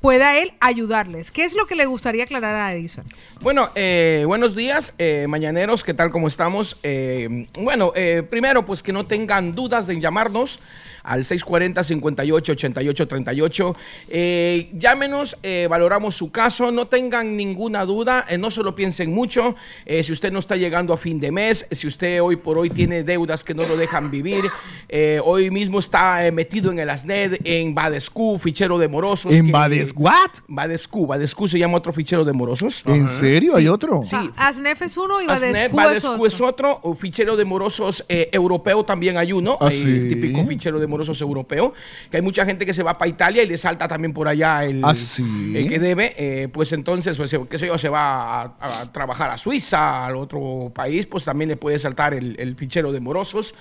pueda 0.00 0.38
él 0.38 0.52
ayudarles. 0.60 1.30
¿Qué 1.30 1.44
es 1.44 1.54
lo 1.54 1.66
que 1.66 1.74
le 1.74 1.86
gustaría 1.86 2.24
aclarar 2.24 2.54
a 2.54 2.72
Edison? 2.72 3.04
Bueno, 3.40 3.70
eh, 3.74 4.24
buenos 4.26 4.54
días, 4.54 4.94
eh, 4.98 5.26
mañaneros, 5.28 5.84
¿qué 5.84 5.94
tal? 5.94 6.10
¿Cómo 6.10 6.28
estamos? 6.28 6.78
Eh, 6.82 7.46
bueno, 7.60 7.92
primero, 8.30 8.64
pues 8.64 8.82
que 8.82 8.92
no 8.92 9.06
tengan 9.06 9.54
dudas 9.54 9.88
en 9.88 10.00
llamarnos 10.00 10.60
al 11.06 11.24
640-58-88-38. 11.24 13.74
Eh, 14.08 14.70
llámenos, 14.74 15.36
eh, 15.42 15.66
valoramos 15.70 16.14
su 16.14 16.30
caso, 16.30 16.70
no 16.72 16.86
tengan 16.86 17.36
ninguna 17.36 17.84
duda, 17.84 18.24
eh, 18.28 18.38
no 18.38 18.50
se 18.50 18.62
lo 18.62 18.74
piensen 18.74 19.12
mucho. 19.12 19.54
Eh, 19.84 20.02
si 20.04 20.12
usted 20.12 20.32
no 20.32 20.38
está 20.38 20.56
llegando 20.56 20.92
a 20.92 20.96
fin 20.96 21.20
de 21.20 21.32
mes, 21.32 21.66
si 21.70 21.86
usted 21.86 22.20
hoy 22.22 22.36
por 22.36 22.58
hoy 22.58 22.70
tiene 22.70 23.04
deudas 23.04 23.44
que 23.44 23.54
no 23.54 23.66
lo 23.66 23.76
dejan 23.76 24.10
vivir, 24.10 24.44
eh, 24.88 25.20
hoy 25.24 25.50
mismo 25.50 25.78
está 25.78 26.26
eh, 26.26 26.32
metido 26.32 26.70
en 26.70 26.78
el 26.78 26.90
ASNED, 26.90 27.38
en 27.44 27.74
Badescu, 27.74 28.38
fichero 28.38 28.78
de 28.78 28.88
morosos. 28.88 29.32
¿En 29.32 29.46
que- 29.46 29.52
Bades 29.52 29.92
what? 29.96 30.30
Badescu, 30.48 31.06
Badescu 31.06 31.48
se 31.48 31.58
llama 31.58 31.78
otro 31.78 31.92
fichero 31.92 32.24
de 32.24 32.32
morosos. 32.32 32.82
¿En 32.86 33.08
serio? 33.08 33.56
¿Hay 33.56 33.68
otro? 33.68 34.02
Sí. 34.04 34.16
Ah, 34.36 34.48
ASNEF 34.48 34.82
es 34.82 34.96
uno 34.96 35.20
y 35.22 35.26
Badescu 35.26 35.56
es 35.56 35.72
Badescu 35.72 36.10
otro. 36.12 36.26
es 36.26 36.40
otro, 36.40 36.80
o 36.82 36.94
fichero 36.94 37.36
de 37.36 37.44
morosos 37.44 38.04
eh, 38.08 38.28
europeo 38.32 38.84
también 38.84 39.16
hay 39.16 39.32
uno, 39.32 39.56
¿Ah, 39.60 39.68
hay 39.68 39.82
sí? 39.82 40.08
típico 40.08 40.44
fichero 40.46 40.78
de 40.80 40.86
morosos 40.86 40.95
europeo, 41.20 41.72
que 42.10 42.18
hay 42.18 42.22
mucha 42.22 42.44
gente 42.44 42.66
que 42.66 42.74
se 42.74 42.82
va 42.82 42.98
para 42.98 43.08
Italia 43.08 43.42
y 43.42 43.46
le 43.46 43.58
salta 43.58 43.88
también 43.88 44.12
por 44.12 44.28
allá 44.28 44.64
el, 44.64 44.84
¿Ah, 44.84 44.94
sí? 44.94 45.22
el 45.54 45.68
que 45.68 45.78
debe, 45.78 46.14
eh, 46.16 46.48
pues 46.48 46.72
entonces, 46.72 47.16
pues, 47.16 47.36
qué 47.48 47.58
sé 47.58 47.66
yo, 47.66 47.78
se 47.78 47.88
va 47.88 48.42
a, 48.42 48.54
a 48.60 48.92
trabajar 48.92 49.30
a 49.30 49.38
Suiza, 49.38 50.06
al 50.06 50.16
otro 50.16 50.70
país, 50.74 51.06
pues 51.06 51.24
también 51.24 51.50
le 51.50 51.56
puede 51.56 51.78
saltar 51.78 52.14
el, 52.14 52.36
el 52.38 52.56
fichero 52.56 52.92
de 52.92 53.00
morosos. 53.00 53.54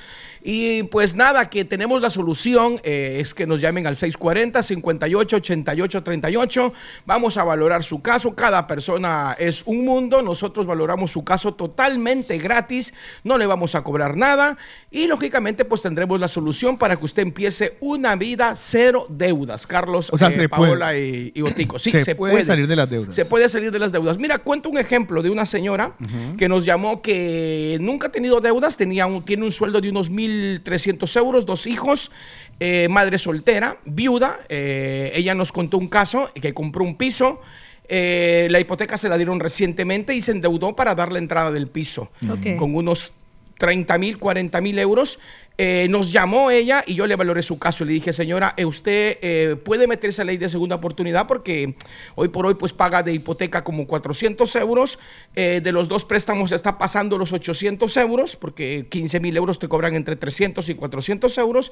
Y 0.47 0.83
pues 0.83 1.15
nada, 1.15 1.49
que 1.49 1.65
tenemos 1.65 2.01
la 2.01 2.11
solución, 2.11 2.79
eh, 2.83 3.17
es 3.19 3.33
que 3.33 3.47
nos 3.47 3.61
llamen 3.61 3.87
al 3.87 3.95
640-58-88-38. 3.95 6.71
Vamos 7.07 7.37
a 7.37 7.43
valorar 7.43 7.83
su 7.83 8.03
caso. 8.03 8.35
Cada 8.35 8.67
persona 8.67 9.35
es 9.39 9.63
un 9.65 9.83
mundo. 9.83 10.21
Nosotros 10.21 10.67
valoramos 10.67 11.09
su 11.09 11.23
caso 11.23 11.55
totalmente 11.55 12.37
gratis. 12.37 12.93
No 13.23 13.39
le 13.39 13.47
vamos 13.47 13.73
a 13.73 13.83
cobrar 13.83 14.17
nada. 14.17 14.59
Y 14.91 15.07
lógicamente, 15.07 15.65
pues 15.65 15.81
tendremos 15.81 16.19
la 16.19 16.27
solución 16.27 16.77
para 16.77 16.95
que 16.95 17.05
usted 17.05 17.24
empiece 17.25 17.75
una 17.81 18.15
vida 18.15 18.53
cero 18.55 19.05
deudas. 19.09 19.67
Carlos, 19.67 20.09
O 20.13 20.17
sea, 20.17 20.29
eh, 20.29 20.33
se 20.33 20.49
Paola 20.49 20.87
puede. 20.87 21.07
y, 21.07 21.31
y 21.35 21.41
Otico. 21.41 21.77
Sí, 21.77 21.91
Se 21.91 22.05
se, 22.05 22.15
puede 22.15 22.43
salir 22.43 22.67
de 22.67 22.75
las 22.75 22.89
deudas. 22.89 23.13
Se 23.13 23.25
puede 23.25 23.49
salir 23.49 23.71
de 23.71 23.79
las 23.79 23.91
deudas. 23.91 24.17
Mira, 24.17 24.37
cuento 24.39 24.69
un 24.69 24.77
ejemplo 24.77 25.21
de 25.21 25.29
una 25.29 25.45
señora 25.45 25.95
que 26.37 26.47
nos 26.47 26.63
llamó 26.65 27.01
que 27.01 27.77
nunca 27.81 28.07
ha 28.07 28.11
tenido 28.11 28.39
deudas, 28.41 28.77
tenía 28.77 29.05
un, 29.05 29.23
tiene 29.25 29.43
un 29.43 29.51
sueldo 29.51 29.81
de 29.81 29.89
unos 29.89 30.09
1.300 30.11 31.17
euros, 31.19 31.45
dos 31.45 31.67
hijos, 31.67 32.11
eh, 32.59 32.87
madre 32.89 33.17
soltera, 33.17 33.77
viuda. 33.85 34.39
eh, 34.49 35.11
ella 35.15 35.35
nos 35.35 35.51
contó 35.51 35.77
un 35.77 35.87
caso 35.87 36.29
que 36.33 36.53
compró 36.53 36.83
un 36.83 36.95
piso. 36.97 37.41
eh, 37.87 38.47
la 38.49 38.59
hipoteca 38.59 38.97
se 38.97 39.09
la 39.09 39.17
dieron 39.17 39.39
recientemente 39.39 40.15
y 40.15 40.21
se 40.21 40.31
endeudó 40.31 40.75
para 40.75 40.95
dar 40.95 41.11
la 41.11 41.19
entrada 41.19 41.51
del 41.51 41.67
piso 41.67 42.09
con 42.57 42.73
unos 42.75 43.13
30 43.59 43.97
mil, 43.99 44.17
40 44.17 44.59
mil 44.61 44.79
euros. 44.79 45.19
Eh, 45.57 45.87
nos 45.89 46.11
llamó 46.11 46.51
ella 46.51 46.83
y 46.85 46.95
yo 46.95 47.07
le 47.07 47.15
valoré 47.15 47.41
su 47.41 47.57
caso. 47.57 47.85
Le 47.85 47.93
dije, 47.93 48.11
señora, 48.11 48.53
eh, 48.57 48.65
usted 48.65 49.17
eh, 49.21 49.55
puede 49.63 49.87
meterse 49.87 50.21
a 50.21 50.25
ley 50.25 50.35
de 50.37 50.49
segunda 50.49 50.75
oportunidad 50.75 51.27
porque 51.27 51.75
hoy 52.15 52.27
por 52.27 52.45
hoy 52.45 52.55
pues 52.55 52.73
paga 52.73 53.03
de 53.03 53.13
hipoteca 53.13 53.63
como 53.63 53.87
400 53.87 54.53
euros. 54.57 54.99
Eh, 55.33 55.61
de 55.63 55.71
los 55.71 55.87
dos 55.87 56.03
préstamos 56.03 56.51
está 56.51 56.77
pasando 56.77 57.17
los 57.17 57.31
800 57.31 57.95
euros 57.97 58.35
porque 58.35 58.87
15 58.89 59.19
mil 59.21 59.37
euros 59.37 59.57
te 59.57 59.69
cobran 59.69 59.95
entre 59.95 60.17
300 60.17 60.67
y 60.67 60.75
400 60.75 61.37
euros. 61.37 61.71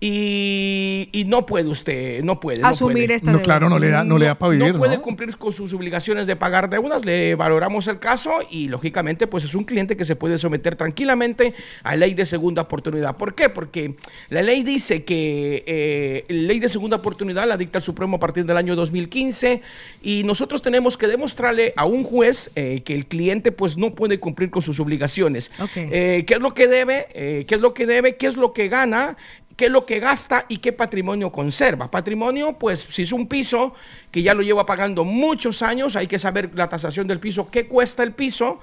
Y, 0.00 1.10
y 1.12 1.24
no 1.26 1.44
puede 1.44 1.68
usted, 1.68 2.22
no 2.24 2.40
puede. 2.40 2.62
no 2.62 2.68
Asumir 2.68 3.04
puede. 3.08 3.14
esta 3.16 3.26
No, 3.26 3.32
deuda. 3.38 3.42
claro, 3.44 3.68
no 3.68 3.78
le 3.78 3.90
da- 3.90 4.04
no 4.04 4.16
le 4.16 4.26
da 4.26 4.36
pa' 4.38 4.48
vivir, 4.48 4.72
No 4.72 4.78
puede 4.78 4.96
¿no? 4.96 5.02
cumplir 5.02 5.36
con 5.36 5.52
sus 5.52 5.74
obligaciones 5.74 6.26
de 6.26 6.34
pagar 6.36 6.70
deudas. 6.70 7.04
Le 7.04 7.34
valoramos 7.34 7.86
el 7.88 7.98
caso 7.98 8.30
y 8.48 8.68
lógicamente 8.68 9.26
pues 9.26 9.44
es 9.44 9.54
un 9.54 9.64
cliente 9.64 9.96
que 9.98 10.06
se 10.06 10.16
puede 10.16 10.38
someter 10.38 10.76
tranquilamente 10.76 11.52
a 11.82 11.94
ley 11.96 12.14
de 12.14 12.24
segunda 12.24 12.62
oportunidad. 12.62 13.17
¿Por 13.18 13.34
qué? 13.34 13.48
Porque 13.48 13.96
la 14.30 14.42
ley 14.42 14.62
dice 14.62 15.04
que 15.04 15.64
eh, 15.66 16.24
la 16.28 16.48
ley 16.48 16.60
de 16.60 16.68
segunda 16.68 16.96
oportunidad 16.96 17.46
la 17.46 17.56
dicta 17.56 17.78
el 17.78 17.84
Supremo 17.84 18.16
a 18.16 18.20
partir 18.20 18.44
del 18.44 18.56
año 18.56 18.76
2015 18.76 19.60
y 20.02 20.22
nosotros 20.24 20.62
tenemos 20.62 20.96
que 20.96 21.06
demostrarle 21.06 21.72
a 21.76 21.84
un 21.84 22.04
juez 22.04 22.50
eh, 22.54 22.82
que 22.84 22.94
el 22.94 23.06
cliente 23.06 23.52
pues 23.52 23.76
no 23.76 23.94
puede 23.94 24.20
cumplir 24.20 24.50
con 24.50 24.62
sus 24.62 24.80
obligaciones. 24.80 25.50
Eh, 25.74 26.24
¿Qué 26.26 26.34
es 26.34 26.40
lo 26.40 26.54
que 26.54 26.68
debe? 26.68 27.08
Eh, 27.12 27.44
¿Qué 27.46 27.56
es 27.56 27.60
lo 27.60 27.74
que 27.74 27.86
debe? 27.86 28.16
¿Qué 28.16 28.26
es 28.26 28.36
lo 28.36 28.52
que 28.52 28.68
gana? 28.68 29.16
qué 29.56 29.64
es 29.64 29.72
lo 29.72 29.86
que 29.86 29.98
gasta 29.98 30.46
y 30.48 30.58
qué 30.58 30.72
patrimonio 30.72 31.32
conserva. 31.32 31.90
Patrimonio, 31.90 32.56
pues 32.60 32.86
si 32.90 33.02
es 33.02 33.10
un 33.10 33.26
piso 33.26 33.74
que 34.12 34.22
ya 34.22 34.32
lo 34.32 34.42
lleva 34.42 34.64
pagando 34.64 35.02
muchos 35.02 35.62
años, 35.62 35.96
hay 35.96 36.06
que 36.06 36.20
saber 36.20 36.50
la 36.54 36.68
tasación 36.68 37.08
del 37.08 37.18
piso, 37.18 37.50
qué 37.50 37.66
cuesta 37.66 38.04
el 38.04 38.12
piso 38.12 38.60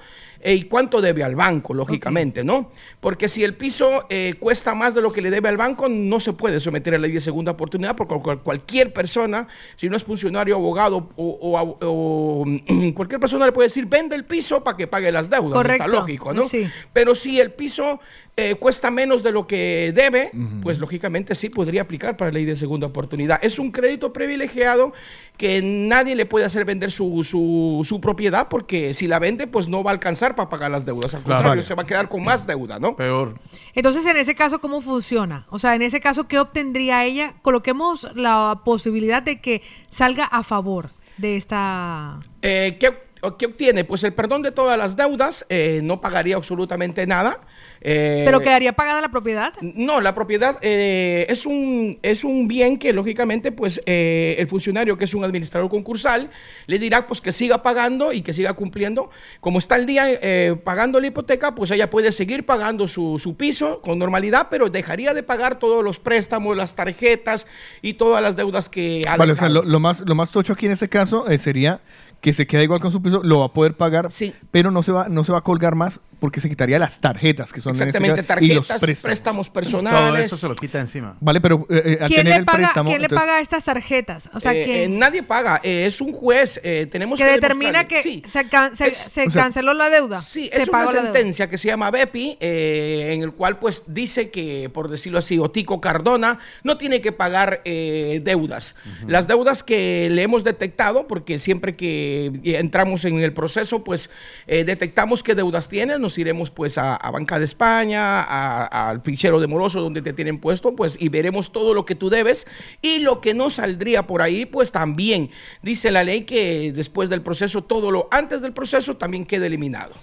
y 0.54 0.62
cuánto 0.64 1.00
debe 1.00 1.24
al 1.24 1.34
banco, 1.34 1.74
lógicamente, 1.74 2.44
¿no? 2.44 2.70
Porque 3.00 3.28
si 3.28 3.42
el 3.42 3.54
piso 3.54 4.06
eh, 4.10 4.34
cuesta 4.38 4.74
más 4.74 4.94
de 4.94 5.02
lo 5.02 5.12
que 5.12 5.20
le 5.20 5.30
debe 5.30 5.48
al 5.48 5.56
banco, 5.56 5.88
no 5.88 6.20
se 6.20 6.32
puede 6.32 6.60
someter 6.60 6.94
a 6.94 6.98
la 6.98 7.02
ley 7.02 7.12
de 7.12 7.20
segunda 7.20 7.52
oportunidad, 7.52 7.96
porque 7.96 8.14
cual- 8.20 8.42
cualquier 8.42 8.92
persona, 8.92 9.48
si 9.74 9.88
no 9.88 9.96
es 9.96 10.04
funcionario, 10.04 10.54
abogado 10.54 11.08
o, 11.16 11.38
o- 11.40 11.78
o, 11.80 12.44
cualquier 12.94 13.20
persona 13.20 13.46
le 13.46 13.52
puede 13.52 13.68
decir, 13.68 13.86
vende 13.86 14.14
el 14.14 14.24
piso 14.24 14.62
para 14.62 14.76
que 14.76 14.86
pague 14.86 15.10
las 15.10 15.28
deudas. 15.30 15.52
Correcto. 15.54 15.84
Está 15.84 15.96
lógico, 15.96 16.32
¿no? 16.32 16.48
Sí. 16.48 16.66
Pero 16.92 17.14
si 17.14 17.40
el 17.40 17.52
piso 17.52 17.98
eh, 18.38 18.54
cuesta 18.56 18.90
menos 18.90 19.22
de 19.22 19.32
lo 19.32 19.46
que 19.46 19.92
debe, 19.94 20.30
pues 20.62 20.78
lógicamente 20.78 21.34
sí 21.34 21.48
podría 21.48 21.82
aplicar 21.82 22.16
para 22.18 22.30
la 22.30 22.34
ley 22.34 22.44
de 22.44 22.54
segunda 22.54 22.86
oportunidad. 22.86 23.38
Es 23.42 23.58
un 23.58 23.70
crédito 23.72 24.12
privilegiado 24.12 24.92
que 25.38 25.60
nadie 25.62 26.14
le 26.14 26.26
puede 26.26 26.44
hacer 26.44 26.64
vender 26.66 26.90
su, 26.90 27.24
su- 27.24 27.82
su 27.84 28.00
propiedad 28.00 28.48
porque 28.48 28.92
si 28.94 29.06
la 29.06 29.18
vende, 29.18 29.46
pues 29.46 29.68
no 29.68 29.82
va 29.82 29.90
a 29.90 29.94
alcanzar 29.94 30.34
para 30.36 30.48
pagar 30.48 30.70
las 30.70 30.84
deudas. 30.84 31.14
Al 31.14 31.22
Claro. 31.24 31.38
contrario, 31.38 31.62
se 31.64 31.74
va 31.74 31.82
a 31.82 31.86
quedar 31.86 32.08
con 32.08 32.22
más 32.22 32.46
deuda, 32.46 32.78
¿no? 32.78 32.94
Peor. 32.94 33.40
Entonces, 33.74 34.06
en 34.06 34.16
ese 34.16 34.34
caso, 34.36 34.60
¿cómo 34.60 34.80
funciona? 34.80 35.46
O 35.50 35.58
sea, 35.58 35.74
en 35.74 35.82
ese 35.82 36.00
caso, 36.00 36.28
¿qué 36.28 36.38
obtendría 36.38 37.04
ella? 37.04 37.34
Coloquemos 37.42 38.08
la 38.14 38.60
posibilidad 38.64 39.22
de 39.22 39.40
que 39.40 39.62
salga 39.88 40.24
a 40.26 40.42
favor 40.44 40.90
de 41.16 41.36
esta... 41.36 42.20
Eh, 42.42 42.76
¿qué, 42.78 42.94
qué 43.38 43.46
obtiene? 43.46 43.84
Pues 43.84 44.04
el 44.04 44.12
perdón 44.12 44.42
de 44.42 44.52
todas 44.52 44.78
las 44.78 44.96
deudas, 44.96 45.46
eh, 45.48 45.80
no 45.82 46.00
pagaría 46.00 46.36
absolutamente 46.36 47.06
nada. 47.06 47.40
Eh, 47.80 48.22
¿Pero 48.24 48.40
quedaría 48.40 48.72
pagada 48.72 49.00
la 49.00 49.10
propiedad? 49.10 49.52
No, 49.60 50.00
la 50.00 50.14
propiedad 50.14 50.58
eh, 50.62 51.26
es, 51.28 51.46
un, 51.46 51.98
es 52.02 52.24
un 52.24 52.48
bien 52.48 52.78
que 52.78 52.92
lógicamente 52.92 53.52
pues 53.52 53.80
eh, 53.86 54.36
el 54.38 54.48
funcionario 54.48 54.96
que 54.96 55.04
es 55.04 55.14
un 55.14 55.24
administrador 55.24 55.68
concursal 55.70 56.30
le 56.66 56.78
dirá 56.78 57.06
pues 57.06 57.20
que 57.20 57.32
siga 57.32 57.62
pagando 57.62 58.12
y 58.12 58.22
que 58.22 58.32
siga 58.32 58.54
cumpliendo. 58.54 59.10
Como 59.40 59.58
está 59.58 59.76
el 59.76 59.86
día 59.86 60.06
eh, 60.08 60.56
pagando 60.64 61.00
la 61.00 61.08
hipoteca, 61.08 61.54
pues 61.54 61.70
ella 61.70 61.90
puede 61.90 62.12
seguir 62.12 62.44
pagando 62.46 62.88
su, 62.88 63.18
su 63.18 63.36
piso 63.36 63.80
con 63.82 63.98
normalidad, 63.98 64.48
pero 64.50 64.70
dejaría 64.70 65.14
de 65.14 65.22
pagar 65.22 65.58
todos 65.58 65.84
los 65.84 65.98
préstamos, 65.98 66.56
las 66.56 66.74
tarjetas 66.74 67.46
y 67.82 67.94
todas 67.94 68.22
las 68.22 68.36
deudas 68.36 68.68
que 68.68 69.04
ha 69.06 69.16
Vale, 69.16 69.32
o 69.32 69.36
sea, 69.36 69.48
lo, 69.48 69.62
lo 69.62 69.80
más, 69.80 70.00
lo 70.00 70.14
más 70.14 70.30
tocho 70.30 70.52
aquí 70.54 70.66
en 70.66 70.72
este 70.72 70.88
caso 70.88 71.28
eh, 71.28 71.38
sería 71.38 71.80
que 72.20 72.32
se 72.32 72.46
queda 72.46 72.62
igual 72.62 72.80
con 72.80 72.90
su 72.90 73.02
piso, 73.02 73.20
lo 73.22 73.40
va 73.40 73.46
a 73.46 73.52
poder 73.52 73.74
pagar, 73.74 74.08
pero 74.50 74.70
no 74.70 74.82
se 74.82 74.92
va, 74.92 75.08
no 75.08 75.22
se 75.24 75.32
va 75.32 75.38
a 75.38 75.42
colgar 75.42 75.74
más 75.74 76.00
porque 76.18 76.40
se 76.40 76.48
quitaría 76.48 76.78
las 76.78 77.00
tarjetas 77.00 77.52
que 77.52 77.60
son 77.60 77.70
en 77.70 77.74
este 77.88 77.88
Exactamente, 77.98 78.24
caso, 78.26 78.44
y 78.44 78.54
los 78.54 78.66
tarjetas, 78.66 78.82
préstamos. 79.02 79.02
préstamos 79.02 79.46
Todo 79.46 79.52
personales. 79.54 80.26
eso 80.26 80.36
se 80.36 80.48
lo 80.48 80.54
quita 80.54 80.80
encima. 80.80 81.16
Vale, 81.20 81.40
pero 81.40 81.66
eh, 81.68 81.82
eh, 81.84 81.98
al 82.00 82.08
¿Quién, 82.08 82.18
tener 82.20 82.32
le 82.32 82.38
el 82.40 82.44
paga, 82.44 82.58
préstamo, 82.58 82.88
¿quién 82.90 83.00
le 83.02 83.06
entonces- 83.06 83.26
paga 83.26 83.40
estas 83.40 83.64
tarjetas? 83.64 84.30
O 84.32 84.40
sea, 84.40 84.52
Eh, 84.54 84.64
¿quién? 84.64 84.92
eh, 84.94 84.96
nadie 84.98 85.22
paga, 85.22 85.60
eh, 85.62 85.86
es 85.86 86.00
un 86.00 86.12
juez. 86.12 86.60
eh, 86.62 86.86
tenemos 86.90 87.18
que 87.18 87.24
que, 87.26 87.32
determina 87.32 87.86
que 87.88 88.02
Sí. 88.02 88.22
se, 88.26 88.48
can- 88.48 88.74
se- 88.76 88.90
se 88.90 89.26
o 89.26 89.30
sea, 89.30 89.42
canceló 89.42 89.74
la 89.74 89.90
deuda. 89.90 90.20
Sí, 90.20 90.48
se 90.52 90.62
es 90.62 90.68
una 90.68 90.78
pagó 90.78 90.90
sentencia 90.92 91.48
que 91.48 91.58
se 91.58 91.68
llama 91.68 91.90
BEPI, 91.90 92.38
eh, 92.40 93.10
en 93.12 93.22
el 93.22 93.32
cual 93.32 93.58
pues 93.58 93.84
dice 93.86 94.30
que, 94.30 94.70
por 94.72 94.88
decirlo 94.88 95.18
así, 95.18 95.38
Otico 95.38 95.80
Cardona 95.80 96.38
no 96.62 96.78
tiene 96.78 97.00
que 97.00 97.12
pagar 97.12 97.60
eh, 97.64 98.20
deudas. 98.24 98.74
Las 99.06 99.26
deudas 99.28 99.62
que 99.62 100.08
le 100.10 100.22
hemos 100.22 100.44
detectado, 100.44 101.06
porque 101.06 101.38
siempre 101.38 101.76
que 101.76 102.32
entramos 102.44 103.04
en 103.04 103.18
el 103.20 103.32
proceso, 103.32 103.84
pues 103.84 104.10
eh, 104.46 104.64
detectamos 104.64 105.22
qué 105.22 105.34
deudas 105.34 105.68
tiene, 105.68 105.98
nos 106.06 106.18
iremos 106.18 106.50
pues 106.52 106.78
a, 106.78 106.98
Banca 107.10 107.40
de 107.40 107.44
España, 107.44 108.22
al 108.22 109.02
fichero 109.02 109.40
de 109.40 109.48
moroso 109.48 109.80
donde 109.80 110.02
te 110.02 110.12
tienen 110.12 110.38
puesto, 110.38 110.76
pues 110.76 110.96
y 111.00 111.08
veremos 111.08 111.50
todo 111.50 111.74
lo 111.74 111.84
que 111.84 111.96
tú 111.96 112.10
debes 112.10 112.46
y 112.80 113.00
lo 113.00 113.20
que 113.20 113.34
no 113.34 113.50
saldría 113.50 114.06
por 114.06 114.22
ahí, 114.22 114.46
pues 114.46 114.70
también 114.70 115.30
dice 115.62 115.90
la 115.90 116.04
ley 116.04 116.22
que 116.22 116.72
después 116.72 117.10
del 117.10 117.22
proceso, 117.22 117.64
todo 117.64 117.90
lo 117.90 118.06
antes 118.12 118.40
del 118.40 118.52
proceso 118.52 118.96
también 118.96 119.26
queda 119.26 119.46
eliminado. 119.46 119.94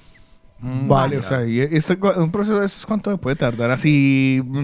Vale, 0.65 1.17
o 1.17 1.23
sea, 1.23 1.45
y 1.45 1.59
este, 1.59 1.97
cu- 1.99 2.13
un 2.15 2.31
proceso 2.31 2.59
de 2.61 2.67
esos, 2.67 2.85
¿cuánto 2.85 3.17
puede 3.17 3.35
tardar? 3.35 3.69
Así, 3.71 4.41
mm, 4.45 4.57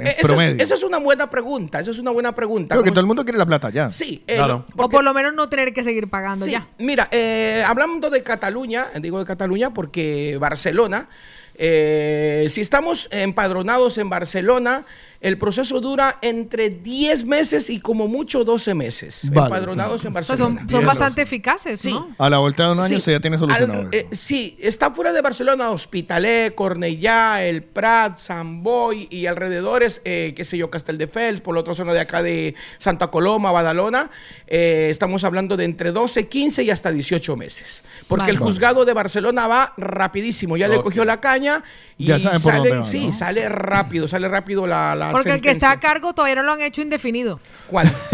en 0.00 0.06
Eh, 0.06 0.16
promedio. 0.20 0.56
es, 0.56 0.62
esa 0.62 0.74
es 0.74 0.82
una 0.82 0.98
buena 0.98 1.30
pregunta, 1.30 1.78
esa 1.78 1.92
es 1.92 1.98
una 2.00 2.10
buena 2.10 2.34
pregunta. 2.34 2.74
Creo 2.74 2.82
que 2.82 2.88
Como 2.88 2.94
todo 2.94 3.00
el 3.02 3.06
mundo 3.06 3.22
quiere 3.24 3.38
la 3.38 3.46
plata 3.46 3.70
ya. 3.70 3.88
Sí, 3.88 4.24
eh, 4.26 4.34
claro. 4.34 4.64
O 4.76 4.88
por 4.88 5.04
lo 5.04 5.14
menos 5.14 5.32
no 5.34 5.48
tener 5.48 5.72
que 5.72 5.84
seguir 5.84 6.08
pagando 6.10 6.44
Sí, 6.44 6.50
ya. 6.50 6.66
mira, 6.78 7.08
eh, 7.12 7.62
hablando 7.64 8.10
de 8.10 8.22
Cataluña, 8.24 8.86
digo 9.00 9.20
de 9.20 9.24
Cataluña 9.24 9.72
porque 9.72 10.36
Barcelona, 10.40 11.08
eh, 11.56 12.46
si 12.50 12.60
estamos 12.60 13.08
empadronados 13.12 13.96
en 13.98 14.10
Barcelona, 14.10 14.84
el 15.24 15.38
proceso 15.38 15.80
dura 15.80 16.18
entre 16.20 16.68
10 16.68 17.24
meses 17.24 17.70
y 17.70 17.80
como 17.80 18.06
mucho 18.08 18.44
12 18.44 18.74
meses. 18.74 19.22
Vale, 19.32 19.46
empadronados 19.46 20.02
sí. 20.02 20.06
en 20.06 20.14
O 20.16 20.22
sea, 20.22 20.36
Barcelona. 20.36 20.60
son, 20.60 20.68
son 20.70 20.86
bastante 20.86 21.22
eficaces, 21.22 21.82
¿no? 21.86 22.10
A 22.18 22.28
la 22.28 22.38
vuelta 22.38 22.66
de 22.66 22.72
un 22.72 22.78
año 22.80 22.88
Sí. 22.88 22.96
usted 22.96 23.12
ya 23.12 23.20
tiene 23.20 23.38
solucionado. 23.38 23.80
Al- 23.80 23.88
eh, 23.90 24.06
sí, 24.12 24.54
está 24.60 24.90
fuera 24.90 25.14
de 25.14 25.22
Barcelona, 25.22 25.70
Hospitalet, 25.70 26.54
Cornellá, 26.54 27.42
El 27.42 27.62
Prat, 27.62 28.18
San 28.18 28.62
Boy 28.62 29.08
y 29.10 29.24
alrededores, 29.24 30.02
eh, 30.04 30.34
qué 30.36 30.44
sé 30.44 30.58
yo, 30.58 30.68
Castelldefels, 30.70 31.40
por 31.40 31.54
la 31.54 31.60
otra 31.62 31.74
zona 31.74 31.94
de 31.94 32.00
acá 32.00 32.22
de 32.22 32.54
Santa 32.78 33.06
Coloma, 33.08 33.50
Badalona. 33.50 34.10
eh, 34.46 34.88
estamos 34.90 35.24
hablando 35.24 35.56
de 35.56 35.64
entre 35.64 35.90
12, 35.90 36.28
15 36.28 36.62
y 36.64 36.70
hasta 36.70 36.90
18 36.90 37.34
meses. 37.34 37.82
Porque 38.08 38.24
Vale. 38.24 38.32
el 38.34 38.38
juzgado 38.40 38.84
de 38.84 38.92
Barcelona 38.92 39.46
va 39.46 39.72
rapidísimo, 39.78 40.58
ya 40.58 40.68
le 40.68 40.82
cogió 40.82 41.04
la 41.06 41.18
caña 41.20 41.64
y 41.96 42.06
Ya 42.06 42.18
saben 42.18 42.42
por 42.42 42.52
sale, 42.52 42.68
dónde 42.68 42.76
va, 42.76 42.82
sí, 42.90 43.06
¿no? 43.06 43.12
sale 43.14 43.48
rápido, 43.48 44.06
sale 44.06 44.28
rápido 44.28 44.66
la, 44.66 44.94
la 44.94 45.13
Porque 45.16 45.30
el 45.32 45.40
que 45.40 45.50
está 45.50 45.70
a 45.70 45.80
cargo 45.80 46.12
todavía 46.12 46.36
no 46.36 46.42
lo 46.42 46.52
han 46.52 46.60
hecho 46.60 46.82
indefinido. 46.82 47.40
¿Cuál? 47.68 47.90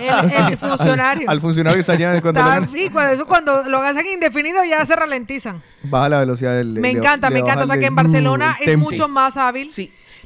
El, 0.00 0.52
el 0.52 0.58
funcionario. 0.58 1.28
Al, 1.28 1.36
al 1.36 1.40
funcionario 1.40 1.76
que 1.76 1.80
está 1.80 1.96
cuando 2.20 2.40
le 2.40 2.46
Está- 2.48 2.60
dan- 2.60 2.70
sí, 2.70 2.88
cuando, 2.90 3.12
eso 3.14 3.26
cuando 3.26 3.62
lo 3.64 3.82
hacen 3.82 4.06
indefinido 4.06 4.62
ya 4.64 4.84
se 4.84 4.94
ralentizan. 4.94 5.62
baja 5.82 6.08
la 6.08 6.18
velocidad 6.20 6.56
del. 6.56 6.68
Me 6.74 6.92
le- 6.92 6.98
encanta, 6.98 7.28
le 7.28 7.34
me 7.34 7.40
encanta. 7.40 7.64
O 7.64 7.66
sea 7.66 7.78
que 7.78 7.86
en 7.86 7.94
Barcelona 7.94 8.56
el 8.60 8.68
es 8.68 8.74
tempo. 8.74 8.90
mucho 8.90 9.08
más 9.08 9.36
hábil. 9.36 9.70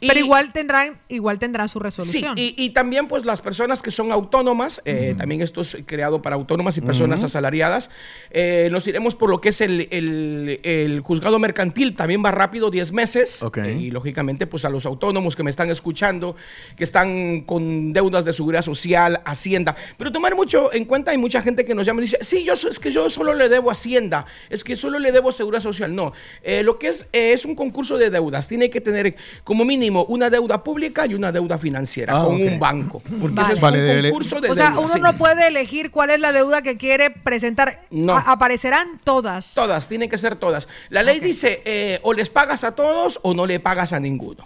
Pero 0.00 0.14
Y- 0.14 0.22
igual 0.24 0.52
tendrán, 0.52 0.98
igual 1.08 1.38
tendrán 1.38 1.68
su 1.68 1.78
Sí, 1.78 1.82
resolución. 1.82 2.34
y, 2.36 2.54
y 2.56 2.70
también 2.70 3.08
pues 3.08 3.24
las 3.24 3.40
personas 3.40 3.82
que 3.82 3.90
son 3.90 4.12
autónomas, 4.12 4.82
eh, 4.84 5.14
también 5.16 5.42
esto 5.42 5.60
es 5.62 5.76
creado 5.86 6.20
para 6.22 6.36
autónomas 6.36 6.76
y 6.76 6.80
personas 6.82 7.22
asalariadas, 7.24 7.88
eh, 8.30 8.68
nos 8.70 8.86
iremos 8.86 9.14
por 9.14 9.30
lo 9.30 9.40
que 9.40 9.48
es 9.50 9.60
el, 9.60 9.88
el- 9.90 10.60
el 10.62 11.00
juzgado 11.00 11.38
mercantil, 11.38 11.94
también 11.96 12.22
va 12.24 12.30
rápido, 12.30 12.70
10 12.70 12.92
meses, 12.92 13.42
Ok. 13.42 13.58
eh, 13.58 13.72
y 13.80 13.90
lógicamente 13.90 14.46
pues 14.46 14.64
a 14.64 14.68
los 14.68 14.84
autónomos 14.86 15.34
que 15.36 15.42
me 15.42 15.50
están 15.50 15.70
escuchando, 15.70 16.36
que 16.76 16.84
están 16.84 17.40
con 17.42 17.92
deudas 17.92 18.24
de 18.24 18.32
seguridad 18.32 18.62
social, 18.62 19.22
Hacienda, 19.24 19.76
pero 19.96 20.12
tomar 20.12 20.34
mucho 20.34 20.72
en 20.74 20.84
cuenta, 20.84 21.10
hay 21.12 21.18
mucha 21.18 21.40
gente 21.40 21.64
que 21.64 21.74
nos 21.74 21.86
llama 21.86 22.00
y 22.00 22.04
dice, 22.04 22.18
sí, 22.20 22.44
yo 22.44 22.52
es 22.54 22.78
que 22.80 22.90
yo 22.90 23.08
solo 23.08 23.32
le 23.34 23.48
debo 23.48 23.70
Hacienda, 23.70 24.26
es 24.50 24.62
que 24.64 24.76
solo 24.76 24.98
le 24.98 25.12
debo 25.12 25.32
seguridad 25.32 25.62
social, 25.62 25.94
no, 25.94 26.12
Eh, 26.42 26.62
lo 26.62 26.78
que 26.78 26.88
es, 26.88 27.02
eh, 27.12 27.32
es 27.32 27.44
un 27.44 27.54
concurso 27.54 27.96
de 27.98 28.10
deudas, 28.10 28.46
tiene 28.48 28.68
que 28.70 28.80
tener 28.80 29.16
como 29.44 29.64
mínimo 29.64 29.85
una 29.90 30.30
deuda 30.30 30.62
pública 30.64 31.06
y 31.06 31.14
una 31.14 31.30
deuda 31.32 31.58
financiera 31.58 32.20
Ah, 32.20 32.24
con 32.24 32.34
un 32.40 32.58
banco, 32.58 33.02
porque 33.20 33.34
Vale. 33.34 33.48
eso 33.48 33.52
es 33.54 33.60
Vale, 33.60 33.78
un 33.80 33.84
dele- 33.86 34.10
concurso 34.10 34.40
de 34.40 34.50
o 34.50 34.56
sea, 34.56 34.70
uno 34.78 34.88
sí. 34.88 35.00
no 35.00 35.16
puede 35.16 35.46
elegir 35.46 35.90
cuál 35.90 36.10
es 36.10 36.20
la 36.20 36.32
deuda 36.32 36.62
que 36.62 36.76
quiere 36.76 37.10
presentar. 37.10 37.82
No. 37.90 38.16
A- 38.16 38.20
aparecerán 38.32 39.00
todas. 39.04 39.54
Todas, 39.54 39.88
tienen 39.88 40.08
que 40.10 40.18
ser 40.18 40.36
todas. 40.36 40.68
La 40.90 41.02
ley 41.02 41.20
dice, 41.20 41.62
eh, 41.64 42.00
o 42.02 42.12
les 42.12 42.30
pagas 42.30 42.64
a 42.64 42.72
todos 42.74 43.18
o 43.22 43.34
no 43.34 43.46
le 43.46 43.60
pagas 43.60 43.92
a 43.92 44.00
ninguno. 44.00 44.44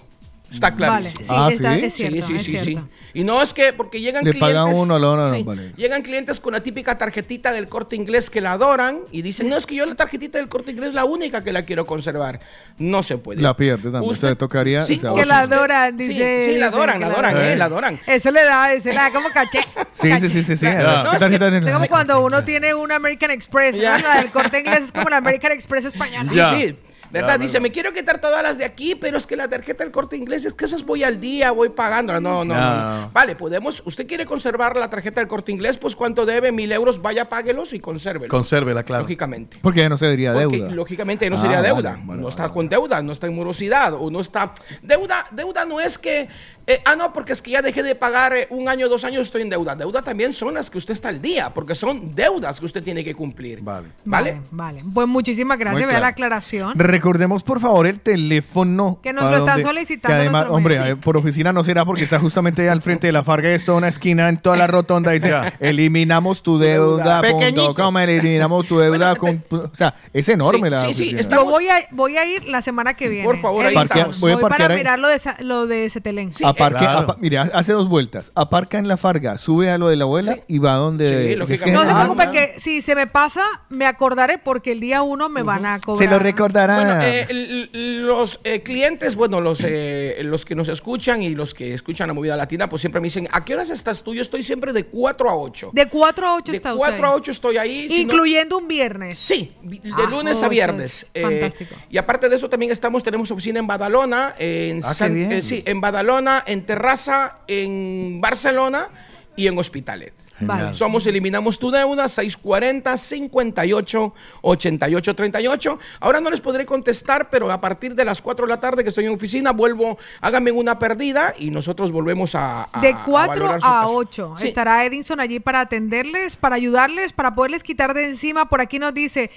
Está 0.50 0.74
clarísimo. 0.74 1.14
Vale, 1.14 1.24
sí, 1.24 1.34
Ah, 1.36 1.48
está- 1.52 1.74
¿sí? 1.78 1.84
es 1.84 1.94
cierto, 1.94 2.16
sí, 2.26 2.38
sí, 2.38 2.56
es 2.56 2.62
sí, 2.62 2.74
sí. 2.74 2.80
Y 3.12 3.24
no 3.24 3.42
es 3.42 3.52
que 3.54 3.72
porque 3.72 4.00
llegan 4.00 4.24
Le 4.24 4.30
clientes. 4.30 4.54
pagan 4.54 4.74
uno, 4.74 4.98
no, 4.98 5.16
no, 5.16 5.28
no, 5.30 5.44
vale. 5.44 5.72
Llegan 5.76 6.02
clientes 6.02 6.38
con 6.40 6.52
la 6.52 6.60
típica 6.62 6.96
tarjetita 6.98 7.50
del 7.52 7.68
corte 7.68 7.96
inglés 7.96 8.30
que 8.30 8.40
la 8.40 8.52
adoran 8.52 9.00
y 9.10 9.22
dicen, 9.22 9.48
no, 9.48 9.56
es 9.56 9.66
que 9.66 9.74
yo 9.74 9.86
la 9.86 9.94
tarjetita 9.94 10.38
del 10.38 10.48
corte 10.48 10.70
inglés 10.72 10.88
es 10.88 10.94
la 10.94 11.04
única 11.04 11.42
que 11.42 11.52
la 11.52 11.62
quiero 11.64 11.86
conservar. 11.86 12.40
No 12.78 13.02
se 13.02 13.18
puede. 13.18 13.42
La 13.42 13.56
pierde 13.56 13.90
también. 13.90 14.10
Usted- 14.10 14.28
Usted 14.28 14.38
tocaría. 14.38 14.82
Sí, 14.82 14.98
o 14.98 15.00
sea, 15.00 15.14
Que 15.14 15.24
la 15.28 15.40
adoran, 15.40 15.96
dice. 15.96 16.42
sí, 16.44 16.56
la 16.58 16.66
adoran, 16.66 17.00
la 17.00 17.06
adoran, 17.08 17.36
eh, 17.36 17.52
Eh. 17.52 17.56
la 17.56 17.64
adoran. 17.66 18.00
Eso 18.06 18.30
le 18.30 18.44
da, 18.44 18.72
eso 18.72 18.88
le 18.90 18.94
da 18.94 19.10
como 19.12 19.28
caché. 19.30 19.60
Sí, 19.92 20.10
sí, 20.20 20.28
sí, 20.28 20.42
sí, 20.42 20.56
sí. 20.56 20.66
Claro. 20.66 21.04
No, 21.04 21.10
¿Qué 21.10 21.16
es 21.16 21.38
que- 21.38 21.56
Es 21.58 21.70
como 21.70 21.86
cuando 21.88 22.24
uno 22.24 22.44
tiene 22.44 22.74
un 22.74 22.90
American 22.92 23.30
Express. 23.30 23.76
¿no? 23.76 23.82
La 23.98 24.16
del 24.18 24.30
corte 24.30 24.60
inglés 24.60 24.80
es 24.84 24.92
como 24.92 25.08
la 25.10 25.16
American 25.18 25.52
Express 25.52 25.84
española. 25.86 26.50
Sí, 26.56 26.66
sí. 26.68 26.76
¿Verdad? 27.10 27.38
Dice, 27.40 27.58
me 27.60 27.70
quiero 27.72 27.92
quitar 27.92 28.20
todas 28.20 28.42
las 28.42 28.58
de 28.58 28.64
aquí, 28.64 28.94
pero 28.94 29.18
es 29.18 29.26
que 29.26 29.36
la 29.36 29.48
tarjeta 29.48 29.82
del 29.84 29.92
corte 29.92 30.16
inglés 30.16 30.44
es 30.44 30.54
que 30.54 30.64
esas 30.64 30.84
voy 30.84 31.02
al 31.04 31.20
día, 31.20 31.50
voy 31.50 31.70
pagando. 31.70 32.20
No, 32.20 32.44
no, 32.44 32.54
no. 32.54 33.10
Vale, 33.12 33.36
podemos. 33.36 33.82
¿Usted 33.84 34.06
quiere 34.06 34.26
conservar 34.26 34.76
la 34.76 34.88
tarjeta 34.88 35.20
del 35.20 35.28
corte 35.28 35.52
inglés? 35.52 35.76
Pues 35.76 35.96
cuánto 35.96 36.24
debe, 36.26 36.52
mil 36.52 36.70
euros, 36.72 37.02
vaya, 37.02 37.28
páguelos 37.28 37.72
y 37.72 37.80
consérvelo. 37.80 38.30
Consérvela, 38.30 38.82
claro. 38.82 39.02
Lógicamente. 39.02 39.58
Porque 39.62 39.88
no 39.88 39.96
se 39.96 40.08
diría 40.10 40.32
Porque 40.32 40.58
deuda. 40.58 40.70
lógicamente 40.72 41.28
no 41.30 41.36
Ah, 41.36 41.40
sería 41.40 41.62
deuda. 41.62 41.98
vale, 42.04 42.20
no 42.22 42.28
está 42.28 42.48
con 42.50 42.68
deuda, 42.68 43.02
no 43.02 43.12
está 43.12 43.26
en 43.26 43.34
morosidad 43.34 43.94
o 43.94 44.10
no 44.10 44.20
está. 44.20 44.52
Deuda, 44.82 45.24
deuda 45.32 45.64
no 45.64 45.80
es 45.80 45.98
que. 45.98 46.28
Eh, 46.66 46.80
ah, 46.84 46.96
no, 46.96 47.12
porque 47.12 47.32
es 47.32 47.42
que 47.42 47.50
ya 47.52 47.62
dejé 47.62 47.82
de 47.82 47.94
pagar 47.94 48.32
eh, 48.34 48.46
un 48.50 48.68
año, 48.68 48.88
dos 48.88 49.04
años, 49.04 49.22
estoy 49.22 49.42
en 49.42 49.50
deuda. 49.50 49.74
Deuda 49.74 50.02
también 50.02 50.32
son 50.32 50.54
las 50.54 50.70
que 50.70 50.78
usted 50.78 50.94
está 50.94 51.08
al 51.08 51.20
día, 51.20 51.50
porque 51.50 51.74
son 51.74 52.14
deudas 52.14 52.60
que 52.60 52.66
usted 52.66 52.82
tiene 52.82 53.02
que 53.04 53.14
cumplir. 53.14 53.60
Vale. 53.62 53.88
¿Vale? 54.04 54.40
Vale. 54.50 54.84
Pues 54.92 55.06
muchísimas 55.08 55.58
gracias. 55.58 55.88
Vea 55.88 56.00
la 56.00 56.08
aclaración. 56.08 56.78
Recordemos, 56.78 57.42
por 57.42 57.60
favor, 57.60 57.86
el 57.86 58.00
teléfono. 58.00 58.98
Que 59.02 59.12
nos 59.12 59.24
lo 59.24 59.38
están 59.38 59.56
donde- 59.56 59.62
solicitando 59.62 60.14
Que 60.14 60.20
además, 60.20 60.46
hombre, 60.48 60.76
eh, 60.90 60.96
por 60.96 61.16
oficina 61.16 61.52
no 61.52 61.64
será 61.64 61.84
porque 61.84 62.04
está 62.04 62.18
justamente 62.18 62.68
al 62.68 62.82
frente 62.82 63.06
de 63.06 63.12
la 63.12 63.24
Farga. 63.24 63.50
Esto 63.50 63.76
una 63.76 63.88
esquina 63.88 64.28
en 64.28 64.36
toda 64.38 64.56
la 64.56 64.66
rotonda. 64.66 65.10
Dice: 65.12 65.32
Eliminamos 65.60 66.42
tu 66.42 66.58
deuda. 66.58 67.20
Pequeñito. 67.22 67.74
com, 67.74 67.96
eliminamos 67.98 68.66
tu 68.66 68.78
deuda. 68.78 69.16
con- 69.16 69.42
o 69.50 69.74
sea, 69.74 69.94
es 70.12 70.28
enorme 70.28 70.68
Sí, 70.68 70.70
la 70.70 70.80
sí, 70.82 70.94
sí, 70.94 71.14
oficina. 71.14 71.36
Yo 71.36 71.44
voy 71.44 71.68
a, 71.68 71.86
voy 71.90 72.16
a 72.16 72.24
ir 72.26 72.44
la 72.46 72.60
semana 72.62 72.94
que 72.94 73.08
viene. 73.08 73.24
Por 73.24 73.40
favor, 73.40 73.64
ahí 73.66 73.74
estamos. 73.76 74.20
Voy 74.20 74.32
a 74.32 74.34
Voy 74.34 74.42
parquear 74.42 74.68
para 74.68 74.76
mirar 74.78 74.98
lo 74.98 75.08
de, 75.08 75.14
esa- 75.16 75.36
lo 75.40 75.66
de 75.66 75.88
Cetelén. 75.90 76.32
Aparque- 76.50 76.78
claro. 76.78 76.98
apa- 77.00 77.16
mire, 77.20 77.38
hace 77.38 77.72
dos 77.72 77.88
vueltas. 77.88 78.32
Aparca 78.34 78.78
en 78.78 78.88
la 78.88 78.96
Farga, 78.96 79.38
sube 79.38 79.70
a 79.70 79.78
lo 79.78 79.88
de 79.88 79.96
la 79.96 80.04
abuela 80.04 80.38
y 80.48 80.58
va 80.58 80.74
donde. 80.74 81.36
Sí, 81.46 81.52
es 81.54 81.62
que- 81.62 81.70
No 81.72 81.84
se 81.84 81.90
Ah, 81.90 82.00
preocupe 82.04 82.30
que 82.30 82.54
si 82.60 82.82
se 82.82 82.94
me 82.94 83.06
pasa, 83.06 83.42
me 83.68 83.86
acordaré 83.86 84.38
porque 84.38 84.72
el 84.72 84.80
día 84.80 85.02
uno 85.02 85.28
me 85.28 85.42
van 85.42 85.66
a 85.66 85.80
cobrar. 85.80 86.06
Se 86.08 86.12
lo 86.12 86.18
recordará. 86.18 86.76
Bueno, 86.76 86.98
eh, 87.02 87.68
los 87.72 88.40
eh, 88.44 88.62
clientes, 88.62 89.16
bueno, 89.16 89.40
los, 89.40 89.60
eh, 89.64 90.20
los 90.24 90.44
que 90.44 90.54
nos 90.54 90.68
escuchan 90.68 91.22
y 91.22 91.34
los 91.34 91.54
que 91.54 91.72
escuchan 91.74 92.08
la 92.08 92.14
movida 92.14 92.36
latina, 92.36 92.68
pues 92.68 92.80
siempre 92.82 93.00
me 93.00 93.06
dicen, 93.06 93.28
¿a 93.32 93.44
qué 93.44 93.54
horas 93.54 93.70
estás 93.70 94.02
tú? 94.02 94.14
Yo 94.14 94.22
estoy 94.22 94.42
siempre 94.42 94.72
de 94.72 94.84
4 94.86 95.28
a 95.30 95.34
8. 95.36 95.70
De 95.72 95.86
4 95.88 96.26
a 96.28 96.34
8 96.36 96.52
De 96.52 96.56
está 96.56 96.74
4 96.74 96.94
usted. 96.96 97.04
a 97.08 97.14
8 97.14 97.30
estoy 97.30 97.56
ahí. 97.56 97.86
Incluyendo 97.90 98.58
un 98.58 98.68
viernes. 98.68 99.18
Sí, 99.18 99.52
de 99.62 99.80
Ah, 99.92 100.08
lunes 100.10 100.36
oh, 100.36 100.40
a 100.40 100.42
eso 100.42 100.48
viernes. 100.48 101.02
es 101.02 101.10
Eh, 101.14 101.22
fantástico. 101.22 101.74
y 101.90 101.98
aparte 101.98 102.28
de 102.28 102.36
eso 102.36 102.48
también 102.48 102.72
estamos, 102.72 103.02
tenemos 103.02 103.30
oficina 103.30 103.58
en 103.58 103.66
Badalona, 103.66 104.34
en 104.38 104.78
Ah, 104.84 104.88
qué 104.88 104.94
San- 104.94 105.14
bien. 105.14 105.32
eh, 105.32 105.42
sí, 105.42 105.62
en 105.66 105.80
Badalona, 105.80 106.39
en 106.46 106.64
Terraza, 106.66 107.38
en 107.46 108.20
Barcelona 108.20 108.88
y 109.36 109.46
en 109.46 109.58
Hospitalet. 109.58 110.14
Vale. 110.42 110.72
Somos 110.72 111.06
Eliminamos 111.06 111.58
tu 111.58 111.70
Deuda, 111.70 112.08
640 112.08 112.96
58 112.96 114.14
88 114.40 115.14
38. 115.14 115.78
Ahora 116.00 116.20
no 116.22 116.30
les 116.30 116.40
podré 116.40 116.64
contestar, 116.64 117.28
pero 117.28 117.50
a 117.52 117.60
partir 117.60 117.94
de 117.94 118.06
las 118.06 118.22
4 118.22 118.46
de 118.46 118.50
la 118.50 118.58
tarde 118.58 118.82
que 118.82 118.88
estoy 118.88 119.04
en 119.04 119.12
oficina, 119.12 119.52
vuelvo, 119.52 119.98
háganme 120.22 120.50
una 120.50 120.78
perdida 120.78 121.34
y 121.38 121.50
nosotros 121.50 121.92
volvemos 121.92 122.34
a. 122.34 122.70
a- 122.72 122.80
De 122.80 122.88
a 122.88 123.04
4 123.04 123.28
valorar 123.34 123.60
su 123.60 123.66
a 123.66 123.80
caso. 123.82 123.92
8 123.94 124.34
Sí. 124.38 124.46
estará 124.46 124.82
Edinson 124.86 125.20
allí 125.20 125.40
para 125.40 125.60
atenderles, 125.60 126.36
para 126.36 126.56
ayudarles, 126.56 127.12
para 127.12 127.34
poderles 127.34 127.62
quitar 127.62 127.92
de 127.92 128.06
encima. 128.06 128.48
Por 128.48 128.62
aquí 128.62 128.78
nos 128.78 128.94
dice 128.94 129.30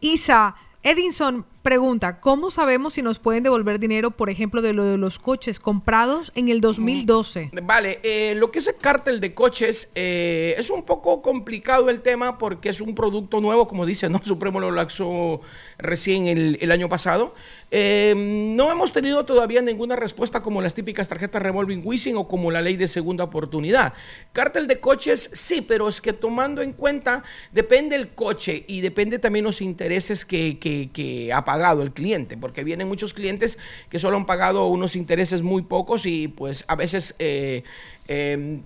Isa, 0.00 0.56
Edinson 0.82 1.46
pregunta, 1.62 2.20
¿cómo 2.20 2.50
sabemos 2.50 2.94
si 2.94 3.02
nos 3.02 3.18
pueden 3.18 3.42
devolver 3.42 3.78
dinero, 3.78 4.10
por 4.10 4.30
ejemplo, 4.30 4.62
de 4.62 4.72
lo 4.72 4.84
de 4.84 4.98
los 4.98 5.18
coches 5.18 5.60
comprados 5.60 6.32
en 6.34 6.48
el 6.48 6.60
2012? 6.60 7.50
Vale, 7.62 8.00
eh, 8.02 8.34
lo 8.36 8.50
que 8.50 8.60
es 8.60 8.68
el 8.68 8.76
cártel 8.76 9.20
de 9.20 9.34
coches 9.34 9.90
eh, 9.94 10.54
es 10.56 10.70
un 10.70 10.84
poco 10.84 11.20
complicado 11.22 11.90
el 11.90 12.00
tema 12.00 12.38
porque 12.38 12.68
es 12.68 12.80
un 12.80 12.94
producto 12.94 13.40
nuevo, 13.40 13.66
como 13.66 13.86
dice, 13.86 14.08
¿no? 14.08 14.20
Supremo 14.24 14.60
lo 14.60 14.70
laxó 14.70 15.40
recién 15.78 16.26
el, 16.26 16.72
año 16.72 16.88
pasado. 16.88 17.34
Eh, 17.70 18.14
no 18.16 18.70
hemos 18.70 18.92
tenido 18.92 19.24
todavía 19.24 19.60
ninguna 19.62 19.96
respuesta 19.96 20.42
como 20.42 20.62
las 20.62 20.74
típicas 20.74 21.08
tarjetas 21.08 21.42
revolving 21.42 21.82
Wishing 21.84 22.16
o 22.16 22.28
como 22.28 22.50
la 22.50 22.62
ley 22.62 22.76
de 22.76 22.88
segunda 22.88 23.24
oportunidad. 23.24 23.92
Cártel 24.32 24.66
de 24.66 24.80
coches, 24.80 25.30
sí, 25.32 25.60
pero 25.62 25.88
es 25.88 26.00
que 26.00 26.12
tomando 26.12 26.62
en 26.62 26.72
cuenta, 26.72 27.24
depende 27.52 27.96
el 27.96 28.10
coche 28.10 28.64
y 28.66 28.80
depende 28.80 29.18
también 29.18 29.44
los 29.44 29.60
intereses 29.60 30.24
que, 30.24 30.58
que- 30.58 30.90
que 30.92 31.32
pagado 31.48 31.82
el 31.82 31.92
cliente, 31.92 32.36
porque 32.36 32.62
vienen 32.62 32.88
muchos 32.88 33.14
clientes 33.14 33.56
que 33.88 33.98
solo 33.98 34.18
han 34.18 34.26
pagado 34.26 34.66
unos 34.66 34.94
intereses 34.96 35.40
muy 35.40 35.62
pocos 35.62 36.04
y 36.04 36.28
pues 36.28 36.66
a 36.68 36.76
veces 36.76 37.14
eh, 37.18 37.62
eh, 38.06 38.60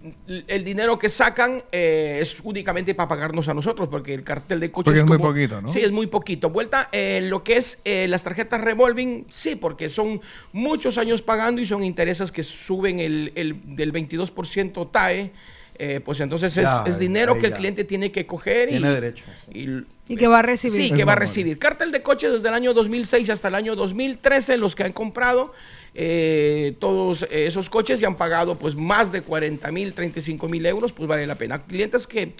el 0.48 0.64
dinero 0.64 0.98
que 0.98 1.08
sacan 1.08 1.62
eh, 1.70 2.18
es 2.20 2.40
únicamente 2.42 2.92
para 2.96 3.08
pagarnos 3.08 3.46
a 3.48 3.54
nosotros, 3.54 3.88
porque 3.88 4.14
el 4.14 4.24
cartel 4.24 4.58
de 4.58 4.72
coches 4.72 4.86
Porque 4.86 4.98
es 4.98 5.06
muy 5.06 5.18
poquito, 5.18 5.60
¿no? 5.62 5.68
Sí, 5.68 5.78
es 5.78 5.92
muy 5.92 6.08
poquito. 6.08 6.50
Vuelta, 6.50 6.88
eh, 6.90 7.20
lo 7.22 7.44
que 7.44 7.56
es 7.58 7.78
las 7.84 8.24
tarjetas 8.24 8.60
revolving, 8.60 9.26
sí, 9.30 9.54
porque 9.54 9.88
son 9.88 10.20
muchos 10.52 10.98
años 10.98 11.22
pagando 11.22 11.60
y 11.62 11.66
son 11.66 11.84
intereses 11.84 12.32
que 12.32 12.42
suben 12.42 12.98
el, 12.98 13.30
el- 13.36 13.76
del 13.76 13.92
22% 13.92 14.90
TAE. 14.90 15.30
Eh, 15.78 16.00
pues 16.04 16.20
entonces 16.20 16.56
es, 16.56 16.64
Ya, 16.64 16.84
es 16.86 16.98
dinero 16.98 17.38
que 17.38 17.46
el 17.46 17.52
ya. 17.52 17.58
cliente 17.58 17.84
tiene 17.84 18.12
que 18.12 18.26
coger 18.26 18.68
y, 18.68 18.72
Tiene 18.72 18.90
derecho. 18.90 19.24
y- 19.52 19.84
Y 20.08 20.16
que 20.16 20.26
va 20.26 20.40
a 20.40 20.42
recibir. 20.42 20.80
Sí, 20.82 20.90
que 20.92 21.04
va 21.04 21.12
a 21.12 21.16
recibir. 21.16 21.58
Cártel 21.58 21.90
de 21.92 22.02
coches 22.02 22.32
desde 22.32 22.48
el 22.48 22.54
año 22.54 22.74
2006 22.74 23.30
hasta 23.30 23.48
el 23.48 23.54
año 23.54 23.74
2013, 23.74 24.58
los 24.58 24.74
que 24.76 24.82
han 24.84 24.92
comprado 24.92 25.52
eh, 25.94 26.74
todos 26.80 27.26
esos 27.30 27.68
coches 27.70 28.00
y 28.00 28.04
han 28.04 28.16
pagado 28.16 28.58
pues 28.58 28.74
más 28.74 29.12
de 29.12 29.22
40 29.22 29.70
mil, 29.72 29.92
35 29.94 30.48
mil 30.48 30.64
euros, 30.66 30.92
pues 30.92 31.06
vale 31.08 31.26
la 31.26 31.34
pena. 31.36 31.62
Clientes 31.62 32.06
que 32.06 32.32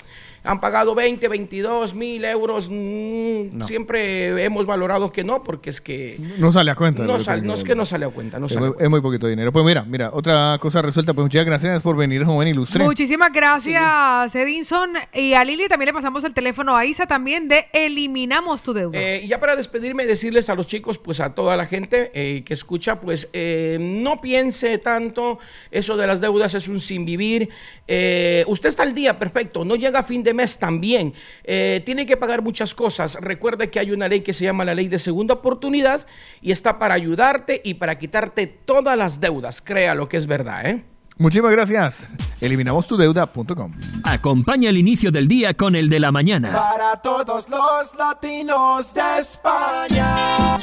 han 0.44 0.60
pagado 0.60 0.94
20, 0.94 1.28
22 1.28 1.94
mil 1.94 2.24
euros, 2.24 2.68
mm, 2.68 3.56
No. 3.58 3.66
siempre 3.66 4.42
hemos 4.44 4.66
valorado 4.66 5.12
que 5.12 5.22
no, 5.24 5.42
porque 5.42 5.70
es 5.70 5.80
que 5.80 6.16
No 6.38 6.50
sale 6.52 6.70
a 6.70 6.74
cuenta. 6.74 7.04
no, 7.04 7.18
sal- 7.18 7.48
es 7.50 7.64
que 7.64 7.74
no 7.74 7.86
sale 7.86 8.06
a 8.06 8.08
cuenta. 8.08 8.38
No 8.40 8.46
es, 8.46 8.52
sale 8.52 8.68
muy, 8.70 8.76
es 8.80 8.90
muy 8.90 9.00
poquito 9.00 9.26
dinero. 9.26 9.52
Pues 9.52 9.64
mira, 9.64 9.84
mira, 9.84 10.10
otra 10.12 10.56
cosa 10.60 10.82
resuelta. 10.82 11.14
Pues 11.14 11.24
muchas 11.24 11.44
gracias 11.44 11.82
por 11.82 11.96
venir, 11.96 12.24
joven 12.24 12.48
ilustre. 12.48 12.84
Muchísimas 12.84 13.32
gracias, 13.32 14.34
Edinson. 14.34 14.90
Y 15.14 15.34
a 15.34 15.44
Lili 15.44 15.68
también 15.68 15.86
le 15.88 15.92
pasamos 15.92 16.24
el 16.24 16.34
teléfono 16.34 16.76
a 16.76 16.84
Isa 16.86 17.06
también 17.06 17.48
de 17.48 17.66
Eliminamos 17.72 18.62
tu 18.62 18.72
deuda. 18.72 18.98
Eh, 18.98 19.24
ya 19.28 19.38
para 19.38 19.54
despedirme, 19.56 20.04
decirles 20.06 20.48
a 20.48 20.54
los 20.54 20.66
chicos, 20.66 20.98
pues 20.98 21.20
a 21.20 21.34
toda 21.34 21.56
la 21.56 21.66
gente 21.66 22.10
eh, 22.14 22.42
que 22.44 22.54
escucha, 22.54 23.00
pues 23.00 23.28
eh, 23.32 23.78
no 23.80 24.20
piense 24.20 24.78
tanto, 24.78 25.38
eso 25.70 25.96
de 25.96 26.06
las 26.06 26.20
deudas 26.20 26.54
es 26.54 26.68
un 26.68 26.80
sin 26.80 27.04
vivir. 27.04 27.48
Eh, 27.86 28.44
usted 28.46 28.68
está 28.68 28.82
al 28.82 28.94
día, 28.94 29.18
perfecto, 29.18 29.64
no 29.64 29.76
llega 29.76 30.00
a 30.00 30.04
fin 30.04 30.22
de 30.22 30.31
mes 30.34 30.58
también. 30.58 31.14
Eh, 31.44 31.82
tiene 31.84 32.06
que 32.06 32.16
pagar 32.16 32.42
muchas 32.42 32.74
cosas. 32.74 33.16
Recuerde 33.20 33.70
que 33.70 33.80
hay 33.80 33.90
una 33.90 34.08
ley 34.08 34.20
que 34.20 34.32
se 34.32 34.44
llama 34.44 34.64
la 34.64 34.74
ley 34.74 34.88
de 34.88 34.98
segunda 34.98 35.34
oportunidad 35.34 36.06
y 36.40 36.52
está 36.52 36.78
para 36.78 36.94
ayudarte 36.94 37.60
y 37.64 37.74
para 37.74 37.98
quitarte 37.98 38.46
todas 38.46 38.96
las 38.96 39.20
deudas. 39.20 39.60
Crea 39.62 39.94
lo 39.94 40.08
que 40.08 40.16
es 40.16 40.26
verdad, 40.26 40.66
¿eh? 40.66 40.84
Muchísimas 41.18 41.52
gracias. 41.52 42.06
Eliminamostudeuda.com. 42.40 43.72
Acompaña 44.04 44.70
el 44.70 44.78
inicio 44.78 45.12
del 45.12 45.28
día 45.28 45.54
con 45.54 45.76
el 45.76 45.88
de 45.88 46.00
la 46.00 46.10
mañana. 46.10 46.52
Para 46.52 46.96
todos 46.96 47.48
los 47.48 47.94
latinos 47.96 48.92
de 48.94 49.18
España. 49.20 50.58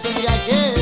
Tendría 0.00 0.30
que 0.46 0.77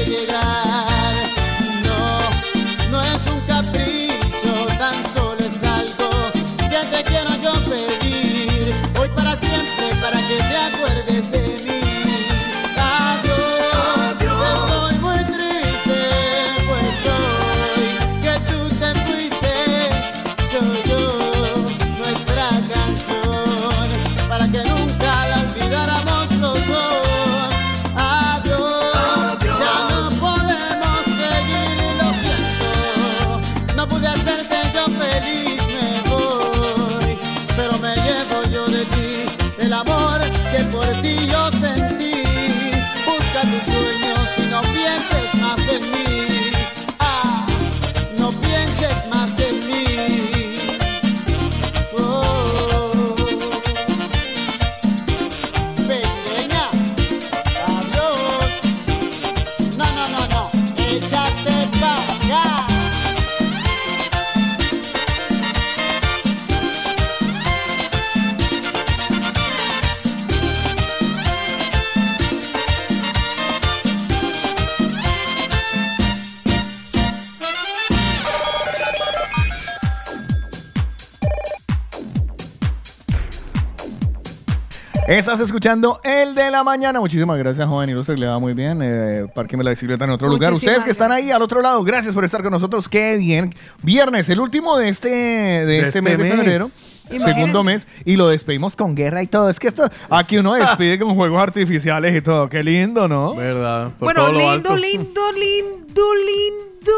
Estás 85.06 85.38
escuchando 85.38 86.00
el 86.02 86.34
de 86.34 86.50
la 86.50 86.64
mañana. 86.64 86.98
Muchísimas 86.98 87.38
gracias, 87.38 87.68
joven 87.68 87.90
ilustre. 87.90 88.18
Le 88.18 88.26
va 88.26 88.40
muy 88.40 88.54
bien. 88.54 88.80
Eh, 88.82 89.26
Párqueme 89.32 89.62
la 89.62 89.70
bicicleta 89.70 90.04
en 90.04 90.10
otro 90.10 90.26
lugar. 90.28 90.52
Ustedes 90.52 90.82
que 90.82 90.90
están 90.90 91.12
ahí 91.12 91.30
al 91.30 91.42
otro 91.42 91.62
lado, 91.62 91.84
gracias 91.84 92.12
por 92.12 92.24
estar 92.24 92.42
con 92.42 92.50
nosotros. 92.50 92.88
Qué 92.88 93.16
bien. 93.16 93.54
Viernes, 93.82 94.28
el 94.28 94.40
último 94.40 94.76
de 94.76 94.88
este, 94.88 95.08
de 95.08 95.76
este, 95.76 95.88
este 95.88 96.02
mes 96.02 96.18
de 96.18 96.30
febrero. 96.30 96.70
Imagínense. 97.04 97.34
Segundo 97.34 97.62
mes. 97.62 97.86
Y 98.04 98.16
lo 98.16 98.26
despedimos 98.28 98.74
con 98.74 98.96
guerra 98.96 99.22
y 99.22 99.28
todo. 99.28 99.48
Es 99.48 99.60
que 99.60 99.68
esto, 99.68 99.88
aquí 100.10 100.38
uno 100.38 100.54
despide 100.54 100.98
con 100.98 101.14
juegos 101.14 101.40
artificiales 101.40 102.16
y 102.16 102.20
todo. 102.20 102.48
Qué 102.48 102.64
lindo, 102.64 103.06
¿no? 103.06 103.36
¿Verdad? 103.36 103.92
Por 104.00 104.06
Bueno, 104.06 104.22
todo 104.22 104.32
lo 104.32 104.38
lindo, 104.38 104.50
alto. 104.50 104.76
lindo, 104.76 105.32
lindo, 105.32 106.14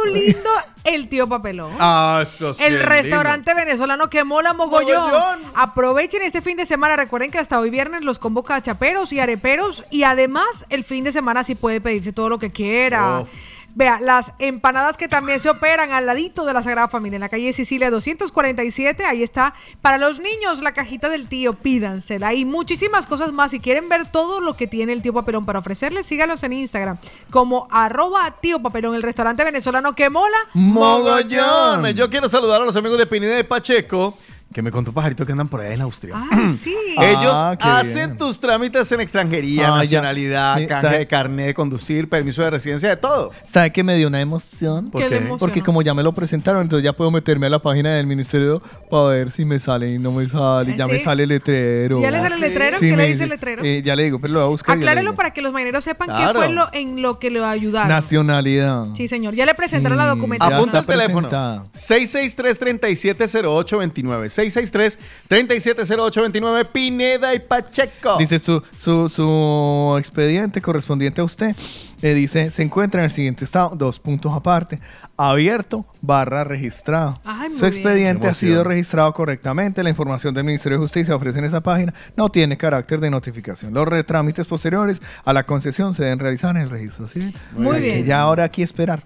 lindo, 0.07 0.31
lindo. 0.33 0.50
El 0.84 1.08
tío 1.08 1.28
papelón. 1.28 1.73
Ah, 1.78 2.20
eso 2.23 2.55
sí 2.55 2.62
El 2.62 2.76
es 2.76 2.84
restaurante 2.84 3.52
venezolano 3.55 4.08
que 4.08 4.25
mola 4.25 4.52
mogollón. 4.52 5.10
Mogollón. 5.10 5.41
Aprovechen 5.55 6.23
este 6.23 6.41
fin 6.41 6.57
de 6.57 6.67
semana. 6.67 6.97
Recuerden 6.97 7.31
que 7.31 7.39
hasta 7.39 7.58
hoy 7.60 7.70
viernes 7.70 8.05
los 8.05 8.18
convoca 8.18 8.55
a 8.55 8.62
chaperos 8.62 9.12
y 9.12 9.20
areperos. 9.20 9.84
Y 9.91 10.05
además, 10.05 10.67
el 10.70 10.84
fin 10.84 11.05
de 11.05 11.12
semana 11.12 11.44
sí 11.44 11.55
puede 11.55 11.81
pedirse 11.81 12.12
todo 12.12 12.28
lo 12.28 12.39
que 12.39 12.50
quiera. 12.50 13.20
Oh. 13.20 13.28
Vea, 13.74 14.00
las 14.00 14.32
empanadas 14.38 14.97
que 14.97 15.08
también 15.08 15.38
se 15.40 15.50
operan 15.50 15.92
al 15.92 16.06
ladito 16.06 16.44
de 16.44 16.52
la 16.52 16.62
Sagrada 16.62 16.88
Familia, 16.88 17.16
en 17.16 17.20
la 17.20 17.28
calle 17.28 17.52
Sicilia 17.52 17.90
247. 17.90 19.05
Ahí 19.05 19.22
está. 19.22 19.55
Para 19.82 19.98
los 19.98 20.18
niños, 20.18 20.60
la 20.62 20.72
cajita 20.72 21.08
del 21.08 21.28
tío, 21.28 21.55
pídansela. 21.55 22.34
Y 22.34 22.44
muchísimas 22.44 23.06
cosas 23.06 23.32
más. 23.32 23.50
Si 23.52 23.60
quieren 23.60 23.88
ver 23.88 24.06
todo 24.10 24.40
lo 24.40 24.56
que 24.56 24.66
tiene 24.66 24.92
el 24.92 25.02
tío 25.02 25.12
Papelón 25.12 25.44
para 25.44 25.60
ofrecerles, 25.60 26.06
síganos 26.06 26.42
en 26.42 26.55
Instagram 26.55 26.98
como 27.30 27.68
arroba 27.70 28.34
tío 28.40 28.60
Papelón, 28.60 28.94
el 28.94 29.02
restaurante 29.02 29.44
venezolano 29.44 29.94
que 29.94 30.10
mola. 30.10 30.36
Mogollón. 30.55 31.86
Yo 31.94 32.10
quiero 32.10 32.28
saludar 32.28 32.62
a 32.62 32.64
los 32.64 32.76
amigos 32.76 32.98
de 32.98 33.06
Pineda 33.06 33.36
de 33.36 33.44
Pacheco, 33.44 34.18
que 34.52 34.62
me 34.62 34.70
contó 34.70 34.92
Pajarito 34.92 35.26
que 35.26 35.32
andan 35.32 35.48
por 35.48 35.60
ahí 35.60 35.74
en 35.74 35.80
Austria. 35.82 36.14
Ah, 36.16 36.48
sí. 36.56 36.74
Ellos 36.98 37.32
Ah, 37.34 37.54
hacen 37.60 37.94
bien. 37.94 38.16
tus 38.16 38.40
trámites 38.40 38.90
en 38.92 39.00
extranjería, 39.00 39.64
Ah, 39.66 39.84
ya. 39.84 40.00
nacionalidad, 40.00 40.56
Sí, 40.58 40.66
canje 40.66 40.98
de 40.98 41.06
carnet 41.06 41.46
de 41.48 41.54
conducir, 41.54 42.08
permiso 42.08 42.40
de 42.42 42.48
residencia, 42.50 42.88
de 42.88 42.96
todo. 42.96 43.30
¿Sabe 43.50 43.70
que 43.72 43.84
me 43.84 43.94
dio 43.96 44.08
una 44.08 44.20
emoción? 44.22 44.90
¿Por. 44.90 45.02
Porque 45.38 45.62
como 45.62 45.82
ya 45.82 45.92
me 45.94 46.02
lo 46.02 46.12
presentaron, 46.14 46.62
entonces 46.62 46.82
ya 46.84 46.92
puedo 46.94 47.10
meterme 47.10 47.46
a 47.46 47.50
la 47.50 47.58
página 47.58 47.94
del 47.96 48.06
ministerio 48.06 48.62
para 48.90 49.04
ver 49.08 49.30
si 49.30 49.44
me 49.44 49.60
sale 49.60 49.92
y 49.92 49.98
no 49.98 50.12
me 50.12 50.26
sale. 50.28 50.72
¿Ah, 50.72 50.76
Ya 50.78 50.86
me 50.86 50.98
sí? 50.98 51.04
sale 51.04 51.24
el 51.24 51.28
letrero. 51.28 52.00
¿Ya 52.00 52.10
le 52.10 52.18
sale 52.20 52.34
el 52.36 52.40
letrero? 52.40 52.78
Sí, 52.78 52.84
¿Qué 52.86 52.90
le 52.92 52.96
me 52.96 53.06
dice 53.08 53.24
el 53.24 53.30
letrero? 53.30 53.62
eh, 53.64 53.82
ya 53.84 53.94
le 53.94 54.04
digo, 54.04 54.18
pero 54.18 54.32
lo 54.32 54.40
voy 54.40 54.46
a 54.46 54.50
buscar. 54.50 54.76
ya 54.76 54.80
Aclárelo 54.80 55.14
para 55.14 55.30
que 55.32 55.42
los 55.42 55.52
marineros 55.52 55.84
sepan 55.84 56.08
qué 56.08 56.32
fue 56.34 56.48
lo, 56.48 56.68
en 56.72 57.02
lo 57.02 57.18
que 57.18 57.30
lo 57.30 57.44
ayudaron. 57.46 57.90
Nacionalidad. 57.90 58.86
Sí, 58.94 59.08
señor. 59.08 59.34
Ya 59.34 59.44
le 59.44 59.54
presentaron 59.54 59.98
la 59.98 60.06
documentación. 60.06 60.56
Apunta 60.58 60.78
el 60.78 60.86
teléfono. 60.86 61.28
presentada. 61.28 61.64
663-370829. 61.76 64.38
663-370829. 64.39 66.67
Pineda 66.73 67.34
y 67.34 67.39
Pacheco. 67.41 68.17
Dice 68.18 68.39
su, 68.39 68.62
su, 68.76 69.08
su 69.08 69.97
expediente 69.99 70.60
correspondiente 70.60 71.20
a 71.20 71.25
usted. 71.25 71.55
Le 72.00 72.15
dice, 72.15 72.52
se 72.52 72.62
encuentra 72.62 73.00
en 73.00 73.07
el 73.07 73.10
siguiente 73.10 73.44
estado, 73.44 73.73
dos 73.75 73.99
puntos 73.99 74.33
aparte, 74.33 74.78
abierto 75.17 75.84
barra 76.00 76.44
registrado. 76.44 77.20
Ay, 77.25 77.50
su 77.57 77.67
expediente 77.67 78.20
bien. 78.20 78.31
ha 78.31 78.34
sido 78.34 78.62
registrado 78.62 79.12
correctamente. 79.12 79.83
La 79.83 79.91
información 79.91 80.33
del 80.33 80.44
Ministerio 80.44 80.78
de 80.78 80.83
Justicia 80.84 81.17
ofrece 81.17 81.41
en 81.41 81.47
esa 81.47 81.60
página. 81.60 81.92
No 82.17 82.28
tiene 82.28 82.57
carácter 82.57 83.00
de 83.00 83.10
notificación. 83.10 83.75
Los 83.75 83.89
retrámites 83.89 84.47
posteriores 84.47 85.02
a 85.25 85.33
la 85.33 85.42
concesión 85.44 85.92
se 85.92 86.05
deben 86.05 86.20
realizar 86.20 86.55
en 86.55 86.62
el 86.62 86.70
registro. 86.70 87.08
¿sí? 87.08 87.34
Muy 87.57 87.76
Hay 87.76 87.83
que 87.83 87.92
bien. 87.94 88.07
Ya 88.07 88.20
ahora 88.20 88.44
aquí 88.44 88.62
esperar. 88.62 89.02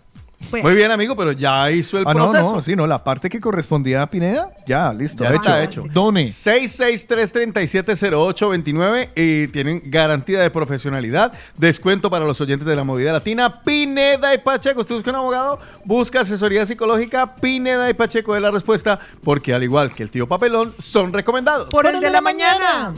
Pues, 0.50 0.62
Muy 0.62 0.74
bien, 0.74 0.90
amigo, 0.90 1.16
pero 1.16 1.32
ya 1.32 1.70
hizo 1.70 1.96
el 1.98 2.04
Ah, 2.06 2.12
no, 2.14 2.30
proceso. 2.30 2.54
no, 2.56 2.62
sí, 2.62 2.76
no, 2.76 2.86
la 2.86 3.02
parte 3.02 3.28
que 3.30 3.40
correspondía 3.40 4.02
a 4.02 4.10
Pineda, 4.10 4.50
ya, 4.66 4.92
listo. 4.92 5.24
Ya 5.24 5.30
hecho. 5.30 5.36
está 5.40 5.64
hecho. 5.64 5.84
Done. 5.92 6.26
663-370829 6.28 9.08
y 9.16 9.48
tienen 9.48 9.82
garantía 9.86 10.40
de 10.40 10.50
profesionalidad, 10.50 11.32
descuento 11.56 12.10
para 12.10 12.24
los 12.26 12.40
oyentes 12.40 12.66
de 12.66 12.76
la 12.76 12.84
movida 12.84 13.12
latina. 13.12 13.62
Pineda 13.62 14.34
y 14.34 14.38
Pacheco, 14.38 14.80
usted 14.82 14.94
busca 14.94 15.10
un 15.10 15.16
abogado, 15.16 15.58
busca 15.84 16.20
asesoría 16.20 16.66
psicológica. 16.66 17.34
Pineda 17.36 17.88
y 17.88 17.94
Pacheco 17.94 18.36
es 18.36 18.42
la 18.42 18.50
respuesta, 18.50 18.98
porque 19.24 19.54
al 19.54 19.62
igual 19.62 19.94
que 19.94 20.02
el 20.02 20.10
tío 20.10 20.26
Papelón, 20.28 20.74
son 20.78 21.12
recomendados. 21.12 21.68
por 21.70 21.86
el 21.86 21.98
de 22.00 22.10
la 22.10 22.20
mañana. 22.20 22.92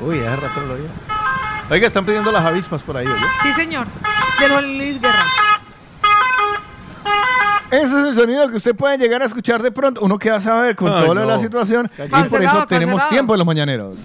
Uy, 0.00 0.18
hace 0.18 0.36
rato 0.36 0.60
no 0.60 0.66
lo 0.66 0.74
oía. 0.74 0.90
Oiga, 1.68 1.86
están 1.86 2.04
pidiendo 2.06 2.30
las 2.30 2.44
avispas 2.44 2.82
por 2.82 2.96
ahí, 2.96 3.06
¿oye? 3.06 3.14
Sí, 3.42 3.52
señor. 3.54 3.86
De 4.40 4.48
Juan 4.48 4.78
Luis 4.78 5.00
Guerra. 5.00 5.24
Ese 7.70 7.84
es 7.84 8.08
el 8.08 8.14
sonido 8.14 8.48
que 8.48 8.56
usted 8.58 8.76
puede 8.76 8.96
llegar 8.98 9.22
a 9.22 9.24
escuchar 9.24 9.60
de 9.62 9.72
pronto. 9.72 10.00
Uno 10.02 10.18
queda 10.18 10.36
a 10.36 10.40
saber 10.40 10.76
con 10.76 10.92
Ay, 10.92 11.02
toda 11.04 11.14
no. 11.22 11.24
la 11.24 11.38
situación. 11.40 11.90
Y 11.94 12.02
por 12.02 12.10
Cancelado, 12.10 12.58
eso 12.58 12.66
tenemos 12.68 13.08
tiempo 13.08 13.34
en 13.34 13.38
los 13.38 13.46
mañaneros. 13.46 13.96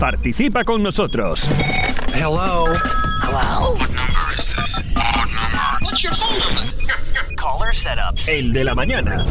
Participa 0.00 0.64
con 0.64 0.82
nosotros. 0.82 1.48
Hello. 2.14 2.64
Hello. 3.22 3.76
What 3.78 3.90
number 3.90 4.38
is 4.38 4.56
this? 4.56 4.84
Number. 4.94 5.78
What's 5.82 6.02
your 6.02 6.12
phone 6.14 6.38
number? 6.40 7.34
Caller 7.36 7.72
setups. 7.72 8.28
El 8.28 8.52
de 8.52 8.64
la 8.64 8.74
mañana. 8.74 9.24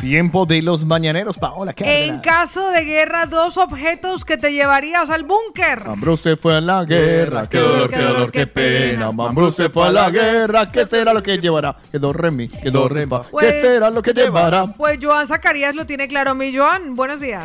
Tiempo 0.00 0.46
de 0.46 0.62
los 0.62 0.84
mañaneros, 0.84 1.36
Paola. 1.36 1.74
¿qué 1.74 2.06
En 2.06 2.20
caso 2.20 2.70
de 2.70 2.84
guerra, 2.84 3.26
dos 3.26 3.58
objetos 3.58 4.24
que 4.24 4.38
te 4.38 4.50
llevarías 4.52 5.10
al 5.10 5.24
búnker. 5.24 5.84
Mambrú 5.86 6.14
usted 6.14 6.38
fue 6.38 6.56
a 6.56 6.60
la 6.62 6.84
guerra, 6.84 7.46
qué 7.48 7.58
dolor, 7.58 7.90
qué 7.90 7.98
dolor, 7.98 8.32
qué 8.32 8.46
pena. 8.46 9.12
Mambrú 9.12 9.48
usted 9.48 9.70
fue 9.70 9.88
a 9.88 9.92
la 9.92 10.10
guerra, 10.10 10.70
¿qué 10.72 10.86
será 10.86 11.12
lo 11.12 11.22
que 11.22 11.36
llevará? 11.36 11.76
Que 11.92 11.98
do 11.98 12.12
re 12.14 12.30
mi, 12.30 12.48
que 12.48 12.70
do 12.70 12.88
re 12.88 13.06
fa. 13.06 13.20
Pues- 13.22 13.52
¿Qué 13.52 13.60
será 13.60 13.90
lo 13.90 14.00
que 14.00 14.14
llevará? 14.14 14.66
Pues 14.76 14.98
Joan 15.02 15.26
Zacarías 15.26 15.74
lo 15.74 15.84
tiene 15.84 16.08
claro. 16.08 16.34
Mi 16.34 16.56
Joan, 16.56 16.94
buenos 16.94 17.20
días. 17.20 17.44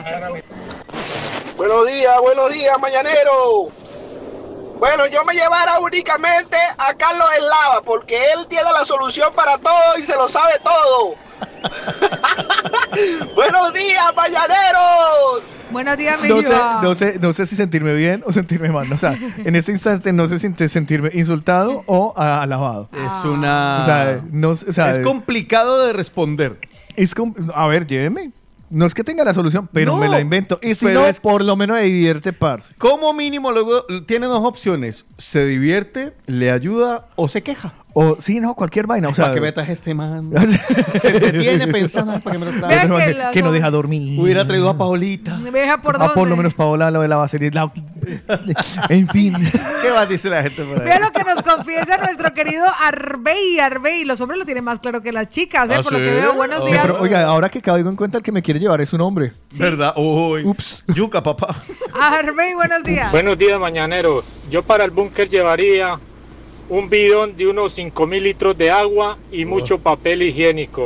Buenos 1.57 1.87
días, 1.87 2.13
buenos 2.21 2.53
días, 2.53 2.79
mañanero. 2.79 3.69
Bueno, 4.79 5.07
yo 5.07 5.23
me 5.23 5.33
llevara 5.33 5.79
únicamente 5.79 6.57
a 6.77 6.93
Carlos 6.95 7.27
El 7.37 7.43
Lava, 7.43 7.81
porque 7.83 8.15
él 8.15 8.45
tiene 8.47 8.71
la 8.71 8.83
solución 8.85 9.31
para 9.35 9.57
todo 9.57 9.97
y 9.97 10.03
se 10.03 10.15
lo 10.15 10.27
sabe 10.29 10.53
todo. 10.63 11.15
buenos 13.35 13.73
días, 13.73 14.05
mañaneros. 14.15 15.43
Buenos 15.71 15.97
días, 15.97 16.21
mi 16.21 16.29
No 16.29 16.41
sé, 16.41 16.49
no, 16.81 16.95
sé, 16.95 17.19
no 17.19 17.33
sé 17.33 17.45
si 17.45 17.55
sentirme 17.55 17.93
bien 17.93 18.23
o 18.25 18.31
sentirme 18.31 18.69
mal. 18.69 18.91
O 18.91 18.97
sea, 18.97 19.17
en 19.37 19.55
este 19.55 19.71
instante 19.71 20.13
no 20.13 20.27
sé 20.27 20.39
si 20.39 20.67
sentirme 20.67 21.09
insultado 21.13 21.83
o 21.87 22.13
ah, 22.17 22.41
alabado. 22.41 22.89
Es 22.93 23.25
una... 23.25 23.79
O 23.81 23.85
sea, 23.85 24.21
no, 24.31 24.49
o 24.49 24.55
sea, 24.55 24.91
es 24.91 24.99
complicado 24.99 25.85
de 25.85 25.93
responder. 25.93 26.59
es 26.95 27.15
com- 27.15 27.33
a 27.53 27.67
ver, 27.67 27.87
lléveme. 27.87 28.31
No 28.69 28.85
es 28.85 28.93
que 28.93 29.03
tenga 29.03 29.23
la 29.23 29.33
solución, 29.33 29.69
pero 29.71 29.93
No, 29.93 29.97
me 29.99 30.09
la 30.09 30.19
invento. 30.19 30.57
Y 30.61 30.75
si 30.75 30.85
no, 30.87 31.05
es- 31.05 31.19
por 31.19 31.43
lo 31.43 31.55
menos 31.55 31.77
me 31.77 31.83
divierte, 31.83 32.33
parce. 32.33 32.73
Como 32.77 33.13
mínimo, 33.13 33.51
luego 33.51 33.85
tiene 34.07 34.25
dos 34.25 34.43
opciones. 34.43 35.05
Se 35.17 35.45
divierte, 35.45 36.13
le 36.25 36.51
ayuda 36.51 37.07
o 37.15 37.27
se 37.27 37.43
queja. 37.43 37.73
O 37.97 38.17
sí, 38.19 38.41
no, 38.41 38.55
cualquier 38.55 38.87
vaina. 38.87 39.07
O 39.07 39.15
sea, 39.15 39.25
¿Para 39.25 39.35
qué 39.35 39.41
metas 39.41 39.69
este 39.69 39.93
man? 39.93 40.29
se 41.01 41.11
detiene 41.13 41.65
pensando 41.67 42.11
"Ay, 42.11 42.19
¿para 42.19 42.33
qué 42.33 42.39
me 42.45 42.51
lo 42.51 42.59
traes?" 42.59 42.89
Vean 42.89 42.99
que 42.99 43.15
que, 43.15 43.31
que 43.35 43.41
no 43.41 43.53
deja 43.53 43.69
dormir. 43.71 44.19
Hubiera 44.19 44.45
traído 44.45 44.69
a 44.69 44.77
Paolita. 44.77 45.37
Me 45.37 45.49
deja 45.49 45.77
por 45.81 45.95
Ah, 45.95 45.99
dónde. 45.99 46.13
por 46.13 46.27
lo 46.27 46.35
menos 46.35 46.53
Paola 46.53 46.91
lo 46.91 47.01
de 47.01 47.07
la 47.07 47.15
basería. 47.15 47.51
la- 47.53 47.71
en 48.89 49.07
fin. 49.07 49.33
¿Qué 49.81 49.89
va 49.91 50.01
a 50.01 50.05
decir 50.05 50.29
la 50.29 50.41
gente 50.43 50.63
por 50.65 50.79
ahí? 50.79 50.85
Vea 50.85 50.99
lo 50.99 51.11
que 51.13 51.23
nos 51.23 51.41
confiesa 51.41 51.97
nuestro 51.97 52.33
querido 52.33 52.65
Arbey. 52.81 53.59
Arbey, 53.59 54.03
los 54.03 54.19
hombres 54.19 54.39
lo 54.39 54.45
tienen 54.45 54.65
más 54.65 54.79
claro 54.79 55.01
que 55.01 55.13
las 55.13 55.29
chicas, 55.29 55.69
¿eh? 55.69 55.75
¿Ah, 55.77 55.81
por 55.81 55.93
lo 55.93 55.99
que 55.99 56.11
veo. 56.11 56.33
Buenos 56.33 56.63
Oh. 56.63 56.67
días. 56.67 56.81
Pero, 56.81 56.99
oiga, 57.01 57.23
ahora 57.25 57.47
que 57.49 57.61
caigo 57.61 57.89
en 57.89 57.95
cuenta, 57.95 58.17
el 58.17 58.23
que 58.25 58.31
me 58.33 58.41
quiere 58.41 58.59
llevar 58.59 58.81
es 58.81 58.91
un 58.91 58.99
hombre. 59.01 59.31
¿Verdad? 59.57 59.93
Uy. 59.97 60.43
Ups. 60.43 60.83
Yuca, 60.93 61.23
papá. 61.23 61.63
Arbey, 61.93 62.53
buenos 62.55 62.83
días. 62.83 63.09
Buenos 63.11 63.37
días, 63.37 63.57
mañaneros. 63.57 64.25
Yo 64.51 64.63
para 64.63 64.83
el 64.83 64.91
búnker 64.91 65.29
llevaría 65.29 65.97
un 66.69 66.89
bidón 66.89 67.35
de 67.35 67.47
unos 67.47 67.73
5 67.73 68.07
mil 68.07 68.23
litros 68.23 68.57
de 68.57 68.71
agua 68.71 69.17
y 69.31 69.45
mucho 69.45 69.77
papel 69.79 70.23
higiénico. 70.23 70.85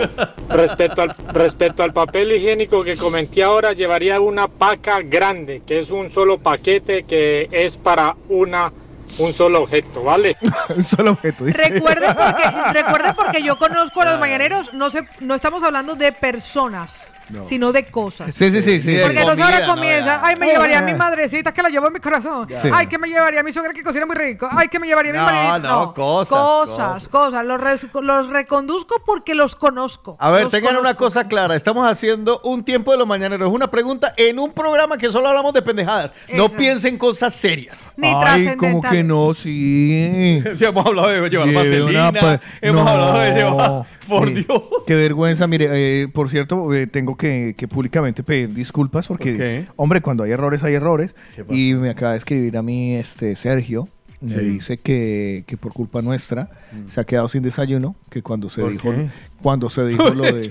Respecto 0.50 1.02
al, 1.02 1.16
respecto 1.34 1.84
al 1.84 1.94
papel 1.94 2.32
higiénico 2.32 2.84
que 2.84 2.98
comenté 2.98 3.44
ahora, 3.44 3.74
llevaría 3.74 4.20
una 4.20 4.48
paca 4.48 5.02
grande, 5.02 5.62
que 5.66 5.80
es 5.80 5.92
un 5.92 6.12
solo 6.12 6.38
paquete 6.38 7.04
que 7.04 7.48
es 7.52 7.78
para 7.78 8.16
una 8.28 8.72
un 9.18 9.34
solo 9.34 9.64
objeto, 9.64 10.04
¿vale? 10.04 10.38
un 10.76 10.84
solo 10.84 11.12
objeto. 11.12 11.44
dice. 11.44 11.58
Recuerde 11.58 12.08
porque, 12.14 12.74
recuerde 12.74 13.14
porque 13.16 13.44
yo 13.44 13.58
conozco 13.58 14.02
a 14.02 14.06
los 14.06 14.20
mañaneros, 14.20 14.74
no 14.74 14.90
se, 14.90 15.04
no 15.22 15.36
estamos 15.36 15.64
hablando 15.64 15.96
de 15.96 16.12
personas, 16.12 17.08
No. 17.30 17.46
sino 17.46 17.72
de 17.72 17.84
cosas. 17.86 18.34
Sí, 18.34 18.52
sí, 18.52 18.62
sí. 18.62 18.82
sí. 18.82 18.98
Porque 19.02 19.20
entonces 19.22 19.46
ahora 19.46 19.66
comienza, 19.68 20.20
ay, 20.24 20.36
me 20.40 20.48
llevaría 20.48 20.80
a 20.80 20.82
mi 20.82 20.94
madrecita 20.94 21.52
que 21.54 21.62
la 21.62 21.70
llevo 21.70 21.88
en 21.88 21.94
mi 21.94 22.00
corazón. 22.00 22.48
Sí. 22.50 22.70
Ay, 22.74 22.88
que 22.88 22.98
me 22.98 23.08
llevaría 23.08 23.42
a 23.42 23.44
mi 23.44 23.52
suegra 23.52 23.74
que 23.74 23.84
cocina 23.84 24.06
muy 24.06 24.16
rico. 24.16 24.48
Ay, 24.52 24.68
que 24.68 24.80
me 24.80 24.88
llevaría 24.88 25.12
a 25.12 25.14
mi 25.14 25.20
No, 25.20 25.26
marido. 25.26 25.68
no, 25.70 25.94
cosas, 25.94 26.30
Cosas, 26.30 27.08
cosas. 27.08 27.46
Los, 27.46 27.60
los 28.04 28.28
reconduzco 28.30 29.02
porque 29.06 29.36
los 29.36 29.56
conozco. 29.56 30.16
A 30.20 30.32
ver, 30.32 30.44
Los 30.44 30.52
tengan 30.52 30.78
una 30.78 30.94
cosa 30.96 31.28
clara. 31.28 31.56
Estamos 31.56 31.88
haciendo 31.88 32.42
un 32.44 32.64
tiempo 32.64 32.92
de 32.92 32.98
los 32.98 33.08
mañaneros. 33.08 33.48
Es 33.50 33.54
una 33.56 33.70
pregunta 33.70 34.14
en 34.18 34.40
un 34.40 34.52
programa 34.54 34.98
que 34.98 35.12
solo 35.12 35.28
hablamos 35.28 35.54
de 35.54 35.62
pendejadas. 35.62 36.12
No 36.34 36.50
piensen 36.50 36.98
cosas 36.98 37.34
serias. 37.36 37.94
Ni 37.98 38.08
Ay, 38.08 38.56
como 38.58 38.82
que 38.82 39.04
no, 39.04 39.34
sí. 39.34 40.42
Sí, 40.58 40.66
hemos 40.66 40.86
hablado 40.86 41.10
de 41.10 41.30
llevar 41.30 41.54
vaselina. 41.54 42.40
hemos 42.62 42.84
No. 42.86 42.90
hablado 42.90 43.20
de 43.20 43.32
llevar. 43.34 43.86
Por. 44.08 44.34
Dios. 44.34 44.64
Qué 44.88 44.96
vergüenza. 44.96 45.46
Mire, 45.46 45.68
eh, 45.72 46.08
por 46.08 46.30
cierto, 46.30 46.74
eh, 46.74 46.88
tengo 46.88 47.16
que, 47.20 47.54
que 47.56 47.68
públicamente 47.68 48.24
pedir 48.24 48.52
disculpas 48.54 49.06
porque, 49.08 49.68
hombre, 49.76 50.02
cuando 50.02 50.24
hay 50.24 50.32
errores, 50.32 50.64
hay 50.64 50.74
errores. 50.74 51.14
Y 51.50 51.76
me 51.76 51.92
acaba 51.92 52.14
de 52.14 52.18
escribir 52.18 52.58
a 52.58 52.64
mí 52.64 52.96
este 52.96 53.36
Sergio. 53.36 53.88
Me 54.22 54.32
Sí. 54.34 54.40
dice 54.40 54.78
que, 54.78 55.46
que 55.48 55.56
por 55.56 55.72
culpa 55.72 56.02
nuestra 56.02 56.50
se 56.88 57.00
ha 57.00 57.06
quedado 57.06 57.30
sin 57.30 57.42
desayuno, 57.42 57.96
que 58.10 58.22
cuando 58.22 58.50
se 58.50 58.60
¿Por 58.62 58.72
dijo 58.74 58.92
qué? 58.92 59.08
cuando 59.42 59.70
se 59.70 59.86
dijo 59.88 60.10
lo 60.10 60.24
de 60.24 60.50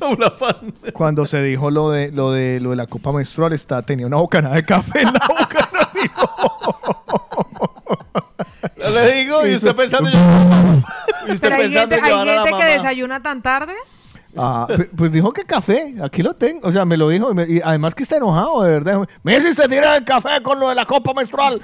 cuando 0.95 1.27
se 1.27 1.43
dijo 1.43 1.71
lo 1.71 1.91
de 1.91 2.11
lo 2.11 2.33
de 2.33 2.61
lo 2.61 2.71
de 2.71 2.77
la 2.77 2.87
copa 2.87 3.13
menstrual 3.13 3.53
está 3.53 3.83
tenía 3.83 4.07
una 4.07 4.17
bocanada 4.17 4.55
de 4.55 4.65
café 4.65 5.01
en 5.03 5.13
la 5.13 5.21
boca. 5.29 5.69
Ya 8.79 8.91
le 9.05 9.13
digo, 9.17 9.47
y 9.47 9.55
usted 9.55 9.75
pensando. 9.77 10.09
y 10.11 11.33
usted 11.33 11.41
Pero 11.41 11.55
hay 11.57 11.63
pensando 11.63 11.95
gente, 11.97 11.97
en 11.97 12.05
hay 12.05 12.13
a 12.21 12.25
la 12.25 12.43
gente 12.45 12.59
que 12.61 12.73
desayuna 12.73 13.23
tan 13.23 13.43
tarde. 13.43 13.75
Ah, 14.39 14.69
pues 14.97 15.11
dijo 15.13 15.33
que 15.33 15.45
café, 15.45 15.95
aquí 16.03 16.23
lo 16.23 16.35
tengo, 16.35 16.69
o 16.69 16.73
sea, 16.73 16.85
me 16.85 16.97
lo 16.97 17.09
dijo, 17.09 17.33
y, 17.47 17.61
además 17.65 17.95
que 17.95 18.05
está 18.05 18.17
enojado, 18.17 18.63
de 18.63 18.71
verdad. 18.71 19.09
Me 19.23 19.37
hiciste 19.37 19.69
tirar 19.69 19.99
el 19.99 20.05
café 20.05 20.43
con 20.43 20.61
lo 20.61 20.69
de 20.69 20.75
la 20.75 20.87
copa 20.87 21.13
menstrual. 21.13 21.61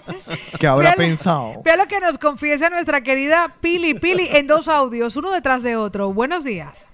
¿Qué 0.60 0.66
habrá 0.66 0.90
Vea- 0.90 0.96
pensado? 0.96 1.54
Vea 1.64 1.76
lo 1.76 1.86
que 1.86 2.00
nos 2.00 2.18
confiesa 2.18 2.70
nuestra 2.70 3.02
querida 3.02 3.54
Pili 3.60 3.94
Pili 3.94 4.28
en 4.30 4.46
dos 4.46 4.68
audios, 4.68 5.16
uno 5.16 5.30
detrás 5.30 5.62
de 5.62 5.76
otro. 5.76 6.12
Buenos 6.12 6.44
días. 6.44 6.86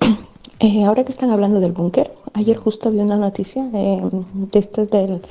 Eh, 0.62 0.84
ahora 0.84 1.04
que 1.04 1.10
están 1.10 1.30
hablando 1.30 1.58
del 1.58 1.72
búnker, 1.72 2.12
ayer 2.34 2.58
justo 2.58 2.90
vi 2.90 2.98
una 2.98 3.16
noticia 3.16 3.64
eh, 3.72 3.98
de 4.12 4.58
estas 4.58 4.90
del, 4.90 5.22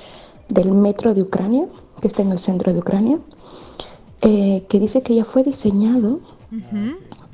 del 0.47 0.71
metro 0.71 1.13
de 1.13 1.21
Ucrania, 1.21 1.65
que 2.01 2.07
está 2.07 2.23
en 2.23 2.31
el 2.31 2.39
centro 2.39 2.73
de 2.73 2.79
Ucrania, 2.79 3.19
eh, 4.21 4.63
que 4.67 4.79
dice 4.79 5.03
que 5.03 5.13
ya 5.13 5.25
fue 5.25 5.43
diseñado 5.43 6.19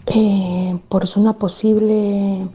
eh, 0.08 0.78
por 0.90 1.04
una 1.16 1.34
posible 1.34 2.48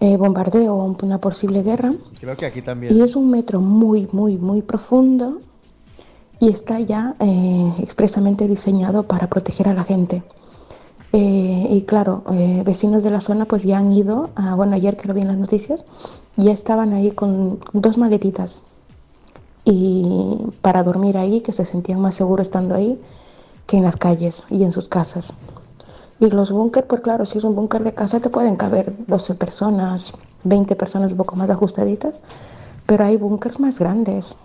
eh, 0.00 0.16
bombardeo 0.16 0.74
o 0.74 0.96
una 1.02 1.18
posible 1.18 1.62
guerra. 1.62 1.92
Creo 2.20 2.36
que 2.36 2.46
aquí 2.46 2.62
también. 2.62 2.96
Y 2.96 3.02
es 3.02 3.16
un 3.16 3.30
metro 3.30 3.60
muy, 3.60 4.08
muy, 4.12 4.36
muy 4.38 4.62
profundo 4.62 5.40
y 6.40 6.48
está 6.48 6.80
ya 6.80 7.14
eh, 7.20 7.72
expresamente 7.80 8.48
diseñado 8.48 9.04
para 9.04 9.28
proteger 9.28 9.68
a 9.68 9.74
la 9.74 9.84
gente. 9.84 10.22
Eh, 11.12 11.66
y 11.70 11.82
claro, 11.82 12.22
eh, 12.32 12.62
vecinos 12.64 13.02
de 13.02 13.10
la 13.10 13.20
zona 13.20 13.44
pues 13.44 13.64
ya 13.64 13.78
han 13.78 13.92
ido, 13.92 14.30
a- 14.34 14.54
bueno, 14.54 14.74
ayer 14.74 14.96
que 14.96 15.06
lo 15.08 15.14
vi 15.14 15.20
en 15.20 15.28
las 15.28 15.36
noticias, 15.36 15.84
ya 16.36 16.52
estaban 16.52 16.92
ahí 16.94 17.10
con 17.10 17.58
dos 17.74 17.98
maletitas 17.98 18.62
y 19.64 20.36
para 20.62 20.82
dormir 20.82 21.18
ahí, 21.18 21.40
que 21.40 21.52
se 21.52 21.64
sentían 21.66 22.00
más 22.00 22.14
seguros 22.14 22.46
estando 22.48 22.74
ahí 22.74 22.98
que 23.66 23.76
en 23.76 23.84
las 23.84 23.96
calles 23.96 24.44
y 24.50 24.64
en 24.64 24.72
sus 24.72 24.88
casas. 24.88 25.34
Y 26.22 26.30
los 26.30 26.52
búnker, 26.52 26.86
pues 26.86 27.00
claro, 27.00 27.26
si 27.26 27.38
es 27.38 27.42
un 27.42 27.56
búnker 27.56 27.82
de 27.82 27.94
casa 27.94 28.20
te 28.20 28.30
pueden 28.30 28.54
caber 28.54 28.94
12 29.08 29.34
personas, 29.34 30.14
20 30.44 30.76
personas 30.76 31.10
un 31.10 31.18
poco 31.18 31.34
más 31.34 31.50
ajustaditas, 31.50 32.22
pero 32.86 33.04
hay 33.04 33.16
búnkers 33.16 33.58
más 33.58 33.80
grandes 33.80 34.36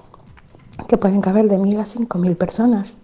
que 0.88 0.98
pueden 0.98 1.22
caber 1.22 1.48
de 1.48 1.60
1000 1.60 1.80
a 1.80 1.86
5000 1.86 2.36
personas. 2.36 2.98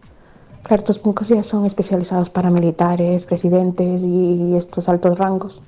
Claro, 0.64 0.80
estos 0.80 1.00
búnkers 1.00 1.30
ya 1.30 1.44
son 1.44 1.68
especializados 1.68 2.32
para 2.32 2.50
militares, 2.50 3.26
presidentes 3.26 4.02
y 4.02 4.56
estos 4.56 4.90
altos 4.90 5.20
rangos. 5.20 5.62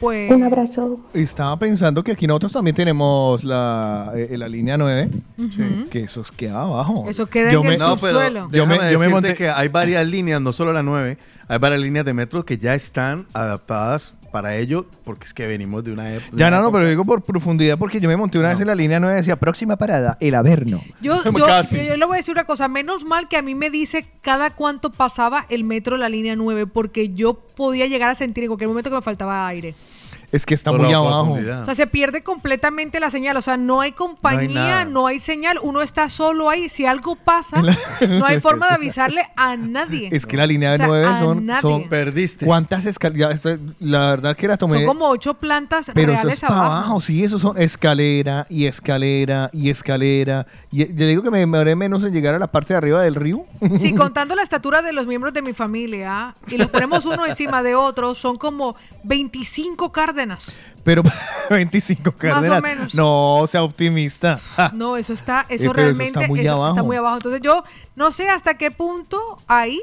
Pues, 0.00 0.30
Un 0.30 0.42
abrazo. 0.44 1.00
Estaba 1.12 1.58
pensando 1.58 2.02
que 2.04 2.12
aquí 2.12 2.26
nosotros 2.26 2.52
también 2.52 2.74
tenemos 2.76 3.42
la, 3.44 4.12
eh, 4.14 4.36
la 4.38 4.48
línea 4.48 4.76
9, 4.76 5.10
Ujú. 5.38 5.88
que 5.90 6.04
eso 6.04 6.24
queda 6.36 6.62
abajo. 6.62 7.06
Eso 7.08 7.26
queda 7.26 7.52
Yo 7.52 7.60
en 7.62 7.66
me- 7.66 7.72
el 7.74 7.80
No, 7.80 7.90
subsuelo. 7.90 8.48
Yo 8.52 8.66
me- 8.66 8.92
yo 8.92 8.98
me 8.98 9.08
monté- 9.08 9.34
que 9.34 9.48
hay 9.50 9.68
varias 9.68 10.06
líneas, 10.06 10.40
no 10.40 10.52
solo 10.52 10.72
la 10.72 10.82
9, 10.82 11.18
hay 11.48 11.58
varias 11.58 11.80
líneas 11.82 12.04
de 12.04 12.14
metro 12.14 12.44
que 12.44 12.58
ya 12.58 12.74
están 12.74 13.26
adaptadas 13.32 14.14
para 14.30 14.56
ello, 14.56 14.86
porque 15.04 15.24
es 15.24 15.34
que 15.34 15.46
venimos 15.46 15.84
de 15.84 15.92
una 15.92 16.14
época. 16.14 16.36
Ya 16.36 16.50
no, 16.50 16.62
no, 16.62 16.70
pero 16.72 16.88
digo 16.88 17.04
por 17.04 17.22
profundidad 17.22 17.78
porque 17.78 18.00
yo 18.00 18.08
me 18.08 18.16
monté 18.16 18.38
una 18.38 18.50
vez 18.50 18.60
en 18.60 18.66
la 18.66 18.74
línea 18.74 19.00
9 19.00 19.16
decía 19.16 19.36
próxima 19.36 19.76
parada, 19.76 20.16
el 20.20 20.34
Averno. 20.34 20.80
Yo, 21.00 21.22
yo, 21.24 21.30
yo- 21.32 21.82
yo 21.82 21.96
le 21.96 22.04
voy 22.06 22.14
a 22.14 22.18
decir 22.18 22.32
una 22.32 22.44
cosa, 22.44 22.68
menos 22.68 23.04
mal 23.04 23.28
que 23.28 23.36
a 23.36 23.42
mí 23.42 23.54
me 23.54 23.70
dice 23.70 24.06
cada 24.20 24.50
cuánto 24.54 24.90
pasaba 24.92 25.46
el 25.48 25.64
metro 25.64 25.96
la 25.96 26.08
línea 26.08 26.36
9, 26.36 26.66
porque 26.66 27.10
yo 27.14 27.34
podía 27.34 27.86
llegar 27.86 28.10
a 28.10 28.14
sentir 28.14 28.44
en 28.44 28.48
cualquier 28.48 28.68
momento 28.68 28.90
que 28.90 28.96
me 28.96 29.02
faltaba 29.02 29.46
aire. 29.48 29.74
Es 30.30 30.44
que 30.44 30.54
está 30.54 30.70
Por 30.70 30.80
muy 30.82 30.90
la 30.92 30.98
abajo. 30.98 31.38
O 31.60 31.64
sea, 31.64 31.74
se 31.74 31.86
pierde 31.86 32.22
completamente 32.22 33.00
la 33.00 33.10
señal. 33.10 33.36
O 33.38 33.42
sea, 33.42 33.56
no 33.56 33.80
hay 33.80 33.92
compañía, 33.92 34.84
no 34.84 34.90
nada. 35.00 35.08
hay, 35.08 35.18
señal. 35.18 35.58
Uno 35.62 35.80
está 35.80 36.08
solo 36.10 36.50
ahí. 36.50 36.68
Si 36.68 36.84
algo 36.84 37.16
pasa, 37.16 37.62
no 38.06 38.26
hay 38.26 38.38
forma 38.40 38.68
de 38.68 38.74
avisarle 38.74 39.26
a 39.36 39.56
nadie. 39.56 40.10
Es 40.12 40.26
que 40.26 40.36
la 40.36 40.46
línea 40.46 40.74
O 40.74 40.76
sea, 40.76 40.86
9 40.86 41.06
a 41.06 41.18
son, 41.18 41.46
nadie. 41.46 41.62
son 41.62 41.88
perdiste. 41.88 42.44
¿Cuántas 42.44 42.84
escaleras? 42.84 43.40
La 43.80 44.10
verdad 44.10 44.36
que 44.36 44.48
la 44.48 44.56
tomé. 44.58 44.76
Son 44.78 44.86
como 44.86 45.08
ocho 45.08 45.34
plantas 45.34 45.90
Pero 45.94 46.12
eso 46.12 46.22
reales 46.22 46.34
es 46.34 46.40
para 46.48 46.60
abajo. 46.60 46.74
abajo, 46.74 47.00
sí, 47.00 47.24
eso 47.24 47.38
son 47.38 47.56
escalera 47.60 48.46
y 48.50 48.66
escalera 48.66 49.48
y 49.52 49.70
escalera. 49.70 50.46
Y 50.70 50.84
le 50.84 51.06
digo 51.06 51.22
que 51.22 51.30
me 51.30 51.38
demoré 51.38 51.74
menos 51.74 52.04
en 52.04 52.12
llegar 52.12 52.34
a 52.34 52.38
la 52.38 52.48
parte 52.48 52.74
de 52.74 52.78
arriba 52.78 53.00
del 53.02 53.14
río. 53.14 53.44
Sí, 53.80 53.94
contando 53.96 54.34
la 54.34 54.42
estatura 54.42 54.82
de 54.82 54.92
los 54.92 55.06
miembros 55.06 55.32
de 55.32 55.40
mi 55.40 55.54
familia 55.54 56.34
y 56.48 56.58
los 56.58 56.68
ponemos 56.68 57.06
uno 57.06 57.24
encima 57.24 57.62
de 57.62 57.74
otro, 57.74 58.14
son 58.14 58.36
como 58.36 58.76
25 59.04 59.90
cárdenas. 60.18 60.56
Pero 60.84 61.02
25 61.50 62.14
Más 62.22 62.48
o 62.48 62.60
menos. 62.60 62.94
No, 62.94 63.44
sea 63.48 63.62
optimista. 63.62 64.40
No, 64.72 64.96
eso 64.96 65.12
está, 65.12 65.46
eso 65.48 65.48
Eh, 65.48 65.56
pero 65.58 65.70
eso 65.70 65.72
realmente 65.74 66.18
está 66.20 66.28
muy 66.28 66.40
eso 66.40 66.52
abajo. 66.52 66.70
está 66.70 66.82
muy 66.82 66.96
abajo. 66.96 67.16
Entonces 67.16 67.40
yo 67.42 67.64
no 67.96 68.12
sé 68.12 68.28
hasta 68.28 68.54
qué 68.54 68.70
punto 68.70 69.38
ahí 69.46 69.80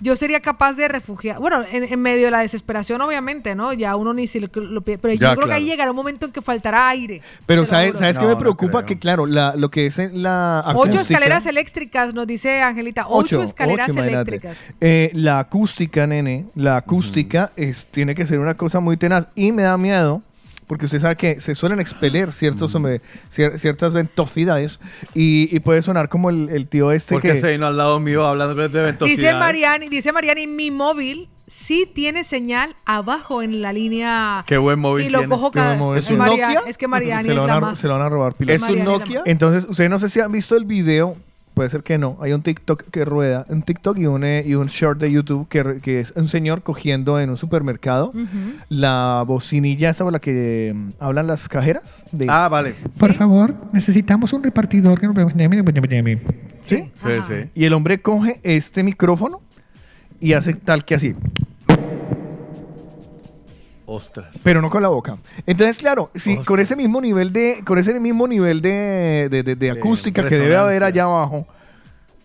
yo 0.00 0.16
sería 0.16 0.40
capaz 0.40 0.72
de 0.74 0.88
refugiar. 0.88 1.38
Bueno, 1.38 1.62
en, 1.70 1.84
en 1.84 2.00
medio 2.00 2.24
de 2.26 2.30
la 2.30 2.40
desesperación, 2.40 3.00
obviamente, 3.00 3.54
¿no? 3.54 3.72
Ya 3.72 3.96
uno 3.96 4.12
ni 4.14 4.26
si 4.26 4.40
lo, 4.40 4.48
lo 4.54 4.80
pide. 4.80 4.98
Pero 4.98 5.14
yo 5.14 5.20
Ya, 5.20 5.34
creo 5.36 5.46
que 5.46 5.52
ahí 5.54 5.64
llegará 5.64 5.90
un 5.90 5.96
momento 5.96 6.26
en 6.26 6.32
que 6.32 6.40
faltará 6.42 6.88
aire. 6.88 7.20
Pero 7.46 7.64
¿sabes. 7.66 7.98
¿sabes 7.98 8.18
qué 8.18 8.26
me 8.26 8.36
preocupa? 8.36 8.84
que 8.84 8.98
claro, 8.98 9.26
la, 9.26 9.54
lo 9.56 9.70
que 9.70 9.86
es 9.86 9.98
en 9.98 10.22
la 10.22 10.62
Ocho 10.66 10.80
acústica- 10.98 11.00
escaleras 11.02 11.46
eléctricas, 11.46 12.14
nos 12.14 12.26
dice 12.26 12.62
Angelita. 12.62 13.06
Ocho, 13.08 13.42
escaleras 13.42 13.90
ocho, 13.90 14.02
eléctricas. 14.02 14.58
Eh, 14.80 15.10
la 15.14 15.38
acústica, 15.38 16.06
nene, 16.06 16.46
la 16.54 16.76
acústica 16.76 17.52
es, 17.56 17.86
tiene 17.86 18.14
que 18.14 18.26
ser 18.26 18.38
una 18.38 18.54
cosa 18.54 18.80
muy 18.80 18.96
tenaz 18.96 19.26
y 19.34 19.52
me 19.52 19.62
da 19.62 19.76
miedo. 19.76 20.22
Porque 20.70 20.84
usted 20.84 21.00
sabe 21.00 21.16
que 21.16 21.40
se 21.40 21.56
suelen 21.56 21.80
expeler 21.80 22.30
ciertos, 22.30 22.72
hombre, 22.76 23.00
cier- 23.28 23.58
ciertas 23.58 23.92
ventosidades 23.92 24.78
y, 25.14 25.48
y 25.50 25.58
puede 25.58 25.82
sonar 25.82 26.08
como 26.08 26.30
el, 26.30 26.48
el 26.48 26.68
tío 26.68 26.92
este 26.92 27.16
Porque 27.16 27.32
que... 27.32 27.40
se 27.40 27.50
vino 27.50 27.66
al 27.66 27.76
lado 27.76 27.98
mío 27.98 28.24
hablando 28.24 28.54
de 28.54 28.68
ventosidades. 28.68 29.18
Dice 29.20 29.34
Mariani, 29.34 29.88
dice 29.88 30.12
Mariani, 30.12 30.46
mi 30.46 30.70
móvil 30.70 31.28
sí 31.48 31.90
tiene 31.92 32.22
señal 32.22 32.76
abajo 32.86 33.42
en 33.42 33.62
la 33.62 33.72
línea. 33.72 34.44
Qué 34.46 34.58
buen 34.58 34.78
móvil 34.78 35.06
Y 35.06 35.08
lo 35.10 35.18
tienes. 35.18 35.36
cojo 35.36 35.50
cada- 35.50 35.74
es 35.98 36.08
un 36.08 36.18
María- 36.18 36.62
es 36.68 36.78
que 36.78 36.86
Mariani 36.86 37.24
se, 37.30 37.34
lo 37.34 37.40
es 37.42 37.48
van 37.48 37.60
la 37.60 37.66
más. 37.66 37.78
se 37.80 37.88
lo 37.88 37.94
van 37.94 38.02
a 38.02 38.08
robar 38.08 38.34
pilas. 38.34 38.62
¿Es 38.62 38.68
un 38.68 38.84
Nokia? 38.84 39.22
Entonces, 39.26 39.66
ustedes 39.68 39.90
no 39.90 39.98
sé 39.98 40.08
si 40.08 40.20
han 40.20 40.30
visto 40.30 40.56
el 40.56 40.66
video, 40.66 41.16
puede 41.60 41.68
ser 41.68 41.82
que 41.82 41.98
no. 41.98 42.16
Hay 42.22 42.32
un 42.32 42.40
TikTok 42.40 42.84
que 42.90 43.04
rueda, 43.04 43.44
un 43.50 43.60
TikTok 43.60 43.98
y 43.98 44.06
un, 44.06 44.24
eh, 44.24 44.42
y 44.46 44.54
un 44.54 44.68
short 44.68 44.98
de 44.98 45.12
YouTube 45.12 45.46
que, 45.46 46.00
es 46.00 46.10
un 46.16 46.26
señor 46.26 46.62
cogiendo 46.62 47.20
en 47.20 47.28
un 47.28 47.36
supermercado 47.36 48.14
la 48.70 49.22
bocinilla 49.26 49.90
esta 49.90 50.04
por 50.04 50.14
la 50.14 50.20
que 50.20 50.72
mm, 50.74 50.88
hablan 51.00 51.26
las 51.26 51.50
cajeras. 51.50 52.02
de- 52.12 52.24
Ah, 52.30 52.48
vale. 52.48 52.76
Por 52.98 53.12
favor, 53.12 53.54
necesitamos 53.74 54.32
un 54.32 54.42
repartidor 54.42 54.98
que 54.98 55.06
nos... 55.06 55.14
¿Sí? 56.62 56.76
Sí, 57.04 57.10
sí. 57.28 57.50
Y 57.54 57.66
el 57.66 57.74
hombre 57.74 58.00
coge 58.00 58.40
este 58.42 58.82
micrófono 58.82 59.42
y 60.18 60.32
hace 60.32 60.54
tal 60.54 60.86
que 60.86 60.94
así, 60.94 61.14
Ostras. 63.92 64.26
pero 64.44 64.62
no 64.62 64.70
con 64.70 64.82
la 64.82 64.88
boca. 64.88 65.18
Entonces, 65.46 65.76
claro, 65.78 66.10
si 66.14 66.36
con 66.38 66.60
ese 66.60 66.76
mismo 66.76 67.00
nivel 67.00 67.32
de, 67.32 67.62
con 67.66 67.76
ese 67.78 67.98
mismo 67.98 68.28
nivel 68.28 68.62
de, 68.62 69.28
de- 69.30 69.42
de- 69.42 69.56
de 69.56 69.70
acústica 69.72 70.22
que 70.28 70.36
debe 70.38 70.56
haber 70.56 70.84
allá 70.84 71.04
abajo, 71.04 71.46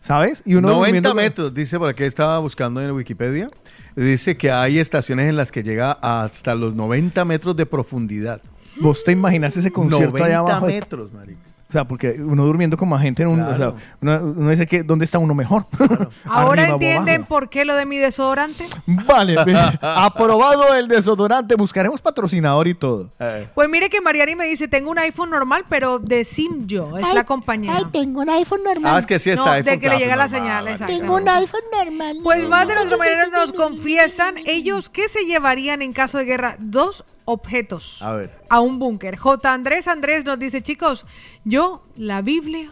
¿sabes? 0.01 0.43
Y 0.45 0.55
uno 0.55 0.69
90 0.69 1.09
durmiendo- 1.09 1.15
metros, 1.15 1.53
dice 1.53 1.79
por 1.79 1.89
aquí, 1.89 2.03
estaba 2.03 2.37
buscando 2.39 2.81
en 2.81 2.91
Wikipedia. 2.91 3.47
Dice 3.95 4.35
que 4.37 4.51
hay 4.51 4.77
estaciones 4.77 5.27
en 5.29 5.37
las 5.37 5.51
que 5.51 5.63
llega 5.63 5.93
hasta 5.93 6.53
los 6.53 6.75
90 6.75 7.23
metros 7.25 7.55
de 7.55 7.65
profundidad. 7.65 8.41
¿Vos 8.81 9.03
te 9.03 9.13
imaginas 9.13 9.55
ese 9.57 9.71
concierto 9.71 10.17
90 10.17 10.25
allá 10.25 10.39
abajo? 10.39 10.65
metros, 10.67 11.13
marica. 11.13 11.39
O 11.67 11.71
sea, 11.71 11.83
porque 11.85 12.11
uno 12.19 12.45
durmiendo 12.45 12.77
como 12.77 12.97
gente 12.99 13.23
en 13.23 13.29
un... 13.29 13.41
o 13.41 13.47
sea, 13.47 13.55
Claro. 13.55 13.75
uno, 14.01 14.19
uno 14.37 14.49
dice 14.51 14.67
que 14.67 14.83
¿dónde 14.83 15.03
está 15.03 15.17
uno 15.17 15.33
mejor? 15.33 15.65
Ahora 16.25 16.61
Arriba 16.63 16.75
entienden 16.75 17.15
abajo. 17.15 17.27
por 17.27 17.49
qué 17.49 17.65
lo 17.65 17.75
de 17.75 17.85
mi 17.87 17.97
desodorante. 17.97 18.67
Vale, 18.85 19.35
aprobado 19.81 20.73
el 20.75 20.87
desodorante. 20.87 21.55
Buscaremos 21.55 22.01
patrocinador 22.01 22.67
y 22.67 22.75
todo. 22.75 23.09
Pues 23.55 23.67
mire 23.69 23.89
que 23.89 23.99
Mariani 24.01 24.35
me 24.35 24.45
dice, 24.45 24.67
tengo 24.67 24.91
un 24.91 24.99
iPhone 24.99 25.29
normal, 25.31 25.65
pero 25.67 25.99
de 25.99 26.23
Simyo, 26.23 26.97
es 26.97 27.05
Ay, 27.05 27.15
la 27.15 27.23
compañía. 27.23 27.73
Ay, 27.77 27.85
tengo 27.91 28.21
un 28.21 28.29
iPhone 28.29 28.61
normal. 28.63 28.95
Ah, 28.95 28.99
es 28.99 29.05
que 29.05 29.17
sí 29.19 29.31
es 29.31 29.37
No, 29.37 29.45
iPhone. 29.45 29.65
de 29.65 29.79
que 29.79 29.85
le 29.85 29.95
claro, 29.95 29.99
llega 29.99 30.15
la 30.15 30.27
señal, 30.27 30.67
exacto. 30.67 30.93
Tengo 30.95 31.15
un 31.15 31.27
iPhone 31.27 31.61
normal. 31.71 32.17
Pues 32.23 32.47
más 32.47 32.67
de 32.67 32.75
nuestros 32.75 32.99
maneras 32.99 33.31
nos 33.31 33.51
confiesan 33.51 34.35
ellos 34.45 34.89
qué 34.89 35.09
se 35.09 35.25
llevarían 35.25 35.81
en 35.81 35.93
caso 35.93 36.17
de 36.19 36.25
guerra. 36.25 36.55
Dos 36.59 37.03
objetos 37.25 38.01
A 38.01 38.11
ver. 38.13 38.39
a 38.49 38.59
un 38.61 38.79
búnker. 38.79 39.17
J. 39.17 39.51
Andrés 39.53 39.87
Andrés 39.87 40.25
nos 40.25 40.39
dice, 40.39 40.61
chicos, 40.61 41.05
yo, 41.43 41.83
la 41.97 42.21
Biblia 42.21 42.69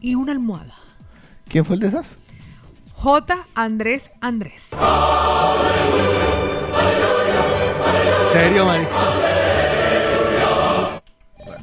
y 0.00 0.14
una 0.14 0.32
almohada. 0.32 0.74
¿Quién 1.48 1.64
fue 1.64 1.74
el 1.76 1.80
de 1.80 1.88
esas? 1.88 2.16
J. 2.94 3.46
Andrés 3.54 4.10
Andrés. 4.20 4.70
¿Serio, 8.32 8.64
marica? 8.64 8.90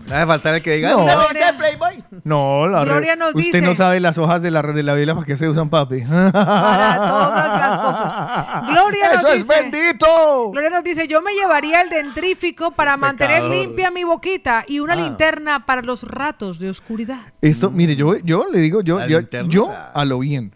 No 0.07 0.15
hace 0.15 0.25
falta 0.25 0.55
el 0.55 0.61
que 0.63 0.71
diga. 0.73 0.91
No. 0.91 0.97
"No, 0.99 1.05
Gloria- 1.05 1.57
Playboy". 1.57 1.76
No, 2.23 2.67
la 2.67 2.83
Gloria 2.85 3.15
nos 3.15 3.29
Usted 3.35 3.41
dice- 3.43 3.61
no 3.61 3.75
sabe 3.75 3.99
las 3.99 4.17
hojas 4.17 4.41
de 4.41 4.51
la, 4.51 4.61
de 4.61 4.83
la 4.83 4.93
Biblia 4.93 5.13
para 5.13 5.25
qué 5.25 5.37
se 5.37 5.47
usan, 5.49 5.69
papi. 5.69 6.01
Para 6.01 6.95
todas 6.97 7.59
las 7.59 7.77
cosas. 7.79 8.67
Gloria 8.69 9.09
nos 9.13 9.17
¡Eso 9.23 9.27
es 9.33 9.47
dice- 9.47 9.61
bendito! 9.61 10.51
Gloria 10.51 10.69
nos 10.69 10.83
dice, 10.83 11.07
yo 11.07 11.21
me 11.21 11.33
llevaría 11.33 11.81
el 11.81 11.89
dentrífico 11.89 12.71
para 12.71 12.97
mantener 12.97 13.43
limpia 13.45 13.91
mi 13.91 14.03
boquita 14.03 14.63
y 14.67 14.79
una 14.79 14.93
Ah. 14.93 14.97
linterna 14.97 15.65
para 15.65 15.81
los 15.81 16.03
ratos 16.03 16.59
de 16.59 16.69
oscuridad. 16.69 17.19
Esto, 17.41 17.71
mire, 17.71 17.95
yo, 17.95 18.17
yo 18.19 18.45
le 18.51 18.59
digo, 18.59 18.81
yo, 18.81 19.05
yo, 19.07 19.21
yo 19.47 19.69
a 19.93 20.05
lo 20.05 20.19
bien. 20.19 20.51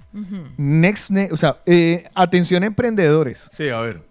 Next, 0.58 1.10
ne- 1.10 1.30
o 1.32 1.38
sea, 1.38 1.58
eh, 1.66 2.10
atención 2.16 2.64
emprendedores. 2.64 3.48
Sí, 3.52 3.70
a 3.70 3.80
ver. 3.80 4.02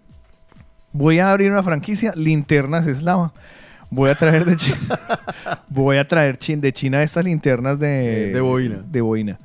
Voy 0.93 1.19
a 1.19 1.31
abrir 1.31 1.51
una 1.51 1.63
franquicia, 1.63 2.11
linternas 2.15 2.85
eslava. 2.87 3.31
Voy 3.91 4.09
a 4.09 4.15
traer 4.15 4.45
de 4.45 4.55
China, 4.55 4.77
voy 5.67 5.97
a 5.97 6.07
traer 6.07 6.37
de 6.39 6.71
China 6.73 7.03
estas 7.03 7.25
linternas 7.25 7.77
de, 7.77 8.31
De 8.31 8.39
boina. 8.41 8.79
De 8.85 9.01
boina. 9.01 9.37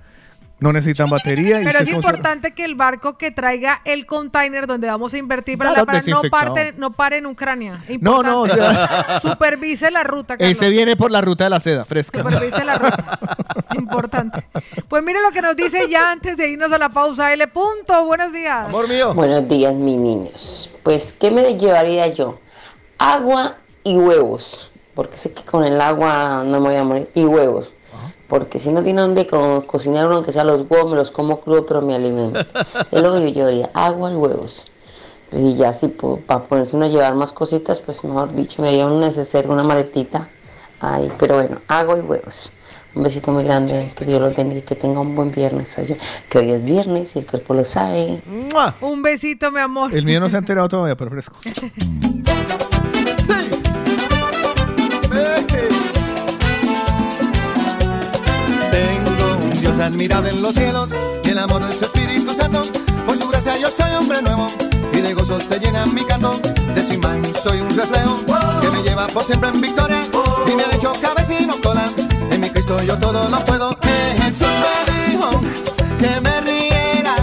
No 0.59 0.73
necesitan 0.73 1.11
batería. 1.11 1.61
y 1.61 1.65
Pero 1.65 1.81
es 1.81 1.89
importante 1.89 2.53
que 2.55 2.65
el 2.65 2.77
barco 2.77 3.19
que 3.19 3.31
traiga 3.31 3.83
el 3.85 4.07
container 4.07 4.67
donde 4.67 4.87
vamos 4.87 5.13
a 5.13 5.19
invertir 5.19 5.59
para, 5.59 5.71
Claro, 5.75 5.85
la- 5.85 6.01
para 6.01 6.07
no, 6.07 6.23
parte, 6.31 6.75
no 6.79 6.93
pare 6.93 7.19
en 7.19 7.27
Ucrania. 7.27 7.83
No, 8.01 8.23
no, 8.23 8.43
o 8.43 8.49
sea- 8.49 9.21
Supervise 9.23 9.91
la 9.91 10.03
ruta, 10.03 10.39
Carlos. 10.39 10.57
Ese 10.57 10.71
viene 10.71 10.97
por 10.97 11.11
la 11.11 11.21
ruta 11.21 11.45
de 11.45 11.51
la 11.51 11.61
seda, 11.61 11.85
fresca. 11.85 12.23
Supervise 12.23 12.65
la 12.65 12.79
ruta. 12.79 13.19
Importante. 13.79 14.47
Pues 14.89 15.03
mire 15.03 15.21
lo 15.21 15.31
que 15.31 15.43
nos 15.43 15.57
dice 15.57 15.91
ya 15.91 16.11
antes 16.13 16.39
de 16.39 16.49
irnos 16.49 16.73
a 16.73 16.79
la 16.79 16.89
pausa. 16.89 17.33
L. 17.35 17.47
Punto. 17.49 18.07
Buenos 18.07 18.33
días. 18.33 18.69
Amor 18.69 18.89
mío. 18.89 19.13
Buenos 19.13 19.47
días, 19.49 19.75
mis 19.75 19.99
niños. 19.99 20.75
Pues, 20.83 21.13
¿qué 21.13 21.31
me 21.31 21.43
llevaría 21.59 22.07
yo? 22.07 22.39
Agua 22.97 23.57
y 23.87 23.97
huevos, 23.97 24.71
porque 24.95 25.17
sé 25.17 25.33
que 25.33 25.43
con 25.45 25.65
el 25.65 25.81
agua 25.81 26.43
no 26.45 26.61
me 26.61 26.69
voy 26.71 26.77
a 26.77 26.85
morir. 26.85 27.09
Y 27.15 27.25
huevos, 27.25 27.73
porque 28.29 28.59
si 28.59 28.71
no 28.73 28.83
tiene 28.83 29.01
donde 29.03 29.27
co- 29.27 29.65
cocinar 29.67 30.07
uno, 30.07 30.17
aunque 30.17 30.33
sea 30.33 30.43
los 30.45 30.63
huevos, 30.69 30.91
me 30.91 30.97
los 30.97 31.11
como 31.13 31.41
crudo, 31.41 31.65
pero 31.67 31.81
me 31.83 31.95
alimento. 31.95 32.41
es 32.91 33.03
lo 33.03 33.13
que 33.15 33.21
yo 33.21 33.29
llevaría, 33.35 33.71
agua 33.75 34.11
y 34.13 34.17
huevos. 34.17 34.67
Y 35.33 35.55
ya 35.55 35.73
si 35.73 35.89
para 35.89 36.45
ponerse 36.45 36.77
uno 36.77 36.87
a 36.87 36.89
llevar 36.89 37.15
más 37.15 37.33
cositas, 37.33 37.81
pues 37.81 38.03
mejor 38.05 38.33
dicho, 38.35 38.61
me 38.63 38.69
haría 38.69 38.87
un 38.87 39.01
neceser, 39.01 39.49
una 39.49 39.63
maletita. 39.65 40.29
Ahí, 40.81 41.11
pero 41.19 41.37
bueno, 41.37 41.59
agua 41.69 41.97
y 41.99 42.01
huevos. 42.01 42.51
Un 42.95 43.03
besito 43.03 43.31
muy 43.31 43.45
grande, 43.45 43.87
que 43.97 44.05
Dios 44.07 44.21
los 44.21 44.35
bendiga 44.35 44.61
y 44.61 44.63
que 44.63 44.75
tenga 44.75 45.01
un 45.01 45.15
buen 45.15 45.31
viernes. 45.31 45.77
Oye, 45.79 45.99
que 46.31 46.39
hoy 46.39 46.51
es 46.51 46.65
viernes 46.65 47.15
y 47.15 47.19
el 47.21 47.27
cuerpo 47.27 47.55
lo 47.55 47.63
sabe. 47.65 48.21
Un 48.81 49.03
besito, 49.03 49.51
mi 49.53 49.61
amor. 49.61 49.95
El 49.95 50.05
mío 50.05 50.19
no 50.19 50.29
se 50.31 50.37
ha 50.37 50.39
enterado 50.45 50.69
todavía, 50.69 50.97
pero 50.97 51.11
fresco. 51.11 51.37
admirable 59.87 60.31
en 60.31 60.43
los 60.43 60.53
cielos 60.55 60.91
y 61.23 61.29
el 61.31 61.39
amor 61.39 61.65
de 61.65 61.73
su 61.73 61.85
Espíritu 61.85 62.35
Santo. 62.35 62.63
Por 63.07 63.17
su 63.17 63.29
gracia 63.29 63.57
yo 63.57 63.69
soy 63.69 63.95
hombre 63.95 64.21
nuevo 64.21 64.49
y 64.93 65.01
de 65.01 65.15
gozo 65.15 65.41
se 65.41 65.61
llena 65.61 65.87
mi 65.87 66.05
canto. 66.05 66.33
De 66.75 66.83
su 66.83 66.95
imagen 66.95 67.25
soy 67.43 67.61
un 67.61 67.75
reflejo 67.75 68.19
que 68.61 68.71
me 68.71 68.83
lleva 68.83 69.07
por 69.07 69.23
siempre 69.23 69.49
en 69.51 69.61
victoria 69.61 70.01
y 70.47 70.57
me 70.57 70.65
ha 70.65 70.75
hecho 70.75 70.93
cabecino 71.01 71.55
cola. 71.63 71.89
En 72.31 72.41
mi 72.41 72.51
Cristo 72.51 72.83
yo 72.83 72.99
todo 72.99 73.29
lo 73.31 73.45
puedo. 73.45 73.71
Eh, 73.83 74.17
Jesús 74.23 74.49
me 74.49 75.11
dijo 75.11 75.31
que 76.01 76.21
me 76.21 76.41
riera 76.41 77.15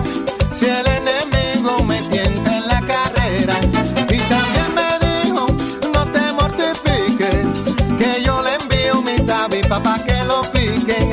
si 0.56 0.66
el 0.66 0.88
enemigo 0.88 1.84
me 1.84 2.02
tienta 2.04 2.58
en 2.58 2.68
la 2.68 2.82
carrera. 2.82 3.60
Y 4.10 4.20
también 4.20 4.74
me 4.74 5.24
dijo 5.24 5.48
no 5.94 6.06
te 6.14 6.32
mortifiques 6.32 7.76
que 8.00 8.24
yo 8.24 8.42
le 8.42 8.54
envío 8.56 9.02
mis 9.02 9.28
avispas 9.28 9.80
para 9.80 10.04
que 10.04 10.24
lo 10.24 10.42
piquen, 10.44 11.13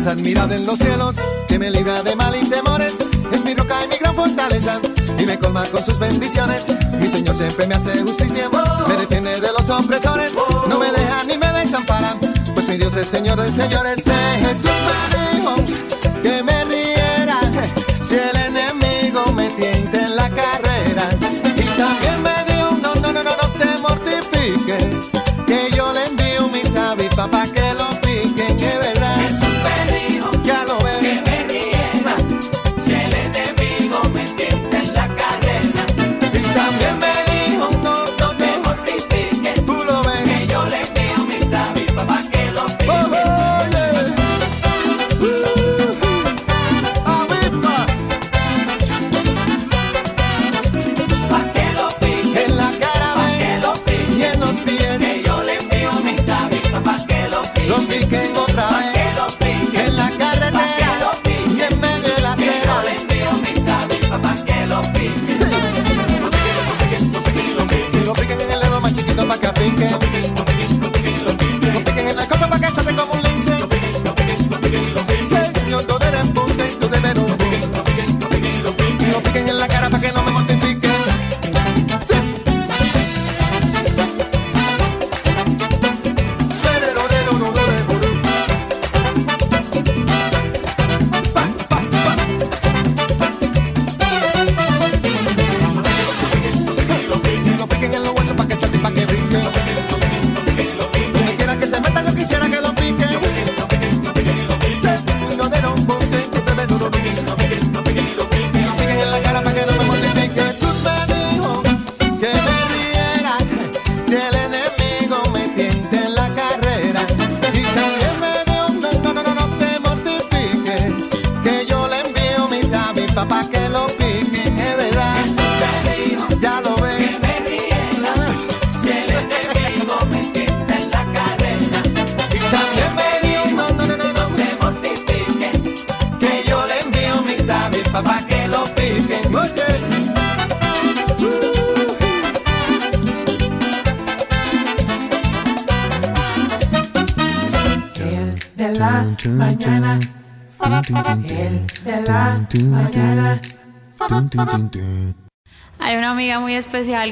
Dios 0.00 0.14
admirable 0.14 0.56
en 0.56 0.64
los 0.64 0.78
cielos 0.78 1.16
que 1.46 1.58
me 1.58 1.70
libra 1.70 2.02
de 2.02 2.16
mal 2.16 2.34
y 2.34 2.48
temores. 2.48 2.94
Es 3.32 3.44
mi 3.44 3.54
roca 3.54 3.84
y 3.84 3.88
mi 3.88 3.96
gran 3.96 4.16
fortaleza 4.16 4.80
y 5.18 5.26
me 5.26 5.38
colma 5.38 5.64
con 5.66 5.84
sus 5.84 5.98
bendiciones. 5.98 6.64
Mi 6.98 7.06
Señor 7.06 7.36
siempre 7.36 7.66
me 7.66 7.74
hace 7.74 8.00
justicia, 8.00 8.48
me 8.88 8.96
defiende 8.96 9.38
de 9.38 9.52
los 9.52 9.68
opresores. 9.68 10.32
No 10.68 10.78
me 10.78 10.90
deja 10.90 11.24
ni 11.24 11.36
me 11.36 11.52
desampara, 11.52 12.14
pues 12.54 12.66
mi 12.68 12.78
Dios 12.78 12.96
es 12.96 13.08
Señor 13.08 13.42
de 13.42 13.52
señores. 13.52 14.06
Eh, 14.06 14.38
Jesús 14.40 14.70
me 15.12 15.38
dijo 15.38 15.54
que 16.22 16.42
me 16.44 16.64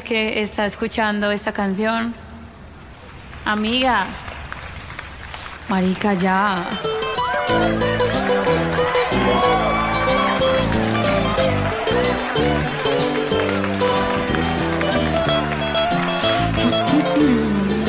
que 0.08 0.40
está 0.40 0.64
escuchando 0.64 1.30
esta 1.30 1.52
canción. 1.52 2.14
Amiga. 3.44 4.06
Marica, 5.68 6.14
ya. 6.14 6.66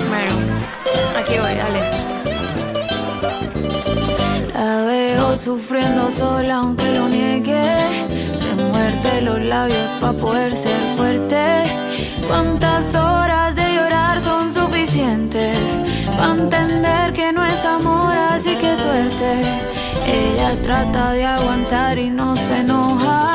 Bueno, 0.10 0.36
aquí 1.18 1.40
voy, 1.40 1.56
dale. 1.56 1.82
La 4.54 4.82
veo 4.82 5.38
sufriendo 5.38 6.12
sola 6.12 6.56
aunque 6.56 6.92
lo 6.92 7.08
niegue. 7.08 7.78
Se 8.38 8.62
muerde 8.62 9.22
los 9.22 9.40
labios 9.40 9.90
para 10.02 10.14
poder 10.14 10.54
ser 10.54 10.82
fuerte. 10.98 11.79
¿Cuántas 12.30 12.94
horas 12.94 13.56
de 13.56 13.74
llorar 13.74 14.22
son 14.22 14.54
suficientes? 14.54 15.58
Para 16.16 16.36
entender 16.36 17.12
que 17.12 17.32
no 17.34 17.44
es 17.44 17.66
amor, 17.66 18.16
así 18.16 18.56
que 18.56 18.76
suerte. 18.76 19.42
Ella 20.06 20.56
trata 20.62 21.14
de 21.14 21.26
aguantar 21.26 21.98
y 21.98 22.12
no 22.12 22.36
se 22.36 22.58
enoja. 22.58 23.32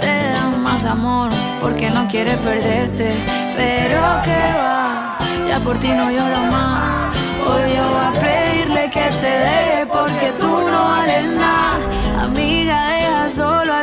Te 0.00 0.30
da 0.32 0.50
más 0.64 0.84
amor 0.84 1.30
porque 1.60 1.88
no 1.90 2.08
quiere 2.08 2.36
perderte. 2.38 3.14
Pero 3.56 4.00
que 4.24 4.42
va, 4.58 5.16
ya 5.48 5.60
por 5.60 5.78
ti 5.78 5.92
no 5.92 6.10
lloro 6.10 6.40
más. 6.50 7.14
Hoy 7.46 7.76
yo 7.76 7.88
voy 7.88 8.04
a 8.04 8.12
pedirle 8.20 8.90
que 8.90 9.10
te 9.22 9.32
deje 9.46 9.86
porque 9.86 10.32
tú 10.40 10.48
no 10.72 10.84
vales 10.88 11.24
nada. 11.34 12.24
Amiga, 12.24 12.93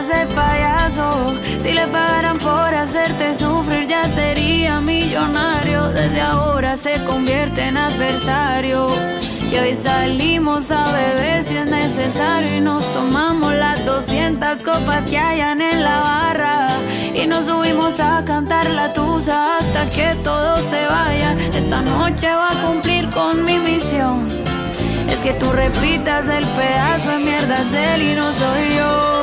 ese 0.01 0.25
payaso. 0.35 1.09
Si 1.61 1.73
le 1.73 1.85
pagaran 1.87 2.39
por 2.39 2.73
hacerte 2.73 3.35
sufrir, 3.35 3.87
ya 3.87 4.03
sería 4.05 4.81
millonario. 4.81 5.89
Desde 5.89 6.21
ahora 6.21 6.75
se 6.75 6.93
convierte 7.03 7.61
en 7.67 7.77
adversario. 7.77 8.87
Y 9.51 9.57
hoy 9.57 9.75
salimos 9.75 10.71
a 10.71 10.83
beber 10.91 11.43
si 11.43 11.55
es 11.55 11.69
necesario 11.69 12.57
y 12.57 12.61
nos 12.61 12.83
tomamos 12.93 13.53
las 13.53 13.85
200 13.85 14.63
copas 14.63 15.03
que 15.09 15.19
hayan 15.19 15.61
en 15.61 15.83
la 15.83 15.99
barra. 15.99 16.67
Y 17.13 17.27
nos 17.27 17.45
subimos 17.45 17.99
a 17.99 18.23
cantar 18.25 18.67
la 18.71 18.93
tusa 18.93 19.57
hasta 19.57 19.87
que 19.89 20.15
todos 20.23 20.61
se 20.61 20.83
vayan. 20.85 21.39
Esta 21.39 21.81
noche 21.81 22.27
va 22.33 22.49
a 22.49 22.67
cumplir 22.67 23.07
con 23.11 23.45
mi 23.45 23.59
misión. 23.59 24.27
Es 25.11 25.19
que 25.19 25.33
tú 25.33 25.51
repitas 25.51 26.27
el 26.27 26.45
pedazo 26.59 27.11
de 27.11 27.17
mierda 27.17 27.55
es 27.61 27.73
él 27.73 28.01
y 28.03 28.15
no 28.15 28.31
soy 28.31 28.77
yo. 28.77 29.20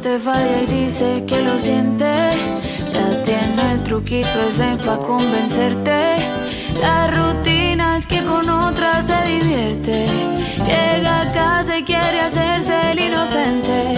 Te 0.00 0.18
falla 0.18 0.62
y 0.62 0.66
dice 0.66 1.24
que 1.26 1.40
lo 1.42 1.58
siente. 1.58 2.12
Ya 2.92 3.22
tiene 3.22 3.72
el 3.72 3.82
truquito 3.82 4.28
ese 4.50 4.76
pa' 4.84 4.98
convencerte. 4.98 6.16
La 6.80 7.08
rutina 7.08 7.96
es 7.96 8.06
que 8.06 8.22
con 8.22 8.48
otra 8.48 9.02
se 9.02 9.18
divierte. 9.32 10.06
Llega 10.66 11.22
a 11.22 11.32
casa 11.32 11.78
y 11.78 11.84
quiere 11.84 12.20
hacerse 12.20 12.92
el 12.92 12.98
inocente. 13.00 13.94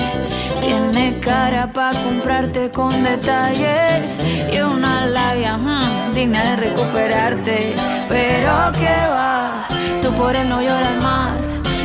Tiene 0.63 1.19
cara 1.21 1.73
pa' 1.73 1.93
comprarte 2.05 2.71
con 2.71 2.93
detalles 3.03 4.19
y 4.53 4.61
una 4.61 5.07
labia 5.07 5.57
hmm, 5.57 6.15
digna 6.15 6.43
de 6.45 6.57
recuperarte. 6.57 7.75
Pero 8.09 8.73
que 8.73 8.97
va, 9.15 9.67
tú 10.03 10.13
por 10.15 10.35
él 10.35 10.49
no 10.49 10.63
lloras 10.63 11.03
más. 11.03 11.39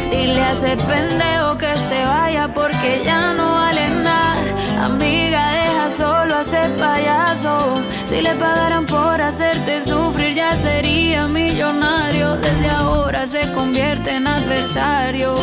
Dile 0.09 0.41
a 0.41 0.51
ese 0.53 0.77
pendejo 0.77 1.57
que 1.57 1.75
se 1.89 2.05
vaya 2.05 2.53
porque 2.53 3.01
ya 3.03 3.33
no 3.33 3.44
Si 8.15 8.21
le 8.21 8.33
pagaran 8.35 8.85
por 8.85 9.21
hacerte 9.21 9.81
sufrir, 9.81 10.35
ya 10.35 10.51
sería 10.55 11.27
millonario. 11.27 12.37
Desde 12.37 12.69
ahora 12.69 13.27
se 13.27 13.51
convierte 13.51 14.15
en 14.15 14.25
adversario. 14.25 15.35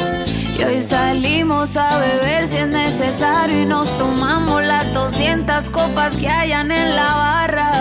Y 0.59 0.63
hoy 0.65 0.81
salimos 0.81 1.77
a 1.77 1.99
beber 1.99 2.47
si 2.49 2.57
es 2.57 2.69
necesario 2.69 3.61
y 3.61 3.65
nos 3.67 3.95
tomamos 3.99 4.65
las 4.65 4.91
200 4.95 5.69
copas 5.71 6.17
que 6.17 6.29
hayan 6.29 6.71
en 6.71 6.97
la 6.97 7.15
barra. 7.15 7.73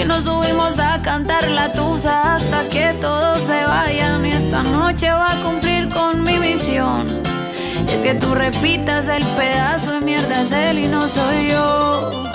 Y 0.00 0.04
nos 0.04 0.24
subimos 0.24 0.78
a 0.78 1.02
cantar 1.02 1.48
la 1.48 1.72
tusa 1.72 2.34
hasta 2.34 2.68
que 2.68 2.94
todos 3.00 3.38
se 3.40 3.64
vayan. 3.64 4.24
Y 4.26 4.32
esta 4.32 4.62
noche 4.62 5.10
va 5.10 5.32
a 5.32 5.42
cumplir 5.42 5.88
con 5.88 6.22
mi 6.22 6.38
misión. 6.38 7.22
Es 7.88 8.02
que 8.02 8.14
tú 8.14 8.34
repitas 8.34 9.08
el 9.08 9.24
pedazo 9.24 9.92
de 9.92 10.00
mierda 10.02 10.42
es 10.42 10.52
él 10.52 10.78
y 10.78 10.86
no 10.86 11.08
soy 11.08 11.48
yo. 11.50 12.25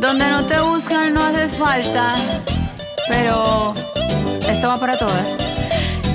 Donde 0.00 0.26
no 0.28 0.46
te 0.46 0.58
buscan 0.58 1.12
no 1.12 1.22
haces 1.22 1.58
falta. 1.58 2.14
Pero 3.06 3.74
esto 4.48 4.68
va 4.68 4.78
para 4.78 4.96
todas. 4.96 5.36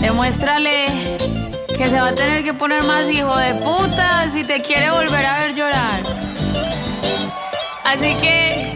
Demuéstrale 0.01 0.87
que 1.77 1.85
se 1.85 1.99
va 1.99 2.07
a 2.07 2.15
tener 2.15 2.43
que 2.43 2.55
poner 2.55 2.83
más 2.85 3.07
hijo 3.11 3.35
de 3.37 3.53
puta 3.55 4.27
si 4.27 4.43
te 4.43 4.61
quiere 4.61 4.89
volver 4.89 5.23
a 5.23 5.37
ver 5.37 5.53
llorar. 5.53 6.01
Así 7.85 8.15
que, 8.15 8.73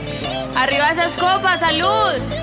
arriba 0.55 0.91
esas 0.91 1.13
copas, 1.13 1.59
salud. 1.59 2.38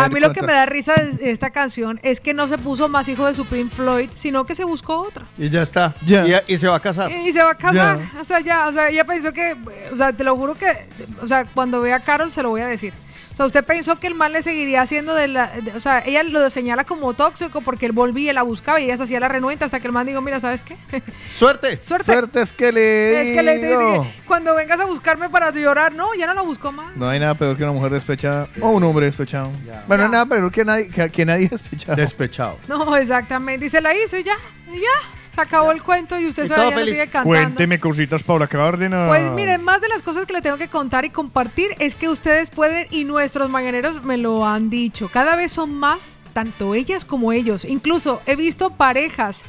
A 0.00 0.08
mí 0.08 0.20
lo 0.20 0.32
que 0.32 0.42
me 0.42 0.52
da 0.52 0.66
risa 0.66 0.94
de 0.94 1.30
esta 1.30 1.50
canción 1.50 2.00
es 2.02 2.20
que 2.20 2.34
no 2.34 2.48
se 2.48 2.58
puso 2.58 2.88
más 2.88 3.08
hijo 3.08 3.26
de 3.26 3.34
su 3.34 3.44
Pink 3.46 3.70
Floyd, 3.70 4.10
sino 4.14 4.44
que 4.44 4.54
se 4.54 4.64
buscó 4.64 5.00
otra. 5.00 5.26
Y 5.38 5.48
ya 5.50 5.62
está. 5.62 5.94
Y, 6.06 6.52
y 6.54 6.58
se 6.58 6.68
va 6.68 6.76
a 6.76 6.80
casar. 6.80 7.10
Y 7.10 7.32
se 7.32 7.42
va 7.42 7.50
a 7.50 7.54
casar. 7.54 7.98
O 8.20 8.24
sea, 8.24 8.40
ya, 8.40 8.68
o 8.68 8.72
sea, 8.72 8.88
ella 8.88 9.04
pensó 9.04 9.32
que, 9.32 9.56
o 9.92 9.96
sea, 9.96 10.12
te 10.12 10.24
lo 10.24 10.36
juro 10.36 10.54
que, 10.54 10.86
o 11.20 11.26
sea, 11.26 11.44
cuando 11.44 11.80
vea 11.80 11.96
a 11.96 12.00
Carol 12.00 12.32
se 12.32 12.42
lo 12.42 12.50
voy 12.50 12.60
a 12.60 12.66
decir. 12.66 12.92
O 13.32 13.36
sea, 13.36 13.46
usted 13.46 13.64
pensó 13.64 13.98
que 13.98 14.06
el 14.06 14.14
mal 14.14 14.32
le 14.32 14.42
seguiría 14.42 14.82
haciendo 14.82 15.14
de 15.14 15.26
la, 15.28 15.46
de- 15.48 15.72
o 15.72 15.80
sea, 15.80 16.02
ella 16.04 16.22
lo 16.22 16.50
señala 16.50 16.84
como 16.84 17.14
tóxico 17.14 17.60
porque 17.62 17.86
él 17.86 17.92
volvía, 17.92 18.32
la 18.32 18.42
buscaba 18.42 18.78
y 18.80 18.84
ella 18.84 18.96
se 18.98 19.04
hacía 19.04 19.20
la 19.20 19.28
renuenta 19.28 19.64
hasta 19.64 19.80
que 19.80 19.86
el 19.86 19.92
man 19.92 20.06
dijo, 20.06 20.20
mira, 20.20 20.38
¿sabes 20.38 20.60
qué? 20.62 20.76
Suerte. 21.36 21.78
Suerte. 21.80 22.04
Suerte 22.12 22.40
es 22.42 22.52
que 22.52 22.72
le 22.72 23.22
Es 23.22 23.30
que 23.36 23.42
le 23.42 23.56
dice 23.58 24.12
cuando 24.26 24.54
vengas 24.54 24.78
a 24.80 24.84
buscarme 24.84 25.28
para 25.30 25.50
llorar, 25.50 25.94
no, 25.94 26.14
ya 26.14 26.26
no 26.26 26.34
lo 26.34 26.44
busco 26.44 26.72
más. 26.72 26.94
No 26.96 27.08
hay 27.08 27.18
nada 27.20 27.34
peor 27.34 27.56
que 27.56 27.62
una 27.62 27.72
mujer 27.72 27.92
despechada 27.92 28.48
o 28.60 28.70
un 28.70 28.82
hombre 28.84 29.06
despechado. 29.06 29.50
Bueno, 29.88 30.02
no 30.02 30.04
hay 30.04 30.10
nada 30.12 30.26
peor 30.26 30.50
que 30.52 30.64
nadie, 30.64 30.88
que, 30.88 31.10
que 31.10 31.24
nadie 31.24 31.48
despechado. 31.50 31.96
Despechado. 31.96 32.58
No, 32.68 32.96
exactamente. 32.96 33.66
Y 33.66 33.68
se 33.68 33.80
la 33.80 33.94
hizo 33.96 34.18
y 34.18 34.22
ya, 34.24 34.34
y 34.72 34.76
ya. 34.80 35.21
Se 35.34 35.40
acabó 35.40 35.70
el 35.72 35.82
cuento 35.82 36.18
y 36.18 36.26
usted 36.26 36.44
Y 36.44 36.48
todavía 36.48 36.70
no 36.70 36.76
feliz. 36.76 36.94
sigue 36.94 37.06
cantando. 37.06 37.28
Cuénteme 37.28 37.80
cositas, 37.80 38.22
Paula 38.22 38.46
Cárdenas. 38.46 39.08
Pues 39.08 39.30
miren, 39.30 39.64
más 39.64 39.80
de 39.80 39.88
las 39.88 40.02
cosas 40.02 40.26
que 40.26 40.32
le 40.34 40.42
tengo 40.42 40.58
que 40.58 40.68
contar 40.68 41.04
y 41.06 41.10
compartir 41.10 41.74
es 41.78 41.94
que 41.94 42.08
ustedes 42.10 42.50
pueden, 42.50 42.86
y 42.90 43.04
nuestros 43.04 43.48
mañaneros 43.48 44.04
me 44.04 44.18
lo 44.18 44.46
han 44.46 44.68
dicho, 44.68 45.08
cada 45.08 45.34
vez 45.34 45.52
son 45.52 45.74
más, 45.74 46.18
tanto 46.34 46.74
ellas 46.74 47.04
como 47.06 47.32
ellos. 47.32 47.64
Incluso 47.64 48.20
he 48.26 48.36
visto 48.36 48.70
parejas 48.70 49.44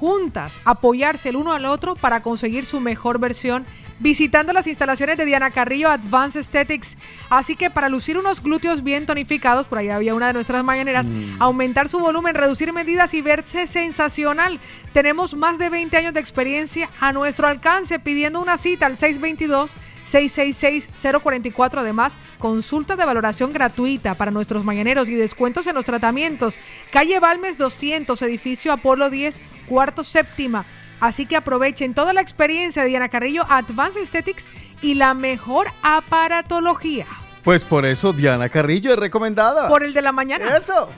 juntas 0.00 0.58
apoyarse 0.64 1.30
el 1.30 1.36
uno 1.36 1.52
al 1.52 1.64
otro 1.66 1.96
para 1.96 2.22
conseguir 2.22 2.66
su 2.66 2.80
mejor 2.80 3.18
versión 3.18 3.64
visitando 3.98 4.52
las 4.52 4.66
instalaciones 4.66 5.16
de 5.16 5.24
Diana 5.24 5.50
Carrillo 5.50 5.88
Advanced 5.88 6.40
Aesthetics. 6.40 6.98
Así 7.30 7.56
que 7.56 7.70
para 7.70 7.88
lucir 7.88 8.18
unos 8.18 8.42
glúteos 8.42 8.82
bien 8.82 9.06
tonificados, 9.06 9.66
por 9.66 9.78
ahí 9.78 9.88
había 9.88 10.14
una 10.14 10.26
de 10.28 10.34
nuestras 10.34 10.62
mañaneras, 10.64 11.08
aumentar 11.38 11.88
su 11.88 11.98
volumen, 11.98 12.34
reducir 12.34 12.70
medidas 12.72 13.14
y 13.14 13.22
verse 13.22 13.66
sensacional. 13.66 14.60
Tenemos 14.92 15.34
más 15.34 15.58
de 15.58 15.70
20 15.70 15.96
años 15.96 16.14
de 16.14 16.20
experiencia 16.20 16.88
a 17.00 17.12
nuestro 17.12 17.48
alcance 17.48 17.98
pidiendo 17.98 18.40
una 18.40 18.58
cita 18.58 18.86
al 18.86 18.96
622-666-044. 18.96 21.78
Además, 21.78 22.16
consulta 22.38 22.94
de 22.96 23.04
valoración 23.04 23.52
gratuita 23.52 24.14
para 24.14 24.30
nuestros 24.30 24.64
mañaneros 24.64 25.08
y 25.08 25.14
descuentos 25.14 25.66
en 25.66 25.74
los 25.74 25.84
tratamientos. 25.84 26.58
Calle 26.90 27.18
Balmes 27.20 27.58
200, 27.58 28.22
edificio 28.22 28.72
Apolo 28.72 29.10
10, 29.10 29.40
cuarto 29.66 30.04
séptima. 30.04 30.64
Así 31.00 31.26
que 31.26 31.36
aprovechen 31.36 31.94
toda 31.94 32.12
la 32.12 32.20
experiencia 32.20 32.82
de 32.82 32.88
Diana 32.88 33.08
Carrillo 33.08 33.44
Advanced 33.48 34.00
Aesthetics 34.00 34.48
y 34.82 34.94
la 34.94 35.14
mejor 35.14 35.68
aparatología. 35.82 37.06
Pues 37.44 37.62
por 37.62 37.84
eso 37.84 38.12
Diana 38.12 38.48
Carrillo 38.48 38.92
es 38.92 38.98
recomendada. 38.98 39.68
Por 39.68 39.84
el 39.84 39.92
de 39.92 40.02
la 40.02 40.12
mañana. 40.12 40.56
Eso. 40.56 40.88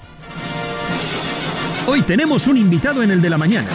Hoy 1.86 2.02
tenemos 2.02 2.46
un 2.46 2.56
invitado 2.56 3.02
en 3.02 3.10
el 3.10 3.20
de 3.20 3.30
la 3.30 3.38
mañana. 3.38 3.68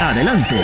Adelante. 0.00 0.56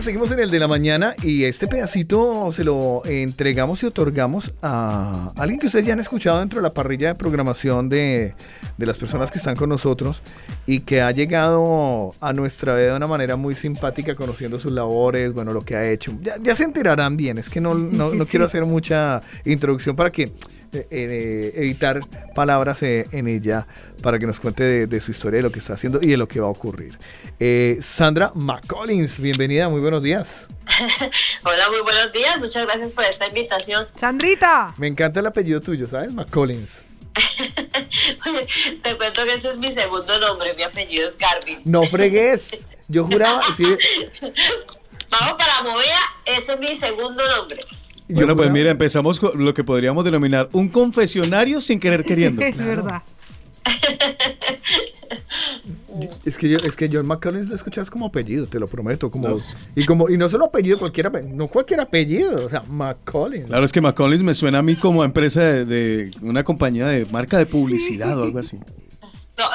Señores, 0.00 0.04
seguimos 0.04 0.30
en 0.30 0.38
el 0.40 0.50
de 0.50 0.58
la 0.58 0.66
mañana 0.66 1.14
y 1.22 1.44
este 1.44 1.66
pedacito 1.66 2.52
se 2.52 2.64
lo 2.64 3.02
entregamos 3.04 3.82
y 3.82 3.86
otorgamos 3.86 4.54
a 4.62 5.30
alguien 5.36 5.60
que 5.60 5.66
ustedes 5.66 5.84
ya 5.84 5.92
han 5.92 6.00
escuchado 6.00 6.38
dentro 6.38 6.58
de 6.58 6.62
la 6.62 6.72
parrilla 6.72 7.08
de 7.08 7.14
programación 7.16 7.90
de, 7.90 8.32
de 8.78 8.86
las 8.86 8.96
personas 8.96 9.30
que 9.30 9.36
están 9.36 9.56
con 9.56 9.68
nosotros 9.68 10.22
y 10.66 10.80
que 10.80 11.02
ha 11.02 11.10
llegado 11.10 12.14
a 12.20 12.32
nuestra 12.32 12.74
vida 12.76 12.86
de 12.92 12.96
una 12.96 13.06
manera 13.08 13.36
muy 13.36 13.54
simpática, 13.54 14.14
conociendo 14.14 14.58
sus 14.58 14.72
labores, 14.72 15.34
bueno, 15.34 15.52
lo 15.52 15.60
que 15.60 15.76
ha 15.76 15.90
hecho. 15.90 16.16
Ya, 16.22 16.36
ya 16.42 16.54
se 16.54 16.64
enterarán 16.64 17.18
bien, 17.18 17.36
es 17.36 17.50
que 17.50 17.60
no, 17.60 17.74
no, 17.74 18.14
no 18.14 18.24
Sí. 18.30 18.30
quiero 18.30 18.46
hacer 18.46 18.64
mucha 18.64 19.20
introducción 19.44 19.96
para 19.96 20.10
que 20.10 20.32
eh, 20.72 20.86
eh, 20.90 21.52
evitar 21.56 22.00
palabras 22.34 22.82
eh, 22.82 23.06
en 23.12 23.28
ella 23.28 23.66
para 24.02 24.18
que 24.18 24.26
nos 24.26 24.40
cuente 24.40 24.62
de, 24.62 24.86
de 24.86 25.00
su 25.00 25.10
historia, 25.10 25.38
de 25.38 25.42
lo 25.42 25.52
que 25.52 25.58
está 25.58 25.74
haciendo 25.74 26.00
y 26.02 26.08
de 26.08 26.16
lo 26.16 26.28
que 26.28 26.40
va 26.40 26.46
a 26.46 26.50
ocurrir. 26.50 26.98
Eh, 27.42 27.78
Sandra 27.80 28.32
McCollins, 28.34 29.18
bienvenida, 29.18 29.68
muy 29.68 29.80
buenos 29.80 30.02
días. 30.02 30.46
Hola, 31.44 31.70
muy 31.70 31.80
buenos 31.80 32.12
días. 32.12 32.38
Muchas 32.38 32.66
gracias 32.66 32.92
por 32.92 33.04
esta 33.04 33.26
invitación. 33.26 33.88
Sandrita. 33.98 34.74
Me 34.76 34.86
encanta 34.86 35.20
el 35.20 35.26
apellido 35.26 35.60
tuyo, 35.60 35.86
¿sabes? 35.86 36.12
McCollins. 36.12 36.84
Te 38.82 38.96
cuento 38.96 39.24
que 39.24 39.34
ese 39.34 39.50
es 39.50 39.56
mi 39.56 39.72
segundo 39.72 40.18
nombre. 40.18 40.54
Mi 40.54 40.62
apellido 40.62 41.08
es 41.08 41.16
Garvin. 41.16 41.62
No 41.64 41.84
fregues. 41.86 42.58
Yo 42.88 43.04
juraba, 43.04 43.42
sí, 43.56 43.64
Vamos 45.10 45.34
para 45.38 45.62
movida. 45.62 45.98
Ese 46.24 46.52
es 46.52 46.60
mi 46.60 46.78
segundo 46.78 47.26
nombre. 47.36 47.64
Bueno, 48.12 48.36
pues 48.36 48.50
mira, 48.50 48.70
empezamos 48.70 49.18
con 49.20 49.44
lo 49.44 49.52
que 49.54 49.64
podríamos 49.64 50.04
denominar 50.04 50.48
un 50.52 50.68
confesionario 50.68 51.60
sin 51.60 51.78
querer 51.80 52.04
queriendo. 52.04 52.42
Es 52.44 52.56
verdad. 52.56 53.02
es 56.24 56.38
que 56.38 56.48
yo, 56.48 56.58
es 56.58 56.76
que 56.76 56.88
John 56.92 57.06
McCollins 57.06 57.48
lo 57.48 57.54
escuchas 57.56 57.90
como 57.90 58.06
apellido, 58.06 58.46
te 58.46 58.58
lo 58.58 58.66
prometo, 58.66 59.10
como 59.10 59.40
y 59.74 59.84
como 59.84 60.08
y 60.08 60.16
no 60.16 60.28
solo 60.28 60.46
apellido, 60.46 60.78
cualquier 60.78 61.06
ape- 61.12 61.24
no 61.28 61.46
cualquier 61.48 61.80
apellido, 61.80 62.46
o 62.46 62.48
sea, 62.48 62.62
McCollins. 62.68 63.46
Claro, 63.46 63.64
es 63.64 63.72
que 63.72 63.80
McCollins 63.80 64.22
me 64.22 64.34
suena 64.34 64.58
a 64.60 64.62
mí 64.62 64.76
como 64.76 65.02
a 65.02 65.04
empresa 65.04 65.40
de, 65.42 65.64
de 65.64 66.10
una 66.22 66.42
compañía 66.44 66.86
de 66.86 67.06
marca 67.06 67.38
de 67.38 67.46
publicidad 67.46 68.18
o 68.18 68.22
algo 68.24 68.38
así. 68.38 68.58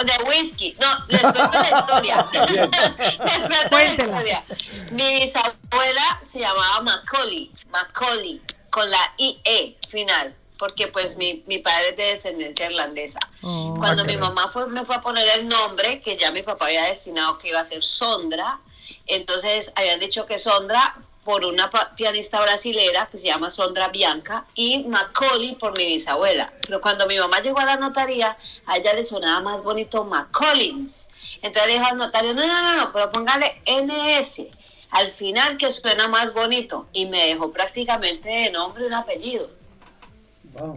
De 0.03 0.23
whisky. 0.23 0.75
No, 0.79 0.87
les 1.09 1.21
cuento 1.21 1.51
la 1.51 1.79
historia. 1.79 2.25
les 3.25 3.47
cuento 3.47 3.77
la 3.77 3.85
historia. 3.85 4.43
Mi 4.91 5.19
bisabuela 5.19 6.19
se 6.23 6.39
llamaba 6.39 6.81
Macaulay. 6.81 7.51
Macaulay, 7.69 8.41
con 8.69 8.89
la 8.89 9.13
IE 9.17 9.77
final. 9.89 10.35
Porque 10.57 10.87
pues 10.87 11.17
mi, 11.17 11.43
mi 11.47 11.57
padre 11.57 11.89
es 11.89 11.97
de 11.97 12.03
descendencia 12.03 12.67
irlandesa. 12.67 13.19
Cuando 13.41 14.03
Ah, 14.03 14.05
mi 14.05 14.15
mamá 14.15 14.47
fue, 14.47 14.67
me 14.67 14.85
fue 14.85 14.95
a 14.95 15.01
poner 15.01 15.27
el 15.37 15.47
nombre, 15.47 15.99
que 15.99 16.15
ya 16.15 16.31
mi 16.31 16.43
papá 16.43 16.67
había 16.67 16.85
destinado 16.85 17.37
que 17.37 17.49
iba 17.49 17.59
a 17.59 17.65
ser 17.65 17.83
Sondra, 17.83 18.59
entonces 19.05 19.71
habían 19.75 19.99
dicho 19.99 20.25
que 20.25 20.39
Sondra 20.39 20.95
por 21.25 21.43
una 21.43 21.69
pianista 21.97 22.39
brasilera 22.39 23.09
que 23.11 23.17
se 23.17 23.25
llama 23.25 23.49
Sondra 23.49 23.89
Bianca 23.89 24.45
y 24.53 24.83
Macaulay 24.83 25.55
por 25.55 25.75
mi 25.75 25.85
bisabuela. 25.85 26.53
Pero 26.61 26.79
cuando 26.79 27.07
mi 27.07 27.17
mamá 27.17 27.41
llegó 27.41 27.59
a 27.59 27.65
la 27.65 27.77
notaría, 27.77 28.37
a 28.67 28.77
ella 28.77 28.93
le 28.93 29.03
sonaba 29.03 29.41
más 29.41 29.63
bonito 29.63 30.05
McCollins. 30.05 31.07
Entonces 31.41 31.65
le 31.65 31.73
dijo 31.73 31.85
al 31.85 31.97
notario, 31.97 32.35
no, 32.35 32.45
no, 32.45 32.61
no, 32.61 32.77
no, 32.77 32.93
pero 32.93 33.11
póngale 33.11 33.59
NS 33.65 34.43
al 34.91 35.09
final 35.09 35.57
que 35.57 35.71
suena 35.71 36.07
más 36.07 36.31
bonito. 36.31 36.87
Y 36.93 37.07
me 37.07 37.25
dejó 37.25 37.51
prácticamente 37.51 38.29
de 38.29 38.51
nombre 38.51 38.85
un 38.85 38.93
apellido. 38.93 39.49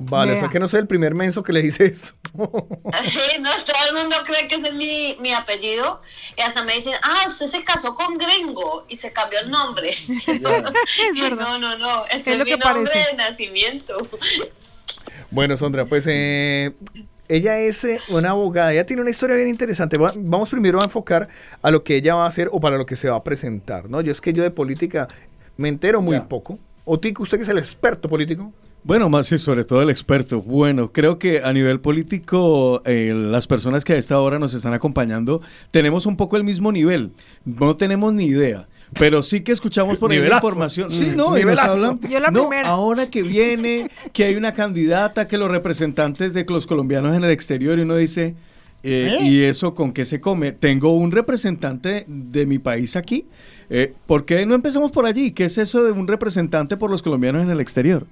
Vale, 0.01 0.33
o 0.33 0.37
sea 0.37 0.49
que 0.49 0.59
no 0.59 0.67
soy 0.67 0.81
el 0.81 0.89
primer 0.89 1.15
menso 1.15 1.43
que 1.43 1.53
le 1.53 1.63
dice 1.63 1.85
esto. 1.85 2.15
Sí, 3.11 3.41
no, 3.41 3.51
todo 3.65 3.77
el 3.89 3.95
mundo 3.97 4.17
cree 4.25 4.47
que 4.49 4.57
ese 4.57 4.69
es 4.69 4.75
mi, 4.75 5.17
mi 5.21 5.33
apellido 5.33 6.01
y 6.37 6.41
hasta 6.41 6.63
me 6.65 6.75
dicen, 6.75 6.95
ah, 7.03 7.25
usted 7.29 7.47
se 7.47 7.63
casó 7.63 7.95
con 7.95 8.17
gringo 8.19 8.85
y 8.89 8.97
se 8.97 9.13
cambió 9.13 9.41
el 9.41 9.51
nombre. 9.51 9.95
Y 11.15 11.21
no, 11.31 11.59
no, 11.59 11.77
no, 11.79 12.07
ese 12.07 12.17
Es 12.17 12.27
es, 12.29 12.39
lo 12.39 12.45
mi 12.45 12.51
que 12.53 12.57
nombre 12.59 12.91
parece. 12.93 13.11
de 13.11 13.17
nacimiento. 13.17 14.09
Bueno, 15.31 15.57
Sondra, 15.57 15.85
pues 15.87 16.05
eh, 16.09 16.73
ella 17.29 17.59
es 17.59 17.85
eh, 17.85 18.01
una 18.09 18.31
abogada, 18.31 18.73
ella 18.73 18.87
tiene 18.87 19.03
una 19.03 19.11
historia 19.11 19.37
bien 19.37 19.49
interesante. 19.49 19.99
Va- 19.99 20.13
Vamos 20.17 20.49
primero 20.51 20.81
a 20.81 20.85
enfocar 20.85 21.29
a 21.61 21.71
lo 21.71 21.85
que 21.85 21.97
ella 21.97 22.15
va 22.15 22.25
a 22.25 22.29
hacer 22.29 22.49
o 22.53 22.61
para 22.61 22.77
lo 22.79 22.87
que 22.87 22.97
se 22.97 23.11
va 23.11 23.17
a 23.17 23.25
presentar, 23.25 23.89
¿no? 23.91 24.01
Yo 24.01 24.13
es 24.13 24.21
que 24.21 24.33
yo 24.33 24.43
de 24.43 24.51
política 24.51 25.09
me 25.57 25.69
entero 25.69 26.01
muy 26.01 26.19
poco. 26.21 26.59
Otico, 26.85 27.23
usted 27.25 27.37
que 27.37 27.43
es 27.43 27.49
el 27.51 27.59
experto 27.59 28.09
político. 28.09 28.53
Bueno, 28.85 29.11
más 29.11 29.31
y 29.33 29.39
sobre 29.39 29.65
todo 29.65 29.83
el 29.83 29.91
experto. 29.91 30.41
Bueno, 30.41 30.93
creo 30.93 31.19
que 31.19 31.43
a 31.43 31.53
nivel 31.53 31.81
político, 31.81 32.81
eh, 32.87 33.13
las 33.15 33.47
personas 33.47 33.85
que 33.85 33.93
a 33.93 33.97
esta 33.97 34.19
hora 34.21 34.39
nos 34.39 34.55
están 34.55 34.73
acompañando, 34.73 35.43
tenemos 35.71 36.07
un 36.07 36.17
poco 36.17 36.37
el 36.37 36.45
mismo 36.45 36.73
nivel. 36.73 37.11
No 37.45 37.77
tenemos 37.77 38.15
ni 38.15 38.25
idea. 38.27 38.67
Pero 38.99 39.23
sí 39.23 39.43
que 39.43 39.53
escuchamos 39.53 39.99
por 39.99 40.11
ahí 40.11 40.19
la 40.21 40.37
información. 40.37 40.91
Sí, 40.91 41.11
Mm, 41.11 41.17
no, 41.17 41.39
y 41.39 41.45
nos 41.45 41.59
hablan. 41.59 42.01
Yo 42.09 42.19
la 42.21 42.31
no, 42.31 42.49
primera. 42.49 42.69
ahora 42.71 43.11
que 43.11 43.23
viene, 43.23 43.91
que 44.15 44.25
hay 44.25 44.35
una 44.37 44.55
candidata, 44.55 45.29
que 45.29 45.37
los 45.37 45.51
representantes 45.51 46.33
de 46.33 46.47
los 46.49 46.67
colombianos 46.67 47.15
en 47.15 47.23
el 47.23 47.31
exterior, 47.31 47.79
y 47.79 47.83
uno 47.83 47.97
dice, 47.97 48.35
eh, 48.83 49.19
¿Eh? 49.21 49.25
¿y 49.25 49.43
eso 49.43 49.75
con 49.75 49.93
qué 49.93 50.07
se 50.07 50.23
come? 50.23 50.53
Tengo 50.53 50.93
un 50.93 51.11
representante 51.11 52.07
de 52.09 52.47
mi 52.47 52.59
país 52.59 52.97
aquí. 52.97 53.27
Eh, 53.69 53.93
¿Por 54.07 54.25
qué 54.25 54.47
no 54.47 54.55
empezamos 54.55 54.91
por 54.91 55.05
allí? 55.05 55.33
¿Qué 55.33 55.45
es 55.45 55.59
eso 55.59 55.85
de 55.85 55.93
un 55.93 56.09
representante 56.09 56.79
por 56.79 56.91
los 56.91 57.03
colombianos 57.03 57.43
en 57.43 57.51
el 57.51 57.61
exterior? 57.61 58.07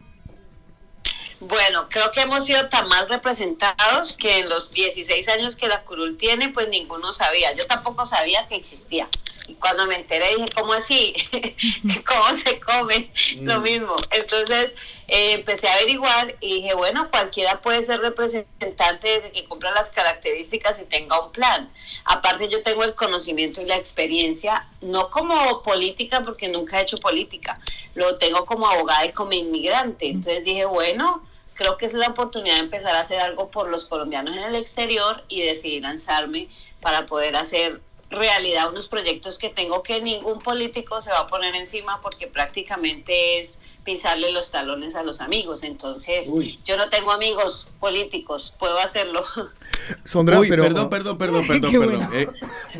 Bueno, 1.48 1.86
creo 1.88 2.10
que 2.10 2.22
hemos 2.22 2.44
sido 2.44 2.68
tan 2.68 2.88
mal 2.88 3.08
representados 3.08 4.16
que 4.16 4.38
en 4.38 4.48
los 4.48 4.72
16 4.72 5.28
años 5.28 5.54
que 5.54 5.68
la 5.68 5.82
curul 5.84 6.16
tiene, 6.18 6.48
pues 6.48 6.68
ninguno 6.68 7.12
sabía. 7.12 7.52
Yo 7.54 7.64
tampoco 7.66 8.04
sabía 8.06 8.48
que 8.48 8.56
existía. 8.56 9.08
Y 9.48 9.54
cuando 9.54 9.86
me 9.86 9.94
enteré 9.94 10.26
dije, 10.34 10.46
¿cómo 10.56 10.72
así? 10.72 11.14
¿Cómo 12.04 12.34
se 12.36 12.58
come? 12.58 13.12
Lo 13.42 13.60
Mm. 13.60 13.62
mismo. 13.62 13.94
Entonces 14.10 14.72
eh, 15.06 15.34
empecé 15.34 15.68
a 15.68 15.74
averiguar 15.74 16.34
y 16.40 16.54
dije, 16.62 16.74
bueno, 16.74 17.08
cualquiera 17.10 17.60
puede 17.60 17.80
ser 17.82 18.00
representante 18.00 19.06
desde 19.06 19.30
que 19.30 19.44
cumpla 19.44 19.70
las 19.70 19.90
características 19.90 20.80
y 20.80 20.84
tenga 20.86 21.20
un 21.24 21.30
plan. 21.30 21.68
Aparte 22.06 22.48
yo 22.48 22.64
tengo 22.64 22.82
el 22.82 22.96
conocimiento 22.96 23.60
y 23.60 23.66
la 23.66 23.76
experiencia, 23.76 24.66
no 24.80 25.10
como 25.10 25.62
política, 25.62 26.22
porque 26.24 26.48
nunca 26.48 26.80
he 26.80 26.82
hecho 26.82 26.98
política, 26.98 27.60
lo 27.94 28.16
tengo 28.18 28.46
como 28.46 28.66
abogada 28.66 29.06
y 29.06 29.12
como 29.12 29.30
inmigrante. 29.32 30.08
Entonces 30.08 30.42
dije, 30.42 30.64
bueno, 30.64 31.22
creo 31.56 31.76
que 31.76 31.86
es 31.86 31.94
la 31.94 32.08
oportunidad 32.08 32.56
de 32.56 32.62
empezar 32.62 32.94
a 32.94 33.00
hacer 33.00 33.18
algo 33.18 33.50
por 33.50 33.68
los 33.70 33.86
colombianos 33.86 34.36
en 34.36 34.42
el 34.44 34.54
exterior 34.54 35.24
y 35.28 35.42
decidí 35.42 35.80
lanzarme 35.80 36.48
para 36.80 37.06
poder 37.06 37.36
hacer 37.36 37.80
realidad 38.08 38.68
unos 38.70 38.86
proyectos 38.86 39.36
que 39.36 39.48
tengo 39.48 39.82
que 39.82 40.00
ningún 40.00 40.38
político 40.38 41.00
se 41.00 41.10
va 41.10 41.20
a 41.20 41.26
poner 41.26 41.56
encima 41.56 42.00
porque 42.00 42.28
prácticamente 42.28 43.40
es 43.40 43.58
pisarle 43.84 44.30
los 44.30 44.50
talones 44.50 44.94
a 44.94 45.02
los 45.02 45.20
amigos. 45.20 45.62
Entonces, 45.62 46.28
Uy. 46.30 46.60
yo 46.64 46.76
no 46.76 46.88
tengo 46.88 47.10
amigos 47.10 47.66
políticos, 47.80 48.52
puedo 48.58 48.78
hacerlo. 48.78 49.24
Sondra, 50.04 50.40
Uy, 50.40 50.48
pero- 50.48 50.62
perdón, 50.64 50.88
perdón, 50.90 51.18
perdón, 51.18 51.46
perdón, 51.48 51.70
perdón. 51.72 52.08
Eh, 52.14 52.28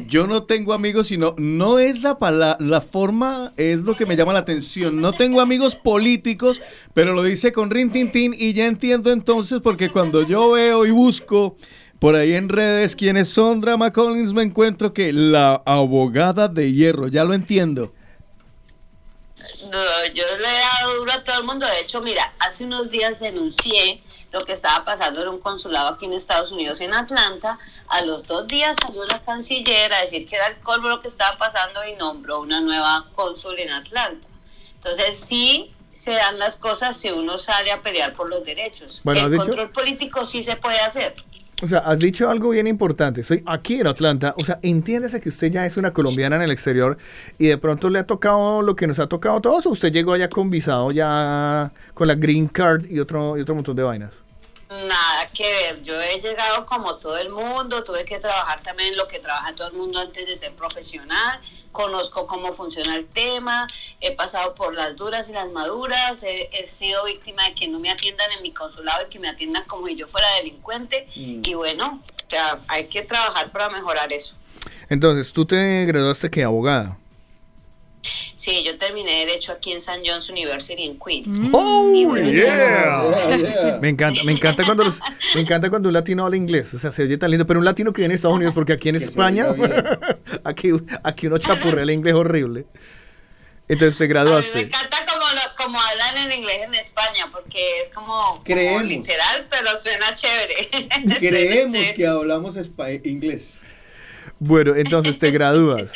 yo 0.07 0.27
no 0.27 0.43
tengo 0.45 0.73
amigos, 0.73 1.07
sino 1.09 1.35
no 1.39 1.79
es 1.79 2.03
la 2.03 2.19
pala- 2.19 2.57
la 2.61 2.81
forma, 2.81 3.53
es 3.57 3.81
lo 3.81 3.97
que 3.97 4.07
me 4.07 4.17
llama 4.17 4.33
la 4.33 4.41
atención. 4.41 5.01
No 5.01 5.13
tengo 5.13 5.41
amigos 5.41 5.77
políticos, 5.77 6.61
pero 6.95 7.13
lo 7.15 7.23
dice 7.23 7.53
con 7.53 7.71
rin 7.71 7.91
tin 7.91 8.11
tin 8.13 8.35
y 8.37 8.53
ya 8.53 8.67
entiendo 8.67 9.13
entonces 9.13 9.61
porque 9.63 9.91
cuando 9.91 10.23
yo 10.23 10.51
veo 10.53 10.87
y 10.87 10.91
busco 10.91 11.57
por 11.99 12.15
ahí 12.15 12.35
en 12.35 12.49
redes 12.51 12.95
quién 12.95 13.17
es 13.17 13.31
Sondra 13.31 13.77
McCollins 13.77 14.33
me 14.35 14.43
encuentro 14.43 14.93
que 14.93 15.13
la 15.13 15.63
abogada 15.65 16.49
de 16.49 16.73
hierro, 16.73 17.09
ya 17.09 17.25
lo 17.25 17.33
entiendo. 17.35 17.93
No, 19.71 19.79
yo 20.15 20.25
le 20.41 20.49
he 20.49 20.59
dado 20.81 20.97
duro 20.99 21.13
a 21.13 21.23
todo 21.23 21.39
el 21.41 21.45
mundo. 21.47 21.67
De 21.67 21.81
hecho, 21.81 22.01
mira, 22.01 22.33
hace 22.41 22.65
unos 22.65 22.91
días 22.91 23.21
denuncié 23.21 24.03
lo 24.39 24.45
que 24.45 24.53
estaba 24.53 24.85
pasando 24.85 25.23
en 25.23 25.29
un 25.29 25.39
consulado 25.41 25.89
aquí 25.89 26.07
en 26.07 26.13
Estados 26.13 26.53
Unidos, 26.53 26.81
en 26.81 26.93
Atlanta. 26.93 27.59
A 27.89 28.03
los 28.03 28.27
dos 28.27 28.47
días 28.47 28.77
salió 28.81 29.05
la 29.05 29.21
canciller 29.23 29.93
a 29.93 30.01
decir 30.01 30.27
que 30.27 30.37
era 30.37 30.47
el 30.49 30.59
colmo 30.59 30.89
lo 30.89 31.01
que 31.01 31.09
estaba 31.09 31.37
pasando 31.39 31.81
y 31.85 31.97
nombró 31.97 32.41
una 32.41 32.61
nueva 32.61 33.07
cónsul 33.15 33.59
en 33.59 33.71
Atlanta. 33.71 34.27
Entonces, 34.75 35.19
sí 35.19 35.73
se 35.93 36.13
dan 36.13 36.39
las 36.39 36.57
cosas 36.57 36.97
si 36.97 37.11
uno 37.11 37.39
sale 37.39 37.73
a 37.73 37.81
pelear 37.81 38.13
por 38.13 38.29
los 38.29 38.45
derechos. 38.45 39.01
Bueno, 39.03 39.21
¿has 39.21 39.27
el 39.27 39.33
dicho? 39.33 39.45
control 39.45 39.71
político 39.71 40.27
sí 40.27 40.43
se 40.43 40.57
puede 40.57 40.79
hacer. 40.81 41.15
O 41.63 41.67
sea, 41.67 41.79
has 41.79 42.01
dicho 42.01 42.29
algo 42.29 42.51
bien 42.51 42.67
importante. 42.67 43.23
Soy 43.23 43.43
aquí 43.47 43.81
en 43.81 43.87
Atlanta. 43.87 44.35
O 44.39 44.45
sea, 44.45 44.59
entiéndese 44.63 45.23
que 45.23 45.31
usted 45.31 45.51
ya 45.51 45.65
es 45.65 45.79
una 45.79 45.93
colombiana 45.93 46.37
en 46.37 46.43
el 46.43 46.51
exterior 46.51 46.99
y 47.39 47.47
de 47.47 47.57
pronto 47.57 47.89
le 47.89 47.99
ha 47.99 48.05
tocado 48.05 48.61
lo 48.61 48.77
que 48.77 48.87
nos 48.87 48.99
ha 48.99 49.07
tocado 49.07 49.37
a 49.37 49.41
todos. 49.41 49.65
O 49.65 49.71
usted 49.71 49.91
llegó 49.91 50.13
allá 50.13 50.29
con 50.29 50.51
visado, 50.51 50.91
ya 50.91 51.73
con 51.95 52.09
la 52.09 52.15
green 52.15 52.49
card 52.49 52.85
y 52.91 53.01
otro, 53.01 53.39
y 53.39 53.41
otro 53.41 53.55
montón 53.55 53.75
de 53.75 53.83
vainas. 53.85 54.26
Nada 54.69 55.27
que 55.33 55.45
ver, 55.45 55.83
yo 55.85 56.01
he 56.01 56.21
llegado 56.21 56.67
como 56.67 56.97
todo 56.97 57.17
el 57.19 57.29
mundo, 57.31 57.85
tuve 57.85 58.05
que 58.05 58.19
trabajar 58.19 58.63
también 58.63 58.91
en 58.91 58.97
lo 58.97 59.07
que 59.07 59.21
trabaja 59.21 59.55
todo 59.55 59.69
el 59.69 59.75
mundo 59.75 60.01
antes 60.01 60.27
de 60.27 60.35
ser 60.35 60.53
profesional, 60.55 61.41
conozco 61.71 62.27
cómo 62.27 62.53
funciona 62.53 62.97
el 62.97 63.07
tema, 63.07 63.69
he 64.01 64.13
pasado 64.17 64.55
por 64.57 64.75
las 64.75 64.97
duras 64.97 65.29
y 65.29 65.33
las 65.33 65.49
maduras, 65.51 66.23
he, 66.25 66.49
he 66.53 66.67
sido 66.67 67.05
víctima 67.05 67.45
de 67.45 67.55
que 67.55 67.69
no 67.69 67.79
me 67.79 67.91
atiendan 67.91 68.33
en 68.33 68.43
mi 68.43 68.53
consulado 68.53 69.07
y 69.07 69.11
que 69.11 69.21
me 69.21 69.29
atiendan 69.29 69.63
como 69.65 69.87
si 69.87 69.95
yo 69.95 70.07
fuera 70.09 70.27
delincuente 70.39 71.07
Mm. 71.15 71.43
y 71.45 71.55
bueno, 71.55 72.03
o 72.27 72.31
sea, 72.31 72.59
hay 72.67 72.89
que 72.89 73.03
trabajar 73.03 73.53
para 73.53 73.69
mejorar 73.69 74.13
eso. 74.13 74.35
Entonces, 74.89 75.33
tú 75.33 75.47
te 75.47 75.85
graduaste 75.87 76.31
que 76.31 76.43
abogada. 76.43 76.99
Sí, 78.35 78.63
yo 78.65 78.77
terminé 78.79 79.27
Derecho 79.27 79.53
aquí 79.53 79.73
en 79.73 79.79
St. 79.79 80.03
John's 80.05 80.29
University 80.29 80.85
en 80.85 80.99
Queens. 80.99 81.49
Oh, 81.53 81.91
Y 81.95 82.05
bueno, 82.05 82.31
yeah. 82.33 83.79
Me 83.81 83.89
encanta, 83.89 84.23
me 84.25 84.33
encanta 84.33 84.65
cuando 84.65 84.85
los- 84.85 85.01
me 85.35 85.41
encanta 85.41 85.71
cuando 85.71 85.89
un 85.89 85.95
latino 85.95 86.25
habla 86.25 86.37
inglés, 86.37 86.73
o 86.75 86.79
sea, 86.79 86.93
se 86.93 87.03
oye 87.03 87.17
tan 87.19 87.31
lindo, 87.31 87.47
pero 87.47 87.59
un 87.59 87.65
latino 87.65 87.93
que 87.93 88.03
viene 88.03 88.15
a 88.15 88.17
Estados 88.17 88.37
Unidos, 88.37 88.55
porque 88.55 88.73
aquí 88.75 88.89
en 88.89 88.97
España, 88.97 89.47
aquí, 90.45 90.71
aquí 91.03 91.27
uno 91.27 91.39
chapurrea 91.39 91.83
el 91.85 91.91
inglés 91.91 92.15
horrible. 92.15 92.67
Entonces 93.69 93.99
te 93.99 94.05
Me 94.05 94.09
graduaste. 94.09 94.61
encanta 94.61 94.99
como, 95.07 95.25
lo- 95.25 95.57
como 95.65 95.81
hablan 95.81 96.17
en 96.31 96.39
inglés 96.39 96.59
en 96.63 96.75
España, 96.75 97.29
porque 97.33 97.81
es 97.83 97.89
como, 97.93 98.43
literal, 98.47 99.47
pero 99.51 99.77
suena 99.77 100.15
chévere. 100.15 100.69
Creemos 101.19 101.73
Suena 101.73 101.73
chévere. 101.73 101.95
que 101.95 102.07
hablamos 102.07 102.57
inglés. 103.05 103.61
Bueno, 104.39 104.77
entonces 104.77 105.19
te 105.19 105.31
gradúas. 105.33 105.95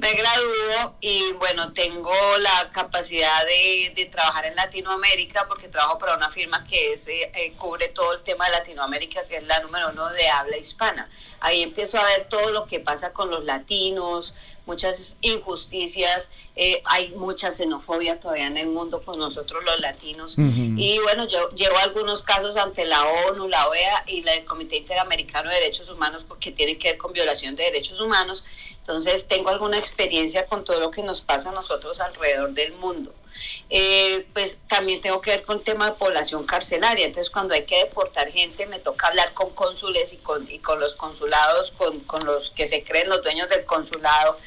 Me 0.00 0.14
gradúo 0.14 0.94
y 1.02 1.32
bueno, 1.32 1.74
tengo 1.74 2.10
la 2.38 2.70
capacidad 2.72 3.44
de, 3.44 3.92
de 3.94 4.06
trabajar 4.06 4.46
en 4.46 4.56
Latinoamérica 4.56 5.46
porque 5.46 5.68
trabajo 5.68 5.98
para 5.98 6.16
una 6.16 6.30
firma 6.30 6.64
que 6.64 6.94
es, 6.94 7.06
eh, 7.06 7.30
eh, 7.34 7.52
cubre 7.58 7.88
todo 7.88 8.14
el 8.14 8.22
tema 8.22 8.46
de 8.46 8.52
Latinoamérica, 8.52 9.26
que 9.26 9.36
es 9.36 9.42
la 9.42 9.60
número 9.60 9.90
uno 9.90 10.08
de 10.08 10.26
habla 10.26 10.56
hispana. 10.56 11.10
Ahí 11.40 11.62
empiezo 11.62 11.98
a 11.98 12.04
ver 12.04 12.28
todo 12.30 12.50
lo 12.50 12.64
que 12.64 12.80
pasa 12.80 13.12
con 13.12 13.30
los 13.30 13.44
latinos, 13.44 14.32
muchas 14.70 15.16
injusticias, 15.20 16.28
eh, 16.54 16.80
hay 16.84 17.08
mucha 17.10 17.50
xenofobia 17.50 18.20
todavía 18.20 18.46
en 18.46 18.56
el 18.56 18.68
mundo 18.68 19.02
con 19.02 19.18
nosotros 19.18 19.64
los 19.64 19.80
latinos. 19.80 20.36
Y 20.78 20.98
bueno, 21.00 21.26
yo 21.26 21.50
llevo 21.50 21.76
algunos 21.78 22.22
casos 22.22 22.56
ante 22.56 22.84
la 22.84 23.04
ONU, 23.26 23.48
la 23.48 23.68
OEA 23.68 24.04
y 24.06 24.22
la- 24.22 24.34
el 24.34 24.44
Comité 24.44 24.76
Interamericano 24.76 25.50
de 25.50 25.56
Derechos 25.56 25.88
Humanos 25.88 26.24
porque 26.26 26.52
tiene 26.52 26.78
que 26.78 26.90
ver 26.90 26.98
con 26.98 27.12
violación 27.12 27.56
de 27.56 27.64
derechos 27.64 27.98
humanos. 28.00 28.44
Entonces 28.78 29.26
tengo 29.26 29.48
alguna 29.50 29.76
experiencia 29.76 30.46
con 30.46 30.64
todo 30.64 30.78
lo 30.80 30.90
que 30.92 31.02
nos 31.02 31.20
pasa 31.20 31.50
a 31.50 31.52
nosotros 31.52 31.98
alrededor 32.00 32.50
del 32.52 32.72
mundo. 32.74 33.12
Eh, 33.70 34.26
pues 34.34 34.58
también 34.68 35.00
tengo 35.00 35.20
que 35.20 35.30
ver 35.30 35.42
con 35.44 35.58
el 35.58 35.62
tema 35.64 35.86
de 35.86 35.92
población 35.96 36.44
carcelaria. 36.46 37.06
Entonces 37.06 37.30
cuando 37.30 37.54
hay 37.54 37.64
que 37.64 37.78
deportar 37.84 38.30
gente 38.30 38.66
me 38.66 38.78
toca 38.78 39.08
hablar 39.08 39.32
con 39.34 39.50
cónsules 39.50 40.12
y 40.12 40.16
con, 40.18 40.50
y 40.50 40.58
con 40.58 40.78
los 40.80 40.94
consulados, 40.94 41.70
con, 41.72 42.00
con 42.00 42.24
los 42.24 42.50
que 42.50 42.66
se 42.66 42.82
creen 42.84 43.08
los 43.08 43.22
dueños 43.22 43.48
del 43.48 43.64
consulado, 43.64 44.38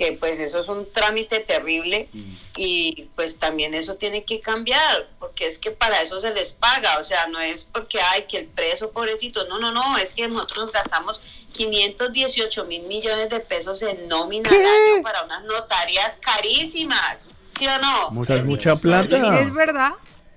que 0.00 0.12
pues 0.12 0.38
eso 0.40 0.58
es 0.60 0.68
un 0.68 0.90
trámite 0.90 1.40
terrible 1.40 2.08
y 2.56 3.10
pues 3.16 3.38
también 3.38 3.74
eso 3.74 3.96
tiene 3.96 4.24
que 4.24 4.40
cambiar, 4.40 5.10
porque 5.18 5.46
es 5.46 5.58
que 5.58 5.72
para 5.72 6.00
eso 6.00 6.18
se 6.20 6.32
les 6.32 6.52
paga, 6.52 6.96
o 6.98 7.04
sea, 7.04 7.26
no 7.26 7.38
es 7.38 7.64
porque 7.64 8.00
hay 8.00 8.22
que 8.22 8.38
el 8.38 8.46
preso 8.46 8.92
pobrecito, 8.92 9.46
no, 9.46 9.58
no, 9.58 9.72
no, 9.72 9.98
es 9.98 10.14
que 10.14 10.26
nosotros 10.26 10.64
nos 10.64 10.72
gastamos 10.72 11.20
518 11.52 12.64
mil 12.64 12.84
millones 12.84 13.28
de 13.28 13.40
pesos 13.40 13.82
en 13.82 14.08
nómina 14.08 14.48
al 14.48 14.56
año 14.56 15.02
para 15.02 15.22
unas 15.24 15.44
notarías 15.44 16.16
carísimas, 16.18 17.30
¿sí 17.58 17.66
o 17.66 17.78
no? 17.78 18.10
Mucha, 18.10 18.36
mucha 18.44 18.76
plata. 18.76 19.40
Es 19.42 19.52
verdad. 19.52 19.92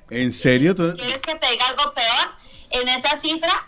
¿En 0.10 0.34
serio? 0.34 0.76
¿Tú- 0.76 0.94
¿Quieres 0.98 1.22
que 1.22 1.36
te 1.36 1.50
diga 1.52 1.68
algo 1.70 1.94
peor? 1.94 2.32
En 2.70 2.90
esa 2.90 3.16
cifra, 3.16 3.66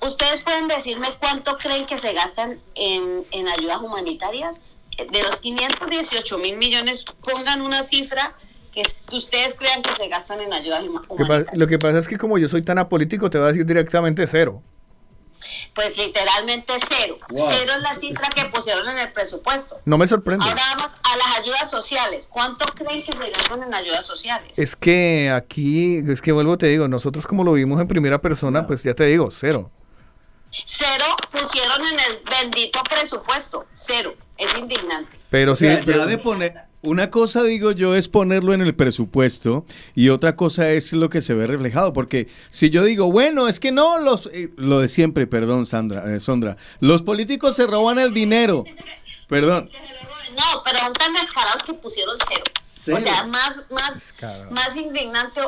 ¿ustedes 0.00 0.40
pueden 0.40 0.66
decirme 0.66 1.14
cuánto 1.20 1.56
creen 1.56 1.86
que 1.86 1.98
se 1.98 2.12
gastan 2.14 2.60
en, 2.74 3.24
en 3.30 3.46
ayudas 3.48 3.78
humanitarias? 3.78 4.74
De 5.10 5.22
los 5.22 5.36
518 5.40 6.38
mil 6.38 6.56
millones, 6.58 7.04
pongan 7.22 7.62
una 7.62 7.82
cifra 7.82 8.34
que 8.72 8.82
ustedes 9.12 9.54
crean 9.54 9.82
que 9.82 9.94
se 9.96 10.08
gastan 10.08 10.40
en 10.40 10.52
ayudas 10.52 10.82
huma- 10.84 11.02
Lo 11.54 11.66
que. 11.66 11.74
Lo 11.74 11.78
pasa 11.78 11.98
es 11.98 12.08
que 12.08 12.18
como 12.18 12.36
yo 12.38 12.48
soy 12.48 12.62
tan 12.62 12.78
apolítico, 12.78 13.30
te 13.30 13.38
voy 13.38 13.46
a 13.46 13.48
decir 13.52 13.64
directamente 13.66 14.26
cero. 14.26 14.62
Pues 15.72 15.96
literalmente 15.96 16.72
cero. 16.88 17.16
Wow. 17.28 17.48
Cero 17.48 17.72
es 17.76 17.82
la 17.82 17.94
cifra 17.94 18.28
que 18.30 18.44
pusieron 18.46 18.88
en 18.88 18.98
el 18.98 19.12
presupuesto. 19.12 19.80
No 19.84 19.96
me 19.96 20.06
sorprende. 20.08 20.44
Ahora 20.44 20.62
vamos 20.76 20.90
a 21.04 21.16
las 21.16 21.36
ayudas 21.38 21.70
sociales. 21.70 22.26
¿Cuánto 22.28 22.64
creen 22.74 23.04
que 23.04 23.12
se 23.12 23.30
gastan 23.30 23.62
en 23.62 23.72
ayudas 23.72 24.04
sociales? 24.04 24.50
Es 24.56 24.74
que 24.74 25.30
aquí, 25.30 25.98
es 26.08 26.20
que 26.20 26.32
vuelvo 26.32 26.58
te 26.58 26.66
digo, 26.66 26.88
nosotros 26.88 27.24
como 27.26 27.44
lo 27.44 27.52
vimos 27.52 27.80
en 27.80 27.86
primera 27.86 28.20
persona, 28.20 28.66
pues 28.66 28.82
ya 28.82 28.94
te 28.94 29.04
digo, 29.04 29.30
cero. 29.30 29.70
Cero 30.50 31.04
pusieron 31.30 31.82
en 31.86 32.00
el 32.00 32.20
bendito 32.28 32.80
presupuesto. 32.82 33.66
Cero. 33.74 34.14
Es 34.38 34.56
indignante. 34.58 35.10
Pero 35.30 35.54
sí, 35.56 35.66
Ya- 35.66 35.78
ya 35.80 35.84
pero- 35.84 36.06
de 36.06 36.16
poner, 36.18 36.54
una 36.80 37.10
cosa 37.10 37.42
digo 37.42 37.72
yo 37.72 37.94
es 37.96 38.06
ponerlo 38.08 38.54
en 38.54 38.60
el 38.62 38.74
presupuesto 38.74 39.66
y 39.96 40.08
otra 40.10 40.36
cosa 40.36 40.70
es 40.70 40.92
lo 40.92 41.10
que 41.10 41.20
se 41.20 41.34
ve 41.34 41.46
reflejado, 41.46 41.92
porque 41.92 42.28
si 42.50 42.70
yo 42.70 42.84
digo, 42.84 43.10
bueno, 43.10 43.48
es 43.48 43.58
que 43.60 43.72
no, 43.72 43.98
los, 43.98 44.30
eh, 44.32 44.50
lo 44.56 44.78
de 44.78 44.88
siempre, 44.88 45.26
perdón, 45.26 45.66
Sandra, 45.66 46.14
eh, 46.14 46.20
Sondra, 46.20 46.56
los 46.80 47.02
políticos 47.02 47.56
se 47.56 47.66
roban 47.66 47.98
el 47.98 48.14
dinero, 48.14 48.62
perdón, 49.28 49.68
No, 50.36 50.62
pero 50.64 50.78
son 50.78 50.92
tan 50.92 51.12
descarados 51.14 51.64
que 51.64 51.74
pusieron 51.74 52.14
cero. 52.28 52.44
Cero. 52.62 52.96
O 52.96 53.00
sea, 53.00 53.24
más, 53.24 53.56
más, 53.70 53.94
Descarado. 53.94 54.50
más 54.52 54.76
indignante. 54.76 55.40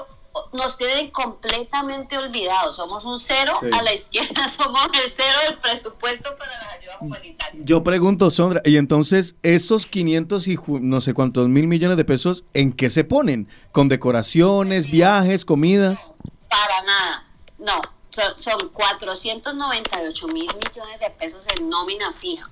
Nos 0.52 0.76
tienen 0.78 1.10
completamente 1.10 2.16
olvidados. 2.16 2.76
Somos 2.76 3.04
un 3.04 3.18
cero 3.18 3.54
Sí. 3.60 3.66
a 3.72 3.82
la 3.82 3.92
izquierda. 3.92 4.52
Somos 4.56 4.88
el 5.02 5.10
cero 5.10 5.38
del 5.48 5.58
presupuesto 5.58 6.36
para 6.36 6.52
las 6.52 6.72
ayudas 6.74 6.96
humanitarias. 7.00 7.64
yo 7.64 7.82
pregunto, 7.82 8.30
Sondra, 8.30 8.60
y 8.64 8.76
entonces 8.76 9.34
esos 9.42 9.86
500 9.86 10.46
y 10.48 10.56
no 10.80 11.00
sé 11.00 11.14
cuántos 11.14 11.48
mil 11.48 11.66
millones 11.66 11.96
de 11.96 12.04
pesos, 12.04 12.44
¿en 12.54 12.72
qué 12.72 12.90
se 12.90 13.04
ponen? 13.04 13.48
¿Con 13.72 13.88
decoraciones, 13.88 14.90
viajes, 14.90 15.44
comidas? 15.44 16.12
Para 16.48 16.82
nada. 16.82 17.24
No. 17.58 17.80
Son, 18.10 18.38
son 18.40 18.68
498 18.70 20.26
mil 20.28 20.46
millones 20.54 21.00
de 21.00 21.10
pesos 21.10 21.44
en 21.56 21.68
nómina 21.68 22.12
fija. 22.12 22.50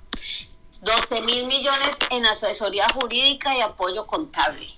12 0.83 1.23
mil 1.23 1.47
millones 1.47 1.97
en 2.11 2.25
asesoría 2.27 2.87
jurídica 2.95 3.57
y 3.57 3.61
apoyo 3.61 4.07
contable. 4.07 4.69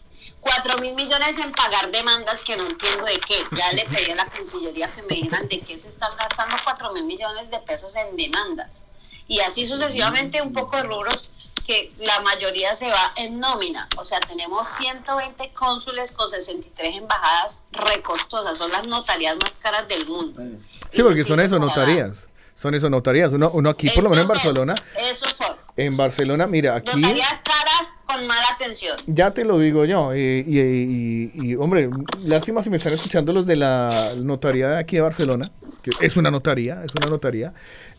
4 0.40 0.78
mil 0.78 0.94
millones 0.94 1.36
en 1.38 1.52
pagar 1.52 1.90
demandas 1.90 2.40
que 2.40 2.56
no 2.56 2.64
entiendo 2.66 3.04
de 3.04 3.20
qué. 3.20 3.44
Ya 3.56 3.72
le 3.72 3.84
pedí 3.86 4.10
a 4.10 4.16
la 4.16 4.26
Cancillería 4.26 4.90
que 4.92 5.02
me 5.02 5.14
dijeran 5.16 5.48
de 5.48 5.60
qué 5.60 5.78
se 5.78 5.88
están 5.88 6.12
gastando 6.18 6.56
4 6.64 6.92
mil 6.92 7.04
millones 7.04 7.50
de 7.50 7.58
pesos 7.60 7.94
en 7.96 8.16
demandas. 8.16 8.84
Y 9.28 9.40
así 9.40 9.66
sucesivamente 9.66 10.42
un 10.42 10.52
poco 10.52 10.76
de 10.76 10.82
rubros 10.84 11.28
que 11.66 11.92
la 11.98 12.20
mayoría 12.20 12.74
se 12.74 12.88
va 12.88 13.12
en 13.16 13.38
nómina. 13.38 13.86
O 13.96 14.04
sea, 14.04 14.18
tenemos 14.20 14.66
120 14.76 15.52
cónsules 15.52 16.10
con 16.10 16.28
63 16.28 16.96
embajadas 16.96 17.62
recostosas. 17.70 18.56
Son 18.56 18.72
las 18.72 18.86
notarías 18.86 19.36
más 19.36 19.54
caras 19.56 19.86
del 19.86 20.06
mundo. 20.06 20.42
Sí, 20.88 21.02
porque 21.02 21.22
son 21.22 21.38
eso, 21.38 21.58
notarías. 21.58 22.28
Son 22.56 22.74
eso, 22.74 22.90
notarías. 22.90 23.32
Uno, 23.32 23.50
uno 23.54 23.70
aquí, 23.70 23.88
por 23.90 24.02
lo 24.04 24.10
menos 24.10 24.22
en 24.24 24.28
Barcelona, 24.28 24.74
Esos 24.96 25.32
son. 25.36 25.56
en 25.76 25.96
Barcelona, 25.96 26.46
mira, 26.46 26.74
aquí 26.76 26.98
Notarías 27.00 27.40
caras 27.44 27.88
con 28.14 28.26
mala 28.26 28.46
atención. 28.54 28.96
ya 29.06 29.30
te 29.32 29.44
lo 29.44 29.58
digo 29.58 29.84
yo. 29.84 30.14
Y, 30.14 30.18
y- 30.46 30.58
y- 30.58 31.50
y, 31.50 31.54
hombre, 31.56 31.88
lástima 32.22 32.62
si 32.62 32.70
me 32.70 32.76
están 32.76 32.92
escuchando 32.92 33.32
los 33.32 33.46
de 33.46 33.56
la 33.56 34.12
notaría 34.16 34.68
de 34.68 34.78
aquí 34.78 34.96
de 34.96 35.02
Barcelona, 35.02 35.50
que 35.82 35.90
es 36.00 36.16
una 36.16 36.30
notaría, 36.30 36.82
es 36.84 36.94
una 36.94 37.08
notaría. 37.08 37.52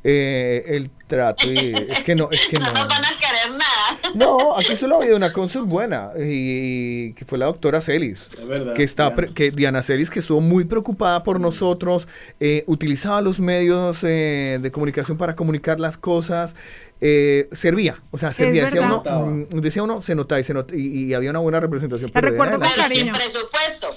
Eh, 0.03 0.63
el 0.77 0.89
trato, 1.07 1.51
y, 1.51 1.73
es 1.89 2.01
que 2.03 2.15
no, 2.15 2.27
es 2.31 2.47
que 2.47 2.57
no. 2.59 2.65
No 2.73 2.87
van 2.87 3.05
a 3.05 3.17
querer 3.19 3.51
nada. 3.51 4.15
No, 4.15 4.57
aquí 4.57 4.75
solo 4.75 4.95
ha 4.95 4.97
habido 4.97 5.15
una 5.15 5.31
cónsul 5.31 5.65
buena, 5.65 6.09
y, 6.19 7.13
que 7.13 7.23
fue 7.23 7.37
la 7.37 7.45
doctora 7.45 7.81
Celis. 7.81 8.27
verdad, 8.47 8.73
que 8.73 8.81
está 8.81 9.13
pre- 9.15 9.31
que 9.31 9.51
Diana 9.51 9.83
Celis, 9.83 10.09
que 10.09 10.17
estuvo 10.19 10.41
muy 10.41 10.65
preocupada 10.65 11.21
por 11.21 11.39
nosotros, 11.39 12.07
eh, 12.39 12.63
utilizaba 12.65 13.21
los 13.21 13.39
medios 13.39 14.03
eh, 14.03 14.57
de 14.59 14.71
comunicación 14.71 15.19
para 15.19 15.35
comunicar 15.35 15.79
las 15.79 15.97
cosas, 15.97 16.55
eh, 17.01 17.49
servía, 17.51 17.99
o 18.11 18.17
sea, 18.17 18.31
servía. 18.31 18.65
Decía 18.65 18.81
uno, 18.81 19.03
mm, 19.51 19.59
decía 19.59 19.83
uno, 19.83 20.01
se 20.03 20.13
notaba 20.15 20.39
y, 20.39 20.43
se 20.43 20.53
nota, 20.53 20.75
y, 20.75 21.05
y 21.05 21.13
había 21.13 21.31
una 21.31 21.39
buena 21.39 21.59
representación. 21.59 22.11
pero 22.13 22.29
recuerdo 22.29 22.57
era 22.57 22.69
de 22.69 22.77
la- 22.77 22.87
Pero 22.87 22.95
sin 22.99 23.11
presupuesto. 23.11 23.87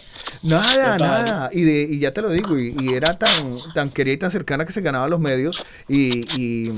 Nada, 0.42 0.92
Total. 0.96 1.24
nada. 1.24 1.50
Y, 1.52 1.62
de, 1.62 1.82
y 1.82 1.98
ya 1.98 2.12
te 2.12 2.22
lo 2.22 2.30
digo, 2.30 2.58
y, 2.58 2.74
y 2.80 2.94
era 2.94 3.18
tan, 3.18 3.58
tan 3.74 3.90
querida 3.90 4.14
y 4.14 4.18
tan 4.18 4.30
cercana 4.30 4.64
que 4.64 4.72
se 4.72 4.80
ganaba 4.80 5.06
los 5.08 5.20
medios 5.20 5.62
y, 5.88 6.26
y, 6.40 6.72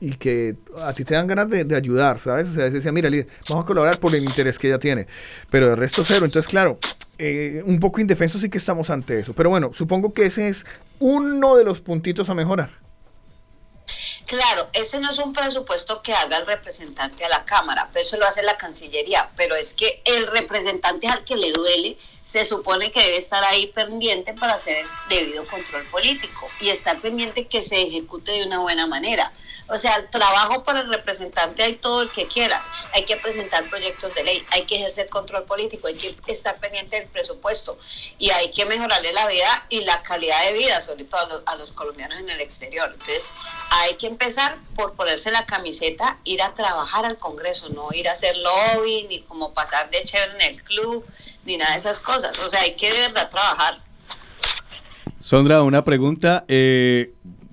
y 0.00 0.10
que 0.16 0.56
a 0.78 0.92
ti 0.92 1.04
te 1.04 1.14
dan 1.14 1.26
ganas 1.26 1.48
de, 1.48 1.64
de 1.64 1.76
ayudar, 1.76 2.20
¿sabes? 2.20 2.48
O 2.48 2.52
sea, 2.54 2.68
decía, 2.68 2.92
mira, 2.92 3.08
vamos 3.48 3.64
a 3.64 3.66
colaborar 3.66 3.98
por 3.98 4.14
el 4.14 4.24
interés 4.24 4.58
que 4.58 4.68
ella 4.68 4.78
tiene. 4.78 5.06
Pero 5.50 5.70
el 5.70 5.76
resto 5.76 6.04
cero. 6.04 6.24
Entonces, 6.26 6.48
claro, 6.48 6.78
eh, 7.18 7.62
un 7.64 7.78
poco 7.80 8.00
indefenso 8.00 8.38
sí 8.38 8.48
que 8.50 8.58
estamos 8.58 8.90
ante 8.90 9.20
eso. 9.20 9.32
Pero 9.32 9.48
bueno, 9.50 9.70
supongo 9.72 10.12
que 10.12 10.24
ese 10.26 10.48
es 10.48 10.66
uno 10.98 11.56
de 11.56 11.64
los 11.64 11.80
puntitos 11.80 12.28
a 12.30 12.34
mejorar. 12.34 12.81
Claro, 14.26 14.68
ese 14.72 15.00
no 15.00 15.10
es 15.10 15.18
un 15.18 15.32
presupuesto 15.32 16.02
que 16.02 16.14
haga 16.14 16.38
el 16.38 16.46
representante 16.46 17.24
a 17.24 17.28
la 17.28 17.44
Cámara, 17.44 17.90
pero 17.92 18.02
eso 18.02 18.16
lo 18.16 18.26
hace 18.26 18.42
la 18.42 18.56
Cancillería, 18.56 19.30
pero 19.36 19.54
es 19.54 19.74
que 19.74 20.00
el 20.04 20.26
representante 20.26 21.06
es 21.06 21.12
al 21.12 21.24
que 21.24 21.36
le 21.36 21.52
duele 21.52 21.98
se 22.22 22.44
supone 22.44 22.92
que 22.92 23.00
debe 23.00 23.16
estar 23.16 23.42
ahí 23.44 23.66
pendiente 23.68 24.32
para 24.34 24.54
hacer 24.54 24.76
el 24.78 24.86
debido 25.08 25.44
control 25.46 25.84
político 25.86 26.46
y 26.60 26.70
estar 26.70 27.00
pendiente 27.00 27.46
que 27.46 27.62
se 27.62 27.82
ejecute 27.82 28.32
de 28.32 28.46
una 28.46 28.60
buena 28.60 28.86
manera. 28.86 29.32
O 29.68 29.78
sea, 29.78 29.96
el 29.96 30.10
trabajo 30.10 30.64
para 30.64 30.80
el 30.80 30.92
representante 30.92 31.62
hay 31.62 31.74
todo 31.74 32.02
el 32.02 32.10
que 32.10 32.26
quieras. 32.26 32.70
Hay 32.92 33.04
que 33.04 33.16
presentar 33.16 33.68
proyectos 33.70 34.12
de 34.14 34.22
ley, 34.22 34.44
hay 34.50 34.64
que 34.64 34.76
ejercer 34.76 35.08
control 35.08 35.44
político, 35.44 35.86
hay 35.86 35.94
que 35.94 36.14
estar 36.26 36.58
pendiente 36.58 36.96
del 36.96 37.08
presupuesto 37.08 37.78
y 38.18 38.30
hay 38.30 38.50
que 38.52 38.66
mejorarle 38.66 39.12
la 39.12 39.26
vida 39.28 39.66
y 39.68 39.80
la 39.80 40.02
calidad 40.02 40.44
de 40.44 40.52
vida, 40.52 40.80
sobre 40.80 41.04
todo 41.04 41.20
a 41.20 41.26
los, 41.26 41.42
a 41.46 41.56
los 41.56 41.72
colombianos 41.72 42.18
en 42.18 42.28
el 42.28 42.40
exterior. 42.40 42.90
Entonces, 42.92 43.32
hay 43.70 43.94
que 43.94 44.06
empezar 44.06 44.58
por 44.74 44.94
ponerse 44.94 45.30
la 45.30 45.44
camiseta, 45.44 46.18
ir 46.24 46.42
a 46.42 46.54
trabajar 46.54 47.04
al 47.04 47.18
Congreso, 47.18 47.68
no 47.70 47.88
ir 47.92 48.08
a 48.08 48.12
hacer 48.12 48.36
lobby, 48.36 49.06
ni 49.08 49.22
como 49.22 49.54
pasar 49.54 49.90
de 49.90 50.02
chévere 50.04 50.34
en 50.34 50.40
el 50.40 50.62
club, 50.62 51.06
ni 51.44 51.56
nada 51.56 51.72
de 51.72 51.78
esas 51.78 51.98
cosas. 52.00 52.38
O 52.38 52.48
sea, 52.48 52.60
hay 52.62 52.74
que 52.76 52.92
de 52.92 53.00
verdad 53.00 53.30
trabajar. 53.30 53.82
Sondra, 55.20 55.62
una 55.62 55.84
pregunta. 55.84 56.44
eh, 56.48 57.12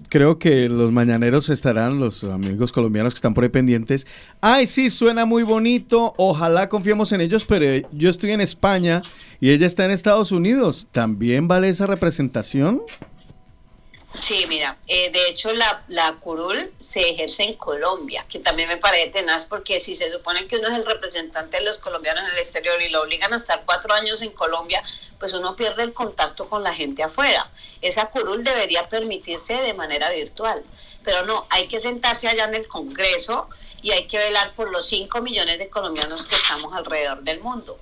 creo 0.10 0.40
que 0.40 0.68
los 0.68 0.92
mañaneros 0.92 1.50
estarán, 1.50 2.00
los 2.00 2.24
amigos 2.24 2.72
colombianos 2.72 3.14
que 3.14 3.20
están 3.20 3.34
por 3.34 3.44
ahí 3.44 3.50
pendientes. 3.50 4.08
Ay, 4.42 4.68
sí, 4.68 4.90
suena 4.90 5.26
muy 5.26 5.44
bonito. 5.44 6.14
Ojalá 6.18 6.68
confiemos 6.68 7.12
en 7.12 7.22
ellos, 7.22 7.46
pero 7.46 7.88
yo 7.92 8.10
estoy 8.10 8.32
en 8.32 8.42
España 8.42 9.02
y 9.40 9.52
ella 9.52 9.68
está 9.68 9.86
en 9.86 9.92
Estados 9.92 10.32
Unidos. 10.32 10.88
¿También 10.92 11.48
vale 11.48 11.70
esa 11.70 11.88
representación? 11.88 12.82
Sí, 14.22 14.46
mira, 14.48 14.78
eh, 14.88 15.12
de 15.12 15.30
hecho 15.30 15.54
la, 15.54 15.84
la 15.88 16.14
curul 16.14 16.74
se 16.80 17.10
ejerce 17.10 17.44
en 17.44 17.54
Colombia, 17.54 18.26
que 18.28 18.40
también 18.40 18.68
me 18.68 18.78
parece 18.78 19.12
tenaz 19.12 19.46
porque 19.46 19.80
si 19.80 19.96
se 19.96 20.12
supone 20.12 20.48
que 20.48 20.58
uno 20.58 20.68
es 20.68 20.74
el 20.74 20.86
representante 20.86 21.58
de 21.58 21.64
los 21.64 21.78
colombianos 21.78 22.24
en 22.24 22.32
el 22.32 22.38
exterior 22.38 22.82
y 22.82 22.90
lo 22.90 23.04
obligan 23.04 23.34
a 23.34 23.36
estar 23.36 23.64
cuatro 23.66 23.94
años 23.94 24.22
en 24.24 24.32
Colombia, 24.32 24.84
pues 25.20 25.34
uno 25.34 25.56
pierde 25.56 25.84
el 25.84 25.94
contacto 25.94 26.50
con 26.50 26.64
la 26.64 26.74
gente 26.74 27.04
afuera. 27.04 27.52
Esa 27.82 28.08
curul 28.08 28.44
debería 28.44 28.90
permitirse 28.90 29.54
de 29.54 29.74
manera 29.76 30.10
virtual, 30.10 30.64
pero 31.04 31.24
no, 31.26 31.46
hay 31.52 31.68
que 31.68 31.80
sentarse 31.80 32.28
allá 32.28 32.46
en 32.46 32.56
el 32.56 32.68
Congreso 32.68 33.48
y 33.82 33.92
hay 33.92 34.08
que 34.08 34.18
velar 34.18 34.54
por 34.56 34.72
los 34.72 34.88
5 34.88 35.22
millones 35.22 35.60
de 35.60 35.70
colombianos 35.70 36.26
que 36.26 36.36
estamos 36.36 36.74
alrededor 36.74 37.22
del 37.22 37.42
mundo. 37.42 37.80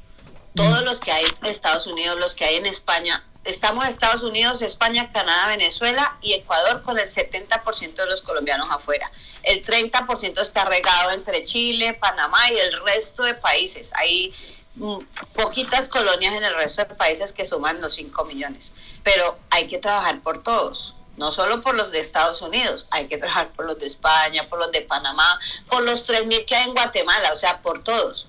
Todos 0.56 0.84
los 0.84 1.00
que 1.00 1.12
hay 1.12 1.26
en 1.26 1.46
Estados 1.46 1.88
Unidos, 1.88 2.20
los 2.20 2.34
que 2.36 2.46
hay 2.46 2.56
en 2.56 2.66
España, 2.66 3.24
estamos 3.48 3.85
en 3.85 3.90
Estados 3.90 4.24
Unidos, 4.24 4.61
España, 4.61 5.09
Canadá, 5.11 5.48
Venezuela 5.48 6.17
y 6.22 6.34
Ecuador 6.34 6.84
con 6.84 7.00
el 7.00 7.08
70% 7.08 7.95
de 7.95 8.06
los 8.06 8.22
colombianos 8.22 8.67
afuera. 8.69 9.11
El 9.43 9.64
30% 9.66 10.42
está 10.42 10.66
regado 10.66 11.11
entre 11.11 11.43
Chile, 11.43 11.93
Panamá 11.93 12.51
y 12.51 12.58
el 12.58 12.84
resto 12.84 13.24
de 13.24 13.34
países. 13.34 13.92
Hay 13.95 14.34
mm, 14.76 14.98
poquitas 15.34 15.88
colonias 15.88 16.34
en 16.34 16.43
el 16.43 16.53
resto 16.56 16.84
de 16.84 16.95
países 16.95 17.32
que 17.32 17.45
suman 17.45 17.82
los 17.82 17.95
5 17.95 18.26
millones. 18.26 18.74
Pero 19.03 19.40
hay 19.50 19.67
que 19.67 19.77
trabajar 19.77 20.22
por 20.22 20.43
todos. 20.43 20.93
No 21.16 21.32
solo 21.32 21.61
por 21.61 21.74
los 21.74 21.92
de 21.92 22.00
Estados 22.00 22.42
Unidos, 22.43 22.85
hay 22.92 23.08
que 23.08 23.17
trabajar 23.17 23.51
por 23.53 23.66
los 23.66 23.80
de 23.80 23.88
España, 23.88 24.48
por 24.50 24.59
los 24.59 24.72
de 24.72 24.82
Panamá, 24.82 25.40
por 25.67 25.82
los 25.82 26.08
3.000 26.08 26.45
que 26.45 26.56
hay 26.56 26.66
en 26.66 26.74
Guatemala, 26.74 27.32
o 27.34 27.35
sea, 27.35 27.61
por 27.64 27.84
todos. 27.84 28.27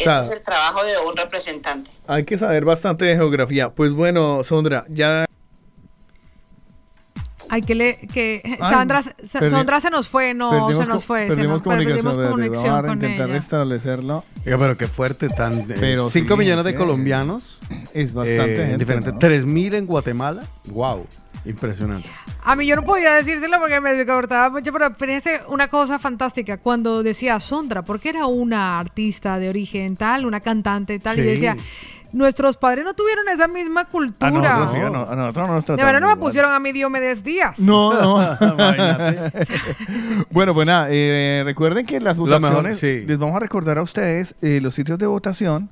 O 0.00 0.04
sea, 0.04 0.20
Ese 0.20 0.30
es 0.32 0.36
el 0.38 0.42
trabajo 0.42 0.84
de 0.84 0.92
un 0.98 1.16
representante. 1.16 1.90
Hay 2.06 2.24
que 2.24 2.38
saber 2.38 2.64
bastante 2.64 3.04
de 3.04 3.16
geografía. 3.16 3.70
Pues 3.70 3.92
bueno, 3.94 4.44
Sondra, 4.44 4.84
ya 4.88 5.24
Hay 7.50 7.62
que 7.62 7.74
le 7.74 7.96
que 8.12 8.42
Ay, 8.44 8.56
Sandra, 8.72 9.02
Sa- 9.02 9.14
perdi- 9.16 9.48
Sondra 9.48 9.80
se 9.80 9.88
nos 9.88 10.06
fue, 10.06 10.34
no, 10.34 10.68
se 10.76 10.84
nos 10.84 11.04
fue, 11.06 11.22
se 11.22 11.28
Perdimos 11.28 11.54
nos- 11.56 11.62
comunicación. 11.62 12.04
perdimos 12.14 12.30
conexión 12.30 12.72
vamos 12.74 12.90
a 12.90 12.94
intentar 12.94 13.26
ella. 13.26 13.34
restablecerlo. 13.38 14.24
Oiga, 14.44 14.58
pero 14.58 14.76
qué 14.76 14.86
fuerte, 14.86 15.28
tan... 15.28 15.66
Pero 15.66 16.10
5 16.10 16.34
sí, 16.34 16.38
millones 16.38 16.64
de 16.66 16.74
colombianos. 16.74 17.58
Es 17.94 18.12
bastante 18.12 18.52
eh, 18.52 18.56
gente, 18.66 18.76
diferente. 18.78 19.12
¿no? 19.12 19.18
3 19.18 19.46
mil 19.46 19.74
en 19.74 19.86
Guatemala. 19.86 20.42
Wow, 20.66 21.06
impresionante. 21.48 22.08
A 22.44 22.54
mí 22.56 22.66
yo 22.66 22.76
no 22.76 22.82
podía 22.82 23.14
decírselo 23.14 23.58
porque 23.58 23.80
me 23.80 24.04
cortaba 24.06 24.50
mucho, 24.50 24.72
pero 24.72 24.94
fíjense 24.94 25.40
una 25.48 25.68
cosa 25.68 25.98
fantástica. 25.98 26.58
Cuando 26.58 27.02
decía 27.02 27.40
Sondra, 27.40 27.82
porque 27.82 28.10
era 28.10 28.26
una 28.26 28.78
artista 28.78 29.38
de 29.38 29.48
origen 29.48 29.96
tal, 29.96 30.26
una 30.26 30.40
cantante 30.40 30.98
tal, 30.98 31.18
y 31.18 31.22
decía, 31.22 31.56
nuestros 32.12 32.56
padres 32.56 32.84
no 32.84 32.94
tuvieron 32.94 33.28
esa 33.28 33.48
misma 33.48 33.84
cultura. 33.84 34.28
A 34.28 34.30
nosotros 34.58 34.70
sí, 34.70 34.76
a, 34.78 34.90
no- 34.90 35.08
a 35.10 35.14
nosotros 35.16 35.48
no 35.48 35.54
nos 35.54 35.66
de 35.66 35.76
verdad 35.84 36.00
no 36.00 36.08
me 36.08 36.16
pusieron 36.16 36.52
a 36.52 36.58
mi 36.58 36.72
Diomedes 36.72 37.22
Díaz. 37.22 37.58
No, 37.58 37.92
no. 37.92 38.38
bueno, 40.30 40.54
pues 40.54 40.66
nada, 40.66 40.88
eh, 40.90 41.42
recuerden 41.44 41.84
que 41.86 42.00
las 42.00 42.16
Lo 42.18 42.24
mejor, 42.24 42.40
votaciones, 42.40 42.78
sí. 42.78 43.04
les 43.06 43.18
vamos 43.18 43.36
a 43.36 43.40
recordar 43.40 43.78
a 43.78 43.82
ustedes 43.82 44.34
eh, 44.42 44.60
los 44.62 44.74
sitios 44.74 44.98
de 44.98 45.06
votación, 45.06 45.68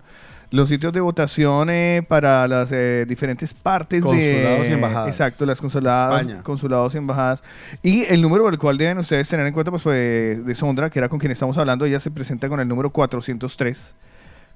los 0.50 0.68
sitios 0.68 0.92
de 0.92 1.00
votación 1.00 1.70
eh, 1.70 2.04
para 2.06 2.46
las 2.46 2.70
eh, 2.72 3.04
diferentes 3.08 3.52
partes 3.54 4.02
de... 4.02 4.08
Consulados 4.08 4.68
y 4.68 4.72
embajadas. 4.72 5.08
Exacto, 5.08 5.46
las 5.46 5.60
consulados, 5.60 6.20
España. 6.20 6.42
consulados 6.42 6.94
y 6.94 6.98
embajadas. 6.98 7.42
Y 7.82 8.04
el 8.04 8.22
número 8.22 8.44
por 8.44 8.52
el 8.52 8.58
cual 8.58 8.78
deben 8.78 8.98
ustedes 8.98 9.28
tener 9.28 9.46
en 9.46 9.52
cuenta, 9.52 9.70
pues 9.70 9.82
fue 9.82 10.40
de 10.44 10.54
Sondra, 10.54 10.90
que 10.90 10.98
era 10.98 11.08
con 11.08 11.18
quien 11.18 11.32
estamos 11.32 11.58
hablando, 11.58 11.84
ella 11.84 12.00
se 12.00 12.10
presenta 12.10 12.48
con 12.48 12.60
el 12.60 12.68
número 12.68 12.90
403. 12.90 13.94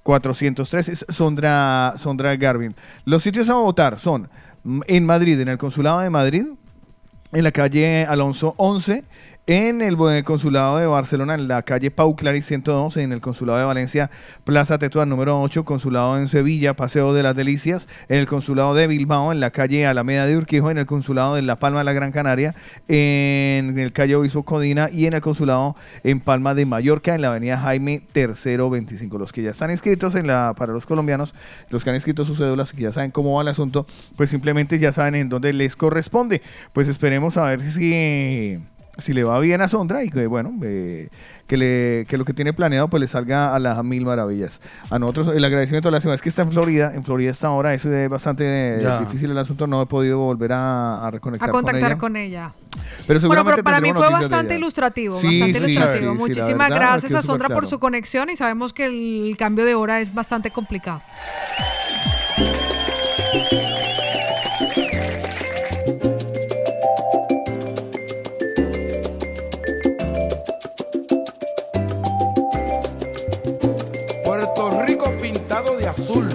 403 0.02 0.88
es 0.88 1.06
Sondra, 1.08 1.94
Sondra 1.96 2.34
Garvin. 2.36 2.74
Los 3.04 3.22
sitios 3.22 3.48
a 3.48 3.54
votar 3.54 3.98
son 3.98 4.28
en 4.86 5.06
Madrid, 5.06 5.40
en 5.40 5.48
el 5.48 5.58
Consulado 5.58 6.00
de 6.00 6.10
Madrid, 6.10 6.46
en 7.32 7.44
la 7.44 7.52
calle 7.52 8.04
Alonso 8.04 8.54
11, 8.56 9.04
en 9.46 9.82
el 9.82 9.96
Consulado 10.24 10.78
de 10.78 10.86
Barcelona, 10.86 11.34
en 11.34 11.48
la 11.48 11.62
calle 11.62 11.90
Pau 11.90 12.14
Claris 12.14 12.46
112, 12.46 13.02
en 13.02 13.12
el 13.12 13.20
Consulado 13.20 13.58
de 13.58 13.64
Valencia, 13.64 14.10
Plaza 14.44 14.78
Tetuán 14.78 15.08
número 15.08 15.40
8, 15.40 15.64
Consulado 15.64 16.18
en 16.18 16.28
Sevilla, 16.28 16.74
Paseo 16.74 17.12
de 17.12 17.22
las 17.22 17.34
Delicias, 17.34 17.88
en 18.08 18.18
el 18.18 18.26
Consulado 18.26 18.74
de 18.74 18.86
Bilbao, 18.86 19.32
en 19.32 19.40
la 19.40 19.50
calle 19.50 19.86
Alameda 19.86 20.26
de 20.26 20.36
Urquijo, 20.36 20.70
en 20.70 20.78
el 20.78 20.86
Consulado 20.86 21.34
de 21.34 21.42
La 21.42 21.56
Palma 21.56 21.78
de 21.78 21.84
la 21.84 21.92
Gran 21.92 22.12
Canaria, 22.12 22.54
en 22.86 23.78
el 23.78 23.92
calle 23.92 24.14
Obispo 24.14 24.44
Codina 24.44 24.88
y 24.92 25.06
en 25.06 25.14
el 25.14 25.20
Consulado 25.20 25.74
en 26.04 26.20
Palma 26.20 26.54
de 26.54 26.66
Mallorca, 26.66 27.14
en 27.14 27.22
la 27.22 27.28
avenida 27.28 27.58
Jaime 27.58 28.02
III 28.14 28.70
25. 28.70 29.18
Los 29.18 29.32
que 29.32 29.42
ya 29.42 29.50
están 29.50 29.70
inscritos 29.70 30.14
en 30.14 30.26
la, 30.26 30.54
para 30.56 30.72
los 30.72 30.86
colombianos, 30.86 31.34
los 31.70 31.82
que 31.82 31.90
han 31.90 31.96
inscrito 31.96 32.24
sus 32.24 32.38
cédulas, 32.38 32.72
que 32.72 32.82
ya 32.82 32.92
saben 32.92 33.10
cómo 33.10 33.34
va 33.34 33.42
el 33.42 33.48
asunto, 33.48 33.86
pues 34.16 34.30
simplemente 34.30 34.78
ya 34.78 34.92
saben 34.92 35.16
en 35.16 35.28
dónde 35.28 35.52
les 35.52 35.76
corresponde. 35.76 36.42
Pues 36.72 36.88
esperemos 36.88 37.36
a 37.36 37.44
ver 37.44 37.60
si 37.70 38.58
si 38.98 39.12
le 39.12 39.24
va 39.24 39.38
bien 39.38 39.60
a 39.62 39.68
Sondra 39.68 40.04
y 40.04 40.10
que 40.10 40.26
bueno 40.26 40.52
eh, 40.62 41.08
que 41.46 41.56
le 41.56 42.06
que 42.08 42.16
lo 42.18 42.24
que 42.24 42.34
tiene 42.34 42.52
planeado 42.52 42.88
pues 42.88 43.00
le 43.00 43.06
salga 43.08 43.54
a 43.54 43.58
las 43.58 43.82
mil 43.84 44.04
maravillas 44.04 44.60
a 44.90 44.98
nosotros 44.98 45.28
el 45.34 45.44
agradecimiento 45.44 45.88
a 45.88 45.92
la 45.92 46.00
semana 46.00 46.16
es 46.16 46.22
que 46.22 46.28
está 46.28 46.42
en 46.42 46.52
Florida 46.52 46.92
en 46.94 47.02
Florida 47.04 47.30
está 47.30 47.48
ahora 47.48 47.72
eso 47.74 47.92
es 47.92 48.08
bastante 48.10 48.44
eh, 48.46 48.80
Ya. 48.82 49.00
difícil 49.00 49.30
el 49.30 49.38
asunto 49.38 49.66
no 49.66 49.80
he 49.82 49.86
podido 49.86 50.18
volver 50.18 50.52
a, 50.52 51.06
a 51.06 51.10
reconectar 51.10 51.48
a 51.48 51.52
con 51.52 51.62
contactar 51.62 51.92
ella 51.92 51.98
con 52.00 52.16
ella. 52.16 52.52
pero 53.06 53.20
Bueno, 53.20 53.44
pero 53.44 53.62
para 53.62 53.80
mí 53.80 53.92
fue 53.92 54.10
bastante 54.10 54.54
ilustrativo, 54.56 55.14
Sí, 55.16 55.26
bastante 55.40 55.60
sí, 55.60 55.70
ilustrativo. 55.72 55.94
sí, 55.94 55.98
sí, 55.98 56.04
la 56.04 56.12
Muchísimas 56.14 56.68
verdad, 56.70 56.76
gracias 56.92 57.14
a 57.14 57.22
Sondra 57.22 57.48
por 57.48 57.66
su 57.66 57.78
conexión 57.78 58.28
y 58.30 58.36
sabemos 58.36 58.72
que 58.72 58.84
el 58.86 59.36
cambio 59.38 59.64
de 59.64 59.74
hora 59.74 60.00
es 60.00 60.12
bastante 60.12 60.50
complicado. 60.50 61.00
Azul, 75.90 76.28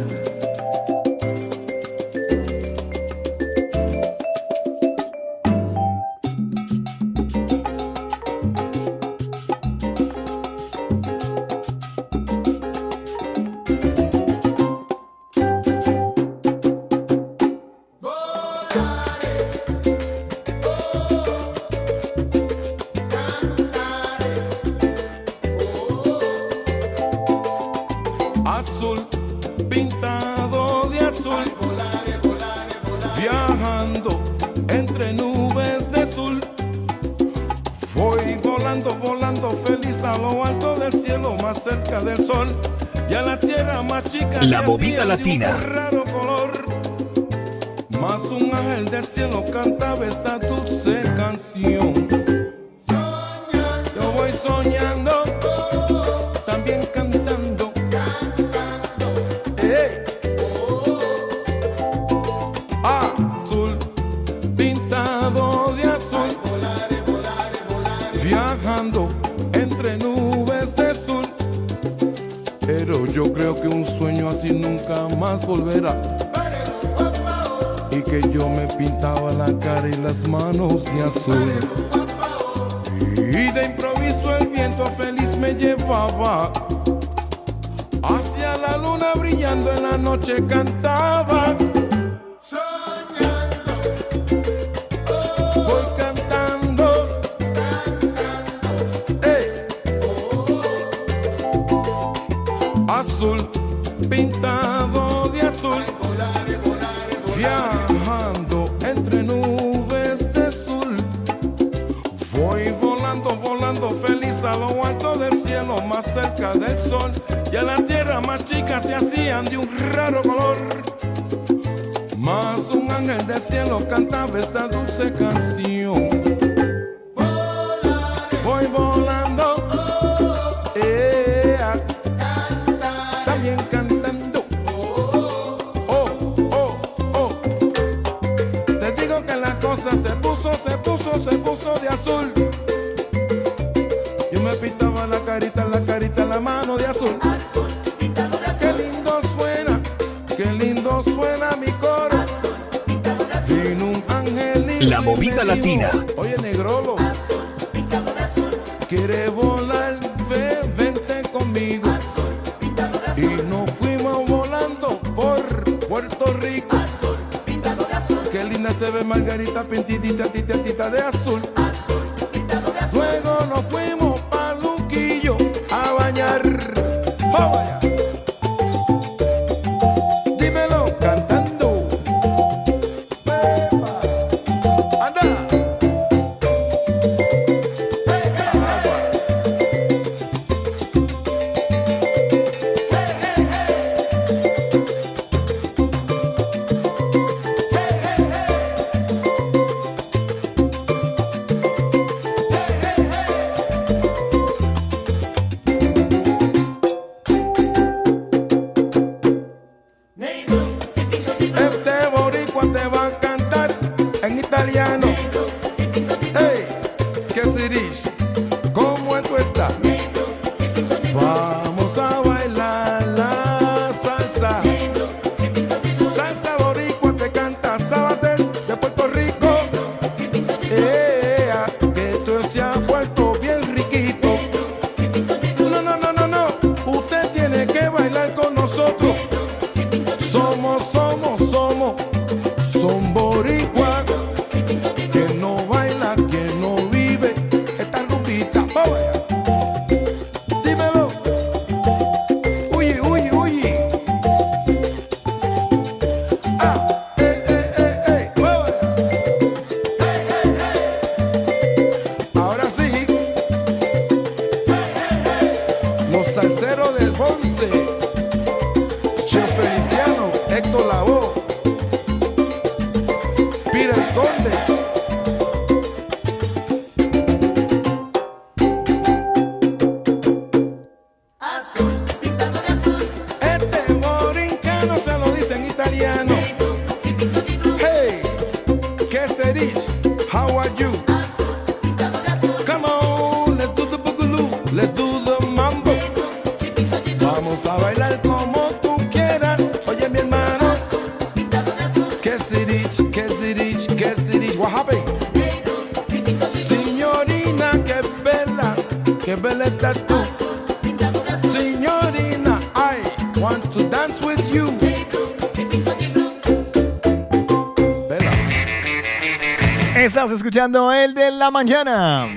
el 320.58 321.14
de 321.14 321.32
la 321.32 321.52
mañana. 321.52 322.30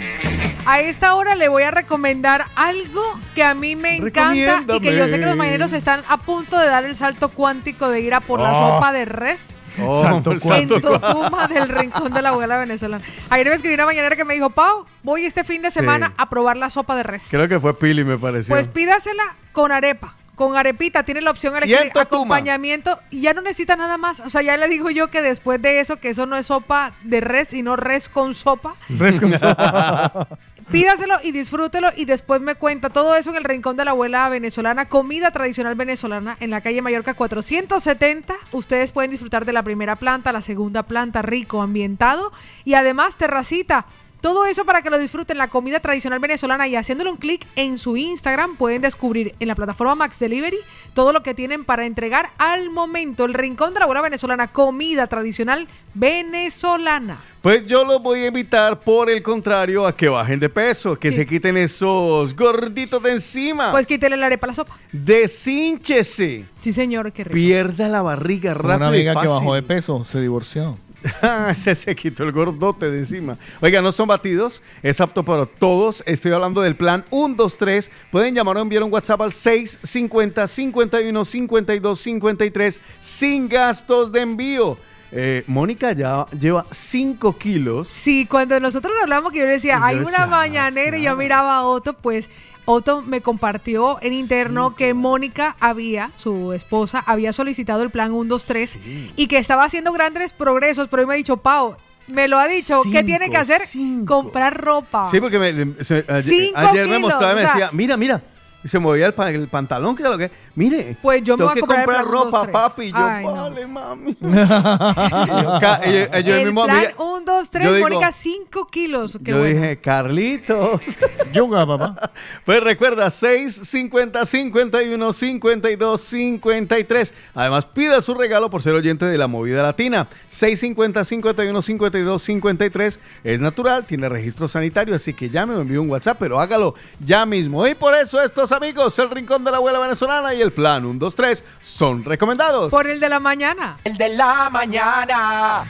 A 0.67 0.81
esta 0.81 1.15
hora 1.15 1.37
le 1.37 1.49
voy 1.49 1.63
a 1.63 1.71
recomendar 1.71 2.47
algo 2.57 3.03
que 3.37 3.45
a 3.45 3.55
mí 3.55 3.77
me 3.77 3.97
encanta 3.97 4.65
y 4.75 4.81
que 4.81 4.97
yo 4.97 5.09
sé 5.09 5.21
que 5.21 5.27
los 5.27 5.37
marineros 5.37 5.73
están 5.73 6.03
a 6.09 6.17
punto 6.17 6.59
de 6.59 6.67
dar 6.67 6.85
el 6.85 6.97
salto 6.97 7.29
cuántico 7.29 7.89
de 7.89 8.01
ir 8.01 8.15
a 8.15 8.21
por 8.21 8.41
la 8.41 8.53
oh. 8.53 8.75
sopa 8.75 8.93
de 8.93 9.05
res. 9.05 9.49
Oh, 9.81 10.03
Santo 10.03 10.33
en 10.33 10.69
Totuma 10.69 11.47
del 11.47 11.69
rincón 11.69 12.13
de 12.13 12.21
la 12.21 12.31
abuela 12.31 12.59
venezolana. 12.59 13.05
Ayer 13.31 13.49
me 13.49 13.55
escribió 13.55 13.77
una 13.77 13.87
mañanera 13.87 14.17
que 14.17 14.25
me 14.25 14.35
dijo, 14.35 14.51
Pau, 14.51 14.85
voy 15.05 15.25
este 15.25 15.45
fin 15.45 15.63
de 15.63 15.71
semana 15.71 16.13
a 16.17 16.29
probar 16.29 16.57
la 16.57 16.71
sopa 16.71 16.97
de 16.97 17.05
res. 17.05 17.29
Creo 17.31 17.47
que 17.47 17.61
fue 17.61 17.79
Pili, 17.79 18.03
me 18.03 18.19
pareció. 18.19 18.53
Pues 18.53 18.67
pídasela 18.67 19.37
con 19.53 19.71
arepa 19.71 20.17
con 20.39 20.57
arepita, 20.57 21.03
tiene 21.03 21.21
la 21.21 21.33
opción 21.33 21.57
elegir 21.57 21.91
acompañamiento 21.99 22.98
ya 23.21 23.35
no 23.35 23.41
necesita 23.41 23.77
nada 23.77 23.99
más. 23.99 24.21
O 24.21 24.31
sea, 24.31 24.43
ya 24.43 24.57
le 24.57 24.69
digo 24.69 24.91
yo 24.91 25.09
que 25.09 25.23
después 25.23 25.61
de 25.61 25.81
eso, 25.81 25.97
que 25.97 26.11
eso 26.11 26.27
no 26.27 26.37
es 26.37 26.47
sopa 26.47 26.93
de 27.03 27.21
res, 27.21 27.49
sino 27.49 27.77
res 27.77 28.09
con 28.09 28.35
sopa. 28.35 28.75
Res 28.89 29.21
con 29.21 29.39
sopa. 29.39 30.29
Pídaselo 30.71 31.17
y 31.23 31.33
disfrútelo 31.33 31.89
y 31.97 32.05
después 32.05 32.43
me 32.43 32.55
cuenta 32.55 32.91
todo 32.91 33.17
eso 33.17 33.31
en 33.31 33.37
el 33.37 33.45
Rincón 33.45 33.79
de 33.79 33.87
la 33.87 33.93
Abuela 33.93 34.29
Venezolana, 34.29 34.87
comida 34.87 35.31
tradicional 35.31 35.75
venezolana 35.77 36.37
en 36.41 36.51
la 36.51 36.61
calle 36.61 36.83
Mallorca 36.83 37.15
470. 37.15 38.35
Ustedes 38.53 38.93
pueden 38.93 39.11
disfrutar 39.11 39.47
de 39.47 39.55
la 39.55 39.63
primera 39.63 39.97
planta, 39.97 40.31
la 40.31 40.43
segunda 40.43 40.83
planta, 40.83 41.23
rico, 41.23 41.63
ambientado 41.63 42.33
y 42.67 42.75
además 42.75 43.17
terracita 43.17 43.87
todo 44.21 44.47
eso 44.47 44.65
para 44.65 44.83
que 44.83 44.91
lo 44.91 44.99
disfruten 44.99 45.39
la 45.39 45.47
comida 45.47 45.79
tradicional 45.79 46.19
venezolana 46.19 46.67
y 46.67 46.75
haciéndole 46.75 47.11
un 47.11 47.19
clic 47.19 47.47
en 47.55 47.79
su 47.79 47.97
Instagram 47.97 48.57
pueden 48.57 48.83
descubrir 48.83 49.37
en 49.39 49.47
la 49.47 49.55
plataforma 49.55 49.95
Max 49.95 50.19
Delivery 50.19 50.59
todo 50.93 51.13
lo 51.13 51.23
que 51.23 51.35
tienen 51.35 51.65
para 51.65 51.87
entregar 51.87 52.31
al 52.37 52.71
momento. 52.71 53.25
El 53.25 53.35
Rincón 53.35 53.75
de 53.75 53.79
la 53.79 53.85
Abuela 53.85 54.03
Venezolana, 54.03 54.49
comida 54.49 55.07
tradicional 55.07 55.69
venezolana. 55.95 57.21
Pues 57.43 57.65
yo 57.69 57.85
los 57.85 58.03
voy 58.03 58.21
a 58.21 58.27
invitar, 58.27 58.81
por 58.81 59.09
el 59.09 59.23
contrario, 59.23 59.87
a 59.87 59.97
que 59.97 60.09
bajen 60.09 60.41
de 60.41 60.49
peso, 60.49 60.99
que 60.99 61.13
se 61.13 61.25
quiten 61.25 61.57
esos 61.57 62.35
gorditos 62.35 63.01
de 63.01 63.13
encima. 63.13 63.71
Pues 63.71 63.87
quítele 63.87 64.17
la 64.17 64.27
arepa 64.27 64.47
a 64.47 64.49
la 64.49 64.55
sopa. 64.55 64.77
Desínchese. 64.91 66.47
Sí, 66.61 66.73
señor, 66.73 67.13
qué 67.13 67.23
rico. 67.23 67.35
Pierda 67.35 67.89
la 67.89 68.03
barriga 68.03 68.55
rápido 68.55 68.77
Una 68.77 68.87
y 68.87 69.07
amiga 69.07 69.21
que 69.21 69.29
bajó 69.29 69.55
de 69.55 69.63
peso 69.63 70.05
se 70.05 70.21
divorció. 70.21 70.77
se, 71.57 71.75
se 71.75 71.95
quitó 71.95 72.25
el 72.25 72.33
gordote 72.33 72.91
de 72.91 72.99
encima. 73.01 73.37
Oiga, 73.61 73.81
no 73.81 73.93
son 73.93 74.09
batidos, 74.09 74.63
es 74.83 75.01
apto 75.01 75.23
para 75.23 75.47
todos. 75.47 76.03
Estoy 76.07 76.33
hablando 76.33 76.61
del 76.61 76.77
plan 76.77 77.05
1, 77.11 77.35
2, 77.37 77.59
3. 77.59 77.91
Pueden 78.11 78.35
llamar 78.35 78.57
o 78.57 78.61
enviar 78.61 78.83
un 78.83 78.93
WhatsApp 78.93 79.21
al 79.21 79.33
650 79.33 80.49
51 80.49 81.25
52 81.25 82.01
53 82.01 82.81
sin 83.01 83.49
gastos 83.49 84.13
de 84.13 84.21
envío. 84.21 84.79
Eh, 85.11 85.43
Mónica 85.47 85.93
ya 85.93 86.27
lleva 86.39 86.67
5 86.71 87.39
kilos. 87.39 87.89
Sí, 87.89 88.27
cuando 88.27 88.61
nosotros 88.61 88.93
hablamos 89.03 89.33
que 89.33 89.39
yo 89.39 89.47
le 89.47 89.53
decía, 89.53 89.85
hay 89.85 89.97
una 89.97 90.27
mañanera 90.27 90.99
y 90.99 91.03
yo 91.03 91.17
miraba 91.17 91.57
a 91.57 91.65
Otto, 91.65 91.95
pues 91.95 92.29
Otto 92.67 93.01
me 93.01 93.23
compartió 93.23 93.99
en 94.03 94.13
interno 94.13 94.75
que 94.77 94.93
Mónica 94.93 95.57
había, 95.61 96.11
su 96.17 96.53
esposa, 96.53 97.03
había 97.07 97.33
solicitado 97.33 97.83
el 97.83 97.91
plan 97.91 98.13
1, 98.13 98.29
2, 98.29 98.45
3 98.45 98.79
y 99.17 99.27
que 99.29 99.39
estaba 99.39 99.65
haciendo 99.65 99.93
grandes 99.93 100.33
progresos, 100.35 100.89
pero 100.89 101.03
hoy 101.03 101.09
me 101.09 101.15
ha 101.15 101.17
dicho, 101.17 101.39
Pau, 101.39 101.77
me 102.09 102.29
lo 102.29 102.39
ha 102.39 102.47
dicho, 102.47 102.83
¿qué 102.83 102.91
Cinco, 102.99 103.07
tiene 103.07 103.31
que 103.31 103.37
hacer? 103.39 103.63
Comprar 104.07 104.63
ropa. 104.63 105.11
Sí, 105.11 105.21
porque 105.21 105.39
me- 105.39 105.83
se- 105.85 106.05
ayer, 106.09 106.87
me 106.87 106.99
mostraba 106.99 107.33
y 107.33 107.37
me 107.37 107.43
decía, 107.43 107.71
mira, 107.73 107.97
mira. 107.97 108.21
Y 108.65 108.69
se 108.69 108.79
movía 108.81 109.07
el, 109.07 109.15
pa- 109.15 109.31
el 109.31 109.47
pantalón, 109.47 109.95
que 109.95 110.03
era 110.03 110.11
lo 110.11 110.19
que. 110.19 110.31
Mire, 110.57 110.97
Pues 111.01 111.23
yo 111.23 111.37
me 111.37 111.39
tengo 111.39 111.51
voy 111.51 111.53
a 111.53 111.55
que 111.55 111.61
comprar 111.61 111.85
comprar 111.85 112.05
ropa, 112.05 112.31
dos, 112.39 112.43
tres. 112.43 112.53
papi. 112.53 112.83
Y 112.87 112.91
yo, 112.91 112.97
Ay, 112.99 113.25
no. 113.25 113.33
vale, 113.35 113.67
mami. 113.69 114.17
Y 116.19 116.23
yo, 116.25 116.35
el 116.35 116.45
mismo, 116.47 116.65
plan 116.65 116.79
mira, 116.81 116.95
1, 116.99 117.21
2, 117.25 117.51
3, 117.51 117.65
yo 117.65 117.75
digo- 117.75 117.89
Mónica, 117.89 118.13
5 118.13 118.67
kilos. 118.67 119.19
Qué 119.25 119.31
yo 119.31 119.39
bueno. 119.39 119.55
dije, 119.61 119.81
Carlitos. 119.81 120.81
Yoga, 121.33 121.67
papá. 121.67 122.11
Pues 122.45 122.63
recuerda, 122.63 123.11
6, 123.11 123.61
50, 123.65 124.25
51, 124.27 125.13
52, 125.13 126.01
53. 126.01 127.15
Además, 127.35 127.65
pida 127.67 128.01
su 128.03 128.15
regalo 128.15 128.51
por 128.51 128.63
ser 128.63 128.75
oyente 128.75 129.05
de 129.05 129.19
la 129.19 129.29
movida 129.29 129.63
latina. 129.63 130.09
650, 130.29 131.05
51, 131.05 131.63
52, 131.63 132.23
53. 132.23 133.01
Es 133.25 133.41
natural, 133.41 133.85
tiene 133.85 134.09
registro 134.09 134.49
sanitario, 134.49 134.95
así 134.95 135.13
que 135.15 135.31
llame 135.31 135.55
o 135.55 135.61
envíe 135.61 135.77
un 135.79 135.91
WhatsApp, 135.91 136.17
pero 136.19 136.41
hágalo 136.41 136.75
ya 137.05 137.25
mismo. 137.27 137.67
Y 137.67 137.75
por 137.75 137.95
eso 137.95 138.21
amigos, 138.53 138.99
el 138.99 139.11
Rincón 139.11 139.45
de 139.45 139.51
la 139.51 139.59
Abuela 139.59 139.79
Venezolana 139.79 140.35
y 140.35 140.41
el 140.41 140.53
Plan 140.53 140.85
1, 140.85 140.99
2, 140.99 141.17
3, 141.17 141.45
son 141.61 142.05
recomendados. 142.05 142.71
Por 142.71 142.87
el 142.87 143.01
de 143.01 143.09
la 143.09 143.21
mañana. 143.21 143.79
El 143.85 143.97
de 143.97 144.09
la 144.11 144.49
mañana. 144.51 145.67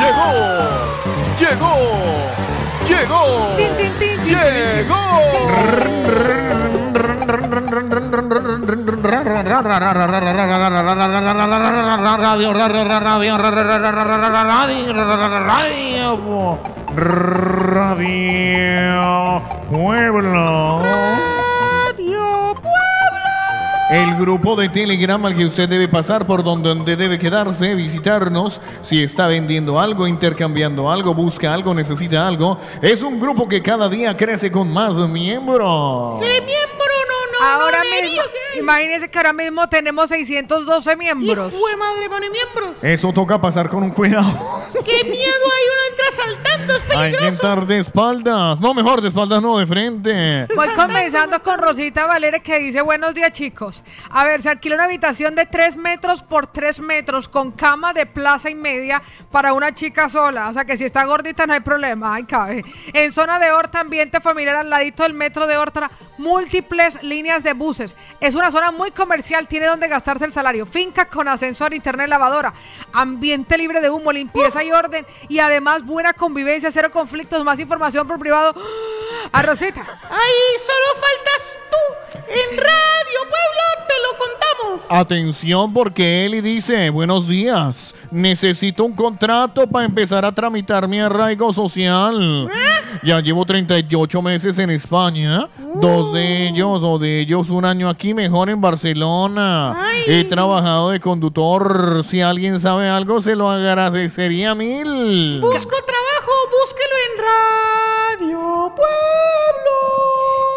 Llegó, 0.00 0.32
llegó, 1.38 1.74
llegó, 2.88 3.56
Tin, 3.56 3.68
tin, 3.76 3.92
tin, 3.98 4.18
tin, 4.24 4.36
Radio, 12.22 12.52
radio, 12.52 12.84
radio, 12.84 13.36
radio, 13.36 13.66
radio, 17.72 19.42
Pueblo. 19.70 21.31
El 23.92 24.16
grupo 24.16 24.56
de 24.56 24.70
Telegram 24.70 25.22
al 25.26 25.36
que 25.36 25.44
usted 25.44 25.68
debe 25.68 25.86
pasar 25.86 26.26
por 26.26 26.42
donde, 26.42 26.70
donde 26.70 26.96
debe 26.96 27.18
quedarse, 27.18 27.74
visitarnos, 27.74 28.58
si 28.80 29.04
está 29.04 29.26
vendiendo 29.26 29.78
algo, 29.78 30.06
intercambiando 30.06 30.90
algo, 30.90 31.12
busca 31.12 31.52
algo, 31.52 31.74
necesita 31.74 32.26
algo, 32.26 32.56
es 32.80 33.02
un 33.02 33.20
grupo 33.20 33.46
que 33.46 33.60
cada 33.60 33.90
día 33.90 34.16
crece 34.16 34.50
con 34.50 34.72
más 34.72 34.94
miembros. 34.94 36.22
¿Qué 36.22 36.40
miembro? 36.40 37.11
Ahora 37.42 37.82
mismo, 37.82 38.22
imagínense 38.58 39.10
que 39.10 39.18
ahora 39.18 39.32
mismo 39.32 39.68
tenemos 39.68 40.08
612 40.08 40.96
miembros. 40.96 41.52
¡Fue 41.52 41.76
madre, 41.76 42.08
pone 42.08 42.28
miembros! 42.30 42.82
Eso 42.82 43.12
toca 43.12 43.40
pasar 43.40 43.68
con 43.68 43.82
un 43.82 43.90
cuidado. 43.90 44.62
¡Qué 44.84 45.04
miedo! 45.04 45.16
Ahí 45.54 45.64
uno 45.66 45.82
entra 45.90 46.24
saltando, 46.24 46.76
es 46.76 46.82
Hay 46.96 47.10
que 47.12 47.16
peligroso. 47.18 47.28
estar 47.28 47.66
de 47.66 47.78
espaldas. 47.78 48.60
No, 48.60 48.74
mejor 48.74 49.00
de 49.00 49.08
espaldas, 49.08 49.42
no, 49.42 49.58
de 49.58 49.66
frente. 49.66 50.46
Voy 50.54 50.68
comenzando 50.68 51.42
con 51.42 51.58
Rosita 51.58 52.06
Valera 52.06 52.38
que 52.40 52.58
dice 52.58 52.80
buenos 52.80 53.14
días 53.14 53.32
chicos. 53.32 53.82
A 54.10 54.24
ver, 54.24 54.42
se 54.42 54.48
alquila 54.50 54.76
una 54.76 54.84
habitación 54.84 55.34
de 55.34 55.46
3 55.46 55.76
metros 55.76 56.22
por 56.22 56.46
3 56.46 56.80
metros 56.80 57.28
con 57.28 57.50
cama 57.52 57.92
de 57.92 58.06
plaza 58.06 58.50
y 58.50 58.54
media 58.54 59.02
para 59.30 59.52
una 59.52 59.72
chica 59.74 60.08
sola. 60.08 60.48
O 60.48 60.52
sea 60.52 60.64
que 60.64 60.76
si 60.76 60.84
está 60.84 61.04
gordita 61.04 61.46
no 61.46 61.54
hay 61.54 61.60
problema, 61.60 62.14
ay 62.14 62.24
cabe. 62.24 62.64
En 62.92 63.10
zona 63.12 63.38
de 63.38 63.50
Horta, 63.52 63.80
ambiente 63.80 64.20
familiar 64.20 64.56
al 64.56 64.70
ladito 64.70 65.02
del 65.02 65.14
metro 65.14 65.46
de 65.46 65.56
Horta, 65.56 65.90
múltiples 66.18 67.02
líneas 67.02 67.31
de 67.40 67.54
buses. 67.54 67.96
Es 68.20 68.34
una 68.34 68.50
zona 68.50 68.70
muy 68.70 68.90
comercial, 68.90 69.48
tiene 69.48 69.66
donde 69.66 69.88
gastarse 69.88 70.26
el 70.26 70.32
salario. 70.32 70.66
Finca 70.66 71.06
con 71.06 71.26
ascensor, 71.28 71.72
internet, 71.72 72.08
lavadora. 72.08 72.52
Ambiente 72.92 73.56
libre 73.56 73.80
de 73.80 73.88
humo, 73.88 74.12
limpieza 74.12 74.62
y 74.62 74.70
orden. 74.70 75.06
Y 75.28 75.38
además 75.38 75.84
buena 75.84 76.12
convivencia, 76.12 76.70
cero 76.70 76.90
conflictos, 76.92 77.42
más 77.44 77.58
información 77.58 78.06
por 78.06 78.18
privado. 78.18 78.54
A 79.32 79.42
Rosita. 79.42 79.80
¡Ay, 79.80 80.58
solo 80.58 81.00
faltas 81.00 81.58
tú! 81.70 82.12
En 82.28 82.56
Radio 82.56 83.20
Pueblo 83.20 83.86
te 83.86 83.94
lo 84.02 84.18
contamos. 84.18 84.86
Atención 84.88 85.72
porque 85.72 86.24
Eli 86.24 86.40
dice, 86.40 86.90
buenos 86.90 87.28
días, 87.28 87.94
necesito 88.10 88.84
un 88.84 88.92
contrato 88.94 89.66
para 89.66 89.86
empezar 89.86 90.24
a 90.24 90.32
tramitar 90.32 90.88
mi 90.88 91.00
arraigo 91.00 91.52
social. 91.52 92.50
Ya 93.02 93.20
llevo 93.20 93.44
38 93.44 94.22
meses 94.22 94.58
en 94.58 94.70
España, 94.70 95.48
dos 95.74 96.12
de 96.12 96.48
ellos 96.48 96.82
o 96.82 96.98
de 96.98 97.21
ellos 97.22 97.50
un 97.50 97.64
año 97.64 97.88
aquí, 97.88 98.14
mejor 98.14 98.50
en 98.50 98.60
Barcelona. 98.60 99.90
He 100.06 100.24
trabajado 100.24 100.90
de 100.90 101.00
conductor, 101.00 102.04
si 102.08 102.20
alguien 102.20 102.60
sabe 102.60 102.88
algo 102.88 103.20
se 103.20 103.36
lo 103.36 103.50
agradecería 103.50 104.54
mil. 104.54 105.40
Busco 105.40 105.70
trabajo, 105.70 106.32
búsquelo 106.60 106.94
en 107.06 108.28
Radio 108.28 108.74
Pueblo. 108.74 108.92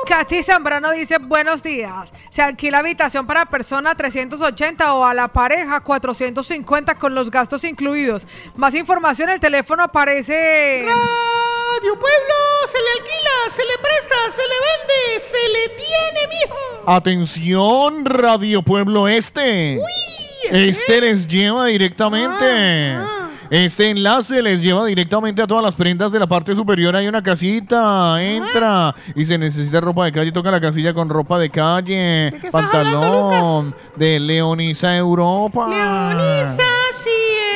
Katy 0.07 0.43
Zambrano 0.43 0.91
dice 0.91 1.17
buenos 1.19 1.63
días. 1.63 2.13
Se 2.29 2.41
alquila 2.41 2.79
habitación 2.79 3.25
para 3.25 3.45
persona 3.45 3.95
380 3.95 4.93
o 4.93 5.05
a 5.05 5.13
la 5.13 5.27
pareja 5.27 5.81
450 5.81 6.95
con 6.95 7.15
los 7.15 7.29
gastos 7.31 7.63
incluidos. 7.63 8.27
Más 8.55 8.75
información, 8.75 9.29
el 9.29 9.39
teléfono 9.39 9.83
aparece. 9.83 10.85
Radio 11.75 11.99
Pueblo, 11.99 12.35
se 12.71 12.77
le 12.77 12.89
alquila, 12.99 13.49
se 13.49 13.61
le 13.63 13.77
presta, 13.81 14.15
se 14.31 14.41
le 14.43 14.55
vende, 14.65 15.19
se 15.19 15.49
le 15.49 15.67
tiene, 15.75 16.27
mijo. 16.29 16.83
Atención, 16.85 18.05
Radio 18.05 18.61
Pueblo 18.61 19.09
Este. 19.09 19.79
Este 20.51 21.01
les 21.01 21.27
lleva 21.27 21.65
directamente. 21.65 22.97
Este 23.49 23.89
enlace 23.89 24.41
les 24.41 24.61
lleva 24.61 24.85
directamente 24.85 25.41
a 25.41 25.47
todas 25.47 25.63
las 25.63 25.75
prendas 25.75 26.13
de 26.13 26.19
la 26.19 26.27
parte 26.27 26.55
superior. 26.55 26.95
Hay 26.95 27.07
una 27.07 27.21
casita, 27.21 28.23
entra 28.23 28.95
y 29.13 29.25
se 29.25 29.37
necesita 29.37 29.81
ropa 29.81 30.05
de 30.05 30.13
calle. 30.13 30.31
Toca 30.31 30.51
la 30.51 30.61
casilla 30.61 30.93
con 30.93 31.09
ropa 31.09 31.37
de 31.39 31.49
calle, 31.49 32.33
pantalón 32.51 33.75
de 33.97 34.19
Leonisa 34.19 34.95
Europa. 34.95 35.67
Leonisa, 35.67 36.63
sí 37.03 37.09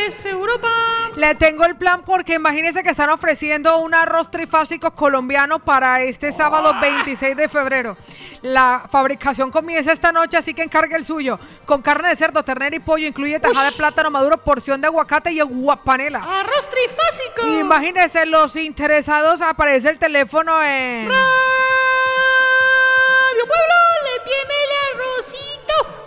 es 0.08 0.26
Europa. 0.26 0.89
Le 1.20 1.36
tengo 1.36 1.66
el 1.66 1.76
plan 1.76 2.04
porque 2.06 2.36
imagínense 2.36 2.82
que 2.82 2.92
están 2.92 3.10
ofreciendo 3.10 3.80
un 3.80 3.94
arroz 3.94 4.32
trifásico 4.32 4.92
colombiano 4.92 5.60
para 5.60 6.02
este 6.02 6.32
sábado 6.32 6.74
26 6.82 7.36
de 7.36 7.50
febrero. 7.50 7.98
La 8.42 8.86
fabricación 8.90 9.52
comienza 9.52 9.92
esta 9.92 10.14
noche, 10.14 10.38
así 10.38 10.54
que 10.54 10.64
encargue 10.64 10.96
el 10.96 11.04
suyo. 11.04 11.38
Con 11.66 11.82
carne 11.82 12.08
de 12.08 12.16
cerdo, 12.16 12.42
ternera 12.44 12.74
y 12.74 12.80
pollo, 12.80 13.06
incluye 13.06 13.38
tajada 13.38 13.70
de 13.70 13.76
plátano 13.76 14.10
maduro, 14.10 14.38
porción 14.38 14.80
de 14.80 14.88
aguacate 14.88 15.34
y 15.34 15.42
guapanela. 15.42 16.20
Arroz 16.20 16.70
trifásico. 16.70 17.60
Imagínense, 17.60 18.26
los 18.26 18.56
interesados 18.56 19.42
aparece 19.42 19.90
el 19.90 19.98
teléfono 19.98 20.64
en... 20.64 21.10
Radio 21.10 21.20
Pueblo 23.46 23.76
le 24.06 24.24
tiene. 24.24 24.69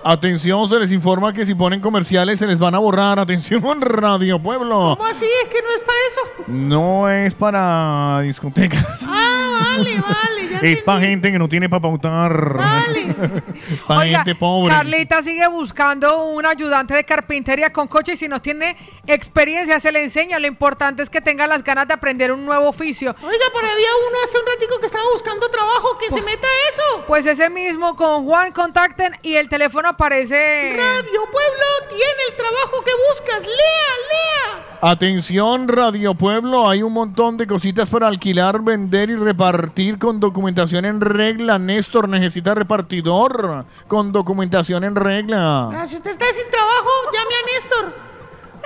Atención, 0.05 0.69
se 0.69 0.79
les 0.81 0.91
informa 0.91 1.33
que 1.33 1.47
si 1.47 1.55
ponen 1.55 1.81
comerciales 1.81 2.39
se 2.39 2.47
les 2.47 2.59
van 2.59 2.75
a 2.75 2.79
borrar. 2.79 3.21
Atención, 3.21 3.63
Radio 3.81 4.41
Pueblo. 4.41 4.97
¿Cómo 4.97 5.05
así? 5.05 5.27
Es 5.45 5.49
que 5.49 5.63
no 5.63 5.71
es 5.71 5.81
para 5.81 5.99
eso. 6.09 6.45
No 6.49 7.09
es 7.09 7.35
para 7.35 8.21
discotecas. 8.23 9.05
Ah, 9.07 9.77
vale, 9.77 10.01
vale. 10.01 10.49
Ya 10.51 10.59
Es 10.63 10.83
para 10.83 11.01
gente 11.01 11.31
que 11.31 11.39
no 11.39 11.49
tiene 11.49 11.69
para 11.69 11.83
pautar. 11.83 12.57
para 13.87 14.01
Oiga, 14.01 14.19
gente 14.19 14.35
pobre. 14.35 14.75
Carlita 14.75 15.23
sigue 15.23 15.47
buscando 15.47 16.25
un 16.25 16.45
ayudante 16.47 16.95
de 16.95 17.05
carpintería 17.05 17.73
con 17.73 17.87
coche 17.87 18.15
y 18.15 18.17
si 18.17 18.27
no 18.27 18.43
tiene 18.43 18.77
experiencia 19.07 19.79
se 19.79 19.93
le 19.93 20.03
enseña. 20.03 20.41
Lo 20.41 20.49
importante 20.49 21.03
es 21.03 21.11
que 21.11 21.21
tenga 21.21 21.47
las 21.47 21.63
ganas 21.63 21.87
de 21.87 21.95
aprender 21.95 22.33
un 22.33 22.45
nuevo 22.45 22.69
oficio. 22.69 23.15
Oiga, 23.23 23.45
pero 23.55 23.69
había 23.69 23.89
uno 24.09 24.19
hace 24.25 24.37
un 24.37 24.47
ratico 24.47 24.81
que 24.81 24.87
estaba 24.87 25.05
buscando 25.13 25.49
trabajo, 25.49 25.97
que 25.99 26.11
se 26.11 26.23
meta 26.23 26.47
a 26.47 26.71
eso. 26.73 27.05
Pues 27.07 27.25
ese 27.27 27.49
mismo 27.51 27.95
con 27.95 28.25
Juan 28.25 28.51
contacten 28.51 29.17
y 29.23 29.35
el 29.37 29.49
teléfono 29.49 29.92
aparece. 29.93 30.75
Radio 30.77 31.21
Pueblo 31.31 31.89
tiene 31.89 32.23
el 32.31 32.37
trabajo 32.37 32.83
que 32.85 32.91
buscas. 33.09 33.43
Lea, 33.43 33.93
lea. 34.11 34.79
Atención, 34.85 35.69
Radio 35.69 36.15
Pueblo, 36.15 36.69
hay 36.69 36.83
un 36.83 36.93
montón 36.93 37.37
de 37.37 37.47
cositas 37.47 37.89
para 37.89 38.09
alquilar, 38.09 38.61
vender 38.61 39.11
y 39.11 39.17
repartir 39.17 39.99
con 39.99 40.19
documentación 40.19 40.85
en 40.85 41.01
regla. 41.01 41.59
Néstor 41.59 42.09
necesita 42.09 42.55
repartidor 42.55 43.65
con 43.87 44.11
documentación 44.13 44.83
en 44.83 44.97
regla. 44.97 45.71
Ah, 45.73 45.87
Si 45.87 45.95
usted 45.97 46.11
está 46.11 46.25
sin 46.27 46.51
trabajo, 46.51 46.91
llame 47.13 47.35
a 47.35 47.55
Néstor. 47.55 48.12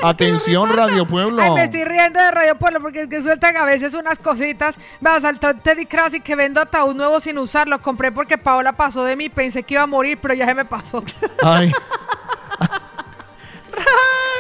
Atención, 0.03 0.75
Radio 0.75 1.07
Pueblo. 1.07 1.43
Ay, 1.43 1.51
me 1.51 1.65
estoy 1.65 1.85
riendo 1.85 2.21
de 2.21 2.31
Radio 2.31 2.57
Pueblo 2.57 2.81
porque 2.81 3.03
es 3.03 3.09
que 3.09 3.23
sueltan 3.23 3.57
a 3.57 3.65
veces 3.65 3.95
unas 3.95 4.19
cositas. 4.19 4.79
Me 5.01 5.21
saltó 5.21 5.55
Teddy 5.55 5.87
Krasi 5.87 6.21
que 6.21 6.37
vendo 6.37 6.61
ataúd 6.61 6.95
nuevo 6.95 7.21
sin 7.21 7.39
usarlo. 7.39 7.81
Compré 7.81 8.13
porque 8.13 8.39
Paola 8.39 8.73
pasó 8.73 9.05
de 9.05 9.17
mí. 9.17 9.29
Pensé 9.29 9.63
que 9.63 9.75
iba 9.75 9.83
a 9.83 9.87
morir, 9.87 10.19
pero 10.21 10.35
ya 10.35 10.47
se 10.47 10.55
me 10.55 10.65
pasó. 10.65 11.03
Ay, 11.43 11.73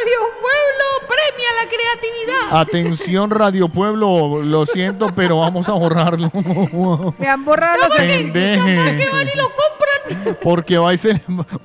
Radio 0.07 0.28
Pueblo 0.41 1.09
premia 1.09 1.49
la 1.60 1.68
creatividad. 1.68 2.60
atención, 2.60 3.31
Radio 3.31 3.68
Pueblo, 3.68 4.41
lo 4.43 4.65
siento, 4.67 5.09
pero 5.17 5.41
vamos 5.41 5.68
a 5.68 5.73
borrarlo. 5.73 6.31
Me 7.18 7.26
han 7.28 7.44
borrado 7.44 7.76
los 7.89 7.97
Pendeje. 7.97 8.76
Capaz 8.76 8.94
que 8.94 9.09
van 9.10 9.26
y 9.28 9.36
lo 9.36 9.44
compran. 9.51 10.36
Porque 10.41 10.78
va 10.78 10.94
y, 10.94 10.99
se- 10.99 11.20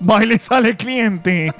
va 0.09 0.23
y 0.23 0.25
le 0.25 0.39
sale 0.39 0.75
cliente. 0.75 1.53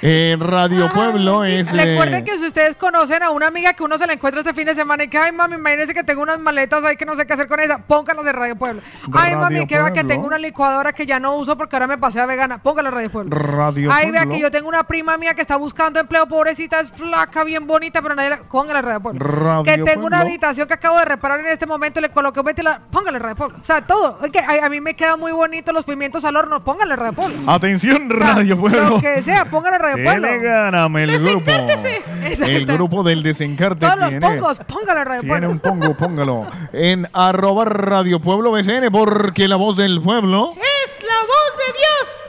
Eh, 0.00 0.34
Radio 0.40 0.88
Pueblo 0.94 1.44
es. 1.44 1.68
eh, 1.68 1.72
Recuerden 1.84 2.24
que 2.24 2.38
si 2.38 2.46
ustedes 2.46 2.74
conocen 2.76 3.22
a 3.22 3.30
una 3.30 3.48
amiga 3.48 3.74
que 3.74 3.82
uno 3.82 3.98
se 3.98 4.06
la 4.06 4.14
encuentra 4.14 4.40
este 4.40 4.54
fin 4.54 4.64
de 4.64 4.74
semana 4.74 5.04
y 5.04 5.08
que, 5.08 5.18
ay 5.18 5.32
mami, 5.32 5.56
imagínense 5.56 5.92
que 5.92 6.02
tengo 6.04 6.22
unas 6.22 6.38
maletas 6.38 6.82
ahí 6.84 6.96
que 6.96 7.04
no 7.04 7.16
sé 7.16 7.26
qué 7.26 7.34
hacer 7.34 7.48
con 7.48 7.60
esa, 7.60 7.76
póngalas 7.78 8.26
en 8.26 8.32
Radio 8.34 8.56
Pueblo. 8.56 8.80
Ay 9.12 9.32
Radio 9.34 9.38
mami, 9.38 9.66
que 9.66 9.76
vea 9.78 9.92
que 9.92 10.04
tengo 10.04 10.26
una 10.26 10.38
licuadora 10.38 10.94
que 10.94 11.04
ya 11.04 11.20
no 11.20 11.36
uso 11.36 11.58
porque 11.58 11.76
ahora 11.76 11.86
me 11.86 11.98
pasé 11.98 12.18
a 12.20 12.24
vegana, 12.26 12.62
póngala 12.62 12.88
en 12.88 12.94
Radio 12.94 13.10
Pueblo. 13.10 13.36
Radio 13.36 13.90
Ay, 13.92 14.10
vea 14.10 14.24
que 14.24 14.38
yo 14.38 14.50
tengo 14.50 14.68
una 14.70 14.84
prima 14.84 15.18
mía 15.18 15.34
que 15.34 15.42
está 15.42 15.57
buscando 15.58 16.00
empleo, 16.00 16.26
pobrecita, 16.26 16.80
es 16.80 16.90
flaca, 16.90 17.44
bien 17.44 17.66
bonita, 17.66 18.00
pero 18.02 18.14
nadie 18.14 18.30
la... 18.30 18.38
Póngala 18.38 18.80
en 18.80 18.84
Radio 18.86 19.00
Pueblo. 19.00 19.24
Radio 19.24 19.64
que 19.64 19.82
tengo 19.82 20.06
una 20.06 20.20
habitación 20.20 20.66
que 20.66 20.74
acabo 20.74 20.98
de 20.98 21.04
reparar 21.04 21.40
en 21.40 21.46
este 21.46 21.66
momento, 21.66 22.00
le 22.00 22.10
coloqué 22.10 22.40
un 22.40 22.46
ventilador, 22.46 22.80
póngala 22.90 23.18
en 23.18 23.22
Radio 23.22 23.36
Pueblo. 23.36 23.58
O 23.60 23.64
sea, 23.64 23.80
todo. 23.86 24.18
Es 24.24 24.30
que 24.30 24.38
a, 24.40 24.66
a 24.66 24.68
mí 24.68 24.80
me 24.80 24.94
quedan 24.94 25.18
muy 25.20 25.32
bonitos 25.32 25.72
los 25.74 25.84
pimientos 25.84 26.24
al 26.24 26.36
horno, 26.36 26.62
póngala 26.64 26.94
en 26.94 27.00
Radio 27.00 27.12
Pueblo. 27.12 27.50
Atención, 27.50 28.10
O 28.12 28.16
sea, 28.18 28.34
Radio 28.34 28.58
Pueblo. 28.58 28.88
Lo 28.90 29.00
que 29.00 29.22
sea, 29.22 29.44
póngala 29.44 29.76
en 29.76 29.82
Radio 29.82 29.96
¿Qué 29.96 30.04
Pueblo. 30.04 30.28
le 30.28 30.38
gáname 30.38 31.02
el 31.04 31.18
grupo? 31.18 31.50
El 32.46 32.66
grupo 32.66 33.02
del 33.02 33.22
desencarte 33.22 33.86
Todos 33.86 33.98
los 33.98 34.08
tiene, 34.10 34.26
pongos, 34.26 34.58
póngala 34.60 35.00
en 35.02 35.06
Radio 35.06 35.20
tiene 35.22 35.38
Pueblo. 35.38 35.50
un 35.50 35.60
pongo, 35.60 35.94
póngalo. 35.96 36.46
En 36.72 37.08
arroba 37.12 37.64
Radio 37.64 38.20
Pueblo 38.20 38.50
BCN, 38.52 38.90
porque 38.90 39.48
la 39.48 39.56
voz 39.56 39.76
del 39.76 40.00
pueblo. 40.02 40.52
Es 40.54 40.98
la 41.02 41.20
voz 41.26 41.66
de 41.66 41.72
Dios. 41.78 42.27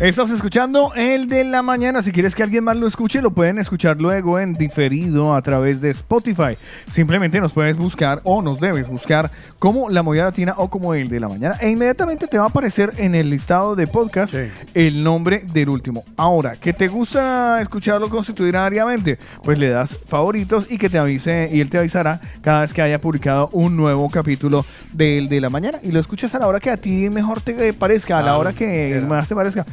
Estás 0.00 0.30
escuchando 0.30 0.94
el 0.96 1.28
de 1.28 1.44
la 1.44 1.60
mañana. 1.60 2.02
Si 2.02 2.10
quieres 2.10 2.34
que 2.34 2.42
alguien 2.42 2.64
más 2.64 2.74
lo 2.74 2.86
escuche, 2.86 3.20
lo 3.20 3.32
pueden 3.32 3.58
escuchar 3.58 4.00
luego 4.00 4.40
en 4.40 4.54
diferido 4.54 5.34
a 5.34 5.42
través 5.42 5.82
de 5.82 5.90
Spotify. 5.90 6.56
Simplemente 6.90 7.38
nos 7.38 7.52
puedes 7.52 7.76
buscar 7.76 8.22
o 8.24 8.40
nos 8.40 8.58
debes 8.58 8.88
buscar 8.88 9.30
como 9.58 9.90
La 9.90 10.02
Movida 10.02 10.24
Latina 10.24 10.54
o 10.56 10.70
como 10.70 10.94
el 10.94 11.10
de 11.10 11.20
la 11.20 11.28
mañana. 11.28 11.58
E 11.60 11.68
inmediatamente 11.68 12.28
te 12.28 12.38
va 12.38 12.44
a 12.44 12.48
aparecer 12.48 12.92
en 12.96 13.14
el 13.14 13.28
listado 13.28 13.76
de 13.76 13.86
podcast 13.86 14.32
el 14.72 15.04
nombre 15.04 15.44
del 15.52 15.68
último. 15.68 16.02
Ahora, 16.16 16.56
que 16.56 16.72
te 16.72 16.88
gusta 16.88 17.60
escucharlo 17.60 18.08
constitucionariamente, 18.08 19.18
pues 19.44 19.58
le 19.58 19.68
das 19.68 19.98
favoritos 20.06 20.66
y 20.70 20.78
que 20.78 20.88
te 20.88 20.96
avise 20.96 21.50
y 21.52 21.60
él 21.60 21.68
te 21.68 21.76
avisará 21.76 22.22
cada 22.40 22.62
vez 22.62 22.72
que 22.72 22.80
haya 22.80 23.02
publicado 23.02 23.50
un 23.52 23.76
nuevo 23.76 24.08
capítulo 24.08 24.64
del 24.94 25.28
de 25.28 25.42
la 25.42 25.50
mañana. 25.50 25.78
Y 25.82 25.92
lo 25.92 26.00
escuchas 26.00 26.34
a 26.34 26.38
la 26.38 26.46
hora 26.46 26.58
que 26.58 26.70
a 26.70 26.78
ti 26.78 27.10
mejor 27.10 27.42
te 27.42 27.74
parezca, 27.74 28.18
a 28.18 28.22
la 28.22 28.38
hora 28.38 28.54
que 28.54 28.98
más 29.06 29.28
te 29.28 29.34
parezca. 29.34 29.66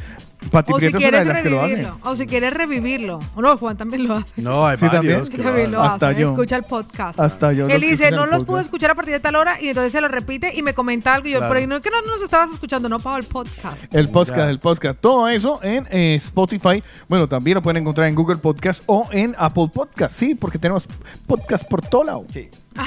Pati 0.50 0.72
O 0.72 0.76
si 0.76 0.80
Prieto 0.80 0.98
es 0.98 1.02
una 1.04 1.10
quieres 1.10 1.26
de 1.26 1.32
las 1.34 1.42
que 1.42 1.50
lo 1.50 1.58
hace. 1.60 1.68
revivirlo. 1.76 1.98
O 2.02 2.16
si 2.16 2.26
quieres 2.26 2.54
revivirlo. 2.54 3.20
O 3.36 3.42
no, 3.42 3.56
Juan 3.56 3.76
también 3.76 4.06
lo 4.06 4.14
hace. 4.16 4.32
No, 4.42 4.66
hay 4.66 4.76
Sí, 4.76 4.88
también. 4.88 5.20
varios 5.22 5.42
También 5.44 5.70
lo 5.72 5.82
Hasta 5.82 6.08
hace. 6.08 6.20
yo. 6.20 6.28
Escucha 6.28 6.56
el 6.56 6.62
podcast. 6.64 7.18
Hasta 7.20 7.52
yo. 7.52 7.66
Él 7.68 7.80
dice, 7.80 8.10
no 8.10 8.26
los 8.26 8.44
pude 8.44 8.62
escuchar 8.62 8.90
a 8.90 8.94
partir 8.94 9.14
de 9.14 9.20
tal 9.20 9.36
hora 9.36 9.60
y 9.60 9.68
entonces 9.68 9.92
se 9.92 10.00
lo 10.00 10.08
repite 10.08 10.52
y 10.56 10.62
me 10.62 10.74
comenta 10.74 11.14
algo 11.14 11.28
y 11.28 11.32
yo, 11.32 11.38
Claro. 11.38 11.54
pero 11.54 11.66
no 11.66 11.80
que 11.80 11.90
no 11.90 12.00
nos 12.02 12.22
estabas 12.22 12.50
escuchando, 12.52 12.88
no 12.88 12.98
pago 12.98 13.16
el 13.18 13.24
podcast. 13.24 13.92
El 13.94 14.08
podcast, 14.08 14.50
el 14.50 14.58
podcast. 14.58 14.98
Todo 15.00 15.28
eso 15.28 15.60
en 15.62 15.86
eh, 15.90 16.14
Spotify. 16.16 16.82
Bueno, 17.08 17.28
también 17.28 17.54
lo 17.56 17.62
pueden 17.62 17.82
encontrar 17.82 18.08
en 18.08 18.14
Google 18.14 18.36
Podcast 18.38 18.82
o 18.86 19.08
en 19.12 19.34
Apple 19.38 19.68
Podcast. 19.72 20.14
Sí, 20.16 20.34
porque 20.34 20.58
tenemos 20.58 20.86
podcast 21.26 21.68
por 21.68 21.82
todo 21.82 22.04
lado. 22.04 22.24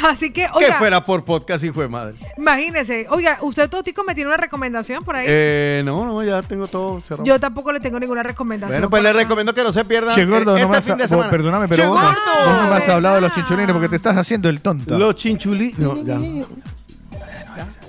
Así 0.08 0.32
que, 0.32 0.48
Que 0.60 0.74
fuera 0.74 1.04
por 1.04 1.24
podcast, 1.26 1.64
hijo 1.64 1.82
de 1.82 1.88
madre. 1.88 2.16
imagínese. 2.38 3.08
Oiga, 3.10 3.38
¿usted, 3.42 3.70
Totico, 3.70 4.04
me 4.04 4.16
tiene 4.16 4.30
una 4.30 4.38
recomendación 4.38 5.04
por 5.04 5.16
ahí? 5.16 5.26
Eh, 5.28 5.82
no, 5.86 6.06
no, 6.06 6.24
ya 6.24 6.42
tengo 6.42 6.68
todo 6.68 7.02
cerrado. 7.02 7.24
Yo 7.26 7.40
tampoco 7.40 7.72
le 7.72 7.80
tengo 7.80 8.00
ninguna 8.00 8.24
recomendación. 8.24 8.72
bueno, 8.80 8.90
pues 8.90 9.04
le 9.04 9.14
recomiendo 9.14 9.54
que 9.54 9.64
no 9.64 9.74
se 9.74 9.84
pierdan 9.86 10.16
Che, 10.16 10.26
gordo, 10.26 10.52
no 10.52 10.58
este 10.58 10.72
me 10.72 10.78
has- 10.78 10.86
fin 10.86 10.98
de 10.98 11.04
vos- 11.04 11.10
semana. 11.10 11.30
perdóname, 11.30 11.68
pero 11.68 11.84
Che, 11.84 11.88
vos, 11.90 12.02
no- 12.02 12.08
gordo. 12.08 12.22
vos 12.46 12.64
no 12.64 12.70
me 12.70 12.76
has 12.76 12.90
hablado 12.90 13.16
de 13.16 13.22
los 13.22 13.32
chinchulines 13.34 13.72
porque 13.74 13.90
te 13.90 13.96
estás 13.98 14.18
haciendo 14.18 14.50
el 14.50 14.62
tonto. 14.62 14.98
Los 14.98 15.16
chinchulines. 15.16 15.78
No, 15.78 15.96
ya. 15.96 16.18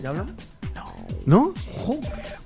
¿Ya 0.02 0.08
hablamos? 0.08 0.32
¿No? 1.24 1.52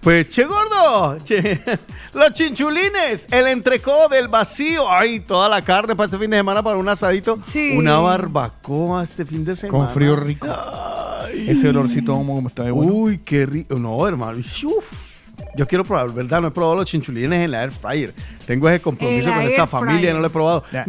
Pues, 0.06 0.30
che 0.30 0.44
gordo, 0.44 1.16
che, 1.24 1.60
los 2.14 2.32
chinchulines, 2.32 3.26
el 3.28 3.48
entrecó 3.48 4.06
del 4.08 4.28
vacío, 4.28 4.88
ay, 4.88 5.18
toda 5.18 5.48
la 5.48 5.62
carne 5.62 5.96
para 5.96 6.04
este 6.04 6.16
fin 6.16 6.30
de 6.30 6.36
semana 6.36 6.62
para 6.62 6.76
un 6.76 6.88
asadito, 6.88 7.40
Sí. 7.42 7.76
una 7.76 7.98
barbacoa 7.98 9.02
este 9.02 9.24
fin 9.24 9.44
de 9.44 9.56
semana. 9.56 9.76
Con 9.86 9.92
frío 9.92 10.14
rico. 10.14 10.46
Ese 11.34 11.70
olorcito 11.70 12.12
como 12.12 12.46
está 12.46 12.62
de 12.62 12.70
bueno. 12.70 12.92
Uy, 12.92 13.18
qué 13.18 13.46
rico. 13.46 13.74
No, 13.74 14.06
hermano. 14.06 14.38
Uf. 14.38 14.84
Yo 15.56 15.66
quiero 15.66 15.82
probar, 15.82 16.12
¿verdad? 16.12 16.40
No 16.40 16.48
he 16.48 16.50
probado 16.52 16.76
los 16.76 16.84
chinchulines 16.86 17.44
en 17.44 17.50
la 17.50 17.64
air 17.64 17.72
fryer. 17.72 18.14
Tengo 18.46 18.68
ese 18.68 18.80
compromiso 18.80 19.28
con 19.32 19.42
esta 19.42 19.66
familia, 19.66 20.12
no 20.14 20.20
lo 20.20 20.26
he 20.28 20.30
probado. 20.30 20.64
Ya. 20.72 20.84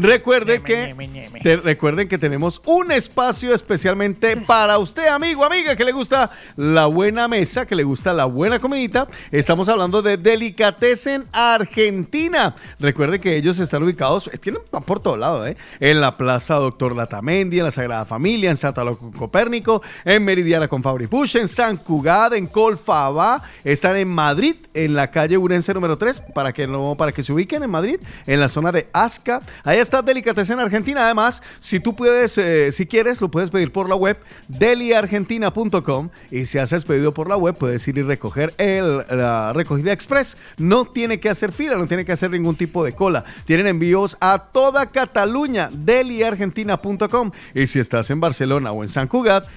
Que 0.61 0.93
te- 1.41 1.55
recuerden 1.57 2.07
que 2.07 2.17
tenemos 2.17 2.61
un 2.65 2.91
espacio 2.91 3.53
especialmente 3.53 4.37
para 4.37 4.77
usted, 4.77 5.07
amigo, 5.07 5.43
amiga, 5.43 5.75
que 5.75 5.83
le 5.83 5.91
gusta 5.91 6.29
la 6.55 6.85
buena 6.85 7.27
mesa, 7.27 7.65
que 7.65 7.75
le 7.75 7.83
gusta 7.83 8.13
la 8.13 8.25
buena 8.25 8.59
comidita. 8.59 9.07
Estamos 9.31 9.67
hablando 9.69 10.01
de 10.01 10.17
Delicatessen 10.17 11.23
Argentina. 11.31 12.55
Recuerde 12.79 13.19
que 13.19 13.35
ellos 13.35 13.59
están 13.59 13.83
ubicados, 13.83 14.27
eh, 14.31 14.37
tienen 14.37 14.61
por 14.85 14.99
todos 14.99 15.17
lados, 15.19 15.47
¿eh? 15.47 15.57
En 15.79 15.99
la 16.01 16.15
Plaza 16.15 16.55
Doctor 16.55 16.95
Latamendi, 16.95 17.57
en 17.59 17.65
la 17.65 17.71
Sagrada 17.71 18.05
Familia, 18.05 18.49
en 18.51 18.57
Santa 18.57 18.83
Loco 18.83 19.11
Copérnico, 19.17 19.81
en 20.05 20.23
Meridiana 20.23 20.67
con 20.67 20.81
Fabri 20.83 21.07
Push, 21.07 21.37
en 21.37 21.47
San 21.47 21.77
Cugad, 21.77 22.33
en 22.33 22.47
Colfabá, 22.47 23.41
están 23.63 23.95
en 23.97 24.07
Madrid, 24.09 24.55
en 24.73 24.93
la 24.93 25.09
calle 25.11 25.37
Urense 25.37 25.73
número 25.73 25.97
3, 25.97 26.21
para 26.33 26.53
que 26.53 26.67
no, 26.67 26.95
para 26.95 27.11
que 27.11 27.23
se 27.23 27.33
en 27.55 27.69
Madrid, 27.69 27.99
en 28.25 28.39
la 28.39 28.49
zona 28.49 28.71
de 28.71 28.87
Asca. 28.93 29.41
Ahí 29.63 29.79
está 29.79 30.01
Delicatessen 30.01 30.59
Argentina. 30.59 31.05
Además, 31.05 31.41
si 31.59 31.79
tú 31.79 31.95
puedes, 31.95 32.37
eh, 32.37 32.71
si 32.71 32.85
quieres, 32.85 33.21
lo 33.21 33.29
puedes 33.29 33.49
pedir 33.49 33.71
por 33.71 33.89
la 33.89 33.95
web 33.95 34.17
deliargentina.com 34.47 36.09
y 36.31 36.45
si 36.45 36.57
haces 36.57 36.85
pedido 36.85 37.13
por 37.13 37.29
la 37.29 37.37
web, 37.37 37.55
puedes 37.57 37.87
ir 37.87 37.97
y 37.97 38.01
recoger 38.01 38.53
el, 38.57 39.05
la 39.09 39.53
recogida 39.53 39.91
express. 39.91 40.37
No 40.57 40.85
tiene 40.85 41.19
que 41.19 41.29
hacer 41.29 41.51
fila, 41.51 41.77
no 41.77 41.87
tiene 41.87 42.05
que 42.05 42.11
hacer 42.11 42.31
ningún 42.31 42.55
tipo 42.55 42.83
de 42.83 42.93
cola. 42.93 43.25
Tienen 43.45 43.67
envíos 43.67 44.17
a 44.19 44.39
toda 44.51 44.91
Cataluña, 44.91 45.69
deliargentina.com. 45.71 47.31
Y 47.53 47.67
si 47.67 47.79
estás 47.79 48.09
en 48.09 48.19
Barcelona 48.19 48.71
o 48.71 48.83
en 48.83 48.89
San 48.89 49.07
Cugat, 49.07 49.47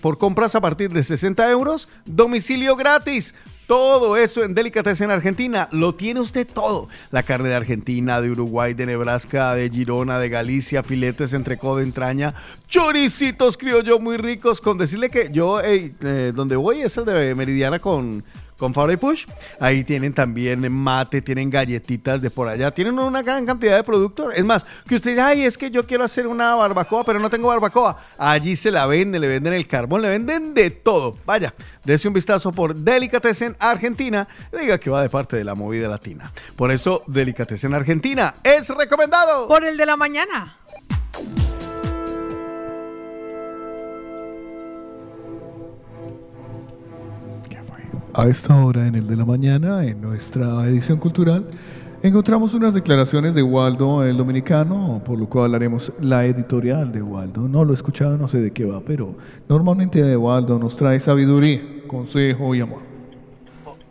por 0.00 0.18
compras 0.18 0.54
a 0.54 0.60
partir 0.60 0.90
de 0.92 1.04
60 1.04 1.50
euros, 1.50 1.88
domicilio 2.04 2.76
gratis. 2.76 3.34
Todo 3.72 4.18
eso 4.18 4.44
en 4.44 4.52
Delicatessen 4.52 5.10
Argentina, 5.10 5.66
lo 5.72 5.94
tiene 5.94 6.20
usted 6.20 6.46
todo. 6.46 6.90
La 7.10 7.22
carne 7.22 7.48
de 7.48 7.54
Argentina, 7.54 8.20
de 8.20 8.30
Uruguay, 8.30 8.74
de 8.74 8.84
Nebraska, 8.84 9.54
de 9.54 9.70
Girona, 9.70 10.18
de 10.18 10.28
Galicia, 10.28 10.82
filetes 10.82 11.32
entre 11.32 11.56
de 11.56 11.82
entraña, 11.82 12.34
choricitos 12.68 13.56
criollo 13.56 13.98
muy 13.98 14.18
ricos. 14.18 14.60
Con 14.60 14.76
decirle 14.76 15.08
que 15.08 15.30
yo, 15.32 15.58
eh, 15.62 15.94
eh, 16.02 16.32
donde 16.34 16.54
voy 16.54 16.82
es 16.82 16.98
el 16.98 17.06
de 17.06 17.34
Meridiana 17.34 17.78
con, 17.78 18.22
con 18.62 18.72
Fabri 18.72 18.96
Push. 18.96 19.26
Ahí 19.58 19.82
tienen 19.82 20.14
también 20.14 20.72
mate, 20.72 21.20
tienen 21.20 21.50
galletitas 21.50 22.22
de 22.22 22.30
por 22.30 22.46
allá, 22.46 22.70
tienen 22.70 22.96
una 22.96 23.20
gran 23.20 23.44
cantidad 23.44 23.74
de 23.74 23.82
productos. 23.82 24.32
Es 24.36 24.44
más, 24.44 24.64
que 24.86 24.94
usted 24.94 25.10
dice, 25.10 25.20
ay, 25.20 25.42
es 25.42 25.58
que 25.58 25.68
yo 25.68 25.84
quiero 25.84 26.04
hacer 26.04 26.28
una 26.28 26.54
barbacoa, 26.54 27.02
pero 27.02 27.18
no 27.18 27.28
tengo 27.28 27.48
barbacoa. 27.48 27.98
Allí 28.16 28.54
se 28.54 28.70
la 28.70 28.86
venden, 28.86 29.20
le 29.20 29.26
venden 29.26 29.52
el 29.52 29.66
carbón, 29.66 30.02
le 30.02 30.10
venden 30.10 30.54
de 30.54 30.70
todo. 30.70 31.16
Vaya, 31.26 31.52
dése 31.84 32.06
un 32.06 32.14
vistazo 32.14 32.52
por 32.52 32.76
Delicatessen 32.76 33.56
Argentina. 33.58 34.28
y 34.52 34.58
Diga 34.58 34.78
que 34.78 34.90
va 34.90 35.02
de 35.02 35.10
parte 35.10 35.36
de 35.36 35.42
la 35.42 35.56
movida 35.56 35.88
latina. 35.88 36.30
Por 36.54 36.70
eso, 36.70 37.02
Delicatessen 37.08 37.74
Argentina 37.74 38.32
es 38.44 38.68
recomendado. 38.68 39.48
Por 39.48 39.64
el 39.64 39.76
de 39.76 39.86
la 39.86 39.96
mañana. 39.96 40.56
A 48.14 48.26
esta 48.26 48.54
hora, 48.62 48.86
en 48.86 48.94
el 48.94 49.06
de 49.06 49.16
la 49.16 49.24
mañana, 49.24 49.86
en 49.86 50.02
nuestra 50.02 50.66
edición 50.66 50.98
cultural, 50.98 51.48
encontramos 52.02 52.52
unas 52.52 52.74
declaraciones 52.74 53.34
de 53.34 53.42
Waldo 53.42 54.04
el 54.04 54.18
Dominicano, 54.18 55.00
por 55.02 55.18
lo 55.18 55.26
cual 55.30 55.54
haremos 55.54 55.90
la 55.98 56.26
editorial 56.26 56.92
de 56.92 57.00
Waldo. 57.00 57.48
No 57.48 57.64
lo 57.64 57.70
he 57.70 57.74
escuchado, 57.74 58.18
no 58.18 58.28
sé 58.28 58.42
de 58.42 58.52
qué 58.52 58.66
va, 58.66 58.82
pero 58.86 59.14
normalmente 59.48 60.02
de 60.02 60.14
Waldo 60.14 60.58
nos 60.58 60.76
trae 60.76 61.00
sabiduría, 61.00 61.62
consejo 61.86 62.54
y 62.54 62.60
amor. 62.60 62.82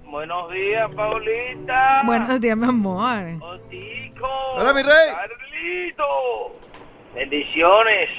Buenos 0.06 0.51
días, 0.51 0.91
Paulita. 0.95 2.03
Buenos 2.06 2.40
días, 2.40 2.56
mi 2.56 2.67
amor. 2.67 3.25
Otico. 3.41 4.27
Hola, 4.56 4.72
mi 4.72 4.83
rey. 4.83 5.16
Carlito. 5.16 6.03
Bendiciones 7.16 8.09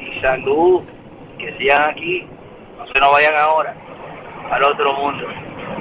y 0.00 0.20
salud. 0.20 0.82
Que 1.38 1.58
sigan 1.58 1.90
aquí. 1.90 2.24
No 2.78 2.86
se 2.86 3.00
nos 3.00 3.10
vayan 3.10 3.34
ahora 3.36 3.81
al 4.50 4.64
otro 4.64 4.92
mundo. 4.94 5.26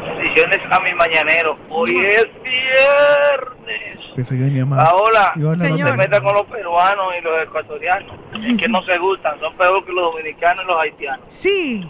Bendiciones 0.06 0.60
a 0.72 0.80
mi 0.82 0.94
mañanero. 0.96 1.58
Hoy 1.70 2.06
es 2.06 2.28
viernes. 2.44 4.00
Pensé 4.16 4.38
que 4.38 4.44
venía 4.44 4.66
más. 4.66 4.80
A 4.80 4.94
no 5.36 5.58
te 5.58 5.70
más. 5.70 5.98
metas 5.98 6.22
con 6.22 6.34
los 6.34 6.46
peruanos 6.48 7.14
y 7.18 7.22
los 7.22 7.44
ecuatorianos. 7.44 8.16
Es 8.34 8.58
que 8.58 8.68
no 8.68 8.84
se 8.84 8.98
gustan. 8.98 9.40
Son 9.40 9.56
peor 9.56 9.86
que 9.86 9.92
los 9.92 10.12
dominicanos 10.12 10.64
y 10.64 10.68
los 10.68 10.80
haitianos. 10.80 11.26
Sí. 11.28 11.88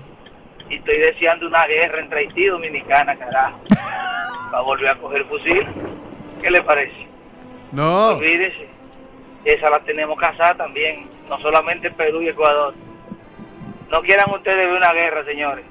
Y 0.69 0.75
estoy 0.75 0.98
deseando 1.00 1.48
una 1.48 1.66
guerra 1.66 2.00
entre 2.00 2.19
Haití 2.19 2.43
y 2.43 2.48
Dominicana, 2.48 3.16
carajo. 3.16 3.59
Para 4.51 4.64
volver 4.64 4.90
a 4.90 4.95
coger 4.95 5.25
fusil. 5.25 5.67
¿Qué 6.41 6.51
le 6.51 6.61
parece? 6.61 7.08
No. 7.72 8.09
Olvídese. 8.09 8.67
Esa 9.45 9.69
la 9.69 9.80
tenemos 9.80 10.19
casada 10.19 10.56
también. 10.56 11.08
No 11.30 11.40
solamente 11.40 11.90
Perú 11.91 12.22
y 12.22 12.30
Ecuador. 12.30 12.74
No 13.91 14.01
quieran 14.01 14.33
ustedes 14.33 14.55
ver 14.55 14.77
una 14.77 14.93
guerra, 14.93 15.25
señores. 15.25 15.65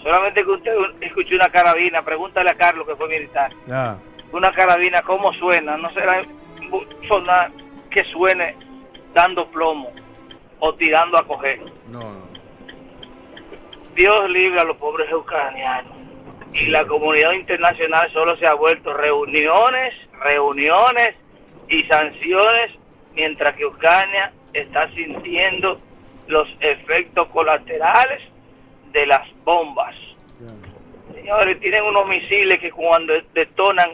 Solamente 0.00 0.44
que 0.44 0.50
usted 0.50 0.72
escuche 1.00 1.34
una 1.34 1.48
carabina. 1.48 2.00
Pregúntale 2.02 2.48
a 2.48 2.54
Carlos, 2.54 2.86
que 2.86 2.94
fue 2.94 3.08
militar. 3.08 3.50
Una 4.30 4.52
carabina, 4.52 5.02
¿cómo 5.02 5.32
suena? 5.34 5.76
No 5.76 5.92
será 5.92 6.24
sonar 7.08 7.50
que 7.90 8.04
suene 8.04 8.54
dando 9.12 9.48
plomo 9.48 9.90
o 10.60 10.74
tirando 10.74 11.18
a 11.18 11.26
coger. 11.26 11.60
No, 11.88 12.00
no. 12.00 12.26
Dios 13.96 14.30
libre 14.30 14.60
a 14.60 14.64
los 14.64 14.76
pobres 14.76 15.12
ucranianos. 15.12 15.92
Y 16.52 16.66
la 16.66 16.86
comunidad 16.86 17.32
internacional 17.32 18.12
solo 18.12 18.36
se 18.36 18.46
ha 18.46 18.54
vuelto 18.54 18.94
reuniones, 18.94 19.92
reuniones 20.22 21.16
y 21.68 21.82
sanciones, 21.84 22.78
mientras 23.14 23.56
que 23.56 23.66
Ucrania 23.66 24.32
está 24.52 24.88
sintiendo 24.92 25.80
los 26.28 26.48
efectos 26.60 27.28
colaterales 27.28 28.22
de 28.92 29.06
las 29.06 29.22
bombas. 29.44 29.94
Señores, 31.14 31.60
tienen 31.60 31.84
unos 31.84 32.06
misiles 32.08 32.60
que 32.60 32.70
cuando 32.70 33.12
detonan, 33.34 33.90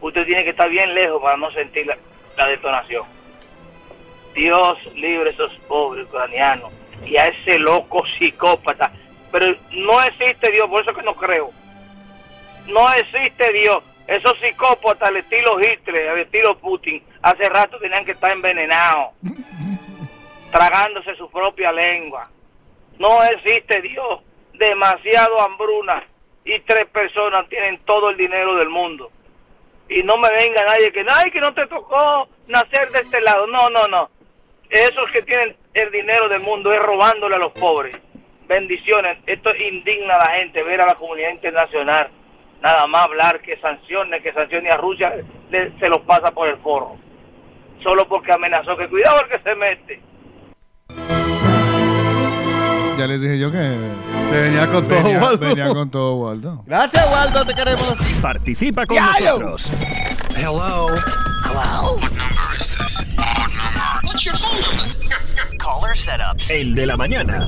usted 0.00 0.24
tiene 0.24 0.44
que 0.44 0.50
estar 0.50 0.68
bien 0.68 0.94
lejos 0.94 1.20
para 1.22 1.36
no 1.36 1.50
sentir 1.52 1.86
la, 1.86 2.46
detonación. 2.46 3.04
Dios 4.34 4.78
libre 4.94 5.30
a 5.30 5.32
esos 5.32 5.52
pobres 5.68 6.06
ucranianos 6.06 6.72
y 7.04 7.16
a 7.16 7.26
ese 7.26 7.58
loco 7.58 8.02
psicópata. 8.18 8.90
Pero 9.30 9.54
no 9.72 10.02
existe 10.02 10.50
Dios, 10.50 10.66
por 10.68 10.82
eso 10.82 10.94
que 10.94 11.02
no 11.02 11.14
creo. 11.14 11.50
No 12.68 12.92
existe 12.94 13.52
Dios. 13.52 13.82
Esos 14.06 14.38
psicópatas 14.40 15.08
al 15.08 15.16
estilo 15.18 15.60
Hitler, 15.60 16.08
al 16.08 16.18
estilo 16.20 16.58
Putin, 16.58 17.02
hace 17.22 17.48
rato 17.48 17.78
tenían 17.78 18.04
que 18.04 18.12
estar 18.12 18.32
envenenados, 18.32 19.12
tragándose 20.52 21.16
su 21.16 21.28
propia 21.30 21.72
lengua. 21.72 22.30
No 22.98 23.24
existe 23.24 23.80
Dios. 23.80 24.20
Demasiado 24.52 25.40
hambruna. 25.40 26.04
Y 26.44 26.60
tres 26.60 26.86
personas 26.88 27.48
tienen 27.48 27.78
todo 27.84 28.10
el 28.10 28.16
dinero 28.16 28.54
del 28.56 28.68
mundo. 28.68 29.10
Y 29.88 30.02
no 30.02 30.16
me 30.18 30.28
venga 30.30 30.64
nadie 30.64 30.92
que, 30.92 31.04
ay, 31.08 31.30
que 31.30 31.40
no 31.40 31.52
te 31.54 31.66
tocó 31.66 32.28
nacer 32.46 32.90
de 32.90 33.00
este 33.00 33.20
lado. 33.20 33.46
No, 33.46 33.70
no, 33.70 33.86
no. 33.88 34.10
Esos 34.68 35.10
que 35.10 35.22
tienen 35.22 35.56
el 35.74 35.90
dinero 35.90 36.28
del 36.28 36.40
mundo 36.40 36.72
es 36.72 36.80
robándole 36.80 37.36
a 37.36 37.38
los 37.38 37.52
pobres. 37.52 37.96
Bendiciones. 38.46 39.18
Esto 39.26 39.54
indigna 39.54 40.14
a 40.14 40.28
la 40.28 40.34
gente, 40.36 40.62
ver 40.62 40.80
a 40.82 40.86
la 40.86 40.94
comunidad 40.94 41.30
internacional. 41.30 42.10
Nada 42.60 42.86
más 42.86 43.04
hablar 43.04 43.40
que 43.40 43.56
sancione, 43.58 44.22
que 44.22 44.32
sancione 44.32 44.70
a 44.70 44.76
Rusia, 44.76 45.14
se 45.50 45.88
los 45.88 46.00
pasa 46.02 46.30
por 46.32 46.48
el 46.48 46.58
forro. 46.58 46.96
Solo 47.82 48.06
porque 48.06 48.32
amenazó 48.32 48.76
que 48.76 48.88
cuidado 48.88 49.22
el 49.22 49.28
que 49.28 49.42
se 49.42 49.54
mete. 49.54 50.00
Ya 52.98 53.06
les 53.06 53.20
dije 53.20 53.38
yo 53.38 53.50
que 53.50 53.58
venía 54.30 54.66
con 54.70 54.86
todo 54.86 55.02
venía, 55.02 55.20
Waldo. 55.20 55.38
venía 55.46 55.68
con 55.68 55.90
todo 55.90 56.14
Waldo. 56.16 56.62
Gracias, 56.66 57.10
Waldo, 57.10 57.44
te 57.46 57.54
queremos. 57.54 57.94
Participa 58.20 58.86
con 58.86 58.96
¡Yayo! 58.96 59.38
nosotros. 59.38 59.70
Hello. 60.36 60.86
Hello. 61.44 61.94
What 61.96 62.10
number 62.12 62.60
is 62.60 62.76
this? 62.78 63.04
What 63.16 63.48
number? 63.48 64.00
What's 64.04 64.24
your 64.24 64.36
phone 64.36 64.60
number? 64.60 65.56
Caller 65.58 65.96
Setups. 65.96 66.50
El 66.50 66.74
de 66.74 66.86
la 66.86 66.96
mañana. 66.96 67.46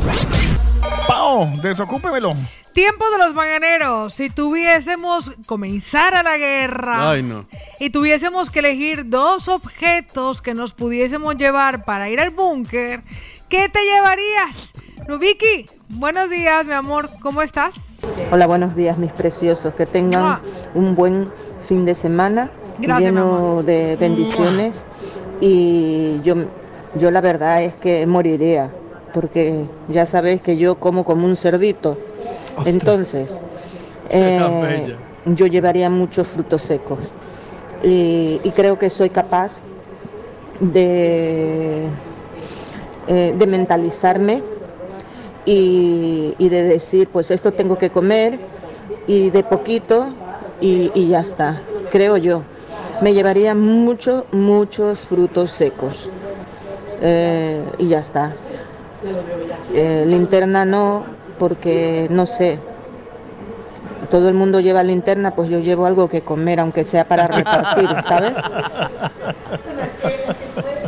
Pao, 1.06 1.46
desocúpemelo. 1.62 2.34
Tiempo 2.72 3.04
de 3.10 3.18
los 3.18 3.34
mañaneros. 3.34 4.14
Si 4.14 4.30
tuviésemos 4.30 5.30
comenzar 5.46 6.14
a 6.16 6.22
la 6.24 6.36
guerra 6.36 7.10
Ay, 7.12 7.22
no. 7.22 7.46
y 7.78 7.90
tuviésemos 7.90 8.50
que 8.50 8.58
elegir 8.58 9.08
dos 9.08 9.46
objetos 9.46 10.42
que 10.42 10.54
nos 10.54 10.74
pudiésemos 10.74 11.36
llevar 11.36 11.84
para 11.84 12.08
ir 12.10 12.18
al 12.20 12.30
búnker, 12.30 13.02
¿qué 13.48 13.68
te 13.68 13.84
llevarías? 13.84 14.72
Nubiki, 15.08 15.66
buenos 15.90 16.30
días, 16.30 16.64
mi 16.66 16.72
amor. 16.72 17.08
¿Cómo 17.20 17.42
estás? 17.42 17.98
Hola, 18.30 18.46
buenos 18.46 18.74
días, 18.74 18.98
mis 18.98 19.12
preciosos. 19.12 19.74
Que 19.74 19.86
tengan 19.86 20.40
un 20.74 20.94
buen 20.94 21.30
fin 21.66 21.84
de 21.84 21.94
semana 21.94 22.50
Gracias, 22.78 23.12
lleno 23.12 23.62
de 23.62 23.96
bendiciones. 23.96 24.86
Y 25.40 26.20
yo, 26.22 26.36
yo 26.98 27.10
la 27.10 27.20
verdad 27.20 27.62
es 27.62 27.76
que 27.76 28.06
moriría, 28.06 28.70
porque 29.12 29.64
ya 29.88 30.06
sabéis 30.06 30.40
que 30.40 30.56
yo 30.56 30.76
como 30.76 31.04
como 31.04 31.26
un 31.26 31.36
cerdito. 31.36 31.98
Entonces, 32.64 33.40
eh, 34.10 34.96
yo 35.26 35.46
llevaría 35.46 35.90
muchos 35.90 36.28
frutos 36.28 36.62
secos. 36.62 37.00
Y, 37.82 38.40
y 38.42 38.50
creo 38.52 38.78
que 38.78 38.88
soy 38.88 39.10
capaz 39.10 39.64
de, 40.60 41.88
eh, 43.06 43.34
de 43.36 43.46
mentalizarme 43.46 44.42
y, 45.46 46.34
de 46.38 46.62
decir, 46.62 47.08
pues 47.08 47.30
esto 47.30 47.52
tengo 47.52 47.76
que 47.76 47.90
comer 47.90 48.38
y 49.06 49.30
de 49.30 49.42
poquito 49.42 50.06
y, 50.60 50.90
y 50.94 51.08
ya 51.08 51.20
está, 51.20 51.62
creo 51.90 52.16
yo. 52.16 52.42
Me 53.00 53.12
llevaría 53.12 53.54
muchos, 53.54 54.24
muchos 54.32 55.00
frutos 55.00 55.50
secos 55.50 56.10
Eh, 57.00 57.62
y 57.78 57.88
ya 57.88 57.98
está. 57.98 58.32
Eh, 59.74 60.04
linterna 60.06 60.64
no, 60.64 61.04
porque 61.38 62.06
no 62.08 62.24
sé. 62.24 62.58
Todo 64.10 64.28
el 64.28 64.34
mundo 64.34 64.60
lleva 64.60 64.82
linterna, 64.82 65.34
pues 65.34 65.50
yo 65.50 65.58
llevo 65.58 65.86
algo 65.86 66.08
que 66.08 66.22
comer, 66.22 66.60
aunque 66.60 66.84
sea 66.84 67.06
para 67.06 67.26
repartir, 67.26 67.88
¿sabes? 68.06 68.38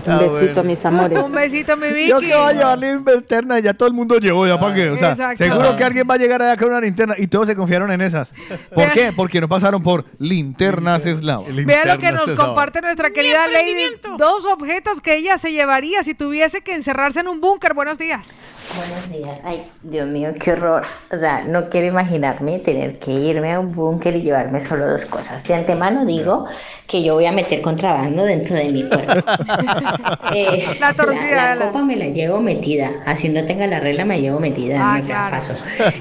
Un 0.07 0.19
besito, 0.19 0.65
mis 0.65 0.85
amores. 0.85 1.23
Un 1.23 1.33
besito, 1.33 1.77
mi 1.77 1.89
Vicky. 1.89 2.09
Yo 2.09 2.21
que 2.21 2.27
voy 2.27 2.51
a 2.51 2.53
llevar 2.53 2.79
la 2.79 2.93
linterna 2.93 3.59
y 3.59 3.63
ya 3.63 3.75
todo 3.75 3.89
el 3.89 3.95
mundo 3.95 4.19
llegó, 4.19 4.47
ya 4.47 4.59
para 4.59 4.75
qué. 4.75 4.91
O 4.91 4.97
sea, 4.97 5.11
Exacto. 5.11 5.37
seguro 5.37 5.77
que 5.77 5.85
alguien 5.85 6.07
va 6.09 6.15
a 6.15 6.19
llegar 6.19 6.43
allá 6.43 6.57
con 6.57 6.69
una 6.69 6.81
linterna 6.81 7.15
y 7.19 7.27
todos 7.27 7.47
se 7.47 7.57
confiaron 7.57 7.91
en 7.91 8.01
esas. 8.01 8.35
¿Por 8.75 8.91
qué? 8.93 9.13
Porque 9.13 9.41
no 9.41 9.49
pasaron 9.49 9.83
por 9.83 10.05
linternas 10.19 11.07
eslavas. 11.07 11.55
Vea 11.55 11.85
lo 11.85 11.99
que 11.99 12.13
nos 12.13 12.31
comparte 12.31 12.81
nuestra 12.81 13.11
querida 13.11 13.47
Lady. 13.47 13.97
Dos 14.19 14.47
objetos 14.47 15.01
que 15.01 15.17
ella 15.17 15.39
se 15.39 15.53
llevaría 15.53 16.03
si 16.03 16.15
tuviese 16.15 16.61
que 16.61 16.75
encerrarse 16.75 17.21
en 17.21 17.29
un 17.29 17.41
búnker. 17.41 17.75
Buenos 17.75 17.99
días. 17.99 18.29
Buenos 18.75 19.11
días. 19.11 19.41
Ay, 19.45 19.69
Dios 19.83 20.09
mío, 20.09 20.31
qué 20.43 20.53
horror. 20.53 20.83
O 21.13 21.17
sea, 21.19 21.45
no 21.45 21.69
quiero 21.71 21.87
imaginarme 21.87 22.59
tener 22.59 22.99
que 22.99 23.13
irme 23.13 23.53
a 23.53 23.61
un 23.61 23.73
búnker 23.73 24.17
y 24.17 24.23
llevarme 24.23 24.67
solo 24.67 24.89
dos 24.91 25.05
cosas. 25.07 25.43
De 25.45 25.55
antemano 25.55 26.05
digo 26.05 26.47
que 26.87 27.03
yo 27.03 27.15
voy 27.15 27.27
a 27.27 27.33
meter 27.33 27.63
contrabando 27.63 28.25
dentro 28.25 28.57
de 28.57 28.65
mi 28.73 28.89
cuerpo. 28.89 29.13
Eh, 30.29 30.77
La 30.81 30.95
torcida, 30.95 31.55
La, 31.55 31.55
la- 31.55 31.67
copa 31.67 31.83
me 31.85 31.97
la 31.97 32.07
llevo 32.07 32.41
metida. 32.41 32.91
Así 33.07 33.29
no 33.29 33.45
tenga 33.45 33.67
la 33.67 33.81
regla, 33.81 34.05
me 34.05 34.21
llevo 34.21 34.41
metida. 34.41 34.77
Ah, 34.81 34.99
no, 34.99 35.03
ya 35.03 35.07
claro. 35.07 35.31
paso. 35.37 35.55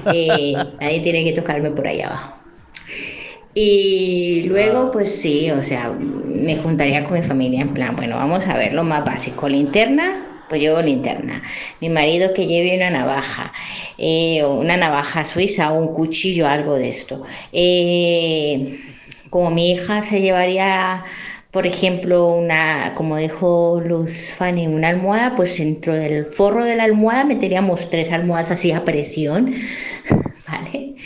Eh, 0.06 0.54
nadie 0.80 1.00
tiene 1.00 1.24
que 1.24 1.32
tocarme 1.32 1.70
por 1.70 1.86
ahí 1.86 2.00
abajo. 2.02 2.32
Y 3.54 4.42
luego, 4.48 4.90
pues 4.90 5.18
sí, 5.20 5.50
o 5.50 5.62
sea, 5.62 5.90
me 5.90 6.56
juntaría 6.56 7.04
con 7.04 7.14
mi 7.14 7.22
familia 7.22 7.62
en 7.62 7.72
plan, 7.72 7.96
bueno, 7.96 8.16
vamos 8.16 8.46
a 8.46 8.56
ver 8.56 8.74
lo 8.74 8.84
más 8.84 9.02
básico, 9.04 9.48
linterna, 9.48 10.42
pues 10.48 10.60
llevo 10.60 10.82
linterna. 10.82 11.42
Mi 11.80 11.88
marido 11.88 12.34
que 12.34 12.46
lleve 12.46 12.76
una 12.76 12.90
navaja, 12.90 13.52
eh, 13.96 14.44
una 14.44 14.76
navaja 14.76 15.24
suiza 15.24 15.72
o 15.72 15.78
un 15.78 15.94
cuchillo, 15.94 16.46
algo 16.46 16.74
de 16.74 16.88
esto. 16.90 17.22
Eh, 17.52 18.78
como 19.30 19.50
mi 19.50 19.70
hija 19.72 20.02
se 20.02 20.20
llevaría, 20.20 21.02
por 21.56 21.66
ejemplo, 21.66 22.28
una, 22.34 22.92
como 22.96 23.16
dijo 23.16 23.80
Luz 23.82 24.30
Fanny, 24.36 24.66
una 24.66 24.90
almohada, 24.90 25.34
pues 25.34 25.56
dentro 25.56 25.94
del 25.94 26.26
forro 26.26 26.62
de 26.62 26.76
la 26.76 26.84
almohada 26.84 27.24
meteríamos 27.24 27.88
tres 27.88 28.12
almohadas 28.12 28.50
así 28.50 28.72
a 28.72 28.84
presión, 28.84 29.54
¿vale? 30.46 30.96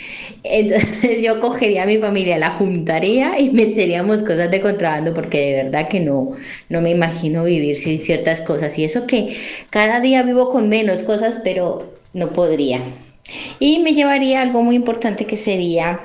Entonces 0.43 1.21
yo 1.23 1.39
cogería 1.39 1.83
a 1.83 1.85
mi 1.85 1.99
familia, 1.99 2.37
la 2.37 2.49
juntaría 2.49 3.39
y 3.39 3.51
meteríamos 3.51 4.23
cosas 4.23 4.51
de 4.51 4.59
contrabando 4.59 5.13
porque 5.13 5.39
de 5.39 5.63
verdad 5.63 5.87
que 5.87 6.01
no, 6.01 6.35
no 6.67 6.81
me 6.81 6.91
imagino 6.91 7.45
vivir 7.45 7.77
sin 7.77 7.97
ciertas 7.97 8.41
cosas. 8.41 8.77
Y 8.77 8.83
eso 8.83 9.07
que 9.07 9.37
cada 9.69 10.01
día 10.01 10.21
vivo 10.21 10.51
con 10.51 10.67
menos 10.67 11.01
cosas, 11.03 11.37
pero 11.45 11.93
no 12.11 12.33
podría. 12.33 12.81
Y 13.57 13.79
me 13.79 13.93
llevaría 13.93 14.41
algo 14.41 14.61
muy 14.63 14.75
importante 14.75 15.25
que 15.25 15.37
sería 15.37 16.01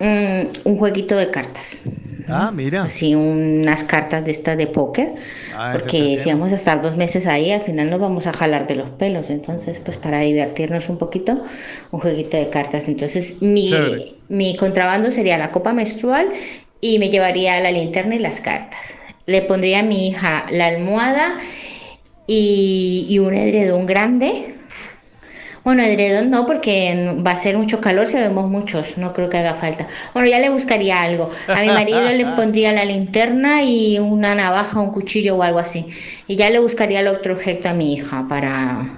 mm, 0.00 0.68
un 0.68 0.76
jueguito 0.76 1.16
de 1.16 1.30
cartas. 1.30 1.80
Ah, 2.28 2.50
mira. 2.50 2.84
Así 2.84 3.14
unas 3.14 3.84
cartas 3.84 4.24
de 4.24 4.30
estas 4.30 4.56
de 4.56 4.66
póker. 4.66 5.14
Ah, 5.54 5.70
porque 5.72 6.18
si 6.22 6.28
vamos 6.30 6.52
a 6.52 6.56
estar 6.56 6.80
dos 6.82 6.96
meses 6.96 7.26
ahí, 7.26 7.50
al 7.50 7.60
final 7.60 7.90
nos 7.90 8.00
vamos 8.00 8.26
a 8.26 8.32
jalar 8.32 8.66
de 8.66 8.74
los 8.76 8.90
pelos. 8.90 9.30
Entonces, 9.30 9.80
pues 9.80 9.96
para 9.96 10.20
divertirnos 10.20 10.88
un 10.88 10.98
poquito, 10.98 11.42
un 11.90 12.00
jueguito 12.00 12.36
de 12.36 12.48
cartas. 12.48 12.88
Entonces, 12.88 13.40
mi, 13.42 13.70
Chévere. 13.70 14.14
mi 14.28 14.56
contrabando 14.56 15.10
sería 15.10 15.38
la 15.38 15.50
copa 15.52 15.72
menstrual 15.72 16.28
y 16.80 16.98
me 16.98 17.10
llevaría 17.10 17.60
la 17.60 17.70
linterna 17.70 18.14
y 18.14 18.18
las 18.18 18.40
cartas. 18.40 18.86
Le 19.26 19.42
pondría 19.42 19.80
a 19.80 19.82
mi 19.82 20.08
hija 20.08 20.46
la 20.50 20.66
almohada 20.66 21.38
y, 22.26 23.06
y 23.08 23.18
un 23.18 23.34
edredón 23.34 23.86
grande. 23.86 24.54
Bueno, 25.64 25.82
edredón 25.82 26.30
no, 26.30 26.46
porque 26.46 27.16
va 27.26 27.30
a 27.32 27.36
ser 27.38 27.56
mucho 27.56 27.80
calor 27.80 28.06
si 28.06 28.16
vemos 28.16 28.50
muchos, 28.50 28.98
no 28.98 29.14
creo 29.14 29.30
que 29.30 29.38
haga 29.38 29.54
falta. 29.54 29.86
Bueno, 30.12 30.28
ya 30.28 30.38
le 30.38 30.50
buscaría 30.50 31.00
algo. 31.00 31.30
A 31.48 31.60
mi 31.62 31.68
marido 31.68 32.02
le 32.12 32.26
pondría 32.36 32.70
la 32.72 32.84
linterna 32.84 33.62
y 33.62 33.98
una 33.98 34.34
navaja, 34.34 34.78
un 34.80 34.90
cuchillo 34.92 35.36
o 35.36 35.42
algo 35.42 35.58
así. 35.58 35.86
Y 36.26 36.36
ya 36.36 36.50
le 36.50 36.58
buscaría 36.58 37.00
el 37.00 37.08
otro 37.08 37.34
objeto 37.34 37.68
a 37.70 37.72
mi 37.72 37.94
hija 37.94 38.26
para 38.28 38.88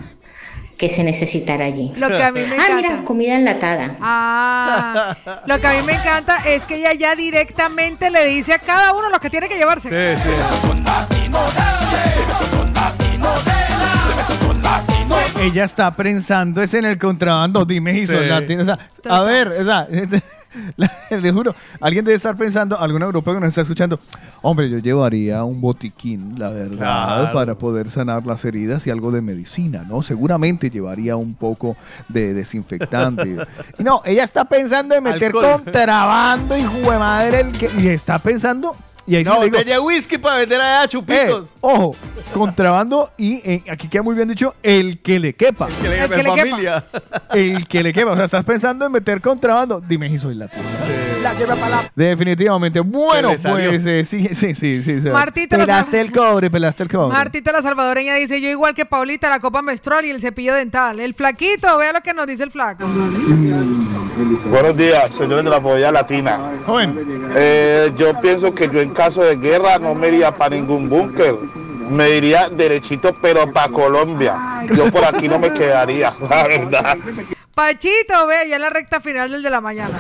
que 0.77 0.91
se 0.91 1.05
necesitara 1.05 1.65
allí. 1.67 1.93
Lo 1.97 2.09
que 2.09 2.23
a 2.23 2.33
mí 2.33 2.41
me 2.41 2.47
Ah, 2.57 2.65
encanta. 2.67 2.77
mira, 2.77 3.05
comida 3.05 3.35
enlatada. 3.35 3.97
Ah, 4.01 5.17
lo 5.47 5.59
que 5.61 5.67
a 5.69 5.71
mí 5.73 5.79
me 5.87 5.93
encanta 5.95 6.39
es 6.47 6.65
que 6.65 6.77
ella 6.77 6.93
ya 6.95 7.15
directamente 7.15 8.11
le 8.11 8.27
dice 8.27 8.53
a 8.53 8.59
cada 8.59 8.93
uno 8.93 9.09
lo 9.09 9.19
que 9.21 9.31
tiene 9.31 9.49
que 9.49 9.57
llevarse. 9.57 9.89
Ella 15.47 15.65
está 15.65 15.95
pensando 15.95 16.61
es 16.63 16.75
en 16.75 16.85
el 16.85 16.99
contrabando, 16.99 17.65
dime 17.65 17.99
y 17.99 18.07
Sí. 18.07 18.15
O 18.15 18.65
sea, 18.65 18.79
a 19.09 19.23
ver, 19.23 19.49
o 19.49 19.65
sea, 19.65 19.87
le 21.21 21.33
juro, 21.33 21.55
alguien 21.81 22.05
debe 22.05 22.17
estar 22.17 22.35
pensando, 22.37 22.79
algún 22.79 23.03
europeo 23.03 23.35
que 23.35 23.41
nos 23.41 23.49
está 23.51 23.61
escuchando, 23.61 24.01
hombre, 24.43 24.71
yo 24.71 24.79
llevaría 24.79 25.45
un 25.45 25.61
botiquín, 25.61 26.35
la 26.39 26.49
verdad, 26.51 26.77
Claro. 26.79 27.33
para 27.33 27.55
poder 27.57 27.91
sanar 27.91 28.27
las 28.27 28.45
heridas 28.45 28.87
y 28.87 28.91
algo 28.91 29.11
de 29.11 29.21
medicina, 29.21 29.85
¿no? 29.87 30.03
Seguramente 30.03 30.71
llevaría 30.71 31.15
un 31.17 31.35
poco 31.35 31.77
de 32.09 32.33
desinfectante. 32.35 33.37
y 33.79 33.83
no, 33.85 34.01
ella 34.05 34.25
está 34.25 34.45
pensando 34.47 34.95
en 34.95 35.05
meter 35.05 35.27
Alcohol. 35.27 35.63
contrabando 35.63 36.57
y 36.57 36.65
jue 36.65 36.99
madre, 36.99 37.41
el 37.41 37.53
que, 37.53 37.71
y 37.79 37.89
está 37.89 38.19
pensando, 38.19 38.75
y 39.07 39.17
ahí 39.17 39.25
sí 39.25 39.31
No, 39.31 39.39
le 39.39 39.45
digo, 39.47 39.57
botella 39.59 39.75
de 39.75 39.81
whisky 39.81 40.19
para 40.19 40.37
vender 40.39 40.61
allá 40.61 40.89
chupitos. 40.89 41.47
eh, 41.49 41.53
ojo, 41.61 41.97
contrabando 42.35 43.11
y 43.17 43.37
eh, 43.49 43.63
aquí 43.71 43.89
queda 43.89 44.03
muy 44.03 44.15
bien 44.15 44.29
dicho, 44.29 44.55
el 44.63 44.99
que 45.01 45.19
le 45.19 45.35
quepa. 45.35 45.69
que 45.81 45.89
le 45.89 46.03
El 46.05 46.09
quepa 46.09 46.17
que 46.17 46.23
le 46.23 46.31
quepa. 46.35 46.51
familia. 46.51 46.85
El 47.33 47.67
que 47.69 47.83
le 47.83 47.93
quepa. 47.93 48.11
O 48.13 48.17
sea, 48.17 48.25
estás 48.27 48.45
pensando 48.45 48.87
en 48.87 48.93
meter 48.93 49.21
contrabando. 49.21 49.81
Dime 49.81 50.09
si 50.09 50.19
soy 50.19 50.35
latino. 50.35 50.63
La 51.23 51.35
lleva 51.35 51.57
para 51.57 51.69
la... 51.83 51.91
Definitivamente. 51.95 52.79
Bueno, 52.81 53.33
pues 53.43 53.85
eh, 53.87 54.05
sí, 54.05 54.29
sí, 54.33 54.55
sí, 54.55 54.83
sí. 54.83 55.01
sí. 55.01 55.11
Martita, 55.11 55.57
pelaste 55.57 56.01
el 56.01 56.13
cobre, 56.13 56.51
pelaste 56.51 56.85
el 56.85 56.89
cobre. 56.89 57.13
Martita 57.17 57.51
la 57.53 57.63
salvadoreña 57.63 58.15
dice, 58.15 58.41
yo 58.41 58.49
igual 58.49 58.75
que 58.75 58.87
Paulita, 58.87 59.29
la 59.29 59.41
copa 59.41 59.61
menstrual 59.63 60.05
y 60.05 60.11
el 60.11 60.21
cepillo 60.21 60.55
dental. 60.55 61.01
El 61.01 61.15
flaquito, 61.15 61.77
vea 61.79 61.93
lo 61.93 62.01
que 62.01 62.15
nos 62.15 62.27
dice 62.29 62.45
el 62.45 62.53
flaco. 62.53 62.85
Buenos 64.49 64.77
días, 64.77 65.13
señores 65.13 65.45
de 65.45 65.51
la 65.51 65.61
polla 65.61 65.91
latina. 65.91 66.53
Eh, 67.35 67.93
yo 67.97 68.19
pienso 68.21 68.55
que 68.55 68.69
yo 68.69 68.81
en 68.81 68.91
caso 68.97 69.23
de 69.23 69.37
guerra 69.37 69.79
no 69.79 69.95
me 69.95 70.09
iría 70.09 70.33
para 70.33 70.57
ningún 70.57 70.89
búnker. 70.89 71.35
Me 71.91 72.17
iría 72.17 72.49
derechito, 72.49 73.15
pero 73.21 73.53
para 73.53 73.71
Colombia. 73.71 74.65
Yo 74.75 74.91
por 74.91 75.05
aquí 75.05 75.29
no 75.29 75.39
me 75.39 75.53
quedaría, 75.53 76.13
la 76.31 76.43
verdad. 76.45 76.97
Pachito, 77.55 78.27
vea, 78.27 78.45
ya 78.45 78.57
en 78.57 78.63
la 78.63 78.71
recta 78.71 79.01
final 79.01 79.31
del 79.31 79.43
de 79.43 79.51
la 79.51 79.61
mañana. 79.61 79.99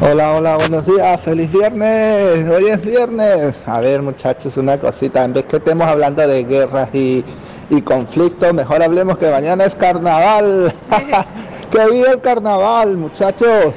Hola, 0.00 0.32
hola, 0.32 0.56
buenos 0.56 0.84
días, 0.84 1.20
feliz 1.22 1.50
viernes, 1.50 2.48
hoy 2.50 2.66
es 2.68 2.82
viernes. 2.82 3.54
A 3.64 3.80
ver 3.80 4.02
muchachos, 4.02 4.56
una 4.56 4.78
cosita, 4.78 5.24
en 5.24 5.32
vez 5.32 5.44
que 5.46 5.56
estemos 5.56 5.86
hablando 5.86 6.26
de 6.26 6.44
guerras 6.44 6.88
y, 6.92 7.24
y 7.70 7.80
conflictos, 7.82 8.52
mejor 8.52 8.82
hablemos 8.82 9.16
que 9.16 9.30
mañana 9.30 9.64
es 9.64 9.74
carnaval. 9.76 10.74
que 11.70 11.92
viva 11.92 12.10
el 12.10 12.20
carnaval, 12.20 12.96
muchachos. 12.96 13.72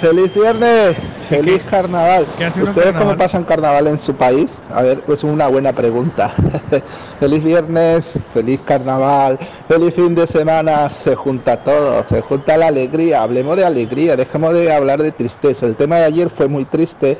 Feliz 0.00 0.34
viernes, 0.34 0.96
feliz 1.28 1.62
carnaval. 1.70 2.26
en 2.38 2.48
¿Ustedes 2.48 2.64
carnaval? 2.74 2.94
cómo 2.98 3.16
pasan 3.16 3.44
carnaval 3.44 3.86
en 3.86 3.98
su 3.98 4.14
país? 4.14 4.50
A 4.72 4.82
ver, 4.82 5.00
pues 5.00 5.24
una 5.24 5.48
buena 5.48 5.72
pregunta. 5.72 6.34
feliz 7.20 7.42
viernes, 7.42 8.04
feliz 8.34 8.60
carnaval, 8.64 9.38
feliz 9.68 9.94
fin 9.94 10.14
de 10.14 10.26
semana. 10.26 10.90
Se 11.02 11.14
junta 11.14 11.64
todo, 11.64 12.04
se 12.08 12.20
junta 12.20 12.56
la 12.58 12.66
alegría. 12.66 13.22
Hablemos 13.22 13.56
de 13.56 13.64
alegría, 13.64 14.16
dejemos 14.16 14.52
de 14.52 14.70
hablar 14.72 15.02
de 15.02 15.12
tristeza. 15.12 15.64
El 15.66 15.76
tema 15.76 15.96
de 15.96 16.04
ayer 16.04 16.30
fue 16.36 16.46
muy 16.46 16.66
triste. 16.66 17.18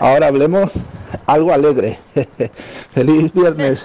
Ahora 0.00 0.28
hablemos 0.28 0.70
algo 1.26 1.52
alegre. 1.52 1.98
feliz 2.94 3.32
viernes. 3.32 3.80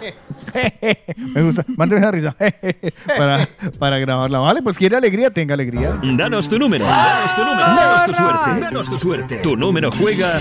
Me 1.17 1.41
gusta. 1.41 1.65
Mándeme 1.75 2.01
esa 2.01 2.11
risa. 2.11 2.35
para, 3.17 3.49
para 3.79 3.99
grabarla. 3.99 4.39
Vale, 4.39 4.61
pues 4.61 4.77
quiere 4.77 4.95
alegría, 4.97 5.29
tenga 5.29 5.53
alegría. 5.53 5.99
Danos 6.15 6.49
tu 6.49 6.57
número, 6.57 6.85
danos 6.85 7.35
tu 7.35 7.41
número, 7.41 7.67
danos 7.67 8.05
tu 8.05 8.13
suerte, 8.13 8.59
danos 8.59 8.89
tu 8.89 8.97
suerte. 8.97 9.35
Tu 9.37 9.55
número 9.55 9.91
juega 9.91 10.39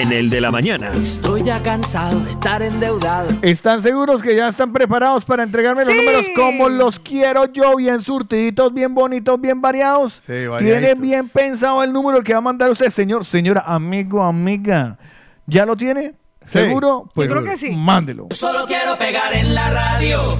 en 0.00 0.12
el 0.12 0.28
de 0.30 0.40
la 0.40 0.50
mañana. 0.50 0.90
Estoy 1.00 1.42
ya 1.42 1.62
cansado 1.62 2.20
de 2.20 2.30
estar 2.30 2.62
endeudado. 2.62 3.28
¿Están 3.42 3.80
seguros 3.80 4.22
que 4.22 4.36
ya 4.36 4.48
están 4.48 4.72
preparados 4.72 5.24
para 5.24 5.42
entregarme 5.42 5.84
los 5.84 5.92
Sí. 5.94 5.98
números 5.98 6.26
como 6.36 6.68
los 6.68 6.98
quiero 7.00 7.46
yo? 7.52 7.76
Bien 7.76 8.02
surtiditos, 8.02 8.72
bien 8.74 8.94
bonitos, 8.94 9.40
bien 9.40 9.60
variados. 9.60 10.20
¿Tiene 10.26 10.48
variaditos. 10.48 11.00
bien 11.00 11.28
pensado 11.28 11.82
el 11.82 11.92
número 11.92 12.22
que 12.22 12.32
va 12.32 12.38
a 12.38 12.42
mandar 12.42 12.70
usted, 12.70 12.90
señor, 12.90 13.24
señora, 13.24 13.62
amigo, 13.66 14.22
amiga? 14.22 14.98
¿Ya 15.46 15.64
lo 15.64 15.76
tiene? 15.76 16.14
¿Seguro? 16.44 17.08
Pues 17.14 17.30
creo 17.30 17.42
que 17.42 17.56
sí. 17.56 17.74
mándelo. 17.74 18.28
Solo 18.30 18.66
quiero 18.66 18.96
pegar 18.98 19.32
en 19.34 19.54
la 19.54 19.70
radio. 19.70 20.36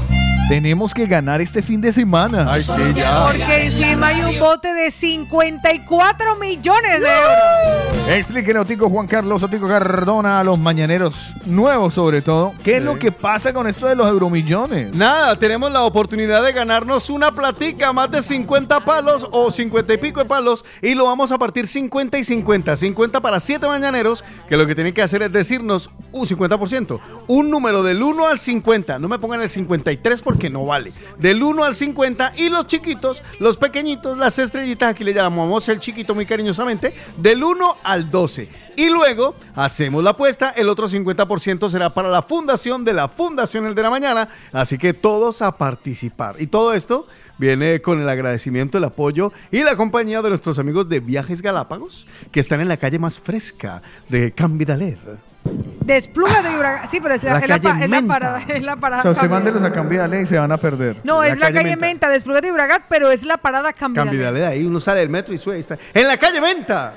Tenemos 0.49 0.95
que 0.95 1.07
ganar 1.07 1.41
este 1.41 1.61
fin 1.61 1.81
de 1.81 1.93
semana. 1.93 2.49
Ay, 2.49 2.61
sí, 2.61 2.71
Porque 2.73 3.65
encima 3.65 4.09
hay 4.09 4.23
un 4.23 4.39
bote 4.39 4.73
de 4.73 4.93
54 4.93 6.37
millones 6.37 7.01
de 7.01 7.09
euros. 7.09 8.09
Explíquenle, 8.09 8.61
Otico 8.61 8.89
Juan 8.89 9.09
Carlos, 9.09 9.43
Otico 9.43 9.67
Cardona, 9.67 10.39
a 10.39 10.45
los 10.45 10.57
mañaneros 10.57 11.35
nuevos 11.47 11.95
sobre 11.95 12.23
todo. 12.23 12.53
¿Qué 12.63 12.77
es 12.77 12.85
lo 12.85 12.97
que 12.97 13.11
pasa 13.11 13.53
con 13.53 13.67
esto 13.67 13.89
de 13.89 13.97
los 13.97 14.07
euromillones? 14.09 14.95
Nada, 14.95 15.37
tenemos 15.37 15.73
la 15.73 15.83
oportunidad 15.83 16.45
de 16.45 16.53
ganarnos 16.53 17.11
una 17.11 17.33
platica, 17.33 17.93
más 17.93 18.09
de 18.13 18.23
50 18.23 18.85
palos 18.85 19.27
o 19.33 19.51
50 19.51 19.95
y 19.95 19.97
pico 19.97 20.21
de 20.21 20.27
palos, 20.27 20.65
y 20.81 20.95
lo 20.95 21.07
vamos 21.07 21.33
a 21.33 21.39
partir 21.39 21.67
50 21.67 22.19
y 22.19 22.25
50. 22.25 22.77
50 22.77 23.21
para 23.21 23.41
7 23.41 23.67
mañaneros, 23.67 24.23
que 24.49 24.57
lo 24.57 24.65
que 24.69 24.77
tienen 24.77 24.95
que 24.95 25.03
hacer 25.03 25.23
es 25.23 25.33
decirnos 25.33 25.91
un 26.13 26.29
50%, 26.29 27.01
un 27.27 27.51
número 27.51 27.83
del 27.83 28.01
1 28.01 28.27
al 28.29 28.39
50. 28.39 29.01
No 29.01 29.09
me 29.09 29.19
pongan 29.19 29.41
el 29.41 29.51
53 29.51 30.23
porque 30.37 30.51
no 30.51 30.67
vale. 30.67 30.93
Del 31.19 31.43
1 31.43 31.65
al 31.65 31.75
50, 31.75 32.35
y 32.37 32.51
los 32.51 32.67
chiquitos, 32.67 33.23
los 33.41 33.57
pequeñitos, 33.57 34.19
las 34.19 34.39
estrellitas, 34.39 34.91
aquí 34.91 35.03
le 35.03 35.15
llamamos 35.15 35.67
el 35.71 35.81
chiquito 35.81 36.15
muy 36.15 36.27
cariñosamente, 36.27 36.93
del 37.17 37.43
1 37.43 37.79
al 37.83 38.11
12. 38.11 38.47
Y 38.77 38.91
luego 38.91 39.35
hacemos 39.55 40.05
la 40.05 40.11
apuesta, 40.11 40.51
el 40.51 40.69
otro 40.69 40.89
50% 40.89 41.71
será 41.71 41.95
para 41.95 42.11
la 42.11 42.21
fundación 42.21 42.85
de 42.85 42.93
la 42.93 43.09
Fundación 43.09 43.65
El 43.65 43.75
de 43.75 43.81
la 43.83 43.89
Mañana, 43.89 44.29
así 44.53 44.77
que 44.77 44.93
todos 44.93 45.41
a 45.41 45.57
participar. 45.57 46.37
Y 46.39 46.49
todo 46.49 46.75
esto 46.75 47.07
viene 47.39 47.81
con 47.81 48.03
el 48.03 48.09
agradecimiento, 48.09 48.77
el 48.77 48.85
apoyo 48.85 49.33
y 49.51 49.63
la 49.63 49.75
compañía 49.75 50.21
de 50.21 50.29
nuestros 50.29 50.59
amigos 50.59 50.87
de 50.91 51.01
Viajes 51.01 51.41
Galápagos, 51.41 52.07
que 52.31 52.41
están 52.41 52.61
en 52.61 52.69
la 52.69 52.77
calle 52.77 52.99
más 52.99 53.19
fresca 53.19 53.81
de 54.11 54.33
Cambidaler. 54.33 54.99
Despluga 55.85 56.43
de 56.43 56.53
Ibraga. 56.53 56.87
Sí, 56.87 56.99
pero 57.01 57.15
es 57.15 57.23
la, 57.23 57.35
La 57.35 57.39
es 57.39 57.49
la 57.49 57.59
pa- 57.61 57.71
es 57.75 57.81
la 57.81 57.87
Menta. 58.01 58.13
parada. 58.15 58.41
Es 58.49 58.63
la 58.65 58.75
O 58.75 58.77
parada 58.77 59.03
sea, 59.03 59.13
usted 59.13 59.31
mándelos 59.31 59.63
a 59.63 59.73
Cambidalet 59.73 60.23
y 60.23 60.27
se 60.27 60.39
van 60.39 60.51
a 60.51 60.57
perder. 60.57 60.97
No, 61.05 61.23
es 61.23 61.39
la 61.39 61.53
calle, 61.53 61.77
Menta, 61.77 62.09
Despluga 62.09 62.41
de 62.41 62.49
Ibragat, 62.49 62.83
pero 62.89 63.11
es 63.11 63.23
la 63.25 63.37
parada 63.37 63.73
Cambidalet. 63.73 64.11
Cambidaler, 64.11 64.45
ahí 64.45 64.65
uno 64.65 64.81
sale 64.81 65.01
del 65.01 65.09
metro 65.11 65.33
y 65.33 65.39
sube. 65.39 65.55
ahí 65.55 65.61
está. 65.61 65.79
En 65.95 66.09
la 66.09 66.17
calle 66.17 66.41
Menta. 66.41 66.95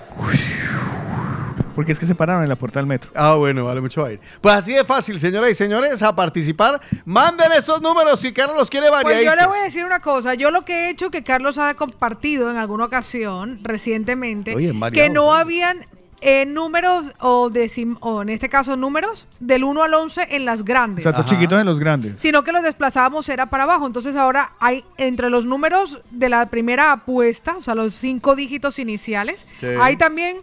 Porque 1.75 1.93
es 1.93 1.99
que 1.99 2.05
se 2.05 2.13
pararon 2.15 2.43
en 2.43 2.49
la 2.49 2.57
puerta 2.57 2.79
del 2.79 2.87
metro. 2.87 3.09
Ah, 3.15 3.35
bueno, 3.35 3.63
vale 3.63 3.79
mucho 3.79 4.03
aire. 4.03 4.19
Pues 4.41 4.53
así 4.53 4.73
de 4.73 4.83
fácil, 4.83 5.17
señoras 5.19 5.51
y 5.51 5.55
señores, 5.55 6.01
a 6.03 6.13
participar. 6.13 6.81
Manden 7.05 7.53
esos 7.53 7.81
números 7.81 8.19
si 8.19 8.33
Carlos 8.33 8.57
los 8.57 8.69
quiere 8.69 8.89
variar. 8.89 9.13
Pues 9.13 9.23
yo 9.25 9.35
le 9.35 9.47
voy 9.47 9.59
a 9.59 9.63
decir 9.63 9.85
una 9.85 9.99
cosa. 10.01 10.33
Yo 10.33 10.51
lo 10.51 10.65
que 10.65 10.87
he 10.87 10.89
hecho, 10.89 11.09
que 11.09 11.23
Carlos 11.23 11.57
ha 11.57 11.73
compartido 11.75 12.51
en 12.51 12.57
alguna 12.57 12.83
ocasión 12.85 13.59
recientemente, 13.63 14.55
Oye, 14.55 14.69
en 14.69 14.79
variado, 14.79 15.07
que 15.07 15.13
no 15.13 15.33
habían 15.33 15.85
eh, 16.22 16.45
números 16.45 17.11
o, 17.19 17.49
decim- 17.49 17.98
o 18.01 18.22
en 18.22 18.30
este 18.30 18.49
caso 18.49 18.75
números 18.75 19.27
del 19.39 19.64
1 19.64 19.83
al 19.83 19.93
11 19.93 20.27
en 20.35 20.45
las 20.45 20.64
grandes. 20.65 21.06
Exacto, 21.06 21.30
chiquitos 21.30 21.59
en 21.59 21.65
los 21.65 21.80
grandes. 21.80 22.19
Sino 22.19 22.43
que 22.43 22.51
los 22.51 22.64
desplazábamos 22.64 23.27
era 23.30 23.45
para 23.49 23.64
abajo. 23.64 23.88
Entonces 23.88 24.15
ahora 24.15 24.51
hay 24.59 24.83
entre 24.98 25.30
los 25.30 25.45
números 25.45 25.99
de 26.11 26.30
la 26.30 26.45
primera 26.48 26.91
apuesta, 26.91 27.56
o 27.57 27.61
sea, 27.61 27.75
los 27.75 27.93
cinco 27.93 28.35
dígitos 28.35 28.80
iniciales, 28.80 29.45
Sí. 29.59 29.67
hay 29.80 29.95
también 29.98 30.38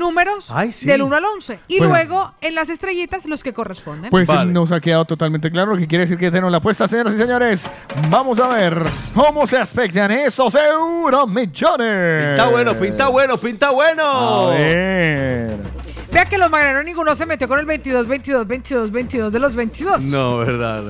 números 0.00 0.46
Ay, 0.50 0.72
sí. 0.72 0.86
del 0.86 1.02
1 1.02 1.14
al 1.14 1.24
11. 1.24 1.60
Y 1.68 1.78
Pues- 1.78 1.88
luego 1.88 2.32
en 2.40 2.56
las 2.56 2.68
estrellitas 2.70 3.24
los 3.26 3.44
que 3.44 3.52
corresponden. 3.52 4.10
Pues 4.10 4.28
nos 4.46 4.72
ha 4.72 4.80
quedado 4.80 5.04
totalmente 5.04 5.50
claro, 5.52 5.72
lo 5.72 5.76
que 5.76 5.86
quiere 5.86 6.02
decir 6.04 6.18
que 6.18 6.30
tenemos 6.30 6.50
la 6.50 6.58
apuesta, 6.58 6.88
señoras 6.88 7.14
y 7.14 7.18
señores. 7.18 7.70
Vamos 8.08 8.40
a 8.40 8.48
ver 8.48 8.82
cómo 9.14 9.46
se 9.46 9.58
aspectan 9.58 10.10
esos 10.10 10.52
euromillones. 10.56 12.24
Pinta 12.24 12.48
bueno, 12.48 12.74
pinta 12.74 13.08
bueno, 13.08 13.36
pinta 13.38 13.70
bueno. 13.70 14.02
A 14.50 14.54
ver. 14.54 15.56
Vea 16.12 16.24
que 16.24 16.38
los 16.38 16.50
magraneros 16.50 16.84
ninguno 16.84 17.14
se 17.14 17.24
metió 17.24 17.46
con 17.46 17.60
el 17.60 17.66
22, 17.66 18.08
22, 18.08 18.46
22, 18.46 18.90
22 18.90 19.32
de 19.32 19.38
los 19.38 19.54
22. 19.54 20.02
No, 20.02 20.38
verdad. 20.38 20.82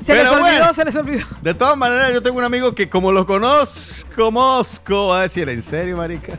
Se 0.00 0.14
les 0.14 0.22
Pero 0.22 0.36
olvidó, 0.36 0.56
bueno, 0.58 0.74
se 0.74 0.84
les 0.84 0.94
olvidó. 0.96 1.26
De 1.42 1.52
todas 1.54 1.76
maneras, 1.76 2.12
yo 2.12 2.22
tengo 2.22 2.38
un 2.38 2.44
amigo 2.44 2.72
que 2.74 2.88
como 2.88 3.10
lo 3.10 3.26
conozco, 3.26 4.08
conozco, 4.14 5.08
va 5.08 5.18
a 5.20 5.22
decir, 5.22 5.48
¿en 5.48 5.62
serio, 5.64 5.96
marica? 5.96 6.34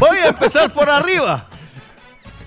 Voy 0.00 0.18
a 0.18 0.26
empezar 0.28 0.72
por 0.72 0.90
arriba. 0.90 1.46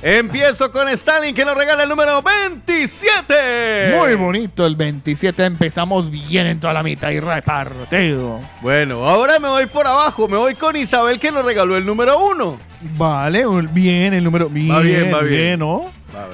Empiezo 0.01 0.71
con 0.71 0.87
Stalin, 0.87 1.35
que 1.35 1.43
nos 1.43 1.55
regala 1.57 1.83
el 1.83 1.89
número 1.89 2.21
27. 2.21 3.95
Muy 3.97 4.15
bonito 4.15 4.65
el 4.65 4.77
27. 4.77 5.43
Empezamos 5.43 6.09
bien 6.09 6.47
en 6.47 6.59
toda 6.59 6.71
la 6.73 6.83
mitad 6.83 7.09
y 7.09 7.19
repartido. 7.19 8.39
Bueno, 8.61 9.05
ahora 9.05 9.39
me 9.39 9.49
voy 9.49 9.65
por 9.65 9.85
abajo. 9.85 10.29
Me 10.29 10.37
voy 10.37 10.55
con 10.55 10.77
Isabel, 10.77 11.19
que 11.19 11.31
nos 11.33 11.43
regaló 11.43 11.75
el 11.75 11.85
número 11.85 12.17
1. 12.17 12.57
Vale, 12.97 13.43
bien 13.73 14.13
el 14.13 14.23
número. 14.23 14.47
Bien, 14.47 14.73
Va 14.73 14.79
bien, 14.79 15.13
va 15.13 15.19
bien. 15.21 15.59
¿no? 15.59 15.85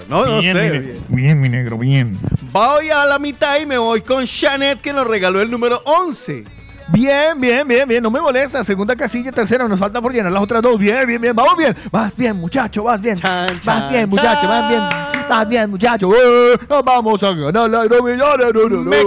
No, 0.07 0.25
no 0.27 0.39
Bien, 0.39 0.55
sé. 0.55 0.63
mi 0.63 0.69
ne- 0.69 0.79
bien. 0.79 1.03
Bien, 1.07 1.41
mi 1.41 1.49
negro, 1.49 1.77
bien. 1.79 2.19
Voy 2.51 2.91
a 2.91 3.03
la 3.05 3.17
mitad 3.17 3.59
y 3.59 3.65
me 3.65 3.79
voy 3.79 4.01
con 4.01 4.25
Janet, 4.27 4.79
que 4.79 4.93
nos 4.93 5.07
regaló 5.07 5.41
el 5.41 5.49
número 5.49 5.81
11. 5.85 6.43
Bien, 6.87 7.39
bien, 7.39 7.67
bien, 7.67 7.87
bien. 7.87 8.03
No 8.03 8.11
me 8.11 8.19
molesta. 8.21 8.63
Segunda 8.63 8.95
casilla, 8.95 9.31
tercera. 9.31 9.67
Nos 9.67 9.79
falta 9.79 9.99
por 10.01 10.13
llenar 10.13 10.31
las 10.31 10.43
otras 10.43 10.61
dos. 10.61 10.77
Bien, 10.77 11.05
bien, 11.07 11.19
bien. 11.19 11.35
Vamos 11.35 11.57
bien. 11.57 11.75
Vas 11.91 12.15
bien, 12.15 12.35
muchacho. 12.35 12.83
Vas 12.83 13.01
bien. 13.01 13.17
Chan, 13.17 13.47
chan, 13.47 13.59
vas 13.65 13.89
bien, 13.89 14.07
muchacho. 14.09 14.47
Vas 14.47 14.69
bien. 14.69 14.81
Vas 15.27 15.49
bien, 15.49 15.71
muchacho. 15.71 16.09
Eh, 16.15 16.59
nos 16.69 16.83
vamos 16.83 17.23
a 17.23 17.31
ganar 17.31 17.69
la 17.69 17.83
Me 17.83 17.89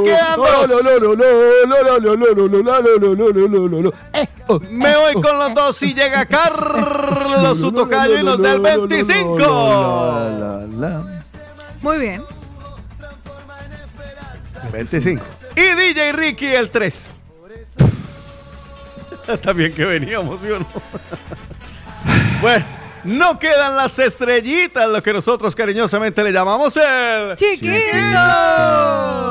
quedan 0.03 0.41
Me 4.71 4.97
voy 4.97 5.15
con 5.15 5.39
los 5.39 5.55
dos 5.55 5.83
y 5.83 5.95
llega 5.95 6.27
Carlos 6.27 7.63
Utocayo 7.63 8.19
y 8.19 8.25
nos 8.25 8.41
da 8.41 8.53
el 8.55 8.61
25. 8.61 9.37
Muy 11.81 11.99
bien. 11.99 12.23
25. 14.73 15.23
Y 15.55 15.75
DJ 15.77 16.13
Ricky 16.13 16.47
el 16.47 16.71
3. 16.71 17.18
También 19.43 19.73
que 19.75 19.85
veníamos, 19.85 20.41
¿sí 20.41 20.51
o 20.51 20.59
no? 20.61 20.67
bueno, 22.41 22.65
no 23.05 23.39
quedan 23.39 23.77
las 23.77 23.99
estrellitas, 23.99 24.89
lo 24.89 25.03
que 25.03 25.13
nosotros 25.13 25.55
cariñosamente 25.55 26.23
le 26.25 26.33
llamamos 26.33 26.77
el... 26.77 27.37
¡Chiquito! 27.37 27.71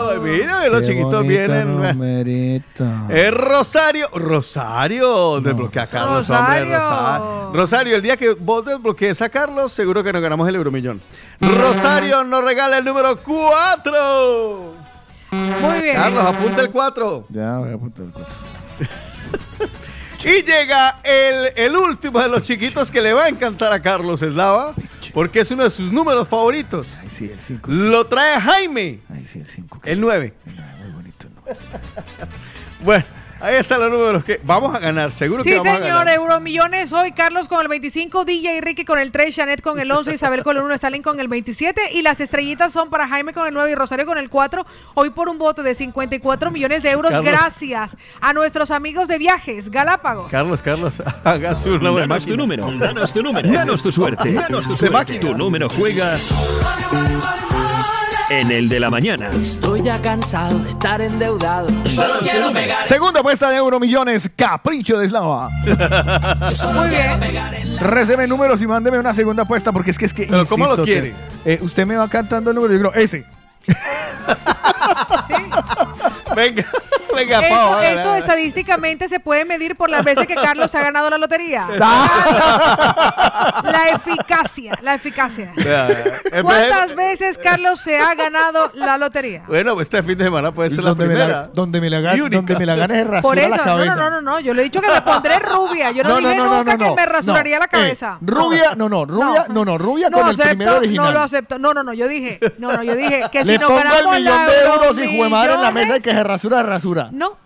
Ay, 0.10 0.20
mira, 0.22 0.68
los 0.70 0.82
Qué 0.82 0.88
chiquitos 0.88 1.28
vienen... 1.28 1.76
numerito. 1.82 2.86
Es 3.10 3.32
Rosario. 3.34 4.08
Rosario. 4.14 5.42
Desbloquea 5.42 5.84
a 5.84 5.88
Carlos, 5.88 6.30
hombre. 6.30 6.66
Rosario. 6.66 6.78
Rosa- 6.80 7.50
Rosario, 7.54 7.96
el 7.96 8.02
día 8.02 8.18
que 8.18 8.34
vos 8.34 8.66
desbloquees 8.66 9.22
a 9.22 9.30
Carlos, 9.30 9.72
seguro 9.74 10.04
que 10.04 10.14
nos 10.14 10.22
ganamos 10.22 10.48
el 10.48 10.56
euromillón. 10.56 11.02
Rosario 11.42 12.24
nos 12.24 12.44
regala 12.44 12.78
el 12.78 12.86
número 12.86 13.18
4. 13.22 14.74
Muy 15.32 15.82
bien. 15.82 15.96
Carlos, 15.96 16.24
apunta 16.24 16.62
el 16.62 16.72
4. 16.72 17.26
Ya, 17.30 17.58
voy 17.58 17.70
a 17.72 17.74
apuntar 17.76 18.06
el 18.06 18.12
cuatro. 18.12 18.36
Y 20.24 20.44
llega 20.44 21.00
el, 21.04 21.54
el 21.56 21.78
último 21.78 22.20
de 22.20 22.28
los 22.28 22.42
chiquitos 22.42 22.90
que 22.90 23.02
le 23.02 23.14
va 23.14 23.26
a 23.26 23.30
encantar 23.30 23.72
a 23.72 23.82
Carlos 23.82 24.22
Eslava, 24.22 24.74
porque 25.14 25.42
es 25.42 25.52
uno 25.52 25.64
de 25.64 25.70
sus 25.70 25.92
números 25.92 26.28
favoritos. 26.28 26.88
Sí, 27.10 27.30
el 27.32 27.40
5. 27.40 27.72
Lo 27.72 28.08
trae 28.08 28.40
Jaime. 28.42 29.00
Ay, 29.14 29.26
sí, 29.26 29.40
el 29.40 29.48
5. 29.48 29.82
El 29.84 30.02
9. 30.02 30.34
Muy 30.46 30.92
bonito. 30.92 31.28
Bueno, 32.84 33.06
Ahí 33.40 33.56
están 33.56 33.80
los 33.80 33.92
números 33.92 34.24
que 34.24 34.40
vamos 34.44 34.76
a 34.76 34.80
ganar, 34.80 35.12
seguro 35.12 35.44
Sí, 35.44 35.50
que 35.50 35.58
vamos 35.58 35.72
a 35.74 35.76
señor, 35.78 35.98
ganar. 36.00 36.10
Euromillones 36.16 36.92
hoy, 36.94 37.12
Carlos 37.12 37.48
con 37.48 37.62
el 37.62 37.68
25, 37.68 38.26
DJ 38.26 38.62
Ricky 38.62 38.84
con 38.86 38.98
el 39.00 39.12
3, 39.12 39.36
Janet 39.36 39.62
con 39.62 39.80
el 39.80 39.92
11, 39.92 40.14
Isabel 40.16 40.44
con 40.44 40.58
el 40.58 40.64
1, 40.64 40.74
Stalin 40.76 41.02
con 41.04 41.20
el 41.20 41.28
27 41.28 41.94
y 41.94 42.02
las 42.02 42.20
estrellitas 42.20 42.74
son 42.74 42.90
para 42.90 43.08
Jaime 43.08 43.34
con 43.34 43.48
el 43.48 43.54
9 43.54 43.72
y 43.72 43.76
Rosario 43.76 44.06
con 44.06 44.18
el 44.18 44.30
4, 44.30 44.66
hoy 44.96 45.10
por 45.12 45.30
un 45.30 45.38
bote 45.38 45.62
de 45.64 45.76
54 45.76 46.52
millones 46.52 46.84
de 46.84 46.92
euros 46.92 47.12
Carlos. 47.12 47.32
gracias 47.32 47.98
a 48.22 48.34
nuestros 48.34 48.72
amigos 48.72 49.08
de 49.08 49.18
viajes, 49.18 49.70
Galápagos. 49.70 50.32
Carlos, 50.32 50.62
Carlos, 50.62 51.02
haga 51.24 51.54
su 51.56 51.78
número. 51.78 52.08
Danos 52.08 52.26
tu 52.26 52.36
número, 52.38 52.72
danos 52.78 53.14
tu 53.14 53.22
número, 53.24 53.52
danos 53.52 53.84
tu 53.84 53.92
suerte, 53.92 54.34
danos 54.34 54.66
tu 54.66 54.72
De 54.72 54.78
suerte. 54.78 55.20
Tu 55.20 55.36
número 55.36 55.68
juega 55.70 56.18
en 58.30 58.52
el 58.52 58.70
de 58.70 58.80
la 58.80 58.90
mañana. 58.90 59.30
Estoy 59.42 59.82
ya 59.82 60.02
cansado 60.02 60.58
de 60.60 60.70
estar 60.70 61.02
endeudado. 61.02 61.68
Solo 61.86 62.16
quiero 62.22 62.52
pegar. 62.52 62.86
Segunda 62.86 63.22
apuesta 63.22 63.50
de 63.50 63.58
Euromillones, 63.58 64.30
Capricho 64.36 64.98
de 64.98 65.06
Eslava. 65.06 65.50
Muy 66.74 66.90
bien. 66.90 67.78
Recebe 67.80 68.28
números 68.28 68.62
y 68.62 68.68
mándeme 68.68 69.00
una 69.00 69.14
segunda 69.14 69.44
apuesta 69.44 69.72
porque 69.72 69.92
es 69.92 69.98
que 69.98 70.06
es 70.06 70.14
que. 70.14 70.28
Pero 70.28 70.46
¿cómo 70.46 70.68
lo 70.68 70.84
quiere? 70.84 71.14
que, 71.44 71.54
eh, 71.54 71.60
usted 71.62 71.86
me 71.86 71.96
va 71.96 72.08
cantando 72.08 72.52
el 72.52 72.56
número 72.56 72.74
y 72.74 72.78
yo 72.78 72.90
creo, 72.90 73.02
ese. 73.02 73.26
Venga, 76.38 76.66
venga, 77.16 77.40
Eso, 77.40 77.50
Pau, 77.50 77.74
hágale, 77.74 77.92
eso 77.94 78.02
hágale. 78.02 78.20
estadísticamente 78.20 79.08
se 79.08 79.20
puede 79.20 79.44
medir 79.44 79.76
por 79.76 79.90
las 79.90 80.04
veces 80.06 80.28
que 80.28 80.36
Carlos 80.36 80.74
ha 80.76 80.82
ganado 80.82 81.10
la 81.10 81.18
lotería. 81.18 81.68
la 81.78 82.08
eficacia, 83.94 84.74
la 84.82 84.94
eficacia. 84.94 85.52
¿Cuántas 86.42 86.96
vez- 86.96 86.96
veces 86.96 87.38
Carlos 87.38 87.80
se 87.80 87.98
ha 87.98 88.14
ganado 88.16 88.72
la 88.76 88.98
lotería? 88.98 89.44
Bueno, 89.48 89.74
pues 89.76 89.88
este 89.88 90.04
fin 90.04 90.18
de 90.18 90.26
semana 90.26 90.52
puede 90.52 90.70
ser 90.70 90.84
la 90.84 90.90
donde, 90.90 91.08
me 91.08 91.16
la, 91.16 91.26
primera. 91.26 91.50
donde, 91.54 91.82
me 91.82 91.90
la, 91.90 92.00
gane- 92.02 92.30
donde 92.30 92.56
me 92.56 92.66
la 92.66 92.76
gane 92.76 93.02
es 93.02 93.08
Por 93.22 93.38
eso, 93.40 93.50
la 93.50 93.58
no, 93.58 93.64
cabeza. 93.64 93.96
no, 93.96 94.10
no, 94.10 94.10
no, 94.10 94.22
no, 94.22 94.40
yo 94.40 94.54
le 94.54 94.62
he 94.62 94.64
dicho 94.66 94.82
que 94.82 94.88
me 94.90 95.02
pondré 95.02 95.40
rubia. 95.40 95.92
Yo 95.92 96.04
no, 96.04 96.18
dije 96.18 96.36
nunca 96.36 96.78
que 96.78 96.90
me 96.96 97.06
rasuraría 97.06 97.56
no. 97.56 97.60
la 97.62 97.66
Eh, 97.66 97.70
cabeza. 97.70 98.18
rubia, 98.22 98.76
no, 98.76 98.90
no, 98.90 99.06
rubia, 99.06 99.46
no, 99.50 99.66
no, 99.66 99.78
rubia 99.78 100.12
con 100.12 100.26
el 100.26 100.32
acepto, 100.34 100.50
primero 100.50 100.78
original. 100.78 101.06
No 101.06 101.12
lo 101.12 101.22
acepto. 101.22 101.60
No, 101.60 101.74
no, 101.74 101.84
no, 101.84 101.94
yo 101.94 102.08
dije, 102.08 102.40
no, 102.58 102.72
no, 102.72 102.84
yo 102.84 102.96
dije 102.96 103.24
que 103.32 103.44
si 103.44 103.52
Le 103.52 103.58
nos 103.60 103.68
pongo 103.68 103.82
el 103.82 103.88
ganamos 103.88 104.18
millón 104.18 104.36
la 104.36 104.46
de 104.52 104.62
euros 104.66 105.00
y 105.00 105.18
jue 105.18 105.30
madre 105.30 105.54
en 105.54 105.62
la 105.62 105.72
mesa 105.72 105.98
y 105.98 106.02
que 106.02 106.12
se 106.12 106.24
rasura, 106.28 106.62
rasura. 106.64 107.10
No, 107.12 107.38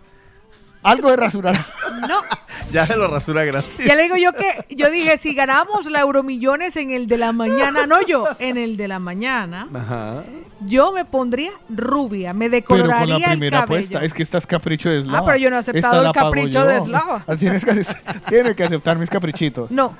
Algo 0.83 1.11
de 1.11 1.17
rasurar. 1.17 1.63
no. 2.07 2.21
Ya 2.71 2.85
se 2.87 2.95
lo 2.95 3.07
rasura 3.07 3.43
gratis. 3.43 3.75
Ya 3.85 3.95
le 3.95 4.03
digo 4.03 4.15
yo 4.15 4.31
que, 4.31 4.65
yo 4.73 4.89
dije, 4.89 5.17
si 5.17 5.33
ganamos 5.33 5.87
la 5.87 5.99
Euromillones 5.99 6.77
en 6.77 6.91
el 6.91 7.05
de 7.05 7.17
la 7.17 7.33
mañana, 7.33 7.85
no 7.85 8.01
yo, 8.01 8.25
en 8.39 8.55
el 8.57 8.77
de 8.77 8.87
la 8.87 8.97
mañana, 8.99 9.67
Ajá. 9.73 10.23
yo 10.61 10.93
me 10.93 11.03
pondría 11.03 11.51
rubia, 11.67 12.31
me 12.33 12.49
Pero 12.49 12.65
con 12.65 12.77
decoloraría 12.77 13.19
la 13.19 13.27
primera 13.27 13.57
el 13.57 13.63
cabello. 13.65 13.79
apuesta, 13.87 14.05
es 14.05 14.13
que 14.13 14.23
estás 14.23 14.47
capricho 14.47 14.87
de 14.89 14.99
eslava. 14.99 15.17
Ah, 15.19 15.23
pero 15.25 15.37
yo 15.37 15.49
no 15.49 15.57
he 15.57 15.59
aceptado 15.59 15.95
Esta 15.97 16.07
el 16.07 16.13
capricho 16.13 16.63
de 16.65 16.77
eslava. 16.77 17.25
Ah, 17.27 17.35
Tienes 17.35 17.65
que, 17.65 17.73
tienes 18.29 18.55
que 18.55 18.63
aceptar 18.63 18.97
mis 18.97 19.09
caprichitos. 19.09 19.69
No. 19.69 19.93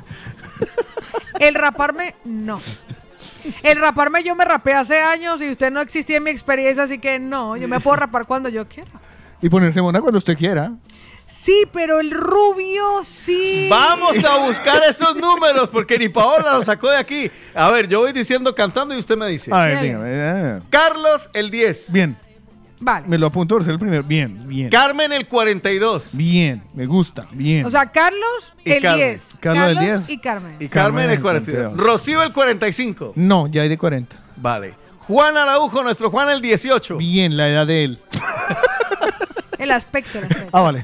El 1.40 1.56
raparme, 1.56 2.16
no. 2.24 2.61
El 3.64 3.80
raparme 3.80 4.24
yo 4.24 4.36
me 4.36 4.45
rapé 4.45 4.74
hace 4.74 5.00
años 5.00 5.42
y 5.42 5.50
usted 5.50 5.72
no 5.72 5.82
existía 5.82 6.18
en 6.18 6.24
mi 6.24 6.32
experiencia, 6.32 6.84
así 6.84 7.00
que 7.00 7.20
no, 7.20 7.58
yo 7.58 7.68
me 7.68 7.80
puedo 7.80 7.95
rapar 7.98 8.26
cuando 8.26 8.50
yo 8.50 8.68
quiera. 8.68 8.90
Y 9.42 9.50
ponerse 9.50 9.82
mona 9.82 10.02
cuando 10.02 10.18
usted 10.20 10.38
quiera. 10.38 10.72
Sí, 11.28 11.64
pero 11.72 12.02
el 12.02 12.11
rubio 12.11 13.03
sí. 13.06 13.68
Vamos 13.70 14.22
a 14.24 14.38
buscar 14.45 14.82
esos 14.90 15.16
números 15.16 15.70
porque 15.70 15.98
ni 15.98 16.10
Paola 16.10 16.56
los 16.58 16.66
sacó 16.66 16.90
de 16.92 16.98
aquí. 16.98 17.32
A 17.56 17.72
ver, 17.72 17.88
yo 17.88 18.02
voy 18.02 18.11
diciendo 18.11 18.53
cantando 18.53 18.94
y 18.94 18.98
usted 19.00 19.16
me 19.16 19.28
dice. 19.28 19.50
A 19.53 19.66
ver, 19.66 19.82
dígame. 19.82 20.08
eh. 20.10 20.60
Carlos 20.70 21.30
el 21.34 21.50
10. 21.50 21.92
Bien, 21.94 22.18
Vale. 22.84 23.08
me 23.08 23.18
lo 23.18 23.27
apunto 23.27 23.56
por 23.56 23.64
ser 23.64 23.74
el 23.74 23.80
primero. 23.80 24.03
Bien, 24.03 24.48
bien. 24.48 24.69
Carmen 24.69 25.14
el 25.14 25.27
42. 25.27 26.10
Bien, 26.14 26.64
me 26.74 26.85
gusta, 26.88 27.27
bien. 27.32 27.66
O 27.66 27.72
sea, 27.72 27.85
Carlos 27.85 28.53
Y 28.66 28.72
el 28.72 28.82
Carmen. 28.82 29.08
10. 29.10 29.38
Carlos 29.40 29.68
el 29.68 29.77
10. 29.80 30.10
y 30.10 30.18
Carmen. 30.18 30.56
Y 30.60 30.68
Carmen, 30.68 30.69
Carmen 30.69 31.06
el 31.06 31.11
el 31.11 31.22
42. 31.22 31.64
42. 31.74 31.85
Rocío 31.93 32.24
el 32.24 32.34
45. 32.34 33.14
no, 33.16 33.48
ya 33.48 33.61
hay 33.61 33.69
de 33.69 33.77
40. 33.77 34.16
Vale. 34.38 34.74
Juan 35.00 35.38
Araujo, 35.38 35.84
nuestro 35.84 36.10
Juan 36.10 36.30
el 36.30 36.42
18. 36.42 36.98
Bien, 36.98 37.38
la 37.38 37.50
edad 37.50 37.68
de 37.68 37.84
él. 37.84 38.00
El 39.58 39.69
aspecto, 39.72 40.18
el 40.18 40.24
aspecto. 40.26 40.50
Ah, 40.58 40.61
vale. 40.61 40.84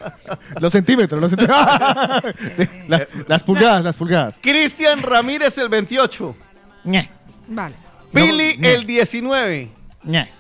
Los 0.62 0.72
centímetros, 0.72 1.20
los 1.20 1.32
centímetros. 1.32 1.58
La- 2.88 3.08
las 3.28 3.44
pulgadas, 3.44 3.84
las 3.84 3.98
pulgadas. 3.98 4.38
Cristian 4.42 5.02
Ramírez 5.02 5.58
el 5.58 5.70
28. 5.70 6.36
Ñe, 6.84 7.10
Vale. 7.48 7.76
Pili 8.14 8.56
No, 8.58 8.68
el 8.68 8.86
19. 8.86 9.70
ñe. 10.04 10.32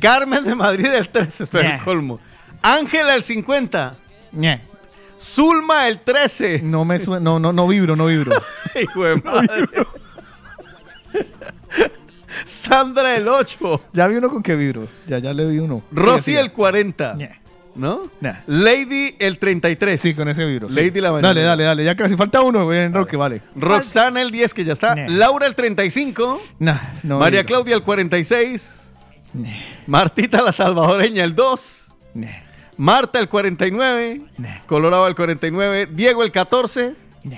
Carmen 0.00 0.44
de 0.44 0.54
Madrid 0.54 0.86
el 0.86 1.08
13. 1.08 1.44
Esto 1.44 1.58
es 1.60 1.66
el 1.66 1.80
colmo. 1.82 2.20
Ángela 2.62 3.14
el 3.14 3.22
50. 3.22 3.96
Ñe. 4.32 4.60
Zulma 5.20 5.88
el 5.88 5.98
13. 5.98 6.60
No 6.62 6.84
me 6.84 6.98
suena, 6.98 7.20
no, 7.20 7.38
no, 7.38 7.52
no 7.52 7.66
vibro, 7.66 7.96
no 7.96 8.06
vibro. 8.06 8.32
Hijo 8.80 9.04
de 9.04 9.16
madre. 9.16 9.66
Sandra 12.44 13.16
el 13.16 13.26
8. 13.26 13.82
Ya 13.92 14.06
vi 14.06 14.16
uno 14.16 14.30
con 14.30 14.42
que 14.42 14.54
vibro. 14.54 14.86
Ya, 15.06 15.18
ya 15.18 15.32
le 15.32 15.46
vi 15.46 15.58
uno. 15.58 15.82
Rosy 15.90 16.36
el 16.36 16.52
40. 16.52 17.14
Ñe. 17.14 17.38
¿No? 17.74 18.10
Nah. 18.20 18.38
Lady 18.46 19.14
el 19.20 19.38
33. 19.38 20.00
Sí, 20.00 20.14
con 20.14 20.28
ese 20.28 20.44
vibro. 20.44 20.68
sí. 20.68 20.74
Lady 20.74 21.00
la 21.00 21.12
mañana. 21.12 21.28
Dale, 21.28 21.42
dale, 21.42 21.64
dale. 21.64 21.84
Ya 21.84 21.94
casi 21.94 22.16
falta 22.16 22.40
uno, 22.40 22.64
güey, 22.64 22.80
en 22.80 22.92
Roque, 22.92 23.16
vale. 23.16 23.40
Roxana 23.54 24.20
el 24.20 24.32
10, 24.32 24.52
que 24.52 24.64
ya 24.64 24.72
está. 24.72 24.96
Nah. 24.96 25.08
Laura 25.08 25.46
el 25.46 25.54
35. 25.54 26.42
Nah, 26.58 26.78
no 27.04 27.20
María 27.20 27.42
vibro. 27.42 27.54
Claudia 27.54 27.76
el 27.76 27.82
46. 27.82 28.74
Martita 29.86 30.42
la 30.42 30.52
salvadoreña 30.52 31.24
el 31.24 31.34
2. 31.34 31.88
Nah, 32.14 32.28
Marta 32.76 33.18
el 33.18 33.28
49. 33.28 34.20
nah, 34.38 34.48
Colorado 34.66 35.06
el 35.08 35.14
49. 35.14 35.88
Diego 35.92 36.22
el 36.22 36.32
14. 36.32 36.94
nah. 37.24 37.36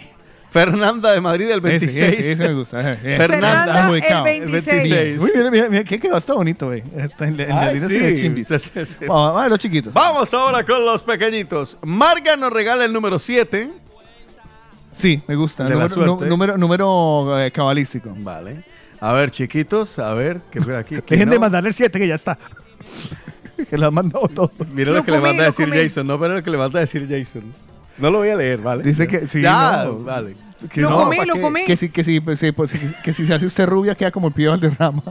Fernanda 0.50 1.12
de 1.12 1.20
Madrid 1.20 1.48
el 1.50 1.60
26. 1.60 2.02
Ese, 2.02 2.08
ese, 2.20 2.32
ese 2.32 2.48
me 2.48 2.54
gusta. 2.54 2.78
Fernanda, 2.82 3.26
Fernanda, 3.26 3.84
el 3.84 3.90
ubicado. 3.92 4.24
26. 4.24 5.20
Uy, 5.20 5.30
mira, 5.36 5.50
mira, 5.50 5.68
mira, 5.68 5.84
que 5.84 6.00
quedó 6.00 6.16
hasta 6.16 6.34
bonito, 6.34 6.66
güey. 6.66 6.82
Está 6.96 7.28
en, 7.28 7.36
la- 7.36 7.42
en 7.44 7.48
la 7.50 7.60
Ay, 7.60 7.74
línea 7.74 7.88
sí. 7.88 7.98
de 7.98 8.20
chimbis. 8.20 8.48
Sí, 8.48 8.58
sí, 8.58 8.86
sí. 8.86 8.96
Vamos, 9.06 9.26
vamos 9.28 9.42
a 9.44 9.48
los 9.48 9.58
chiquitos. 9.60 9.94
Vamos 9.94 10.34
ahora 10.34 10.64
con 10.64 10.84
los 10.84 11.02
pequeñitos. 11.04 11.78
Marga 11.82 12.34
nos 12.36 12.52
regala 12.52 12.84
el 12.84 12.92
número 12.92 13.20
7. 13.20 13.70
Sí, 14.92 15.22
me 15.28 15.36
gusta. 15.36 15.62
De 15.64 15.70
la 15.70 15.74
Número, 15.86 15.94
suerte. 15.94 16.24
nu- 16.24 16.28
número, 16.30 16.58
número 16.58 17.40
eh, 17.40 17.50
cabalístico. 17.52 18.12
Vale. 18.16 18.64
A 19.00 19.12
ver, 19.12 19.30
chiquitos, 19.30 19.98
a 19.98 20.12
ver, 20.14 20.40
que 20.50 20.60
fue 20.60 20.76
aquí. 20.76 20.96
que 21.02 21.14
Dejen 21.14 21.30
de 21.30 21.38
mandarle 21.38 21.70
el 21.70 21.74
7, 21.74 21.98
que 21.98 22.06
ya 22.06 22.14
está. 22.16 22.38
que 23.70 23.78
lo 23.78 23.86
han 23.86 23.94
mandado 23.94 24.28
todo. 24.28 24.50
Mira 24.72 24.90
lo, 24.92 24.98
Lo 24.98 25.04
que 25.04 25.10
le 25.10 25.20
manda 25.20 25.44
a 25.44 25.46
decir 25.46 25.68
comí. 25.68 25.80
Jason. 25.82 26.06
No, 26.06 26.18
pero 26.20 26.34
lo 26.34 26.42
que 26.42 26.50
le 26.50 26.58
manda 26.58 26.78
a 26.78 26.82
decir 26.82 27.06
Jason. 27.08 27.44
No 27.98 28.10
lo 28.10 28.18
voy 28.18 28.28
a 28.30 28.36
leer, 28.36 28.58
¿vale? 28.60 28.82
Dice 28.82 29.06
que 29.06 29.26
sí, 29.26 29.42
Ya, 29.42 29.84
no. 29.84 29.98
vale. 30.04 30.36
Que 30.70 30.82
Lo 30.82 30.90
no, 30.90 30.96
comí, 31.04 31.16
¿pa' 31.16 31.24
lo 31.24 31.34
qué? 31.34 31.40
comí. 31.40 31.64
Que 31.64 31.76
si, 31.76 31.88
que 31.88 32.04
si, 32.04 32.20
pues, 32.20 32.38
sí, 32.38 32.52
pues, 32.52 32.72
que- 32.72 32.92
que 33.02 33.12
si 33.14 33.24
se 33.24 33.32
hace 33.34 33.46
usted 33.46 33.66
rubia, 33.66 33.94
queda 33.94 34.10
como 34.10 34.28
el 34.28 34.34
pío 34.34 34.50
Valderrama. 34.50 35.02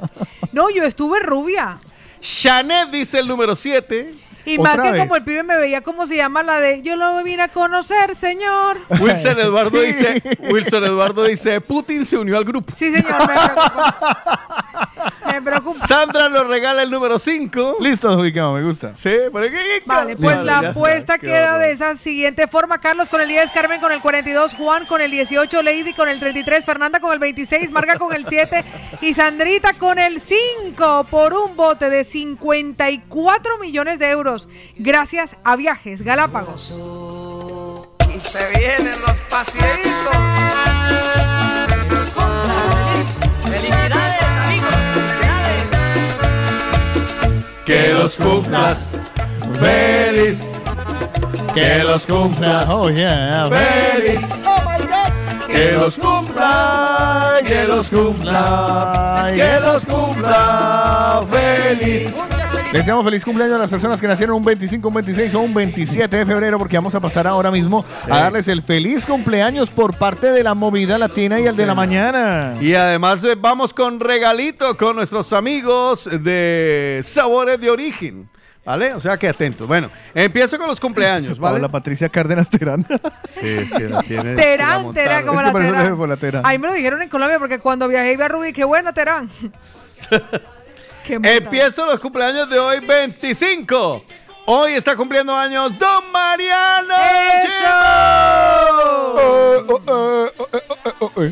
No, 0.52 0.70
yo 0.70 0.84
estuve 0.84 1.20
rubia. 1.22 1.78
Chanet 2.22 2.92
dice 2.92 3.20
el 3.20 3.28
número 3.28 3.56
7. 3.56 4.12
Y 4.54 4.58
más 4.58 4.80
que 4.82 4.92
vez. 4.92 5.02
como 5.02 5.16
el 5.16 5.24
pibe 5.24 5.44
me 5.44 5.58
veía 5.58 5.82
como 5.82 6.08
se 6.08 6.16
llama 6.16 6.44
la 6.44 6.60
de 6.60 6.82
yo 6.82 6.96
lo 6.96 7.22
vine 7.24 7.44
a 7.44 7.48
conocer, 7.50 8.16
señor. 8.16 8.78
Wilson 9.00 9.40
Eduardo 9.40 9.80
Sí. 9.82 9.88
dice, 9.88 10.22
Wilson 10.52 10.84
Eduardo 10.84 11.24
dice, 11.24 11.62
Putin 11.62 12.06
se 12.06 12.18
unió 12.18 12.38
al 12.38 12.46
grupo. 12.46 12.74
Sí, 12.78 12.92
señor, 12.92 13.28
me. 13.28 13.34
me 15.26 15.42
preocupa. 15.42 15.88
Sandra 15.88 16.30
nos 16.30 16.48
regala 16.48 16.84
el 16.84 16.92
número 16.92 17.20
5. 17.20 17.78
Listo, 17.80 18.12
ubicado, 18.18 18.54
me 18.54 18.64
gusta. 18.64 18.94
Sí, 18.98 19.12
por 19.32 19.44
aquí. 19.44 19.56
Vale, 19.86 20.16
pues 20.16 20.38
Vale, 20.38 20.46
la 20.46 20.70
apuesta 20.70 21.18
queda 21.18 21.58
de 21.58 21.72
esa 21.72 21.96
siguiente 21.96 22.48
forma. 22.48 22.80
Carlos 22.80 23.10
con 23.10 23.22
el 23.22 23.28
10, 23.28 23.52
Carmen 23.52 23.80
con 23.80 23.92
el 23.92 24.02
42, 24.02 24.54
Juan 24.56 24.86
con 24.86 25.02
el 25.02 25.12
18, 25.12 25.62
Lady 25.62 25.94
con 25.94 26.10
el 26.10 26.20
33, 26.20 26.66
Fernanda 26.66 27.00
con 27.00 27.14
el 27.14 27.20
26, 27.20 27.72
Marga 27.72 27.98
con 27.98 28.14
el 28.14 28.26
7 28.26 28.64
y 29.02 29.14
Sandrita 29.14 29.74
con 29.74 30.00
el 30.00 30.22
5 30.22 31.06
por 31.10 31.34
un 31.34 31.56
bote 31.56 31.90
de 31.90 32.04
54 32.04 33.58
millones 33.60 34.00
de 34.00 34.10
euros. 34.10 34.48
Gracias 34.76 35.36
a 35.44 35.56
Viajes 35.56 36.02
Galápagos. 36.02 36.76
Y 38.16 38.20
se 38.20 38.50
vienen 38.58 39.00
los 39.02 39.14
pasitos. 39.30 39.70
Felicidades, 43.44 43.99
Que 47.70 47.94
los 47.94 48.16
cumplas 48.16 48.78
feliz. 49.60 50.40
Que 51.54 51.84
los 51.84 52.04
cumplas 52.04 52.66
Oh, 52.68 52.90
yeah. 52.90 53.46
feliz. 53.46 54.20
Que 55.48 55.74
los 55.74 55.96
cumpla, 56.00 57.34
que 57.46 57.66
los 57.66 57.88
cumpla, 57.90 59.28
que 59.36 59.60
los 59.62 59.86
cumpla 59.86 61.22
feliz. 61.30 62.12
Les 62.72 62.82
deseamos 62.82 63.04
feliz 63.04 63.26
cumpleaños 63.26 63.56
a 63.56 63.60
las 63.60 63.70
personas 63.70 64.00
que 64.00 64.08
nacieron 64.08 64.36
un 64.36 64.44
25, 64.44 64.88
un 64.88 64.94
26 64.94 65.34
o 65.34 65.40
un 65.40 65.54
27 65.56 66.18
de 66.18 66.26
febrero, 66.26 66.60
porque 66.60 66.78
vamos 66.78 66.94
a 66.94 67.00
pasar 67.00 67.26
ahora 67.26 67.50
mismo 67.50 67.84
a 68.08 68.20
darles 68.20 68.48
el 68.48 68.62
feliz 68.62 69.08
cumpleaños 69.08 69.72
por 69.72 69.98
parte 69.98 70.32
de 70.32 70.44
la 70.44 70.54
movida 70.54 71.00
latina 71.00 71.40
y 71.40 71.48
el 71.48 71.56
de 71.56 71.66
la 71.66 71.74
mañana. 71.74 72.54
Y 72.62 72.76
además 72.76 73.24
eh, 73.24 73.36
vamos 73.36 73.74
con 73.74 74.00
regalito 74.00 74.78
con 74.78 74.96
nuestros 74.96 75.34
amigos 75.34 76.08
de 76.12 77.02
Sabores 77.04 77.60
de 77.60 77.72
Origen. 77.72 78.30
¿Vale? 78.64 78.94
O 78.94 79.00
sea 79.00 79.18
que 79.18 79.28
atentos. 79.28 79.68
Bueno, 79.68 79.90
empiezo 80.14 80.60
con 80.60 80.68
los 80.68 80.80
cumpleaños, 80.80 81.40
¿vale? 81.40 81.56
Paola 81.56 81.70
Patricia 81.70 82.08
Cárdenas 82.08 82.50
Terán. 82.52 82.86
Sí, 83.28 83.48
es 83.48 83.72
que 83.72 83.90
la 83.90 84.02
tiene. 84.04 84.36
Terán, 84.36 84.94
Terán, 84.94 85.26
como 85.26 85.42
la 86.06 86.18
Terán. 86.18 86.44
Ahí 86.46 86.60
me 86.60 86.68
lo 86.68 86.74
dijeron 86.74 87.02
en 87.02 87.10
Colombia 87.10 87.40
porque 87.40 87.58
cuando 87.58 87.88
viajé 87.88 88.14
iba 88.14 88.26
a 88.26 88.28
Rubí, 88.28 88.54
qué 88.54 88.66
bueno, 88.66 88.94
Terán. 88.94 89.28
Empiezo 91.10 91.86
los 91.88 92.00
cumpleaños 92.00 92.48
de 92.50 92.60
hoy, 92.60 92.80
25. 92.82 94.04
Hoy 94.46 94.74
está 94.74 94.96
cumpliendo 94.96 95.36
años 95.36 95.78
Don 95.80 96.12
Mariano. 96.12 96.96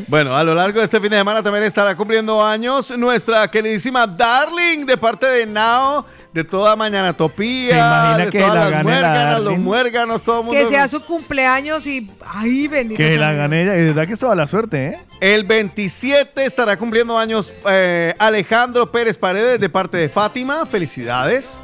Bueno, 0.08 0.36
a 0.36 0.42
lo 0.42 0.54
largo 0.54 0.80
de 0.80 0.84
este 0.84 1.00
fin 1.00 1.10
de 1.10 1.18
semana 1.18 1.42
también 1.42 1.64
estará 1.64 1.96
cumpliendo 1.96 2.44
años 2.44 2.90
nuestra 2.96 3.48
queridísima 3.48 4.06
Darling 4.06 4.84
de 4.84 4.96
parte 4.96 5.26
de 5.26 5.46
Nao, 5.46 6.04
de 6.38 6.44
toda 6.44 6.76
Mañana 6.76 7.12
Topía. 7.12 7.68
¿Se 7.68 7.78
imagina 7.78 8.24
de 8.24 8.30
que 8.30 8.38
todas 8.38 8.54
la 8.54 8.60
las 8.60 8.70
gane 8.70 9.00
la 9.00 9.38
los 9.40 9.58
muérganos, 9.58 10.22
todo 10.22 10.40
el 10.40 10.46
mundo. 10.46 10.60
Que 10.60 10.66
sea 10.66 10.86
su 10.86 11.00
cumpleaños 11.00 11.86
y. 11.86 12.08
¡Ay, 12.24 12.68
bendito! 12.68 12.96
Que 12.96 13.18
la 13.18 13.32
gané 13.32 13.64
ella. 13.64 13.76
Y 13.76 13.80
de 13.80 13.86
verdad 13.88 14.06
que 14.06 14.12
es 14.12 14.18
toda 14.18 14.36
la 14.36 14.46
suerte, 14.46 14.88
¿eh? 14.88 14.98
El 15.20 15.44
27 15.44 16.44
estará 16.44 16.76
cumpliendo 16.76 17.18
años 17.18 17.52
eh, 17.68 18.14
Alejandro 18.18 18.90
Pérez 18.90 19.18
Paredes 19.18 19.60
de 19.60 19.68
parte 19.68 19.96
de 19.96 20.08
Fátima. 20.08 20.64
Felicidades. 20.64 21.58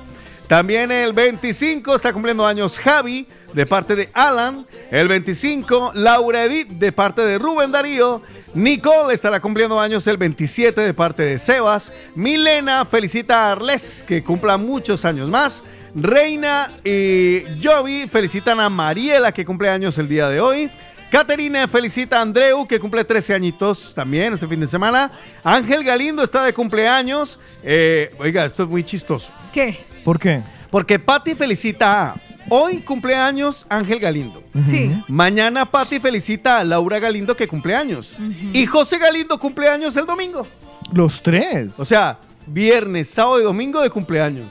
También 0.49 0.91
el 0.91 1.13
25 1.13 1.95
está 1.95 2.13
cumpliendo 2.13 2.45
años 2.45 2.79
Javi 2.79 3.27
de 3.55 3.67
parte 3.67 3.97
de 3.97 4.09
Alan. 4.13 4.67
El 4.91 5.09
25 5.09 5.93
Laura 5.95 6.45
Edith 6.45 6.69
de 6.69 6.93
parte 6.93 7.23
de 7.23 7.39
Rubén 7.39 7.73
Darío. 7.73 8.21
Nicole 8.55 9.15
estará 9.15 9.41
cumpliendo 9.41 9.81
años 9.81 10.07
el 10.07 10.17
27 10.17 10.81
de 10.81 10.95
parte 10.95 11.23
de 11.23 11.39
Sebas. 11.39 11.93
Milena 12.15 12.85
felicita 12.85 13.47
a 13.49 13.53
Arles 13.53 14.05
que 14.07 14.23
cumpla 14.23 14.59
muchos 14.59 15.05
años 15.05 15.31
más. 15.31 15.63
Reina 15.95 16.73
y 16.85 17.45
Jovi 17.63 18.09
felicitan 18.09 18.59
a 18.59 18.69
Mariela 18.69 19.33
que 19.33 19.45
cumple 19.45 19.71
años 19.71 19.97
el 19.99 20.09
día 20.09 20.29
de 20.29 20.41
hoy. 20.41 20.71
Caterina 21.11 21.69
felicita 21.69 22.19
a 22.19 22.23
Andreu, 22.23 22.67
que 22.67 22.81
cumple 22.81 23.05
13 23.05 23.35
añitos 23.35 23.93
también 23.95 24.35
este 24.35 24.49
fin 24.49 24.59
de 24.59 24.67
semana. 24.67 25.13
Ángel 25.45 25.85
Galindo 25.85 26.25
está 26.25 26.45
de 26.45 26.53
cumpleaños. 26.53 27.39
Eh, 27.63 28.13
oiga, 28.19 28.45
esto 28.45 28.65
es 28.65 28.69
muy 28.69 28.83
chistoso. 28.83 29.31
¿Qué? 29.53 29.79
¿Por 30.03 30.19
qué? 30.19 30.43
Porque 30.71 30.99
Patti 30.99 31.37
felicita 31.37 32.03
a. 32.03 32.17
Hoy 32.49 32.79
cumpleaños 32.79 33.67
Ángel 33.69 33.99
Galindo. 33.99 34.43
Sí. 34.67 34.91
Mañana 35.09 35.65
Patti 35.67 35.99
felicita 36.01 36.59
a 36.59 36.65
Laura 36.65 36.99
Galindo, 36.99 37.37
que 37.37 37.49
cumple 37.49 37.75
años. 37.75 38.13
Y 38.53 38.67
José 38.67 38.99
Galindo 38.99 39.39
cumple 39.39 39.69
años 39.69 39.97
el 39.97 40.07
domingo. 40.07 40.47
Los 40.93 41.23
tres. 41.23 41.73
O 41.79 41.85
sea, 41.85 42.19
viernes, 42.47 43.09
sábado 43.09 43.41
y 43.41 43.45
domingo 43.45 43.81
de 43.81 43.91
cumpleaños. 43.91 44.47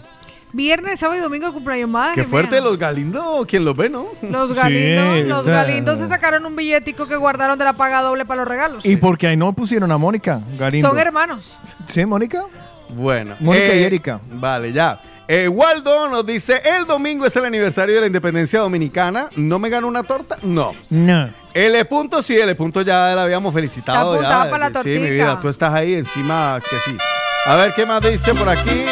Viernes, 0.51 0.99
sábado 0.99 1.19
y 1.19 1.23
domingo 1.23 1.47
de 1.47 1.53
cumpleaños. 1.53 1.89
Madre 1.89 2.15
Qué 2.15 2.23
fuerte 2.25 2.55
mía. 2.55 2.61
los 2.61 2.77
Galindo, 2.77 3.45
quien 3.47 3.65
los 3.65 3.75
ve, 3.75 3.89
¿no? 3.89 4.05
Los 4.21 4.53
Galindos, 4.53 5.17
Sí, 5.17 5.23
los 5.23 5.41
o 5.41 5.43
sea, 5.45 5.53
Galindos 5.53 5.97
se 5.99 6.07
sacaron 6.07 6.45
un 6.45 6.55
billetico 6.55 7.07
que 7.07 7.15
guardaron 7.15 7.57
de 7.57 7.65
la 7.65 7.73
paga 7.73 8.01
doble 8.03 8.23
para 8.25 8.41
los 8.41 8.47
regalos. 8.47 8.85
Y 8.85 8.95
porque 8.97 9.27
ahí 9.27 9.37
no 9.37 9.51
pusieron 9.53 9.91
a 9.91 9.97
Mónica 9.97 10.39
Galindo. 10.59 10.87
Son 10.87 10.97
hermanos. 10.99 11.55
¿Sí, 11.87 12.05
Mónica? 12.05 12.45
Bueno. 12.89 13.35
Mónica 13.39 13.73
y 13.73 13.79
eh, 13.79 13.85
Erika. 13.87 14.19
Vale, 14.31 14.71
ya. 14.71 15.01
Eh, 15.27 15.47
Waldo 15.47 16.09
nos 16.09 16.25
dice, 16.25 16.61
el 16.65 16.85
domingo 16.85 17.25
es 17.25 17.35
el 17.35 17.45
aniversario 17.45 17.95
de 17.95 18.01
la 18.01 18.07
independencia 18.07 18.59
dominicana. 18.59 19.29
¿No 19.35 19.57
me 19.57 19.69
gano 19.69 19.87
una 19.87 20.03
torta? 20.03 20.37
No. 20.41 20.73
No. 20.89 21.29
L 21.53 21.85
punto, 21.85 22.21
sí, 22.21 22.35
L 22.35 22.53
punto 22.55 22.81
ya 22.81 23.13
la 23.15 23.23
habíamos 23.23 23.53
felicitado. 23.53 24.15
Está 24.15 24.45
ya, 24.45 24.49
para 24.49 24.69
la 24.69 24.83
Sí, 24.83 24.89
mi 24.89 25.09
vida, 25.09 25.39
tú 25.41 25.47
estás 25.47 25.73
ahí 25.73 25.93
encima 25.93 26.59
que 26.69 26.75
sí. 26.77 26.97
A 27.45 27.55
ver, 27.55 27.73
¿qué 27.73 27.85
más 27.85 28.01
dice 28.01 28.33
por 28.33 28.49
aquí? 28.49 28.85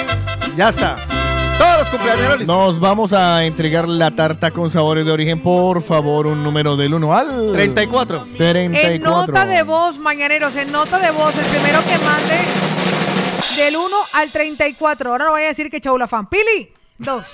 Ya 0.56 0.70
está. 0.70 0.96
Todos 1.58 1.80
los 1.80 1.90
cumpleaños 1.90 2.40
listos. 2.40 2.48
Nos 2.48 2.80
vamos 2.80 3.14
a 3.14 3.44
entregar 3.44 3.88
la 3.88 4.12
tarta 4.12 4.52
con 4.52 4.70
sabores 4.70 5.06
de 5.06 5.12
origen. 5.12 5.42
Por 5.42 5.84
favor, 5.84 6.28
un 6.28 6.44
número 6.44 6.76
del 6.76 6.94
1 6.94 7.14
al 7.14 7.52
34. 7.54 8.26
34. 8.38 8.96
En 8.96 9.02
nota 9.02 9.46
de 9.46 9.64
voz, 9.64 9.98
mañaneros, 10.00 10.56
en 10.56 10.72
nota 10.72 10.98
de 10.98 11.12
voz, 11.12 11.36
el 11.38 11.46
primero 11.46 11.80
que 11.82 11.98
mande 12.00 12.71
del 13.64 13.76
1 13.76 13.96
al 14.14 14.32
34. 14.32 15.12
Ahora 15.12 15.26
no 15.26 15.32
voy 15.32 15.44
a 15.44 15.48
decir 15.48 15.70
que 15.70 15.80
Chaula 15.82 16.08
fan. 16.08 16.28
Pili, 16.28 16.74
2. 16.98 17.28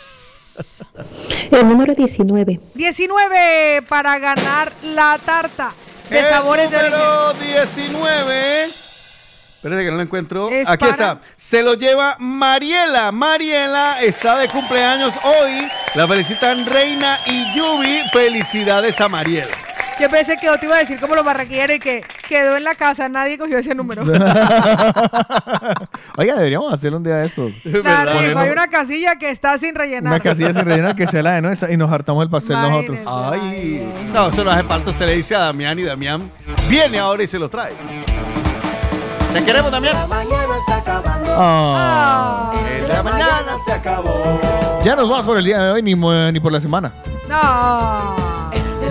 El 1.51 1.67
número 1.69 1.93
19. 1.93 2.59
19 2.73 3.81
para 3.87 4.17
ganar 4.19 4.71
la 4.83 5.19
tarta 5.23 5.71
de 6.09 6.19
El 6.19 6.25
sabores 6.25 6.69
de 6.71 6.77
origen. 6.77 6.91
número 6.99 7.33
19. 7.33 8.63
Espérate 8.63 9.83
que 9.85 9.91
no 9.91 9.97
lo 9.97 10.03
encuentro. 10.03 10.49
Es 10.49 10.69
Aquí 10.69 10.79
para- 10.85 10.91
está. 10.91 11.21
Se 11.35 11.61
lo 11.63 11.73
lleva 11.73 12.15
Mariela. 12.19 13.11
Mariela 13.11 14.01
está 14.01 14.37
de 14.37 14.47
cumpleaños 14.47 15.13
hoy. 15.23 15.67
La 15.95 16.07
felicitan 16.07 16.65
Reina 16.65 17.17
y 17.25 17.55
Yubi. 17.55 17.99
Felicidades 18.13 18.99
a 19.01 19.09
Mariela. 19.09 19.55
Yo 19.99 20.09
pensé 20.09 20.37
que 20.37 20.47
te 20.59 20.65
iba 20.65 20.75
a 20.75 20.79
decir 20.79 20.99
como 20.99 21.15
los 21.15 21.25
barraquilleros 21.25 21.77
y 21.77 21.79
que 21.79 22.03
quedó 22.27 22.55
en 22.55 22.63
la 22.63 22.75
casa, 22.75 23.09
nadie 23.09 23.37
cogió 23.37 23.57
ese 23.57 23.73
número. 23.73 24.03
Oiga, 26.17 26.35
deberíamos 26.35 26.71
hacer 26.73 26.93
un 26.93 27.03
día 27.03 27.15
de 27.17 27.27
estos. 27.27 27.51
Claro, 27.81 28.19
hay 28.19 28.49
una 28.49 28.67
casilla 28.67 29.15
que 29.17 29.29
está 29.31 29.57
sin 29.57 29.73
rellenar. 29.75 30.13
una 30.13 30.19
casilla 30.21 30.53
sin 30.53 30.65
rellenar 30.65 30.95
que 30.95 31.07
sea 31.07 31.23
la 31.23 31.31
de 31.33 31.41
nuestra 31.41 31.71
y 31.71 31.77
nos 31.77 31.91
hartamos 31.91 32.23
el 32.23 32.29
pastel 32.29 32.59
nosotros. 32.59 32.99
Ay. 33.07 33.91
No, 34.13 34.29
eso 34.29 34.43
no 34.43 34.51
hace 34.51 34.63
falta. 34.63 34.91
Usted 34.91 35.05
le 35.07 35.15
dice 35.15 35.35
a 35.35 35.39
Damián 35.39 35.79
y 35.79 35.83
Damián 35.83 36.21
viene 36.69 36.99
ahora 36.99 37.23
y 37.23 37.27
se 37.27 37.39
lo 37.39 37.49
trae. 37.49 37.71
Te 39.33 39.43
queremos, 39.43 39.71
Damián. 39.71 39.95
mañana 40.09 40.57
está 40.57 40.77
acabando. 40.77 41.35
Ah. 41.37 42.51
De 42.81 42.87
la 42.87 43.03
mañana 43.03 43.51
se 43.65 43.73
acabó. 43.73 44.39
Ya 44.83 44.95
nos 44.95 45.09
vamos 45.09 45.25
por 45.25 45.37
el 45.37 45.45
día 45.45 45.61
de 45.61 45.71
hoy, 45.71 45.83
ni, 45.83 45.95
mu- 45.95 46.31
ni 46.31 46.39
por 46.39 46.51
la 46.51 46.61
semana. 46.61 46.91
No. 47.29 48.36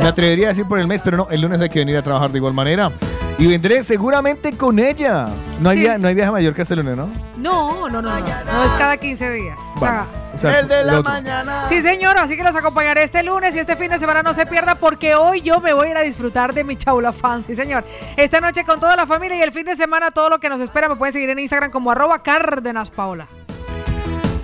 Me 0.01 0.07
atrevería 0.09 0.47
a 0.47 0.49
decir 0.51 0.67
por 0.67 0.79
el 0.79 0.87
mes, 0.87 1.03
pero 1.03 1.17
no, 1.17 1.29
el 1.31 1.41
lunes 1.41 1.61
hay 1.61 1.69
que 1.69 1.81
venir 1.81 1.97
a 1.97 2.03
trabajar 2.03 2.31
de 2.31 2.39
igual 2.39 2.53
manera. 2.55 2.91
Y 3.39 3.47
vendré 3.47 3.83
seguramente 3.83 4.57
con 4.57 4.79
ella. 4.79 5.27
No 5.61 5.69
hay, 5.69 5.77
Sí. 5.77 5.83
via- 5.83 5.99
no 5.99 6.09
hay 6.09 6.15
viaje 6.15 6.31
mayor 6.31 6.55
que 6.55 6.63
este 6.63 6.75
lunes, 6.77 6.97
¿no? 6.97 7.11
No, 7.37 7.89
no, 7.91 8.01
no, 8.01 8.03
no. 8.03 8.11
No 8.21 8.65
es 8.65 8.73
cada 8.79 8.97
15 8.97 9.31
días. 9.31 9.59
O 9.75 9.79
sea, 9.81 9.91
Vale. 9.91 10.07
O 10.37 10.39
sea, 10.39 10.61
El 10.61 10.69
de 10.69 10.85
la 10.85 11.03
mañana. 11.03 11.67
Sí, 11.69 11.81
señor, 11.83 12.17
así 12.19 12.37
que 12.37 12.43
los 12.43 12.55
acompañaré 12.57 13.03
este 13.05 13.23
lunes 13.23 13.55
y 13.57 13.59
este 13.59 13.75
fin 13.77 13.91
de 13.91 13.99
semana 13.99 14.23
no 14.23 14.33
se 14.35 14.47
pierda 14.47 14.75
porque 14.75 15.15
hoy 15.15 15.41
yo 15.43 15.61
me 15.61 15.73
voy 15.75 15.89
a 15.89 15.91
ir 15.93 15.97
a 15.97 16.03
disfrutar 16.03 16.53
de 16.55 16.63
mi 16.65 16.77
chaula 16.77 17.13
fan, 17.13 17.43
sí, 17.43 17.55
señor. 17.55 17.85
Esta 18.17 18.41
noche 18.41 18.65
con 18.65 18.79
toda 18.81 18.97
la 18.97 19.07
familia 19.07 19.39
y 19.39 19.43
el 19.43 19.53
fin 19.53 19.65
de 19.65 19.77
semana 19.77 20.11
todo 20.11 20.29
lo 20.31 20.39
que 20.39 20.49
nos 20.51 20.61
espera 20.61 20.89
me 20.89 20.97
pueden 20.97 21.13
seguir 21.13 21.31
en 21.31 21.39
Instagram 21.39 21.71
como 21.71 21.91
arroba 21.91 22.23
Cárdenas 22.23 22.91
Paola. 22.91 23.27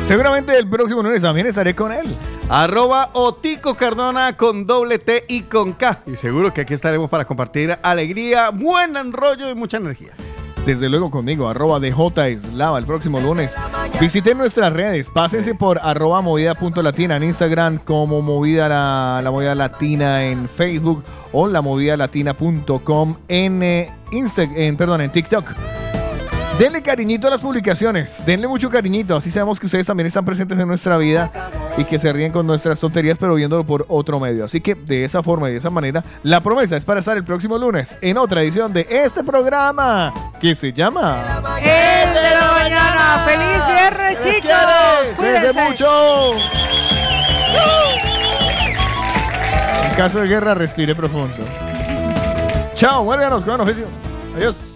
Seguramente 0.06 0.56
el 0.58 0.68
próximo 0.68 1.02
lunes 1.02 1.22
también 1.22 1.46
estaré 1.46 1.74
con 1.74 1.92
él. 1.92 2.06
Arroba 2.48 3.10
Otico 3.14 3.74
Cardona 3.74 4.36
con 4.36 4.66
doble 4.66 4.98
T 4.98 5.24
y 5.28 5.42
con 5.42 5.72
K. 5.72 6.02
Y 6.06 6.16
seguro 6.16 6.52
que 6.52 6.62
aquí 6.62 6.74
estaremos 6.74 7.08
para 7.08 7.24
compartir 7.24 7.78
alegría, 7.82 8.50
buen 8.50 8.96
enrollo 8.96 9.48
y 9.48 9.54
mucha 9.54 9.78
energía. 9.78 10.12
Desde 10.66 10.88
luego 10.88 11.10
conmigo, 11.10 11.48
arroba 11.48 11.80
DJ 11.80 12.32
Eslava 12.32 12.78
el 12.78 12.84
próximo 12.84 13.18
lunes. 13.18 13.54
Visiten 14.00 14.38
nuestras 14.38 14.72
redes, 14.72 15.10
pásense 15.10 15.56
por 15.56 15.80
arroba 15.82 16.20
movida.latina 16.20 17.16
en 17.16 17.24
Instagram 17.24 17.78
como 17.78 18.22
movida 18.22 18.68
la, 18.68 19.20
la 19.24 19.30
movida 19.30 19.56
latina 19.56 20.22
en 20.24 20.48
Facebook 20.48 21.02
o 21.32 21.48
la 21.48 21.62
movida 21.62 21.96
latina.com 21.96 23.16
en, 23.26 23.62
eh, 23.62 23.92
Insta, 24.12 24.42
en, 24.42 24.76
perdón, 24.76 25.00
en 25.00 25.10
TikTok. 25.10 25.81
Denle 26.58 26.82
cariñito 26.82 27.26
a 27.26 27.30
las 27.30 27.40
publicaciones, 27.40 28.24
denle 28.24 28.46
mucho 28.46 28.70
cariñito, 28.70 29.16
así 29.16 29.30
sabemos 29.30 29.58
que 29.58 29.66
ustedes 29.66 29.86
también 29.86 30.06
están 30.06 30.24
presentes 30.24 30.58
en 30.58 30.68
nuestra 30.68 30.96
vida 30.96 31.30
y 31.76 31.84
que 31.84 31.98
se 31.98 32.12
ríen 32.12 32.30
con 32.30 32.46
nuestras 32.46 32.78
tonterías, 32.78 33.18
pero 33.18 33.34
viéndolo 33.34 33.64
por 33.64 33.84
otro 33.88 34.20
medio. 34.20 34.44
Así 34.44 34.60
que 34.60 34.74
de 34.74 35.04
esa 35.04 35.22
forma 35.22 35.48
y 35.48 35.52
de 35.52 35.58
esa 35.58 35.70
manera, 35.70 36.04
la 36.22 36.40
promesa 36.40 36.76
es 36.76 36.84
para 36.84 37.00
estar 37.00 37.16
el 37.16 37.24
próximo 37.24 37.56
lunes 37.58 37.96
en 38.00 38.18
otra 38.18 38.42
edición 38.42 38.72
de 38.72 38.86
este 38.88 39.24
programa 39.24 40.12
que 40.40 40.54
se 40.54 40.72
llama 40.72 41.40
El 41.58 42.14
de 42.14 42.30
la 42.30 42.52
mañana. 42.52 43.24
¡Feliz 43.26 43.66
viernes, 43.66 44.18
chicos! 44.22 45.16
¡Cuídense 45.16 45.52
mucho! 45.54 46.32
En 49.88 49.96
caso 49.96 50.20
de 50.20 50.28
guerra, 50.28 50.54
respire 50.54 50.94
profundo. 50.94 51.34
Chao, 52.74 53.04
muérganos, 53.04 53.44
con 53.44 53.60
oficio. 53.60 53.86
Adiós. 54.36 54.71